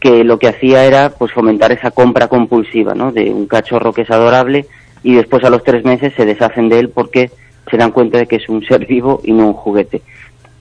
que 0.00 0.24
lo 0.24 0.38
que 0.38 0.48
hacía 0.48 0.84
era 0.84 1.10
pues 1.10 1.32
fomentar 1.32 1.72
esa 1.72 1.90
compra 1.90 2.28
compulsiva, 2.28 2.94
¿no? 2.94 3.12
De 3.12 3.30
un 3.30 3.46
cachorro 3.46 3.92
que 3.92 4.02
es 4.02 4.10
adorable 4.10 4.66
y 5.02 5.14
después 5.14 5.44
a 5.44 5.50
los 5.50 5.62
tres 5.64 5.84
meses 5.84 6.12
se 6.16 6.24
deshacen 6.24 6.68
de 6.68 6.80
él 6.80 6.88
porque 6.90 7.30
se 7.70 7.76
dan 7.76 7.92
cuenta 7.92 8.18
de 8.18 8.26
que 8.26 8.36
es 8.36 8.48
un 8.48 8.64
ser 8.64 8.86
vivo 8.86 9.20
y 9.24 9.32
no 9.32 9.46
un 9.46 9.52
juguete. 9.54 10.02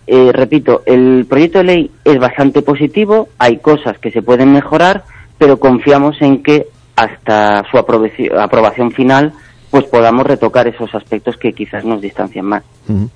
Eh, 0.08 0.32
repito, 0.32 0.84
el 0.86 1.26
proyecto 1.28 1.58
de 1.58 1.64
ley 1.66 1.92
es 2.06 2.18
bastante 2.18 2.62
positivo, 2.62 3.28
hay 3.38 3.58
cosas 3.58 4.00
que 4.00 4.10
se 4.10 4.22
pueden 4.22 4.54
mejorar, 4.54 5.04
pero 5.38 5.60
confiamos 5.60 6.16
en 6.22 6.42
que 6.42 6.68
hasta 6.96 7.64
su 7.70 7.78
aprobación, 7.78 8.40
aprobación 8.40 8.92
final 8.92 9.34
pues 9.70 9.84
podamos 9.86 10.26
retocar 10.26 10.66
esos 10.66 10.96
aspectos 10.96 11.36
que 11.36 11.52
quizás 11.52 11.84
nos 11.84 12.02
distancian 12.02 12.46
más. 12.46 12.64
Uh 12.88 12.94
-huh. 12.94 13.10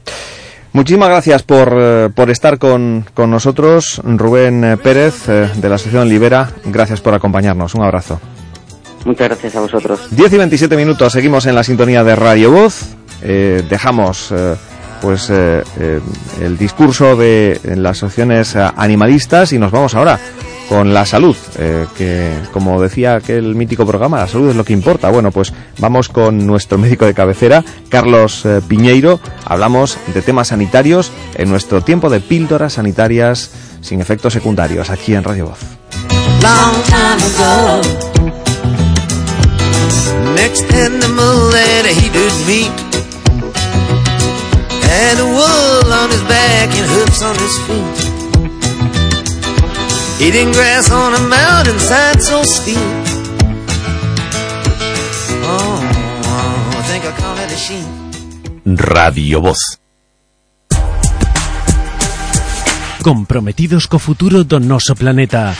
Muchísimas 0.74 1.10
gracias 1.10 1.44
por, 1.44 1.74
eh, 1.78 2.10
por 2.14 2.30
estar 2.30 2.58
con, 2.58 3.06
con, 3.14 3.32
nosotros, 3.32 4.02
Rubén 4.04 4.64
eh, 4.64 4.78
Pérez, 4.78 5.28
de 5.28 5.70
la 5.70 5.76
Asociación 5.76 6.10
Libera. 6.10 6.50
Gracias 6.66 7.00
por 7.00 7.14
acompañarnos. 7.14 7.74
Un 7.76 7.84
abrazo. 7.84 8.20
Muchas 9.06 9.30
gracias 9.30 9.56
a 9.56 9.62
vosotros. 9.62 10.08
10 10.12 10.34
y 10.34 10.38
27 10.38 10.76
minutos, 10.76 11.12
seguimos 11.14 11.46
en 11.46 11.56
la 11.56 11.64
sintonía 11.64 12.04
de 12.04 12.16
Radio 12.16 12.52
Voz. 12.52 12.96
dejamos 13.22 14.34
pues 15.02 15.30
eh, 15.30 15.64
eh, 15.80 16.00
el 16.42 16.58
discurso 16.58 17.16
de 17.16 17.60
las 17.76 17.98
asociaciones 17.98 18.56
eh, 18.56 18.60
animalistas 18.76 19.52
y 19.52 19.60
nos 19.60 19.72
vamos 19.72 19.96
ahora 19.96 20.20
con 20.70 20.94
la 20.94 21.06
salud, 21.06 21.36
que 21.98 22.32
como 22.54 22.82
decía 22.82 23.16
aquel 23.16 23.56
mítico 23.56 23.86
programa, 23.86 24.20
la 24.20 24.28
salud 24.30 24.52
es 24.52 24.56
lo 24.56 24.64
que 24.64 24.72
importa. 24.72 25.10
Bueno, 25.10 25.30
pues 25.30 25.52
vamos 25.80 26.08
con 26.08 26.48
nuestro 26.48 26.78
médico 26.78 27.06
de 27.06 27.14
cabecera, 27.14 27.62
Carlos 27.90 28.48
Piñeiro. 28.70 29.20
Hablamos 29.44 29.98
de 30.14 30.22
temas 30.22 30.48
sanitarios 30.48 31.12
en 31.36 31.50
nuestro 31.50 31.82
tiempo 31.82 32.10
de 32.10 32.22
píldoras 32.22 32.74
sanitarias 32.74 33.52
sin 33.82 34.00
efectos 34.00 34.32
secundarios, 34.32 34.90
aquí 34.90 35.14
en 35.14 35.26
Radio 35.26 35.48
Voz. 35.48 35.60
Had 44.92 45.18
a 45.20 45.26
wool 45.26 45.88
on 45.88 46.08
his 46.12 46.24
back 46.28 46.68
and 46.76 46.88
hoofs 46.92 47.22
on 47.24 47.36
his 47.40 47.56
feet. 47.66 47.98
Eating 50.20 50.52
grass 50.52 50.92
on 50.92 51.16
a 51.16 51.22
mountainside 51.32 52.22
so 52.22 52.44
steep. 52.44 52.78
Oh, 55.48 55.80
I 56.78 56.82
think 56.90 57.06
I 57.08 57.12
call 57.22 57.36
it 57.40 57.50
a 57.50 57.60
sheep. 57.66 57.88
Radio 58.66 59.42
Voz. 59.42 59.80
Comprometidos 63.02 63.88
co 63.88 63.98
futuro 63.98 64.44
do 64.44 64.60
noso 64.60 64.94
planeta. 64.94 65.56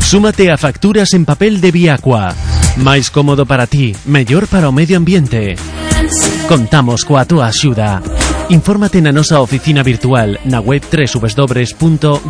Súmate 0.00 0.50
a 0.50 0.56
facturas 0.58 1.14
en 1.14 1.24
papel 1.24 1.60
de 1.60 1.70
Viacua. 1.70 2.34
Máis 2.82 3.14
cómodo 3.14 3.46
para 3.46 3.70
ti, 3.70 3.94
mellor 4.10 4.50
para 4.50 4.66
o 4.68 4.74
medio 4.74 4.98
ambiente. 4.98 5.54
Contamos 6.50 7.06
coa 7.06 7.22
túa 7.24 7.46
axuda. 7.46 8.02
Infórmate 8.48 9.00
na 9.00 9.12
nosa 9.12 9.40
oficina 9.40 9.82
virtual 9.82 10.38
na 10.44 10.60
web 10.60 10.82
www.viacua.gal. 10.92 12.24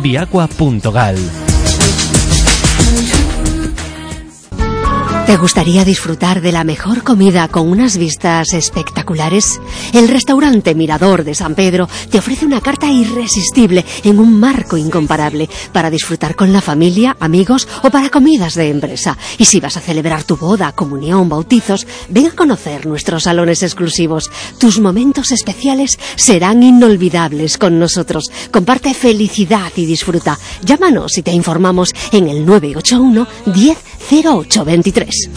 ¿Te 5.25 5.37
gustaría 5.37 5.83
disfrutar 5.83 6.39
de 6.39 6.51
la 6.51 6.63
mejor 6.63 7.01
comida 7.01 7.47
con 7.47 7.67
unas 7.67 7.97
vistas 7.97 8.53
espectaculares? 8.53 9.59
El 9.91 10.07
restaurante 10.07 10.75
Mirador 10.75 11.23
de 11.23 11.33
San 11.33 11.55
Pedro 11.55 11.89
te 12.11 12.19
ofrece 12.19 12.45
una 12.45 12.61
carta 12.61 12.91
irresistible 12.91 13.83
en 14.03 14.19
un 14.19 14.39
marco 14.39 14.77
incomparable 14.77 15.49
para 15.73 15.89
disfrutar 15.89 16.35
con 16.35 16.53
la 16.53 16.61
familia, 16.61 17.17
amigos 17.19 17.67
o 17.81 17.89
para 17.89 18.11
comidas 18.11 18.53
de 18.53 18.69
empresa. 18.69 19.17
Y 19.39 19.45
si 19.45 19.59
vas 19.59 19.77
a 19.77 19.81
celebrar 19.81 20.23
tu 20.25 20.37
boda, 20.37 20.73
comunión, 20.73 21.27
bautizos, 21.27 21.87
ven 22.07 22.27
a 22.27 22.35
conocer 22.35 22.85
nuestros 22.85 23.23
salones 23.23 23.63
exclusivos. 23.63 24.29
Tus 24.59 24.79
momentos 24.79 25.31
especiales 25.31 25.97
serán 26.17 26.61
inolvidables 26.61 27.57
con 27.57 27.79
nosotros. 27.79 28.29
Comparte 28.51 28.93
felicidad 28.93 29.71
y 29.75 29.87
disfruta. 29.87 30.37
Llámanos 30.63 31.17
y 31.17 31.23
te 31.23 31.31
informamos 31.31 31.89
en 32.11 32.29
el 32.29 32.45
981 32.45 33.27
10 33.47 33.77
0823. 34.09 35.29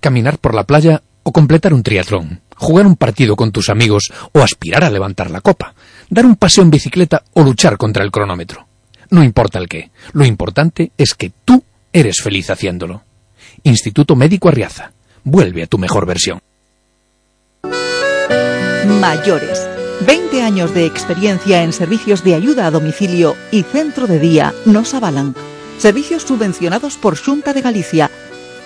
Caminar 0.00 0.38
por 0.38 0.54
la 0.54 0.64
playa 0.64 1.02
o 1.22 1.32
completar 1.32 1.72
un 1.72 1.82
triatlón, 1.82 2.40
jugar 2.56 2.86
un 2.86 2.96
partido 2.96 3.36
con 3.36 3.52
tus 3.52 3.70
amigos 3.70 4.12
o 4.32 4.40
aspirar 4.40 4.84
a 4.84 4.90
levantar 4.90 5.30
la 5.30 5.40
copa, 5.40 5.74
dar 6.10 6.26
un 6.26 6.36
paseo 6.36 6.64
en 6.64 6.70
bicicleta 6.70 7.22
o 7.32 7.42
luchar 7.42 7.76
contra 7.76 8.04
el 8.04 8.10
cronómetro. 8.10 8.66
No 9.10 9.22
importa 9.22 9.58
el 9.58 9.68
qué, 9.68 9.90
lo 10.12 10.24
importante 10.24 10.90
es 10.98 11.14
que 11.14 11.32
tú 11.44 11.62
eres 11.92 12.20
feliz 12.20 12.50
haciéndolo. 12.50 13.02
Instituto 13.62 14.16
Médico 14.16 14.48
Arriaza, 14.48 14.92
vuelve 15.22 15.62
a 15.62 15.66
tu 15.66 15.78
mejor 15.78 16.06
versión. 16.06 16.40
Mayores. 19.00 19.68
20 20.06 20.42
años 20.42 20.74
de 20.74 20.84
experiencia 20.84 21.62
en 21.62 21.72
servicios 21.72 22.24
de 22.24 22.34
ayuda 22.34 22.66
a 22.66 22.70
domicilio 22.70 23.36
y 23.52 23.62
centro 23.62 24.06
de 24.06 24.18
día 24.18 24.52
nos 24.66 24.92
avalan. 24.92 25.34
Servicios 25.78 26.22
subvencionados 26.22 26.96
por 26.96 27.18
Junta 27.18 27.52
de 27.52 27.60
Galicia. 27.60 28.10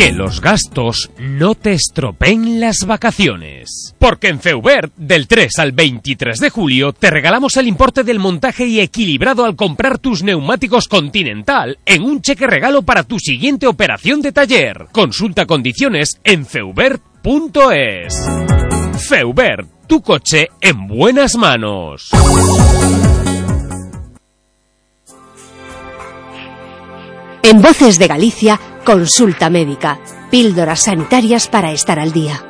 Que 0.00 0.12
los 0.12 0.40
gastos 0.40 1.10
no 1.18 1.54
te 1.54 1.74
estropeen 1.74 2.58
las 2.58 2.86
vacaciones. 2.86 3.94
Porque 3.98 4.28
en 4.28 4.40
Feubert, 4.40 4.94
del 4.96 5.28
3 5.28 5.58
al 5.58 5.72
23 5.72 6.38
de 6.38 6.48
julio, 6.48 6.94
te 6.94 7.10
regalamos 7.10 7.58
el 7.58 7.68
importe 7.68 8.02
del 8.02 8.18
montaje 8.18 8.64
y 8.64 8.80
equilibrado 8.80 9.44
al 9.44 9.56
comprar 9.56 9.98
tus 9.98 10.22
neumáticos 10.22 10.88
Continental 10.88 11.78
en 11.84 12.02
un 12.02 12.22
cheque 12.22 12.46
regalo 12.46 12.80
para 12.80 13.04
tu 13.04 13.18
siguiente 13.18 13.66
operación 13.66 14.22
de 14.22 14.32
taller. 14.32 14.86
Consulta 14.90 15.44
condiciones 15.44 16.18
en 16.24 16.46
feubert.es. 16.46 18.14
Feubert, 19.06 19.68
tu 19.86 20.00
coche 20.00 20.48
en 20.62 20.86
buenas 20.86 21.36
manos. 21.36 22.08
En 27.42 27.62
Voces 27.62 27.98
de 27.98 28.06
Galicia, 28.06 28.60
consulta 28.84 29.50
médica. 29.50 29.98
Píldoras 30.30 30.84
sanitarias 30.84 31.48
para 31.48 31.72
estar 31.72 31.98
al 31.98 32.12
día. 32.12 32.49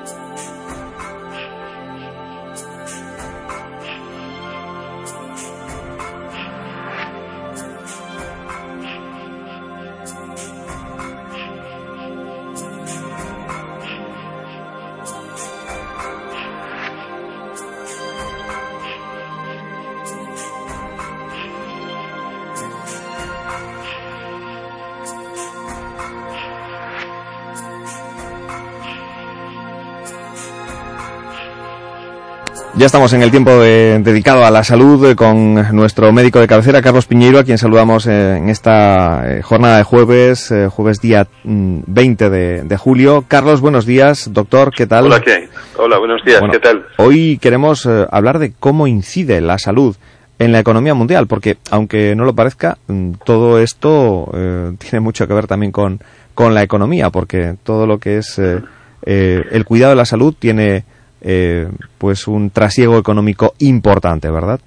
Ya 32.80 32.86
estamos 32.86 33.12
en 33.12 33.22
el 33.22 33.30
tiempo 33.30 33.50
de- 33.58 33.98
dedicado 34.02 34.42
a 34.42 34.50
la 34.50 34.64
salud 34.64 35.04
eh, 35.10 35.14
con 35.14 35.54
nuestro 35.76 36.10
médico 36.14 36.40
de 36.40 36.46
cabecera, 36.46 36.80
Carlos 36.80 37.04
Piñeiro, 37.04 37.38
a 37.38 37.44
quien 37.44 37.58
saludamos 37.58 38.06
eh, 38.06 38.38
en 38.38 38.48
esta 38.48 39.22
eh, 39.38 39.42
jornada 39.42 39.76
de 39.76 39.82
jueves, 39.82 40.50
eh, 40.50 40.66
jueves 40.68 40.98
día 41.02 41.26
mm, 41.44 41.80
20 41.86 42.30
de, 42.30 42.62
de 42.64 42.76
julio. 42.78 43.26
Carlos, 43.28 43.60
buenos 43.60 43.84
días. 43.84 44.32
Doctor, 44.32 44.72
¿qué 44.74 44.86
tal? 44.86 45.04
Hola, 45.04 45.20
¿qué 45.20 45.32
hay? 45.34 45.48
Hola, 45.76 45.98
buenos 45.98 46.24
días, 46.24 46.40
Bueno, 46.40 46.54
¿qué 46.54 46.60
tal? 46.60 46.86
Hoy 46.96 47.36
queremos 47.36 47.84
eh, 47.84 48.06
hablar 48.10 48.38
de 48.38 48.54
cómo 48.58 48.86
incide 48.86 49.42
la 49.42 49.58
salud 49.58 49.94
en 50.38 50.50
la 50.52 50.60
economía 50.60 50.94
mundial, 50.94 51.26
porque 51.26 51.58
aunque 51.70 52.14
no 52.16 52.24
lo 52.24 52.34
parezca, 52.34 52.78
mm, 52.86 53.10
todo 53.26 53.58
esto 53.58 54.30
eh, 54.32 54.72
tiene 54.78 55.00
mucho 55.00 55.28
que 55.28 55.34
ver 55.34 55.46
también 55.46 55.70
con, 55.70 56.00
con 56.34 56.54
la 56.54 56.62
economía, 56.62 57.10
porque 57.10 57.56
todo 57.62 57.86
lo 57.86 57.98
que 57.98 58.16
es 58.16 58.38
eh, 58.38 58.62
eh, 59.04 59.44
el 59.50 59.66
cuidado 59.66 59.90
de 59.90 59.96
la 59.96 60.06
salud 60.06 60.34
tiene 60.38 60.84
eh, 61.22 61.66
pues 61.98 62.26
un 62.28 62.50
trasiego 62.50 62.98
económico 62.98 63.54
importante, 63.60 64.30
¿verdad? 64.30 64.60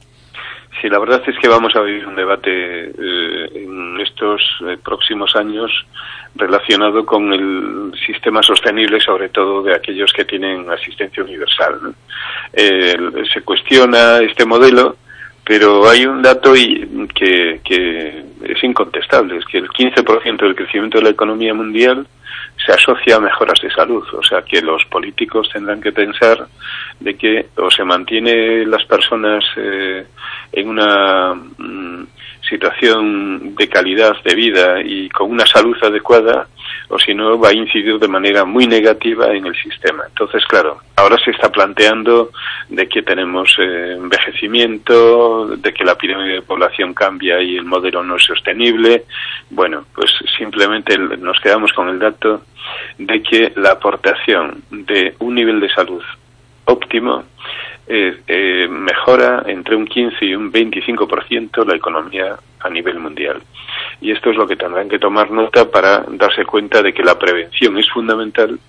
Sí, 0.82 0.90
la 0.90 1.00
verdad 1.00 1.22
es 1.26 1.36
que 1.42 1.48
vamos 1.48 1.74
a 1.76 1.82
vivir 1.82 2.06
un 2.06 2.16
debate 2.16 2.50
eh, 2.90 3.50
en 3.56 4.00
estos 4.02 4.42
eh, 4.68 4.78
próximos 4.84 5.34
años 5.36 5.72
relacionado 6.36 7.06
con 7.06 7.32
el 7.32 7.94
sistema 8.06 8.42
sostenible, 8.42 9.00
sobre 9.00 9.30
todo 9.30 9.64
de 9.64 9.76
aquellos 9.76 10.12
que 10.12 10.26
tienen 10.26 10.70
asistencia 10.70 11.24
universal. 11.24 11.80
¿no? 11.82 11.94
Eh, 12.52 12.96
se 13.34 13.42
cuestiona 13.44 14.18
este 14.20 14.46
modelo, 14.46 14.98
pero 15.46 15.88
hay 15.88 16.06
un 16.06 16.22
dato 16.22 16.56
y- 16.56 17.08
que, 17.14 17.62
que 17.64 18.24
es 18.44 18.64
incontestable, 18.64 19.38
es 19.38 19.46
que 19.46 19.60
el 19.60 19.70
15% 19.70 20.38
del 20.42 20.56
crecimiento 20.56 20.98
de 20.98 21.04
la 21.06 21.10
economía 21.12 21.54
mundial 21.54 22.08
se 22.66 22.72
asocia 22.72 23.18
a 23.18 23.20
mejoras 23.20 23.60
de 23.62 23.72
salud, 23.72 24.06
o 24.14 24.24
sea 24.24 24.42
que 24.42 24.62
los 24.62 24.86
políticos 24.86 25.50
tendrán 25.52 25.82
que 25.82 25.92
pensar 25.92 26.48
de 27.00 27.16
que 27.16 27.48
o 27.58 27.70
se 27.70 27.84
mantiene 27.84 28.66
las 28.66 28.86
personas 28.86 29.44
eh, 29.58 30.06
en 30.52 30.70
una 30.70 31.34
mm, 31.34 32.04
situación 32.48 33.56
de 33.56 33.70
calidad 33.70 34.16
de 34.24 34.36
vida 34.36 34.82
y 34.82 35.10
con 35.10 35.32
una 35.32 35.46
salud 35.46 35.76
adecuada 35.82 36.48
o 36.90 37.00
si 37.00 37.14
no 37.14 37.40
va 37.40 37.50
a 37.50 37.54
incidir 37.54 37.98
de 37.98 38.08
manera 38.08 38.46
muy 38.46 38.68
negativa 38.68 39.34
en 39.34 39.46
el 39.46 39.56
sistema. 39.56 40.04
Entonces, 40.08 40.46
claro, 40.46 40.80
ahora 40.96 41.18
se 41.24 41.32
está 41.32 41.52
planteando 41.52 42.32
de 42.70 42.88
que 42.88 43.02
tenemos 43.02 43.56
eh, 43.60 43.94
envejecimiento, 43.94 45.48
de 45.58 45.74
que 45.74 45.84
la 45.84 45.96
pirámide 45.96 46.36
de 46.36 46.42
población 46.42 46.94
cambia 46.94 47.42
y 47.42 47.58
el 47.58 47.66
modelo 47.66 48.04
no 48.04 48.18
es 48.18 48.24
sostenible. 48.24 49.06
Bueno, 49.50 49.86
pues 49.96 50.12
simplemente 50.38 50.98
nos 50.98 51.40
quedamos 51.40 51.72
con 51.74 51.90
el 51.90 52.00
dato 52.00 52.44
de 52.98 53.24
que 53.24 53.54
la 53.56 53.72
aportación 53.72 54.64
de 54.70 55.16
un 55.20 55.36
nivel 55.36 55.60
de 55.60 55.70
salud 55.70 56.04
óptimo 56.66 57.24
eh, 57.88 58.68
mejora 58.70 59.44
entre 59.46 59.76
un 59.76 59.86
15 59.86 60.26
y 60.26 60.36
un 60.36 60.52
25% 60.52 61.66
la 61.66 61.76
economía 61.76 62.36
a 62.64 62.70
nivel 62.70 63.00
mundial. 63.00 63.42
Y 64.02 64.12
esto 64.12 64.32
es 64.32 64.38
lo 64.38 64.48
que 64.48 64.56
tendrán 64.56 64.90
que 64.90 65.00
tomar 65.00 65.32
nota 65.32 65.70
para 65.70 66.04
darse 66.08 66.46
cuenta 66.46 66.82
de 66.82 66.94
que 66.94 67.04
la 67.04 67.18
prevención 67.18 67.78
es 67.78 67.90
fundamental, 67.90 68.60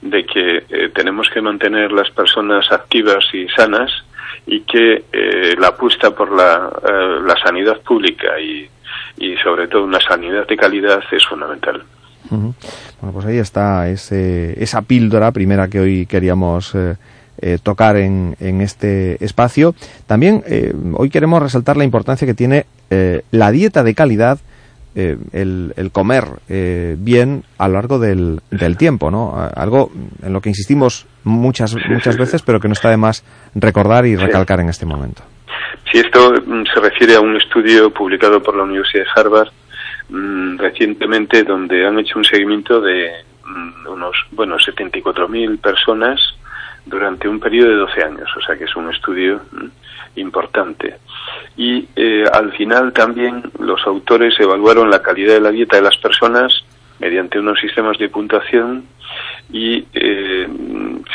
de 0.00 0.24
que 0.26 0.64
eh, 0.68 0.90
tenemos 0.94 1.28
que 1.30 1.40
mantener 1.40 1.92
las 1.92 2.10
personas 2.10 2.70
activas 2.70 3.24
y 3.32 3.48
sanas 3.48 3.90
y 4.46 4.60
que 4.60 5.04
eh, 5.12 5.54
la 5.58 5.68
apuesta 5.68 6.14
por 6.14 6.32
la, 6.32 6.70
eh, 6.86 7.20
la 7.24 7.36
sanidad 7.36 7.80
pública 7.80 8.38
y, 8.40 8.68
y 9.18 9.36
sobre 9.36 9.68
todo 9.68 9.84
una 9.84 10.00
sanidad 10.00 10.46
de 10.46 10.56
calidad 10.56 11.02
es 11.10 11.24
fundamental. 11.24 11.82
Bueno, 12.30 12.54
pues 13.12 13.26
ahí 13.26 13.38
está 13.38 13.88
ese, 13.88 14.60
esa 14.62 14.82
píldora 14.82 15.30
primera 15.30 15.68
que 15.68 15.78
hoy 15.78 16.06
queríamos 16.06 16.74
eh, 17.44 17.58
tocar 17.62 17.96
en, 17.98 18.36
en 18.40 18.62
este 18.62 19.22
espacio. 19.22 19.74
También 20.06 20.42
eh, 20.46 20.72
hoy 20.94 21.10
queremos 21.10 21.42
resaltar 21.42 21.76
la 21.76 21.84
importancia 21.84 22.26
que 22.26 22.32
tiene 22.32 22.64
eh, 22.88 23.20
la 23.32 23.50
dieta 23.50 23.84
de 23.84 23.94
calidad, 23.94 24.38
eh, 24.96 25.18
el, 25.32 25.74
el 25.76 25.90
comer 25.90 26.24
bien 26.48 27.44
a 27.58 27.68
lo 27.68 27.74
largo 27.74 27.98
del, 27.98 28.40
del 28.50 28.78
tiempo, 28.78 29.10
¿no? 29.10 29.34
Algo 29.54 29.90
en 30.22 30.32
lo 30.32 30.40
que 30.40 30.48
insistimos 30.48 31.06
muchas, 31.24 31.76
muchas 31.90 32.16
veces, 32.16 32.40
pero 32.40 32.60
que 32.60 32.68
no 32.68 32.72
está 32.72 32.88
de 32.88 32.96
más 32.96 33.24
recordar 33.54 34.06
y 34.06 34.16
recalcar 34.16 34.60
en 34.60 34.70
este 34.70 34.86
momento. 34.86 35.22
Si 35.92 35.98
esto 35.98 36.32
mm, 36.46 36.64
se 36.72 36.80
refiere 36.80 37.16
a 37.16 37.20
un 37.20 37.36
estudio 37.36 37.92
publicado 37.92 38.42
por 38.42 38.56
la 38.56 38.62
Universidad 38.62 39.04
de 39.04 39.20
Harvard 39.20 39.48
mm, 40.08 40.56
recientemente, 40.56 41.42
donde 41.42 41.86
han 41.86 41.98
hecho 41.98 42.18
un 42.18 42.24
seguimiento 42.24 42.80
de 42.80 43.10
mm, 43.44 43.88
unos, 43.88 44.16
bueno, 44.32 44.56
74.000 44.56 45.58
personas 45.60 46.18
durante 46.86 47.28
un 47.28 47.40
periodo 47.40 47.70
de 47.70 47.76
12 47.76 48.02
años, 48.02 48.28
o 48.36 48.40
sea 48.40 48.56
que 48.56 48.64
es 48.64 48.76
un 48.76 48.90
estudio 48.90 49.40
mm, 49.52 50.18
importante. 50.20 50.96
Y 51.56 51.88
eh, 51.96 52.24
al 52.32 52.52
final 52.52 52.92
también 52.92 53.42
los 53.58 53.86
autores 53.86 54.38
evaluaron 54.38 54.90
la 54.90 55.02
calidad 55.02 55.34
de 55.34 55.40
la 55.40 55.50
dieta 55.50 55.76
de 55.76 55.82
las 55.82 55.96
personas 55.98 56.64
mediante 56.98 57.38
unos 57.38 57.58
sistemas 57.58 57.98
de 57.98 58.08
puntuación 58.08 58.84
y 59.50 59.84
eh, 59.92 60.48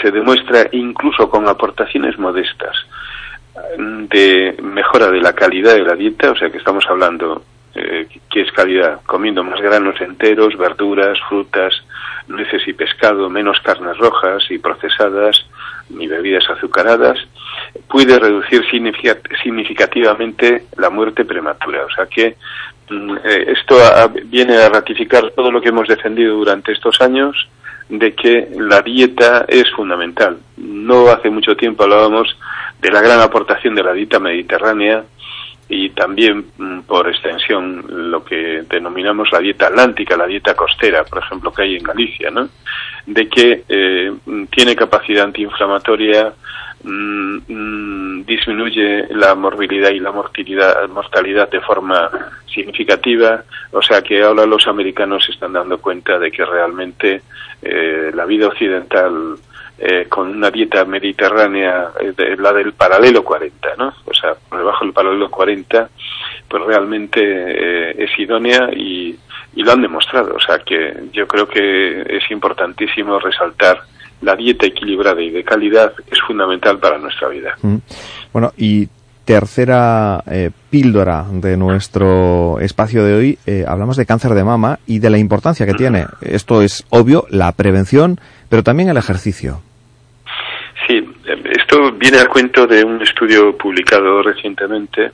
se 0.02 0.12
demuestra 0.12 0.68
incluso 0.72 1.30
con 1.30 1.48
aportaciones 1.48 2.18
modestas 2.20 2.76
de 3.78 4.56
mejora 4.62 5.12
de 5.12 5.20
la 5.20 5.34
calidad 5.34 5.76
de 5.76 5.84
la 5.84 5.96
dieta, 5.96 6.32
o 6.32 6.36
sea 6.36 6.50
que 6.50 6.58
estamos 6.58 6.86
hablando 6.90 7.44
eh, 7.76 8.08
que 8.30 8.42
es 8.42 8.52
calidad, 8.52 9.02
comiendo 9.06 9.44
más 9.44 9.62
granos 9.62 10.00
enteros, 10.02 10.58
verduras, 10.58 11.20
frutas, 11.28 11.74
nueces 12.30 12.66
y 12.68 12.74
pescado, 12.74 13.30
menos 13.30 13.60
carnes 13.62 13.98
rojas 13.98 14.44
y 14.50 14.58
procesadas, 14.60 15.46
ni 15.90 16.08
bebidas 16.08 16.50
azucaradas, 16.50 17.18
puede 17.90 18.18
reducir 18.18 18.64
significa- 18.70 19.18
significativamente 19.44 20.66
la 20.78 20.90
muerte 20.90 21.26
prematura. 21.26 21.84
O 21.86 21.90
sea 21.90 22.06
que 22.06 22.36
mm, 22.90 23.18
eh, 23.24 23.46
esto 23.58 23.76
viene 24.26 24.58
a 24.58 24.70
ratificar 24.70 25.32
todo 25.32 25.52
lo 25.52 25.60
que 25.62 25.70
hemos 25.70 25.88
defendido 25.88 26.36
durante 26.36 26.72
estos 26.72 27.02
años 27.02 27.48
de 27.90 28.14
que 28.14 28.50
la 28.58 28.82
dieta 28.82 29.46
es 29.48 29.70
fundamental. 29.72 30.38
No 30.58 31.08
hace 31.10 31.30
mucho 31.30 31.56
tiempo 31.58 31.84
hablábamos 31.84 32.38
de 32.80 32.92
la 32.92 33.02
gran 33.02 33.20
aportación 33.20 33.74
de 33.76 33.84
la 33.84 33.94
dieta 33.94 34.20
mediterránea 34.20 35.04
y 35.70 35.92
también 35.92 36.46
mm, 36.58 36.80
por 36.82 37.08
extensión 37.08 37.86
lo 37.88 38.26
que 38.26 38.64
denominamos 38.68 39.32
la 39.32 39.40
dieta 39.40 39.68
atlántica, 39.68 40.18
la 40.18 40.26
dieta 40.26 40.56
costera, 40.56 41.04
por 41.04 41.20
ejemplo, 41.20 41.54
que 41.54 41.62
hay 41.62 41.76
en 41.76 41.84
Galicia, 41.84 42.32
¿no? 42.32 42.50
De 43.06 43.30
que 43.30 43.64
eh, 43.70 44.12
tiene 44.50 44.76
capacidad 44.76 45.26
antiinflamatoria, 45.26 46.34
mm, 46.84 47.38
mm, 47.48 48.26
disminuye 48.26 49.06
la 49.12 49.36
morbilidad 49.36 49.92
y 49.92 50.00
la 50.00 50.12
mortalidad, 50.12 50.90
mortalidad 50.90 51.50
de 51.52 51.62
forma 51.62 52.10
significativa, 52.52 53.44
o 53.72 53.82
sea 53.84 54.02
que 54.02 54.24
ahora 54.24 54.48
los 54.48 54.68
americanos 54.68 55.24
se 55.24 55.34
están 55.34 55.54
dando 55.54 55.78
cuenta 55.78 56.18
de 56.18 56.32
que 56.32 56.44
realmente 56.46 57.22
eh, 57.62 58.12
la 58.14 58.26
vida 58.26 58.48
occidental 58.48 59.38
eh, 59.80 60.08
con 60.10 60.30
una 60.30 60.52
dieta 60.52 60.84
mediterránea, 60.86 61.92
eh, 62.00 62.36
la 62.38 62.52
del 62.52 62.74
paralelo 62.74 63.24
40, 63.24 63.76
¿no? 63.78 63.94
O 64.06 64.14
sea, 64.14 64.34
por 64.50 64.60
debajo 64.60 64.84
del 64.84 64.94
paralelo 64.94 65.32
40, 65.32 65.90
pues 66.48 66.64
realmente 66.64 67.22
eh, 67.22 67.96
es 67.98 68.20
idónea 68.20 68.70
y, 68.74 69.18
y 69.56 69.64
lo 69.64 69.72
han 69.72 69.82
demostrado. 69.82 70.36
O 70.36 70.40
sea, 70.40 70.60
que 70.60 71.06
yo 71.14 71.28
creo 71.28 71.48
que 71.48 72.02
es 72.02 72.30
importantísimo 72.30 73.20
resaltar 73.20 73.80
la 74.22 74.36
dieta 74.36 74.66
equilibrada 74.66 75.22
y 75.22 75.30
de 75.30 75.44
calidad 75.44 75.94
es 76.12 76.20
fundamental 76.28 76.78
para 76.80 76.98
nuestra 76.98 77.30
vida. 77.30 77.56
Mm. 77.62 77.78
Bueno, 78.34 78.52
y 78.58 78.88
tercera 79.30 80.24
eh, 80.26 80.50
píldora 80.72 81.24
de 81.32 81.56
nuestro 81.56 82.60
espacio 82.60 83.04
de 83.04 83.14
hoy, 83.14 83.38
eh, 83.46 83.64
hablamos 83.68 83.96
de 83.96 84.08
cáncer 84.08 84.34
de 84.34 84.44
mama 84.44 84.80
y 84.88 84.98
de 84.98 85.12
la 85.12 85.20
importancia 85.20 85.68
que 85.68 85.76
tiene. 85.76 86.08
Esto 86.22 86.64
es 86.64 86.84
obvio, 86.90 87.28
la 87.30 87.52
prevención, 87.52 88.20
pero 88.50 88.64
también 88.64 88.90
el 88.90 88.98
ejercicio. 88.98 89.62
Esto 91.34 91.92
viene 91.92 92.18
al 92.18 92.28
cuento 92.30 92.66
de 92.66 92.84
un 92.84 93.02
estudio 93.02 93.56
publicado 93.58 94.22
recientemente 94.24 95.12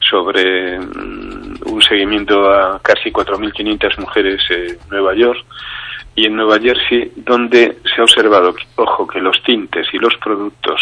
sobre 0.00 0.78
mm, 0.78 1.54
un 1.66 1.82
seguimiento 1.82 2.50
a 2.50 2.80
casi 2.82 3.10
4.500 3.10 3.98
mujeres 3.98 4.40
en 4.50 4.76
Nueva 4.90 5.14
York 5.14 5.44
y 6.14 6.26
en 6.26 6.36
Nueva 6.36 6.58
Jersey, 6.58 7.12
donde 7.16 7.78
se 7.84 8.00
ha 8.00 8.04
observado, 8.04 8.54
ojo, 8.76 9.06
que 9.06 9.20
los 9.20 9.42
tintes 9.42 9.86
y 9.92 9.98
los 9.98 10.16
productos 10.18 10.80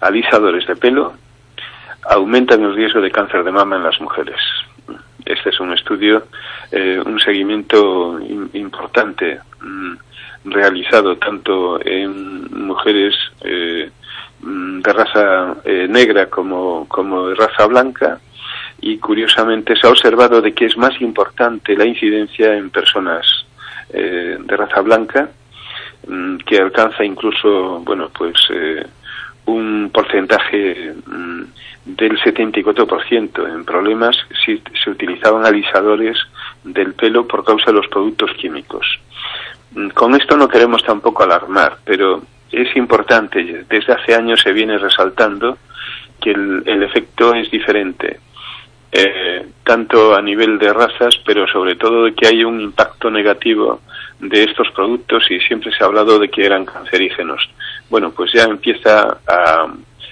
alisadores 0.00 0.66
de 0.66 0.76
pelo 0.76 1.12
aumentan 2.10 2.62
el 2.64 2.74
riesgo 2.74 3.00
de 3.00 3.10
cáncer 3.10 3.44
de 3.44 3.52
mama 3.52 3.76
en 3.76 3.82
las 3.82 4.00
mujeres. 4.00 4.36
Este 5.24 5.50
es 5.50 5.60
un 5.60 5.72
estudio, 5.72 6.24
eh, 6.72 7.00
un 7.04 7.18
seguimiento 7.20 8.18
im- 8.20 8.48
importante 8.54 9.38
mm, 9.60 9.94
realizado 10.46 11.16
tanto 11.16 11.78
en 11.84 12.44
mujeres 12.66 13.14
eh, 13.42 13.90
de 14.40 14.92
raza 14.92 15.56
eh, 15.64 15.86
negra 15.88 16.26
como, 16.26 16.86
como 16.88 17.28
de 17.28 17.34
raza 17.34 17.66
blanca 17.66 18.20
y 18.80 18.98
curiosamente 18.98 19.74
se 19.76 19.86
ha 19.86 19.90
observado 19.90 20.40
de 20.40 20.54
que 20.54 20.66
es 20.66 20.76
más 20.76 21.00
importante 21.00 21.76
la 21.76 21.84
incidencia 21.84 22.54
en 22.54 22.70
personas 22.70 23.26
eh, 23.90 24.36
de 24.38 24.56
raza 24.56 24.80
blanca 24.80 25.28
mm, 26.06 26.36
que 26.38 26.58
alcanza 26.58 27.04
incluso 27.04 27.80
bueno 27.80 28.10
pues 28.16 28.34
eh, 28.50 28.86
un 29.46 29.90
porcentaje 29.92 30.94
mm, 31.06 31.42
del 31.84 32.18
74% 32.18 33.48
en 33.52 33.64
problemas 33.64 34.16
si 34.44 34.62
se 34.82 34.90
utilizaban 34.90 35.46
alisadores 35.46 36.18
del 36.62 36.92
pelo 36.94 37.26
por 37.26 37.44
causa 37.44 37.66
de 37.66 37.78
los 37.78 37.88
productos 37.88 38.30
químicos. 38.34 38.86
Mm, 39.72 39.88
Con 39.88 40.14
esto 40.14 40.36
no 40.36 40.48
queremos 40.48 40.84
tampoco 40.84 41.22
alarmar, 41.22 41.78
pero 41.84 42.22
es 42.50 42.76
importante, 42.76 43.64
desde 43.68 43.92
hace 43.92 44.14
años 44.14 44.40
se 44.40 44.52
viene 44.52 44.78
resaltando 44.78 45.58
que 46.20 46.30
el, 46.30 46.82
efecto 46.82 47.34
es 47.34 47.50
diferente, 47.50 48.18
eh, 48.90 49.46
tanto 49.64 50.14
a 50.14 50.22
nivel 50.22 50.58
de 50.58 50.72
razas, 50.72 51.14
pero 51.24 51.46
sobre 51.46 51.76
todo 51.76 52.04
de 52.04 52.14
que 52.14 52.26
hay 52.26 52.42
un 52.44 52.60
impacto 52.60 53.10
negativo 53.10 53.80
de 54.18 54.44
estos 54.44 54.70
productos 54.72 55.30
y 55.30 55.38
siempre 55.40 55.70
se 55.72 55.84
ha 55.84 55.86
hablado 55.86 56.18
de 56.18 56.28
que 56.28 56.44
eran 56.44 56.64
cancerígenos. 56.64 57.48
Bueno, 57.88 58.10
pues 58.10 58.32
ya 58.32 58.44
empieza 58.44 59.18
a, 59.26 59.66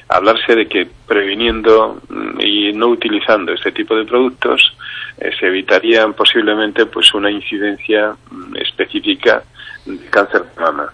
a 0.09 0.17
hablarse 0.17 0.55
de 0.55 0.69
que 0.69 0.89
previniendo 1.07 2.01
mm, 2.09 2.41
y 2.41 2.73
no 2.73 2.89
utilizando 2.89 3.53
este 3.53 3.73
tipo 3.73 3.97
de 3.97 4.05
productos 4.05 4.77
eh, 5.19 5.31
se 5.39 5.47
evitarían 5.47 6.15
posiblemente 6.15 6.87
pues 6.87 7.13
una 7.15 7.31
incidencia 7.31 8.15
mm, 8.31 8.57
específica 8.57 9.43
de 9.85 10.07
cáncer 10.11 10.45
de 10.45 10.61
mama. 10.61 10.93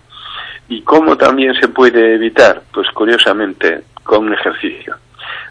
¿Y 0.69 0.83
cómo 0.83 1.17
también 1.17 1.55
se 1.55 1.69
puede 1.69 2.15
evitar? 2.15 2.63
Pues 2.73 2.89
curiosamente 2.91 3.83
con 4.03 4.33
ejercicio. 4.33 4.97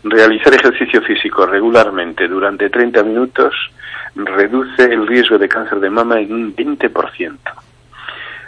Realizar 0.04 0.54
ejercicio 0.54 1.02
físico 1.02 1.46
regularmente 1.46 2.28
durante 2.28 2.70
30 2.70 3.04
minutos 3.04 3.54
reduce 4.16 4.84
el 4.84 5.08
riesgo 5.08 5.38
de 5.38 5.48
cáncer 5.48 5.80
de 5.80 5.90
mama 5.90 6.20
en 6.20 6.34
un 6.34 6.56
20%. 6.56 7.38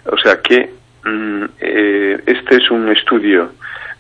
O 0.06 0.18
sea 0.18 0.42
que 0.42 0.72
mm, 1.06 1.44
eh, 1.60 2.24
este 2.26 2.58
es 2.58 2.72
un 2.72 2.90
estudio 2.90 3.52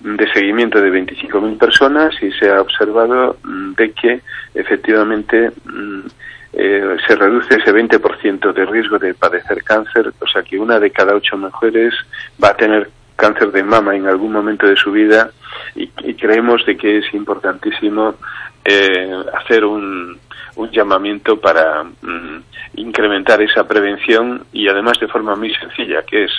de 0.01 0.31
seguimiento 0.33 0.81
de 0.81 0.91
25.000 0.91 1.57
personas 1.57 2.13
y 2.21 2.31
se 2.33 2.49
ha 2.49 2.59
observado 2.59 3.37
mm, 3.43 3.73
de 3.73 3.91
que 3.91 4.21
efectivamente 4.53 5.51
mm, 5.65 6.01
eh, 6.53 6.97
se 7.07 7.15
reduce 7.15 7.55
ese 7.55 7.73
20% 7.73 8.53
de 8.53 8.65
riesgo 8.65 8.99
de 8.99 9.13
padecer 9.13 9.63
cáncer, 9.63 10.13
o 10.19 10.27
sea 10.27 10.43
que 10.43 10.59
una 10.59 10.79
de 10.79 10.91
cada 10.91 11.15
ocho 11.15 11.37
mujeres 11.37 11.93
va 12.43 12.49
a 12.49 12.57
tener 12.57 12.89
cáncer 13.15 13.51
de 13.51 13.63
mama 13.63 13.95
en 13.95 14.07
algún 14.07 14.31
momento 14.31 14.67
de 14.67 14.75
su 14.75 14.91
vida 14.91 15.31
y, 15.75 15.87
creemos 16.15 16.65
de 16.65 16.77
que 16.77 16.99
es 16.99 17.13
importantísimo 17.13 18.15
eh, 18.63 19.13
hacer 19.33 19.65
un, 19.65 20.17
un 20.55 20.71
llamamiento 20.71 21.39
para 21.39 21.83
mm, 21.83 22.43
incrementar 22.75 23.41
esa 23.41 23.67
prevención 23.67 24.45
y 24.51 24.67
además 24.67 24.99
de 24.99 25.07
forma 25.07 25.35
muy 25.35 25.53
sencilla, 25.55 26.03
que 26.03 26.25
es 26.25 26.31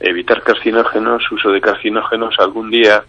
evitar 0.00 0.42
carcinógenos, 0.42 1.30
uso 1.32 1.50
de 1.50 1.60
carcinógenos. 1.60 2.34
Algún 2.38 2.70
día 2.70 3.02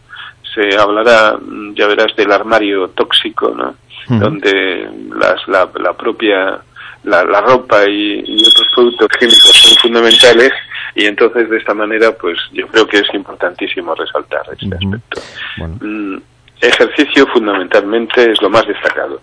se 0.53 0.77
hablará, 0.77 1.37
mm, 1.37 1.73
ya 1.73 1.87
verás, 1.87 2.15
del 2.15 2.31
armario 2.31 2.89
tóxico, 2.89 3.49
¿no? 3.49 3.75
Donde 4.09 4.89
las, 5.15 5.47
la, 5.47 5.69
la 5.79 5.93
propia 5.93 6.59
la, 7.03 7.23
la 7.23 7.41
ropa 7.41 7.87
y, 7.87 8.23
y, 8.25 8.45
otros 8.45 8.67
productos 8.75 9.07
químicos 9.17 9.51
son 9.53 9.77
fundamentales 9.77 10.51
y 10.95 11.05
entonces 11.05 11.49
de 11.49 11.57
esta 11.57 11.73
manera 11.73 12.11
pues 12.11 12.37
yo 12.51 12.67
creo 12.67 12.85
que 12.85 12.97
es 12.97 13.13
importantísimo 13.13 13.95
resaltar 13.95 14.41
este 14.51 14.75
aspecto. 14.75 15.21
Mm, 15.57 16.17
ejercicio 16.61 17.27
fundamentalmente 17.27 18.31
es 18.31 18.41
lo 18.41 18.49
más 18.49 18.65
destacado. 18.67 19.21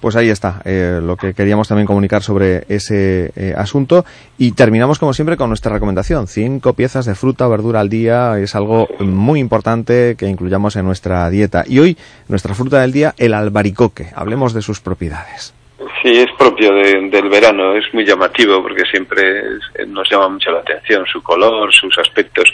Pues 0.00 0.16
ahí 0.16 0.28
está 0.28 0.62
eh, 0.64 1.00
lo 1.02 1.16
que 1.16 1.34
queríamos 1.34 1.68
también 1.68 1.86
comunicar 1.86 2.22
sobre 2.22 2.64
ese 2.68 3.32
eh, 3.36 3.54
asunto 3.56 4.04
y 4.36 4.52
terminamos 4.52 4.98
como 4.98 5.12
siempre 5.12 5.36
con 5.36 5.50
nuestra 5.50 5.72
recomendación. 5.72 6.26
Cinco 6.26 6.72
piezas 6.72 7.06
de 7.06 7.14
fruta 7.14 7.46
o 7.46 7.50
verdura 7.50 7.80
al 7.80 7.88
día 7.88 8.38
es 8.38 8.54
algo 8.54 8.88
muy 9.00 9.40
importante 9.40 10.16
que 10.16 10.28
incluyamos 10.28 10.76
en 10.76 10.84
nuestra 10.84 11.28
dieta. 11.30 11.64
Y 11.66 11.78
hoy 11.78 11.96
nuestra 12.28 12.54
fruta 12.54 12.80
del 12.80 12.92
día, 12.92 13.14
el 13.18 13.34
albaricoque. 13.34 14.08
Hablemos 14.14 14.52
de 14.52 14.62
sus 14.62 14.80
propiedades. 14.80 15.54
Sí, 16.02 16.10
es 16.16 16.28
propio 16.38 16.72
de, 16.74 17.08
del 17.10 17.28
verano, 17.28 17.74
es 17.74 17.84
muy 17.92 18.04
llamativo 18.04 18.62
porque 18.62 18.84
siempre 18.90 19.42
nos 19.88 20.08
llama 20.10 20.28
mucho 20.28 20.50
la 20.52 20.60
atención 20.60 21.04
su 21.06 21.20
color, 21.22 21.72
sus 21.72 21.98
aspectos. 21.98 22.44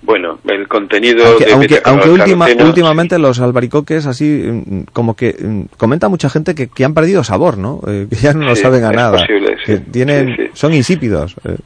Bueno, 0.00 0.38
el 0.48 0.66
contenido 0.68 1.24
aunque, 1.26 1.44
de 1.44 1.52
aunque, 1.52 1.80
aunque 1.84 2.08
última, 2.08 2.46
últimamente 2.64 3.18
los 3.18 3.40
albaricoques 3.40 4.06
así 4.06 4.24
mm, 4.24 4.84
como 4.92 5.14
que 5.14 5.34
mm, 5.38 5.62
comenta 5.76 6.08
mucha 6.08 6.30
gente 6.30 6.54
que, 6.54 6.68
que 6.68 6.84
han 6.84 6.94
perdido 6.94 7.22
sabor, 7.24 7.58
¿no? 7.58 7.80
Eh, 7.86 8.06
que 8.08 8.16
ya 8.16 8.32
no 8.32 8.46
lo 8.46 8.54
Sí, 8.56 8.62
saben 8.62 8.84
a 8.84 8.90
es 8.90 8.96
nada, 8.96 9.18
posible, 9.18 9.56
que 9.66 9.76
sí. 9.76 9.82
tienen 9.92 10.50
son 10.54 10.72
insípidos. 10.72 11.34
eh. 11.44 11.56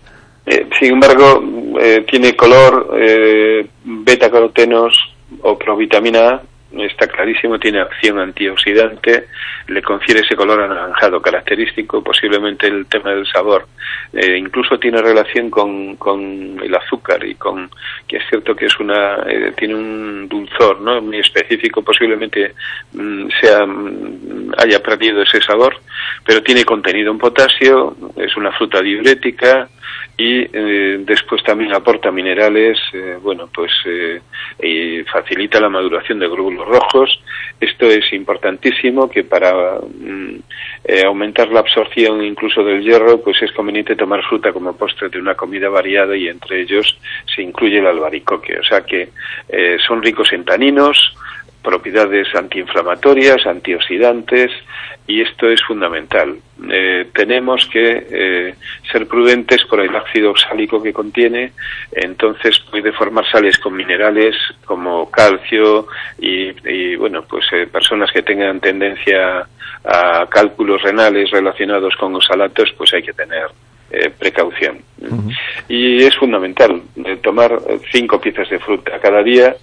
Eh, 0.46 0.66
sin 0.80 0.94
embargo, 0.94 1.44
eh, 1.80 2.04
tiene 2.10 2.34
color, 2.34 2.96
eh, 2.98 3.66
beta-carotenos 3.84 4.98
o 5.42 5.58
provitamina 5.58 6.28
A, 6.30 6.42
está 6.84 7.06
clarísimo, 7.06 7.58
tiene 7.58 7.80
acción 7.80 8.18
antioxidante, 8.18 9.26
le 9.68 9.82
confiere 9.82 10.20
ese 10.20 10.34
color 10.34 10.62
anaranjado 10.62 11.20
característico, 11.20 12.02
posiblemente 12.02 12.66
el 12.66 12.86
tema 12.86 13.10
del 13.10 13.26
sabor. 13.26 13.66
Eh, 14.12 14.36
incluso 14.38 14.78
tiene 14.78 15.00
relación 15.02 15.50
con, 15.50 15.96
con 15.96 16.58
el 16.62 16.74
azúcar 16.74 17.24
y 17.24 17.34
con, 17.34 17.70
que 18.06 18.16
es 18.16 18.22
cierto 18.28 18.56
que 18.56 18.66
es 18.66 18.80
una, 18.80 19.16
eh, 19.26 19.52
tiene 19.56 19.74
un 19.74 20.28
dulzor, 20.28 20.80
¿no? 20.80 21.00
Muy 21.02 21.18
específico, 21.18 21.82
posiblemente 21.82 22.54
mm, 22.92 23.28
sea, 23.40 23.66
mm, 23.66 24.52
haya 24.56 24.82
perdido 24.82 25.22
ese 25.22 25.40
sabor, 25.42 25.76
pero 26.24 26.42
tiene 26.42 26.64
contenido 26.64 27.12
en 27.12 27.18
potasio, 27.18 27.94
es 28.16 28.36
una 28.36 28.52
fruta 28.52 28.80
diurética, 28.80 29.68
y 30.20 30.40
eh, 30.52 30.98
después 31.04 31.44
también 31.44 31.72
aporta 31.72 32.10
minerales, 32.10 32.76
eh, 32.92 33.16
bueno, 33.22 33.48
pues 33.54 33.70
eh, 33.86 35.04
facilita 35.12 35.60
la 35.60 35.68
maduración 35.68 36.18
de 36.18 36.26
glóbulos 36.26 36.66
rojos. 36.66 37.22
Esto 37.60 37.86
es 37.86 38.12
importantísimo 38.12 39.08
que 39.08 39.22
para 39.22 39.52
eh, 40.84 41.02
aumentar 41.04 41.48
la 41.48 41.60
absorción 41.60 42.22
incluso 42.22 42.62
del 42.62 42.82
hierro, 42.82 43.20
pues 43.20 43.42
es 43.42 43.52
conveniente 43.52 43.96
tomar 43.96 44.22
fruta 44.22 44.52
como 44.52 44.76
postre 44.76 45.08
de 45.08 45.18
una 45.18 45.34
comida 45.34 45.68
variada 45.68 46.16
y 46.16 46.28
entre 46.28 46.62
ellos 46.62 46.98
se 47.34 47.42
incluye 47.42 47.78
el 47.78 47.86
albaricoque. 47.86 48.58
O 48.58 48.64
sea 48.64 48.82
que 48.82 49.08
eh, 49.48 49.76
son 49.86 50.02
ricos 50.02 50.32
en 50.32 50.44
taninos, 50.44 51.14
propiedades 51.62 52.28
antiinflamatorias, 52.34 53.46
antioxidantes, 53.46 54.50
y 55.06 55.22
esto 55.22 55.48
es 55.48 55.62
fundamental. 55.62 56.36
Eh, 56.70 57.06
tenemos 57.14 57.66
que 57.72 58.06
eh, 58.10 58.54
ser 58.90 59.06
prudentes 59.06 59.64
por 59.64 59.80
el 59.80 59.94
ácido 59.94 60.30
oxálico 60.30 60.82
que 60.82 60.92
contiene, 60.92 61.52
entonces 61.92 62.58
puede 62.70 62.92
formar 62.92 63.24
sales 63.30 63.58
con 63.58 63.74
minerales 63.74 64.36
como 64.64 65.10
calcio 65.10 65.86
y, 66.18 66.50
y, 66.68 66.96
bueno, 66.96 67.22
pues 67.22 67.46
eh, 67.52 67.66
personas 67.66 68.10
que 68.12 68.22
tengan 68.22 68.60
tendencia 68.60 69.46
a 69.84 70.26
cálculos 70.28 70.82
renales 70.82 71.30
relacionados 71.30 71.94
con 71.96 72.14
oxalatos, 72.14 72.74
pues 72.76 72.92
hay 72.92 73.02
que 73.02 73.12
tener 73.12 73.46
eh, 73.90 74.10
precaución. 74.10 74.82
Y 75.66 76.02
es 76.02 76.14
fundamental 76.16 76.82
eh, 77.04 77.16
tomar 77.22 77.58
cinco 77.90 78.20
piezas 78.20 78.50
de 78.50 78.58
fruta 78.58 78.98
cada 79.00 79.22
día 79.22 79.56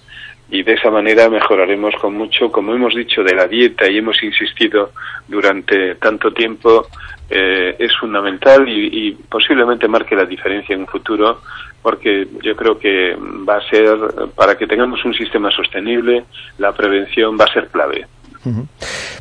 y 0.50 0.62
de 0.62 0.74
esa 0.74 0.90
manera 0.90 1.28
mejoraremos 1.28 1.94
con 1.96 2.14
mucho, 2.14 2.50
como 2.52 2.74
hemos 2.74 2.94
dicho, 2.94 3.22
de 3.24 3.34
la 3.34 3.46
dieta 3.46 3.88
y 3.88 3.98
hemos 3.98 4.22
insistido 4.22 4.92
durante 5.26 5.96
tanto 5.96 6.32
tiempo, 6.32 6.86
eh, 7.28 7.74
es 7.78 7.96
fundamental 7.96 8.68
y, 8.68 9.08
y 9.08 9.10
posiblemente 9.12 9.88
marque 9.88 10.14
la 10.14 10.24
diferencia 10.24 10.74
en 10.74 10.82
un 10.82 10.86
futuro, 10.86 11.40
porque 11.82 12.26
yo 12.42 12.54
creo 12.54 12.78
que 12.78 13.16
va 13.48 13.56
a 13.56 13.68
ser, 13.68 13.96
para 14.34 14.56
que 14.56 14.66
tengamos 14.66 15.04
un 15.04 15.14
sistema 15.14 15.50
sostenible, 15.50 16.24
la 16.58 16.72
prevención 16.72 17.36
va 17.38 17.44
a 17.44 17.52
ser 17.52 17.68
clave. 17.68 18.06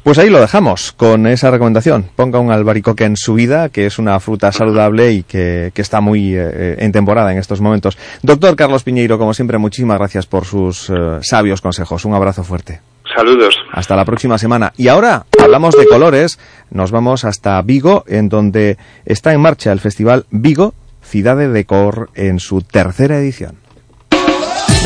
Pues 0.04 0.18
ahí 0.18 0.30
lo 0.30 0.40
dejamos 0.40 0.92
con 0.92 1.28
esa 1.28 1.52
recomendación. 1.52 2.10
Ponga 2.16 2.40
un 2.40 2.52
albaricoque 2.52 3.06
en 3.06 3.18
su 3.18 3.34
vida, 3.34 3.70
que 3.70 3.86
es 3.86 3.98
una 3.98 4.20
fruta 4.20 4.52
saludable 4.52 5.12
y 5.12 5.24
que, 5.24 5.72
que 5.74 5.82
está 5.82 6.02
muy 6.02 6.36
eh, 6.36 6.76
en 6.80 6.92
temporada 6.92 7.32
en 7.32 7.38
estos 7.38 7.62
momentos. 7.62 7.98
Doctor 8.22 8.56
Carlos 8.56 8.84
Piñeiro, 8.84 9.18
como 9.18 9.34
siempre, 9.34 9.58
muchísimas 9.58 9.98
gracias 9.98 10.26
por 10.26 10.46
sus 10.46 10.90
eh, 10.90 10.94
sabios 11.22 11.62
consejos. 11.62 12.06
Un 12.06 12.14
abrazo 12.14 12.44
fuerte. 12.44 12.82
Saludos. 13.16 13.56
Hasta 13.72 13.96
la 13.96 14.06
próxima 14.06 14.38
semana. 14.38 14.74
Y 14.78 14.88
ahora 14.88 15.26
hablamos 15.42 15.76
de 15.76 15.88
colores. 15.88 16.40
Nos 16.70 16.92
vamos 16.92 17.24
hasta 17.24 17.62
Vigo, 17.62 18.04
en 18.08 18.30
donde 18.30 18.78
está 19.06 19.34
en 19.34 19.42
marcha 19.42 19.72
el 19.72 19.80
festival 19.80 20.26
Vigo, 20.32 20.74
Ciudad 21.02 21.38
de 21.38 21.48
Decor, 21.50 22.10
en 22.16 22.40
su 22.40 22.62
tercera 22.62 23.18
edición. 23.18 23.58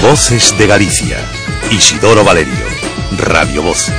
Voces 0.01 0.55
de 0.57 0.67
Galicia. 0.67 1.17
Isidoro 1.71 2.23
Valerio. 2.23 2.53
Radio 3.17 3.63
Voz. 3.63 3.91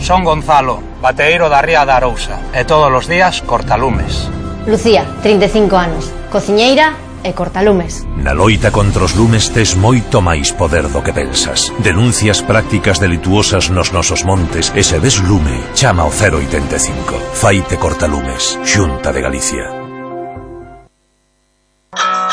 Son 0.00 0.24
Gonzalo, 0.24 0.82
bateiro 1.02 1.48
da 1.48 1.60
Ría 1.60 1.84
da 1.84 1.96
Arousa 1.96 2.40
e 2.54 2.64
todos 2.64 2.90
os 2.90 3.06
días 3.06 3.42
cortalumes. 3.42 4.30
Lucía, 4.66 5.04
35 5.22 5.76
anos, 5.76 6.04
cociñeira 6.30 6.94
e 7.24 7.34
cortalumes. 7.34 8.06
Na 8.16 8.32
loita 8.32 8.70
contra 8.70 9.04
os 9.04 9.14
lumes 9.18 9.50
tes 9.50 9.74
moito 9.74 10.22
máis 10.22 10.54
poder 10.54 10.86
do 10.88 11.02
que 11.02 11.12
pensas. 11.12 11.72
Denuncias 11.82 12.42
prácticas 12.42 13.02
delituosas 13.02 13.70
nos 13.70 13.90
nosos 13.90 14.22
montes 14.24 14.70
e 14.74 14.82
se 14.86 14.98
ves 15.02 15.18
lume, 15.20 15.56
chama 15.74 16.06
ao 16.06 16.12
085. 16.14 17.34
Faite 17.34 17.76
cortalumes, 17.76 18.58
Xunta 18.64 19.10
de 19.12 19.20
Galicia. 19.20 19.64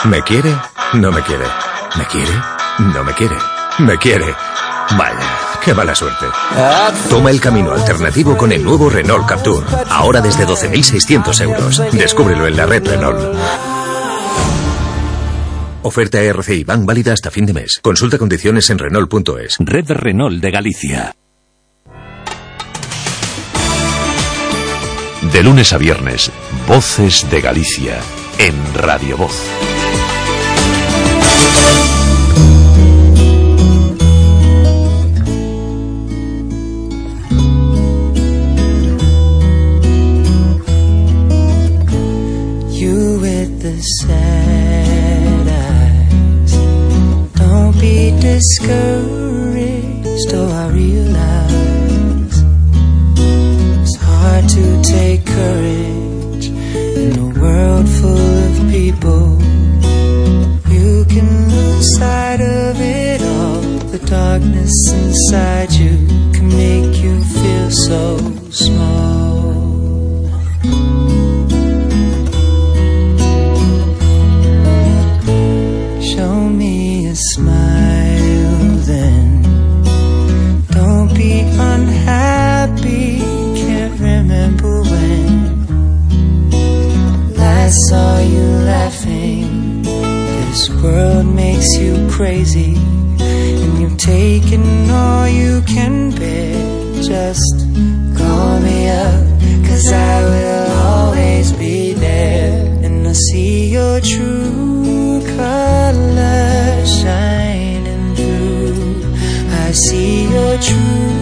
¿Me 0.06 0.22
quiere? 0.22 0.54
No 0.94 1.12
me 1.12 1.22
quiere. 1.22 1.50
¿Me 1.98 2.06
quiere? 2.06 2.36
No 2.94 3.04
me 3.04 3.14
quiere. 3.14 3.38
¿Me 3.80 3.98
quiere? 3.98 4.30
Vale. 4.98 5.45
Qué 5.66 5.74
mala 5.74 5.96
suerte. 5.96 6.28
Toma 7.10 7.32
el 7.32 7.42
camino 7.42 7.72
alternativo 7.72 8.38
con 8.38 8.52
el 8.52 8.64
nuevo 8.64 8.88
Renault 8.88 9.26
Captur. 9.26 9.66
Ahora 9.90 10.22
desde 10.22 10.46
12.600 10.46 11.42
euros. 11.42 11.82
Descúbrelo 11.92 12.46
en 12.46 12.56
la 12.56 12.68
red 12.68 12.88
Renault. 12.88 13.36
Oferta 15.82 16.22
RCI 16.22 16.64
Bank 16.64 16.86
válida 16.86 17.14
hasta 17.14 17.32
fin 17.32 17.48
de 17.48 17.54
mes. 17.54 17.80
Consulta 17.82 18.20
condiciones 18.20 18.70
en 18.70 18.78
Renault.es. 18.78 19.58
Red 19.60 19.90
Renault 19.90 20.42
de 20.42 20.52
Galicia. 20.52 21.16
De 25.34 25.44
lunes 25.44 25.74
a 25.74 25.78
viernes, 25.78 26.32
Voces 26.68 27.28
de 27.32 27.42
Galicia, 27.42 28.00
en 28.38 28.56
Radio 28.76 29.18
Voz. 29.18 29.65
Sad 44.02 45.48
eyes. 45.48 46.54
Don't 47.34 47.80
be 47.80 48.12
discouraged, 48.20 50.34
oh, 50.34 50.50
I 50.64 50.68
realize 50.70 52.44
it's 53.82 53.96
hard 53.98 54.50
to 54.50 54.82
take 54.82 55.26
courage 55.26 56.48
in 57.02 57.18
a 57.20 57.28
world 57.40 57.88
full 57.88 58.38
of 58.48 58.54
people. 58.72 59.38
You 60.74 61.06
can 61.06 61.30
lose 61.50 61.96
sight 61.98 62.42
of 62.42 62.82
it 62.82 63.22
all. 63.22 63.62
The 63.92 64.00
darkness 64.06 64.74
inside 64.92 65.72
you 65.74 66.08
can 66.34 66.48
make 66.50 66.98
you 67.04 67.24
feel 67.24 67.70
so 67.72 68.18
small. 68.50 69.45
Show 76.16 76.48
me 76.48 77.08
a 77.08 77.14
smile 77.14 78.62
then. 78.88 79.42
Don't 80.70 81.14
be 81.14 81.42
unhappy, 81.42 83.20
can't 83.60 84.00
remember 84.00 84.82
when. 84.84 85.68
Last 87.36 87.76
saw 87.90 88.20
you 88.20 88.48
laughing. 88.64 89.82
This 89.84 90.70
world 90.82 91.26
makes 91.36 91.76
you 91.76 92.08
crazy, 92.10 92.76
and 93.20 93.78
you've 93.82 93.98
taken 93.98 94.90
all 94.90 95.28
you 95.28 95.62
can 95.68 96.12
bear. 96.12 96.56
Just 97.04 97.68
call 98.18 98.62
me 98.62 98.88
up, 98.88 99.22
cause 99.68 99.92
I 99.92 100.24
will 100.24 100.72
always 100.72 101.52
be 101.52 101.92
there. 101.92 102.54
And 102.86 103.06
I 103.06 103.12
see 103.12 103.68
your 103.68 104.00
true 104.00 105.22
color. 105.36 106.05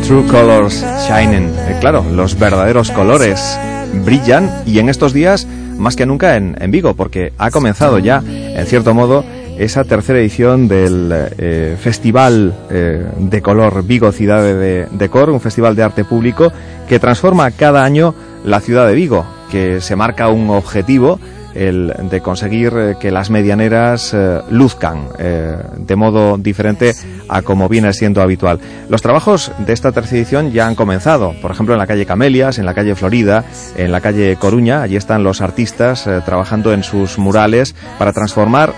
True 0.05 0.25
Colors 0.27 0.83
Shining. 1.07 1.49
Eh, 1.67 1.77
claro, 1.79 2.05
los 2.11 2.37
verdaderos 2.37 2.91
colores 2.91 3.57
brillan 4.05 4.49
y 4.65 4.79
en 4.79 4.89
estos 4.89 5.13
días 5.13 5.47
más 5.77 5.95
que 5.95 6.05
nunca 6.05 6.35
en, 6.35 6.55
en 6.59 6.71
Vigo, 6.71 6.93
porque 6.93 7.33
ha 7.37 7.51
comenzado 7.51 7.99
ya, 7.99 8.23
en 8.27 8.65
cierto 8.65 8.93
modo, 8.93 9.23
esa 9.57 9.83
tercera 9.83 10.19
edición 10.19 10.67
del 10.67 11.11
eh, 11.37 11.77
Festival 11.79 12.53
eh, 12.69 13.05
de 13.17 13.41
Color 13.41 13.83
Vigo 13.83 14.11
Ciudad 14.11 14.41
de, 14.41 14.87
de 14.89 15.09
Cor, 15.09 15.29
un 15.29 15.41
festival 15.41 15.75
de 15.75 15.83
arte 15.83 16.03
público 16.03 16.51
que 16.87 16.99
transforma 16.99 17.49
cada 17.51 17.83
año 17.83 18.13
la 18.43 18.59
ciudad 18.59 18.87
de 18.87 18.93
Vigo, 18.93 19.25
que 19.51 19.81
se 19.81 19.95
marca 19.95 20.29
un 20.29 20.49
objetivo 20.49 21.19
el 21.53 21.93
de 22.09 22.21
conseguir 22.21 22.73
eh, 22.75 22.95
que 22.99 23.11
las 23.11 23.29
medianeras 23.29 24.13
eh, 24.13 24.41
luzcan 24.49 25.07
eh, 25.19 25.55
de 25.77 25.95
modo 25.95 26.37
diferente 26.37 26.93
a 27.29 27.41
como 27.41 27.69
viene 27.69 27.93
siendo 27.93 28.21
habitual. 28.21 28.59
Los 28.89 29.01
trabajos 29.01 29.51
de 29.59 29.73
esta 29.73 29.91
tercera 29.91 30.21
edición 30.21 30.51
ya 30.51 30.67
han 30.67 30.75
comenzado, 30.75 31.33
por 31.41 31.51
ejemplo 31.51 31.73
en 31.73 31.79
la 31.79 31.87
calle 31.87 32.05
Camelias, 32.05 32.59
en 32.59 32.65
la 32.65 32.73
calle 32.73 32.95
Florida, 32.95 33.43
en 33.77 33.91
la 33.91 34.01
calle 34.01 34.35
Coruña, 34.37 34.81
allí 34.81 34.95
están 34.95 35.23
los 35.23 35.41
artistas 35.41 36.07
trabajando 36.25 36.73
en 36.73 36.83
sus 36.83 37.17
murales 37.17 37.75
para 37.97 38.13
transformar 38.13 38.73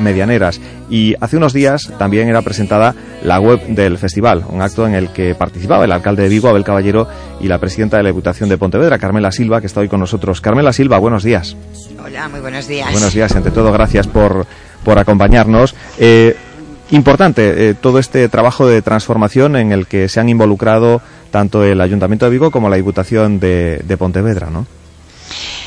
medianeras. 0.00 0.60
Y 0.90 1.14
hace 1.20 1.36
unos 1.36 1.52
días 1.52 1.90
también 1.98 2.28
era 2.28 2.42
presentada 2.42 2.94
la 3.22 3.40
web 3.40 3.66
del 3.68 3.98
festival, 3.98 4.44
un 4.48 4.60
acto 4.60 4.86
en 4.86 4.94
el 4.94 5.08
que 5.10 5.34
participaba 5.34 5.84
el 5.84 5.92
alcalde 5.92 6.24
de 6.24 6.28
Vigo, 6.28 6.48
Abel 6.48 6.64
Caballero, 6.64 7.08
y 7.40 7.48
la 7.48 7.58
presidenta 7.58 7.96
de 7.96 8.02
la 8.02 8.10
Diputación 8.10 8.48
de 8.48 8.58
Pontevedra, 8.58 8.98
Carmela 8.98 9.32
Silva, 9.32 9.60
que 9.60 9.66
está 9.66 9.80
hoy 9.80 9.88
con 9.88 10.00
nosotros. 10.00 10.40
Carmela 10.40 10.72
Silva, 10.72 10.98
buenos 10.98 11.22
días. 11.22 11.56
Hola, 12.04 12.28
muy 12.28 12.40
buenos 12.40 12.68
días. 12.68 12.90
Buenos 12.92 13.14
días, 13.14 13.34
ante 13.34 13.50
todo, 13.50 13.72
gracias 13.72 14.06
por, 14.06 14.46
por 14.84 14.98
acompañarnos. 14.98 15.74
Eh, 15.98 16.36
importante 16.90 17.70
eh, 17.70 17.74
todo 17.74 17.98
este 17.98 18.28
trabajo 18.28 18.66
de 18.66 18.82
transformación 18.82 19.56
en 19.56 19.72
el 19.72 19.86
que 19.86 20.08
se 20.08 20.20
han 20.20 20.28
involucrado 20.28 21.00
tanto 21.30 21.64
el 21.64 21.80
Ayuntamiento 21.80 22.26
de 22.26 22.32
Vigo 22.32 22.50
como 22.50 22.68
la 22.68 22.76
Diputación 22.76 23.40
de, 23.40 23.80
de 23.84 23.96
Pontevedra, 23.96 24.50
¿no? 24.50 24.66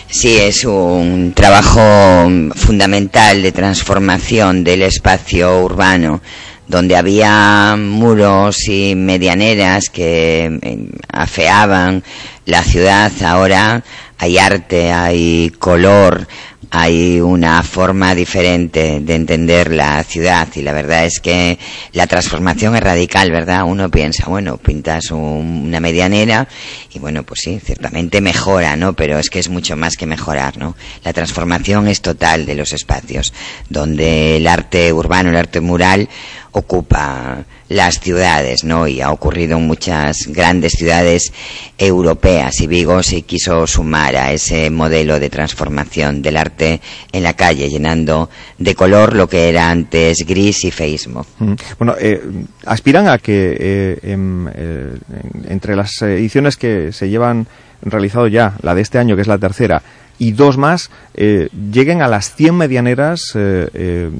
Sí, 0.09 0.37
es 0.37 0.63
un 0.65 1.33
trabajo 1.35 2.29
fundamental 2.55 3.41
de 3.41 3.51
transformación 3.51 4.63
del 4.63 4.83
espacio 4.83 5.61
urbano 5.63 6.21
donde 6.67 6.95
había 6.95 7.75
muros 7.77 8.67
y 8.67 8.95
medianeras 8.95 9.89
que 9.89 10.59
eh, 10.61 10.89
afeaban 11.11 12.03
la 12.45 12.63
ciudad, 12.63 13.11
ahora 13.23 13.83
hay 14.17 14.37
arte, 14.37 14.91
hay 14.91 15.51
color, 15.59 16.27
hay 16.71 17.19
una 17.21 17.61
forma 17.63 18.15
diferente 18.15 18.99
de 19.01 19.15
entender 19.15 19.71
la 19.71 20.03
ciudad 20.03 20.47
y 20.55 20.61
la 20.61 20.73
verdad 20.73 21.05
es 21.05 21.19
que 21.19 21.57
la 21.93 22.07
transformación 22.07 22.75
es 22.75 22.81
radical, 22.83 23.31
¿verdad? 23.31 23.63
Uno 23.65 23.89
piensa, 23.89 24.25
bueno, 24.27 24.57
pintas 24.57 25.11
un- 25.11 25.63
una 25.67 25.79
medianera 25.79 26.47
y 26.93 26.99
bueno, 26.99 27.23
pues 27.23 27.41
sí, 27.43 27.59
ciertamente 27.63 28.21
mejora, 28.21 28.75
¿no? 28.75 28.93
Pero 28.93 29.19
es 29.19 29.29
que 29.29 29.39
es 29.39 29.49
mucho 29.49 29.75
más 29.75 29.95
que 29.97 30.05
mejorar, 30.05 30.57
¿no? 30.57 30.75
La 31.03 31.13
transformación 31.13 31.87
es 31.87 32.01
total 32.01 32.45
de 32.45 32.55
los 32.55 32.73
espacios, 32.73 33.33
donde 33.69 34.37
el 34.37 34.47
arte 34.47 34.91
urbano, 34.93 35.29
el 35.29 35.37
arte 35.37 35.61
mural 35.61 36.09
ocupa 36.51 37.43
las 37.67 37.99
ciudades, 37.99 38.63
¿no? 38.63 38.87
Y 38.87 39.01
ha 39.01 39.11
ocurrido 39.11 39.57
en 39.57 39.67
muchas 39.67 40.15
grandes 40.27 40.73
ciudades 40.73 41.33
europeas 41.77 42.61
y 42.61 42.67
Vigo 42.67 43.03
se 43.03 43.23
quiso 43.23 43.67
sumar 43.67 44.15
a 44.15 44.31
ese 44.31 44.69
modelo 44.69 45.19
de 45.19 45.29
transformación 45.29 46.21
del 46.21 46.37
arte 46.37 46.54
en 46.59 47.23
la 47.23 47.33
calle, 47.33 47.69
llenando 47.69 48.29
de 48.57 48.75
color 48.75 49.15
lo 49.15 49.27
que 49.27 49.49
era 49.49 49.69
antes 49.69 50.25
gris 50.25 50.63
y 50.65 50.71
feísmo. 50.71 51.25
Mm. 51.39 51.53
Bueno, 51.77 51.95
eh, 51.99 52.21
aspiran 52.65 53.07
a 53.07 53.17
que 53.17 53.57
eh, 53.59 53.99
em, 54.03 54.47
eh, 54.47 54.97
en- 55.33 55.51
entre 55.51 55.75
las 55.75 56.01
ediciones 56.01 56.57
que 56.57 56.91
se 56.91 57.09
llevan 57.09 57.47
realizado 57.81 58.27
ya, 58.27 58.55
la 58.61 58.73
de 58.73 58.81
este 58.81 58.97
año, 58.97 59.15
que 59.15 59.21
es 59.21 59.27
la 59.27 59.37
tercera, 59.37 59.81
y 60.17 60.31
dos 60.31 60.57
más, 60.57 60.91
lleguen 61.13 62.01
a 62.01 62.07
las 62.07 62.33
100 62.35 62.55
medianeras 62.55 63.33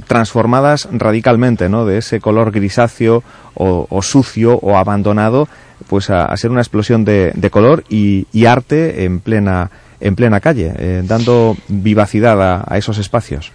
transformadas 0.08 0.90
radicalmente, 0.92 1.70
¿no? 1.70 1.86
De 1.86 2.00
ese 2.00 2.20
color 2.20 2.52
grisáceo 2.52 3.24
o, 3.54 4.02
sucio 4.02 4.60
o 4.62 4.76
abandonado, 4.76 5.48
pues 5.88 6.10
a, 6.10 6.36
ser 6.36 6.52
una 6.52 6.60
explosión 6.60 7.06
de, 7.06 7.50
color 7.50 7.86
y 7.88 8.46
arte 8.46 9.06
en 9.06 9.22
plena 9.22 9.72
en 10.06 10.16
plena 10.16 10.40
calle, 10.40 10.72
eh, 10.77 11.01
dando 11.03 11.58
vivacidad 11.67 12.64
a- 12.67 12.77
esos 12.77 12.98
espacios. 12.98 13.51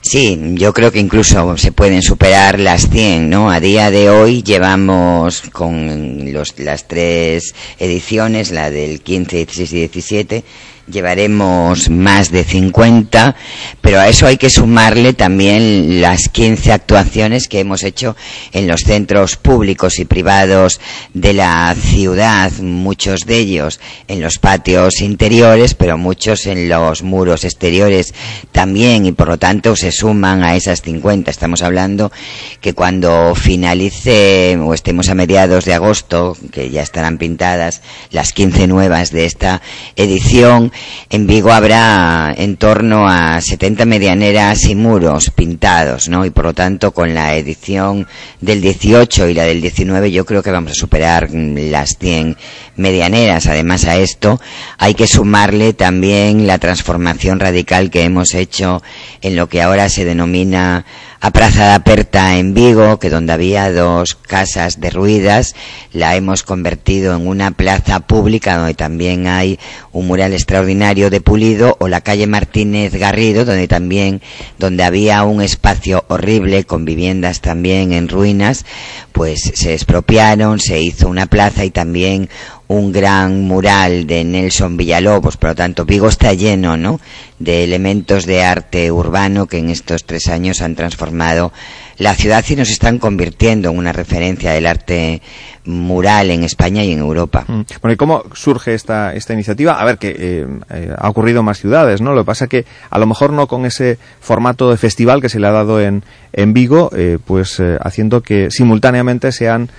Sí, 0.00 0.54
yo 0.54 0.72
creo 0.72 0.90
que 0.90 0.98
incluso 0.98 1.56
se 1.56 1.70
pueden 1.72 2.02
superar 2.02 2.58
las 2.58 2.88
100, 2.90 3.30
¿no? 3.30 3.50
A 3.50 3.60
día 3.60 3.90
de 3.90 4.10
hoy 4.10 4.42
llevamos 4.42 5.42
con 5.52 6.32
los, 6.32 6.58
las 6.58 6.88
tres 6.88 7.54
ediciones, 7.78 8.50
la 8.50 8.70
del 8.70 9.00
15, 9.00 9.36
16 9.36 9.72
y 9.72 9.76
17, 9.76 10.44
llevaremos 10.86 11.90
más 11.90 12.30
de 12.30 12.44
50, 12.44 13.36
pero 13.80 14.00
a 14.00 14.08
eso 14.08 14.26
hay 14.26 14.36
que 14.36 14.50
sumarle 14.50 15.12
también 15.12 16.00
las 16.00 16.28
15 16.28 16.72
actuaciones 16.72 17.48
que 17.48 17.60
hemos 17.60 17.82
hecho 17.82 18.16
en 18.52 18.66
los 18.66 18.80
centros 18.80 19.36
públicos 19.36 19.98
y 19.98 20.04
privados 20.04 20.80
de 21.14 21.32
la 21.32 21.74
ciudad, 21.78 22.52
muchos 22.60 23.26
de 23.26 23.38
ellos 23.38 23.80
en 24.08 24.20
los 24.20 24.38
patios 24.38 25.00
interiores, 25.00 25.74
pero 25.74 25.98
muchos 25.98 26.46
en 26.46 26.68
los 26.68 27.02
muros 27.02 27.44
exteriores 27.44 28.14
también 28.50 29.06
y 29.06 29.12
por 29.12 29.28
lo 29.28 29.38
tanto 29.38 29.76
se 29.76 29.92
suman 29.92 30.42
a 30.42 30.56
esas 30.56 30.82
50. 30.82 31.30
Estamos 31.30 31.62
hablando 31.62 32.12
que 32.60 32.74
cuando 32.74 33.34
finalice 33.34 34.58
o 34.60 34.74
estemos 34.74 35.08
a 35.08 35.14
mediados 35.14 35.64
de 35.64 35.74
agosto, 35.74 36.36
que 36.50 36.70
ya 36.70 36.82
estarán 36.82 37.18
pintadas 37.18 37.82
las 38.10 38.32
15 38.32 38.66
nuevas 38.66 39.10
de 39.10 39.26
esta 39.26 39.62
edición, 39.96 40.71
en 41.10 41.26
Vigo 41.26 41.52
habrá 41.52 42.34
en 42.36 42.56
torno 42.56 43.08
a 43.08 43.40
70 43.40 43.84
medianeras 43.84 44.64
y 44.64 44.74
muros 44.74 45.30
pintados, 45.30 46.08
¿no? 46.08 46.24
Y 46.24 46.30
por 46.30 46.46
lo 46.46 46.54
tanto 46.54 46.92
con 46.92 47.14
la 47.14 47.34
edición 47.36 48.06
del 48.40 48.60
18 48.60 49.28
y 49.28 49.34
la 49.34 49.44
del 49.44 49.60
19 49.60 50.10
yo 50.10 50.24
creo 50.24 50.42
que 50.42 50.50
vamos 50.50 50.72
a 50.72 50.74
superar 50.74 51.28
mm, 51.30 51.70
las 51.70 51.96
100 51.98 52.36
medianeras. 52.76 53.46
Además 53.46 53.84
a 53.84 53.96
esto 53.96 54.40
hay 54.78 54.94
que 54.94 55.06
sumarle 55.06 55.72
también 55.72 56.46
la 56.46 56.58
transformación 56.58 57.40
radical 57.40 57.90
que 57.90 58.04
hemos 58.04 58.34
hecho 58.34 58.82
en 59.20 59.36
lo 59.36 59.48
que 59.48 59.62
ahora 59.62 59.88
se 59.88 60.04
denomina 60.04 60.84
a 61.24 61.30
Praza 61.30 61.66
de 61.66 61.74
Aperta 61.74 62.36
en 62.36 62.52
Vigo, 62.52 62.98
que 62.98 63.08
donde 63.08 63.32
había 63.32 63.72
dos 63.72 64.16
casas 64.16 64.80
derruidas, 64.80 65.54
la 65.92 66.16
hemos 66.16 66.42
convertido 66.42 67.14
en 67.14 67.28
una 67.28 67.52
plaza 67.52 68.00
pública 68.00 68.56
donde 68.56 68.74
también 68.74 69.28
hay 69.28 69.60
un 69.92 70.08
mural 70.08 70.32
extraordinario 70.32 71.10
de 71.10 71.20
Pulido, 71.20 71.76
o 71.78 71.86
la 71.86 72.00
calle 72.00 72.26
Martínez 72.26 72.92
Garrido, 72.94 73.44
donde 73.44 73.68
también, 73.68 74.20
donde 74.58 74.82
había 74.82 75.22
un 75.22 75.42
espacio 75.42 76.04
horrible 76.08 76.64
con 76.64 76.84
viviendas 76.84 77.40
también 77.40 77.92
en 77.92 78.08
ruinas, 78.08 78.66
pues 79.12 79.52
se 79.54 79.74
expropiaron, 79.74 80.58
se 80.58 80.80
hizo 80.80 81.08
una 81.08 81.26
plaza 81.26 81.64
y 81.64 81.70
también 81.70 82.30
un 82.72 82.90
gran 82.90 83.42
mural 83.42 84.06
de 84.06 84.24
Nelson 84.24 84.76
Villalobos, 84.76 85.36
por 85.36 85.50
lo 85.50 85.54
tanto 85.54 85.84
Vigo 85.84 86.08
está 86.08 86.32
lleno, 86.32 86.76
¿no? 86.76 87.00
De 87.42 87.64
elementos 87.64 88.24
de 88.26 88.42
arte 88.42 88.92
urbano 88.92 89.46
que 89.46 89.58
en 89.58 89.70
estos 89.70 90.04
tres 90.04 90.28
años 90.28 90.62
han 90.62 90.74
transformado 90.76 91.52
la 91.98 92.14
ciudad 92.14 92.44
y 92.48 92.56
nos 92.56 92.70
están 92.70 92.98
convirtiendo 92.98 93.70
en 93.70 93.78
una 93.78 93.92
referencia 93.92 94.52
del 94.52 94.66
arte 94.66 95.22
mural 95.64 96.30
en 96.30 96.42
España 96.42 96.82
y 96.82 96.92
en 96.92 96.98
Europa. 96.98 97.44
Mm. 97.46 97.62
Bueno, 97.80 97.92
¿y 97.92 97.96
cómo 97.96 98.24
surge 98.34 98.74
esta, 98.74 99.14
esta 99.14 99.32
iniciativa? 99.32 99.80
A 99.80 99.84
ver, 99.84 99.98
que 99.98 100.08
eh, 100.18 100.46
eh, 100.70 100.94
ha 100.96 101.08
ocurrido 101.08 101.40
en 101.40 101.46
más 101.46 101.60
ciudades, 101.60 102.00
¿no? 102.00 102.12
Lo 102.14 102.22
que 102.22 102.26
pasa 102.26 102.48
que 102.48 102.64
a 102.90 102.98
lo 102.98 103.06
mejor 103.06 103.32
no 103.32 103.46
con 103.46 103.64
ese 103.64 103.98
formato 104.20 104.70
de 104.70 104.76
festival 104.76 105.20
que 105.20 105.28
se 105.28 105.38
le 105.38 105.46
ha 105.46 105.52
dado 105.52 105.80
en, 105.80 106.02
en 106.32 106.52
Vigo, 106.52 106.90
eh, 106.96 107.18
pues 107.24 107.62
haciendo 107.80 108.22
que 108.22 108.50
simultáneamente 108.50 109.32
sean 109.32 109.70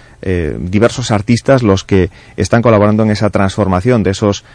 diversos 0.58 1.12
artistas 1.12 1.64
los 1.64 1.84
que 1.84 2.10
están 2.38 2.62
colaborando 2.62 3.04
en 3.04 3.12
esa 3.12 3.30
transformación 3.30 4.04
de 4.04 4.12
esos 4.12 4.46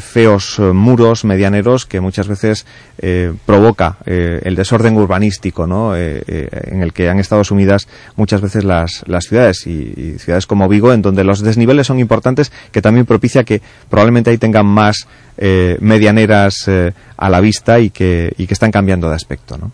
feos 0.00 0.58
muros 0.58 1.24
medianeros 1.24 1.86
que 1.86 2.00
muchas 2.00 2.26
veces 2.26 2.51
eh, 2.98 3.32
provoca 3.46 3.98
eh, 4.06 4.40
el 4.44 4.54
desorden 4.54 4.96
urbanístico, 4.96 5.66
¿no? 5.66 5.96
Eh, 5.96 6.22
en 6.26 6.82
el 6.82 6.92
que 6.92 7.08
han 7.08 7.18
estado 7.18 7.44
sumidas 7.44 7.88
muchas 8.16 8.40
veces 8.40 8.64
las, 8.64 9.02
las 9.06 9.24
ciudades 9.24 9.66
y, 9.66 10.18
ciudades 10.18 10.46
como 10.46 10.68
Vigo, 10.68 10.92
en 10.92 11.02
donde 11.02 11.24
los 11.24 11.40
desniveles 11.40 11.86
son 11.86 11.98
importantes, 11.98 12.52
que 12.70 12.82
también 12.82 13.06
propicia 13.06 13.44
que 13.44 13.60
probablemente 13.88 14.30
ahí 14.30 14.38
tengan 14.38 14.66
más 14.66 15.06
medianeras 15.80 16.68
a 17.16 17.30
la 17.30 17.40
vista 17.40 17.80
y 17.80 17.90
que, 17.90 18.32
y 18.36 18.46
que 18.46 18.54
están 18.54 18.70
cambiando 18.70 19.08
de 19.08 19.16
aspecto, 19.16 19.56
¿no? 19.56 19.72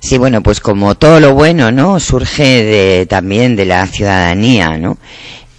Sí, 0.00 0.16
bueno, 0.16 0.42
pues 0.42 0.60
como 0.60 0.94
todo 0.94 1.20
lo 1.20 1.34
bueno, 1.34 1.70
¿no? 1.70 2.00
Surge 2.00 2.64
de, 2.64 3.06
también 3.06 3.54
de 3.54 3.66
la 3.66 3.86
ciudadanía, 3.86 4.78
¿no? 4.78 4.96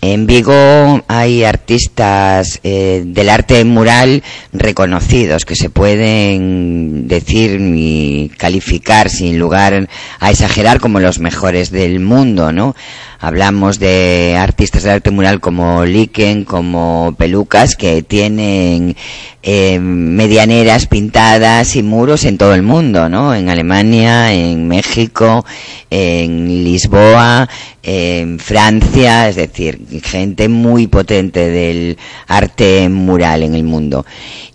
En 0.03 0.25
Vigo 0.25 1.03
hay 1.07 1.43
artistas 1.43 2.59
eh, 2.63 3.03
del 3.05 3.29
arte 3.29 3.63
mural 3.63 4.23
reconocidos 4.51 5.45
que 5.45 5.55
se 5.55 5.69
pueden 5.69 7.07
decir 7.07 7.61
y 7.61 8.31
calificar 8.35 9.11
sin 9.11 9.37
lugar 9.37 9.87
a 10.19 10.31
exagerar 10.31 10.79
como 10.79 10.99
los 10.99 11.19
mejores 11.19 11.69
del 11.69 11.99
mundo, 11.99 12.51
¿no? 12.51 12.75
Hablamos 13.23 13.77
de 13.77 14.35
artistas 14.35 14.81
del 14.81 14.93
arte 14.93 15.11
mural 15.11 15.39
como 15.39 15.85
Liken, 15.85 16.43
como 16.43 17.13
Pelucas, 17.15 17.75
que 17.75 18.01
tienen 18.01 18.95
eh, 19.43 19.79
medianeras 19.79 20.87
pintadas 20.87 21.75
y 21.75 21.83
muros 21.83 22.25
en 22.25 22.39
todo 22.39 22.55
el 22.55 22.63
mundo, 22.63 23.09
¿no? 23.09 23.35
En 23.35 23.49
Alemania, 23.49 24.33
en 24.33 24.67
México, 24.67 25.45
en 25.91 26.63
Lisboa, 26.63 27.47
en 27.83 28.39
Francia, 28.39 29.29
es 29.29 29.35
decir, 29.35 29.79
gente 30.03 30.49
muy 30.49 30.87
potente 30.87 31.47
del 31.47 31.99
arte 32.27 32.89
mural 32.89 33.43
en 33.43 33.53
el 33.53 33.63
mundo. 33.63 34.03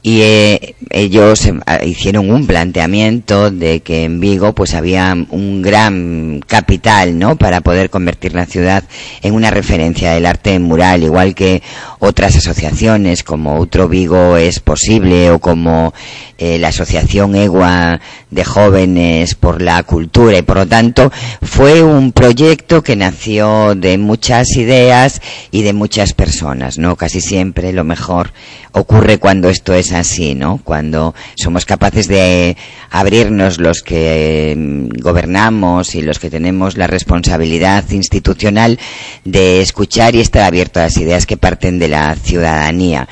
Y 0.06 0.22
eh, 0.22 0.76
ellos 0.90 1.46
eh, 1.46 1.54
hicieron 1.84 2.30
un 2.30 2.46
planteamiento 2.46 3.50
de 3.50 3.80
que 3.80 4.04
en 4.04 4.20
Vigo 4.20 4.54
pues 4.54 4.72
había 4.74 5.12
un 5.30 5.62
gran 5.62 6.44
capital, 6.46 7.18
¿no? 7.18 7.34
Para 7.34 7.60
poder 7.60 7.90
convertir 7.90 8.32
la 8.32 8.46
ciudad 8.46 8.84
en 9.22 9.34
una 9.34 9.50
referencia 9.50 10.12
del 10.12 10.26
arte 10.26 10.60
mural, 10.60 11.02
igual 11.02 11.34
que 11.34 11.60
otras 11.98 12.36
asociaciones 12.36 13.24
como 13.24 13.58
Otro 13.58 13.88
Vigo 13.88 14.36
es 14.36 14.60
posible 14.60 15.32
o 15.32 15.40
como 15.40 15.92
eh, 16.38 16.58
la 16.58 16.68
Asociación 16.68 17.34
EGUA 17.34 17.98
de 18.30 18.44
Jóvenes 18.44 19.34
por 19.34 19.62
la 19.62 19.82
Cultura 19.82 20.38
y 20.38 20.42
por 20.42 20.58
lo 20.58 20.66
tanto 20.66 21.10
fue 21.42 21.82
un 21.82 22.12
proyecto 22.12 22.82
que 22.82 22.94
nació 22.94 23.74
de 23.74 23.98
muchas 23.98 24.56
ideas 24.56 25.20
y 25.50 25.62
de 25.62 25.72
muchas 25.72 26.12
personas, 26.12 26.78
¿no? 26.78 26.94
Casi 26.94 27.20
siempre 27.20 27.72
lo 27.72 27.84
mejor 27.84 28.32
ocurre 28.72 29.18
cuando 29.18 29.48
esto 29.48 29.72
es 29.72 29.92
así, 29.98 30.34
¿no? 30.34 30.60
Cuando 30.62 31.14
somos 31.36 31.64
capaces 31.64 32.08
de 32.08 32.56
abrirnos 32.90 33.58
los 33.58 33.82
que 33.82 34.54
mm, 34.56 35.00
gobernamos 35.00 35.94
y 35.94 36.02
los 36.02 36.18
que 36.18 36.30
tenemos 36.30 36.76
la 36.76 36.86
responsabilidad 36.86 37.84
institucional 37.90 38.78
de 39.24 39.60
escuchar 39.60 40.14
y 40.14 40.20
estar 40.20 40.42
abierto 40.42 40.80
a 40.80 40.84
las 40.84 40.96
ideas 40.96 41.26
que 41.26 41.36
parten 41.36 41.78
de 41.78 41.88
la 41.88 42.14
ciudadanía. 42.16 43.08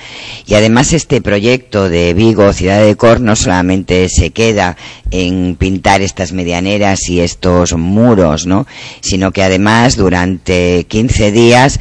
Y 0.46 0.54
además 0.54 0.92
este 0.92 1.20
proyecto 1.20 1.88
de 1.88 2.14
Vigo, 2.14 2.52
Ciudad 2.52 2.82
de 2.82 2.96
Cor, 2.96 3.20
no 3.20 3.36
solamente 3.36 4.08
se 4.08 4.30
queda 4.30 4.76
en 5.10 5.56
pintar 5.56 6.02
estas 6.02 6.32
medianeras 6.32 7.08
y 7.08 7.20
estos 7.20 7.74
muros, 7.74 8.46
¿no? 8.46 8.66
Sino 9.00 9.30
que 9.30 9.42
además 9.42 9.96
durante 9.96 10.84
15 10.88 11.30
días 11.30 11.78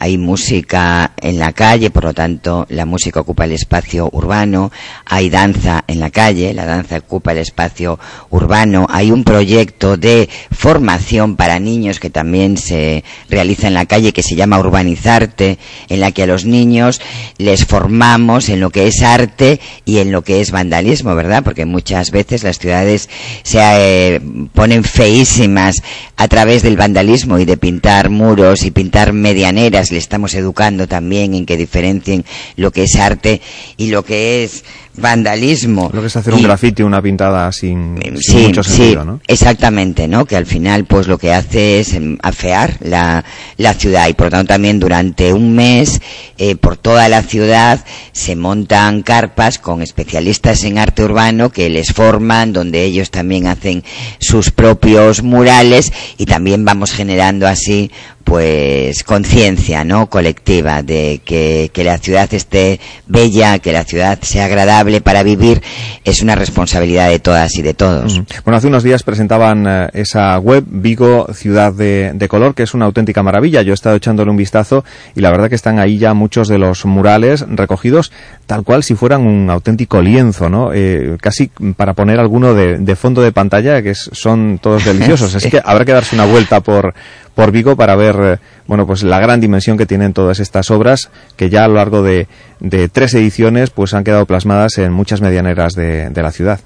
hay 0.00 0.18
música 0.18 1.12
en 1.20 1.38
la 1.38 1.52
calle, 1.52 1.90
por 1.90 2.04
lo 2.04 2.14
tanto 2.14 2.66
la 2.70 2.86
música 2.86 3.20
ocupa 3.20 3.44
el 3.44 3.52
espacio 3.52 3.93
urbano, 4.00 4.70
hay 5.06 5.30
danza 5.30 5.84
en 5.86 6.00
la 6.00 6.10
calle, 6.10 6.54
la 6.54 6.66
danza 6.66 6.96
ocupa 6.98 7.32
el 7.32 7.38
espacio 7.38 7.98
urbano, 8.30 8.86
hay 8.90 9.10
un 9.10 9.24
proyecto 9.24 9.96
de 9.96 10.28
formación 10.50 11.36
para 11.36 11.58
niños 11.58 12.00
que 12.00 12.10
también 12.10 12.56
se 12.56 13.04
realiza 13.28 13.68
en 13.68 13.74
la 13.74 13.86
calle 13.86 14.12
que 14.12 14.22
se 14.22 14.36
llama 14.36 14.58
Urbanizarte, 14.58 15.58
en 15.88 16.00
la 16.00 16.12
que 16.12 16.24
a 16.24 16.26
los 16.26 16.44
niños 16.44 17.00
les 17.38 17.64
formamos 17.64 18.48
en 18.48 18.60
lo 18.60 18.70
que 18.70 18.86
es 18.86 19.02
arte 19.02 19.60
y 19.84 19.98
en 19.98 20.12
lo 20.12 20.22
que 20.22 20.40
es 20.40 20.50
vandalismo, 20.50 21.14
¿verdad? 21.14 21.42
Porque 21.44 21.64
muchas 21.64 22.10
veces 22.10 22.42
las 22.42 22.58
ciudades 22.58 23.08
se 23.42 23.58
eh, 23.60 24.20
ponen 24.52 24.84
feísimas 24.84 25.76
a 26.16 26.28
través 26.28 26.62
del 26.62 26.76
vandalismo 26.76 27.38
y 27.38 27.44
de 27.44 27.56
pintar 27.56 28.10
muros 28.10 28.64
y 28.64 28.70
pintar 28.70 29.12
medianeras. 29.12 29.90
Le 29.90 29.98
estamos 29.98 30.34
educando 30.34 30.86
también 30.86 31.34
en 31.34 31.46
que 31.46 31.56
diferencien 31.56 32.24
lo 32.56 32.70
que 32.70 32.84
es 32.84 32.96
arte 32.96 33.40
y 33.76 33.90
lo 33.90 34.04
que 34.04 34.44
es 34.44 34.64
vandalismo. 34.96 35.90
Lo 35.92 36.00
que 36.00 36.06
es 36.06 36.16
hacer 36.16 36.34
un 36.34 36.42
grafiti, 36.42 36.82
una 36.82 37.02
pintada 37.02 37.50
sin, 37.52 37.94
mucho 37.94 38.62
sentido, 38.62 39.04
¿no? 39.04 39.20
Exactamente, 39.26 40.06
¿no? 40.06 40.24
Que 40.24 40.36
al 40.36 40.46
final, 40.46 40.84
pues 40.84 41.08
lo 41.08 41.18
que 41.18 41.32
hace 41.32 41.80
es 41.80 41.94
em, 41.94 42.16
afear 42.22 42.76
la, 42.80 43.24
la 43.56 43.74
ciudad 43.74 44.08
y 44.08 44.14
por 44.14 44.30
tanto 44.30 44.52
también 44.52 44.78
durante 44.78 45.32
un 45.32 45.54
mes 45.54 46.00
eh, 46.38 46.56
por 46.56 46.76
toda 46.76 47.08
la 47.08 47.22
ciudad 47.22 47.84
se 48.12 48.36
montan 48.36 49.02
carpas 49.02 49.58
con 49.58 49.82
especialistas 49.82 50.64
en 50.64 50.78
arte 50.78 51.02
urbano 51.02 51.50
que 51.50 51.68
les 51.70 51.92
forman, 51.92 52.52
donde 52.52 52.84
ellos 52.84 53.10
también 53.10 53.46
hacen 53.46 53.82
sus 54.18 54.50
propios 54.50 55.22
murales 55.22 55.92
y 56.18 56.26
también 56.26 56.64
vamos 56.64 56.92
generando 56.92 57.46
así 57.48 57.90
pues 58.22 59.04
conciencia 59.04 59.84
no 59.84 60.08
colectiva 60.08 60.82
de 60.82 61.20
que, 61.24 61.70
que, 61.74 61.84
la 61.84 61.98
ciudad 61.98 62.32
esté 62.32 62.80
bella 63.06 63.58
que 63.58 63.70
la 63.70 63.84
ciudad 63.84 64.18
sea 64.22 64.46
agradable 64.46 64.83
para 65.02 65.22
vivir 65.22 65.62
es 66.04 66.22
una 66.22 66.34
responsabilidad 66.34 67.08
de 67.08 67.18
todas 67.18 67.54
y 67.56 67.62
de 67.62 67.74
todos. 67.74 68.22
Bueno 68.44 68.56
hace 68.56 68.66
unos 68.66 68.82
días 68.82 69.02
presentaban 69.02 69.66
eh, 69.66 69.88
esa 69.94 70.38
web 70.38 70.64
Vigo 70.66 71.26
ciudad 71.32 71.72
de, 71.72 72.12
de, 72.14 72.28
color 72.28 72.54
que 72.54 72.62
es 72.62 72.74
una 72.74 72.84
auténtica 72.84 73.22
maravilla. 73.22 73.62
Yo 73.62 73.72
he 73.72 73.74
estado 73.74 73.96
echándole 73.96 74.30
un 74.30 74.36
vistazo 74.36 74.84
y 75.14 75.20
la 75.20 75.30
verdad 75.30 75.48
que 75.48 75.54
están 75.54 75.78
ahí 75.78 75.98
ya 75.98 76.14
muchos 76.14 76.48
de 76.48 76.58
los 76.58 76.84
murales 76.84 77.44
recogidos 77.48 78.12
tal 78.46 78.62
cual 78.62 78.82
si 78.82 78.94
fueran 78.94 79.26
un 79.26 79.50
auténtico 79.50 80.02
lienzo 80.02 80.48
no 80.48 80.72
eh, 80.72 81.16
casi 81.20 81.50
para 81.76 81.94
poner 81.94 82.18
alguno 82.18 82.54
de, 82.54 82.78
de, 82.78 82.96
fondo 82.96 83.22
de 83.22 83.32
pantalla 83.32 83.82
que 83.82 83.94
son 83.94 84.58
todos 84.60 84.84
deliciosos. 84.86 85.34
Así 85.34 85.50
que 85.50 85.60
habrá 85.64 85.84
que 85.84 85.92
darse 85.92 86.14
una 86.14 86.26
vuelta 86.26 86.60
por 86.60 86.94
por 87.34 87.50
Vigo 87.50 87.76
para 87.76 87.96
ver 87.96 88.16
eh, 88.20 88.38
bueno 88.66 88.86
pues 88.86 89.02
la 89.02 89.18
gran 89.20 89.40
dimensión 89.40 89.76
que 89.76 89.86
tienen 89.86 90.12
todas 90.12 90.40
estas 90.40 90.70
obras 90.70 91.10
que 91.36 91.50
ya 91.50 91.64
a 91.64 91.68
lo 91.68 91.74
largo 91.74 92.02
de, 92.02 92.28
de 92.60 92.88
tres 92.88 93.14
ediciones 93.14 93.70
pues 93.70 93.94
han 93.94 94.04
quedado 94.04 94.26
plasmadas 94.26 94.73
en 94.78 94.92
muchas 94.92 95.20
medianeras 95.20 95.74
de, 95.74 96.10
de 96.10 96.22
la 96.22 96.30
ciudad. 96.30 96.60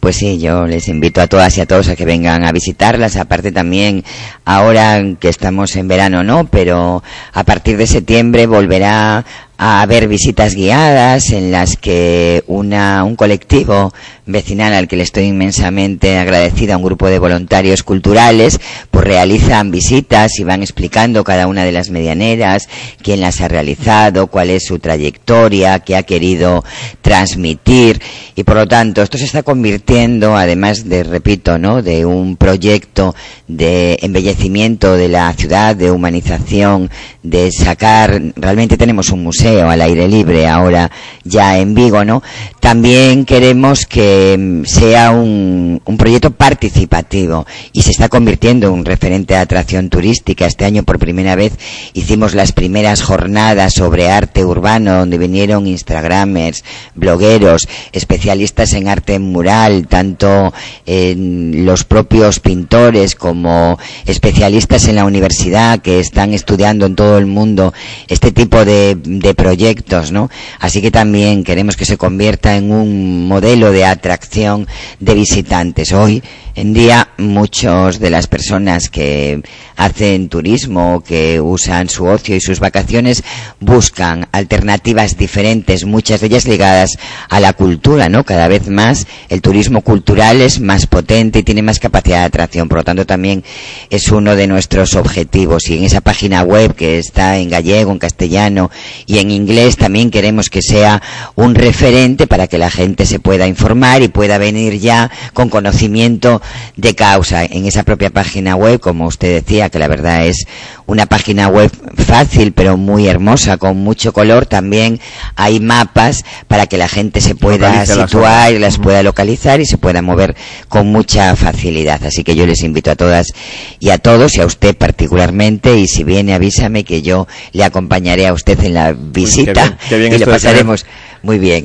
Pues 0.00 0.16
sí, 0.16 0.38
yo 0.38 0.66
les 0.66 0.88
invito 0.88 1.22
a 1.22 1.26
todas 1.26 1.56
y 1.56 1.62
a 1.62 1.66
todos 1.66 1.88
a 1.88 1.96
que 1.96 2.04
vengan 2.04 2.44
a 2.44 2.52
visitarlas. 2.52 3.16
Aparte 3.16 3.52
también, 3.52 4.04
ahora 4.44 5.02
que 5.18 5.30
estamos 5.30 5.74
en 5.76 5.88
verano 5.88 6.22
no, 6.22 6.44
pero 6.44 7.02
a 7.32 7.44
partir 7.44 7.78
de 7.78 7.86
septiembre 7.86 8.46
volverá 8.46 9.24
a 9.56 9.82
haber 9.82 10.08
visitas 10.08 10.54
guiadas 10.54 11.30
en 11.30 11.52
las 11.52 11.76
que 11.76 12.42
una, 12.46 13.04
un 13.04 13.14
colectivo 13.14 13.92
vecinal 14.26 14.72
al 14.72 14.88
que 14.88 14.96
le 14.96 15.02
estoy 15.02 15.24
inmensamente 15.24 16.18
agradecida, 16.18 16.76
un 16.76 16.82
grupo 16.82 17.08
de 17.08 17.18
voluntarios 17.18 17.82
culturales, 17.82 18.58
pues 18.90 19.04
realizan 19.04 19.70
visitas 19.70 20.38
y 20.38 20.44
van 20.44 20.62
explicando 20.62 21.22
cada 21.24 21.46
una 21.46 21.64
de 21.64 21.72
las 21.72 21.90
medianeras, 21.90 22.68
quién 23.02 23.20
las 23.20 23.40
ha 23.40 23.48
realizado, 23.48 24.26
cuál 24.26 24.50
es 24.50 24.64
su 24.64 24.78
trayectoria, 24.78 25.80
qué 25.80 25.96
ha 25.96 26.02
querido 26.02 26.64
transmitir 27.00 28.00
y 28.34 28.42
por 28.42 28.56
lo 28.56 28.66
tanto 28.66 29.02
esto 29.02 29.18
se 29.18 29.24
está 29.24 29.42
convirtiendo, 29.42 30.36
además 30.36 30.88
de, 30.88 31.04
repito, 31.04 31.58
¿no? 31.58 31.82
de 31.82 32.04
un 32.04 32.36
proyecto 32.36 33.14
de 33.46 33.98
embellecimiento 34.02 34.96
de 34.96 35.08
la 35.08 35.32
ciudad, 35.34 35.76
de 35.76 35.90
humanización, 35.90 36.90
de 37.22 37.52
sacar, 37.52 38.20
realmente 38.36 38.76
tenemos 38.76 39.10
un 39.10 39.22
museo 39.22 39.43
al 39.44 39.80
aire 39.82 40.08
libre 40.08 40.48
ahora 40.48 40.90
ya 41.22 41.58
en 41.58 41.74
Vigo, 41.74 42.04
¿no? 42.04 42.22
También 42.60 43.24
queremos 43.24 43.86
que 43.86 44.36
mm, 44.38 44.64
sea 44.64 45.10
un, 45.10 45.82
un 45.84 45.96
proyecto 45.96 46.30
participativo 46.30 47.46
y 47.72 47.82
se 47.82 47.90
está 47.90 48.08
convirtiendo 48.08 48.68
en 48.68 48.72
un 48.72 48.84
referente 48.84 49.34
de 49.34 49.40
atracción 49.40 49.90
turística. 49.90 50.46
Este 50.46 50.64
año 50.64 50.82
por 50.82 50.98
primera 50.98 51.36
vez 51.36 51.52
hicimos 51.92 52.34
las 52.34 52.52
primeras 52.52 53.02
jornadas 53.02 53.74
sobre 53.74 54.10
arte 54.10 54.44
urbano 54.44 54.98
donde 54.98 55.18
vinieron 55.18 55.66
instagramers, 55.66 56.64
blogueros, 56.94 57.68
especialistas 57.92 58.72
en 58.72 58.88
arte 58.88 59.18
mural, 59.18 59.86
tanto 59.86 60.52
en 60.86 61.66
los 61.66 61.84
propios 61.84 62.40
pintores 62.40 63.14
como 63.14 63.78
especialistas 64.06 64.88
en 64.88 64.96
la 64.96 65.04
universidad 65.04 65.80
que 65.80 66.00
están 66.00 66.32
estudiando 66.32 66.86
en 66.86 66.96
todo 66.96 67.18
el 67.18 67.26
mundo 67.26 67.74
este 68.08 68.32
tipo 68.32 68.64
de, 68.64 68.96
de 68.96 69.33
proyectos, 69.34 70.12
¿no? 70.12 70.30
Así 70.60 70.80
que 70.80 70.90
también 70.90 71.44
queremos 71.44 71.76
que 71.76 71.84
se 71.84 71.96
convierta 71.96 72.56
en 72.56 72.72
un 72.72 73.26
modelo 73.28 73.72
de 73.72 73.84
atracción 73.84 74.66
de 75.00 75.14
visitantes. 75.14 75.92
Hoy 75.92 76.22
En 76.56 76.72
día, 76.72 77.08
muchos 77.18 77.98
de 77.98 78.10
las 78.10 78.28
personas 78.28 78.88
que 78.88 79.42
hacen 79.76 80.28
turismo, 80.28 81.02
que 81.04 81.40
usan 81.40 81.88
su 81.88 82.04
ocio 82.04 82.36
y 82.36 82.40
sus 82.40 82.60
vacaciones, 82.60 83.24
buscan 83.58 84.28
alternativas 84.30 85.16
diferentes, 85.16 85.84
muchas 85.84 86.20
de 86.20 86.28
ellas 86.28 86.46
ligadas 86.46 86.96
a 87.28 87.40
la 87.40 87.54
cultura, 87.54 88.08
¿no? 88.08 88.22
Cada 88.22 88.46
vez 88.46 88.68
más 88.68 89.08
el 89.30 89.42
turismo 89.42 89.80
cultural 89.80 90.40
es 90.42 90.60
más 90.60 90.86
potente 90.86 91.40
y 91.40 91.42
tiene 91.42 91.62
más 91.62 91.80
capacidad 91.80 92.20
de 92.20 92.26
atracción. 92.26 92.68
Por 92.68 92.78
lo 92.78 92.84
tanto, 92.84 93.04
también 93.04 93.42
es 93.90 94.12
uno 94.12 94.36
de 94.36 94.46
nuestros 94.46 94.94
objetivos. 94.94 95.68
Y 95.68 95.78
en 95.78 95.82
esa 95.82 96.02
página 96.02 96.42
web 96.42 96.76
que 96.76 96.98
está 97.00 97.36
en 97.38 97.50
gallego, 97.50 97.90
en 97.90 97.98
castellano 97.98 98.70
y 99.06 99.18
en 99.18 99.32
inglés, 99.32 99.76
también 99.76 100.12
queremos 100.12 100.50
que 100.50 100.62
sea 100.62 101.02
un 101.34 101.56
referente 101.56 102.28
para 102.28 102.46
que 102.46 102.58
la 102.58 102.70
gente 102.70 103.06
se 103.06 103.18
pueda 103.18 103.48
informar 103.48 104.02
y 104.02 104.08
pueda 104.08 104.38
venir 104.38 104.78
ya 104.78 105.10
con 105.32 105.48
conocimiento 105.48 106.42
de 106.76 106.94
causa. 106.94 107.44
En 107.44 107.66
esa 107.66 107.82
propia 107.82 108.10
página 108.10 108.56
web, 108.56 108.80
como 108.80 109.06
usted 109.06 109.42
decía, 109.42 109.70
que 109.70 109.78
la 109.78 109.88
verdad 109.88 110.26
es 110.26 110.46
una 110.86 111.06
página 111.06 111.48
web 111.48 111.70
fácil 111.96 112.52
pero 112.52 112.76
muy 112.76 113.08
hermosa, 113.08 113.56
con 113.56 113.78
mucho 113.78 114.12
color, 114.12 114.46
también 114.46 115.00
hay 115.36 115.60
mapas 115.60 116.24
para 116.48 116.66
que 116.66 116.76
la 116.76 116.88
gente 116.88 117.20
se 117.20 117.34
pueda 117.34 117.84
situar 117.86 118.52
y 118.52 118.58
las 118.58 118.78
pueda 118.78 119.02
localizar 119.02 119.60
y 119.60 119.66
se 119.66 119.78
pueda 119.78 120.02
mover 120.02 120.36
con 120.68 120.88
mucha 120.88 121.34
facilidad. 121.36 122.04
Así 122.04 122.24
que 122.24 122.34
yo 122.34 122.46
les 122.46 122.62
invito 122.62 122.90
a 122.90 122.96
todas 122.96 123.32
y 123.80 123.90
a 123.90 123.98
todos 123.98 124.36
y 124.36 124.40
a 124.40 124.46
usted 124.46 124.76
particularmente 124.76 125.76
y 125.76 125.86
si 125.86 126.04
viene 126.04 126.34
avísame 126.34 126.84
que 126.84 127.02
yo 127.02 127.26
le 127.52 127.64
acompañaré 127.64 128.26
a 128.26 128.32
usted 128.32 128.58
en 128.64 128.74
la 128.74 128.92
visita 128.92 129.78
y 129.90 130.18
le 130.18 130.26
pasaremos 130.26 130.84
muy 131.24 131.38
bien. 131.38 131.64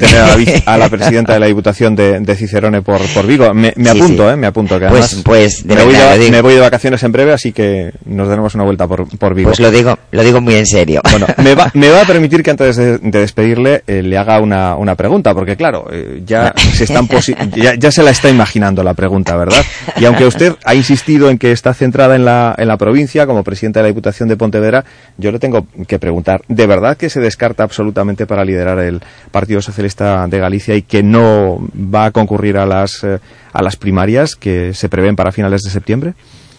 a, 0.66 0.78
la 0.78 0.90
presidenta 0.90 1.34
de 1.34 1.40
la 1.40 1.46
Diputación 1.48 1.96
de, 1.96 2.20
de 2.22 2.36
Cicerone 2.36 2.82
por, 2.82 3.02
por 3.14 3.28
Vigo. 3.28 3.54
Me, 3.54 3.74
apunto, 3.90 4.32
¿eh? 4.32 4.36
Me 4.38 4.48
apunto. 4.48 4.80
Que 4.80 4.88
pues, 4.88 5.22
pues 5.24 5.66
me, 5.66 5.76
voy 5.84 5.94
de, 5.94 6.32
me, 6.32 6.42
voy 6.42 6.54
de, 6.54 6.62
vacaciones 6.62 7.04
en 7.04 7.12
breve, 7.12 7.34
así 7.34 7.52
que 7.52 7.92
nos 8.06 8.30
daremos 8.30 8.56
una 8.56 8.64
vuelta 8.64 8.88
por, 8.88 9.06
por 9.18 9.36
Vigo. 9.36 9.50
Pues 9.50 9.60
lo 9.60 9.70
digo, 9.70 9.98
lo 10.12 10.24
digo 10.24 10.40
muy 10.40 10.56
en 10.56 10.66
serio. 10.66 11.02
Bueno, 11.12 11.28
me 11.44 11.56
va, 11.56 11.70
me 11.74 11.90
va 11.90 12.02
a 12.04 12.06
permitir 12.06 12.42
que 12.42 12.52
antes 12.52 12.78
de, 12.78 13.00
despedirle 13.00 13.84
eh, 13.86 14.02
le 14.02 14.18
haga 14.18 14.40
una, 14.40 14.76
una 14.76 14.96
pregunta, 14.96 15.34
porque 15.34 15.58
claro, 15.58 15.88
eh, 15.92 16.22
ya, 16.26 16.54
se 16.56 16.86
están 16.86 17.08
ya, 17.56 17.76
ya 17.76 17.92
se 17.92 18.02
la 18.02 18.12
está 18.12 18.30
imaginando 18.30 18.82
la 18.82 18.94
pregunta, 18.94 19.36
¿verdad? 19.36 19.64
Y 19.98 20.06
aunque 20.06 20.26
usted 20.26 20.56
ha 20.64 20.74
insistido 20.74 21.30
en 21.30 21.38
que 21.38 21.52
está 21.52 21.74
centrada 21.74 22.16
en 22.16 22.24
la, 22.24 22.56
en 22.58 22.68
la 22.68 22.78
provincia 22.78 23.28
como 23.28 23.44
presidenta 23.44 23.80
de 23.80 23.84
la 23.84 23.88
Diputación 23.90 24.30
de 24.30 24.38
Pontevedra, 24.38 24.86
yo 25.18 25.32
le 25.32 25.40
tengo 25.40 25.68
que 25.86 26.00
preguntar, 26.00 26.42
¿de 26.48 26.66
verdad 26.66 26.96
que 26.96 27.10
se 27.10 27.20
descarta 27.20 27.64
absolutamente 27.64 28.26
para 28.26 28.46
liderar 28.46 28.80
el 28.80 29.02
partido 29.32 29.49
Partido 29.50 29.61
Socialista 29.64 30.28
de 30.28 30.38
Galicia 30.38 30.76
y 30.76 30.84
que 30.84 31.02
no 31.02 31.58
va 31.76 32.06
a 32.06 32.11
concurrir 32.11 32.56
a 32.56 32.68
las, 32.68 33.03
eh, 33.03 33.18
a 33.52 33.64
las 33.64 33.78
primarias 33.78 34.36
que 34.36 34.76
se 34.76 34.90
prevén 34.90 35.16
para 35.16 35.32
finales 35.32 35.64
de 35.64 35.72
septiembre? 35.72 36.14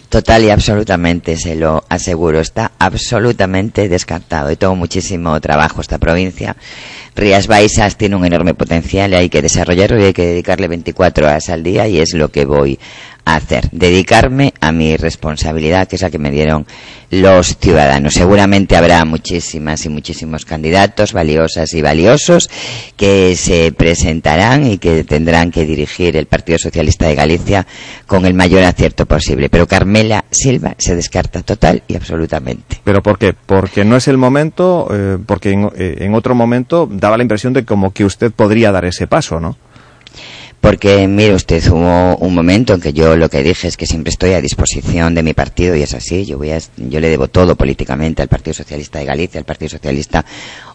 Total 0.08 0.42
y 0.42 0.50
absolutamente, 0.50 1.36
se 1.36 1.54
lo 1.54 1.84
aseguro, 1.88 2.40
está 2.40 2.72
absolutamente 2.80 3.88
descartado 3.88 4.50
y 4.50 4.56
tengo 4.56 4.74
muchísimo 4.74 5.40
trabajo 5.40 5.80
esta 5.80 5.98
provincia. 5.98 6.56
Rías 7.14 7.46
Baixas 7.46 7.96
tiene 7.96 8.16
un 8.16 8.24
enorme 8.24 8.54
potencial 8.54 9.12
y 9.12 9.14
hay 9.14 9.28
que 9.28 9.40
desarrollarlo 9.40 10.00
y 10.00 10.06
hay 10.06 10.12
que 10.12 10.26
dedicarle 10.26 10.66
24 10.66 11.28
horas 11.28 11.48
al 11.48 11.62
día 11.62 11.86
y 11.86 12.00
es 12.00 12.12
lo 12.14 12.30
que 12.30 12.44
voy 12.44 12.80
hacer, 13.24 13.68
dedicarme 13.72 14.54
a 14.60 14.72
mi 14.72 14.96
responsabilidad, 14.96 15.88
que 15.88 15.96
es 15.96 16.02
la 16.02 16.10
que 16.10 16.18
me 16.18 16.30
dieron 16.30 16.66
los 17.10 17.56
ciudadanos. 17.58 18.14
Seguramente 18.14 18.76
habrá 18.76 19.04
muchísimas 19.04 19.84
y 19.84 19.88
muchísimos 19.88 20.44
candidatos 20.44 21.12
valiosas 21.12 21.72
y 21.74 21.82
valiosos 21.82 22.48
que 22.96 23.34
se 23.36 23.72
presentarán 23.72 24.66
y 24.66 24.78
que 24.78 25.04
tendrán 25.04 25.50
que 25.50 25.66
dirigir 25.66 26.16
el 26.16 26.26
Partido 26.26 26.58
Socialista 26.58 27.06
de 27.06 27.16
Galicia 27.16 27.66
con 28.06 28.26
el 28.26 28.34
mayor 28.34 28.62
acierto 28.64 29.06
posible. 29.06 29.48
Pero 29.48 29.66
Carmela 29.66 30.24
Silva 30.30 30.74
se 30.78 30.94
descarta 30.94 31.42
total 31.42 31.82
y 31.88 31.96
absolutamente. 31.96 32.80
¿Pero 32.84 33.02
por 33.02 33.18
qué? 33.18 33.34
Porque 33.34 33.84
no 33.84 33.96
es 33.96 34.06
el 34.08 34.16
momento, 34.16 34.88
eh, 34.92 35.18
porque 35.24 35.50
en, 35.50 35.70
eh, 35.76 35.96
en 36.00 36.14
otro 36.14 36.34
momento 36.34 36.88
daba 36.90 37.16
la 37.16 37.24
impresión 37.24 37.52
de 37.52 37.64
como 37.64 37.92
que 37.92 38.04
usted 38.04 38.30
podría 38.30 38.70
dar 38.70 38.84
ese 38.84 39.06
paso, 39.06 39.40
¿no? 39.40 39.56
Porque, 40.60 41.08
mire 41.08 41.34
usted, 41.34 41.66
hubo 41.70 42.16
un 42.16 42.34
momento 42.34 42.74
en 42.74 42.80
que 42.82 42.92
yo 42.92 43.16
lo 43.16 43.30
que 43.30 43.42
dije 43.42 43.66
es 43.66 43.78
que 43.78 43.86
siempre 43.86 44.10
estoy 44.10 44.34
a 44.34 44.42
disposición 44.42 45.14
de 45.14 45.22
mi 45.22 45.32
partido 45.32 45.74
y 45.74 45.82
es 45.82 45.94
así. 45.94 46.26
Yo, 46.26 46.36
voy 46.36 46.50
a, 46.50 46.58
yo 46.76 47.00
le 47.00 47.08
debo 47.08 47.28
todo 47.28 47.56
políticamente 47.56 48.20
al 48.20 48.28
Partido 48.28 48.52
Socialista 48.52 48.98
de 48.98 49.06
Galicia, 49.06 49.38
al 49.38 49.46
Partido 49.46 49.70
Socialista 49.70 50.24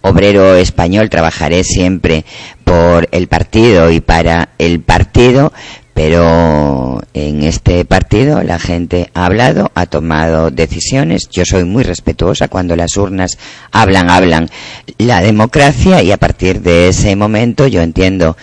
Obrero 0.02 0.56
Español. 0.56 1.12
Trabajaré 1.12 1.64
siempre 1.64 2.26
por 2.64 3.08
el 3.12 3.28
partido 3.28 3.92
y 3.92 4.02
para 4.02 4.50
el 4.58 4.82
partido, 4.82 5.54
pero 5.94 7.00
en 7.14 7.44
este 7.44 7.86
partido 7.86 8.42
la 8.42 8.58
gente 8.58 9.12
ha 9.14 9.28
hablado, 9.28 9.72
ha 9.76 9.86
tomado 9.86 10.50
decisiones. 10.50 11.30
Yo 11.30 11.46
soy 11.46 11.64
muy 11.64 11.84
respetuosa 11.84 12.48
cuando 12.48 12.76
las 12.76 12.98
urnas 12.98 13.38
hablan, 13.72 14.10
hablan 14.10 14.50
la 14.98 15.22
democracia 15.22 16.02
y 16.02 16.12
a 16.12 16.18
partir 16.18 16.62
de 16.62 16.90
ese 16.90 17.16
momento 17.16 17.68
yo 17.68 17.84
entiendo 17.84 18.36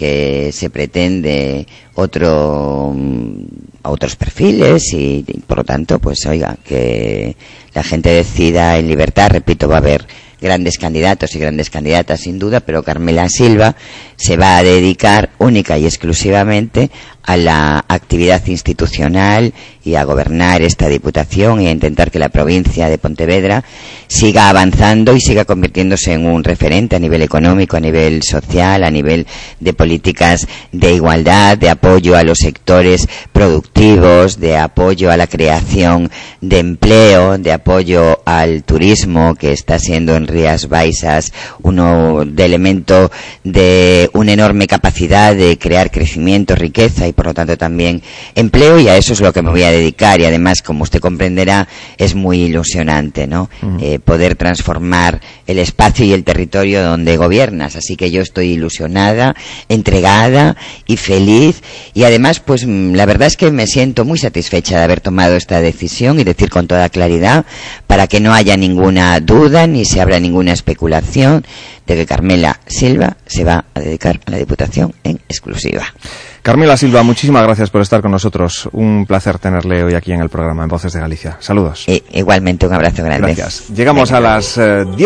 que 0.00 0.50
se 0.50 0.70
pretende 0.70 1.66
otro 1.92 2.94
mm, 2.96 3.44
otros 3.82 4.16
perfiles 4.16 4.94
y, 4.94 5.22
por 5.46 5.58
lo 5.58 5.64
tanto 5.64 5.98
pues 5.98 6.24
oiga 6.24 6.56
que 6.64 7.36
la 7.74 7.82
gente 7.82 8.08
decida 8.08 8.78
en 8.78 8.88
libertad. 8.88 9.28
Repito 9.30 9.68
va 9.68 9.74
a 9.74 9.80
haber 9.80 10.06
grandes 10.40 10.78
candidatos 10.78 11.34
y 11.34 11.38
grandes 11.38 11.68
candidatas 11.68 12.20
sin 12.20 12.38
duda 12.38 12.60
pero 12.60 12.82
Carmela 12.82 13.28
Silva 13.28 13.76
se 14.16 14.38
va 14.38 14.56
a 14.56 14.62
dedicar 14.62 15.32
única 15.36 15.76
y 15.76 15.84
exclusivamente 15.84 16.90
a 17.22 17.36
la 17.36 17.84
actividad 17.88 18.44
institucional 18.46 19.52
y 19.84 19.94
a 19.94 20.04
gobernar 20.04 20.62
esta 20.62 20.88
Diputación 20.88 21.60
y 21.60 21.68
a 21.68 21.70
intentar 21.70 22.10
que 22.10 22.18
la 22.18 22.28
provincia 22.28 22.88
de 22.88 22.98
Pontevedra 22.98 23.64
siga 24.08 24.48
avanzando 24.48 25.14
y 25.14 25.20
siga 25.20 25.44
convirtiéndose 25.44 26.12
en 26.12 26.26
un 26.26 26.44
referente 26.44 26.96
a 26.96 26.98
nivel 26.98 27.22
económico, 27.22 27.76
a 27.76 27.80
nivel 27.80 28.22
social, 28.22 28.84
a 28.84 28.90
nivel 28.90 29.26
de 29.60 29.72
políticas 29.72 30.46
de 30.72 30.94
igualdad, 30.94 31.56
de 31.56 31.70
apoyo 31.70 32.16
a 32.16 32.24
los 32.24 32.38
sectores 32.38 33.08
productivos, 33.32 34.38
de 34.38 34.56
apoyo 34.56 35.10
a 35.10 35.16
la 35.16 35.26
creación 35.26 36.10
de 36.40 36.58
empleo, 36.58 37.38
de 37.38 37.52
apoyo 37.52 38.20
al 38.24 38.64
turismo 38.64 39.34
que 39.34 39.52
está 39.52 39.78
siendo 39.78 40.16
en 40.16 40.26
Rías 40.26 40.68
Baixas 40.68 41.32
uno 41.62 42.24
de 42.26 42.44
elemento 42.44 43.10
de 43.44 44.10
una 44.12 44.32
enorme 44.32 44.66
capacidad 44.66 45.34
de 45.34 45.58
crear 45.58 45.90
crecimiento, 45.90 46.54
riqueza 46.54 47.06
y 47.10 47.12
por 47.12 47.26
lo 47.26 47.34
tanto 47.34 47.56
también 47.56 48.02
empleo 48.34 48.80
y 48.80 48.88
a 48.88 48.96
eso 48.96 49.12
es 49.12 49.20
lo 49.20 49.32
que 49.32 49.42
me 49.42 49.50
voy 49.50 49.62
a 49.62 49.70
dedicar. 49.70 50.20
Y 50.20 50.24
además 50.24 50.62
como 50.62 50.82
usted 50.84 51.00
comprenderá 51.00 51.68
es 51.98 52.14
muy 52.14 52.42
ilusionante 52.42 53.26
no 53.26 53.50
eh, 53.80 53.98
poder 53.98 54.36
transformar 54.36 55.20
el 55.46 55.58
espacio 55.58 56.04
y 56.06 56.12
el 56.12 56.24
territorio 56.24 56.82
donde 56.82 57.16
gobiernas. 57.16 57.76
Así 57.76 57.96
que 57.96 58.10
yo 58.10 58.22
estoy 58.22 58.52
ilusionada 58.52 59.34
entregada 59.68 60.56
y 60.86 60.96
feliz. 60.96 61.62
Y 61.94 62.04
además 62.04 62.40
pues 62.40 62.66
mm, 62.66 62.94
la 62.94 63.06
verdad 63.06 63.28
es 63.28 63.36
que 63.36 63.50
me 63.50 63.66
siento 63.66 64.04
muy 64.04 64.18
satisfecha 64.18 64.78
de 64.78 64.84
haber 64.84 65.00
tomado 65.00 65.36
esta 65.36 65.60
decisión 65.60 66.18
y 66.18 66.24
decir 66.24 66.50
con 66.50 66.66
toda 66.66 66.88
claridad 66.88 67.44
para 67.86 68.06
que 68.06 68.20
no 68.20 68.32
haya 68.32 68.56
ninguna 68.56 69.18
duda 69.20 69.66
ni 69.66 69.84
se 69.84 70.00
abra 70.00 70.20
ninguna 70.20 70.52
especulación 70.52 71.44
de 71.86 71.96
que 71.96 72.06
Carmela 72.06 72.60
Silva 72.66 73.16
se 73.26 73.44
va 73.44 73.64
a 73.74 73.80
dedicar 73.80 74.20
a 74.26 74.30
la 74.30 74.36
Diputación 74.38 74.94
en 75.02 75.16
exclusiva. 75.28 75.84
Carmela 76.42 76.76
Silva, 76.76 77.02
muchísimas 77.02 77.42
gracias 77.42 77.70
por 77.70 77.82
estar 77.82 78.00
con 78.00 78.10
nosotros. 78.10 78.68
Un 78.72 79.04
placer 79.06 79.38
tenerle 79.38 79.84
hoy 79.84 79.94
aquí 79.94 80.12
en 80.12 80.20
el 80.20 80.30
programa 80.30 80.62
en 80.62 80.68
Voces 80.68 80.92
de 80.92 81.00
Galicia. 81.00 81.36
Saludos. 81.40 81.84
igualmente, 81.86 82.66
un 82.66 82.72
abrazo 82.72 83.02
grande. 83.04 83.34
Gracias. 83.34 83.68
Llegamos 83.68 84.12
a 84.12 84.20
las 84.20 84.56
10 84.56 84.58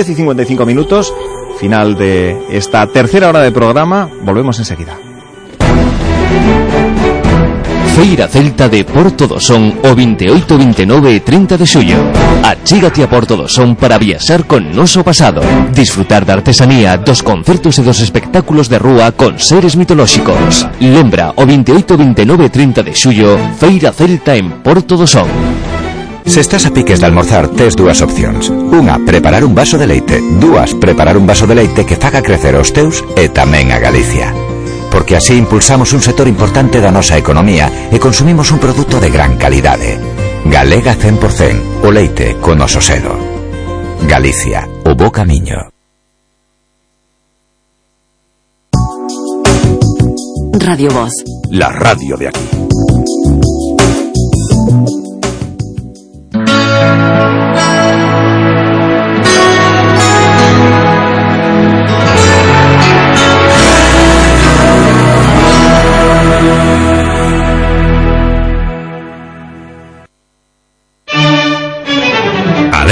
eh, 0.08 0.12
y 0.12 0.14
55 0.14 0.64
minutos, 0.64 1.12
final 1.58 1.96
de 1.96 2.36
esta 2.50 2.86
tercera 2.86 3.28
hora 3.28 3.40
de 3.40 3.50
programa. 3.50 4.08
Volvemos 4.22 4.58
enseguida. 4.58 4.96
Feira 7.94 8.26
Celta 8.26 8.68
de 8.68 8.82
Porto 8.82 9.28
do 9.30 9.38
Son 9.38 9.70
o 9.70 9.94
28, 9.94 10.58
29 10.58 11.14
e 11.14 11.22
30 11.22 11.54
de 11.54 11.62
xullo. 11.62 12.02
Achígate 12.42 13.06
a 13.06 13.08
Porto 13.08 13.38
do 13.38 13.46
Son 13.46 13.78
para 13.78 14.02
viaxar 14.02 14.50
con 14.50 14.66
noso 14.74 15.06
pasado, 15.06 15.38
disfrutar 15.70 16.26
da 16.26 16.34
artesanía, 16.34 16.98
dos 16.98 17.22
concertos 17.22 17.78
e 17.78 17.86
dos 17.86 18.02
espectáculos 18.02 18.66
de 18.66 18.82
rúa 18.82 19.14
con 19.14 19.38
seres 19.38 19.78
mitolóxicos. 19.78 20.66
Lembra 20.82 21.38
o 21.38 21.46
28, 21.46 21.94
29 21.94 22.46
e 22.46 22.50
30 22.50 22.82
de 22.82 22.92
xullo, 22.98 23.38
Feira 23.62 23.94
Celta 23.94 24.34
en 24.34 24.58
Porto 24.66 24.98
do 24.98 25.06
Son. 25.06 25.30
Se 26.26 26.42
estás 26.42 26.66
a 26.66 26.74
piques 26.74 26.98
de 26.98 27.06
almorzar, 27.06 27.46
tes 27.54 27.78
dúas 27.78 28.02
opcións. 28.02 28.50
Unha, 28.50 28.98
preparar 29.06 29.46
un 29.46 29.54
vaso 29.54 29.78
de 29.78 29.86
leite. 29.86 30.18
Dúas, 30.42 30.74
preparar 30.74 31.14
un 31.14 31.30
vaso 31.30 31.46
de 31.46 31.62
leite 31.62 31.86
que 31.86 31.94
faga 31.94 32.26
crecer 32.26 32.58
os 32.58 32.74
teus 32.74 33.06
e 33.14 33.30
tamén 33.30 33.70
a 33.70 33.78
Galicia. 33.78 34.34
Porque 35.04 35.16
así 35.16 35.34
impulsamos 35.34 35.92
un 35.92 36.00
sector 36.00 36.26
importante 36.26 36.80
da 36.80 36.88
nosa 36.88 37.20
economía 37.20 37.68
e 37.92 38.00
consumimos 38.00 38.48
un 38.48 38.56
produto 38.56 38.96
de 38.96 39.12
gran 39.12 39.36
calidade. 39.36 40.00
Galega 40.48 40.96
100%, 40.96 41.84
o 41.84 41.92
leite 41.92 42.40
con 42.40 42.56
noso 42.56 42.80
selo. 42.80 43.12
Galicia, 44.08 44.64
o 44.64 44.96
bo 44.96 45.12
camiño. 45.12 45.68
Radio 50.56 50.88
Voz. 50.88 51.12
La 51.52 51.68
radio 51.68 52.16
de 52.16 52.28
aquí. 52.32 53.43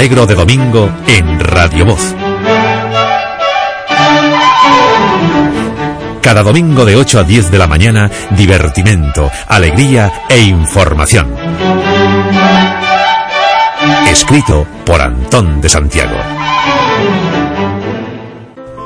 Alegro 0.03 0.25
de 0.25 0.35
domingo 0.35 0.89
en 1.07 1.39
Radio 1.39 1.85
Voz. 1.85 2.13
Cada 6.21 6.43
domingo 6.43 6.83
de 6.83 6.97
8 6.97 7.19
a 7.19 7.23
10 7.23 7.49
de 7.49 7.57
la 7.57 7.67
mañana, 7.67 8.11
divertimento, 8.31 9.31
alegría 9.47 10.11
e 10.27 10.41
información. 10.41 11.33
Escrito 14.11 14.67
por 14.83 14.99
Antón 14.99 15.61
de 15.61 15.69
Santiago. 15.69 16.17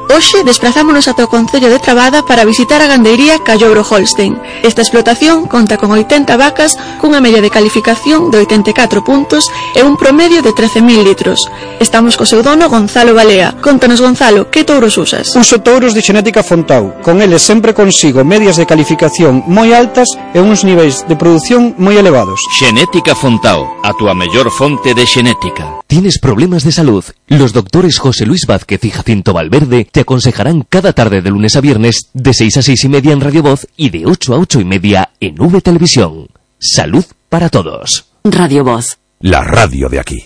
Hoxe 0.10 0.44
desplazámonos 0.44 1.08
ata 1.12 1.28
o 1.28 1.32
Concello 1.32 1.68
de 1.68 1.84
Trabada 1.84 2.24
para 2.24 2.48
visitar 2.48 2.82
a 2.82 2.88
gandeiría 2.88 3.44
Callobro 3.44 3.84
Holstein. 3.84 4.40
Esta 4.64 4.82
explotación 4.82 5.48
conta 5.52 5.76
con 5.78 5.92
80 5.92 6.32
vacas 6.40 6.80
cunha 7.04 7.20
media 7.20 7.44
de 7.44 7.52
calificación 7.52 8.32
de 8.32 8.40
84 8.48 9.04
puntos 9.04 9.52
e 9.76 9.84
un 9.84 10.00
promedio 10.00 10.40
de 10.40 10.56
13.000 10.56 11.04
litros. 11.04 11.52
Estamos 11.84 12.16
co 12.16 12.24
seu 12.24 12.40
dono 12.40 12.72
Gonzalo 12.72 13.12
Balea. 13.12 13.60
Contanos, 13.60 14.00
Gonzalo, 14.00 14.48
que 14.48 14.64
touros 14.64 14.96
usas? 14.96 15.36
Uso 15.36 15.60
touros 15.60 15.92
de 15.92 16.02
xenética 16.02 16.40
Fontau. 16.40 17.04
Con 17.04 17.20
eles 17.20 17.44
sempre 17.44 17.76
consigo 17.76 18.24
medias 18.24 18.56
de 18.56 18.66
calificación 18.66 19.44
moi 19.46 19.76
altas 19.76 20.08
e 20.32 20.40
uns 20.40 20.64
niveis 20.64 21.04
de 21.04 21.20
produción 21.20 21.76
moi 21.76 22.00
elevados. 22.00 22.40
Xenética 22.56 23.12
Fontau, 23.12 23.68
a 23.84 23.92
túa 23.92 24.16
mellor 24.16 24.48
fonte 24.56 24.96
de 24.96 25.04
xenética. 25.04 25.84
¿Tienes 25.88 26.20
problemas 26.20 26.64
de 26.64 26.72
salud? 26.72 27.04
Los 27.28 27.54
doctores 27.54 27.98
José 28.00 28.26
Luis 28.26 28.46
Vázquez 28.46 28.84
y 28.84 28.92
Jacinto 28.92 29.32
Valverde 29.32 29.88
te 29.98 30.02
aconsejarán 30.02 30.62
cada 30.62 30.94
tarde 30.94 31.24
de 31.24 31.32
lunes 31.32 31.56
a 31.56 31.60
viernes 31.60 32.12
de 32.14 32.32
6 32.32 32.58
a 32.58 32.62
6 32.62 32.84
y 32.84 32.88
media 32.88 33.14
en 33.14 33.20
Radio 33.20 33.42
Voz 33.42 33.68
y 33.76 33.90
de 33.90 34.06
8 34.06 34.36
a 34.36 34.38
8 34.38 34.62
y 34.62 34.64
media 34.64 35.10
en 35.20 35.42
V 35.42 35.60
Televisión. 35.60 36.28
Salud 36.60 37.04
para 37.30 37.50
todos. 37.50 38.06
Radio 38.24 38.64
Voz. 38.64 39.00
La 39.22 39.44
radio 39.44 39.90
de 39.90 40.00
aquí. 40.00 40.24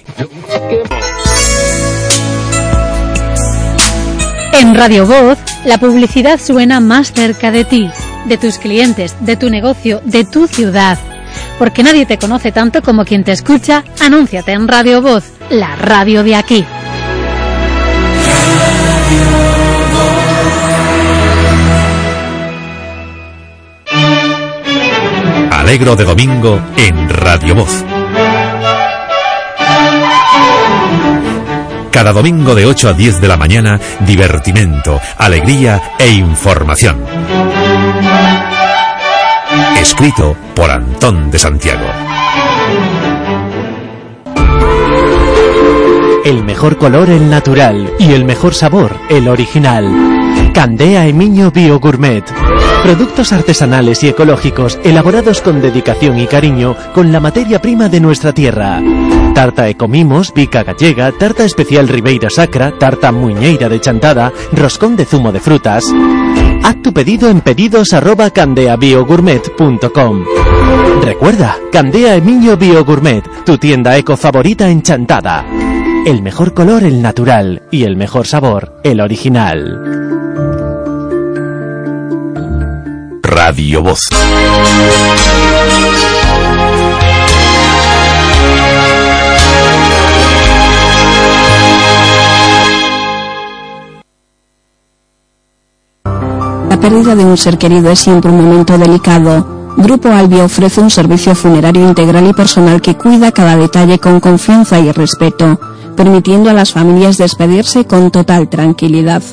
En 4.60 4.76
Radio 4.76 5.06
Voz, 5.06 5.38
la 5.64 5.78
publicidad 5.78 6.38
suena 6.38 6.82
más 6.82 7.14
cerca 7.14 7.50
de 7.52 7.64
ti, 7.64 7.90
de 8.26 8.38
tus 8.38 8.58
clientes, 8.58 9.16
de 9.22 9.38
tu 9.38 9.50
negocio, 9.50 10.02
de 10.04 10.26
tu 10.26 10.48
ciudad. 10.48 11.00
Porque 11.58 11.82
nadie 11.82 12.06
te 12.06 12.18
conoce 12.18 12.52
tanto 12.52 12.82
como 12.82 13.06
quien 13.06 13.24
te 13.24 13.32
escucha, 13.32 13.86
anúnciate 14.02 14.52
en 14.52 14.68
Radio 14.68 15.02
Voz, 15.02 15.24
la 15.50 15.78
radio 15.78 16.24
de 16.24 16.36
aquí. 16.36 16.66
Alegro 25.52 25.96
de 25.96 26.04
domingo 26.06 26.60
en 26.78 27.10
Radio 27.10 27.56
Voz. 27.56 27.84
Cada 31.92 32.14
domingo 32.14 32.56
de 32.56 32.66
8 32.66 32.90
a 32.90 32.94
10 32.94 33.22
de 33.22 33.28
la 33.28 33.38
mañana, 33.38 33.80
divertimento, 34.00 35.00
alegría 35.18 35.82
e 36.00 36.10
información. 36.12 37.04
Escrito 39.80 40.36
por 40.56 40.72
Antón 40.72 41.30
de 41.30 41.40
Santiago. 41.40 41.86
El 46.24 46.44
mejor 46.44 46.78
color 46.78 47.10
el 47.10 47.30
natural 47.30 47.94
y 48.00 48.14
el 48.14 48.26
mejor 48.26 48.54
sabor 48.54 48.96
el 49.10 49.28
original. 49.28 50.21
Candea 50.54 51.08
Emiño 51.08 51.52
Bio 51.52 51.80
Gourmet. 51.80 52.24
Productos 52.84 53.32
artesanales 53.32 54.04
y 54.04 54.10
ecológicos 54.10 54.80
elaborados 54.84 55.42
con 55.42 55.62
dedicación 55.62 56.20
y 56.20 56.28
cariño 56.28 56.76
con 56.94 57.12
la 57.12 57.20
materia 57.20 57.62
prima 57.62 57.90
de 57.90 58.00
nuestra 58.00 58.34
tierra. 58.34 58.82
Tarta 59.34 59.70
Ecomimos, 59.70 60.34
bica 60.34 60.64
gallega, 60.64 61.12
tarta 61.14 61.46
especial 61.46 61.88
Ribeira 61.88 62.30
Sacra, 62.30 62.78
tarta 62.78 63.12
muñeira 63.12 63.70
de 63.70 63.80
chantada, 63.80 64.34
roscón 64.52 64.96
de 64.96 65.06
zumo 65.06 65.32
de 65.32 65.40
frutas. 65.40 65.86
Haz 66.64 66.82
tu 66.82 66.94
pedido 66.94 67.30
en 67.30 67.42
pedidos 67.42 67.94
arroba. 67.94 68.32
Recuerda, 71.02 71.58
Candea 71.72 72.16
Emiño 72.16 72.58
Bio 72.58 72.86
Gourmet, 72.86 73.24
tu 73.46 73.58
tienda 73.58 73.98
eco 73.98 74.18
favorita 74.18 74.70
en 74.70 74.82
Chantada. 74.82 75.46
El 76.04 76.24
mejor 76.24 76.56
color 76.56 76.84
el 76.84 77.04
natural 77.04 77.62
y 77.70 77.84
el 77.84 77.96
mejor 77.96 78.26
sabor 78.26 78.82
el 78.84 79.02
original. 79.02 79.80
Radio 83.22 83.84
Voz. 83.84 84.08
La 96.68 96.80
pérdida 96.80 97.16
de 97.16 97.24
un 97.24 97.38
ser 97.38 97.60
querido 97.60 97.92
es 97.92 98.00
siempre 98.00 98.32
un 98.32 98.44
momento 98.44 98.76
delicado. 98.76 99.62
Grupo 99.78 100.10
Albia 100.10 100.46
ofrece 100.46 100.82
un 100.82 100.90
servicio 100.90 101.36
funerario 101.36 101.88
integral 101.88 102.28
y 102.28 102.34
personal 102.34 102.82
que 102.82 102.98
cuida 102.98 103.32
cada 103.32 103.56
detalle 103.56 104.00
con 104.00 104.20
confianza 104.20 104.80
y 104.80 104.92
respeto, 104.92 105.60
permitiendo 105.96 106.50
a 106.50 106.54
las 106.54 106.72
familias 106.72 107.18
despedirse 107.18 107.86
con 107.86 108.12
total 108.12 108.50
tranquilidad. 108.50 109.24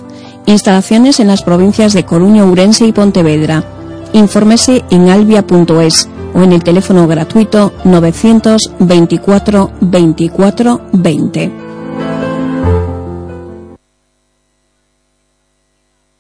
Instalaciones 0.47 1.21
en 1.21 1.29
las 1.29 1.43
provincias 1.43 1.93
de 1.93 2.05
Coruña, 2.05 2.45
Ourense 2.45 2.87
y 2.87 2.93
Pontevedra. 2.93 3.65
Infórmese 4.13 4.85
en 4.91 5.09
albia.es 5.09 6.09
o 6.35 6.43
en 6.43 6.53
el 6.53 6.63
teléfono 6.63 7.07
gratuito 7.07 7.73
924 7.85 9.73
24 9.81 10.81
20. 10.93 11.53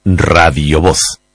Radio 0.05 0.81
Voz. 0.81 1.27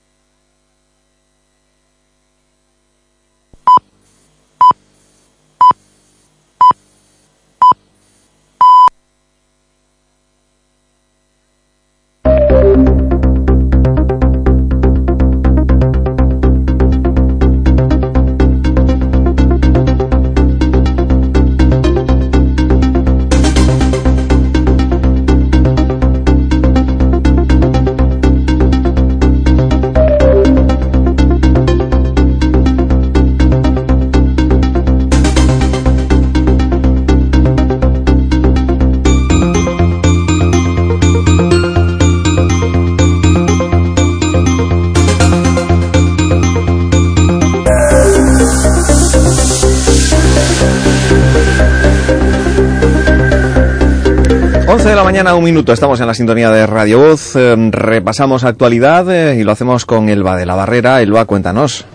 Un 55.32 55.44
minuto. 55.44 55.72
Estamos 55.72 56.00
en 56.00 56.06
la 56.06 56.12
sintonía 56.12 56.50
de 56.50 56.66
Radio 56.66 56.98
Voz. 56.98 57.34
Eh, 57.34 57.56
repasamos 57.70 58.44
actualidad 58.44 59.10
eh, 59.10 59.40
y 59.40 59.44
lo 59.44 59.52
hacemos 59.52 59.86
con 59.86 60.10
Elba 60.10 60.36
de 60.36 60.44
la 60.44 60.54
Barrera. 60.54 61.00
Elba, 61.00 61.24
cuéntanos. 61.24 61.86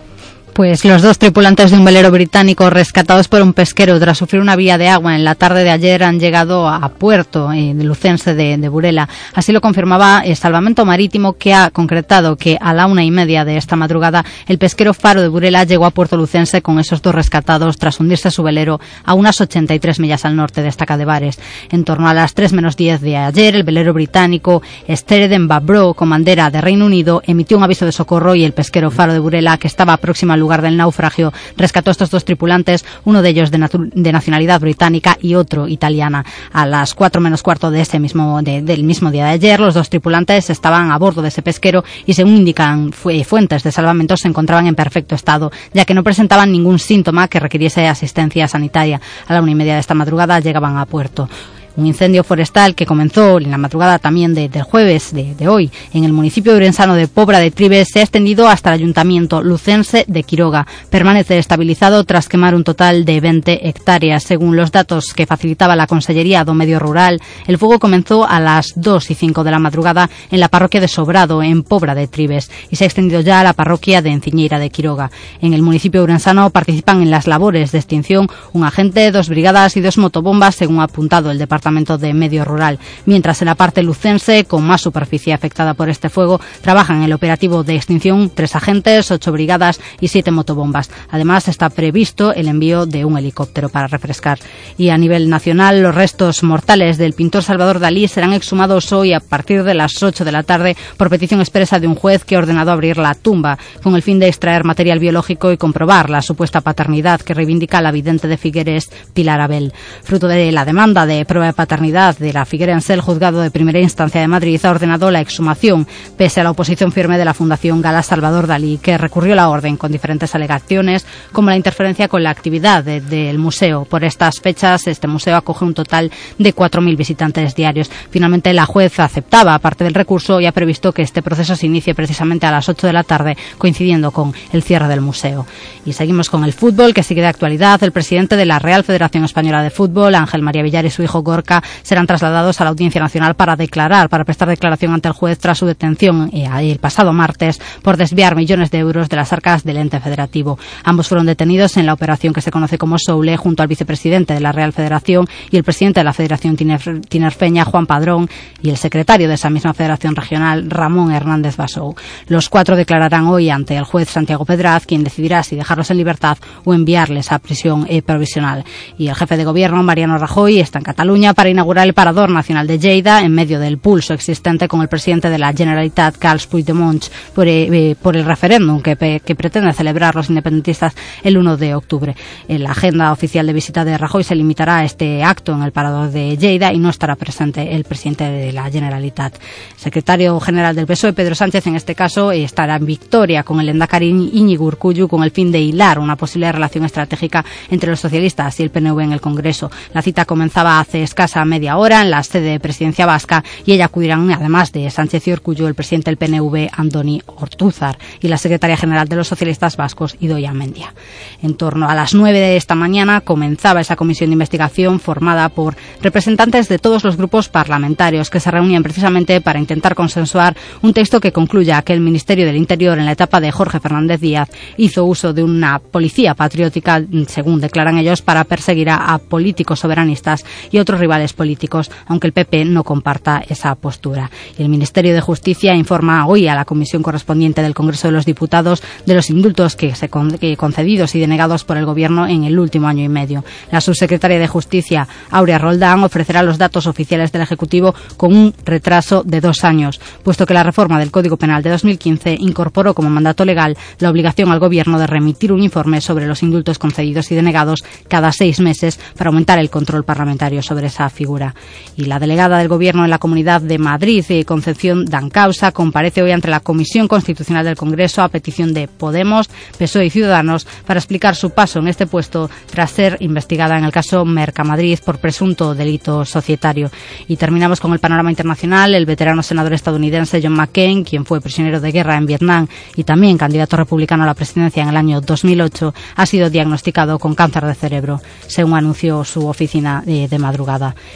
Pues 0.60 0.84
los 0.84 1.00
dos 1.00 1.18
tripulantes 1.18 1.70
de 1.70 1.78
un 1.78 1.86
velero 1.86 2.10
británico 2.10 2.68
rescatados 2.68 3.28
por 3.28 3.40
un 3.40 3.54
pesquero 3.54 3.98
tras 3.98 4.18
sufrir 4.18 4.42
una 4.42 4.56
vía 4.56 4.76
de 4.76 4.90
agua 4.90 5.16
en 5.16 5.24
la 5.24 5.34
tarde 5.34 5.64
de 5.64 5.70
ayer 5.70 6.02
han 6.02 6.20
llegado 6.20 6.68
a 6.68 6.86
puerto 6.90 7.50
eh, 7.50 7.72
Lucense 7.72 8.34
de, 8.34 8.58
de, 8.58 8.68
Burela. 8.68 9.08
Así 9.32 9.52
lo 9.52 9.62
confirmaba 9.62 10.20
el 10.22 10.36
Salvamento 10.36 10.84
Marítimo 10.84 11.32
que 11.32 11.54
ha 11.54 11.70
concretado 11.70 12.36
que 12.36 12.58
a 12.60 12.74
la 12.74 12.88
una 12.88 13.02
y 13.02 13.10
media 13.10 13.46
de 13.46 13.56
esta 13.56 13.74
madrugada 13.74 14.22
el 14.48 14.58
pesquero 14.58 14.92
Faro 14.92 15.22
de 15.22 15.28
Burela 15.28 15.64
llegó 15.64 15.86
a 15.86 15.92
Puerto 15.92 16.18
Lucense 16.18 16.60
con 16.60 16.78
esos 16.78 17.00
dos 17.00 17.14
rescatados 17.14 17.78
tras 17.78 17.98
hundirse 17.98 18.30
su 18.30 18.42
velero 18.42 18.80
a 19.06 19.14
unas 19.14 19.40
83 19.40 19.98
millas 19.98 20.26
al 20.26 20.36
norte 20.36 20.60
de 20.60 20.68
Estaca 20.68 20.98
de. 20.98 21.32
En 21.70 21.84
torno 21.84 22.06
a 22.06 22.12
las 22.12 22.34
3 22.34 22.52
menos 22.52 22.76
10 22.76 23.00
de 23.00 23.16
ayer, 23.16 23.56
el 23.56 23.64
velero 23.64 23.94
británico 23.94 24.60
Stereden 24.90 25.48
Babro, 25.48 25.94
con 25.94 26.10
bandera 26.10 26.50
de 26.50 26.60
Reino 26.60 26.84
Unido, 26.84 27.22
emitió 27.26 27.56
un 27.56 27.64
aviso 27.64 27.86
de 27.86 27.92
socorro 27.92 28.34
y 28.34 28.44
el 28.44 28.52
pesquero 28.52 28.90
Faro 28.90 29.14
de 29.14 29.20
Burela, 29.20 29.56
que 29.56 29.66
estaba 29.66 29.96
próximo 29.96 30.34
al 30.34 30.40
lugar 30.40 30.49
del 30.60 30.76
naufragio, 30.76 31.32
rescató 31.56 31.90
a 31.90 31.92
estos 31.92 32.10
dos 32.10 32.24
tripulantes, 32.24 32.84
uno 33.04 33.22
de 33.22 33.28
ellos 33.30 33.50
de, 33.50 33.68
de 33.94 34.12
nacionalidad 34.12 34.60
británica 34.60 35.16
y 35.20 35.34
otro 35.36 35.68
italiana. 35.68 36.24
A 36.52 36.66
las 36.66 36.94
cuatro 36.94 37.20
menos 37.20 37.42
cuarto 37.42 37.70
de 37.70 37.80
ese 37.82 37.98
mismo, 37.98 38.42
de, 38.42 38.62
del 38.62 38.82
mismo 38.82 39.10
día 39.10 39.26
de 39.26 39.30
ayer, 39.30 39.60
los 39.60 39.74
dos 39.74 39.88
tripulantes 39.88 40.50
estaban 40.50 40.90
a 40.90 40.98
bordo 40.98 41.22
de 41.22 41.28
ese 41.28 41.42
pesquero 41.42 41.84
y 42.06 42.14
según 42.14 42.36
indican 42.36 42.92
fu 42.92 43.10
fuentes 43.24 43.62
de 43.62 43.72
salvamento 43.72 44.16
se 44.16 44.28
encontraban 44.28 44.66
en 44.66 44.74
perfecto 44.74 45.14
estado, 45.14 45.52
ya 45.72 45.84
que 45.84 45.94
no 45.94 46.02
presentaban 46.02 46.50
ningún 46.50 46.78
síntoma 46.78 47.28
que 47.28 47.40
requiriese 47.40 47.86
asistencia 47.86 48.48
sanitaria. 48.48 49.00
A 49.26 49.34
la 49.34 49.42
una 49.42 49.52
y 49.52 49.54
media 49.54 49.74
de 49.74 49.80
esta 49.80 49.94
madrugada 49.94 50.40
llegaban 50.40 50.78
a 50.78 50.86
puerto. 50.86 51.28
Un 51.76 51.86
incendio 51.86 52.24
forestal 52.24 52.74
que 52.74 52.84
comenzó 52.84 53.38
en 53.38 53.50
la 53.50 53.56
madrugada 53.56 54.00
también 54.00 54.34
de, 54.34 54.48
del 54.48 54.64
jueves 54.64 55.14
de, 55.14 55.34
de, 55.36 55.48
hoy 55.48 55.70
en 55.94 56.04
el 56.04 56.12
municipio 56.12 56.54
urensano 56.54 56.94
de 56.94 57.06
Pobra 57.06 57.38
de 57.38 57.52
Tribes 57.52 57.88
se 57.92 58.00
ha 58.00 58.02
extendido 58.02 58.48
hasta 58.48 58.70
el 58.70 58.74
ayuntamiento 58.74 59.40
lucense 59.40 60.04
de 60.08 60.24
Quiroga. 60.24 60.66
Permanece 60.90 61.38
estabilizado 61.38 62.02
tras 62.04 62.28
quemar 62.28 62.56
un 62.56 62.64
total 62.64 63.04
de 63.04 63.20
20 63.20 63.68
hectáreas. 63.68 64.24
Según 64.24 64.56
los 64.56 64.72
datos 64.72 65.14
que 65.14 65.26
facilitaba 65.26 65.76
la 65.76 65.86
Consellería 65.86 66.44
do 66.44 66.54
Medio 66.54 66.80
Rural, 66.80 67.20
el 67.46 67.56
fuego 67.56 67.78
comenzó 67.78 68.26
a 68.26 68.40
las 68.40 68.72
2 68.74 69.12
y 69.12 69.14
5 69.14 69.44
de 69.44 69.50
la 69.52 69.60
madrugada 69.60 70.10
en 70.32 70.40
la 70.40 70.48
parroquia 70.48 70.80
de 70.80 70.88
Sobrado, 70.88 71.40
en 71.40 71.62
Pobra 71.62 71.94
de 71.94 72.08
Tribes, 72.08 72.50
y 72.70 72.76
se 72.76 72.84
ha 72.84 72.88
extendido 72.88 73.20
ya 73.20 73.40
a 73.40 73.44
la 73.44 73.52
parroquia 73.52 74.02
de 74.02 74.10
Enciñeira 74.10 74.58
de 74.58 74.70
Quiroga. 74.70 75.12
En 75.40 75.54
el 75.54 75.62
municipio 75.62 76.02
urensano 76.02 76.50
participan 76.50 77.00
en 77.00 77.10
las 77.10 77.28
labores 77.28 77.70
de 77.70 77.78
extinción 77.78 78.28
un 78.52 78.64
agente, 78.64 79.12
dos 79.12 79.28
brigadas 79.28 79.76
y 79.76 79.80
dos 79.80 79.98
motobombas, 79.98 80.56
según 80.56 80.80
ha 80.80 80.84
apuntado 80.84 81.30
el 81.30 81.38
Departamento 81.38 81.59
de 81.60 82.14
Medio 82.14 82.44
Rural. 82.44 82.78
Mientras 83.06 83.42
en 83.42 83.46
la 83.46 83.54
parte 83.54 83.82
lucense, 83.82 84.44
con 84.44 84.64
más 84.64 84.80
superficie 84.80 85.32
afectada 85.32 85.74
por 85.74 85.88
este 85.88 86.08
fuego, 86.08 86.40
trabajan 86.62 87.02
el 87.02 87.12
operativo 87.12 87.62
de 87.64 87.76
extinción 87.76 88.30
tres 88.34 88.56
agentes, 88.56 89.10
ocho 89.10 89.30
brigadas 89.30 89.80
y 90.00 90.08
siete 90.08 90.30
motobombas. 90.30 90.90
Además, 91.10 91.48
está 91.48 91.70
previsto 91.70 92.34
el 92.34 92.48
envío 92.48 92.86
de 92.86 93.04
un 93.04 93.18
helicóptero 93.18 93.68
para 93.68 93.86
refrescar. 93.86 94.38
Y 94.78 94.88
a 94.88 94.98
nivel 94.98 95.28
nacional, 95.28 95.82
los 95.82 95.94
restos 95.94 96.42
mortales 96.42 96.98
del 96.98 97.12
pintor 97.12 97.42
Salvador 97.42 97.78
Dalí 97.78 98.08
serán 98.08 98.32
exhumados 98.32 98.92
hoy 98.92 99.12
a 99.12 99.20
partir 99.20 99.62
de 99.62 99.74
las 99.74 100.02
8 100.02 100.24
de 100.24 100.32
la 100.32 100.42
tarde 100.42 100.76
por 100.96 101.10
petición 101.10 101.40
expresa 101.40 101.78
de 101.78 101.86
un 101.86 101.94
juez 101.94 102.24
que 102.24 102.36
ha 102.36 102.38
ordenado 102.38 102.72
abrir 102.72 102.96
la 102.98 103.14
tumba 103.14 103.58
con 103.82 103.94
el 103.94 104.02
fin 104.02 104.18
de 104.18 104.28
extraer 104.28 104.64
material 104.64 104.98
biológico 104.98 105.52
y 105.52 105.56
comprobar 105.56 106.10
la 106.10 106.22
supuesta 106.22 106.60
paternidad 106.60 107.20
que 107.20 107.34
reivindica 107.34 107.80
la 107.80 107.92
vidente 107.92 108.28
de 108.28 108.36
Figueres, 108.36 108.90
Pilar 109.14 109.40
Abel. 109.40 109.72
Fruto 110.02 110.26
de 110.26 110.50
la 110.52 110.64
demanda 110.64 111.06
de 111.06 111.24
prueba 111.24 111.49
de 111.50 111.54
paternidad 111.54 112.16
de 112.16 112.32
la 112.32 112.44
Figuerense, 112.44 112.94
el 112.94 113.00
juzgado 113.00 113.40
de 113.40 113.50
primera 113.50 113.80
instancia 113.80 114.20
de 114.20 114.28
Madrid 114.28 114.64
ha 114.64 114.70
ordenado 114.70 115.10
la 115.10 115.20
exhumación, 115.20 115.86
pese 116.16 116.40
a 116.40 116.44
la 116.44 116.52
oposición 116.52 116.92
firme 116.92 117.18
de 117.18 117.24
la 117.24 117.34
Fundación 117.34 117.82
Gala 117.82 118.04
Salvador 118.04 118.46
Dalí, 118.46 118.78
que 118.78 118.96
recurrió 118.96 119.34
la 119.34 119.48
orden 119.48 119.76
con 119.76 119.90
diferentes 119.90 120.32
alegaciones, 120.36 121.04
como 121.32 121.50
la 121.50 121.56
interferencia 121.56 122.06
con 122.06 122.22
la 122.22 122.30
actividad 122.30 122.84
de, 122.84 123.00
del 123.00 123.38
museo. 123.38 123.84
Por 123.84 124.04
estas 124.04 124.40
fechas, 124.40 124.86
este 124.86 125.08
museo 125.08 125.36
acoge 125.36 125.64
un 125.64 125.74
total 125.74 126.12
de 126.38 126.54
4.000 126.54 126.96
visitantes 126.96 127.56
diarios. 127.56 127.90
Finalmente, 128.10 128.52
la 128.52 128.66
juez 128.66 129.00
aceptaba 129.00 129.58
parte 129.58 129.82
del 129.82 129.94
recurso 129.94 130.40
y 130.40 130.46
ha 130.46 130.52
previsto 130.52 130.92
que 130.92 131.02
este 131.02 131.22
proceso 131.22 131.56
se 131.56 131.66
inicie 131.66 131.96
precisamente 131.96 132.46
a 132.46 132.52
las 132.52 132.68
8 132.68 132.86
de 132.86 132.92
la 132.92 133.02
tarde, 133.02 133.36
coincidiendo 133.58 134.12
con 134.12 134.32
el 134.52 134.62
cierre 134.62 134.86
del 134.86 135.00
museo. 135.00 135.46
Y 135.84 135.94
seguimos 135.94 136.30
con 136.30 136.44
el 136.44 136.52
fútbol, 136.52 136.94
que 136.94 137.02
sigue 137.02 137.22
de 137.22 137.26
actualidad. 137.26 137.82
El 137.82 137.90
presidente 137.90 138.36
de 138.36 138.46
la 138.46 138.60
Real 138.60 138.84
Federación 138.84 139.24
Española 139.24 139.64
de 139.64 139.70
Fútbol, 139.70 140.14
Ángel 140.14 140.42
María 140.42 140.62
Villar 140.62 140.84
y 140.84 140.90
su 140.90 141.02
hijo 141.02 141.22
Gorka, 141.22 141.39
serán 141.82 142.06
trasladados 142.06 142.60
a 142.60 142.64
la 142.64 142.70
Audiencia 142.70 143.00
Nacional 143.00 143.34
para 143.34 143.56
declarar, 143.56 144.08
para 144.08 144.24
prestar 144.24 144.48
declaración 144.48 144.92
ante 144.92 145.08
el 145.08 145.14
juez 145.14 145.38
tras 145.38 145.58
su 145.58 145.66
detención 145.66 146.30
eh, 146.32 146.48
el 146.60 146.78
pasado 146.78 147.12
martes 147.12 147.60
por 147.82 147.96
desviar 147.96 148.36
millones 148.36 148.70
de 148.70 148.78
euros 148.78 149.08
de 149.08 149.16
las 149.16 149.32
arcas 149.32 149.64
del 149.64 149.76
ente 149.76 150.00
federativo. 150.00 150.58
Ambos 150.84 151.08
fueron 151.08 151.26
detenidos 151.26 151.76
en 151.76 151.86
la 151.86 151.92
operación 151.92 152.32
que 152.32 152.40
se 152.40 152.50
conoce 152.50 152.78
como 152.78 152.98
Soule 152.98 153.36
junto 153.36 153.62
al 153.62 153.68
vicepresidente 153.68 154.34
de 154.34 154.40
la 154.40 154.52
Real 154.52 154.72
Federación 154.72 155.26
y 155.50 155.56
el 155.56 155.64
presidente 155.64 156.00
de 156.00 156.04
la 156.04 156.12
Federación 156.12 156.56
Tinerfeña, 156.56 157.64
Juan 157.64 157.86
Padrón, 157.86 158.28
y 158.62 158.70
el 158.70 158.76
secretario 158.76 159.28
de 159.28 159.34
esa 159.34 159.50
misma 159.50 159.74
Federación 159.74 160.16
Regional, 160.16 160.70
Ramón 160.70 161.12
Hernández 161.12 161.56
Basou. 161.56 161.94
Los 162.26 162.48
cuatro 162.48 162.76
declararán 162.76 163.26
hoy 163.26 163.50
ante 163.50 163.76
el 163.76 163.84
juez 163.84 164.08
Santiago 164.08 164.44
Pedraz, 164.44 164.86
quien 164.86 165.04
decidirá 165.04 165.42
si 165.42 165.56
dejarlos 165.56 165.90
en 165.90 165.96
libertad 165.96 166.38
o 166.64 166.74
enviarles 166.74 167.32
a 167.32 167.38
prisión 167.38 167.86
eh, 167.88 168.02
provisional. 168.02 168.64
Y 168.98 169.08
el 169.08 169.14
jefe 169.14 169.36
de 169.36 169.44
gobierno, 169.44 169.82
Mariano 169.82 170.18
Rajoy, 170.18 170.60
está 170.60 170.78
en 170.78 170.84
Cataluña 170.84 171.29
para 171.34 171.50
inaugurar 171.50 171.86
el 171.86 171.94
Parador 171.94 172.30
Nacional 172.30 172.66
de 172.66 172.78
Lleida 172.78 173.20
en 173.20 173.32
medio 173.32 173.60
del 173.60 173.78
pulso 173.78 174.14
existente 174.14 174.68
con 174.68 174.82
el 174.82 174.88
presidente 174.88 175.30
de 175.30 175.38
la 175.38 175.52
Generalitat, 175.52 176.16
Carles 176.16 176.46
Puigdemont, 176.46 177.04
por, 177.34 177.46
eh, 177.48 177.96
por 178.00 178.16
el 178.16 178.24
referéndum 178.24 178.80
que, 178.80 179.20
que, 179.24 179.34
pretende 179.34 179.72
celebrar 179.72 180.14
los 180.14 180.28
independentistas 180.28 180.94
el 181.22 181.38
1 181.38 181.56
de 181.56 181.74
octubre. 181.74 182.16
En 182.48 182.62
la 182.62 182.70
agenda 182.70 183.12
oficial 183.12 183.46
de 183.46 183.52
visita 183.52 183.84
de 183.84 183.96
Rajoy 183.96 184.24
se 184.24 184.34
limitará 184.34 184.78
a 184.78 184.84
este 184.84 185.22
acto 185.22 185.52
en 185.52 185.62
el 185.62 185.72
Parador 185.72 186.10
de 186.10 186.36
Lleida 186.36 186.72
y 186.72 186.78
no 186.78 186.90
estará 186.90 187.16
presente 187.16 187.74
el 187.74 187.84
presidente 187.84 188.24
de 188.24 188.52
la 188.52 188.70
Generalitat. 188.70 189.34
El 189.34 189.78
secretario 189.78 190.38
general 190.40 190.74
del 190.74 190.86
PSOE, 190.86 191.12
Pedro 191.12 191.34
Sánchez, 191.34 191.66
en 191.66 191.76
este 191.76 191.94
caso, 191.94 192.32
estará 192.32 192.76
en 192.76 192.86
Victoria 192.86 193.42
con 193.42 193.60
el 193.60 193.68
Endacari 193.68 194.08
Íñigo 194.08 194.66
Urcullu 194.66 195.08
con 195.08 195.22
el 195.22 195.30
fin 195.30 195.52
de 195.52 195.60
hilar 195.60 195.98
una 195.98 196.16
posible 196.16 196.50
relación 196.50 196.84
estratégica 196.84 197.44
entre 197.70 197.90
los 197.90 198.00
socialistas 198.00 198.58
y 198.60 198.62
el 198.62 198.70
PNV 198.70 199.00
en 199.00 199.12
el 199.12 199.20
Congreso. 199.20 199.70
La 199.92 200.02
cita 200.02 200.24
comenzaba 200.24 200.80
hace 200.80 201.02
escasa 201.24 201.44
media 201.44 201.76
hora 201.76 202.00
en 202.00 202.10
la 202.10 202.22
sede 202.22 202.52
de 202.52 202.60
presidencia 202.60 203.04
vasca 203.04 203.44
y 203.66 203.72
ella 203.72 203.84
acudirán, 203.84 204.32
además 204.32 204.72
de 204.72 204.88
Sánchez 204.90 205.28
y 205.28 205.32
Urcullu, 205.34 205.66
el 205.66 205.74
presidente 205.74 206.10
del 206.10 206.16
PNV, 206.16 206.70
Andoni 206.72 207.20
Ortúzar, 207.26 207.98
y 208.22 208.28
la 208.28 208.38
secretaria 208.38 208.78
general 208.78 209.06
de 209.06 209.16
los 209.16 209.28
socialistas 209.28 209.76
vascos, 209.76 210.16
Idoia 210.18 210.54
Mendia. 210.54 210.94
En 211.42 211.56
torno 211.56 211.90
a 211.90 211.94
las 211.94 212.14
nueve 212.14 212.38
de 212.38 212.56
esta 212.56 212.74
mañana 212.74 213.20
comenzaba 213.20 213.82
esa 213.82 213.96
comisión 213.96 214.30
de 214.30 214.32
investigación 214.32 214.98
formada 214.98 215.50
por 215.50 215.76
representantes 216.00 216.70
de 216.70 216.78
todos 216.78 217.04
los 217.04 217.18
grupos 217.18 217.50
parlamentarios 217.50 218.30
que 218.30 218.40
se 218.40 218.50
reunían 218.50 218.82
precisamente 218.82 219.42
para 219.42 219.58
intentar 219.58 219.94
consensuar 219.94 220.56
un 220.80 220.94
texto 220.94 221.20
que 221.20 221.32
concluya 221.32 221.82
que 221.82 221.92
el 221.92 222.00
Ministerio 222.00 222.46
del 222.46 222.56
Interior 222.56 222.98
en 222.98 223.04
la 223.04 223.12
etapa 223.12 223.40
de 223.40 223.52
Jorge 223.52 223.78
Fernández 223.78 224.20
Díaz 224.20 224.48
hizo 224.78 225.04
uso 225.04 225.34
de 225.34 225.44
una 225.44 225.80
policía 225.80 226.34
patriótica, 226.34 227.04
según 227.26 227.60
declaran 227.60 227.98
ellos, 227.98 228.22
para 228.22 228.44
perseguir 228.44 228.88
a 228.88 229.18
políticos 229.18 229.80
soberanistas 229.80 230.46
y 230.70 230.78
otros 230.78 230.98
rivales 230.98 231.09
políticos, 231.34 231.90
aunque 232.06 232.28
el 232.28 232.32
PP 232.32 232.64
no 232.66 232.84
comparta 232.84 233.42
esa 233.48 233.74
postura. 233.74 234.30
El 234.58 234.68
Ministerio 234.68 235.12
de 235.12 235.20
Justicia 235.20 235.74
informa 235.74 236.26
hoy 236.26 236.46
a 236.46 236.54
la 236.54 236.64
comisión 236.64 237.02
correspondiente 237.02 237.62
del 237.62 237.74
Congreso 237.74 238.08
de 238.08 238.12
los 238.12 238.24
Diputados 238.24 238.82
de 239.06 239.14
los 239.14 239.28
indultos 239.28 239.74
que 239.74 239.94
se 239.94 240.08
con, 240.08 240.38
que 240.38 240.56
concedidos 240.56 241.14
y 241.14 241.20
denegados 241.20 241.64
por 241.64 241.76
el 241.76 241.84
Gobierno 241.84 242.26
en 242.26 242.44
el 242.44 242.58
último 242.58 242.86
año 242.86 243.04
y 243.04 243.08
medio. 243.08 243.44
La 243.72 243.80
subsecretaria 243.80 244.38
de 244.38 244.46
Justicia, 244.46 245.08
Aurea 245.30 245.58
Roldán, 245.58 246.04
ofrecerá 246.04 246.42
los 246.42 246.58
datos 246.58 246.86
oficiales 246.86 247.32
del 247.32 247.42
Ejecutivo 247.42 247.94
con 248.16 248.32
un 248.32 248.54
retraso 248.64 249.22
de 249.24 249.40
dos 249.40 249.64
años, 249.64 250.00
puesto 250.22 250.46
que 250.46 250.54
la 250.54 250.62
reforma 250.62 250.98
del 250.98 251.10
Código 251.10 251.36
Penal 251.36 251.62
de 251.62 251.70
2015 251.70 252.36
incorporó 252.38 252.94
como 252.94 253.10
mandato 253.10 253.44
legal 253.44 253.76
la 253.98 254.10
obligación 254.10 254.52
al 254.52 254.60
Gobierno 254.60 254.98
de 254.98 255.06
remitir 255.06 255.52
un 255.52 255.62
informe 255.62 256.00
sobre 256.00 256.26
los 256.26 256.42
indultos 256.42 256.78
concedidos 256.78 257.30
y 257.32 257.34
denegados 257.34 257.82
cada 258.08 258.32
seis 258.32 258.60
meses 258.60 259.00
para 259.16 259.28
aumentar 259.28 259.58
el 259.58 259.70
control 259.70 260.04
parlamentario 260.04 260.62
sobre 260.62 260.86
esa 260.86 260.99
figura. 261.08 261.54
Y 261.96 262.04
la 262.04 262.18
delegada 262.18 262.58
del 262.58 262.68
Gobierno 262.68 263.04
en 263.04 263.10
la 263.10 263.18
Comunidad 263.18 263.60
de 263.60 263.78
Madrid, 263.78 264.24
eh, 264.28 264.44
Concepción 264.44 265.04
Dancausa, 265.06 265.72
comparece 265.72 266.22
hoy 266.22 266.32
ante 266.32 266.48
la 266.48 266.60
Comisión 266.60 267.08
Constitucional 267.08 267.64
del 267.64 267.76
Congreso 267.76 268.22
a 268.22 268.28
petición 268.28 268.74
de 268.74 268.88
Podemos, 268.88 269.48
PSOE 269.78 270.06
y 270.06 270.10
Ciudadanos 270.10 270.66
para 270.86 270.98
explicar 270.98 271.36
su 271.36 271.50
paso 271.50 271.78
en 271.78 271.88
este 271.88 272.06
puesto 272.06 272.50
tras 272.70 272.90
ser 272.90 273.16
investigada 273.20 273.78
en 273.78 273.84
el 273.84 273.92
caso 273.92 274.24
Mercamadrid 274.24 274.98
por 275.04 275.18
presunto 275.18 275.74
delito 275.74 276.24
societario. 276.24 276.90
Y 277.28 277.36
terminamos 277.36 277.80
con 277.80 277.92
el 277.92 277.98
panorama 277.98 278.30
internacional. 278.30 278.94
El 278.94 279.06
veterano 279.06 279.42
senador 279.42 279.72
estadounidense 279.72 280.40
John 280.42 280.54
McCain, 280.54 281.04
quien 281.04 281.24
fue 281.24 281.40
prisionero 281.40 281.80
de 281.80 281.92
guerra 281.92 282.16
en 282.16 282.26
Vietnam 282.26 282.66
y 282.96 283.04
también 283.04 283.38
candidato 283.38 283.76
republicano 283.76 284.24
a 284.24 284.26
la 284.26 284.34
presidencia 284.34 284.82
en 284.82 284.88
el 284.88 284.96
año 284.96 285.20
2008, 285.20 285.94
ha 286.16 286.26
sido 286.26 286.50
diagnosticado 286.50 287.18
con 287.18 287.34
cáncer 287.34 287.64
de 287.66 287.74
cerebro, 287.74 288.20
según 288.46 288.74
anunció 288.74 289.24
su 289.24 289.46
oficina 289.46 290.02
de, 290.04 290.28
de 290.28 290.38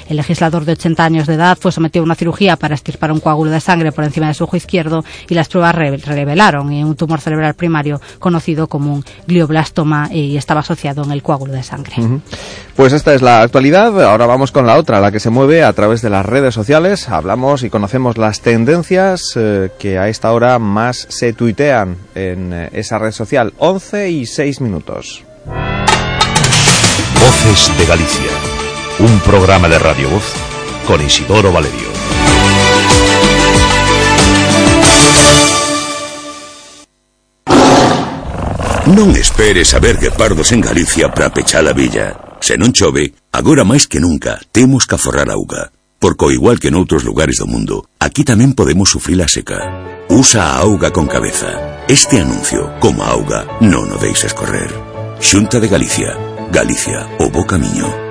El 0.09 0.17
legislador 0.17 0.65
de 0.65 0.73
80 0.73 1.05
años 1.05 1.27
de 1.27 1.35
edad 1.35 1.59
fue 1.61 1.73
sometido 1.73 2.03
a 2.03 2.07
una 2.07 2.15
cirugía 2.15 2.57
para 2.57 2.75
extirpar 2.75 3.13
un 3.13 3.21
coágulo 3.21 3.51
de 3.51 3.61
sangre 3.61 3.93
por 3.93 4.05
encima 4.05 4.29
de 4.29 4.35
su 4.35 4.45
ojo 4.45 4.57
izquierdo 4.57 5.05
y 5.29 5.35
las 5.35 5.49
pruebas 5.49 5.75
re 5.75 5.97
revelaron 5.97 6.71
un 6.71 6.97
tumor 6.97 7.21
cerebral 7.21 7.55
primario 7.55 8.01
conocido 8.19 8.67
como 8.67 8.95
un 8.95 9.05
glioblastoma 9.27 10.09
y 10.13 10.37
estaba 10.37 10.61
asociado 10.61 11.05
en 11.05 11.11
el 11.11 11.23
coágulo 11.23 11.53
de 11.53 11.63
sangre. 11.63 11.95
Uh 11.99 12.03
-huh. 12.03 12.21
Pues 12.77 12.93
esta 12.93 13.15
es 13.15 13.23
la 13.23 13.43
actualidad. 13.43 14.03
Ahora 14.03 14.27
vamos 14.27 14.51
con 14.51 14.67
la 14.67 14.77
otra, 14.77 15.01
la 15.01 15.13
que 15.13 15.21
se 15.21 15.31
mueve 15.31 15.63
a 15.63 15.73
través 15.73 16.03
de 16.03 16.11
las 16.11 16.27
redes 16.27 16.55
sociales. 16.55 17.09
Hablamos 17.09 17.63
y 17.63 17.71
conocemos 17.71 18.19
las 18.19 18.41
tendencias 18.41 19.35
eh, 19.37 19.71
que 19.79 19.99
a 19.99 20.09
esta 20.09 20.33
hora 20.33 20.59
más 20.59 21.07
se 21.09 21.33
tuitean 21.33 21.97
en 22.15 22.53
eh, 22.53 22.71
esa 22.73 22.99
red 22.99 23.13
social. 23.13 23.53
11 23.59 24.11
y 24.11 24.27
6 24.27 24.61
minutos. 24.61 25.25
Voces 27.21 27.79
de 27.79 27.87
Galicia. 27.87 28.54
Un 29.01 29.19
programa 29.21 29.69
de 29.69 29.79
Radio 29.79 30.09
Voz 30.09 30.23
con 30.87 31.05
Isidoro 31.05 31.51
Valerio. 31.51 31.89
Non 38.95 39.11
esperes 39.19 39.75
a 39.75 39.83
ver 39.83 39.99
guepardos 39.99 40.55
en 40.55 40.63
Galicia 40.63 41.11
para 41.11 41.35
pechar 41.35 41.67
a 41.67 41.75
villa. 41.75 42.39
Se 42.39 42.55
non 42.55 42.71
chove, 42.71 43.11
agora 43.35 43.67
máis 43.67 43.91
que 43.91 43.99
nunca 43.99 44.39
temos 44.55 44.87
que 44.87 44.95
aforrar 44.95 45.27
auga. 45.27 45.75
Porque 45.99 46.31
igual 46.31 46.63
que 46.63 46.71
noutros 46.71 47.03
lugares 47.03 47.43
do 47.43 47.51
mundo, 47.51 47.91
aquí 47.99 48.23
tamén 48.23 48.55
podemos 48.55 48.95
sufrir 48.95 49.19
a 49.19 49.27
seca. 49.27 49.59
Usa 50.07 50.55
a 50.55 50.63
auga 50.63 50.95
con 50.95 51.11
cabeza. 51.11 51.83
Este 51.91 52.23
anuncio, 52.23 52.71
como 52.79 53.03
a 53.03 53.11
auga, 53.11 53.43
non 53.59 53.91
o 53.91 53.99
deixes 53.99 54.31
correr. 54.37 54.71
Xunta 55.19 55.59
de 55.59 55.67
Galicia. 55.67 56.15
Galicia, 56.55 57.11
o 57.19 57.27
bo 57.33 57.43
camiño. 57.43 58.04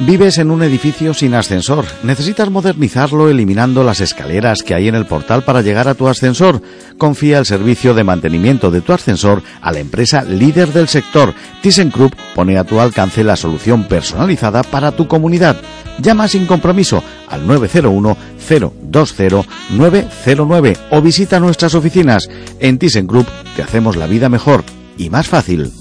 Vives 0.00 0.38
en 0.38 0.52
un 0.52 0.62
edificio 0.62 1.12
sin 1.12 1.34
ascensor. 1.34 1.84
Necesitas 2.04 2.50
modernizarlo 2.50 3.28
eliminando 3.28 3.82
las 3.82 4.00
escaleras 4.00 4.62
que 4.62 4.74
hay 4.74 4.86
en 4.86 4.94
el 4.94 5.06
portal 5.06 5.42
para 5.42 5.60
llegar 5.60 5.88
a 5.88 5.94
tu 5.94 6.06
ascensor. 6.06 6.62
Confía 6.98 7.38
el 7.38 7.46
servicio 7.46 7.94
de 7.94 8.04
mantenimiento 8.04 8.70
de 8.70 8.80
tu 8.80 8.92
ascensor 8.92 9.42
a 9.60 9.72
la 9.72 9.80
empresa 9.80 10.22
líder 10.22 10.72
del 10.72 10.86
sector. 10.86 11.34
ThyssenKrupp 11.62 12.14
pone 12.36 12.58
a 12.58 12.64
tu 12.64 12.78
alcance 12.78 13.24
la 13.24 13.34
solución 13.34 13.84
personalizada 13.84 14.62
para 14.62 14.92
tu 14.92 15.08
comunidad. 15.08 15.56
Llama 16.00 16.28
sin 16.28 16.46
compromiso 16.46 17.02
al 17.28 17.44
901 17.44 18.16
020 18.48 19.48
909 19.70 20.76
o 20.90 21.02
visita 21.02 21.40
nuestras 21.40 21.74
oficinas. 21.74 22.28
En 22.60 22.78
ThyssenKrupp 22.78 23.26
te 23.56 23.62
hacemos 23.62 23.96
la 23.96 24.06
vida 24.06 24.28
mejor 24.28 24.62
y 24.96 25.10
más 25.10 25.26
fácil. 25.26 25.72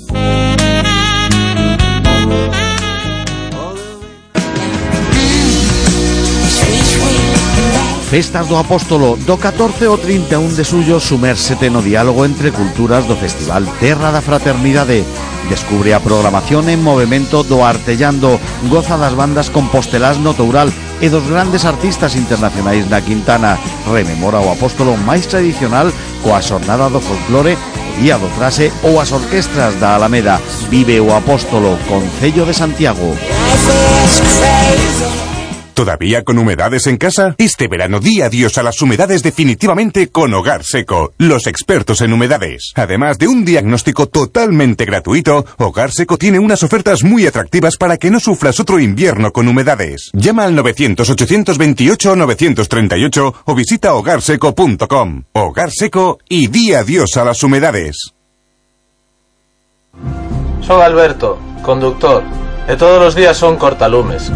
Festas 8.07 8.47
do 8.47 8.55
Apóstolo 8.55 9.17
do 9.27 9.35
14 9.35 9.83
ao 9.83 9.99
31 9.99 10.55
de 10.55 10.63
suyo 10.63 10.95
sumérsete 10.95 11.67
no 11.69 11.83
diálogo 11.83 12.23
entre 12.23 12.55
culturas 12.55 13.03
do 13.03 13.19
Festival 13.19 13.67
Terra 13.83 14.15
da 14.15 14.23
Fraternidade. 14.23 15.03
Descubre 15.51 15.91
a 15.91 15.99
programación 15.99 16.71
en 16.71 16.79
movimento 16.79 17.43
do 17.43 17.67
Artellando, 17.67 18.39
goza 18.71 18.95
das 18.95 19.11
bandas 19.11 19.51
compostelás 19.51 20.23
no 20.23 20.31
Toural 20.31 20.71
e 21.03 21.11
dos 21.11 21.27
grandes 21.27 21.67
artistas 21.67 22.15
internacionais 22.15 22.87
na 22.87 23.03
Quintana. 23.03 23.59
Rememora 23.91 24.39
o 24.39 24.55
Apóstolo 24.55 24.95
máis 24.95 25.27
tradicional 25.27 25.91
coa 26.23 26.39
xornada 26.39 26.87
do 26.87 27.03
folclore 27.03 27.59
Día 27.99 28.15
do 28.15 28.31
Trase 28.39 28.71
ou 28.87 29.03
as 29.03 29.11
orquestras 29.11 29.75
da 29.83 29.99
Alameda. 29.99 30.39
Vive 30.71 31.03
o 31.03 31.11
Apóstolo, 31.11 31.75
Concello 31.91 32.47
de 32.47 32.55
Santiago. 32.55 33.19
¿Todavía 35.77 36.23
con 36.23 36.39
humedades 36.39 36.88
en 36.88 36.97
casa? 36.97 37.35
Este 37.38 37.67
verano 37.67 37.99
di 37.99 38.23
adiós 38.23 38.57
a 38.57 38.64
las 38.64 38.81
humedades 38.81 39.22
definitivamente 39.22 40.07
con 40.07 40.33
Hogar 40.33 40.64
Seco, 40.64 41.14
los 41.19 41.45
expertos 41.45 42.01
en 42.01 42.14
humedades. 42.14 42.72
Además 42.73 43.19
de 43.19 43.27
un 43.27 43.45
diagnóstico 43.45 44.07
totalmente 44.07 44.85
gratuito, 44.85 45.45
Hogar 45.59 45.91
Seco 45.91 46.17
tiene 46.17 46.39
unas 46.39 46.64
ofertas 46.64 47.03
muy 47.03 47.27
atractivas 47.27 47.77
para 47.77 47.97
que 47.97 48.09
no 48.09 48.19
sufras 48.19 48.59
otro 48.59 48.80
invierno 48.80 49.31
con 49.31 49.47
humedades. 49.47 50.09
Llama 50.14 50.45
al 50.45 50.57
900-828-938 50.57 53.33
o 53.45 53.53
visita 53.53 53.93
hogarseco.com. 53.93 55.25
Hogar 55.33 55.69
Seco 55.69 56.17
y 56.27 56.47
di 56.47 56.73
adiós 56.73 57.17
a 57.17 57.23
las 57.23 57.43
humedades. 57.43 58.14
Soy 60.61 60.81
Alberto, 60.81 61.38
conductor, 61.61 62.23
e 62.67 62.75
todos 62.75 63.09
os 63.09 63.15
días 63.15 63.38
son 63.38 63.57
cortalumes. 63.57 64.31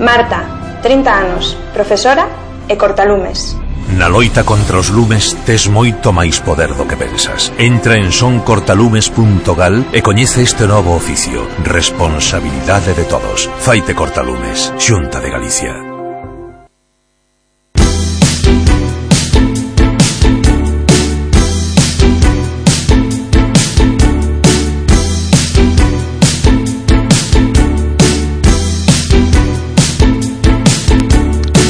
Marta, 0.00 0.61
30 0.82 1.10
anos, 1.10 1.56
profesora 1.72 2.26
e 2.68 2.76
cortalumes. 2.76 3.56
Na 3.96 4.08
loita 4.08 4.42
contra 4.42 4.78
os 4.78 4.88
lumes 4.88 5.36
tes 5.44 5.66
moito 5.66 6.12
máis 6.12 6.40
poder 6.40 6.72
do 6.74 6.88
que 6.88 6.96
pensas. 6.96 7.52
Entra 7.58 7.98
en 7.98 8.10
soncortalumes.gal 8.10 9.84
e 9.92 10.00
coñece 10.00 10.42
este 10.42 10.66
novo 10.66 10.96
oficio. 10.96 11.44
Responsabilidade 11.62 12.94
de 12.94 13.04
todos. 13.04 13.50
Faite 13.60 13.94
cortalumes. 13.94 14.72
Xunta 14.78 15.20
de 15.20 15.30
Galicia. 15.30 15.91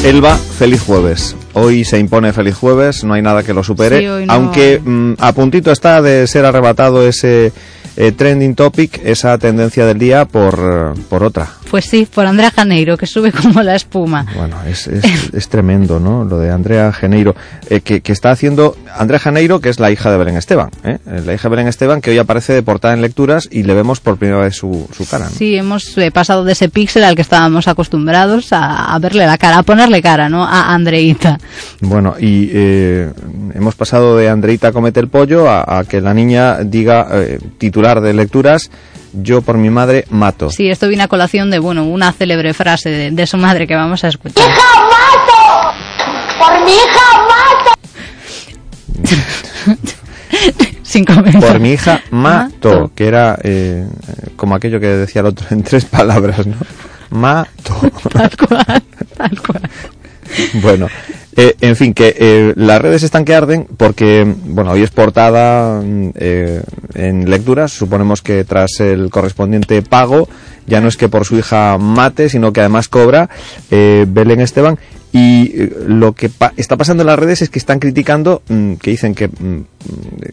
Elba, 0.04 0.36
feliz 0.36 0.80
jueves. 0.82 1.36
Hoy 1.52 1.84
se 1.84 1.98
impone 1.98 2.32
feliz 2.32 2.56
jueves, 2.56 3.04
no 3.04 3.14
hay 3.14 3.22
nada 3.22 3.42
que 3.44 3.54
lo 3.54 3.62
supere, 3.62 4.00
Sí, 4.00 4.06
hoy 4.08 4.26
no- 4.26 4.32
aunque 4.32 4.80
mm, 4.84 5.12
a 5.18 5.32
puntito 5.32 5.70
está 5.70 6.02
de 6.02 6.26
ser 6.26 6.44
arrebatado 6.44 7.06
ese 7.06 7.52
eh, 7.96 8.12
trending 8.12 8.54
topic, 8.54 9.00
esa 9.04 9.36
tendencia 9.38 9.86
del 9.86 9.98
día 9.98 10.24
por, 10.24 10.94
eh, 10.96 11.00
por 11.08 11.22
otra. 11.24 11.48
Pues 11.70 11.86
sí, 11.86 12.06
por 12.12 12.26
Andrea 12.26 12.50
Janeiro, 12.50 12.96
que 12.98 13.06
sube 13.06 13.32
como 13.42 13.62
la 13.62 13.74
espuma. 13.74 14.26
Bueno, 14.36 14.56
es, 14.66 14.86
es, 14.86 15.32
es 15.32 15.48
tremendo, 15.48 15.98
¿no? 16.00 16.24
Lo 16.24 16.38
de 16.38 16.50
Andrea 16.50 16.92
Janeiro, 16.92 17.34
eh, 17.70 17.80
que, 17.80 18.00
que 18.02 18.12
está 18.12 18.30
haciendo 18.30 18.76
Andrea 18.94 19.18
Janeiro, 19.18 19.60
que 19.60 19.70
es 19.70 19.80
la 19.80 19.90
hija 19.90 20.10
de 20.10 20.18
Belén 20.18 20.36
Esteban, 20.36 20.70
¿eh? 20.84 20.98
la 21.06 21.32
hija 21.32 21.48
de 21.48 21.50
Belén 21.50 21.68
Esteban, 21.68 22.00
que 22.00 22.10
hoy 22.10 22.18
aparece 22.18 22.52
de 22.52 22.62
portada 22.62 22.92
en 22.94 23.00
lecturas 23.00 23.48
y 23.50 23.62
le 23.62 23.74
vemos 23.74 24.00
por 24.00 24.16
primera 24.18 24.40
vez 24.40 24.54
su, 24.56 24.86
su 24.94 25.06
cara. 25.08 25.24
¿no? 25.26 25.30
Sí, 25.30 25.56
hemos 25.56 25.96
eh, 25.96 26.10
pasado 26.10 26.44
de 26.44 26.52
ese 26.52 26.68
píxel 26.68 27.04
al 27.04 27.14
que 27.16 27.22
estábamos 27.22 27.68
acostumbrados 27.68 28.52
a, 28.52 28.94
a 28.94 28.98
verle 28.98 29.26
la 29.26 29.38
cara, 29.38 29.58
a 29.58 29.62
ponerle 29.62 30.02
cara, 30.02 30.28
¿no? 30.28 30.44
A 30.44 30.74
Andreita. 30.74 31.38
Bueno, 31.80 32.16
y 32.20 32.50
eh, 32.52 33.10
hemos 33.54 33.74
pasado 33.74 34.16
de 34.16 34.28
Andreita 34.28 34.72
comete 34.72 35.00
el 35.00 35.08
pollo 35.08 35.48
a, 35.48 35.78
a 35.78 35.84
que 35.84 36.00
la 36.00 36.12
niña 36.12 36.58
diga, 36.64 37.08
eh, 37.12 37.38
titular 37.82 38.00
de 38.00 38.12
lecturas, 38.12 38.70
yo 39.12 39.42
por 39.42 39.58
mi 39.58 39.68
madre 39.68 40.04
mato. 40.08 40.50
Sí, 40.50 40.70
esto 40.70 40.86
viene 40.86 41.02
a 41.02 41.08
colación 41.08 41.50
de, 41.50 41.58
bueno, 41.58 41.84
una 41.84 42.12
célebre 42.12 42.54
frase 42.54 42.90
de, 42.90 43.10
de 43.10 43.26
su 43.26 43.36
madre 43.38 43.66
que 43.66 43.74
vamos 43.74 44.04
a 44.04 44.08
escuchar. 44.08 44.44
¡Por 46.38 46.64
mi 46.64 46.70
hija 46.72 47.02
mato! 47.28 47.72
Sin 50.84 51.04
comentar. 51.04 51.40
Por 51.40 51.58
mi 51.58 51.72
hija 51.72 52.02
mato, 52.10 52.92
que 52.94 53.08
era 53.08 53.36
eh, 53.42 53.84
como 54.36 54.54
aquello 54.54 54.78
que 54.78 54.86
decía 54.86 55.20
el 55.20 55.26
otro 55.26 55.46
en 55.50 55.64
tres 55.64 55.84
palabras, 55.84 56.46
¿no? 56.46 56.56
Mato. 57.10 57.80
Tal 58.12 58.30
cual, 58.36 58.82
tal 59.16 59.42
cual. 59.42 59.70
Bueno, 60.54 60.86
eh, 61.36 61.54
en 61.60 61.76
fin, 61.76 61.94
que 61.94 62.14
eh, 62.18 62.52
las 62.56 62.80
redes 62.80 63.02
están 63.02 63.24
que 63.24 63.34
arden 63.34 63.66
porque, 63.76 64.26
bueno, 64.44 64.72
hoy 64.72 64.82
es 64.82 64.90
portada 64.90 65.80
mm, 65.80 66.10
eh, 66.14 66.62
en 66.94 67.30
lecturas. 67.30 67.72
Suponemos 67.72 68.20
que 68.22 68.44
tras 68.44 68.80
el 68.80 69.10
correspondiente 69.10 69.80
pago, 69.82 70.28
ya 70.66 70.80
no 70.80 70.88
es 70.88 70.96
que 70.96 71.08
por 71.08 71.24
su 71.24 71.36
hija 71.38 71.78
mate, 71.78 72.28
sino 72.28 72.52
que 72.52 72.60
además 72.60 72.88
cobra 72.88 73.28
eh, 73.70 74.04
Belén 74.08 74.40
Esteban. 74.40 74.78
Y 75.14 75.52
eh, 75.60 75.72
lo 75.88 76.12
que 76.14 76.28
pa- 76.30 76.54
está 76.56 76.76
pasando 76.78 77.02
en 77.02 77.06
las 77.08 77.18
redes 77.18 77.42
es 77.42 77.50
que 77.50 77.58
están 77.58 77.78
criticando, 77.78 78.42
mm, 78.48 78.74
que 78.74 78.90
dicen 78.92 79.14
que, 79.14 79.28
mm, 79.28 79.64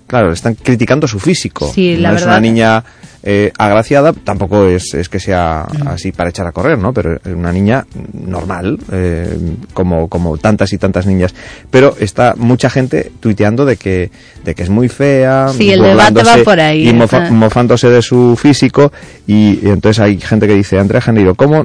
claro, 0.08 0.32
están 0.32 0.56
criticando 0.56 1.06
su 1.08 1.20
físico. 1.20 1.70
Sí, 1.74 1.98
la 1.98 2.12
no 2.12 2.16
es 2.16 2.22
verdad. 2.24 2.38
una 2.38 2.42
niña 2.42 2.84
eh, 3.24 3.52
agraciada, 3.58 4.14
tampoco 4.14 4.66
es, 4.66 4.94
es 4.94 5.10
que 5.10 5.20
sea 5.20 5.64
así 5.86 6.12
para 6.12 6.30
echar 6.30 6.48
a 6.48 6.52
correr, 6.52 6.78
¿no? 6.78 6.94
Pero 6.94 7.16
es 7.16 7.34
una 7.34 7.52
niña 7.52 7.86
normal, 8.14 8.80
eh, 8.92 9.38
como, 9.74 10.08
como 10.08 10.38
tantas 10.38 10.72
y 10.74 10.78
tantas 10.78 11.06
niñas. 11.06 11.34
Pero 11.70 11.96
está 12.00 12.36
mucha 12.38 12.70
gente 12.70 13.12
tuiteando 13.20 13.66
de 13.66 13.76
que, 13.78 14.10
de 14.46 14.56
que 14.56 14.64
es 14.64 14.70
muy 14.70 14.88
fea, 14.88 15.50
Sí, 15.50 15.70
el 15.72 15.82
debate 15.82 16.24
va 16.24 16.38
por 16.44 16.60
ahí, 16.60 16.88
y 16.88 16.94
mofa- 16.94 17.30
mofándose 17.32 17.90
de 17.90 18.02
su 18.02 18.38
físico. 18.38 18.92
Y, 19.28 19.60
y 19.64 19.70
entonces 19.70 20.00
hay 20.00 20.20
gente 20.20 20.48
que 20.48 20.56
dice, 20.56 20.80
Andrea 20.80 21.02
Janeiro, 21.02 21.36
¿cómo 21.36 21.64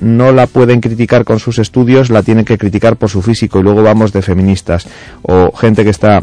no 0.00 0.32
la 0.32 0.46
pueden 0.46 0.80
criticar 0.80 1.24
con 1.24 1.38
sus 1.40 1.58
estudios? 1.58 2.10
La 2.10 2.22
tienen 2.22 2.44
que 2.44 2.58
criticar 2.58 2.96
por 2.96 3.10
su 3.10 3.22
físico 3.22 3.58
y 3.58 3.62
luego 3.62 3.82
vamos 3.82 4.12
de 4.12 4.22
feministas. 4.22 4.86
O 5.22 5.52
gente 5.56 5.84
que 5.84 5.90
está 5.90 6.22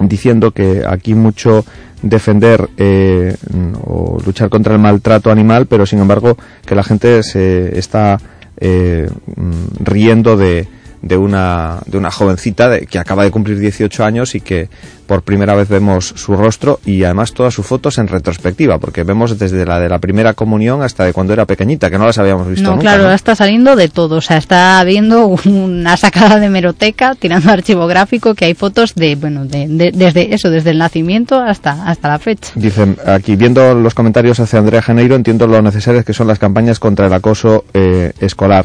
diciendo 0.00 0.50
que 0.50 0.82
aquí 0.88 1.14
mucho 1.14 1.64
defender 2.04 2.68
eh, 2.76 3.34
o 3.82 4.18
luchar 4.24 4.50
contra 4.50 4.74
el 4.74 4.78
maltrato 4.78 5.30
animal, 5.30 5.66
pero 5.66 5.86
sin 5.86 6.00
embargo 6.00 6.36
que 6.64 6.74
la 6.74 6.84
gente 6.84 7.22
se 7.22 7.78
está 7.78 8.20
eh, 8.58 9.08
mm, 9.36 9.84
riendo 9.84 10.36
de, 10.36 10.68
de 11.06 11.16
una 11.16 11.78
de 11.86 11.98
una 11.98 12.10
jovencita 12.10 12.68
de- 12.68 12.86
que 12.86 12.98
acaba 12.98 13.24
de 13.24 13.30
cumplir 13.30 13.58
18 13.58 14.04
años 14.04 14.34
y 14.34 14.40
que 14.40 14.68
por 15.06 15.20
primera 15.22 15.54
vez 15.54 15.68
vemos 15.68 16.06
su 16.16 16.34
rostro 16.34 16.80
y 16.86 17.04
además 17.04 17.34
todas 17.34 17.52
sus 17.52 17.66
fotos 17.66 17.98
en 17.98 18.08
retrospectiva, 18.08 18.78
porque 18.78 19.02
vemos 19.04 19.38
desde 19.38 19.66
la 19.66 19.78
de 19.78 19.90
la 19.90 19.98
primera 19.98 20.32
comunión 20.32 20.82
hasta 20.82 21.04
de 21.04 21.12
cuando 21.12 21.34
era 21.34 21.44
pequeñita, 21.44 21.90
que 21.90 21.98
no 21.98 22.06
las 22.06 22.16
habíamos 22.16 22.48
visto 22.48 22.62
No, 22.62 22.70
nunca. 22.76 22.82
claro, 22.94 23.12
está 23.12 23.36
saliendo 23.36 23.76
de 23.76 23.88
todo. 23.90 24.16
O 24.16 24.20
sea, 24.22 24.38
está 24.38 24.82
viendo 24.84 25.26
una 25.44 25.96
sacada 25.98 26.40
de 26.40 26.48
meroteca, 26.48 27.14
tirando 27.16 27.50
archivo 27.52 27.86
gráfico, 27.86 28.34
que 28.34 28.46
hay 28.46 28.54
fotos 28.54 28.94
de, 28.94 29.14
bueno, 29.16 29.44
de, 29.44 29.68
de- 29.68 29.92
desde 29.92 30.34
eso, 30.34 30.48
desde 30.48 30.70
el 30.70 30.78
nacimiento 30.78 31.38
hasta, 31.38 31.86
hasta 31.86 32.08
la 32.08 32.18
fecha. 32.18 32.52
Dicen, 32.54 32.96
aquí 33.06 33.36
viendo 33.36 33.74
los 33.74 33.94
comentarios 33.94 34.40
hacia 34.40 34.58
Andrea 34.58 34.80
Janeiro, 34.80 35.16
entiendo 35.16 35.46
lo 35.46 35.60
necesarias 35.60 36.06
que 36.06 36.14
son 36.14 36.28
las 36.28 36.38
campañas 36.38 36.78
contra 36.80 37.06
el 37.08 37.12
acoso 37.12 37.66
eh, 37.74 38.12
escolar. 38.20 38.64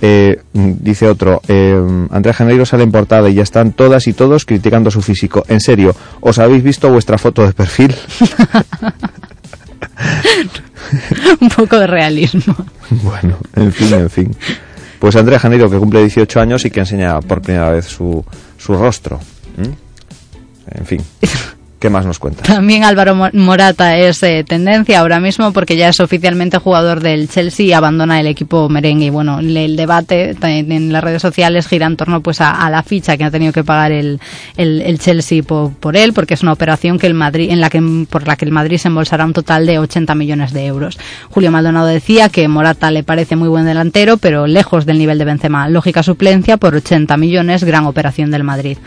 Eh, 0.00 0.40
dice 0.52 1.08
otro, 1.08 1.42
eh, 1.48 1.76
Andrea 2.10 2.32
Janeiro 2.32 2.64
sale 2.64 2.84
en 2.84 2.92
portada 2.92 3.28
y 3.28 3.34
ya 3.34 3.42
están 3.42 3.72
todas 3.72 4.06
y 4.06 4.12
todos 4.12 4.44
criticando 4.44 4.90
su 4.90 5.02
físico. 5.02 5.44
En 5.48 5.60
serio, 5.60 5.94
¿os 6.20 6.38
habéis 6.38 6.62
visto 6.62 6.90
vuestra 6.90 7.18
foto 7.18 7.44
de 7.44 7.52
perfil? 7.52 7.94
Un 11.40 11.48
poco 11.50 11.78
de 11.78 11.86
realismo. 11.86 12.54
bueno, 13.02 13.36
en 13.54 13.72
fin, 13.72 13.94
en 13.94 14.10
fin. 14.10 14.36
Pues 14.98 15.16
Andrea 15.16 15.38
Janeiro, 15.38 15.70
que 15.70 15.78
cumple 15.78 16.00
18 16.00 16.40
años 16.40 16.64
y 16.64 16.70
que 16.70 16.80
enseña 16.80 17.20
por 17.20 17.42
primera 17.42 17.70
vez 17.70 17.86
su, 17.86 18.24
su 18.56 18.74
rostro. 18.74 19.20
¿Mm? 19.56 20.78
En 20.78 20.86
fin. 20.86 21.02
¿Qué 21.78 21.90
más 21.90 22.04
nos 22.04 22.18
cuenta? 22.18 22.42
También 22.42 22.82
Álvaro 22.82 23.14
Mo- 23.14 23.30
Morata 23.34 23.96
es 23.96 24.20
eh, 24.24 24.44
tendencia 24.44 24.98
ahora 24.98 25.20
mismo 25.20 25.52
porque 25.52 25.76
ya 25.76 25.88
es 25.90 26.00
oficialmente 26.00 26.58
jugador 26.58 26.98
del 27.00 27.28
Chelsea 27.28 27.66
y 27.66 27.72
abandona 27.72 28.18
el 28.18 28.26
equipo 28.26 28.68
merengue. 28.68 29.06
Y 29.06 29.10
bueno, 29.10 29.38
el 29.38 29.76
debate 29.76 30.34
en, 30.42 30.92
las 30.92 31.04
redes 31.04 31.22
sociales 31.22 31.68
gira 31.68 31.86
en 31.86 31.96
torno 31.96 32.20
pues 32.20 32.40
a, 32.40 32.50
a 32.50 32.68
la 32.68 32.82
ficha 32.82 33.16
que 33.16 33.22
ha 33.22 33.30
tenido 33.30 33.52
que 33.52 33.62
pagar 33.62 33.92
el, 33.92 34.18
el, 34.56 34.80
el 34.80 34.98
Chelsea 34.98 35.44
por, 35.44 35.72
por 35.74 35.96
él, 35.96 36.12
porque 36.14 36.34
es 36.34 36.42
una 36.42 36.52
operación 36.52 36.98
que 36.98 37.06
el 37.06 37.14
Madrid, 37.14 37.48
en 37.52 37.60
la 37.60 37.70
que, 37.70 37.80
por 38.10 38.26
la 38.26 38.34
que 38.34 38.44
el 38.44 38.50
Madrid 38.50 38.78
se 38.78 38.88
embolsará 38.88 39.24
un 39.24 39.32
total 39.32 39.64
de 39.64 39.78
80 39.78 40.16
millones 40.16 40.52
de 40.52 40.66
euros. 40.66 40.98
Julio 41.30 41.52
Maldonado 41.52 41.86
decía 41.86 42.28
que 42.28 42.48
Morata 42.48 42.90
le 42.90 43.04
parece 43.04 43.36
muy 43.36 43.48
buen 43.48 43.66
delantero, 43.66 44.16
pero 44.16 44.48
lejos 44.48 44.84
del 44.84 44.98
nivel 44.98 45.18
de 45.18 45.26
Benzema. 45.26 45.68
Lógica 45.68 46.02
suplencia 46.02 46.56
por 46.56 46.74
80 46.74 47.16
millones, 47.16 47.62
gran 47.62 47.86
operación 47.86 48.32
del 48.32 48.42
Madrid. 48.42 48.78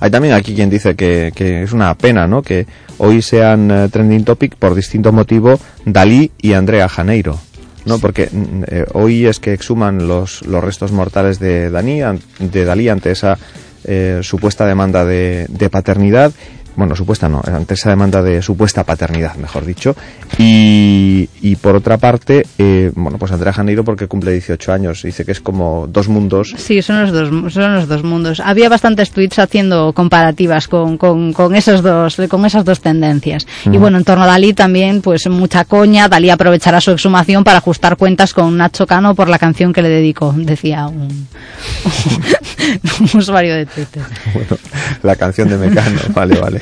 Hay 0.00 0.10
también 0.10 0.34
aquí 0.34 0.54
quien 0.54 0.68
dice 0.70 0.94
que, 0.94 1.32
que 1.34 1.62
es 1.62 1.72
una 1.72 1.94
pena, 1.94 2.26
¿no? 2.26 2.42
Que 2.42 2.66
hoy 2.98 3.22
sean 3.22 3.70
eh, 3.70 3.88
trending 3.90 4.24
topic 4.24 4.56
por 4.56 4.74
distinto 4.74 5.12
motivo 5.12 5.58
Dalí 5.84 6.30
y 6.40 6.52
Andrea 6.52 6.88
Janeiro. 6.88 7.38
¿no? 7.84 7.98
Porque 7.98 8.28
mm, 8.30 8.62
eh, 8.68 8.84
hoy 8.92 9.26
es 9.26 9.40
que 9.40 9.52
exhuman 9.52 10.06
los, 10.06 10.42
los 10.46 10.62
restos 10.62 10.92
mortales 10.92 11.38
de, 11.40 11.68
Dani, 11.70 12.02
an- 12.02 12.20
de 12.38 12.64
Dalí 12.64 12.88
ante 12.88 13.10
esa 13.10 13.36
eh, 13.84 14.20
supuesta 14.22 14.66
demanda 14.66 15.04
de, 15.04 15.46
de 15.48 15.68
paternidad. 15.70 16.30
Bueno, 16.76 16.96
supuesta 16.96 17.28
no, 17.28 17.42
ante 17.44 17.74
esa 17.74 17.90
demanda 17.90 18.22
de 18.22 18.40
supuesta 18.42 18.84
paternidad, 18.84 19.34
mejor 19.36 19.64
dicho. 19.64 19.94
Y, 20.38 21.28
y 21.40 21.56
por 21.56 21.76
otra 21.76 21.98
parte, 21.98 22.46
eh, 22.58 22.90
bueno, 22.94 23.18
pues 23.18 23.32
Andrea 23.32 23.52
Janeiro 23.52 23.84
porque 23.84 24.06
cumple 24.06 24.32
18 24.32 24.72
años. 24.72 25.02
Dice 25.02 25.24
que 25.24 25.32
es 25.32 25.40
como 25.40 25.86
dos 25.86 26.08
mundos. 26.08 26.54
Sí, 26.56 26.80
son 26.82 27.02
los 27.02 27.12
dos, 27.12 27.52
son 27.52 27.74
los 27.74 27.88
dos 27.88 28.02
mundos. 28.02 28.40
Había 28.40 28.68
bastantes 28.68 29.10
tweets 29.10 29.38
haciendo 29.38 29.92
comparativas 29.92 30.68
con, 30.68 30.96
con, 30.96 31.32
con 31.32 31.54
esos 31.54 31.82
dos, 31.82 32.16
con 32.28 32.46
esas 32.46 32.64
dos 32.64 32.80
tendencias. 32.80 33.46
Y 33.66 33.76
bueno, 33.76 33.98
en 33.98 34.04
torno 34.04 34.24
a 34.24 34.26
Dalí 34.26 34.54
también, 34.54 35.02
pues 35.02 35.28
mucha 35.28 35.64
coña. 35.64 36.08
Dalí 36.08 36.30
aprovechará 36.30 36.80
su 36.80 36.90
exhumación 36.92 37.44
para 37.44 37.58
ajustar 37.58 37.96
cuentas 37.96 38.32
con 38.32 38.56
Nacho 38.56 38.86
Cano 38.86 39.14
por 39.14 39.28
la 39.28 39.38
canción 39.38 39.72
que 39.72 39.82
le 39.82 39.88
dedicó, 39.88 40.32
decía 40.36 40.86
un, 40.86 41.28
un 43.00 43.10
usuario 43.18 43.54
de 43.54 43.66
Twitter. 43.66 44.02
Bueno, 44.32 44.56
la 45.02 45.16
canción 45.16 45.48
de 45.48 45.58
Mecano, 45.58 46.00
vale, 46.14 46.40
vale. 46.40 46.61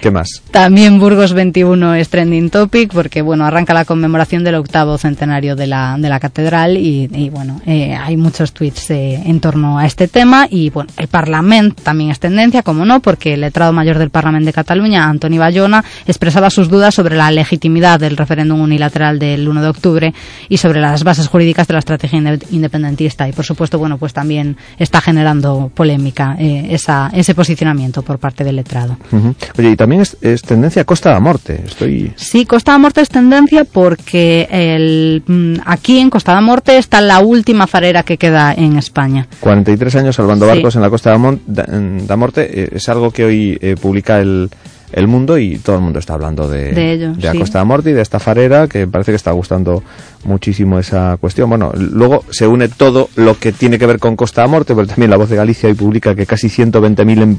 ¿Qué 0.00 0.10
más? 0.10 0.42
También 0.50 0.98
Burgos 1.00 1.32
21 1.32 1.94
es 1.94 2.08
trending 2.08 2.50
topic 2.50 2.92
porque 2.92 3.22
bueno 3.22 3.44
arranca 3.44 3.74
la 3.74 3.84
conmemoración 3.84 4.44
del 4.44 4.56
octavo 4.56 4.98
centenario 4.98 5.56
de 5.56 5.66
la, 5.66 5.96
de 5.98 6.08
la 6.08 6.20
catedral 6.20 6.76
y, 6.76 7.08
y, 7.12 7.30
bueno 7.30 7.60
eh, 7.66 7.94
hay 7.94 8.16
muchos 8.16 8.52
tweets 8.52 8.90
eh, 8.90 9.22
en 9.24 9.40
torno 9.40 9.78
a 9.78 9.86
este 9.86 10.06
tema 10.08 10.46
y 10.50 10.70
bueno 10.70 10.90
el 10.98 11.08
Parlamento 11.08 11.82
también 11.82 12.10
es 12.10 12.20
tendencia 12.20 12.62
como 12.62 12.84
no 12.84 13.00
porque 13.00 13.34
el 13.34 13.40
letrado 13.40 13.72
mayor 13.72 13.98
del 13.98 14.10
Parlamento 14.10 14.46
de 14.46 14.52
Cataluña 14.52 15.04
Antoni 15.08 15.38
Bayona 15.38 15.84
expresaba 16.06 16.50
sus 16.50 16.68
dudas 16.68 16.94
sobre 16.94 17.16
la 17.16 17.30
legitimidad 17.30 17.98
del 17.98 18.16
referéndum 18.16 18.60
unilateral 18.60 19.18
del 19.18 19.48
1 19.48 19.62
de 19.62 19.68
octubre 19.68 20.14
y 20.48 20.58
sobre 20.58 20.80
las 20.80 21.04
bases 21.04 21.26
jurídicas 21.28 21.66
de 21.68 21.72
la 21.74 21.78
estrategia 21.80 22.18
inde- 22.20 22.46
independentista 22.50 23.28
y 23.28 23.32
por 23.32 23.44
supuesto 23.44 23.78
bueno 23.78 23.98
pues 23.98 24.12
también 24.12 24.56
está 24.78 25.00
generando 25.00 25.70
polémica 25.74 26.36
eh, 26.38 26.68
esa, 26.70 27.10
ese 27.12 27.34
posicionamiento 27.34 28.02
por 28.02 28.18
parte 28.18 28.44
del 28.44 28.56
letrado. 28.56 28.96
Ujú. 29.10 29.34
Oye, 29.58 29.70
y 29.70 29.76
también 29.86 30.02
es, 30.02 30.16
es 30.20 30.42
tendencia 30.42 30.84
Costa 30.84 31.10
da 31.10 31.20
Morte. 31.20 31.60
Estoy. 31.64 32.12
Sí, 32.16 32.44
Costa 32.44 32.72
da 32.72 32.78
Morte 32.78 33.00
es 33.02 33.08
tendencia 33.08 33.64
porque 33.64 34.48
el, 34.50 35.22
mm, 35.26 35.60
aquí 35.64 36.00
en 36.00 36.10
Costa 36.10 36.32
da 36.32 36.40
Morte 36.40 36.76
está 36.76 37.00
la 37.00 37.20
última 37.20 37.68
farera 37.68 38.02
que 38.02 38.18
queda 38.18 38.52
en 38.52 38.76
España. 38.76 39.28
43 39.38 39.94
años 39.94 40.16
salvando 40.16 40.44
Sí. 40.46 40.52
barcos 40.54 40.74
en 40.74 40.82
la 40.82 40.90
Costa 40.90 41.10
da, 41.10 41.18
Mon- 41.18 41.40
da, 41.46 41.64
da 41.68 42.16
Morte. 42.16 42.48
eh, 42.64 42.68
es 42.72 42.88
algo 42.88 43.12
que 43.12 43.24
hoy 43.24 43.58
eh, 43.62 43.76
publica 43.80 44.18
el, 44.20 44.50
el 44.92 45.06
mundo 45.06 45.38
y 45.38 45.58
todo 45.58 45.76
el 45.76 45.82
mundo 45.82 46.00
está 46.00 46.14
hablando 46.14 46.48
de, 46.48 46.72
De 46.72 46.92
ello, 46.94 47.12
la 47.20 47.30
sí. 47.32 47.38
Costa 47.38 47.58
da 47.60 47.64
Morte 47.64 47.90
y 47.90 47.92
de 47.92 48.02
esta 48.02 48.18
farera 48.18 48.66
que 48.66 48.88
parece 48.88 49.12
que 49.12 49.16
está 49.16 49.30
gustando 49.30 49.84
muchísimo 50.24 50.80
esa 50.80 51.16
cuestión. 51.20 51.48
Bueno, 51.48 51.72
luego 51.76 52.24
se 52.30 52.48
une 52.48 52.68
todo 52.68 53.08
lo 53.14 53.38
que 53.38 53.52
tiene 53.52 53.78
que 53.78 53.86
ver 53.86 54.00
con 54.00 54.16
Costa 54.16 54.40
da 54.42 54.48
Morte, 54.48 54.74
pero 54.74 54.88
también 54.88 55.10
la 55.10 55.16
Voz 55.16 55.28
de 55.30 55.36
Galicia 55.36 55.68
hoy 55.68 55.76
publica 55.76 56.16
que 56.16 56.26
casi 56.26 56.48
120.000 56.48 57.22
em- 57.22 57.38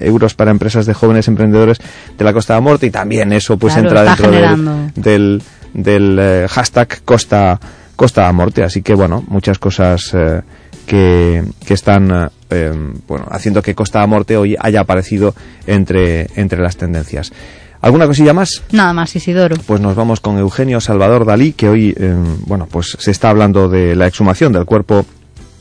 euros 0.00 0.34
para 0.34 0.50
empresas 0.50 0.86
de 0.86 0.94
jóvenes 0.94 1.28
emprendedores 1.28 1.78
de 2.16 2.24
la 2.24 2.32
Costa 2.32 2.54
da 2.54 2.60
Morte 2.60 2.86
y 2.86 2.90
también 2.90 3.32
eso 3.32 3.56
pues 3.56 3.74
Claro, 3.74 3.88
entra 3.88 4.04
dentro 4.04 4.30
del, 4.30 4.92
del, 4.94 5.42
del, 5.72 6.18
eh, 6.20 6.46
hashtag 6.48 7.02
Costa, 7.04 7.60
Costa 7.96 8.22
da 8.22 8.32
Morte. 8.32 8.62
Así 8.62 8.82
que 8.82 8.94
bueno, 8.94 9.24
muchas 9.28 9.58
cosas 9.58 10.10
eh, 10.14 10.42
que, 10.86 11.42
que 11.66 11.74
están 11.74 12.10
eh, 12.10 12.28
eh, 12.50 12.72
bueno, 13.06 13.26
haciendo 13.30 13.62
que 13.62 13.74
Costa 13.74 14.00
da 14.00 14.06
Morte 14.06 14.36
hoy 14.36 14.56
haya 14.58 14.80
aparecido 14.80 15.34
entre, 15.66 16.28
entre 16.36 16.60
las 16.60 16.76
tendencias. 16.76 17.32
¿Alguna 17.80 18.06
cosilla 18.06 18.32
más? 18.32 18.62
Nada 18.72 18.94
más, 18.94 19.14
Isidoro. 19.14 19.56
Pues 19.66 19.80
nos 19.80 19.94
vamos 19.94 20.20
con 20.20 20.38
Eugenio 20.38 20.80
Salvador 20.80 21.26
Dalí, 21.26 21.52
que 21.52 21.68
hoy, 21.68 21.94
eh, 21.98 22.14
bueno, 22.46 22.66
pues 22.70 22.96
se 22.98 23.10
está 23.10 23.28
hablando 23.28 23.68
de 23.68 23.94
la 23.94 24.06
exhumación 24.06 24.54
del 24.54 24.64
cuerpo 24.64 25.04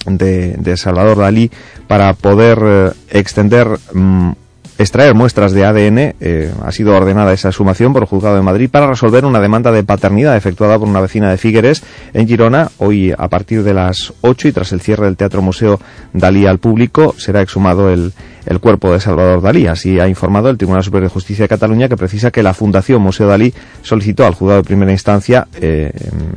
de, 0.06 0.56
de 0.58 0.78
Salvador 0.78 1.18
Dalí 1.18 1.52
para 1.88 2.14
poder 2.14 2.60
eh, 2.64 2.92
extender, 3.10 3.68
mm, 3.94 4.32
extraer 4.78 5.14
muestras 5.14 5.52
de 5.54 5.66
ADN. 5.66 6.16
eh, 6.20 6.52
ha 6.64 6.72
sido 6.72 6.96
ordenada 6.96 7.34
esa 7.34 7.50
exhumación 7.50 7.94
por 7.94 8.04
el 8.04 8.08
juzgado 8.08 8.36
de 8.36 8.42
Madrid 8.42 8.70
para 8.70 8.88
resolver 8.88 9.26
una 9.26 9.40
demanda 9.40 9.72
de 9.72 9.84
paternidad 9.84 10.36
efectuada 10.36 10.80
por 10.80 10.88
una 10.88 11.02
vecina 11.02 11.30
de 11.30 11.38
Figueres 11.38 11.84
en 12.14 12.28
Girona. 12.28 12.72
Hoy, 12.78 13.14
a 13.18 13.28
partir 13.30 13.64
de 13.64 13.74
las 13.74 14.14
8 14.22 14.48
y 14.48 14.52
tras 14.52 14.72
el 14.72 14.82
cierre 14.82 15.06
del 15.06 15.18
Teatro 15.18 15.42
Museo 15.42 15.80
Dalí 16.14 16.46
al 16.46 16.60
público, 16.60 17.16
será 17.18 17.42
exhumado 17.42 17.90
el, 17.92 18.14
el 18.46 18.60
cuerpo 18.60 18.92
de 18.92 19.00
Salvador 19.00 19.42
Dalí. 19.42 19.68
Así 19.68 20.00
ha 20.00 20.08
informado 20.08 20.50
el 20.50 20.58
Tribunal 20.58 20.84
Superior 20.84 21.10
de 21.10 21.14
Justicia 21.14 21.44
de 21.44 21.50
Cataluña 21.50 21.90
que 21.90 21.98
precisa 21.98 22.32
que 22.32 22.44
la 22.44 22.54
Fundación 22.54 23.02
Museo 23.02 23.28
Dalí 23.28 23.54
solicitó 23.82 24.26
al 24.26 24.34
juzgado 24.34 24.62
de 24.62 24.68
primera 24.68 24.92
instancia 24.92 25.48
eh, 25.60 25.92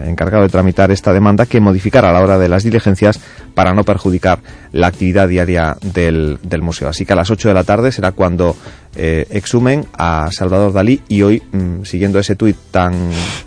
encargado 0.05 0.43
de 0.43 0.49
tramitar 0.49 0.91
esta 0.91 1.13
demanda 1.13 1.47
que 1.47 1.61
modificara 1.61 2.13
la 2.13 2.21
hora 2.21 2.39
de 2.39 2.49
las 2.49 2.63
diligencias 2.63 3.21
para 3.55 3.73
no 3.73 3.85
perjudicar 3.85 4.41
la 4.73 4.89
actividad 4.89 5.29
diaria 5.29 5.77
del, 5.83 6.39
del 6.43 6.63
museo. 6.63 6.89
Así 6.89 7.07
que 7.07 7.13
a 7.13 7.17
las 7.17 7.31
8 7.31 7.49
de 7.49 7.55
la 7.55 7.65
tarde 7.65 7.93
será 7.93 8.13
cuando 8.13 8.57
eh, 8.97 9.27
exhumen 9.31 9.87
a 9.97 10.29
Salvador 10.33 10.73
Dalí 10.73 11.01
y 11.09 11.23
hoy, 11.23 11.43
mm, 11.53 11.85
siguiendo 11.85 12.19
ese 12.19 12.37
tuit 12.37 12.57
tan 12.71 12.95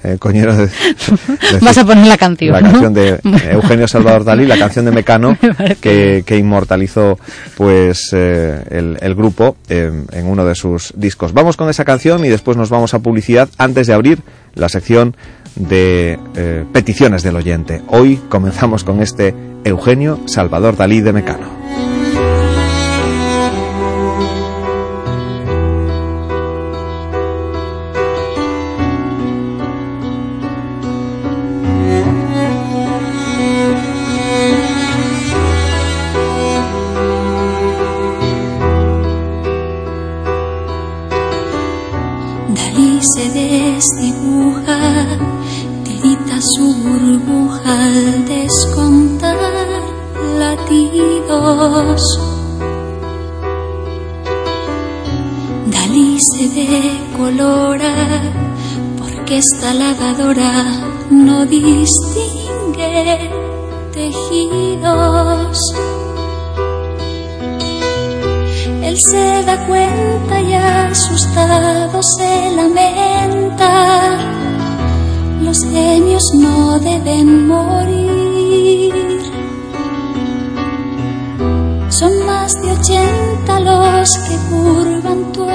eh, 0.03 0.17
coñero 0.19 0.55
de, 0.55 0.67
de 0.67 1.59
Vas 1.61 1.77
a 1.77 1.85
poner 1.85 2.07
la 2.07 2.17
canción. 2.17 2.53
la 2.53 2.61
¿no? 2.61 2.71
canción 2.71 2.93
de 2.93 3.09
eh, 3.23 3.51
Eugenio 3.51 3.87
Salvador 3.87 4.23
Dalí, 4.23 4.45
la 4.45 4.57
canción 4.57 4.85
de 4.85 4.91
Mecano 4.91 5.37
que, 5.81 6.23
que 6.25 6.37
inmortalizó 6.37 7.19
pues 7.57 8.09
eh, 8.13 8.63
el, 8.69 8.97
el 9.01 9.15
grupo 9.15 9.57
eh, 9.69 9.91
en 10.11 10.27
uno 10.27 10.45
de 10.45 10.55
sus 10.55 10.93
discos. 10.95 11.33
Vamos 11.33 11.57
con 11.57 11.69
esa 11.69 11.85
canción 11.85 12.25
y 12.25 12.29
después 12.29 12.57
nos 12.57 12.69
vamos 12.69 12.93
a 12.93 12.99
publicidad 12.99 13.49
antes 13.57 13.87
de 13.87 13.93
abrir 13.93 14.19
la 14.55 14.69
sección 14.69 15.15
de 15.55 16.19
eh, 16.35 16.65
peticiones 16.71 17.23
del 17.23 17.35
oyente. 17.35 17.81
Hoy 17.87 18.19
comenzamos 18.29 18.83
con 18.83 19.01
este 19.01 19.33
Eugenio 19.63 20.19
Salvador 20.25 20.77
Dalí 20.77 21.01
de 21.01 21.13
Mecano. 21.13 21.58
Distingue 61.49 63.29
tejidos. 63.91 65.57
Él 68.83 68.97
se 68.97 69.43
da 69.43 69.67
cuenta 69.67 70.41
y 70.41 70.53
asustado 70.53 71.99
se 72.17 72.51
lamenta. 72.55 74.17
Los 75.41 75.59
genios 75.63 76.23
no 76.35 76.79
deben 76.79 77.47
morir. 77.47 78.93
Son 81.89 82.25
más 82.25 82.53
de 82.61 82.71
ochenta 82.71 83.59
los 83.59 84.09
que 84.27 84.37
curvan 84.49 85.31
tu 85.33 85.49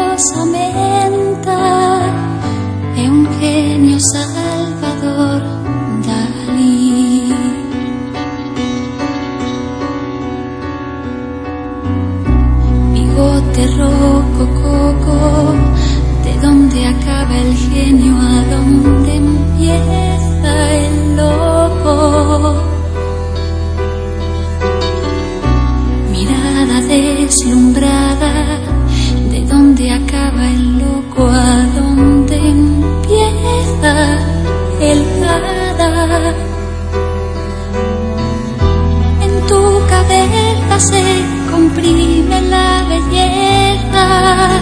un 3.08 3.26
genio 3.40 3.98
salvador 4.12 5.53
de 16.24 16.40
dónde 16.40 16.86
acaba 16.86 17.36
el 17.38 17.56
genio, 17.56 18.14
a 18.16 18.44
dónde 18.54 19.16
empieza 19.16 20.74
el 20.74 21.16
loco. 21.16 21.94
Mirada 26.10 26.80
deslumbrada, 26.82 28.32
de 29.30 29.40
dónde 29.46 29.92
acaba 29.92 30.48
el 30.48 30.78
loco, 30.78 31.28
a 31.28 31.66
dónde 31.78 32.36
empieza 32.36 33.92
el 34.80 35.00
hada. 35.24 36.34
En 39.26 39.46
tu 39.48 39.60
cabeza 39.88 40.80
se 40.80 41.02
comprime 41.50 42.23
la 42.40 42.84
belleza 42.88 44.60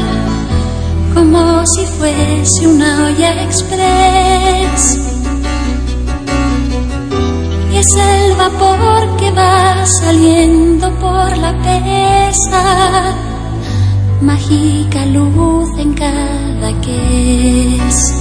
como 1.15 1.65
si 1.67 1.87
fuese 1.87 2.67
una 2.67 3.07
olla 3.07 3.43
express. 3.43 4.99
Y 7.73 7.77
es 7.77 7.95
el 7.95 8.37
vapor 8.37 9.17
que 9.17 9.31
va 9.31 9.87
saliendo 10.01 10.91
por 10.99 11.37
la 11.39 11.53
pesa, 11.63 13.15
mágica 14.21 15.07
luz 15.07 15.69
en 15.79 15.95
cada 15.95 16.81
que 16.81 17.77
es. 17.77 18.15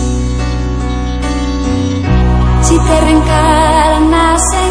Si 2.61 2.77
te 2.77 3.01
reencarnas 3.01 4.41
en 4.65 4.70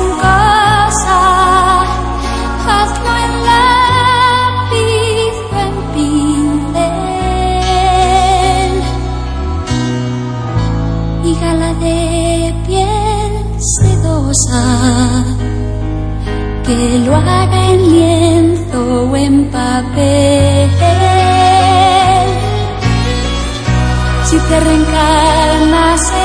que 16.67 16.99
lo 17.07 17.15
haga 17.15 17.71
en 17.71 17.93
lienzo 17.93 19.09
o 19.11 19.17
en 19.17 19.51
papel. 19.51 20.71
Si 24.25 24.37
te 24.39 24.61
reencarnas 24.61 26.20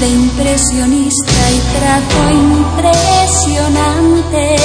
de 0.00 0.08
impresionista 0.08 1.50
y 1.50 1.58
trato 1.78 2.30
impresionante. 2.30 4.56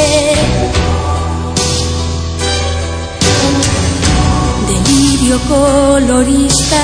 Delirio 4.68 5.40
colorista, 5.50 6.84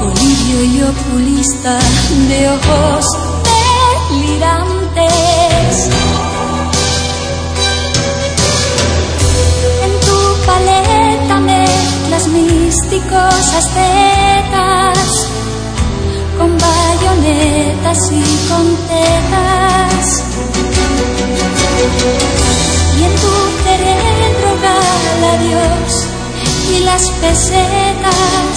colirio 0.00 0.64
y 0.64 0.82
oculista 0.82 1.78
de 2.28 2.48
ojos 2.48 3.04
delirantes. 4.10 5.90
En 9.84 9.92
tu 10.00 10.18
paleta 10.46 11.36
mezclas 11.40 12.24
místicos 12.28 13.54
ascetas 13.58 15.25
con 16.38 16.56
bayonetas 16.58 17.98
y 18.12 18.22
con 18.48 18.76
tetas. 18.88 20.06
Y 22.98 23.04
en 23.04 23.14
tu 23.22 23.32
cerebro 23.64 24.50
gala 24.62 25.32
Dios 25.42 26.06
y 26.74 26.84
las 26.84 27.04
pesetas, 27.20 28.54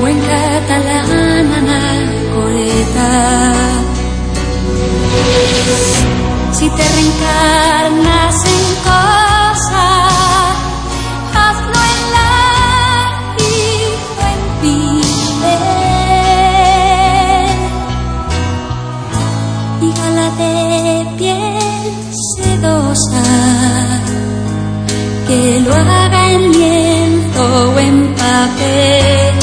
buen 0.00 0.18
catalán 0.20 1.52
anacoreta. 1.60 3.10
Si 6.52 6.66
te 6.70 6.84
reencarnas 6.88 8.36
en 8.44 8.64
cosa, 8.84 9.23
de 20.38 21.06
piel 21.18 21.92
sedosa, 22.36 23.22
que 25.26 25.60
lo 25.60 25.74
haga 25.74 26.32
en 26.32 26.52
lienzo 26.52 27.72
o 27.72 27.78
en 27.78 28.14
papel. 28.14 29.33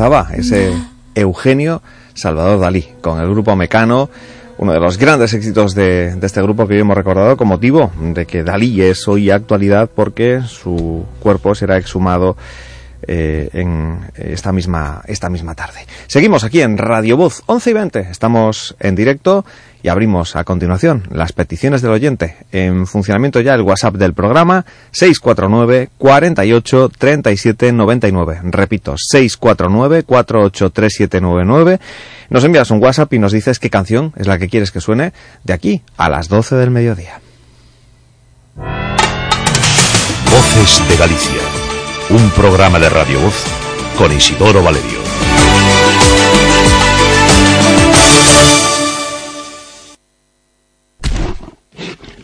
Estaba, 0.00 0.28
ese 0.32 0.72
Eugenio 1.14 1.82
Salvador 2.14 2.58
Dalí, 2.58 2.88
con 3.02 3.20
el 3.20 3.28
grupo 3.28 3.54
Mecano, 3.54 4.08
uno 4.56 4.72
de 4.72 4.80
los 4.80 4.96
grandes 4.96 5.34
éxitos 5.34 5.74
de, 5.74 6.16
de 6.16 6.26
este 6.26 6.40
grupo 6.40 6.66
que 6.66 6.72
hoy 6.72 6.80
hemos 6.80 6.96
recordado 6.96 7.36
con 7.36 7.48
motivo 7.48 7.92
de 8.00 8.24
que 8.24 8.42
Dalí 8.42 8.80
es 8.80 9.06
hoy 9.06 9.30
actualidad 9.30 9.90
porque 9.94 10.40
su 10.48 11.04
cuerpo 11.18 11.54
será 11.54 11.76
exhumado 11.76 12.38
eh, 13.06 13.50
en 13.52 14.00
esta 14.14 14.52
misma, 14.52 15.02
esta 15.06 15.28
misma 15.28 15.54
tarde. 15.54 15.80
Seguimos 16.06 16.44
aquí 16.44 16.62
en 16.62 16.78
Radio 16.78 17.18
Voz 17.18 17.42
11 17.44 17.70
y 17.70 17.72
20, 17.74 18.00
estamos 18.10 18.76
en 18.80 18.94
directo 18.94 19.44
y 19.82 19.88
abrimos 19.88 20.36
a 20.36 20.44
continuación 20.44 21.04
las 21.10 21.32
peticiones 21.32 21.82
del 21.82 21.92
oyente. 21.92 22.36
En 22.52 22.86
funcionamiento 22.86 23.40
ya 23.40 23.54
el 23.54 23.62
WhatsApp 23.62 23.94
del 23.94 24.14
programa 24.14 24.64
649 24.92 25.90
48 25.98 26.90
37 26.96 27.72
99. 27.72 28.40
Repito, 28.44 28.94
649 28.96 30.02
48 30.04 30.70
37 30.70 31.20
99. 31.20 31.80
Nos 32.30 32.44
envías 32.44 32.70
un 32.70 32.82
WhatsApp 32.82 33.12
y 33.14 33.18
nos 33.18 33.32
dices 33.32 33.58
qué 33.58 33.70
canción 33.70 34.12
es 34.16 34.26
la 34.26 34.38
que 34.38 34.48
quieres 34.48 34.70
que 34.70 34.80
suene 34.80 35.12
de 35.44 35.52
aquí 35.52 35.82
a 35.96 36.08
las 36.08 36.28
12 36.28 36.56
del 36.56 36.70
mediodía. 36.70 37.20
Voces 40.30 40.88
de 40.88 40.96
Galicia. 40.96 41.40
Un 42.10 42.30
programa 42.30 42.78
de 42.78 42.88
Radio 42.88 43.20
Voz 43.20 43.44
con 43.96 44.12
Isidoro 44.12 44.62
Valerio. 44.62 45.79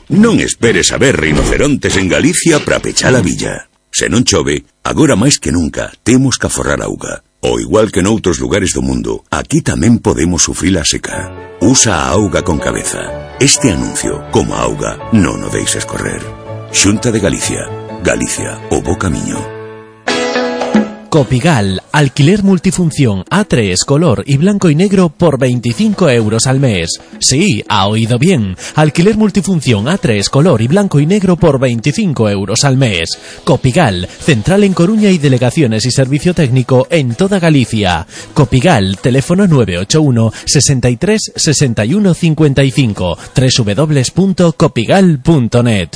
Non 0.07 0.39
esperes 0.39 0.95
a 0.95 1.03
ver 1.03 1.19
rinocerontes 1.19 1.99
en 1.99 2.07
Galicia 2.07 2.63
para 2.63 2.79
pechar 2.79 3.19
a 3.19 3.23
villa. 3.25 3.67
Se 3.91 4.07
non 4.07 4.23
chove, 4.23 4.63
agora 4.87 5.19
máis 5.19 5.43
que 5.43 5.51
nunca 5.51 5.91
temos 6.07 6.39
que 6.39 6.47
aforrar 6.47 6.79
auga. 6.79 7.27
O 7.43 7.59
igual 7.59 7.91
que 7.91 8.07
noutros 8.07 8.39
lugares 8.39 8.71
do 8.71 8.87
mundo, 8.87 9.27
aquí 9.35 9.67
tamén 9.67 9.99
podemos 9.99 10.47
sufrir 10.47 10.79
a 10.79 10.87
seca. 10.87 11.31
Usa 11.59 12.07
a 12.07 12.15
auga 12.15 12.47
con 12.47 12.63
cabeza. 12.63 13.35
Este 13.43 13.75
anuncio, 13.75 14.23
como 14.31 14.55
auga, 14.55 15.11
non 15.11 15.43
o 15.43 15.51
deixes 15.51 15.83
correr. 15.83 16.23
Xunta 16.71 17.11
de 17.11 17.19
Galicia. 17.19 17.67
Galicia, 18.07 18.63
o 18.71 18.79
bo. 18.79 19.56
Copigal, 21.17 21.81
alquiler 21.93 22.43
multifunción 22.43 23.25
A3, 23.31 23.87
color 23.87 24.23
y 24.27 24.37
blanco 24.37 24.69
y 24.69 24.75
negro 24.75 25.09
por 25.09 25.39
25 25.39 26.11
euros 26.11 26.47
al 26.47 26.61
mes. 26.61 27.01
Sí, 27.21 27.65
ha 27.69 27.89
oído 27.89 28.19
bien. 28.19 28.55
Alquiler 28.75 29.17
multifunción 29.17 29.87
A3, 29.87 30.29
color 30.29 30.61
y 30.61 30.69
blanco 30.69 31.01
y 31.01 31.07
negro 31.07 31.37
por 31.37 31.59
25 31.59 32.29
euros 32.29 32.65
al 32.65 32.77
mes. 32.77 33.19
Copigal, 33.45 34.07
central 34.07 34.65
en 34.65 34.75
Coruña 34.75 35.09
y 35.09 35.17
delegaciones 35.17 35.87
y 35.87 35.91
servicio 35.91 36.35
técnico 36.35 36.87
en 36.91 37.15
toda 37.15 37.39
Galicia. 37.39 38.07
Copigal, 38.35 38.99
teléfono 38.99 39.47
981 39.47 40.35
63 40.45 41.33
61 41.35 42.13
55 42.13 43.19
www.copigal.net. 43.57 45.89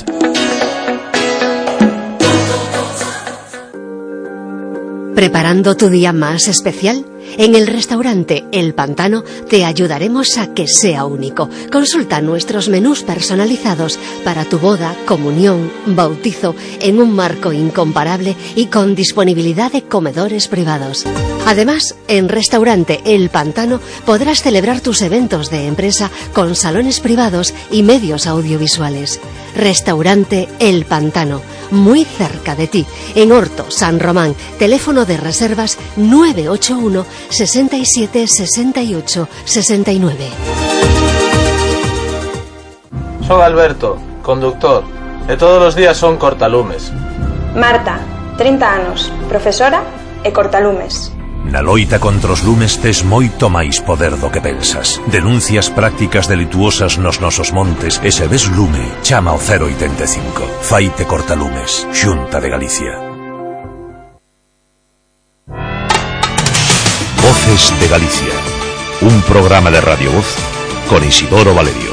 ¿Preparando 5.15 5.75
tu 5.75 5.89
día 5.89 6.13
más 6.13 6.47
especial? 6.47 7.05
En 7.37 7.55
el 7.55 7.67
restaurante 7.67 8.45
El 8.51 8.73
Pantano 8.73 9.23
te 9.49 9.65
ayudaremos 9.65 10.37
a 10.37 10.53
que 10.53 10.67
sea 10.67 11.05
único. 11.05 11.49
Consulta 11.71 12.21
nuestros 12.21 12.69
menús 12.69 13.03
personalizados 13.03 13.99
para 14.23 14.45
tu 14.45 14.57
boda, 14.57 14.95
comunión, 15.05 15.71
bautizo 15.85 16.55
en 16.79 16.99
un 16.99 17.13
marco 17.13 17.51
incomparable 17.51 18.35
y 18.55 18.67
con 18.67 18.95
disponibilidad 18.95 19.71
de 19.71 19.83
comedores 19.83 20.47
privados. 20.47 21.05
Además, 21.51 21.95
en 22.07 22.29
restaurante 22.29 23.01
El 23.03 23.29
Pantano 23.29 23.81
podrás 24.05 24.41
celebrar 24.41 24.79
tus 24.79 25.01
eventos 25.01 25.49
de 25.49 25.67
empresa 25.67 26.09
con 26.33 26.55
salones 26.55 27.01
privados 27.01 27.53
y 27.69 27.83
medios 27.83 28.25
audiovisuales. 28.25 29.19
Restaurante 29.53 30.47
El 30.59 30.85
Pantano, 30.85 31.41
muy 31.71 32.05
cerca 32.05 32.55
de 32.55 32.67
ti, 32.67 32.85
en 33.15 33.33
Horto, 33.33 33.69
San 33.69 33.99
Román. 33.99 34.33
Teléfono 34.59 35.03
de 35.03 35.17
reservas 35.17 35.77
981 35.97 37.05
67 37.27 38.27
68 38.27 39.27
69. 39.43 40.27
Soy 43.27 43.41
Alberto, 43.41 43.97
conductor, 44.23 44.85
e 45.27 45.35
todos 45.35 45.61
os 45.67 45.75
días 45.75 45.97
son 45.97 46.15
cortalumes. 46.15 46.93
Marta, 47.53 47.99
30 48.37 48.71
anos, 48.71 49.11
profesora 49.27 49.83
e 50.23 50.31
cortalumes. 50.31 51.11
Na 51.45 51.59
loita 51.61 51.97
contra 51.97 52.31
os 52.31 52.41
lumes 52.45 52.77
tes 52.77 53.01
moito 53.01 53.49
máis 53.49 53.81
poder 53.81 54.13
do 54.15 54.29
que 54.29 54.41
pensas. 54.41 55.01
Denuncias 55.09 55.69
prácticas 55.73 56.27
delituosas 56.29 56.97
nos 56.97 57.17
nosos 57.17 57.49
montes 57.49 57.97
e 58.05 58.09
ves 58.27 58.45
lume, 58.45 58.85
chama 59.01 59.31
ao 59.31 59.41
085. 59.41 60.61
Faite 60.61 61.05
cortalumes, 61.05 61.87
Xunta 61.89 62.39
de 62.39 62.49
Galicia. 62.49 62.93
Voces 67.17 67.73
de 67.79 67.87
Galicia. 67.87 68.35
Un 69.01 69.21
programa 69.23 69.71
de 69.71 69.81
Radio 69.81 70.11
Voz 70.11 70.29
con 70.87 71.03
Isidoro 71.03 71.55
Valerio. 71.55 71.89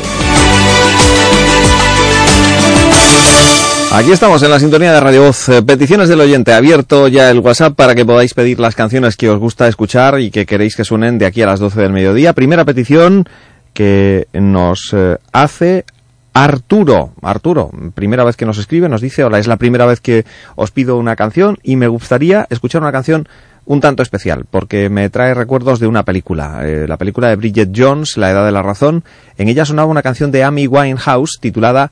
Aquí 3.98 4.12
estamos 4.12 4.40
en 4.44 4.50
la 4.50 4.60
sintonía 4.60 4.92
de 4.92 5.00
Radio 5.00 5.24
Voz. 5.24 5.48
Eh, 5.48 5.60
Peticiones 5.60 6.08
del 6.08 6.20
oyente. 6.20 6.52
Abierto 6.52 7.08
ya 7.08 7.32
el 7.32 7.40
WhatsApp 7.40 7.74
para 7.74 7.96
que 7.96 8.06
podáis 8.06 8.32
pedir 8.32 8.60
las 8.60 8.76
canciones 8.76 9.16
que 9.16 9.28
os 9.28 9.40
gusta 9.40 9.66
escuchar 9.66 10.20
y 10.20 10.30
que 10.30 10.46
queréis 10.46 10.76
que 10.76 10.84
suenen 10.84 11.18
de 11.18 11.26
aquí 11.26 11.42
a 11.42 11.46
las 11.46 11.58
12 11.58 11.80
del 11.80 11.92
mediodía. 11.92 12.32
Primera 12.32 12.64
petición 12.64 13.28
que 13.74 14.28
nos 14.32 14.92
eh, 14.92 15.16
hace 15.32 15.84
Arturo. 16.32 17.10
Arturo, 17.22 17.72
primera 17.96 18.22
vez 18.22 18.36
que 18.36 18.46
nos 18.46 18.58
escribe, 18.58 18.88
nos 18.88 19.00
dice, 19.00 19.24
hola, 19.24 19.40
es 19.40 19.48
la 19.48 19.56
primera 19.56 19.84
vez 19.84 20.00
que 20.00 20.24
os 20.54 20.70
pido 20.70 20.96
una 20.96 21.16
canción 21.16 21.58
y 21.64 21.74
me 21.74 21.88
gustaría 21.88 22.46
escuchar 22.50 22.82
una 22.82 22.92
canción 22.92 23.28
un 23.64 23.80
tanto 23.80 24.04
especial, 24.04 24.46
porque 24.48 24.88
me 24.90 25.10
trae 25.10 25.34
recuerdos 25.34 25.80
de 25.80 25.88
una 25.88 26.04
película, 26.04 26.60
eh, 26.62 26.86
la 26.86 26.98
película 26.98 27.30
de 27.30 27.36
Bridget 27.36 27.72
Jones, 27.76 28.16
La 28.16 28.30
Edad 28.30 28.46
de 28.46 28.52
la 28.52 28.62
Razón. 28.62 29.02
En 29.36 29.48
ella 29.48 29.64
sonaba 29.64 29.90
una 29.90 30.02
canción 30.02 30.30
de 30.30 30.44
Amy 30.44 30.68
Winehouse 30.68 31.38
titulada 31.40 31.90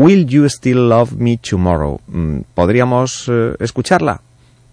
Will 0.00 0.24
You 0.26 0.48
Still 0.48 0.88
Love 0.88 1.12
Me 1.12 1.36
Tomorrow? 1.36 2.00
Mm, 2.08 2.38
¿Podríamos 2.54 3.26
eh, 3.28 3.54
escucharla? 3.60 4.22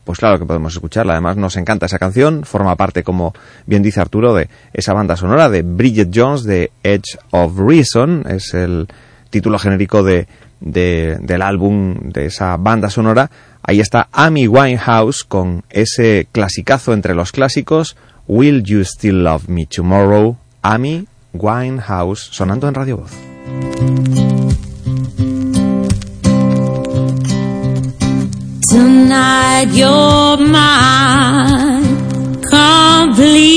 Pues 0.05 0.19
claro 0.19 0.39
que 0.39 0.45
podemos 0.45 0.71
escucharla. 0.71 1.11
Además, 1.13 1.35
nos 1.35 1.57
encanta 1.57 1.85
esa 1.87 1.99
canción. 1.99 2.45
Forma 2.45 2.77
parte, 2.77 3.03
como 3.03 3.33
bien 3.65 3.83
dice 3.83 3.99
Arturo, 3.99 4.33
de 4.33 4.47
esa 4.71 4.93
banda 4.93 5.17
sonora 5.17 5.49
de 5.49 5.63
Bridget 5.63 6.11
Jones, 6.15 6.43
de 6.45 6.71
Edge 6.81 7.17
of 7.31 7.57
Reason. 7.59 8.23
Es 8.29 8.53
el 8.53 8.87
título 9.29 9.59
genérico 9.59 10.03
de, 10.03 10.27
de- 10.61 11.17
del 11.19 11.41
álbum, 11.41 11.95
de 12.13 12.27
esa 12.27 12.55
banda 12.55 12.89
sonora. 12.89 13.29
Ahí 13.63 13.81
está 13.81 14.07
Amy 14.13 14.47
Winehouse 14.47 15.25
con 15.25 15.65
ese 15.69 16.29
clasicazo 16.31 16.93
entre 16.93 17.15
los 17.15 17.33
clásicos. 17.33 17.97
Will 18.29 18.63
You 18.63 18.85
Still 18.85 19.25
Love 19.25 19.49
Me 19.49 19.65
Tomorrow? 19.65 20.37
Amy 20.61 21.05
Winehouse, 21.33 22.29
sonando 22.31 22.69
en 22.69 22.75
Radio 22.75 22.97
Voz. 22.99 24.26
Tonight 28.69 29.69
you're 29.71 30.37
mine 30.37 31.85
completely. 32.43 33.47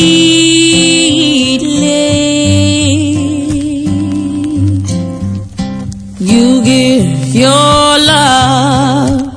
You 6.20 6.62
give 6.62 7.34
your 7.34 7.98
love 8.12 9.34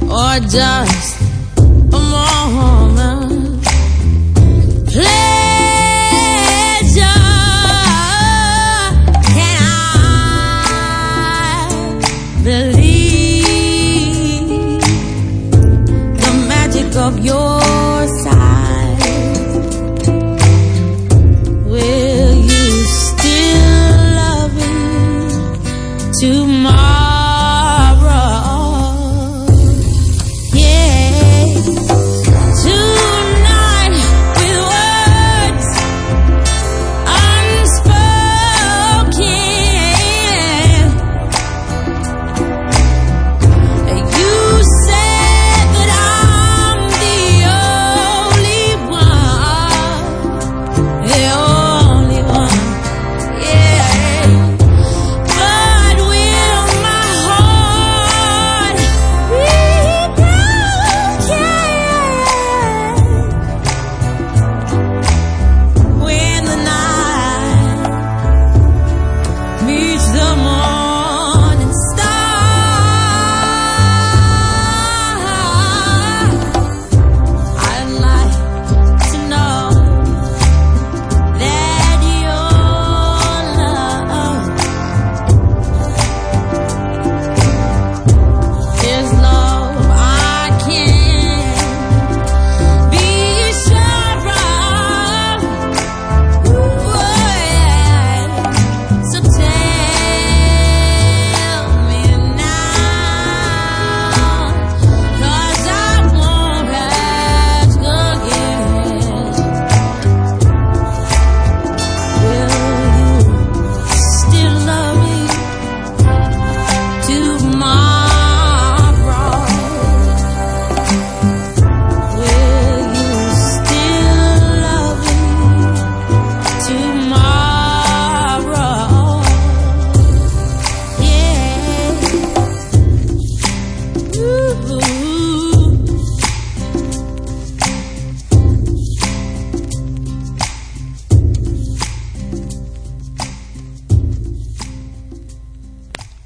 Or 0.09 0.39
just 0.47 0.84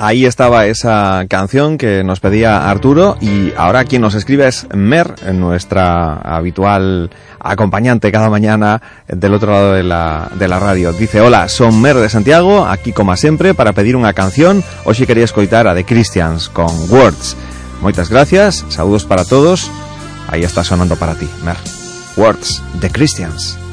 Ahí 0.09 0.25
estaba 0.25 0.65
esa 0.65 1.23
canción 1.29 1.77
que 1.77 2.03
nos 2.03 2.19
pedía 2.19 2.67
Arturo 2.67 3.15
y 3.21 3.53
ahora 3.55 3.85
quien 3.85 4.01
nos 4.01 4.15
escribe 4.15 4.47
es 4.47 4.65
Mer, 4.73 5.13
nuestra 5.35 6.15
habitual 6.15 7.11
acompañante 7.39 8.11
cada 8.11 8.27
mañana 8.27 8.81
del 9.07 9.35
otro 9.35 9.51
lado 9.51 9.73
de 9.73 9.83
la, 9.83 10.31
de 10.33 10.47
la 10.47 10.57
radio. 10.57 10.93
Dice, 10.93 11.21
hola, 11.21 11.47
son 11.47 11.79
Mer 11.79 11.95
de 11.97 12.09
Santiago, 12.09 12.65
aquí 12.65 12.91
como 12.91 13.15
siempre 13.17 13.53
para 13.53 13.73
pedir 13.73 13.95
una 13.95 14.13
canción. 14.13 14.63
Hoy 14.83 14.95
si 14.95 15.05
quería 15.05 15.25
escoitar 15.25 15.67
a 15.67 15.75
The 15.75 15.85
Christians 15.85 16.49
con 16.49 16.71
Words. 16.89 17.37
Muchas 17.79 18.09
gracias, 18.09 18.65
saludos 18.69 19.05
para 19.05 19.25
todos. 19.25 19.69
Ahí 20.27 20.41
está 20.41 20.63
sonando 20.63 20.95
para 20.95 21.13
ti, 21.13 21.29
Mer. 21.45 21.57
Words, 22.17 22.63
The 22.81 22.89
Christians. 22.89 23.68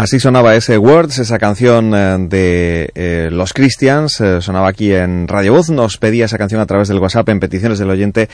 Así 0.00 0.20
sonaba 0.20 0.54
ese 0.54 0.78
Words, 0.78 1.18
esa 1.18 1.38
canción 1.38 1.92
eh, 1.92 2.16
de 2.20 2.88
eh, 2.94 3.30
los 3.32 3.52
Christians, 3.52 4.20
eh, 4.20 4.40
sonaba 4.40 4.68
aquí 4.68 4.94
en 4.94 5.26
Radio 5.26 5.54
Voz, 5.54 5.70
nos 5.70 5.98
pedía 5.98 6.26
esa 6.26 6.38
canción 6.38 6.60
a 6.60 6.66
través 6.66 6.86
del 6.86 7.00
WhatsApp 7.00 7.30
en 7.30 7.40
peticiones 7.40 7.80
del 7.80 7.90
oyente 7.90 8.28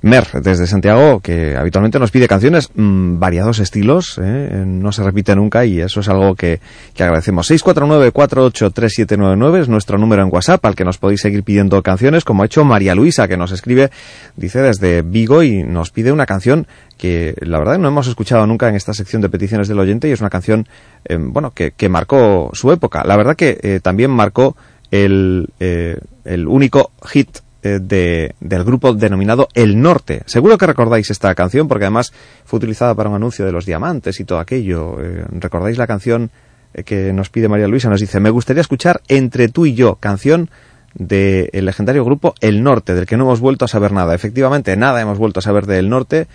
Mer 0.00 0.28
desde 0.42 0.66
Santiago, 0.66 1.20
que 1.20 1.58
habitualmente 1.58 1.98
nos 1.98 2.10
pide 2.10 2.26
canciones 2.26 2.70
mm, 2.74 3.18
variados 3.18 3.58
estilos, 3.58 4.18
no 4.18 4.92
se 4.92 5.02
repite 5.02 5.36
nunca 5.36 5.66
y 5.66 5.82
eso 5.82 6.00
es 6.00 6.08
algo 6.08 6.34
que, 6.34 6.58
que 6.94 7.02
agradecemos. 7.02 7.50
649-483799 7.50 9.60
es 9.60 9.68
nuestro 9.68 9.98
número 9.98 10.22
en 10.22 10.30
WhatsApp 10.32 10.64
al 10.64 10.74
que 10.74 10.86
nos 10.86 10.96
podéis 10.96 11.20
seguir 11.20 11.42
pidiendo 11.42 11.82
canciones, 11.82 12.24
como 12.24 12.44
ha 12.44 12.46
hecho 12.46 12.64
María 12.64 12.94
Luisa, 12.94 13.28
que 13.28 13.36
nos 13.36 13.52
escribe, 13.52 13.90
dice 14.40 14.60
desde 14.60 15.02
Vigo 15.02 15.42
y 15.42 15.62
nos 15.62 15.90
pide 15.90 16.10
una 16.10 16.26
canción 16.26 16.66
que 16.96 17.34
la 17.40 17.58
verdad 17.58 17.78
no 17.78 17.88
hemos 17.88 18.08
escuchado 18.08 18.46
nunca 18.46 18.68
en 18.68 18.74
esta 18.74 18.94
sección 18.94 19.22
de 19.22 19.28
peticiones 19.28 19.68
del 19.68 19.78
oyente 19.78 20.08
y 20.08 20.12
es 20.12 20.20
una 20.20 20.30
canción 20.30 20.66
eh, 21.04 21.18
bueno 21.20 21.52
que, 21.52 21.88
marcó 21.88 22.50
su 22.54 22.72
época. 22.72 23.04
La 23.04 23.16
verdad 23.16 23.36
que 23.36 23.58
eh, 23.62 23.80
también 23.80 24.10
marcó 24.10 24.56
el, 24.90 25.48
eh, 25.60 25.98
el 26.24 26.48
único 26.48 26.90
hit 27.06 27.38
de, 27.62 28.34
del 28.40 28.64
grupo 28.64 28.94
denominado 28.94 29.46
El 29.52 29.80
Norte. 29.82 30.22
Seguro 30.24 30.56
que 30.56 30.66
recordáis 30.66 31.10
esta 31.10 31.34
canción 31.34 31.68
porque 31.68 31.84
además 31.84 32.10
fue 32.46 32.56
utilizada 32.56 32.94
para 32.94 33.10
un 33.10 33.16
anuncio 33.16 33.44
de 33.44 33.52
los 33.52 33.66
diamantes 33.66 34.18
y 34.18 34.24
todo 34.24 34.38
aquello. 34.38 34.96
¿Recordáis 35.32 35.76
la 35.76 35.86
canción 35.86 36.30
que 36.86 37.12
nos 37.12 37.28
pide 37.28 37.48
María 37.48 37.68
Luisa? 37.68 37.90
Nos 37.90 38.00
dice, 38.00 38.18
me 38.18 38.30
gustaría 38.30 38.62
escuchar 38.62 39.02
Entre 39.08 39.48
tú 39.48 39.66
y 39.66 39.74
yo, 39.74 39.96
canción 39.96 40.48
del 40.94 41.64
legendario 41.64 42.04
grupo 42.04 42.34
El 42.40 42.62
Norte, 42.62 42.94
del 42.94 43.06
que 43.06 43.16
no 43.16 43.24
hemos 43.24 43.40
vuelto 43.40 43.64
a 43.64 43.68
saber 43.68 43.92
nada. 43.92 44.14
Efectivamente, 44.14 44.76
nada 44.76 45.00
hemos 45.00 45.18
vuelto 45.18 45.40
a 45.40 45.42
saber 45.42 45.66
del 45.66 45.88
Norte 45.88 46.26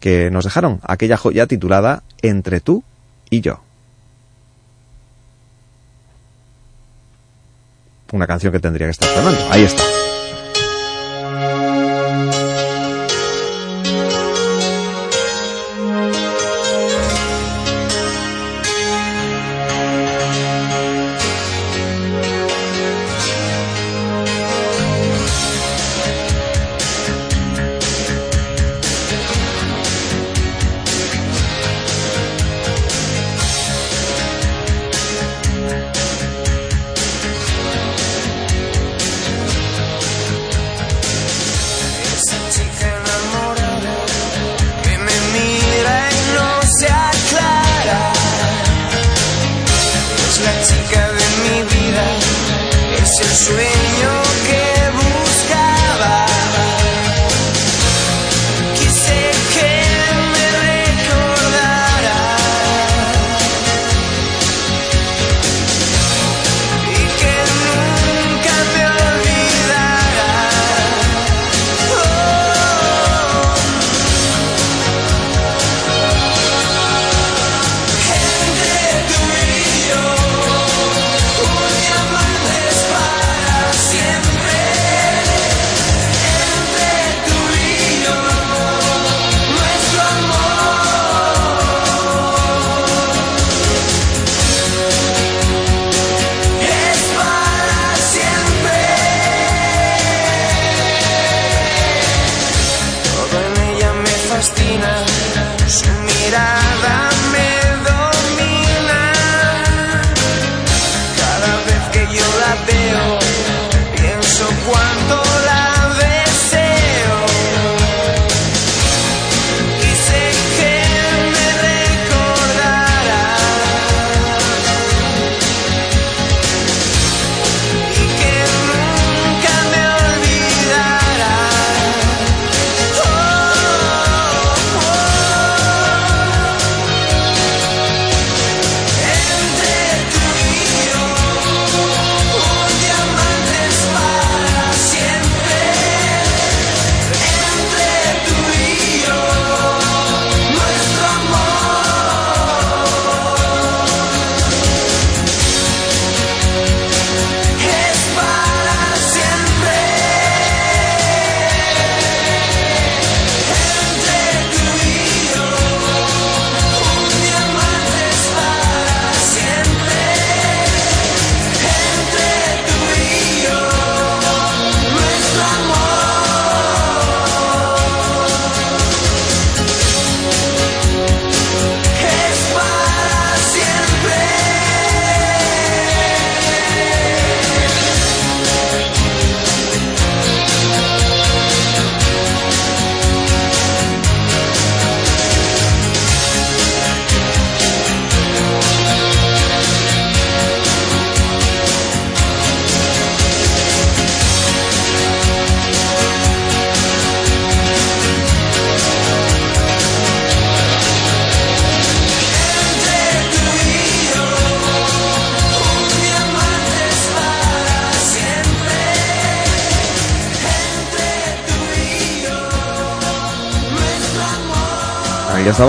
que 0.00 0.30
nos 0.30 0.44
dejaron, 0.44 0.80
aquella 0.82 1.16
joya 1.16 1.46
titulada 1.46 2.02
Entre 2.22 2.60
tú 2.60 2.82
y 3.30 3.40
yo. 3.40 3.60
Una 8.12 8.26
canción 8.26 8.52
que 8.52 8.60
tendría 8.60 8.88
que 8.88 8.90
estar 8.90 9.08
sonando. 9.08 9.40
Ahí 9.50 9.62
está. 9.62 9.82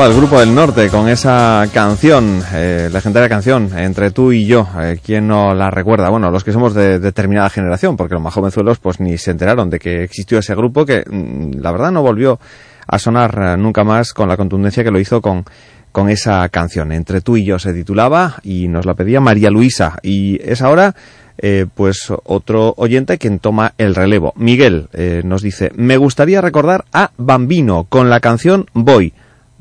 El 0.01 0.13
grupo 0.15 0.39
del 0.39 0.53
norte 0.53 0.89
con 0.89 1.07
esa 1.07 1.65
canción, 1.72 2.41
eh, 2.51 2.89
legendaria 2.91 3.30
canción, 3.30 3.69
Entre 3.77 4.09
tú 4.09 4.31
y 4.31 4.45
yo. 4.45 4.67
Eh, 4.81 4.99
¿Quién 5.01 5.27
no 5.27 5.53
la 5.53 5.69
recuerda? 5.69 6.09
Bueno, 6.09 6.31
los 6.31 6.43
que 6.43 6.51
somos 6.51 6.73
de 6.73 6.99
determinada 6.99 7.49
generación, 7.49 7.95
porque 7.95 8.15
los 8.15 8.23
más 8.23 8.33
jovenzuelos 8.33 8.80
pues 8.80 8.99
ni 8.99 9.17
se 9.17 9.31
enteraron 9.31 9.69
de 9.69 9.80
que 9.80 10.03
existió 10.03 10.39
ese 10.39 10.55
grupo 10.55 10.85
que 10.85 11.03
mm, 11.09 11.61
la 11.61 11.72
verdad 11.72 11.91
no 11.91 12.01
volvió 12.01 12.39
a 12.88 12.99
sonar 12.99 13.39
eh, 13.39 13.57
nunca 13.57 13.83
más 13.83 14.13
con 14.13 14.27
la 14.27 14.35
contundencia 14.35 14.83
que 14.83 14.91
lo 14.91 14.99
hizo 14.99 15.22
con, 15.22 15.45
con 15.91 16.09
esa 16.09 16.49
canción. 16.49 16.91
Entre 16.91 17.22
tú 17.22 17.38
y 17.38 17.45
yo 17.45 17.59
se 17.59 17.72
titulaba 17.72 18.38
y 18.43 18.67
nos 18.67 18.85
la 18.85 18.95
pedía 18.95 19.22
María 19.22 19.51
Luisa. 19.51 19.99
Y 20.01 20.41
es 20.43 20.61
ahora 20.63 20.95
eh, 21.38 21.65
pues 21.73 22.11
otro 22.23 22.73
oyente 22.77 23.17
quien 23.17 23.39
toma 23.39 23.73
el 23.77 23.95
relevo. 23.95 24.33
Miguel 24.35 24.88
eh, 24.93 25.22
nos 25.23 25.41
dice, 25.41 25.72
me 25.75 25.97
gustaría 25.97 26.41
recordar 26.41 26.85
a 26.93 27.11
Bambino 27.17 27.85
con 27.89 28.09
la 28.09 28.19
canción 28.19 28.65
Voy, 28.73 29.13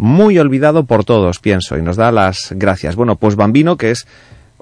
muy 0.02 0.36
olvidado 0.38 0.84
por 0.84 1.04
todos, 1.04 1.38
pienso, 1.38 1.78
y 1.78 1.82
nos 1.82 1.96
da 1.96 2.10
las 2.10 2.52
gracias. 2.56 2.96
Bueno, 2.96 3.14
pues 3.14 3.36
Bambino, 3.36 3.76
que 3.76 3.92
es, 3.92 4.08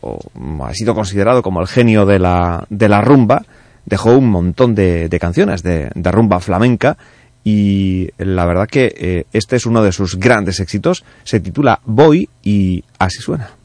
o, 0.03 0.21
ha 0.63 0.75
sido 0.75 0.95
considerado 0.95 1.43
como 1.43 1.63
el 1.63 1.67
genio 1.67 2.05
de 2.05 2.19
la, 2.19 2.67
de 2.69 2.91
la 2.91 3.01
rumba, 3.01 3.43
dejó 3.87 4.19
un 4.19 4.29
montón 4.29 4.75
de, 4.75 5.09
canciones 5.19 5.63
de, 5.63 5.91
de, 5.95 6.13
rumba 6.13 6.41
flamenca 6.41 6.99
y 7.43 8.11
la 8.19 8.45
verdad 8.45 8.69
que 8.69 8.95
eh, 8.95 9.25
este 9.33 9.57
es 9.57 9.65
uno 9.65 9.83
de 9.83 9.93
sus 9.93 10.17
grandes 10.17 10.61
éxitos, 10.61 11.05
se 11.25 11.41
titula 11.41 11.81
Voy 11.87 12.29
y 12.43 12.85
así 12.99 13.23
suena. 13.23 13.60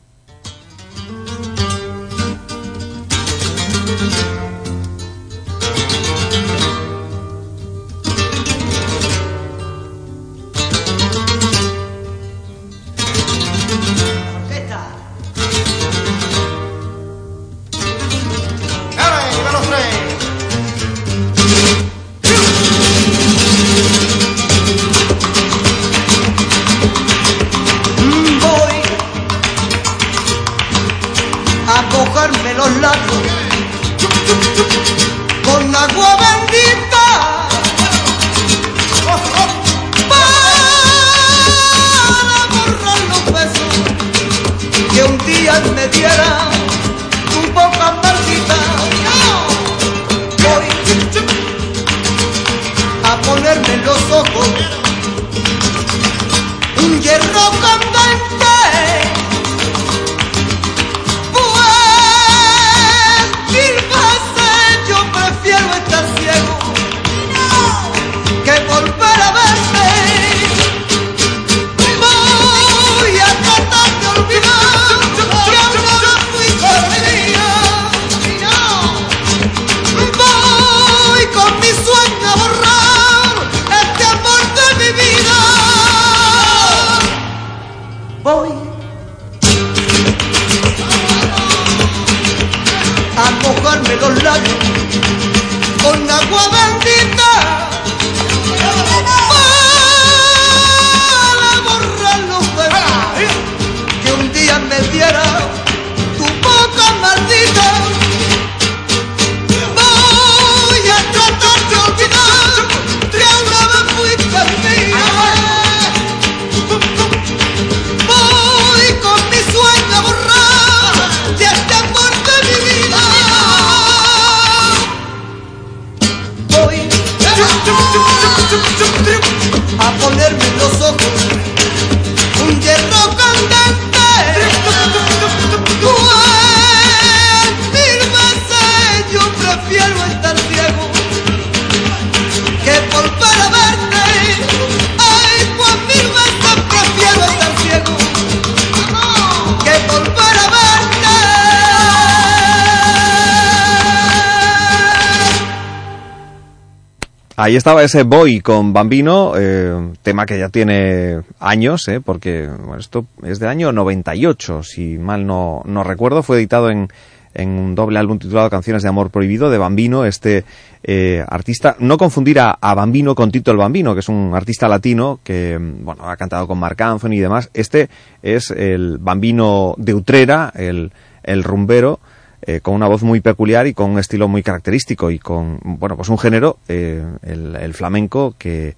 Ahí 157.56 157.58
estaba 157.58 157.84
ese 157.84 158.04
Boy 158.04 158.42
con 158.42 158.74
Bambino, 158.74 159.32
eh, 159.38 159.94
tema 160.04 160.26
que 160.26 160.38
ya 160.38 160.50
tiene 160.50 161.22
años, 161.40 161.88
eh, 161.88 162.02
porque 162.04 162.50
esto 162.78 163.06
es 163.24 163.40
de 163.40 163.48
año 163.48 163.72
98, 163.72 164.62
si 164.62 164.98
mal 164.98 165.26
no, 165.26 165.64
recuerdo. 165.86 166.22
Fue 166.22 166.36
editado 166.36 166.70
en, 166.70 166.90
en 167.34 167.48
un 167.52 167.74
doble 167.74 167.98
álbum 167.98 168.20
titulado 168.20 168.50
Canciones 168.50 168.84
de 168.84 168.90
Amor 168.90 169.10
Prohibido 169.10 169.50
de 169.50 169.58
Bambino, 169.58 170.04
este 170.04 170.44
eh, 170.84 171.24
artista. 171.26 171.78
No 171.80 171.98
confundir 171.98 172.42
a, 172.42 172.58
Bambino 172.60 173.16
con 173.16 173.32
Tito 173.32 173.52
el 173.52 173.58
Bambino, 173.58 173.94
que 173.94 174.02
es 174.02 174.10
un 174.10 174.34
artista 174.36 174.68
latino 174.68 175.22
que 175.24 175.58
bueno 175.58 176.10
ha 176.10 176.18
cantado 176.18 176.48
con 176.48 176.60
Marc 176.60 176.82
Anthony 176.82 177.14
y 177.14 177.20
demás. 177.22 177.50
Este 177.54 177.88
es 178.22 178.52
el 178.52 178.98
Bambino 178.98 179.76
de 179.78 179.94
Utrera, 179.94 180.52
el, 180.54 180.92
el 181.24 181.42
rumbero. 181.42 182.02
Eh, 182.48 182.60
con 182.62 182.76
una 182.76 182.88
voz 182.88 183.02
muy 183.02 183.22
peculiar 183.22 183.66
y 183.66 183.74
con 183.74 183.90
un 183.90 183.98
estilo 183.98 184.28
muy 184.28 184.44
característico 184.44 185.10
y 185.10 185.18
con, 185.18 185.60
bueno, 185.64 185.96
pues 185.98 186.10
un 186.10 186.20
género, 186.20 186.60
eh, 186.68 187.04
el, 187.24 187.74
flamenco, 187.74 188.36
que 188.38 188.76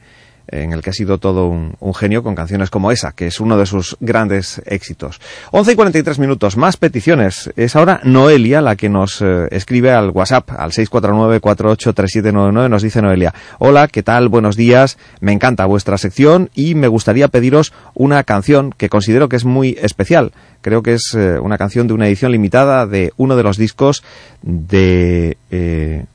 en 0.47 0.73
el 0.73 0.81
que 0.81 0.89
ha 0.91 0.93
sido 0.93 1.17
todo 1.17 1.47
un, 1.47 1.75
genio 1.93 2.23
con 2.23 2.35
canciones 2.35 2.69
como 2.69 2.91
esa, 2.91 3.11
que 3.13 3.27
es 3.27 3.39
uno 3.39 3.57
de 3.57 3.65
sus 3.65 3.97
grandes 3.99 4.61
éxitos. 4.65 5.19
11 5.51 5.71
y 5.71 5.75
43 5.75 6.19
minutos, 6.19 6.57
más 6.57 6.77
peticiones. 6.77 7.49
Es 7.55 7.75
ahora 7.75 8.01
Noelia 8.03 8.61
la 8.61 8.75
que 8.75 8.89
nos 8.89 9.21
eh, 9.21 9.47
escribe 9.51 9.91
al 9.91 10.11
WhatsApp, 10.11 10.51
al 10.57 10.71
649-483799, 10.71 12.69
nos 12.69 12.83
dice 12.83 13.01
Noelia, 13.01 13.33
hola, 13.59 13.87
¿qué 13.87 14.03
tal? 14.03 14.29
Buenos 14.29 14.55
días, 14.55 14.97
me 15.21 15.31
encanta 15.31 15.65
vuestra 15.65 15.97
sección 15.97 16.49
y 16.53 16.75
me 16.75 16.87
gustaría 16.87 17.27
pediros 17.29 17.73
una 17.95 18.23
canción 18.23 18.71
que 18.77 18.89
considero 18.89 19.29
que 19.29 19.37
es 19.37 19.45
muy 19.45 19.77
especial. 19.81 20.33
Creo 20.61 20.83
que 20.83 20.93
es 20.93 21.13
eh, 21.15 21.39
una 21.39 21.57
canción 21.57 21.87
de 21.87 21.93
una 21.93 22.07
edición 22.07 22.31
limitada 22.31 22.85
de 22.85 23.11
uno 23.17 23.35
de 23.35 23.43
los 23.43 23.57
discos 23.57 24.03
de... 24.41 25.37
Eh, 25.51 26.05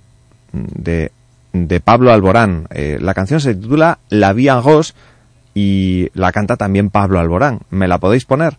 de 0.52 1.10
de 1.52 1.80
Pablo 1.80 2.12
Alborán. 2.12 2.66
Eh, 2.70 2.98
la 3.00 3.14
canción 3.14 3.40
se 3.40 3.54
titula 3.54 3.98
La 4.08 4.30
en 4.30 4.62
Rose 4.62 4.94
y 5.54 6.08
la 6.14 6.32
canta 6.32 6.56
también 6.56 6.90
Pablo 6.90 7.18
Alborán. 7.18 7.60
¿Me 7.70 7.88
la 7.88 7.98
podéis 7.98 8.24
poner? 8.24 8.56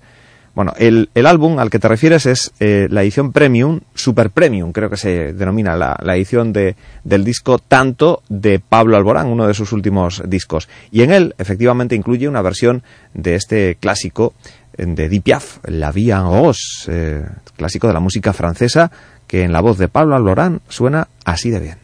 Bueno, 0.55 0.73
el, 0.77 1.09
el 1.15 1.25
álbum 1.25 1.57
al 1.57 1.71
que 1.71 1.79
te 1.79 1.87
refieres 1.87 2.27
es 2.27 2.53
eh, 2.59 2.87
la 2.91 3.01
edición 3.01 3.31
Premium, 3.31 3.79
Super 3.95 4.29
Premium, 4.29 4.71
creo 4.71 4.87
que 4.87 4.97
se 4.97 5.33
denomina 5.33 5.75
la, 5.75 6.15
edición 6.15 6.53
de, 6.53 6.75
del 7.03 7.23
disco 7.23 7.57
Tanto 7.57 8.21
de 8.29 8.59
Pablo 8.59 8.95
Alborán, 8.95 9.27
uno 9.27 9.47
de 9.47 9.55
sus 9.55 9.71
últimos 9.71 10.21
discos. 10.27 10.69
Y 10.91 11.01
en 11.01 11.11
él, 11.11 11.33
efectivamente, 11.39 11.95
incluye 11.95 12.27
una 12.27 12.43
versión 12.43 12.83
de 13.15 13.33
este 13.33 13.77
clásico 13.79 14.35
eh, 14.77 14.85
de 14.85 15.09
Di 15.09 15.21
Piaf, 15.21 15.57
La 15.63 15.91
en 15.95 16.23
Rose, 16.23 17.25
clásico 17.57 17.87
de 17.87 17.93
la 17.93 17.99
música 17.99 18.31
francesa, 18.31 18.91
que 19.25 19.41
en 19.41 19.53
la 19.53 19.61
voz 19.61 19.79
de 19.79 19.87
Pablo 19.87 20.15
Alborán 20.15 20.61
suena 20.67 21.07
así 21.25 21.49
de 21.49 21.59
bien. 21.59 21.82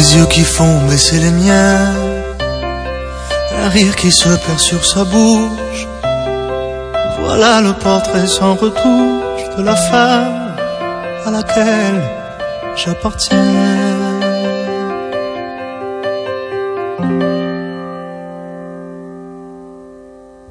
Des 0.00 0.16
yeux 0.16 0.26
qui 0.28 0.44
font 0.44 0.78
baisser 0.88 1.18
les 1.18 1.30
miens, 1.30 1.92
un 3.62 3.68
rire 3.68 3.94
qui 3.96 4.10
se 4.10 4.30
perd 4.44 4.58
sur 4.58 4.82
sa 4.82 5.04
bouche, 5.04 5.82
Voilà 7.18 7.60
le 7.60 7.74
portrait 7.74 8.26
sans 8.26 8.54
retouche 8.54 9.44
de 9.58 9.62
la 9.62 9.76
femme 9.76 10.56
à 11.26 11.30
laquelle 11.30 12.02
j'appartiens. 12.76 14.16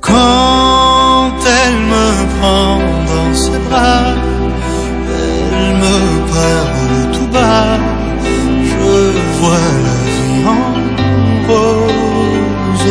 Quand 0.10 1.32
elle 1.60 1.80
me 1.94 2.08
prend 2.36 2.78
dans 3.10 3.34
ses 3.44 3.60
bras, 3.68 4.14
elle 5.18 5.76
me 5.84 5.98
parle 6.34 7.09
je 9.40 9.46
vois 9.46 9.68
la 9.88 9.98
vie 10.16 10.46
en 10.46 10.68
rose. 11.48 12.90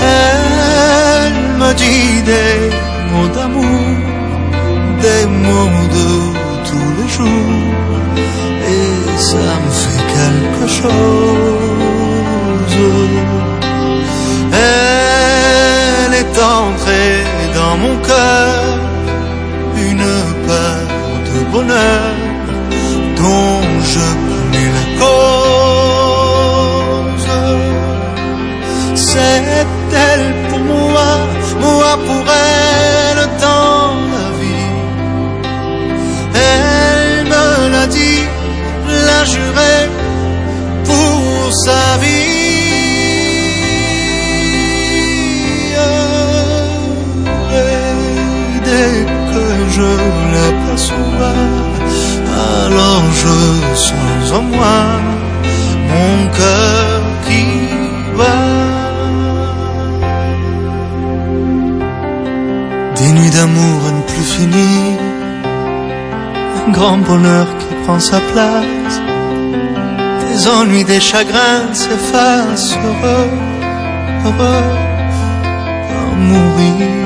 Elle 0.00 1.38
me 1.60 1.70
dit 1.74 2.22
des 2.32 2.56
mots 3.12 3.30
d'amour, 3.34 3.88
des 5.04 5.24
mots 5.44 5.88
de 5.96 6.08
tous 6.68 6.90
les 6.98 7.08
jours, 7.08 7.62
et 8.74 9.18
ça 9.18 9.46
me 9.64 9.70
fait 9.80 10.04
quelque 10.16 10.66
chose. 10.78 11.45
Sens 53.74 54.32
en 54.32 54.42
moi 54.42 54.78
mon 55.90 56.28
cœur 56.38 57.00
qui 57.26 57.44
bat. 58.18 58.76
Des 62.98 63.10
nuits 63.16 63.30
d'amour 63.30 63.78
à 63.88 63.92
ne 63.98 64.02
plus 64.10 64.28
finir, 64.36 64.98
un 66.66 66.70
grand 66.70 66.98
bonheur 66.98 67.46
qui 67.58 67.74
prend 67.84 68.00
sa 68.00 68.20
place. 68.32 68.94
Des 70.22 70.48
ennuis, 70.48 70.84
des 70.84 71.00
chagrins 71.00 71.72
s'effacent, 71.72 72.76
heureux, 72.84 73.30
heureux 74.24 74.70
à 75.98 76.14
mourir. 76.28 77.05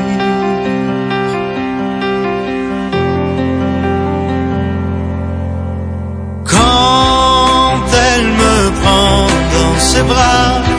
Ses 10.01 10.07
bras, 10.07 10.70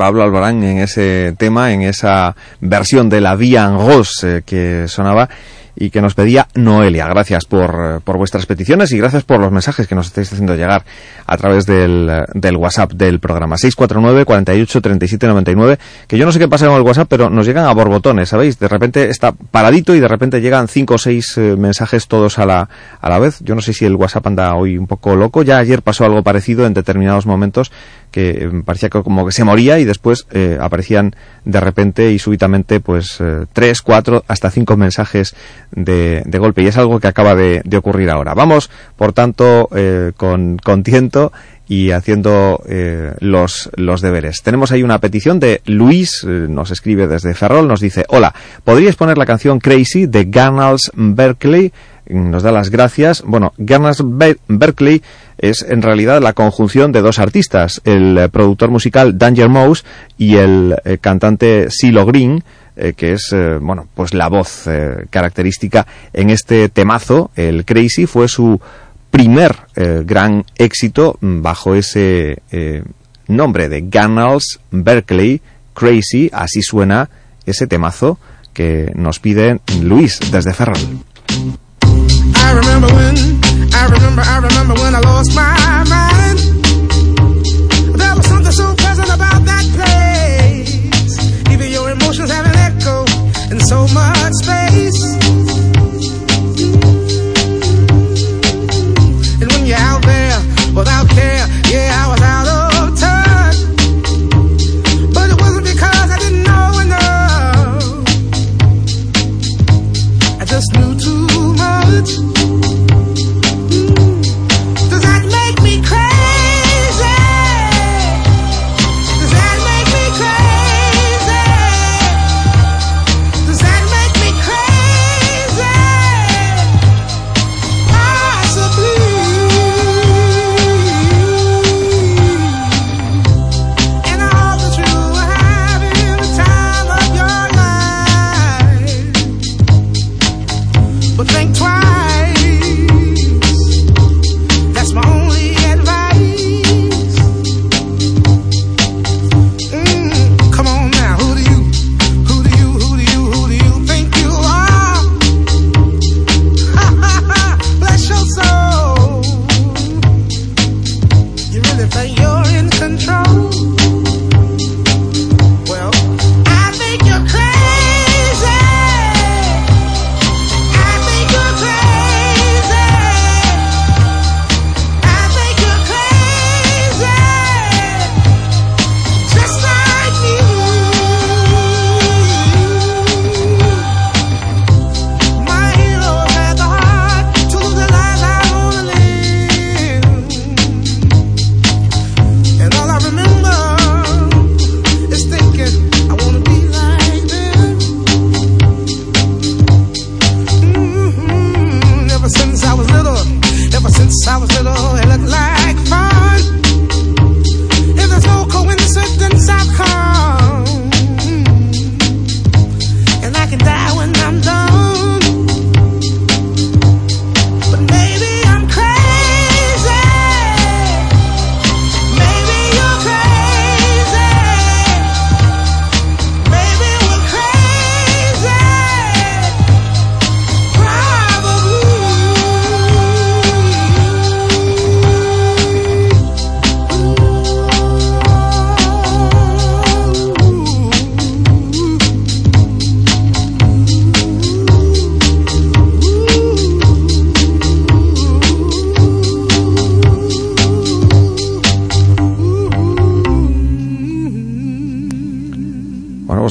Pablo 0.00 0.22
Albarán 0.22 0.64
en 0.64 0.78
ese 0.78 1.34
tema, 1.36 1.74
en 1.74 1.82
esa 1.82 2.34
versión 2.62 3.10
de 3.10 3.20
la 3.20 3.36
Vía 3.36 3.66
en 3.66 3.76
Rose 3.76 4.38
eh, 4.38 4.42
que 4.46 4.88
sonaba 4.88 5.28
y 5.76 5.90
que 5.90 6.00
nos 6.00 6.14
pedía 6.14 6.48
Noelia. 6.54 7.06
Gracias 7.08 7.44
por, 7.44 8.02
por 8.02 8.16
vuestras 8.16 8.46
peticiones 8.46 8.92
y 8.92 8.98
gracias 8.98 9.24
por 9.24 9.40
los 9.40 9.52
mensajes 9.52 9.86
que 9.86 9.94
nos 9.94 10.08
estáis 10.08 10.32
haciendo 10.32 10.54
llegar 10.54 10.84
a 11.26 11.36
través 11.36 11.66
del, 11.66 12.10
del 12.34 12.56
WhatsApp 12.56 12.92
del 12.92 13.20
programa 13.20 13.56
649 13.56 14.24
48 14.24 14.80
37 14.80 15.26
99 15.26 15.78
que 16.06 16.18
yo 16.18 16.26
no 16.26 16.32
sé 16.32 16.38
qué 16.38 16.48
pasa 16.48 16.66
con 16.66 16.76
el 16.76 16.82
WhatsApp 16.82 17.08
pero 17.08 17.30
nos 17.30 17.46
llegan 17.46 17.64
a 17.64 17.72
borbotones, 17.72 18.28
¿sabéis? 18.28 18.58
De 18.58 18.68
repente 18.68 19.08
está 19.08 19.32
paradito 19.32 19.94
y 19.94 20.00
de 20.00 20.08
repente 20.08 20.40
llegan 20.40 20.68
cinco 20.68 20.94
o 20.94 20.98
seis 20.98 21.36
eh, 21.36 21.56
mensajes 21.56 22.08
todos 22.08 22.38
a 22.38 22.46
la, 22.46 22.68
a 23.00 23.08
la 23.08 23.18
vez. 23.18 23.40
Yo 23.40 23.54
no 23.54 23.60
sé 23.60 23.72
si 23.72 23.84
el 23.84 23.96
WhatsApp 23.96 24.26
anda 24.26 24.54
hoy 24.54 24.76
un 24.76 24.86
poco 24.86 25.16
loco. 25.16 25.42
Ya 25.42 25.58
ayer 25.58 25.82
pasó 25.82 26.04
algo 26.04 26.22
parecido 26.22 26.66
en 26.66 26.74
determinados 26.74 27.26
momentos 27.26 27.72
que 28.10 28.30
eh, 28.30 28.50
parecía 28.64 28.88
que 28.88 29.02
como 29.02 29.24
que 29.24 29.32
se 29.32 29.44
moría 29.44 29.78
y 29.78 29.84
después 29.84 30.26
eh, 30.30 30.58
aparecían 30.60 31.14
de 31.44 31.60
repente 31.60 32.12
y 32.12 32.18
súbitamente 32.18 32.80
pues 32.80 33.20
eh, 33.20 33.46
tres, 33.52 33.82
cuatro, 33.82 34.24
hasta 34.28 34.50
cinco 34.50 34.76
mensajes 34.76 35.34
de, 35.70 36.22
de 36.26 36.38
golpe 36.38 36.62
y 36.62 36.66
es 36.66 36.76
algo 36.76 37.00
que 37.00 37.08
acaba 37.08 37.34
de, 37.34 37.62
de 37.64 37.76
ocurrir 37.76 38.10
ahora. 38.10 38.34
Vamos, 38.34 38.70
por 38.96 39.12
tanto, 39.12 39.68
con, 40.16 40.58
con 40.58 40.82
tiento 40.82 41.32
y 41.68 41.92
haciendo 41.92 42.62
los, 43.20 43.70
los 43.76 44.00
deberes. 44.00 44.42
Tenemos 44.42 44.72
ahí 44.72 44.82
una 44.82 44.98
petición 44.98 45.38
de 45.38 45.60
Luis, 45.66 46.24
nos 46.24 46.70
escribe 46.70 47.06
desde 47.06 47.34
Ferrol, 47.34 47.68
nos 47.68 47.80
dice, 47.80 48.04
hola, 48.08 48.34
¿podríais 48.64 48.96
poner 48.96 49.18
la 49.18 49.26
canción 49.26 49.60
Crazy 49.60 50.06
de 50.06 50.24
Gunnels 50.24 50.90
Berkeley? 50.94 51.72
Nos 52.10 52.42
da 52.42 52.50
las 52.50 52.70
gracias. 52.70 53.22
Bueno, 53.24 53.52
Gunnels 53.56 54.02
Ber 54.04 54.38
Berkeley 54.48 55.02
es 55.38 55.62
en 55.62 55.80
realidad 55.80 56.20
la 56.20 56.32
conjunción 56.32 56.92
de 56.92 57.02
dos 57.02 57.18
artistas, 57.18 57.80
el 57.84 58.18
eh, 58.18 58.28
productor 58.28 58.70
musical 58.70 59.16
Danger 59.16 59.48
Mouse 59.48 59.84
y 60.18 60.36
el 60.36 60.76
eh, 60.84 60.98
cantante 61.00 61.70
Silo 61.70 62.04
Green, 62.04 62.42
eh, 62.76 62.94
que 62.94 63.12
es 63.12 63.34
bueno 63.60 63.86
pues 63.94 64.12
la 64.14 64.28
voz 64.28 64.68
característica 65.10 65.86
en 66.12 66.30
este 66.30 66.68
temazo. 66.68 67.30
El 67.36 67.64
Crazy 67.64 68.06
fue 68.06 68.28
su 68.28 68.60
primer 69.10 69.56
gran 70.04 70.44
éxito 70.56 71.18
bajo 71.20 71.74
ese 71.74 72.42
nombre 73.26 73.68
de 73.68 73.82
Gunnels 73.82 74.60
Berkeley. 74.70 75.40
Crazy 75.74 76.30
así 76.32 76.62
suena 76.62 77.10
ese 77.44 77.66
temazo 77.66 78.18
que 78.52 78.92
nos 78.94 79.18
pide 79.18 79.60
Luis 79.80 80.20
desde 80.30 80.52
Ferrol 80.52 80.78
I 82.42 82.52
remember 82.52 82.88
when, 82.94 83.16
I 83.74 83.86
remember, 83.92 84.22
I 84.22 84.38
remember 84.38 84.74
when 84.74 84.94
I 84.94 85.00
lost 85.00 85.34
my 85.34 85.59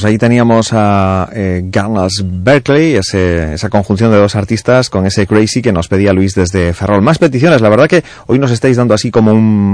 pues 0.00 0.10
ahí 0.12 0.16
teníamos 0.16 0.70
a 0.72 1.28
eh, 1.34 1.60
Garnas 1.66 2.24
Berkeley, 2.24 2.94
ese- 2.94 3.52
esa 3.52 3.68
conjunción 3.68 4.10
de 4.10 4.16
dos 4.16 4.34
artistas 4.34 4.88
con 4.88 5.04
ese 5.04 5.26
Crazy 5.26 5.60
que 5.60 5.72
nos 5.72 5.88
pedía 5.88 6.14
Luis 6.14 6.34
desde 6.34 6.72
Ferrol. 6.72 7.02
Más 7.02 7.18
peticiones, 7.18 7.60
la 7.60 7.68
verdad 7.68 7.86
que 7.86 8.02
hoy 8.26 8.38
nos 8.38 8.50
estáis 8.50 8.78
dando 8.78 8.94
así 8.94 9.10
como 9.10 9.32
un 9.32 9.70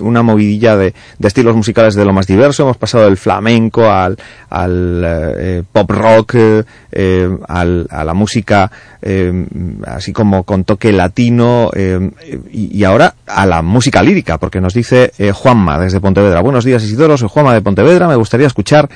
una 0.00 0.22
movidilla 0.22 0.76
de, 0.78 0.94
de 1.18 1.28
estilos 1.28 1.54
musicales 1.54 1.94
de 1.94 2.04
lo 2.06 2.14
más 2.14 2.26
diverso. 2.26 2.62
Hemos 2.62 2.78
pasado 2.78 3.04
del 3.04 3.18
flamenco 3.18 3.90
al, 3.90 4.16
al 4.48 5.02
eh, 5.04 5.34
eh, 5.38 5.62
pop 5.70 5.90
rock, 5.90 6.34
eh, 6.92 7.28
al- 7.46 7.86
a 7.90 8.04
la 8.04 8.14
música 8.14 8.70
así 9.88 10.12
como 10.12 10.44
con 10.44 10.62
toque 10.62 10.92
latino 10.92 11.72
y, 12.52 12.78
y 12.78 12.84
ahora 12.84 13.14
a 13.26 13.44
la 13.46 13.60
música 13.60 14.00
lírica, 14.00 14.38
porque 14.38 14.60
nos 14.60 14.74
dice 14.74 15.10
Juanma 15.34 15.76
desde 15.80 15.98
Pontevedra. 16.00 16.40
Buenos 16.40 16.64
días 16.64 16.84
Isidoro, 16.84 17.16
soy 17.18 17.28
Juanma 17.28 17.52
de 17.52 17.62
Pontevedra, 17.62 18.06
me 18.06 18.14
gustaría 18.14 18.46
escuchar 18.46 18.88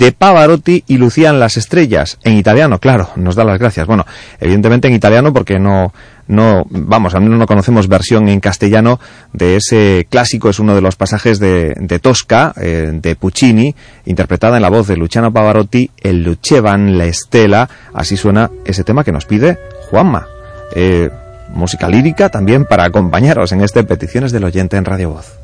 de 0.00 0.12
Pavarotti 0.12 0.82
y 0.86 0.96
Lucían 0.96 1.38
las 1.38 1.58
estrellas, 1.58 2.18
en 2.24 2.38
italiano, 2.38 2.78
claro, 2.78 3.10
nos 3.16 3.34
da 3.34 3.44
las 3.44 3.58
gracias. 3.58 3.86
Bueno, 3.86 4.06
evidentemente 4.40 4.88
en 4.88 4.94
italiano 4.94 5.30
porque 5.34 5.58
no, 5.58 5.92
no, 6.26 6.64
vamos, 6.70 7.14
al 7.14 7.20
menos 7.20 7.38
no 7.38 7.46
conocemos 7.46 7.86
versión 7.86 8.26
en 8.30 8.40
castellano 8.40 8.98
de 9.34 9.56
ese 9.56 10.06
clásico, 10.08 10.48
es 10.48 10.58
uno 10.58 10.74
de 10.74 10.80
los 10.80 10.96
pasajes 10.96 11.38
de, 11.38 11.74
de 11.78 11.98
Tosca, 11.98 12.54
eh, 12.56 12.92
de 12.94 13.14
Puccini, 13.14 13.76
interpretada 14.06 14.56
en 14.56 14.62
la 14.62 14.70
voz 14.70 14.86
de 14.86 14.96
Luciano 14.96 15.34
Pavarotti, 15.34 15.90
el 15.98 16.22
Lucevan 16.22 16.96
la 16.96 17.04
Estela, 17.04 17.68
así 17.92 18.16
suena 18.16 18.50
ese 18.64 18.84
tema 18.84 19.04
que 19.04 19.12
nos 19.12 19.26
pide 19.26 19.58
Juanma. 19.90 20.26
Eh, 20.74 21.10
música 21.50 21.90
lírica 21.90 22.30
también 22.30 22.64
para 22.64 22.84
acompañaros 22.84 23.52
en 23.52 23.60
este 23.60 23.84
Peticiones 23.84 24.32
del 24.32 24.44
Oyente 24.44 24.78
en 24.78 24.86
Radio 24.86 25.10
Voz. 25.10 25.39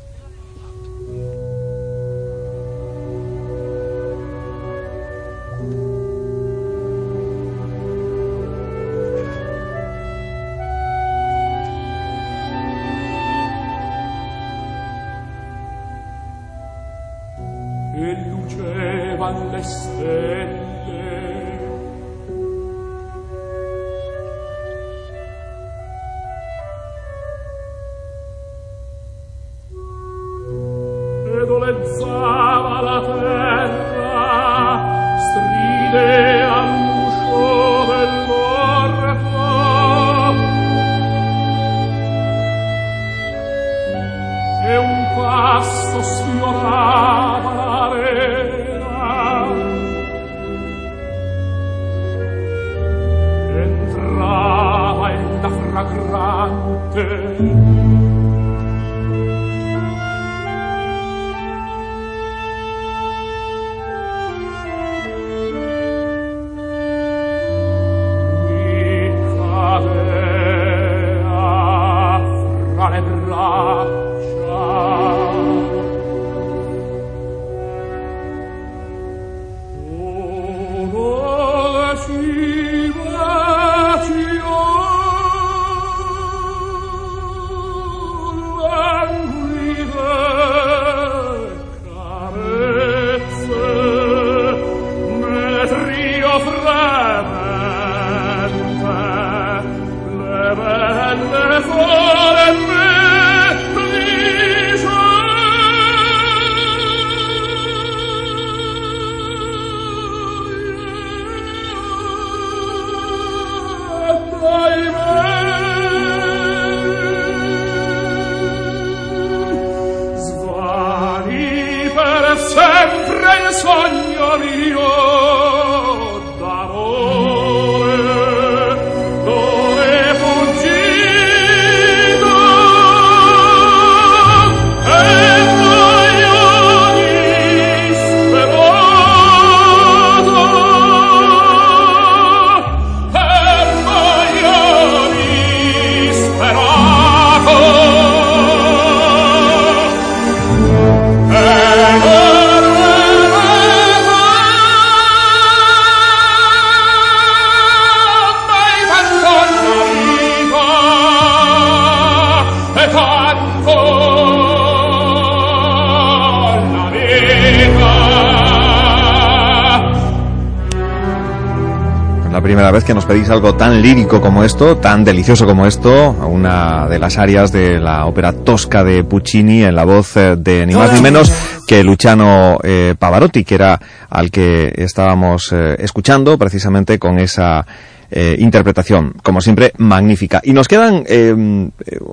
Primera 172.67 172.79
vez 172.79 172.83
que 172.83 172.93
nos 172.93 173.05
pedís 173.05 173.29
algo 173.29 173.55
tan 173.55 173.81
lírico 173.81 174.19
como 174.19 174.43
esto, 174.43 174.75
tan 174.75 175.05
delicioso 175.05 175.45
como 175.45 175.65
esto, 175.65 176.11
una 176.11 176.85
de 176.89 176.99
las 176.99 177.17
áreas 177.17 177.49
de 177.53 177.79
la 177.79 178.05
ópera 178.05 178.33
tosca 178.33 178.83
de 178.83 179.05
Puccini 179.05 179.63
en 179.63 179.73
la 179.73 179.85
voz 179.85 180.17
eh, 180.17 180.35
de 180.37 180.65
ni 180.65 180.75
más 180.75 180.91
ni 180.91 180.99
menos 180.99 181.31
que 181.65 181.81
Luciano 181.81 182.57
eh, 182.61 182.93
Pavarotti, 182.99 183.45
que 183.45 183.55
era 183.55 183.79
al 184.09 184.29
que 184.29 184.73
estábamos 184.75 185.53
eh, 185.53 185.77
escuchando 185.79 186.37
precisamente 186.37 186.99
con 186.99 187.19
esa 187.19 187.65
eh, 188.09 188.35
interpretación, 188.39 189.13
como 189.21 189.41
siempre, 189.41 189.73
magnífica. 189.77 190.41
Y 190.43 190.53
nos 190.53 190.67
quedan 190.67 191.03
eh, 191.07 191.69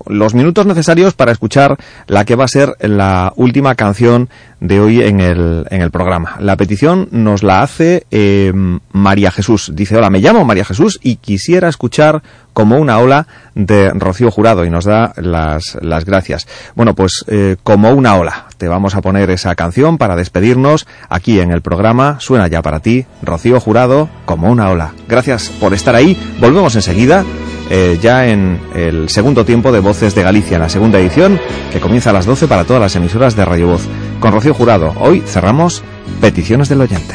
los 0.06 0.34
minutos 0.34 0.66
necesarios 0.66 1.14
para 1.14 1.32
escuchar 1.32 1.76
la 2.06 2.24
que 2.24 2.36
va 2.36 2.44
a 2.44 2.48
ser 2.48 2.76
la 2.80 3.32
última 3.36 3.74
canción 3.74 4.28
de 4.60 4.80
hoy 4.80 5.02
en 5.02 5.20
el, 5.20 5.66
en 5.70 5.82
el 5.82 5.90
programa. 5.90 6.36
La 6.40 6.56
petición 6.56 7.08
nos 7.10 7.42
la 7.42 7.62
hace 7.62 8.06
eh, 8.10 8.52
María 8.92 9.30
Jesús. 9.30 9.72
Dice, 9.74 9.96
hola, 9.96 10.10
me 10.10 10.20
llamo 10.20 10.44
María 10.44 10.64
Jesús 10.64 10.98
y 11.02 11.16
quisiera 11.16 11.68
escuchar 11.68 12.22
como 12.54 12.78
una 12.78 12.98
ola 12.98 13.26
de 13.54 13.90
Rocío 13.90 14.30
Jurado 14.30 14.64
y 14.64 14.70
nos 14.70 14.84
da 14.84 15.12
las, 15.16 15.76
las 15.82 16.04
gracias. 16.04 16.46
Bueno, 16.74 16.94
pues 16.94 17.24
eh, 17.28 17.56
como 17.62 17.90
una 17.90 18.16
ola, 18.16 18.46
te 18.56 18.68
vamos 18.68 18.94
a 18.94 19.02
poner 19.02 19.30
esa 19.30 19.54
canción 19.54 19.98
para 19.98 20.16
despedirnos 20.16 20.86
aquí 21.08 21.40
en 21.40 21.50
el 21.50 21.60
programa. 21.60 22.18
Suena 22.20 22.48
ya 22.48 22.62
para 22.62 22.80
ti, 22.80 23.06
Rocío 23.22 23.60
Jurado, 23.60 24.08
como 24.24 24.50
una 24.50 24.70
ola. 24.70 24.94
Gracias 25.08 25.50
por 25.60 25.74
estar 25.74 25.94
ahí. 25.94 26.16
Volvemos 26.40 26.74
enseguida. 26.74 27.24
Eh, 27.70 27.98
ya 28.00 28.26
en 28.26 28.60
el 28.74 29.08
segundo 29.08 29.44
tiempo 29.44 29.72
de 29.72 29.80
Voces 29.80 30.14
de 30.14 30.22
Galicia, 30.22 30.58
la 30.58 30.68
segunda 30.68 30.98
edición, 30.98 31.40
que 31.72 31.80
comienza 31.80 32.10
a 32.10 32.12
las 32.12 32.26
12 32.26 32.46
para 32.48 32.64
todas 32.64 32.82
las 32.82 32.96
emisoras 32.96 33.36
de 33.36 33.44
Radio 33.44 33.68
Voz. 33.68 33.82
Con 34.20 34.32
Rocío 34.32 34.54
Jurado, 34.54 34.92
hoy 34.98 35.22
cerramos 35.26 35.82
Peticiones 36.20 36.68
del 36.68 36.80
Oyente. 36.80 37.14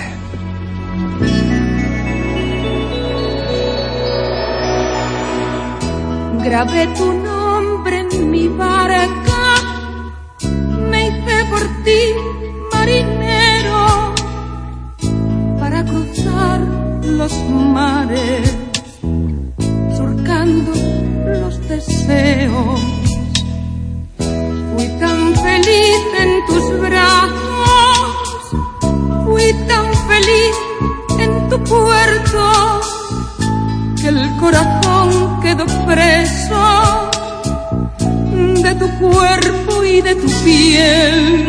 Grabé 6.44 6.88
tu 6.98 7.14
nombre 7.14 8.00
en 8.00 8.32
mi 8.32 8.48
barca, 8.48 9.56
me 10.90 11.08
hice 11.08 11.46
por 11.50 11.62
ti 11.84 12.00
marinero 12.74 14.14
para 15.60 15.86
cruzar 15.86 16.62
los 17.04 17.34
mares, 17.50 18.58
Fui 22.10 22.18
tan 25.00 25.36
feliz 25.36 26.02
en 26.18 26.46
tus 26.48 26.82
brazos, 26.82 28.50
fui 29.26 29.54
tan 29.68 29.86
feliz 30.08 30.56
en 31.20 31.50
tu 31.50 31.64
puerto 31.66 32.82
que 34.02 34.08
el 34.08 34.36
corazón 34.38 35.40
quedó 35.42 35.68
preso 35.86 37.12
de 38.34 38.74
tu 38.74 38.90
cuerpo 38.98 39.84
y 39.84 40.02
de 40.02 40.16
tu 40.16 40.32
piel. 40.44 41.48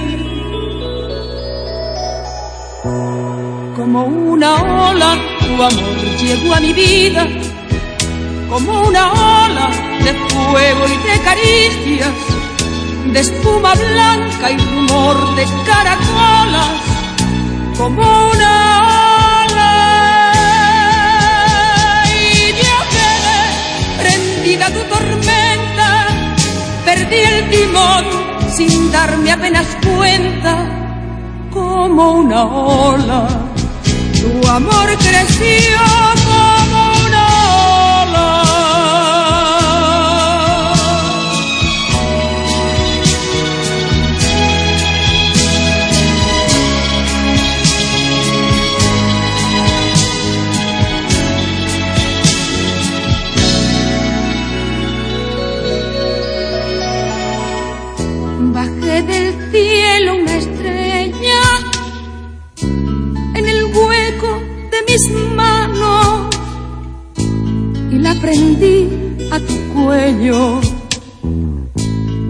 Como 3.76 4.04
una 4.04 4.90
ola, 4.90 5.16
tu 5.38 5.54
amor 5.54 6.18
llegó 6.20 6.52
a 6.52 6.60
mi 6.60 6.74
vida, 6.74 7.26
como 8.50 8.82
una 8.82 9.10
ola 9.46 9.89
de 10.04 10.14
fuego 10.14 10.86
y 10.86 10.96
de 11.08 11.20
caricias, 11.20 12.14
de 13.12 13.20
espuma 13.20 13.74
blanca 13.74 14.50
y 14.50 14.56
rumor 14.56 15.34
de 15.36 15.44
caracolas, 15.66 16.80
como 17.76 18.30
una 18.30 18.54
ola. 19.44 19.72
Y 22.06 22.52
yo 22.62 22.76
quedé 22.94 23.42
prendida 24.02 24.66
tu 24.70 24.82
tormenta, 24.94 25.88
perdí 26.84 27.16
el 27.16 27.50
timón 27.50 28.04
sin 28.56 28.90
darme 28.90 29.32
apenas 29.32 29.66
cuenta, 29.86 30.66
como 31.50 32.12
una 32.12 32.44
ola. 32.44 33.28
Tu 34.20 34.48
amor 34.48 34.88
creció 34.98 35.78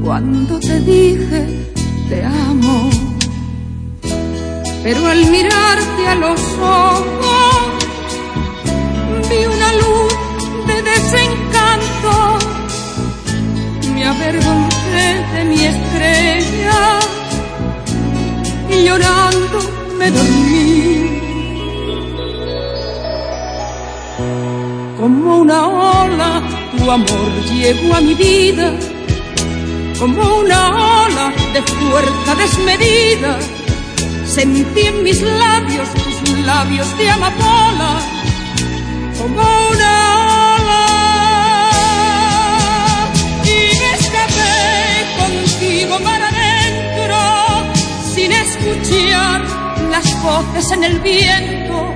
cuando 0.03 0.59
te 0.61 0.81
dije 0.81 1.73
te 2.09 2.25
amo. 2.25 2.91
Pero 4.83 5.07
al 5.07 5.27
mirarte 5.27 6.09
a 6.09 6.15
los 6.15 6.41
ojos 6.59 7.85
vi 9.29 9.45
una 9.57 9.73
luz 9.83 10.13
de 10.67 10.83
desencanto 10.83 12.13
me 13.95 14.05
avergoncé 14.05 15.09
de 15.35 15.45
mi 15.45 15.61
estrella 15.65 16.99
y 18.71 18.85
llorando 18.85 19.59
me 19.99 20.11
dormí. 20.11 21.20
Amor 26.93 27.31
llegó 27.53 27.95
a 27.95 28.01
mi 28.01 28.15
vida, 28.15 28.73
como 29.99 30.39
una 30.39 31.05
ola 31.05 31.33
de 31.53 31.63
fuerza 31.63 32.35
desmedida. 32.35 33.39
Sentí 34.25 34.83
en 34.87 35.03
mis 35.03 35.21
labios 35.23 35.89
tus 36.25 36.39
labios 36.41 36.99
de 36.99 37.11
amapola, 37.11 37.99
como 39.19 39.43
una 39.73 39.93
ola 40.57 40.87
y 43.45 43.79
me 43.79 43.91
escapé 43.99 44.53
contigo 45.21 45.99
mar 46.01 46.23
adentro 46.23 47.19
sin 48.15 48.33
escuchar 48.33 49.43
las 49.91 50.23
voces 50.23 50.71
en 50.73 50.85
el 50.85 51.01
viento 51.01 51.95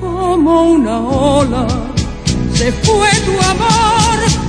como 0.00 0.72
una 0.72 1.00
ola 1.00 1.83
se 2.64 2.72
fue 2.72 3.10
tu 3.26 3.38
amor 3.50 4.43